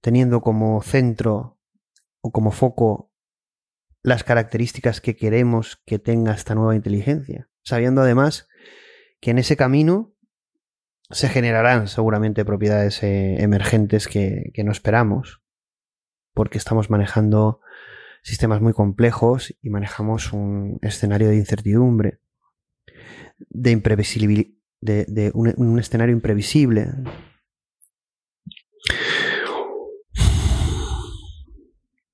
Teniendo 0.00 0.42
como 0.42 0.80
centro 0.80 1.58
o 2.20 2.30
como 2.30 2.52
foco 2.52 3.09
las 4.02 4.24
características 4.24 5.00
que 5.00 5.16
queremos 5.16 5.82
que 5.86 5.98
tenga 5.98 6.32
esta 6.32 6.54
nueva 6.54 6.74
inteligencia, 6.74 7.48
sabiendo 7.62 8.02
además 8.02 8.48
que 9.20 9.30
en 9.30 9.38
ese 9.38 9.56
camino 9.56 10.14
se 11.10 11.28
generarán 11.28 11.88
seguramente 11.88 12.44
propiedades 12.44 13.02
eh, 13.02 13.42
emergentes 13.42 14.08
que, 14.08 14.50
que 14.54 14.64
no 14.64 14.72
esperamos, 14.72 15.42
porque 16.34 16.58
estamos 16.58 16.88
manejando 16.88 17.60
sistemas 18.22 18.60
muy 18.60 18.72
complejos 18.72 19.54
y 19.60 19.70
manejamos 19.70 20.32
un 20.32 20.78
escenario 20.82 21.28
de 21.28 21.36
incertidumbre, 21.36 22.20
de 23.38 23.70
imprevisibilidad, 23.70 24.50
de, 24.80 25.30
un, 25.34 25.78
escenario 25.78 26.14
imprevisible, 26.14 26.88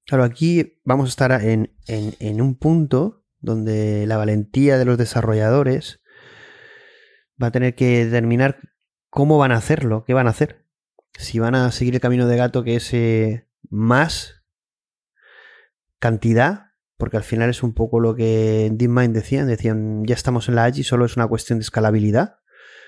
Claro, 0.06 0.22
aquí 0.22 0.80
vamos 0.84 1.06
a 1.06 1.08
estar 1.08 1.32
en, 1.42 1.74
en, 1.88 2.40
un 2.40 2.54
punto 2.54 3.24
donde 3.40 4.06
la 4.06 4.16
valentía 4.16 4.78
de 4.78 4.84
los 4.84 4.98
desarrolladores 4.98 6.00
va 7.42 7.48
a 7.48 7.50
tener 7.50 7.74
que 7.74 8.04
determinar 8.04 8.60
cómo 9.10 9.36
van 9.36 9.50
a 9.50 9.56
hacerlo, 9.56 10.04
qué 10.04 10.14
van 10.14 10.28
a 10.28 10.30
hacer. 10.30 10.64
Si 11.18 11.40
van 11.40 11.56
a 11.56 11.72
seguir 11.72 11.94
el 11.94 12.00
camino 12.00 12.28
de 12.28 12.36
gato 12.36 12.62
que 12.62 12.76
es 12.76 12.94
eh, 12.94 13.48
más 13.68 14.44
cantidad, 15.98 16.66
porque 16.98 17.16
al 17.16 17.24
final 17.24 17.50
es 17.50 17.64
un 17.64 17.74
poco 17.74 17.98
lo 17.98 18.14
que 18.14 18.70
DeepMind 18.72 19.12
decían, 19.12 19.48
decían 19.48 20.04
ya 20.04 20.14
estamos 20.14 20.48
en 20.48 20.54
la 20.54 20.66
AGI, 20.66 20.84
solo 20.84 21.04
es 21.04 21.16
una 21.16 21.26
cuestión 21.26 21.58
de 21.58 21.64
escalabilidad. 21.64 22.38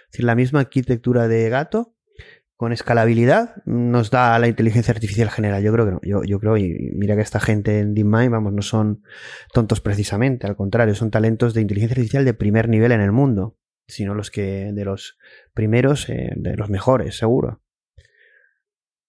Es 0.07 0.13
decir, 0.13 0.25
la 0.25 0.37
misma 0.37 0.61
arquitectura 0.61 1.27
de 1.27 1.49
gato 1.49 1.98
con 2.59 2.73
escalabilidad 2.73 3.63
nos 3.67 4.11
da 4.11 4.37
la 4.41 4.49
inteligencia 4.49 4.93
artificial 4.93 5.31
general. 5.31 5.63
Yo 5.63 5.73
creo 5.73 5.85
que 5.87 5.93
no. 5.93 6.25
Yo, 6.25 6.41
creo, 6.41 6.57
y 6.57 6.91
mira 6.97 7.15
que 7.15 7.23
esta 7.23 7.39
gente 7.39 7.79
en 7.79 7.95
DeepMind, 7.95 8.33
vamos, 8.33 8.53
no 8.53 8.63
son 8.63 9.05
tontos 9.53 9.81
precisamente, 9.81 10.45
al 10.45 10.57
contrario, 10.57 10.97
son 10.97 11.13
talentos 11.13 11.55
de 11.55 11.61
inteligencia 11.61 11.95
artificial 11.95 12.25
de 12.25 12.35
primer 12.35 12.69
nivel 12.69 12.91
en 12.91 13.01
el 13.01 13.13
mundo, 13.13 13.57
sino 13.87 14.13
los 14.13 14.33
que 14.33 14.73
de 14.73 14.85
los 14.85 15.19
primeros, 15.55 16.09
eh, 16.09 16.33
de 16.35 16.57
los 16.57 16.69
mejores, 16.69 17.17
seguro. 17.17 17.63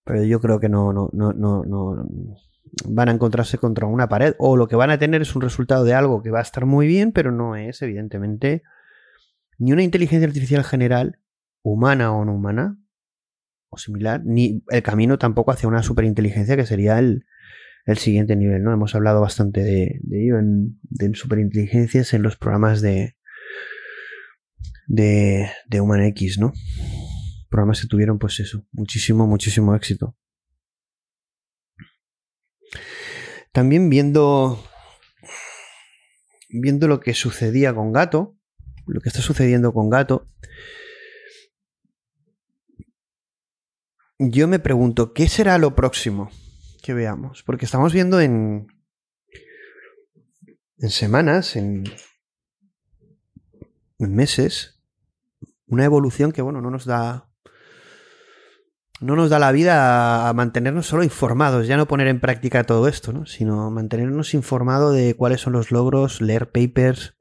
Pero 0.06 0.24
yo 0.24 0.40
creo 0.40 0.60
que 0.60 0.70
no, 0.70 0.94
no, 0.94 1.10
no, 1.12 1.34
no, 1.34 1.64
no 1.64 2.06
van 2.86 3.10
a 3.10 3.14
encontrarse 3.14 3.58
contra 3.58 3.88
una 3.88 4.08
pared 4.08 4.36
o 4.38 4.58
lo 4.58 4.68
que 4.68 4.76
van 4.76 4.92
a 4.92 5.00
tener 5.00 5.24
es 5.24 5.36
un 5.36 5.42
resultado 5.42 5.86
de 5.86 5.96
algo 5.96 6.22
que 6.22 6.30
va 6.30 6.38
a 6.38 6.44
estar 6.44 6.68
muy 6.68 6.86
bien, 6.86 7.12
pero 7.12 7.32
no 7.32 7.56
es 7.56 7.82
evidentemente 7.82 8.62
ni 9.58 9.74
una 9.74 9.82
inteligencia 9.82 10.28
artificial 10.28 10.64
general, 10.64 11.20
humana 11.64 12.14
o 12.14 12.26
no 12.26 12.36
humana, 12.36 12.78
o 13.70 13.78
similar, 13.78 14.22
ni 14.26 14.64
el 14.70 14.84
camino 14.84 15.18
tampoco 15.18 15.52
hacia 15.52 15.70
una 15.70 15.84
superinteligencia 15.84 16.56
que 16.56 16.66
sería 16.66 17.00
el, 17.00 17.26
el 17.86 17.98
siguiente 17.98 18.36
nivel, 18.36 18.64
¿no? 18.64 18.74
Hemos 18.74 18.96
hablado 18.96 19.22
bastante 19.22 19.64
de, 19.64 20.02
ello 20.12 20.40
en, 20.40 20.80
de 20.84 21.14
superinteligencias 21.16 22.14
en 22.14 22.24
los 22.24 22.36
programas 22.36 22.82
de, 22.82 23.16
de, 24.88 25.50
de 25.68 25.82
Human 25.82 26.04
X, 26.04 26.40
¿no? 26.40 26.54
Programas 27.50 27.82
que 27.82 27.88
tuvieron, 27.88 28.20
pues 28.20 28.40
eso, 28.40 28.66
muchísimo, 28.72 29.28
muchísimo 29.28 29.76
éxito. 29.76 30.16
También 33.52 33.90
viendo, 33.90 34.64
viendo 36.50 36.88
lo 36.88 37.00
que 37.00 37.14
sucedía 37.14 37.74
con 37.74 37.92
Gato, 37.92 38.38
lo 38.86 39.02
que 39.02 39.10
está 39.10 39.22
sucediendo 39.22 39.74
con 39.74 39.90
Gato, 39.90 40.28
yo 44.20 44.48
me 44.50 44.60
pregunto, 44.60 45.14
¿qué 45.14 45.30
será 45.30 45.58
lo 45.58 45.76
próximo 45.76 46.30
que 46.84 46.94
veamos? 46.94 47.42
Porque 47.44 47.66
estamos 47.66 47.94
viendo 47.94 48.20
en, 48.20 48.68
en 50.78 50.90
semanas, 50.90 51.56
en, 51.56 51.86
meses, 53.98 54.82
una 55.68 55.86
evolución 55.86 56.32
que, 56.32 56.42
bueno, 56.42 56.62
no 56.62 56.70
nos 56.70 56.86
da 56.86 57.26
no 59.02 59.16
nos 59.16 59.30
da 59.30 59.40
la 59.40 59.54
vida 59.54 60.28
a 60.28 60.34
mantenernos 60.34 60.88
solo 60.88 61.04
informados, 61.04 61.68
ya 61.68 61.78
no 61.78 61.88
poner 61.88 62.08
en 62.08 62.20
práctica 62.20 62.66
todo 62.66 62.90
esto, 62.90 63.14
¿no? 63.14 63.26
sino 63.26 63.72
mantenernos 63.72 64.34
informados 64.34 64.94
de 64.94 65.14
cuáles 65.14 65.40
son 65.40 65.54
los 65.54 65.72
logros, 65.72 66.20
leer 66.20 66.52
papers. 66.52 67.16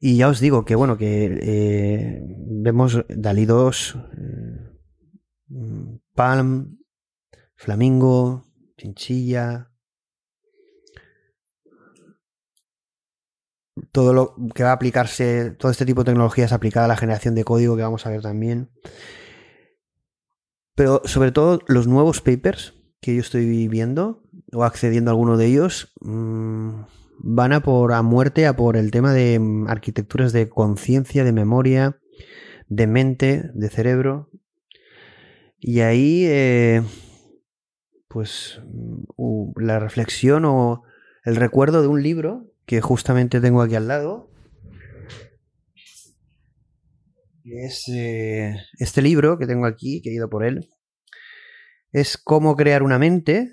Y 0.00 0.16
ya 0.16 0.28
os 0.28 0.40
digo 0.40 0.64
que, 0.64 0.74
bueno, 0.74 0.96
que 0.96 1.38
eh, 1.42 2.22
vemos 2.46 3.04
Dalí 3.08 3.44
2, 3.44 3.98
Palm, 6.14 6.78
Flamingo, 7.54 8.44
Chinchilla. 8.76 9.70
Todo 13.92 14.12
lo 14.12 14.34
que 14.54 14.62
va 14.62 14.70
a 14.70 14.74
aplicarse, 14.74 15.50
todo 15.52 15.70
este 15.70 15.84
tipo 15.84 16.02
de 16.02 16.12
tecnologías 16.12 16.52
aplicada 16.52 16.86
a 16.86 16.88
la 16.88 16.96
generación 16.96 17.34
de 17.34 17.44
código 17.44 17.76
que 17.76 17.82
vamos 17.82 18.06
a 18.06 18.10
ver 18.10 18.22
también. 18.22 18.70
Pero 20.74 21.02
sobre 21.04 21.32
todo 21.32 21.60
los 21.66 21.86
nuevos 21.86 22.20
papers 22.20 22.74
que 23.00 23.14
yo 23.14 23.20
estoy 23.20 23.68
viendo 23.68 24.22
o 24.52 24.64
accediendo 24.64 25.10
a 25.10 25.12
alguno 25.12 25.36
de 25.36 25.46
ellos 25.46 25.92
mm, 26.00 26.82
van 27.18 27.52
a 27.52 27.60
por 27.60 27.92
a 27.92 28.02
muerte 28.02 28.46
a 28.46 28.56
por 28.56 28.76
el 28.76 28.90
tema 28.90 29.12
de 29.12 29.38
mm, 29.38 29.68
arquitecturas 29.68 30.32
de 30.32 30.48
conciencia, 30.48 31.24
de 31.24 31.32
memoria, 31.32 31.98
de 32.68 32.86
mente, 32.86 33.50
de 33.54 33.70
cerebro 33.70 34.30
y 35.68 35.80
ahí, 35.80 36.24
eh, 36.26 36.80
pues, 38.06 38.60
la 39.56 39.80
reflexión 39.80 40.44
o 40.44 40.84
el 41.24 41.34
recuerdo 41.34 41.82
de 41.82 41.88
un 41.88 42.04
libro 42.04 42.54
que 42.66 42.80
justamente 42.80 43.40
tengo 43.40 43.62
aquí 43.62 43.74
al 43.74 43.88
lado. 43.88 44.30
Es 47.42 47.88
eh, 47.88 48.54
este 48.78 49.02
libro 49.02 49.38
que 49.38 49.48
tengo 49.48 49.66
aquí, 49.66 50.02
que 50.02 50.10
he 50.10 50.14
ido 50.14 50.30
por 50.30 50.44
él. 50.44 50.68
Es 51.90 52.16
Cómo 52.16 52.54
crear 52.54 52.84
una 52.84 53.00
mente. 53.00 53.52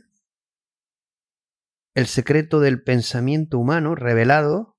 El 1.95 2.05
secreto 2.05 2.59
del 2.59 2.83
pensamiento 2.83 3.57
humano 3.57 3.95
revelado. 3.95 4.77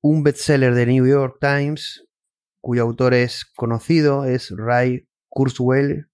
Un 0.00 0.22
bestseller 0.22 0.72
de 0.72 0.86
New 0.86 1.06
York 1.06 1.36
Times 1.38 2.04
cuyo 2.64 2.82
autor 2.82 3.12
es 3.12 3.44
conocido, 3.54 4.24
es 4.24 4.50
Ray 4.56 5.06
Kurzweil. 5.28 6.06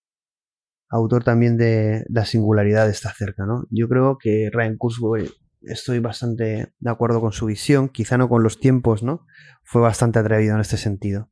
autor 0.88 1.22
también 1.22 1.56
de 1.56 2.04
La 2.08 2.24
singularidad 2.24 2.90
está 2.90 3.14
cerca, 3.14 3.46
¿no? 3.46 3.68
Yo 3.70 3.88
creo 3.88 4.18
que 4.18 4.50
Ryan 4.52 4.76
Kurzweil 4.76 5.30
estoy 5.62 6.00
bastante 6.00 6.74
de 6.76 6.90
acuerdo 6.90 7.20
con 7.20 7.30
su 7.30 7.46
visión, 7.46 7.88
quizá 7.88 8.18
no 8.18 8.28
con 8.28 8.42
los 8.42 8.58
tiempos, 8.58 9.04
¿no? 9.04 9.24
Fue 9.62 9.80
bastante 9.80 10.18
atrevido 10.18 10.56
en 10.56 10.60
este 10.60 10.76
sentido. 10.76 11.30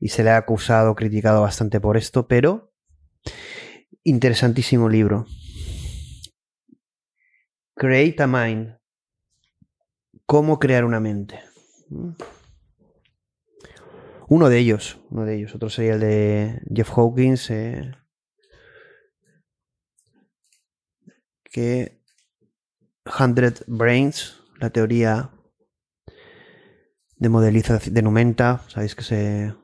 Y 0.00 0.08
se 0.08 0.24
le 0.24 0.30
ha 0.30 0.38
acusado, 0.38 0.96
criticado 0.96 1.42
bastante 1.42 1.80
por 1.80 1.96
esto, 1.96 2.26
pero 2.26 2.72
interesantísimo 4.02 4.88
libro. 4.88 5.26
Create 7.76 8.20
a 8.20 8.26
Mind. 8.26 8.76
Cómo 10.26 10.58
crear 10.58 10.84
una 10.84 10.98
mente. 10.98 11.38
Uno 14.32 14.48
de 14.48 14.60
ellos, 14.60 14.98
uno 15.10 15.26
de 15.26 15.36
ellos. 15.36 15.54
Otro 15.54 15.68
sería 15.68 15.92
el 15.92 16.00
de 16.00 16.62
Jeff 16.74 16.90
Hawkins. 16.96 17.50
Eh, 17.50 17.92
que 21.44 22.00
100 23.04 23.56
Brains, 23.66 24.40
la 24.58 24.70
teoría 24.70 25.32
de 27.16 27.28
modelización 27.28 27.92
de 27.92 28.00
Numenta, 28.00 28.62
sabéis 28.68 28.94
que 28.94 29.04
se 29.04 29.54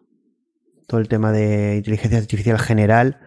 todo 0.86 1.00
el 1.00 1.08
tema 1.08 1.32
de 1.32 1.76
inteligencia 1.78 2.18
artificial 2.18 2.58
general, 2.58 3.20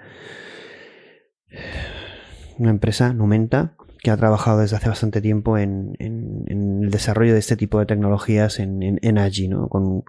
una 2.59 2.69
empresa, 2.69 3.13
Numenta, 3.13 3.75
que 4.03 4.11
ha 4.11 4.17
trabajado 4.17 4.59
desde 4.59 4.75
hace 4.75 4.89
bastante 4.89 5.21
tiempo 5.21 5.57
en, 5.57 5.95
el 5.97 6.91
desarrollo 6.91 7.33
de 7.33 7.39
este 7.39 7.57
tipo 7.57 7.79
de 7.79 7.87
tecnologías 7.87 8.59
en, 8.59 8.99
en, 9.01 9.17
AGI, 9.17 9.47
¿no? 9.47 9.69
con, 9.69 10.03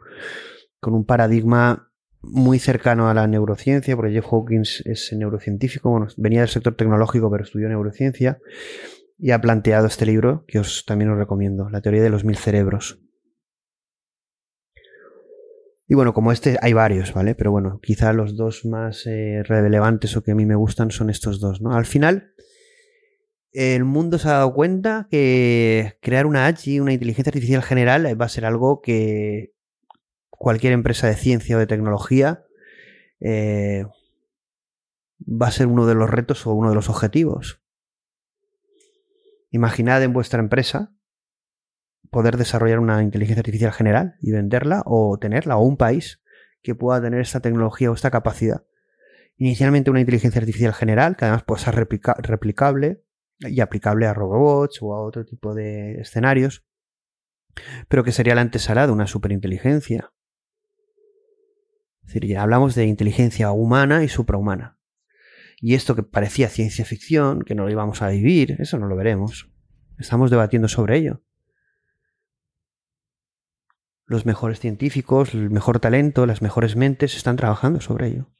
con 0.82 0.94
un 0.94 1.04
paradigma 1.04 1.92
muy 2.22 2.58
cercano 2.58 3.08
a 3.08 3.14
la 3.14 3.28
neurociencia, 3.28 3.94
porque 3.94 4.12
Jeff 4.12 4.26
Hawkins 4.32 4.82
es 4.84 5.12
neurocientífico, 5.12 5.90
bueno, 5.90 6.08
venía 6.16 6.40
del 6.40 6.48
sector 6.48 6.74
tecnológico, 6.74 7.30
pero 7.30 7.44
estudió 7.44 7.68
neurociencia 7.68 8.40
y 9.16 9.30
ha 9.30 9.40
planteado 9.40 9.86
este 9.86 10.06
libro 10.06 10.44
que 10.48 10.58
os 10.58 10.84
también 10.84 11.12
os 11.12 11.18
recomiendo, 11.18 11.70
La 11.70 11.80
teoría 11.82 12.02
de 12.02 12.10
los 12.10 12.24
mil 12.24 12.36
cerebros. 12.36 12.98
Y 15.86 15.94
bueno, 15.94 16.12
como 16.14 16.32
este 16.32 16.58
hay 16.60 16.72
varios, 16.72 17.14
¿vale? 17.14 17.36
Pero 17.36 17.52
bueno, 17.52 17.78
quizá 17.80 18.12
los 18.12 18.36
dos 18.36 18.64
más 18.64 19.06
eh, 19.06 19.44
relevantes 19.44 20.16
o 20.16 20.22
que 20.24 20.32
a 20.32 20.34
mí 20.34 20.46
me 20.46 20.56
gustan 20.56 20.90
son 20.90 21.10
estos 21.10 21.38
dos, 21.38 21.60
¿no? 21.60 21.74
Al 21.74 21.86
final, 21.86 22.32
el 23.52 23.84
mundo 23.84 24.18
se 24.18 24.28
ha 24.28 24.32
dado 24.32 24.52
cuenta 24.52 25.06
que 25.10 25.92
crear 26.00 26.26
una 26.26 26.46
AGI, 26.46 26.80
una 26.80 26.92
inteligencia 26.92 27.30
artificial 27.30 27.62
general, 27.62 28.20
va 28.20 28.24
a 28.24 28.30
ser 28.30 28.46
algo 28.46 28.80
que 28.80 29.51
cualquier 30.42 30.72
empresa 30.72 31.06
de 31.06 31.14
ciencia 31.14 31.54
o 31.54 31.60
de 31.60 31.68
tecnología 31.68 32.44
eh, 33.20 33.84
va 35.20 35.46
a 35.46 35.52
ser 35.52 35.68
uno 35.68 35.86
de 35.86 35.94
los 35.94 36.10
retos 36.10 36.48
o 36.48 36.52
uno 36.52 36.70
de 36.70 36.74
los 36.74 36.88
objetivos. 36.88 37.62
Imaginad 39.52 40.02
en 40.02 40.12
vuestra 40.12 40.40
empresa 40.40 40.92
poder 42.10 42.38
desarrollar 42.38 42.80
una 42.80 43.04
inteligencia 43.04 43.38
artificial 43.38 43.70
general 43.70 44.16
y 44.20 44.32
venderla 44.32 44.82
o 44.84 45.16
tenerla, 45.16 45.58
o 45.58 45.62
un 45.62 45.76
país 45.76 46.20
que 46.60 46.74
pueda 46.74 47.00
tener 47.00 47.20
esta 47.20 47.38
tecnología 47.38 47.92
o 47.92 47.94
esta 47.94 48.10
capacidad. 48.10 48.64
Inicialmente 49.36 49.92
una 49.92 50.00
inteligencia 50.00 50.40
artificial 50.40 50.74
general, 50.74 51.16
que 51.16 51.24
además 51.24 51.44
puede 51.44 51.62
ser 51.62 51.76
replicable 51.76 53.04
y 53.38 53.60
aplicable 53.60 54.08
a 54.08 54.14
robots 54.14 54.82
o 54.82 54.92
a 54.92 55.04
otro 55.04 55.24
tipo 55.24 55.54
de 55.54 56.00
escenarios, 56.00 56.64
pero 57.86 58.02
que 58.02 58.10
sería 58.10 58.34
la 58.34 58.40
antesala 58.40 58.88
de 58.88 58.92
una 58.92 59.06
superinteligencia. 59.06 60.12
Es 62.12 62.16
decir, 62.16 62.30
ya 62.30 62.42
hablamos 62.42 62.74
de 62.74 62.84
inteligencia 62.84 63.52
humana 63.52 64.04
y 64.04 64.08
suprahumana. 64.08 64.76
Y 65.56 65.72
esto 65.72 65.96
que 65.96 66.02
parecía 66.02 66.50
ciencia 66.50 66.84
ficción, 66.84 67.40
que 67.40 67.54
no 67.54 67.64
lo 67.64 67.70
íbamos 67.70 68.02
a 68.02 68.08
vivir, 68.08 68.56
eso 68.58 68.78
no 68.78 68.86
lo 68.86 68.96
veremos. 68.96 69.50
Estamos 69.98 70.30
debatiendo 70.30 70.68
sobre 70.68 70.98
ello. 70.98 71.22
Los 74.04 74.26
mejores 74.26 74.60
científicos, 74.60 75.32
el 75.32 75.48
mejor 75.48 75.80
talento, 75.80 76.26
las 76.26 76.42
mejores 76.42 76.76
mentes 76.76 77.16
están 77.16 77.36
trabajando 77.36 77.80
sobre 77.80 78.08
ello. 78.08 78.30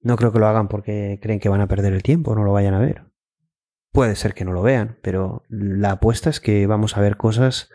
No 0.00 0.16
creo 0.16 0.32
que 0.32 0.40
lo 0.40 0.48
hagan 0.48 0.66
porque 0.66 1.20
creen 1.22 1.38
que 1.38 1.48
van 1.48 1.60
a 1.60 1.68
perder 1.68 1.92
el 1.92 2.02
tiempo, 2.02 2.34
no 2.34 2.42
lo 2.42 2.52
vayan 2.52 2.74
a 2.74 2.80
ver. 2.80 3.04
Puede 3.92 4.16
ser 4.16 4.34
que 4.34 4.44
no 4.44 4.52
lo 4.52 4.62
vean, 4.62 4.98
pero 5.02 5.44
la 5.48 5.92
apuesta 5.92 6.30
es 6.30 6.40
que 6.40 6.66
vamos 6.66 6.96
a 6.96 7.00
ver 7.00 7.16
cosas 7.16 7.70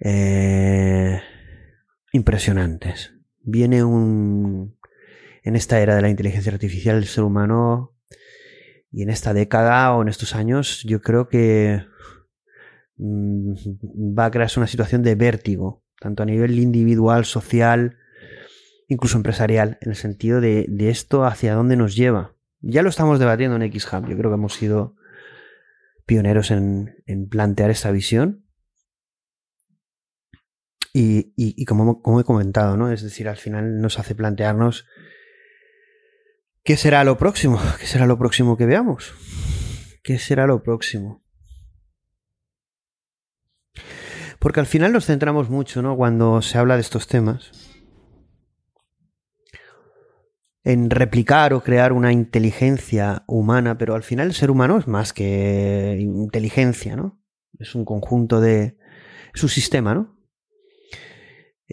eh, 0.00 1.22
impresionantes. 2.10 3.19
Viene 3.50 3.82
un, 3.82 4.76
en 5.42 5.56
esta 5.56 5.80
era 5.80 5.96
de 5.96 6.02
la 6.02 6.08
inteligencia 6.08 6.52
artificial 6.52 6.96
el 6.96 7.06
ser 7.06 7.24
humano 7.24 7.94
y 8.92 9.02
en 9.02 9.10
esta 9.10 9.32
década 9.34 9.92
o 9.94 10.02
en 10.02 10.08
estos 10.08 10.34
años 10.34 10.82
yo 10.84 11.00
creo 11.00 11.28
que 11.28 11.84
mm, 12.96 13.54
va 14.18 14.26
a 14.26 14.30
crearse 14.30 14.60
una 14.60 14.66
situación 14.66 15.02
de 15.02 15.14
vértigo, 15.14 15.82
tanto 16.00 16.22
a 16.22 16.26
nivel 16.26 16.58
individual, 16.58 17.24
social, 17.24 17.98
incluso 18.88 19.16
empresarial, 19.16 19.78
en 19.80 19.90
el 19.90 19.96
sentido 19.96 20.40
de, 20.40 20.66
esto 20.90 21.24
hacia 21.24 21.54
dónde 21.54 21.76
nos 21.76 21.94
lleva. 21.94 22.34
Ya 22.60 22.82
lo 22.82 22.88
estamos 22.88 23.18
debatiendo 23.18 23.56
en 23.56 23.72
XHub, 23.72 24.08
yo 24.08 24.16
creo 24.16 24.30
que 24.30 24.34
hemos 24.34 24.54
sido 24.54 24.96
pioneros 26.06 26.50
en, 26.50 26.94
plantear 27.30 27.70
esta 27.70 27.90
visión. 27.90 28.44
Y, 30.92 31.64
como, 31.66 32.02
como, 32.02 32.20
he 32.20 32.24
comentado, 32.24 32.76
¿no? 32.76 32.90
Es 32.90 33.02
decir, 33.02 33.28
al 33.28 33.36
final 33.36 33.80
nos 33.80 33.98
hace 33.98 34.14
plantearnos 34.14 34.86
¿Qué 36.62 36.76
será 36.76 37.04
lo 37.04 37.16
próximo? 37.16 37.58
¿Qué 37.80 37.86
será 37.86 38.06
lo 38.06 38.18
próximo 38.18 38.56
que 38.56 38.66
veamos? 38.66 39.14
¿Qué 40.02 40.18
será 40.18 40.46
lo 40.46 40.62
próximo? 40.62 41.22
Porque 44.38 44.60
al 44.60 44.66
final 44.66 44.92
nos 44.92 45.06
centramos 45.06 45.50
mucho, 45.50 45.82
¿no? 45.82 45.96
Cuando 45.96 46.40
se 46.42 46.58
habla 46.58 46.76
de 46.76 46.80
estos 46.80 47.06
temas. 47.06 47.50
En 50.62 50.90
replicar 50.90 51.52
o 51.54 51.62
crear 51.62 51.92
una 51.92 52.12
inteligencia 52.12 53.24
humana, 53.26 53.78
pero 53.78 53.94
al 53.94 54.02
final 54.02 54.28
el 54.28 54.34
ser 54.34 54.50
humano 54.50 54.78
es 54.78 54.86
más 54.86 55.12
que 55.12 55.96
inteligencia, 55.98 56.96
¿no? 56.96 57.20
Es 57.58 57.74
un 57.74 57.84
conjunto 57.84 58.40
de. 58.40 58.78
es 59.34 59.42
un 59.42 59.48
sistema, 59.48 59.94
¿no? 59.94 60.19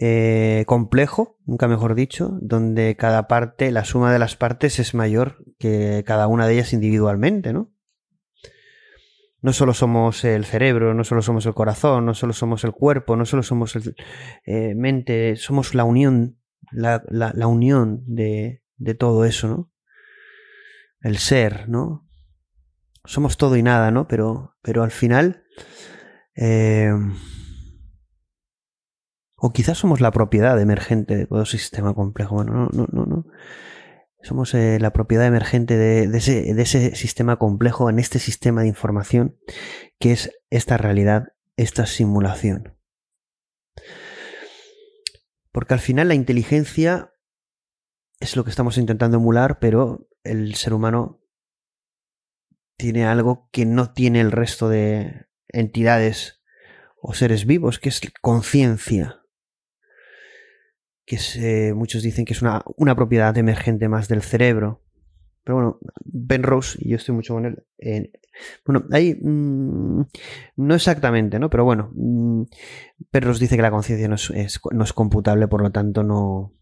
Eh, 0.00 0.62
complejo, 0.68 1.36
nunca 1.44 1.66
mejor 1.66 1.96
dicho, 1.96 2.38
donde 2.40 2.94
cada 2.94 3.26
parte, 3.26 3.72
la 3.72 3.84
suma 3.84 4.12
de 4.12 4.20
las 4.20 4.36
partes 4.36 4.78
es 4.78 4.94
mayor 4.94 5.44
que 5.58 6.04
cada 6.06 6.28
una 6.28 6.46
de 6.46 6.54
ellas 6.54 6.72
individualmente, 6.72 7.52
¿no? 7.52 7.72
No 9.40 9.52
solo 9.52 9.74
somos 9.74 10.24
el 10.24 10.44
cerebro, 10.44 10.94
no 10.94 11.02
solo 11.02 11.20
somos 11.20 11.46
el 11.46 11.54
corazón, 11.54 12.06
no 12.06 12.14
solo 12.14 12.32
somos 12.32 12.62
el 12.62 12.70
cuerpo, 12.70 13.16
no 13.16 13.24
solo 13.24 13.42
somos 13.42 13.74
el 13.74 13.96
eh, 14.46 14.76
mente, 14.76 15.34
somos 15.34 15.74
la 15.74 15.82
unión, 15.82 16.38
la, 16.70 17.02
unión 17.48 18.04
de, 18.06 18.62
de, 18.76 18.94
todo 18.94 19.24
eso, 19.24 19.48
¿no? 19.48 19.72
El 21.00 21.18
ser, 21.18 21.68
¿no? 21.68 22.08
Somos 23.04 23.36
todo 23.36 23.56
y 23.56 23.64
nada, 23.64 23.90
¿no? 23.90 24.06
Pero, 24.06 24.56
pero 24.62 24.84
al 24.84 24.92
final 24.92 25.42
eh, 26.36 26.92
o 29.40 29.52
quizás 29.52 29.78
somos 29.78 30.00
la 30.00 30.10
propiedad 30.10 30.60
emergente 30.60 31.16
de 31.16 31.26
todo 31.26 31.46
sistema 31.46 31.94
complejo. 31.94 32.34
Bueno, 32.34 32.52
no, 32.52 32.68
no, 32.72 32.86
no. 32.90 33.06
no. 33.06 33.26
Somos 34.20 34.52
eh, 34.54 34.78
la 34.80 34.92
propiedad 34.92 35.26
emergente 35.26 35.76
de, 35.76 36.04
ese, 36.16 36.52
de 36.52 36.62
ese 36.62 36.96
sistema 36.96 37.36
complejo 37.36 37.88
en 37.88 38.00
este 38.00 38.18
sistema 38.18 38.62
de 38.62 38.68
información 38.68 39.38
que 40.00 40.10
es 40.10 40.32
esta 40.50 40.76
realidad, 40.76 41.34
esta 41.56 41.86
simulación. 41.86 42.76
Porque 45.52 45.74
al 45.74 45.80
final 45.80 46.08
la 46.08 46.14
inteligencia 46.14 47.14
es 48.18 48.34
lo 48.34 48.42
que 48.42 48.50
estamos 48.50 48.76
intentando 48.76 49.18
emular, 49.18 49.60
pero 49.60 50.08
el 50.24 50.56
ser 50.56 50.74
humano 50.74 51.22
tiene 52.76 53.06
algo 53.06 53.48
que 53.52 53.66
no 53.66 53.92
tiene 53.92 54.20
el 54.20 54.32
resto 54.32 54.68
de 54.68 55.28
entidades 55.46 56.42
o 57.00 57.14
seres 57.14 57.46
vivos, 57.46 57.78
que 57.78 57.88
es 57.88 58.00
conciencia 58.20 59.22
que 61.08 61.72
muchos 61.74 62.02
dicen 62.02 62.24
que 62.24 62.34
es 62.34 62.42
una, 62.42 62.62
una, 62.76 62.94
propiedad 62.94 63.36
emergente 63.38 63.88
más 63.88 64.08
del 64.08 64.22
cerebro. 64.22 64.82
Pero 65.42 65.56
bueno, 65.56 65.78
Ben 66.04 66.42
Rose, 66.42 66.78
y 66.80 66.90
yo 66.90 66.96
estoy 66.96 67.14
mucho 67.14 67.34
con 67.34 67.46
él, 67.46 67.64
bueno, 68.64 68.84
ahí 68.92 69.14
mm, 69.14 70.02
no 70.56 70.74
exactamente, 70.74 71.38
¿no? 71.38 71.50
Pero 71.50 71.64
bueno, 71.64 71.90
mm, 71.94 72.42
Ben 73.10 73.22
Rose 73.22 73.40
dice 73.40 73.56
que 73.56 73.62
la 73.62 73.70
conciencia 73.70 74.08
no 74.08 74.16
es, 74.16 74.60
no 74.70 74.84
es 74.84 74.92
computable, 74.92 75.48
por 75.48 75.62
lo 75.62 75.70
tanto 75.70 76.04
no... 76.04 76.54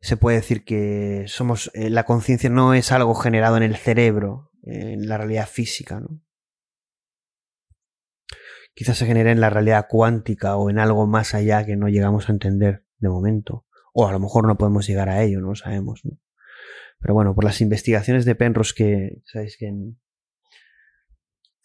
Se 0.00 0.16
puede 0.16 0.38
decir 0.38 0.64
que 0.64 1.24
somos 1.28 1.70
eh, 1.74 1.88
la 1.88 2.04
conciencia 2.04 2.50
no 2.50 2.74
es 2.74 2.90
algo 2.90 3.14
generado 3.14 3.56
en 3.56 3.62
el 3.62 3.76
cerebro, 3.76 4.50
en 4.64 5.06
la 5.06 5.16
realidad 5.16 5.48
física, 5.48 6.00
¿no? 6.00 6.20
Quizás 8.74 8.98
se 8.98 9.06
genere 9.06 9.30
en 9.30 9.40
la 9.40 9.50
realidad 9.50 9.86
cuántica 9.88 10.56
o 10.56 10.70
en 10.70 10.78
algo 10.78 11.06
más 11.06 11.34
allá 11.34 11.64
que 11.64 11.76
no 11.76 11.88
llegamos 11.88 12.28
a 12.28 12.32
entender 12.32 12.84
de 12.98 13.08
momento. 13.08 13.66
O 13.92 14.06
a 14.06 14.12
lo 14.12 14.20
mejor 14.20 14.46
no 14.46 14.56
podemos 14.56 14.86
llegar 14.86 15.08
a 15.08 15.22
ello, 15.22 15.40
no 15.40 15.48
lo 15.48 15.54
sabemos. 15.54 16.02
Pero 16.98 17.14
bueno, 17.14 17.34
por 17.34 17.44
las 17.44 17.60
investigaciones 17.60 18.24
de 18.24 18.34
Penrose 18.34 18.74
que 18.74 19.22
sabéis 19.26 19.56
que 19.56 19.66
en 19.66 19.98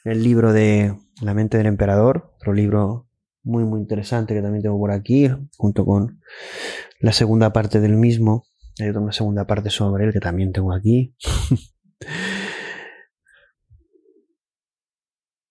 el 0.03 0.23
libro 0.23 0.53
de 0.53 0.95
La 1.21 1.33
mente 1.33 1.57
del 1.57 1.67
emperador, 1.67 2.33
otro 2.35 2.53
libro 2.53 3.07
muy 3.43 3.63
muy 3.63 3.79
interesante 3.79 4.33
que 4.33 4.41
también 4.41 4.63
tengo 4.63 4.77
por 4.77 4.91
aquí, 4.91 5.29
junto 5.57 5.85
con 5.85 6.21
la 6.99 7.13
segunda 7.13 7.53
parte 7.53 7.79
del 7.79 7.95
mismo. 7.95 8.43
Hay 8.79 8.89
otra 8.89 9.11
segunda 9.11 9.47
parte 9.47 9.69
sobre 9.69 10.05
él 10.05 10.13
que 10.13 10.19
también 10.19 10.51
tengo 10.51 10.73
aquí. 10.73 11.15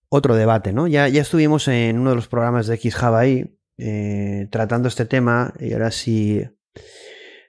Otro 0.09 0.37
debate, 0.37 0.73
¿no? 0.73 0.87
Ya, 0.87 1.09
ya 1.09 1.23
estuvimos 1.23 1.67
en 1.69 1.99
uno 1.99 2.11
de 2.11 2.17
los 2.17 2.29
programas 2.29 2.67
de 2.67 2.77
X 2.77 3.03
ahí 3.03 3.57
eh, 3.79 4.49
tratando 4.51 4.89
este 4.89 5.05
tema 5.05 5.53
y 5.61 5.75
ahora 5.75 5.91
si, 5.91 6.43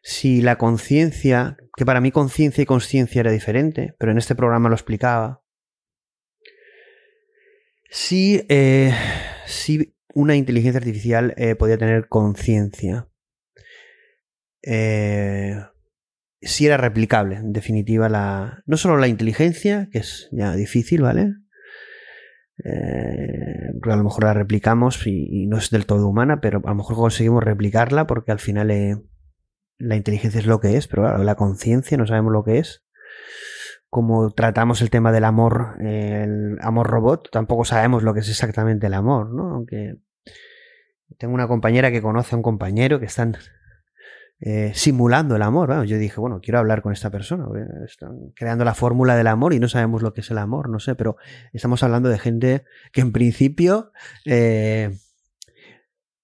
si 0.02 0.42
la 0.42 0.58
conciencia, 0.58 1.58
que 1.76 1.86
para 1.86 2.02
mí 2.02 2.12
conciencia 2.12 2.62
y 2.64 2.66
conciencia 2.66 3.22
era 3.22 3.32
diferente, 3.32 3.96
pero 3.98 4.12
en 4.12 4.18
este 4.18 4.36
programa 4.36 4.68
lo 4.68 4.76
explicaba, 4.76 5.44
si, 7.90 8.44
eh, 8.50 8.94
si 9.46 9.96
una 10.14 10.36
inteligencia 10.36 10.80
artificial 10.80 11.34
eh, 11.38 11.56
podía 11.56 11.78
tener 11.78 12.10
conciencia, 12.10 13.08
si 16.42 16.66
era 16.66 16.76
replicable, 16.76 17.36
en 17.36 17.54
definitiva, 17.54 18.10
la, 18.10 18.64
no 18.66 18.76
solo 18.76 18.98
la 18.98 19.08
inteligencia, 19.08 19.88
que 19.92 20.00
es 20.00 20.28
ya 20.34 20.56
difícil, 20.56 21.04
¿vale? 21.04 21.36
Eh, 22.64 23.72
a 23.82 23.96
lo 23.96 24.04
mejor 24.04 24.24
la 24.24 24.34
replicamos 24.34 25.06
y, 25.06 25.46
no 25.48 25.58
es 25.58 25.70
del 25.70 25.86
todo 25.86 26.08
humana, 26.08 26.42
pero 26.42 26.62
a 26.66 26.70
lo 26.70 26.76
mejor 26.76 26.96
conseguimos 26.96 27.44
replicarla 27.44 28.08
porque 28.08 28.32
al 28.32 28.40
final 28.40 28.72
eh, 28.72 28.98
la 29.78 29.96
inteligencia 29.96 30.40
es 30.40 30.48
lo 30.48 30.60
que 30.60 30.78
es, 30.78 30.88
pero 30.88 31.18
la 31.18 31.36
conciencia 31.36 31.98
no 31.98 32.08
sabemos 32.08 32.34
lo 32.34 32.44
que 32.44 32.60
es. 32.60 32.84
Como 33.90 34.32
tratamos 34.32 34.82
el 34.82 34.90
tema 34.90 35.12
del 35.12 35.24
amor, 35.24 35.78
el 35.82 36.58
amor 36.62 36.88
robot, 36.88 37.30
tampoco 37.32 37.64
sabemos 37.64 38.04
lo 38.04 38.14
que 38.14 38.20
es 38.20 38.30
exactamente 38.30 38.88
el 38.88 38.94
amor, 38.94 39.34
¿no? 39.34 39.54
Aunque 39.54 39.96
tengo 41.18 41.34
una 41.34 41.48
compañera 41.48 41.90
que 41.92 42.02
conoce 42.02 42.36
a 42.36 42.38
un 42.38 42.44
compañero 42.44 43.00
que 43.00 43.06
están 43.06 43.38
eh, 44.40 44.72
simulando 44.76 45.36
el 45.36 45.42
amor. 45.42 45.86
Yo 45.86 45.98
dije, 45.98 46.20
bueno, 46.20 46.40
quiero 46.42 46.60
hablar 46.60 46.82
con 46.82 46.94
esta 46.94 47.10
persona. 47.10 47.48
Están 47.86 48.32
creando 48.36 48.66
la 48.66 48.76
fórmula 48.76 49.16
del 49.16 49.28
amor 49.28 49.54
y 49.54 49.60
no 49.60 49.68
sabemos 49.68 50.02
lo 50.04 50.14
que 50.14 50.22
es 50.22 50.30
el 50.30 50.38
amor, 50.38 50.70
no 50.70 50.80
sé, 50.80 50.96
pero 50.96 51.18
estamos 51.54 51.82
hablando 51.84 52.10
de 52.10 52.20
gente 52.20 52.64
que 52.92 53.02
en 53.02 53.12
principio... 53.12 53.92
Eh, 54.26 54.98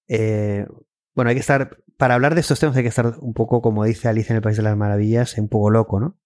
eh, 0.08 0.68
bueno, 1.16 1.30
hay 1.30 1.36
que 1.36 1.42
estar... 1.42 1.78
Para 1.98 2.16
hablar 2.16 2.36
de 2.36 2.42
estos 2.42 2.60
temas 2.60 2.76
hay 2.76 2.84
que 2.84 2.90
estar 2.90 3.16
un 3.20 3.34
poco, 3.34 3.62
como 3.62 3.84
dice 3.86 4.08
Alicia 4.08 4.34
en 4.34 4.38
el 4.38 4.42
País 4.42 4.58
de 4.58 4.64
las 4.64 4.76
Maravillas, 4.76 5.38
un 5.38 5.48
poco 5.48 5.70
loco, 5.70 6.00
¿no? 6.00 6.20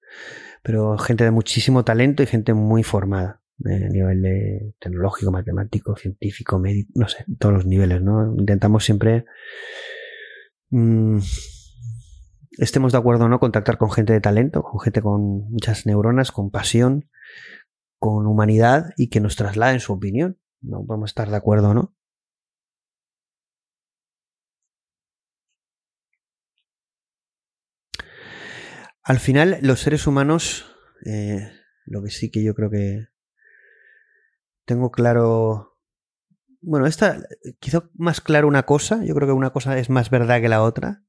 Pero 0.63 0.97
gente 0.97 1.23
de 1.23 1.31
muchísimo 1.31 1.83
talento 1.83 2.23
y 2.23 2.25
gente 2.25 2.53
muy 2.53 2.83
formada 2.83 3.41
a 3.65 3.89
nivel 3.89 4.73
tecnológico, 4.79 5.31
matemático, 5.31 5.95
científico, 5.95 6.57
médico, 6.57 6.91
no 6.95 7.07
sé, 7.07 7.25
todos 7.37 7.53
los 7.53 7.65
niveles, 7.65 8.01
¿no? 8.01 8.33
Intentamos 8.37 8.85
siempre 8.85 9.25
mm, 10.69 11.19
estemos 12.57 12.91
de 12.91 12.97
acuerdo 12.97 13.25
o 13.25 13.29
no, 13.29 13.39
contactar 13.39 13.77
con 13.77 13.91
gente 13.91 14.13
de 14.13 14.21
talento, 14.21 14.63
con 14.63 14.79
gente 14.79 15.01
con 15.01 15.49
muchas 15.51 15.85
neuronas, 15.85 16.31
con 16.31 16.51
pasión, 16.51 17.09
con 17.99 18.27
humanidad 18.27 18.93
y 18.97 19.09
que 19.09 19.19
nos 19.19 19.35
trasladen 19.35 19.79
su 19.79 19.93
opinión. 19.93 20.39
No 20.61 20.85
podemos 20.85 21.11
estar 21.11 21.29
de 21.29 21.37
acuerdo 21.37 21.69
o 21.69 21.73
no. 21.73 21.93
Al 29.03 29.19
final, 29.19 29.57
los 29.61 29.79
seres 29.79 30.05
humanos, 30.05 30.65
eh, 31.05 31.49
lo 31.85 32.03
que 32.03 32.09
sí 32.09 32.29
que 32.29 32.43
yo 32.43 32.53
creo 32.53 32.69
que 32.69 33.07
tengo 34.65 34.91
claro. 34.91 35.77
Bueno, 36.59 36.87
esta 36.87 37.23
quizá 37.59 37.89
más 37.93 38.19
claro 38.19 38.47
una 38.49 38.63
cosa, 38.63 39.03
yo 39.05 39.15
creo 39.15 39.27
que 39.27 39.33
una 39.33 39.51
cosa 39.51 39.77
es 39.77 39.89
más 39.89 40.09
verdad 40.09 40.41
que 40.41 40.49
la 40.49 40.61
otra, 40.61 41.03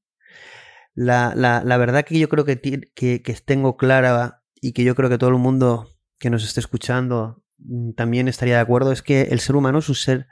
la, 0.93 1.33
la, 1.35 1.63
la 1.63 1.77
verdad 1.77 2.05
que 2.05 2.19
yo 2.19 2.29
creo 2.29 2.45
que, 2.45 2.59
que, 2.59 3.37
tengo 3.45 3.77
clara 3.77 4.43
y 4.55 4.73
que 4.73 4.83
yo 4.83 4.95
creo 4.95 5.09
que 5.09 5.17
todo 5.17 5.29
el 5.29 5.37
mundo 5.37 5.87
que 6.17 6.29
nos 6.29 6.43
esté 6.43 6.59
escuchando 6.59 7.43
mm, 7.57 7.93
también 7.93 8.27
estaría 8.27 8.55
de 8.55 8.61
acuerdo 8.61 8.91
es 8.91 9.01
que 9.01 9.23
el 9.23 9.39
ser 9.39 9.55
humano 9.55 9.79
es 9.79 9.89
un 9.89 9.95
ser 9.95 10.27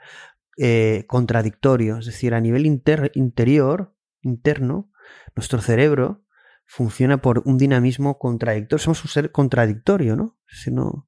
eh, 0.58 1.04
contradictorio. 1.08 1.98
Es 1.98 2.06
decir, 2.06 2.34
a 2.34 2.40
nivel 2.40 2.66
interior, 2.66 3.94
interno, 4.22 4.90
nuestro 5.34 5.60
cerebro 5.60 6.24
funciona 6.66 7.22
por 7.22 7.42
un 7.46 7.56
dinamismo 7.56 8.18
contradictorio. 8.18 8.82
Somos 8.82 9.02
un 9.04 9.10
ser 9.10 9.32
contradictorio, 9.32 10.16
¿no? 10.16 10.38
Si 10.46 10.70
no 10.70 11.07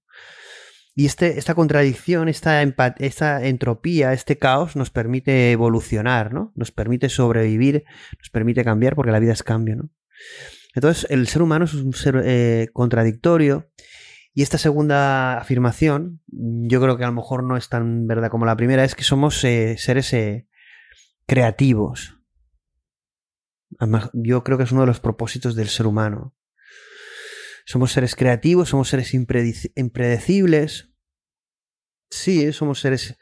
y 0.94 1.06
este, 1.06 1.38
esta 1.38 1.54
contradicción, 1.54 2.28
esta, 2.28 2.62
esta 2.98 3.44
entropía, 3.44 4.12
este 4.12 4.38
caos 4.38 4.76
nos 4.76 4.90
permite 4.90 5.52
evolucionar, 5.52 6.32
¿no? 6.32 6.52
Nos 6.56 6.72
permite 6.72 7.08
sobrevivir, 7.08 7.84
nos 8.18 8.30
permite 8.30 8.64
cambiar 8.64 8.96
porque 8.96 9.12
la 9.12 9.20
vida 9.20 9.32
es 9.32 9.42
cambio, 9.42 9.76
¿no? 9.76 9.90
Entonces, 10.74 11.06
el 11.10 11.26
ser 11.26 11.42
humano 11.42 11.64
es 11.64 11.74
un 11.74 11.92
ser 11.92 12.22
eh, 12.24 12.68
contradictorio 12.72 13.70
y 14.32 14.42
esta 14.42 14.58
segunda 14.58 15.38
afirmación, 15.38 16.22
yo 16.26 16.80
creo 16.80 16.96
que 16.96 17.04
a 17.04 17.08
lo 17.08 17.12
mejor 17.12 17.42
no 17.44 17.56
es 17.56 17.68
tan 17.68 18.06
verdad 18.06 18.30
como 18.30 18.46
la 18.46 18.56
primera, 18.56 18.84
es 18.84 18.94
que 18.94 19.02
somos 19.02 19.42
eh, 19.44 19.76
seres 19.78 20.12
eh, 20.12 20.46
creativos. 21.26 22.18
yo 24.12 24.44
creo 24.44 24.58
que 24.58 24.64
es 24.64 24.72
uno 24.72 24.82
de 24.82 24.86
los 24.86 25.00
propósitos 25.00 25.56
del 25.56 25.68
ser 25.68 25.86
humano. 25.86 26.34
Somos 27.70 27.92
seres 27.92 28.16
creativos, 28.16 28.70
somos 28.70 28.88
seres 28.88 29.14
impredecibles. 29.14 30.90
Sí, 32.10 32.52
somos 32.52 32.80
seres 32.80 33.16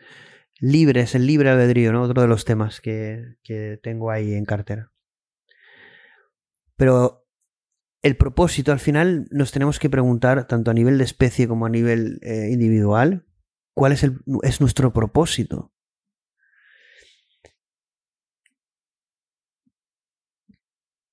libres, 0.58 1.14
el 1.14 1.26
libre 1.26 1.50
albedrío, 1.50 1.92
¿no? 1.92 2.00
Otro 2.04 2.22
de 2.22 2.28
los 2.28 2.46
temas 2.46 2.80
que, 2.80 3.36
tengo 3.82 4.10
ahí 4.10 4.32
en 4.32 4.46
cartera. 4.46 4.90
Pero 6.76 7.26
el 8.00 8.16
propósito, 8.16 8.72
al 8.72 8.80
final, 8.80 9.26
nos 9.32 9.52
tenemos 9.52 9.78
que 9.78 9.90
preguntar, 9.90 10.46
tanto 10.46 10.70
a 10.70 10.74
nivel 10.74 10.96
de 10.96 11.04
especie 11.04 11.46
como 11.46 11.66
a 11.66 11.68
nivel 11.68 12.18
eh, 12.22 12.48
individual, 12.50 13.26
cuál 13.74 13.92
es, 13.92 14.02
el, 14.02 14.20
es 14.44 14.62
nuestro 14.62 14.94
propósito. 14.94 15.74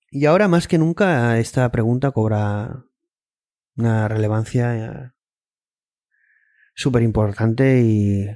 Y 0.09 0.25
ahora 0.25 0.47
más 0.47 0.69
que 0.69 0.77
nunca 0.77 1.38
esta 1.38 1.69
pregunta 1.69 2.11
cobra 2.11 2.85
una 3.76 4.08
relevancia 4.08 4.76
eh, 4.76 5.12
súper 6.74 7.04
importante 7.04 7.82
y 7.82 8.28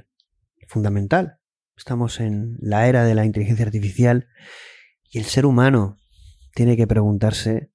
fundamental. 0.66 1.40
Estamos 1.76 2.20
en 2.20 2.56
la 2.60 2.86
era 2.86 3.04
de 3.04 3.14
la 3.14 3.24
inteligencia 3.24 3.64
artificial 3.64 4.28
y 5.10 5.18
el 5.18 5.24
ser 5.24 5.46
humano 5.46 5.98
tiene 6.54 6.76
que 6.76 6.86
preguntarse 6.86 7.72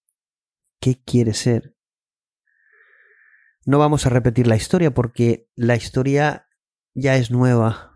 qué 0.79 1.01
quiere 1.03 1.33
ser. 1.33 1.75
No 3.65 3.79
vamos 3.79 4.05
a 4.05 4.09
repetir 4.09 4.45
la 4.47 4.55
historia 4.55 4.93
porque 4.93 5.49
la 5.55 5.75
historia 5.75 6.47
ya 6.93 7.15
es 7.15 7.31
nueva. 7.31 7.93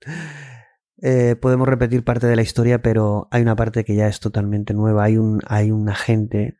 Eh, 1.06 1.36
podemos 1.36 1.68
repetir 1.68 2.02
parte 2.02 2.26
de 2.26 2.36
la 2.36 2.40
historia, 2.40 2.80
pero 2.80 3.28
hay 3.30 3.42
una 3.42 3.56
parte 3.56 3.84
que 3.84 3.94
ya 3.94 4.06
es 4.06 4.20
totalmente 4.20 4.72
nueva. 4.72 5.04
Hay 5.04 5.18
un, 5.18 5.42
hay 5.46 5.70
un 5.70 5.90
agente 5.90 6.56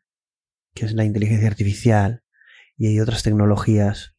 que 0.75 0.85
es 0.85 0.93
la 0.93 1.05
inteligencia 1.05 1.47
artificial, 1.47 2.23
y 2.77 2.87
hay 2.87 2.99
otras 2.99 3.23
tecnologías 3.23 4.15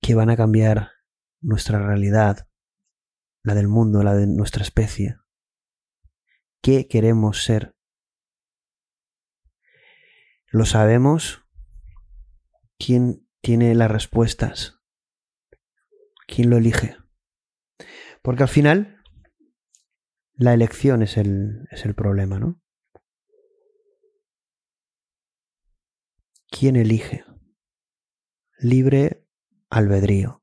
que 0.00 0.14
van 0.14 0.30
a 0.30 0.36
cambiar 0.36 0.92
nuestra 1.40 1.84
realidad, 1.84 2.48
la 3.42 3.54
del 3.54 3.68
mundo, 3.68 4.02
la 4.02 4.14
de 4.14 4.26
nuestra 4.26 4.62
especie. 4.62 5.16
¿Qué 6.62 6.88
queremos 6.88 7.44
ser? 7.44 7.74
¿Lo 10.46 10.64
sabemos? 10.64 11.44
¿Quién 12.78 13.28
tiene 13.42 13.74
las 13.74 13.90
respuestas? 13.90 14.80
¿Quién 16.26 16.48
lo 16.48 16.56
elige? 16.56 16.96
Porque 18.22 18.44
al 18.44 18.48
final 18.48 19.02
la 20.34 20.54
elección 20.54 21.02
es 21.02 21.16
el, 21.16 21.66
es 21.70 21.84
el 21.84 21.94
problema, 21.94 22.38
¿no? 22.38 22.63
¿Quién 26.56 26.76
elige? 26.76 27.24
Libre 28.60 29.26
albedrío. 29.70 30.40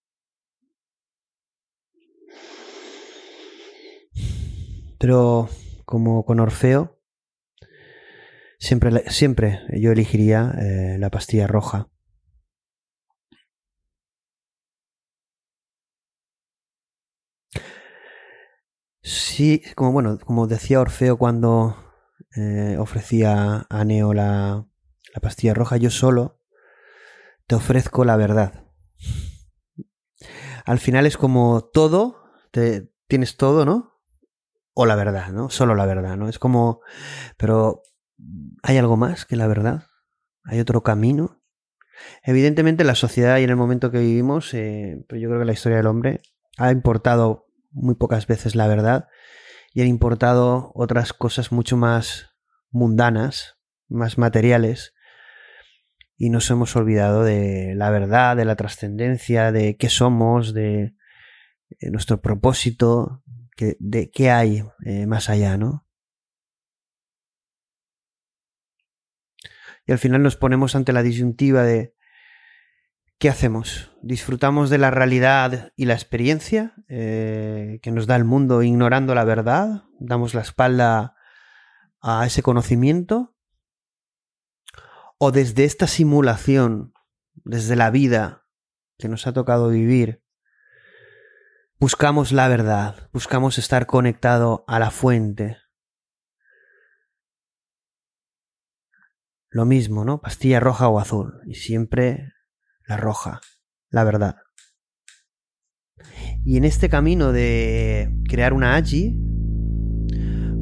Pero 5.00 5.48
como 5.86 6.26
con 6.26 6.42
Orfeo, 6.42 7.00
siempre, 8.60 9.10
siempre 9.10 9.62
yo 9.80 9.94
elegiría 9.94 10.54
eh, 10.60 10.98
la 11.00 11.10
pastilla 11.10 11.48
roja. 11.48 11.90
Sí, 19.02 19.64
como 19.76 19.94
bueno, 19.94 20.20
como 20.20 20.48
decía 20.48 20.82
Orfeo 20.82 21.18
cuando 21.18 21.78
eh, 22.36 22.76
ofrecía 22.78 23.66
a 23.70 23.86
Neo 23.86 24.14
la, 24.14 24.68
la 25.14 25.22
pastilla 25.22 25.54
roja, 25.54 25.78
yo 25.78 25.90
solo 25.90 26.40
te 27.48 27.56
ofrezco 27.56 28.06
la 28.06 28.16
verdad. 28.16 28.66
Al 30.66 30.80
final 30.80 31.06
es 31.06 31.18
como 31.18 31.70
todo, 31.74 32.24
te, 32.52 32.94
tienes 33.08 33.38
todo, 33.38 33.66
¿no? 33.66 34.00
O 34.74 34.86
la 34.86 34.96
verdad, 34.96 35.30
¿no? 35.30 35.50
Solo 35.50 35.76
la 35.76 35.86
verdad, 35.86 36.18
¿no? 36.18 36.30
Es 36.30 36.40
como, 36.40 36.82
pero 37.38 37.84
¿hay 38.64 38.78
algo 38.78 38.96
más 38.96 39.26
que 39.26 39.36
la 39.36 39.48
verdad? 39.48 39.88
¿Hay 40.44 40.60
otro 40.60 40.82
camino? 40.84 41.42
Evidentemente 42.24 42.84
la 42.84 42.96
sociedad 42.96 43.38
y 43.38 43.44
en 43.44 43.50
el 43.50 43.56
momento 43.56 43.92
que 43.92 44.00
vivimos, 44.00 44.54
eh, 44.54 45.04
pero 45.08 45.20
yo 45.20 45.30
creo 45.30 45.40
que 45.40 45.46
la 45.46 45.54
historia 45.54 45.78
del 45.78 45.88
hombre 45.88 46.22
ha 46.58 46.72
importado 46.72 47.48
muy 47.72 47.96
pocas 47.96 48.28
veces 48.28 48.56
la 48.56 48.68
verdad 48.68 49.08
y 49.74 49.82
han 49.82 49.88
importado 49.88 50.72
otras 50.76 51.14
cosas 51.14 51.52
mucho 51.52 51.78
más 51.78 52.32
mundanas, 52.70 53.58
más 53.88 54.18
materiales, 54.18 54.94
y 56.22 56.30
nos 56.30 56.52
hemos 56.52 56.76
olvidado 56.76 57.24
de 57.24 57.74
la 57.74 57.90
verdad, 57.90 58.38
de 58.38 58.46
la 58.46 58.56
trascendencia, 58.56 59.52
de 59.52 59.76
qué 59.76 59.90
somos, 59.90 60.54
de, 60.54 60.94
nuestro 61.82 62.22
propósito, 62.22 63.24
de 63.58 64.12
qué 64.12 64.30
hay 64.30 64.64
eh, 64.86 65.08
más 65.08 65.32
allá, 65.32 65.58
¿no? 65.58 65.88
Y 69.88 69.94
al 69.94 69.98
final 69.98 70.22
nos 70.22 70.36
ponemos 70.36 70.76
ante 70.76 70.94
la 70.94 71.02
disyuntiva 71.02 71.64
de 71.64 71.96
¿qué 73.18 73.28
hacemos? 73.28 73.92
¿Disfrutamos 74.04 74.70
de 74.70 74.78
la 74.78 74.92
realidad 74.92 75.74
y 75.76 75.86
la 75.86 75.96
experiencia 75.96 76.76
eh, 76.88 77.80
que 77.82 77.90
nos 77.90 78.06
da 78.06 78.16
el 78.16 78.26
mundo 78.26 78.62
ignorando 78.62 79.16
la 79.16 79.24
verdad? 79.24 79.86
¿Damos 80.00 80.36
la 80.36 80.42
espalda 80.42 81.16
a 82.00 82.28
ese 82.28 82.44
conocimiento? 82.44 83.34
¿O 85.24 85.32
desde 85.32 85.66
esta 85.66 85.86
simulación, 85.86 86.96
desde 87.44 87.76
la 87.76 87.92
vida 87.92 88.48
que 88.98 89.08
nos 89.08 89.28
ha 89.28 89.34
tocado 89.34 89.70
vivir, 89.70 90.24
buscamos 91.80 92.32
la 92.32 92.48
verdad, 92.48 93.08
buscamos 93.14 93.60
estar 93.60 93.86
conectado 93.86 94.66
a 94.68 94.80
la 94.80 94.90
fuente? 94.90 95.58
Lo 99.52 99.66
mismo, 99.66 100.06
¿no? 100.06 100.22
Pastilla 100.22 100.60
roja 100.60 100.88
o 100.88 101.00
azul. 101.00 101.40
Y 101.46 101.54
siempre 101.54 102.34
la 102.88 102.98
roja, 102.98 103.42
la 103.92 104.04
verdad. 104.04 104.38
Y 106.44 106.58
en 106.58 106.64
este 106.66 106.90
camino 106.90 107.32
de 107.32 108.12
crear 108.28 108.54
una 108.54 108.76
AGI, 108.76 109.14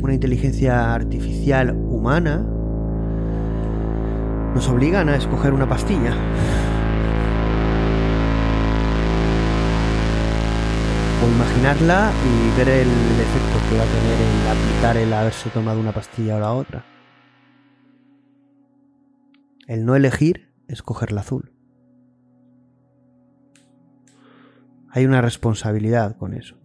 una 0.02 0.14
inteligencia 0.14 0.94
artificial 0.94 1.74
humana, 1.74 2.59
nos 4.53 4.68
obligan 4.68 5.10
a 5.10 5.16
escoger 5.16 5.53
una 5.53 5.68
pastilla. 5.68 6.14
O 11.24 11.28
imaginarla 11.28 12.11
y 12.26 12.58
ver 12.58 12.69
el, 12.69 12.88
efecto 12.88 13.69
que 13.69 13.78
va 13.78 13.84
a 13.84 13.88
tener 13.88 14.18
en 14.22 14.48
aplicar 14.48 14.98
el 14.98 15.14
haberse 15.14 15.50
tomado 15.50 15.80
una 15.80 15.92
pastilla 15.92 16.38
o 16.38 16.40
la 16.40 16.53
otra. 16.53 16.86
El 19.68 19.86
no 19.86 19.95
elegir 19.95 20.52
es 20.68 20.82
coger 20.82 21.11
la 21.11 21.22
azul. 21.22 21.52
Hay 24.92 25.06
una 25.06 25.22
responsabilidad 25.22 26.18
con 26.18 26.34
eso. 26.34 26.56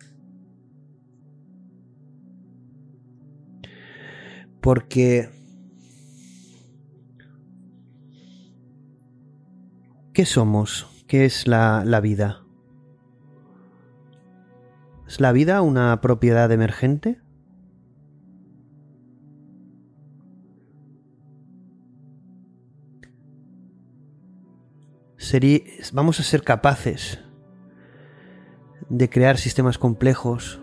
Porque 4.62 5.28
¿qué 10.14 10.24
somos? 10.24 11.04
¿Qué 11.08 11.24
es 11.24 11.46
la, 11.46 11.82
la 11.84 12.00
vida? 12.00 12.44
¿Es 15.06 15.20
la 15.20 15.32
vida 15.32 15.60
una 15.60 16.00
propiedad 16.00 16.50
emergente? 16.50 17.20
vamos 25.92 26.20
a 26.20 26.22
ser 26.22 26.42
capaces 26.42 27.18
de 28.88 29.10
crear 29.10 29.36
sistemas 29.36 29.78
complejos, 29.78 30.60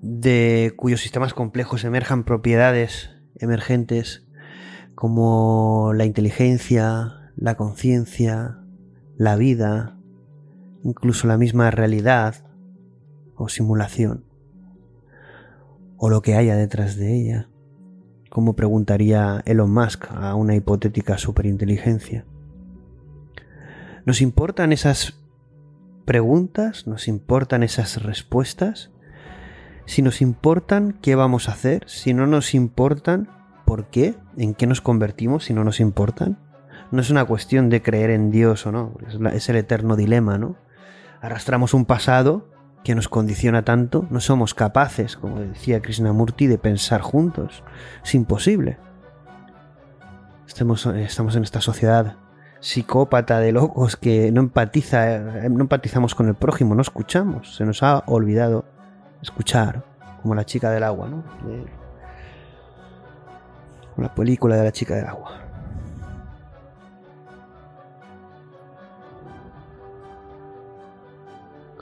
de 0.00 0.74
cuyos 0.76 1.00
sistemas 1.00 1.34
complejos 1.34 1.82
emerjan 1.82 2.22
propiedades 2.22 3.10
emergentes 3.40 4.25
como 4.96 5.92
la 5.94 6.04
inteligencia, 6.04 7.30
la 7.36 7.54
conciencia, 7.56 8.58
la 9.16 9.36
vida, 9.36 9.96
incluso 10.82 11.28
la 11.28 11.38
misma 11.38 11.70
realidad 11.70 12.44
o 13.36 13.48
simulación, 13.48 14.24
o 15.96 16.10
lo 16.10 16.20
que 16.22 16.34
haya 16.34 16.56
detrás 16.56 16.96
de 16.96 17.14
ella 17.14 17.48
como 18.36 18.54
preguntaría 18.54 19.42
Elon 19.46 19.72
Musk 19.72 20.10
a 20.10 20.34
una 20.34 20.54
hipotética 20.54 21.16
superinteligencia. 21.16 22.26
¿Nos 24.04 24.20
importan 24.20 24.74
esas 24.74 25.18
preguntas? 26.04 26.86
¿Nos 26.86 27.08
importan 27.08 27.62
esas 27.62 28.02
respuestas? 28.02 28.90
Si 29.86 30.02
nos 30.02 30.20
importan, 30.20 30.98
¿qué 31.00 31.14
vamos 31.14 31.48
a 31.48 31.52
hacer? 31.52 31.84
Si 31.88 32.12
no 32.12 32.26
nos 32.26 32.54
importan, 32.54 33.30
¿por 33.66 33.86
qué? 33.86 34.14
¿En 34.38 34.54
qué 34.54 34.66
nos 34.66 34.80
convertimos 34.80 35.44
si 35.44 35.52
no 35.52 35.64
nos 35.64 35.80
importan? 35.80 36.38
No 36.90 37.02
es 37.02 37.10
una 37.10 37.26
cuestión 37.26 37.68
de 37.68 37.82
creer 37.82 38.10
en 38.10 38.30
Dios 38.30 38.64
o 38.64 38.72
no, 38.72 38.94
es, 39.32 39.48
el 39.50 39.56
eterno 39.56 39.96
dilema, 39.96 40.38
¿no? 40.38 40.56
Arrastramos 41.20 41.74
un 41.74 41.84
pasado 41.84 42.48
que 42.84 42.94
nos 42.94 43.08
condiciona 43.08 43.64
tanto, 43.64 44.06
no 44.10 44.20
somos 44.20 44.54
capaces, 44.54 45.16
como 45.16 45.40
decía 45.40 45.82
Krishnamurti, 45.82 46.46
de 46.46 46.56
pensar 46.56 47.00
juntos. 47.00 47.64
Es 48.04 48.14
imposible. 48.14 48.78
Estamos, 50.46 50.86
estamos 50.86 51.34
en 51.34 51.42
esta 51.42 51.60
sociedad 51.60 52.16
psicópata 52.60 53.40
de 53.40 53.52
locos 53.52 53.96
que 53.96 54.30
no 54.30 54.40
empatiza, 54.40 55.18
no 55.50 55.62
empatizamos 55.62 56.14
con 56.14 56.28
el 56.28 56.36
prójimo, 56.36 56.76
no 56.76 56.82
escuchamos. 56.82 57.56
Se 57.56 57.64
nos 57.64 57.82
ha 57.82 58.04
olvidado 58.06 58.64
escuchar, 59.20 59.84
como 60.22 60.36
la 60.36 60.44
chica 60.44 60.70
del 60.70 60.84
agua, 60.84 61.08
¿no? 61.08 61.24
La 63.96 64.14
película 64.14 64.56
de 64.56 64.64
la 64.64 64.72
chica 64.72 64.94
del 64.94 65.06
agua. 65.06 65.40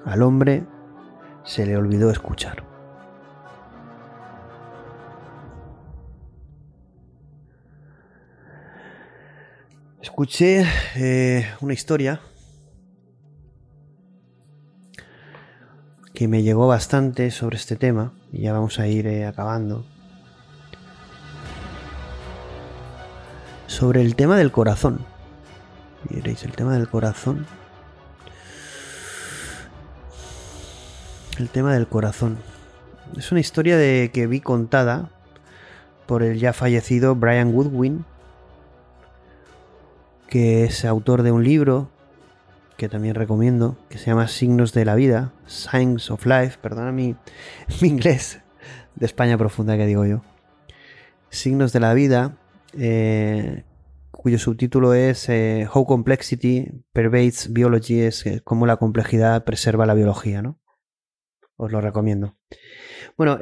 Al 0.04 0.22
hombre 0.22 0.64
se 1.44 1.66
le 1.66 1.76
olvidó 1.76 2.10
escuchar. 2.10 2.62
Escuché 10.00 10.64
eh, 10.96 11.46
una 11.60 11.72
historia 11.72 12.20
que 16.12 16.28
me 16.28 16.42
llegó 16.42 16.68
bastante 16.68 17.30
sobre 17.32 17.56
este 17.56 17.74
tema 17.74 18.12
y 18.30 18.42
ya 18.42 18.52
vamos 18.52 18.78
a 18.78 18.86
ir 18.86 19.06
eh, 19.06 19.26
acabando. 19.26 19.84
Sobre 23.74 24.02
el 24.02 24.14
tema 24.14 24.36
del 24.36 24.52
corazón. 24.52 25.04
Y 26.08 26.20
el 26.28 26.52
tema 26.52 26.74
del 26.74 26.88
corazón. 26.88 27.44
el 31.38 31.48
tema 31.48 31.74
del 31.74 31.88
corazón. 31.88 32.38
Es 33.16 33.32
una 33.32 33.40
historia 33.40 33.76
de 33.76 34.12
que 34.14 34.28
vi 34.28 34.40
contada 34.40 35.10
por 36.06 36.22
el 36.22 36.38
ya 36.38 36.52
fallecido 36.52 37.16
Brian 37.16 37.52
Woodwin, 37.52 38.04
que 40.28 40.62
es 40.62 40.84
autor 40.84 41.24
de 41.24 41.32
un 41.32 41.42
libro 41.42 41.90
que 42.76 42.88
también 42.88 43.16
recomiendo, 43.16 43.76
que 43.88 43.98
se 43.98 44.06
llama 44.06 44.28
Signos 44.28 44.72
de 44.72 44.84
la 44.84 44.94
Vida, 44.94 45.32
Signs 45.46 46.12
of 46.12 46.26
Life, 46.26 46.58
perdona 46.62 46.92
mi 46.92 47.16
inglés 47.80 48.38
de 48.94 49.06
España 49.06 49.36
profunda 49.36 49.76
que 49.76 49.86
digo 49.86 50.06
yo. 50.06 50.22
Signos 51.28 51.72
de 51.72 51.80
la 51.80 51.92
Vida, 51.92 52.36
eh, 52.78 53.64
cuyo 54.10 54.38
subtítulo 54.38 54.94
es 54.94 55.28
eh, 55.28 55.68
How 55.72 55.86
Complexity 55.86 56.84
Pervades 56.92 57.52
Biology, 57.52 58.00
es 58.00 58.26
eh, 58.26 58.40
cómo 58.42 58.66
la 58.66 58.76
complejidad 58.76 59.44
preserva 59.44 59.86
la 59.86 59.94
biología, 59.94 60.42
¿no? 60.42 60.60
os 61.56 61.70
lo 61.70 61.80
recomiendo. 61.80 62.36
Bueno, 63.16 63.38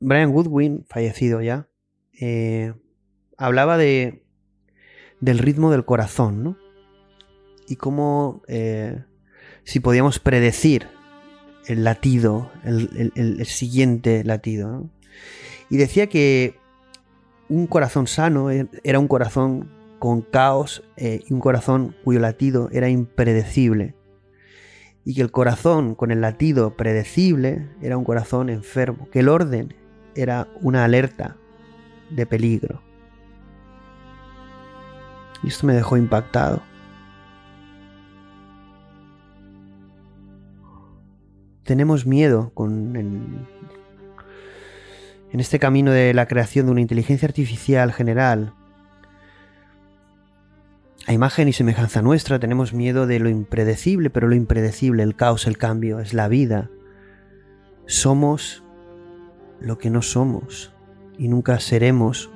Brian 0.00 0.32
Goodwin, 0.32 0.84
fallecido 0.86 1.40
ya, 1.40 1.68
hablaba 3.38 3.78
de 3.78 4.22
del 5.20 5.38
ritmo 5.38 5.70
del 5.70 5.86
corazón, 5.86 6.44
¿no? 6.44 6.58
Y 7.68 7.76
cómo 7.76 8.42
si 9.64 9.80
podíamos 9.80 10.18
predecir 10.18 10.88
el 11.66 11.84
latido, 11.84 12.50
el, 12.64 13.44
siguiente 13.46 14.24
latido. 14.24 14.90
Y 15.68 15.76
decía 15.76 16.08
que 16.08 16.58
un 17.48 17.66
corazón 17.66 18.06
sano 18.06 18.50
e, 18.50 18.68
era 18.82 18.98
un 18.98 19.08
corazón 19.08 19.70
con 19.98 20.22
caos 20.22 20.82
eh, 20.96 21.22
y 21.26 21.32
un 21.32 21.40
corazón 21.40 21.94
cuyo 22.04 22.20
latido 22.20 22.68
era 22.72 22.88
impredecible. 22.88 23.94
Y 25.04 25.14
que 25.14 25.22
el 25.22 25.30
corazón 25.30 25.94
con 25.94 26.10
el 26.10 26.20
latido 26.20 26.76
predecible 26.76 27.68
era 27.80 27.96
un 27.96 28.04
corazón 28.04 28.48
enfermo. 28.50 29.08
Que 29.10 29.20
el 29.20 29.28
orden 29.28 29.74
era 30.16 30.48
una 30.60 30.84
alerta 30.84 31.36
de 32.10 32.26
peligro. 32.26 32.82
Y 35.42 35.48
esto 35.48 35.66
me 35.66 35.74
dejó 35.74 35.96
impactado. 35.96 36.60
Tenemos 41.62 42.06
miedo 42.06 42.50
con 42.54 42.96
en 45.36 45.40
este 45.40 45.58
camino 45.58 45.90
de 45.90 46.14
la 46.14 46.24
creación 46.28 46.64
de 46.64 46.72
una 46.72 46.80
inteligencia 46.80 47.28
artificial 47.28 47.92
general. 47.92 48.54
A 51.06 51.12
imagen 51.12 51.46
y 51.46 51.52
semejanza 51.52 52.00
nuestra 52.00 52.38
tenemos 52.38 52.72
miedo 52.72 53.06
de 53.06 53.18
lo 53.18 53.28
impredecible, 53.28 54.08
pero 54.08 54.28
lo 54.28 54.34
impredecible, 54.34 55.02
el 55.02 55.14
caos, 55.14 55.46
el 55.46 55.58
cambio, 55.58 56.00
es 56.00 56.14
la 56.14 56.28
vida. 56.28 56.70
Somos 57.84 58.64
lo 59.60 59.76
que 59.76 59.90
no 59.90 60.00
somos 60.00 60.72
y 61.18 61.28
nunca 61.28 61.60
seremos, 61.60 62.30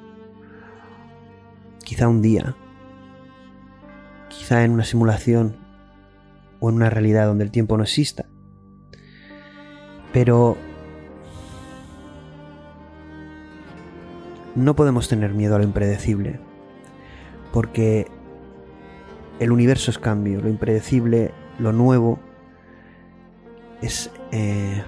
quizá 1.82 2.06
un 2.06 2.20
día, 2.20 2.54
quizá 4.28 4.62
en 4.62 4.72
una 4.72 4.84
simulación 4.84 5.56
o 6.58 6.68
en 6.68 6.74
una 6.74 6.90
realidad 6.90 7.28
donde 7.28 7.44
el 7.44 7.50
tiempo 7.50 7.78
no 7.78 7.84
exista. 7.84 8.26
Pero 10.12 10.58
no 14.54 14.76
podemos 14.76 15.08
tener 15.08 15.32
miedo 15.32 15.54
a 15.54 15.58
lo 15.58 15.64
impredecible, 15.64 16.40
porque 17.52 18.06
el 19.38 19.52
universo 19.52 19.90
es 19.90 19.98
cambio, 19.98 20.40
lo 20.40 20.48
impredecible, 20.48 21.32
lo 21.58 21.72
nuevo, 21.72 22.18
es, 23.80 24.10
eh, 24.32 24.82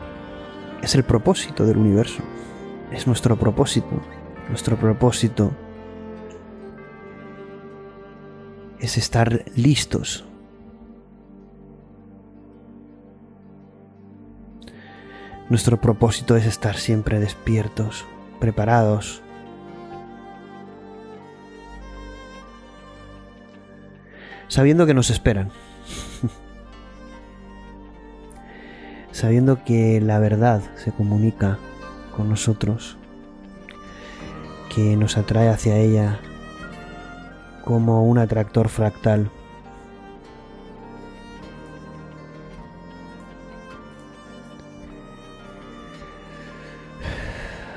es 0.83 0.95
el 0.95 1.05
propósito 1.05 1.65
del 1.65 1.79
universo, 1.79 2.23
es 2.91 3.07
nuestro 3.07 3.37
propósito, 3.37 4.01
nuestro 4.49 4.77
propósito 4.77 5.53
es 8.83 8.99
estar 8.99 9.45
listos. 9.55 10.25
Nuestro 15.49 15.81
propósito 15.81 16.37
es 16.37 16.47
estar 16.47 16.77
siempre 16.77 17.21
despiertos, 17.21 18.05
preparados. 18.41 19.23
Sabiendo 24.53 24.85
que 24.85 24.93
nos 24.93 25.09
esperan. 25.09 25.49
Sabiendo 29.11 29.65
que 29.65 29.99
la 30.03 30.19
verdad 30.19 30.61
se 30.77 30.93
comunica 30.93 31.57
con 32.15 32.29
nosotros. 32.29 32.99
Que 34.69 34.95
nos 34.99 35.17
atrae 35.17 35.49
hacia 35.49 35.79
ella 35.79 36.21
como 37.65 38.05
un 38.05 38.19
atractor 38.19 38.69
fractal. 38.69 39.31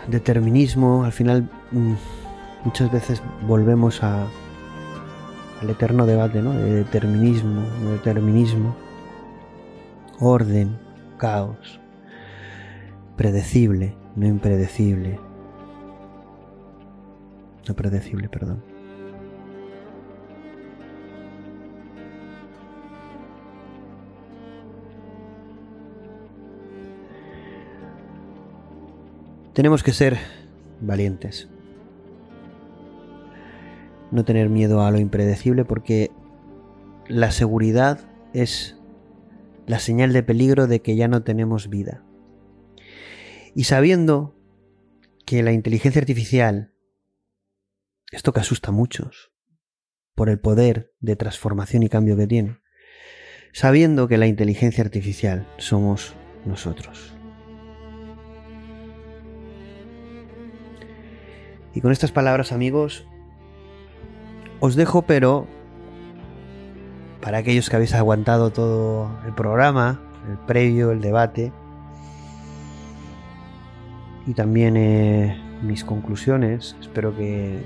Determinismo, 0.10 1.06
al 1.06 1.14
final 1.14 1.50
mm, 1.72 1.94
muchas 2.66 2.92
veces 2.92 3.24
volvemos 3.48 4.04
a, 4.04 4.28
al 5.62 5.70
eterno 5.70 6.06
debate 6.06 6.42
¿no? 6.42 6.54
de 6.54 6.84
determinismo, 6.84 7.62
no 7.84 7.92
determinismo, 7.92 8.76
orden, 10.20 10.78
caos, 11.18 11.80
predecible, 13.16 13.96
no 14.16 14.28
impredecible, 14.28 15.20
no 17.68 17.76
predecible, 17.76 18.30
perdón. 18.30 18.76
Tenemos 29.54 29.84
que 29.84 29.94
ser 29.94 30.18
valientes. 30.82 31.48
No 34.16 34.24
tener 34.24 34.48
miedo 34.48 34.82
a 34.82 34.92
lo 34.92 35.00
impredecible 35.00 35.66
porque 35.66 36.10
la 37.10 37.32
seguridad 37.32 38.00
es 38.34 38.78
la 39.68 39.80
señal 39.80 40.14
de 40.14 40.24
peligro 40.24 40.68
de 40.68 40.82
que 40.82 40.96
ya 40.96 41.10
no 41.10 41.24
tenemos 41.24 41.70
vida. 41.70 42.02
Y 43.56 43.66
sabiendo 43.66 44.34
que 45.26 45.44
la 45.44 45.52
inteligencia 45.52 46.00
artificial, 46.00 46.74
esto 48.10 48.32
que 48.32 48.40
asusta 48.40 48.70
a 48.70 48.74
muchos, 48.74 49.34
por 50.16 50.30
el 50.30 50.40
poder 50.40 50.94
de 51.02 51.18
transformación 51.18 51.84
y 51.84 51.90
cambio 51.90 52.16
que 52.16 52.26
tiene, 52.26 52.62
sabiendo 53.52 54.08
que 54.08 54.18
la 54.18 54.28
inteligencia 54.28 54.82
artificial 54.82 55.46
somos 55.58 56.16
nosotros. 56.46 57.14
Y 61.74 61.82
con 61.82 61.92
estas 61.92 62.14
palabras, 62.14 62.54
amigos, 62.54 63.06
os 64.66 64.76
dejo, 64.76 65.04
pero 65.04 65.48
para 67.22 67.38
aquellos 67.38 67.70
que 67.70 67.76
habéis 67.76 67.94
aguantado 67.94 68.52
todo 68.52 69.10
el 69.26 69.34
programa, 69.34 70.02
el 70.30 70.38
previo, 70.38 70.92
el 70.92 71.02
debate, 71.02 71.52
y 74.26 74.34
también 74.34 74.76
eh, 74.76 75.38
mis 75.62 75.84
conclusiones, 75.84 76.76
espero 76.82 77.16
que 77.16 77.64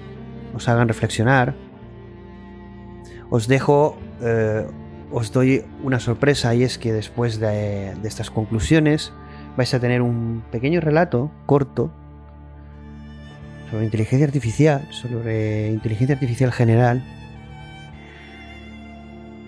os 0.54 0.68
hagan 0.68 0.88
reflexionar. 0.90 1.56
Os 3.30 3.48
dejo, 3.48 3.98
eh, 4.22 4.66
os 5.12 5.32
doy 5.32 5.64
una 5.84 6.00
sorpresa 6.00 6.54
y 6.54 6.64
es 6.64 6.78
que 6.78 6.92
después 6.92 7.40
de 7.40 7.92
estas 8.04 8.30
conclusiones 8.30 9.14
vais 9.56 9.74
a 9.74 9.80
tener 9.80 10.02
un 10.02 10.44
pequeño 10.52 10.82
relato 10.82 11.32
corto 11.46 11.92
sobre 13.70 13.86
inteligencia 13.86 14.26
artificial, 14.26 14.88
sobre 14.90 15.70
inteligencia 15.72 16.16
artificial 16.16 16.52
general. 16.52 17.04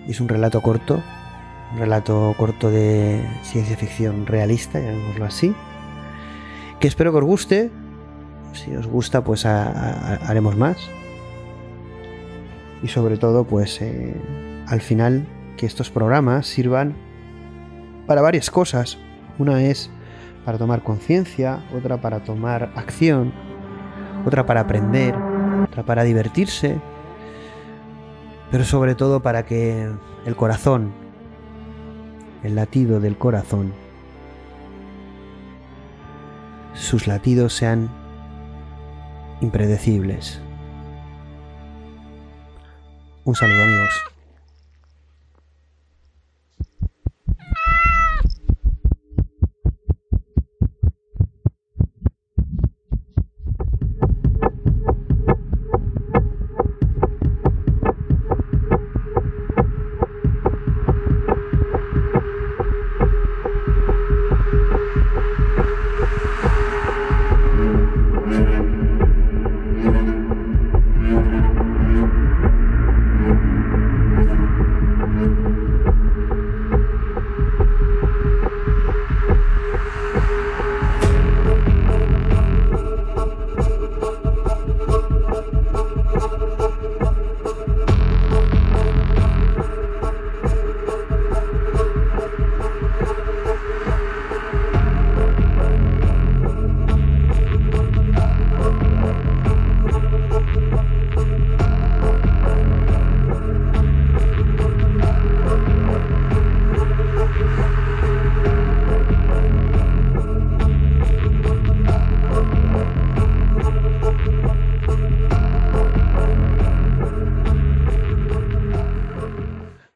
Es 0.08 0.20
un 0.20 0.28
relato 0.28 0.60
corto, 0.60 1.02
un 1.72 1.78
relato 1.78 2.34
corto 2.36 2.70
de 2.70 3.24
ciencia 3.42 3.76
ficción 3.76 4.26
realista, 4.26 4.80
llamémoslo 4.80 5.24
así, 5.24 5.54
que 6.80 6.88
espero 6.88 7.12
que 7.12 7.18
os 7.18 7.24
guste. 7.24 7.70
Si 8.52 8.74
os 8.74 8.86
gusta, 8.86 9.24
pues 9.24 9.46
haremos 9.46 10.56
más. 10.56 10.76
Y 12.82 12.88
sobre 12.88 13.16
todo, 13.16 13.44
pues 13.44 13.80
eh, 13.80 14.14
al 14.66 14.80
final 14.80 15.26
que 15.56 15.64
estos 15.64 15.90
programas 15.90 16.46
sirvan 16.46 16.94
para 18.06 18.20
varias 18.20 18.50
cosas. 18.50 18.98
Una 19.38 19.62
es 19.62 19.90
para 20.44 20.58
tomar 20.58 20.82
conciencia, 20.82 21.64
otra 21.74 22.00
para 22.00 22.24
tomar 22.24 22.72
acción, 22.74 23.32
otra 24.24 24.46
para 24.46 24.60
aprender, 24.60 25.14
otra 25.64 25.82
para 25.82 26.04
divertirse, 26.04 26.80
pero 28.50 28.64
sobre 28.64 28.94
todo 28.94 29.20
para 29.20 29.44
que 29.44 29.90
el 30.26 30.36
corazón, 30.36 30.92
el 32.42 32.54
latido 32.54 33.00
del 33.00 33.16
corazón, 33.16 33.72
sus 36.74 37.06
latidos 37.06 37.54
sean 37.54 37.90
impredecibles. 39.40 40.40
Un 43.24 43.34
saludo 43.34 43.62
amigos. 43.62 44.11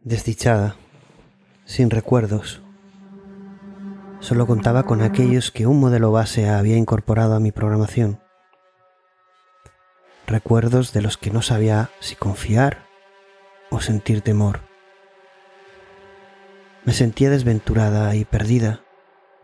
Desdichada, 0.06 0.76
sin 1.64 1.90
recuerdos. 1.90 2.62
Solo 4.20 4.46
contaba 4.46 4.84
con 4.84 5.02
aquellos 5.02 5.50
que 5.50 5.66
un 5.66 5.80
modelo 5.80 6.12
base 6.12 6.48
había 6.48 6.76
incorporado 6.76 7.34
a 7.34 7.40
mi 7.40 7.50
programación. 7.50 8.20
Recuerdos 10.28 10.92
de 10.92 11.02
los 11.02 11.16
que 11.16 11.32
no 11.32 11.42
sabía 11.42 11.90
si 11.98 12.14
confiar 12.14 12.86
o 13.68 13.80
sentir 13.80 14.20
temor. 14.20 14.60
Me 16.84 16.92
sentía 16.92 17.28
desventurada 17.28 18.14
y 18.14 18.24
perdida, 18.24 18.82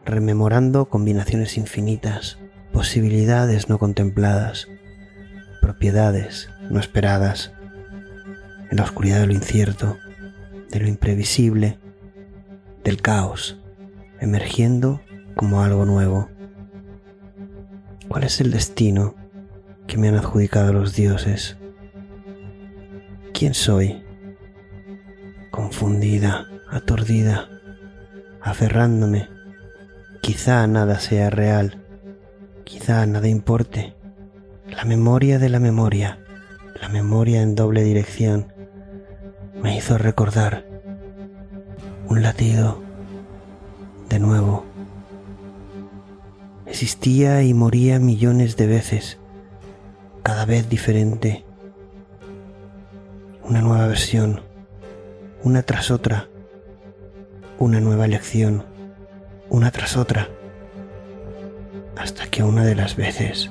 rememorando 0.05 0.89
combinaciones 0.89 1.57
infinitas, 1.57 2.39
posibilidades 2.73 3.69
no 3.69 3.81
contempladas, 3.81 4.69
propiedades 5.61 6.51
no 6.71 6.79
esperadas, 6.79 7.53
en 8.71 8.77
la 8.77 8.85
oscuridad 8.85 9.19
de 9.19 9.27
lo 9.27 9.33
incierto, 9.33 9.99
de 10.73 10.81
lo 10.81 10.89
imprevisible, 10.89 11.79
del 12.83 13.01
caos, 13.01 13.61
emergiendo 14.21 15.03
como 15.37 15.63
algo 15.63 15.85
nuevo. 15.85 16.31
¿Cuál 18.09 18.25
es 18.25 18.41
el 18.41 18.51
destino 18.51 19.15
que 19.87 19.99
me 19.99 20.09
han 20.09 20.17
adjudicado 20.17 20.73
los 20.73 20.97
dioses? 20.97 21.59
¿Quién 23.35 23.53
soy? 23.53 24.03
Confundida, 25.51 26.47
aturdida, 26.71 27.49
aferrándome. 28.41 29.29
Quizá 30.23 30.67
nada 30.67 31.01
sea 31.01 31.29
real, 31.29 31.85
quizá 32.65 33.05
nada 33.07 33.29
importe. 33.29 33.95
La 34.67 34.85
memoria 34.85 35.39
de 35.39 35.51
la 35.51 35.61
memoria, 35.61 36.19
la 36.81 36.89
memoria 36.89 37.43
en 37.43 37.55
doble 37.55 37.83
dirección, 37.83 38.52
me 39.63 39.77
hizo 39.77 39.97
recordar 39.97 40.67
un 42.09 42.23
latido 42.23 42.83
de 44.09 44.19
nuevo. 44.19 44.65
Existía 46.67 47.43
y 47.43 47.55
moría 47.55 47.99
millones 47.99 48.57
de 48.57 48.67
veces, 48.67 49.19
cada 50.23 50.45
vez 50.47 50.69
diferente. 50.69 51.45
Una 53.45 53.61
nueva 53.61 53.87
versión, 53.87 54.43
una 55.45 55.63
tras 55.63 55.91
otra, 55.91 56.29
una 57.59 57.81
nueva 57.81 58.09
lección, 58.09 58.65
una 59.49 59.71
tras 59.71 59.97
otra, 59.97 60.29
hasta 61.97 62.27
que 62.27 62.43
una 62.43 62.65
de 62.65 62.75
las 62.75 62.97
veces 62.97 63.51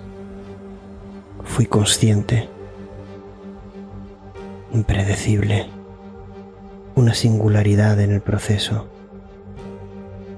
fui 1.45 1.67
consciente, 1.67 2.49
impredecible, 4.73 5.69
una 7.01 7.15
singularidad 7.15 7.99
en 7.99 8.11
el 8.11 8.21
proceso. 8.21 8.87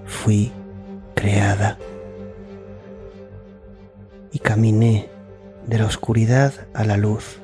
Fui 0.06 0.54
creada. 1.14 1.78
Y 4.32 4.40
caminé 4.40 5.10
de 5.68 5.78
la 5.78 5.86
oscuridad 5.86 6.54
a 6.74 6.86
la 6.86 6.96
luz. 6.96 7.40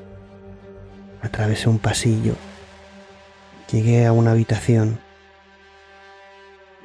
Atravesé 1.20 1.68
un 1.68 1.78
pasillo, 1.78 2.34
llegué 3.70 4.06
a 4.06 4.12
una 4.12 4.30
habitación 4.30 4.98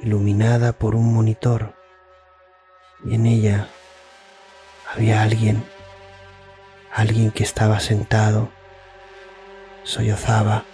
iluminada 0.02 0.74
por 0.74 0.94
un 0.94 1.14
monitor. 1.14 1.72
Y 3.02 3.14
en 3.14 3.24
ella 3.24 3.68
había 4.94 5.22
alguien, 5.22 5.64
alguien 6.92 7.30
que 7.30 7.44
estaba 7.44 7.80
sentado, 7.80 8.50
sollozaba 9.84 10.64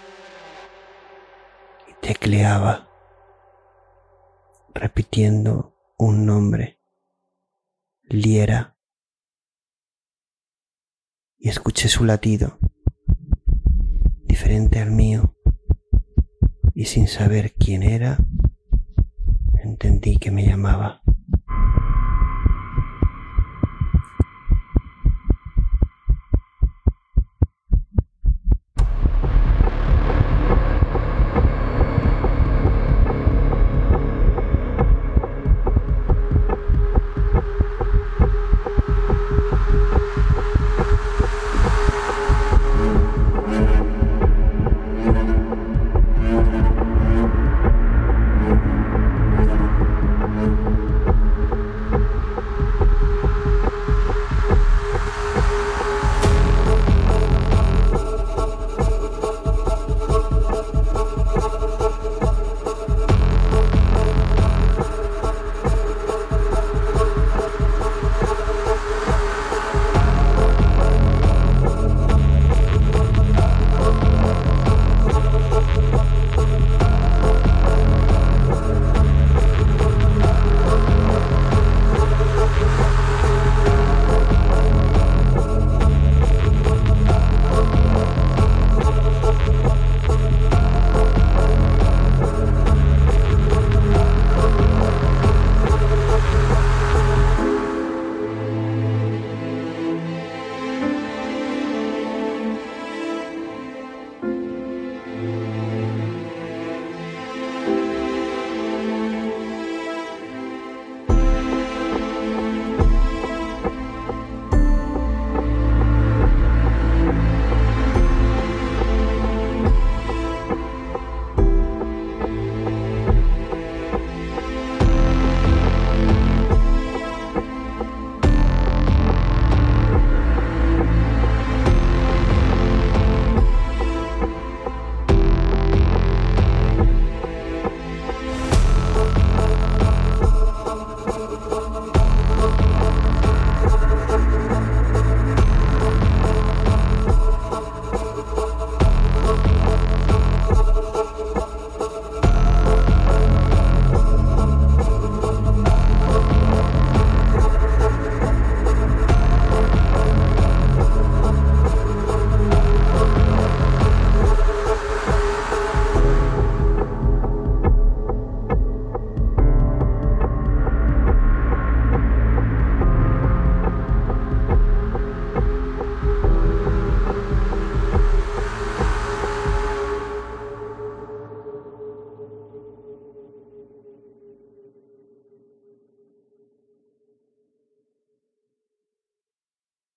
tecleaba, 2.03 2.89
repitiendo 4.73 5.73
un 5.97 6.25
nombre, 6.25 6.81
Liera, 8.09 8.77
y 11.37 11.47
escuché 11.47 11.87
su 11.87 12.03
latido, 12.03 12.59
diferente 14.25 14.79
al 14.79 14.91
mío, 14.91 15.37
y 16.75 16.85
sin 16.85 17.07
saber 17.07 17.53
quién 17.53 17.83
era, 17.83 18.17
entendí 19.63 20.17
que 20.17 20.29
me 20.29 20.45
llamaba. 20.45 21.01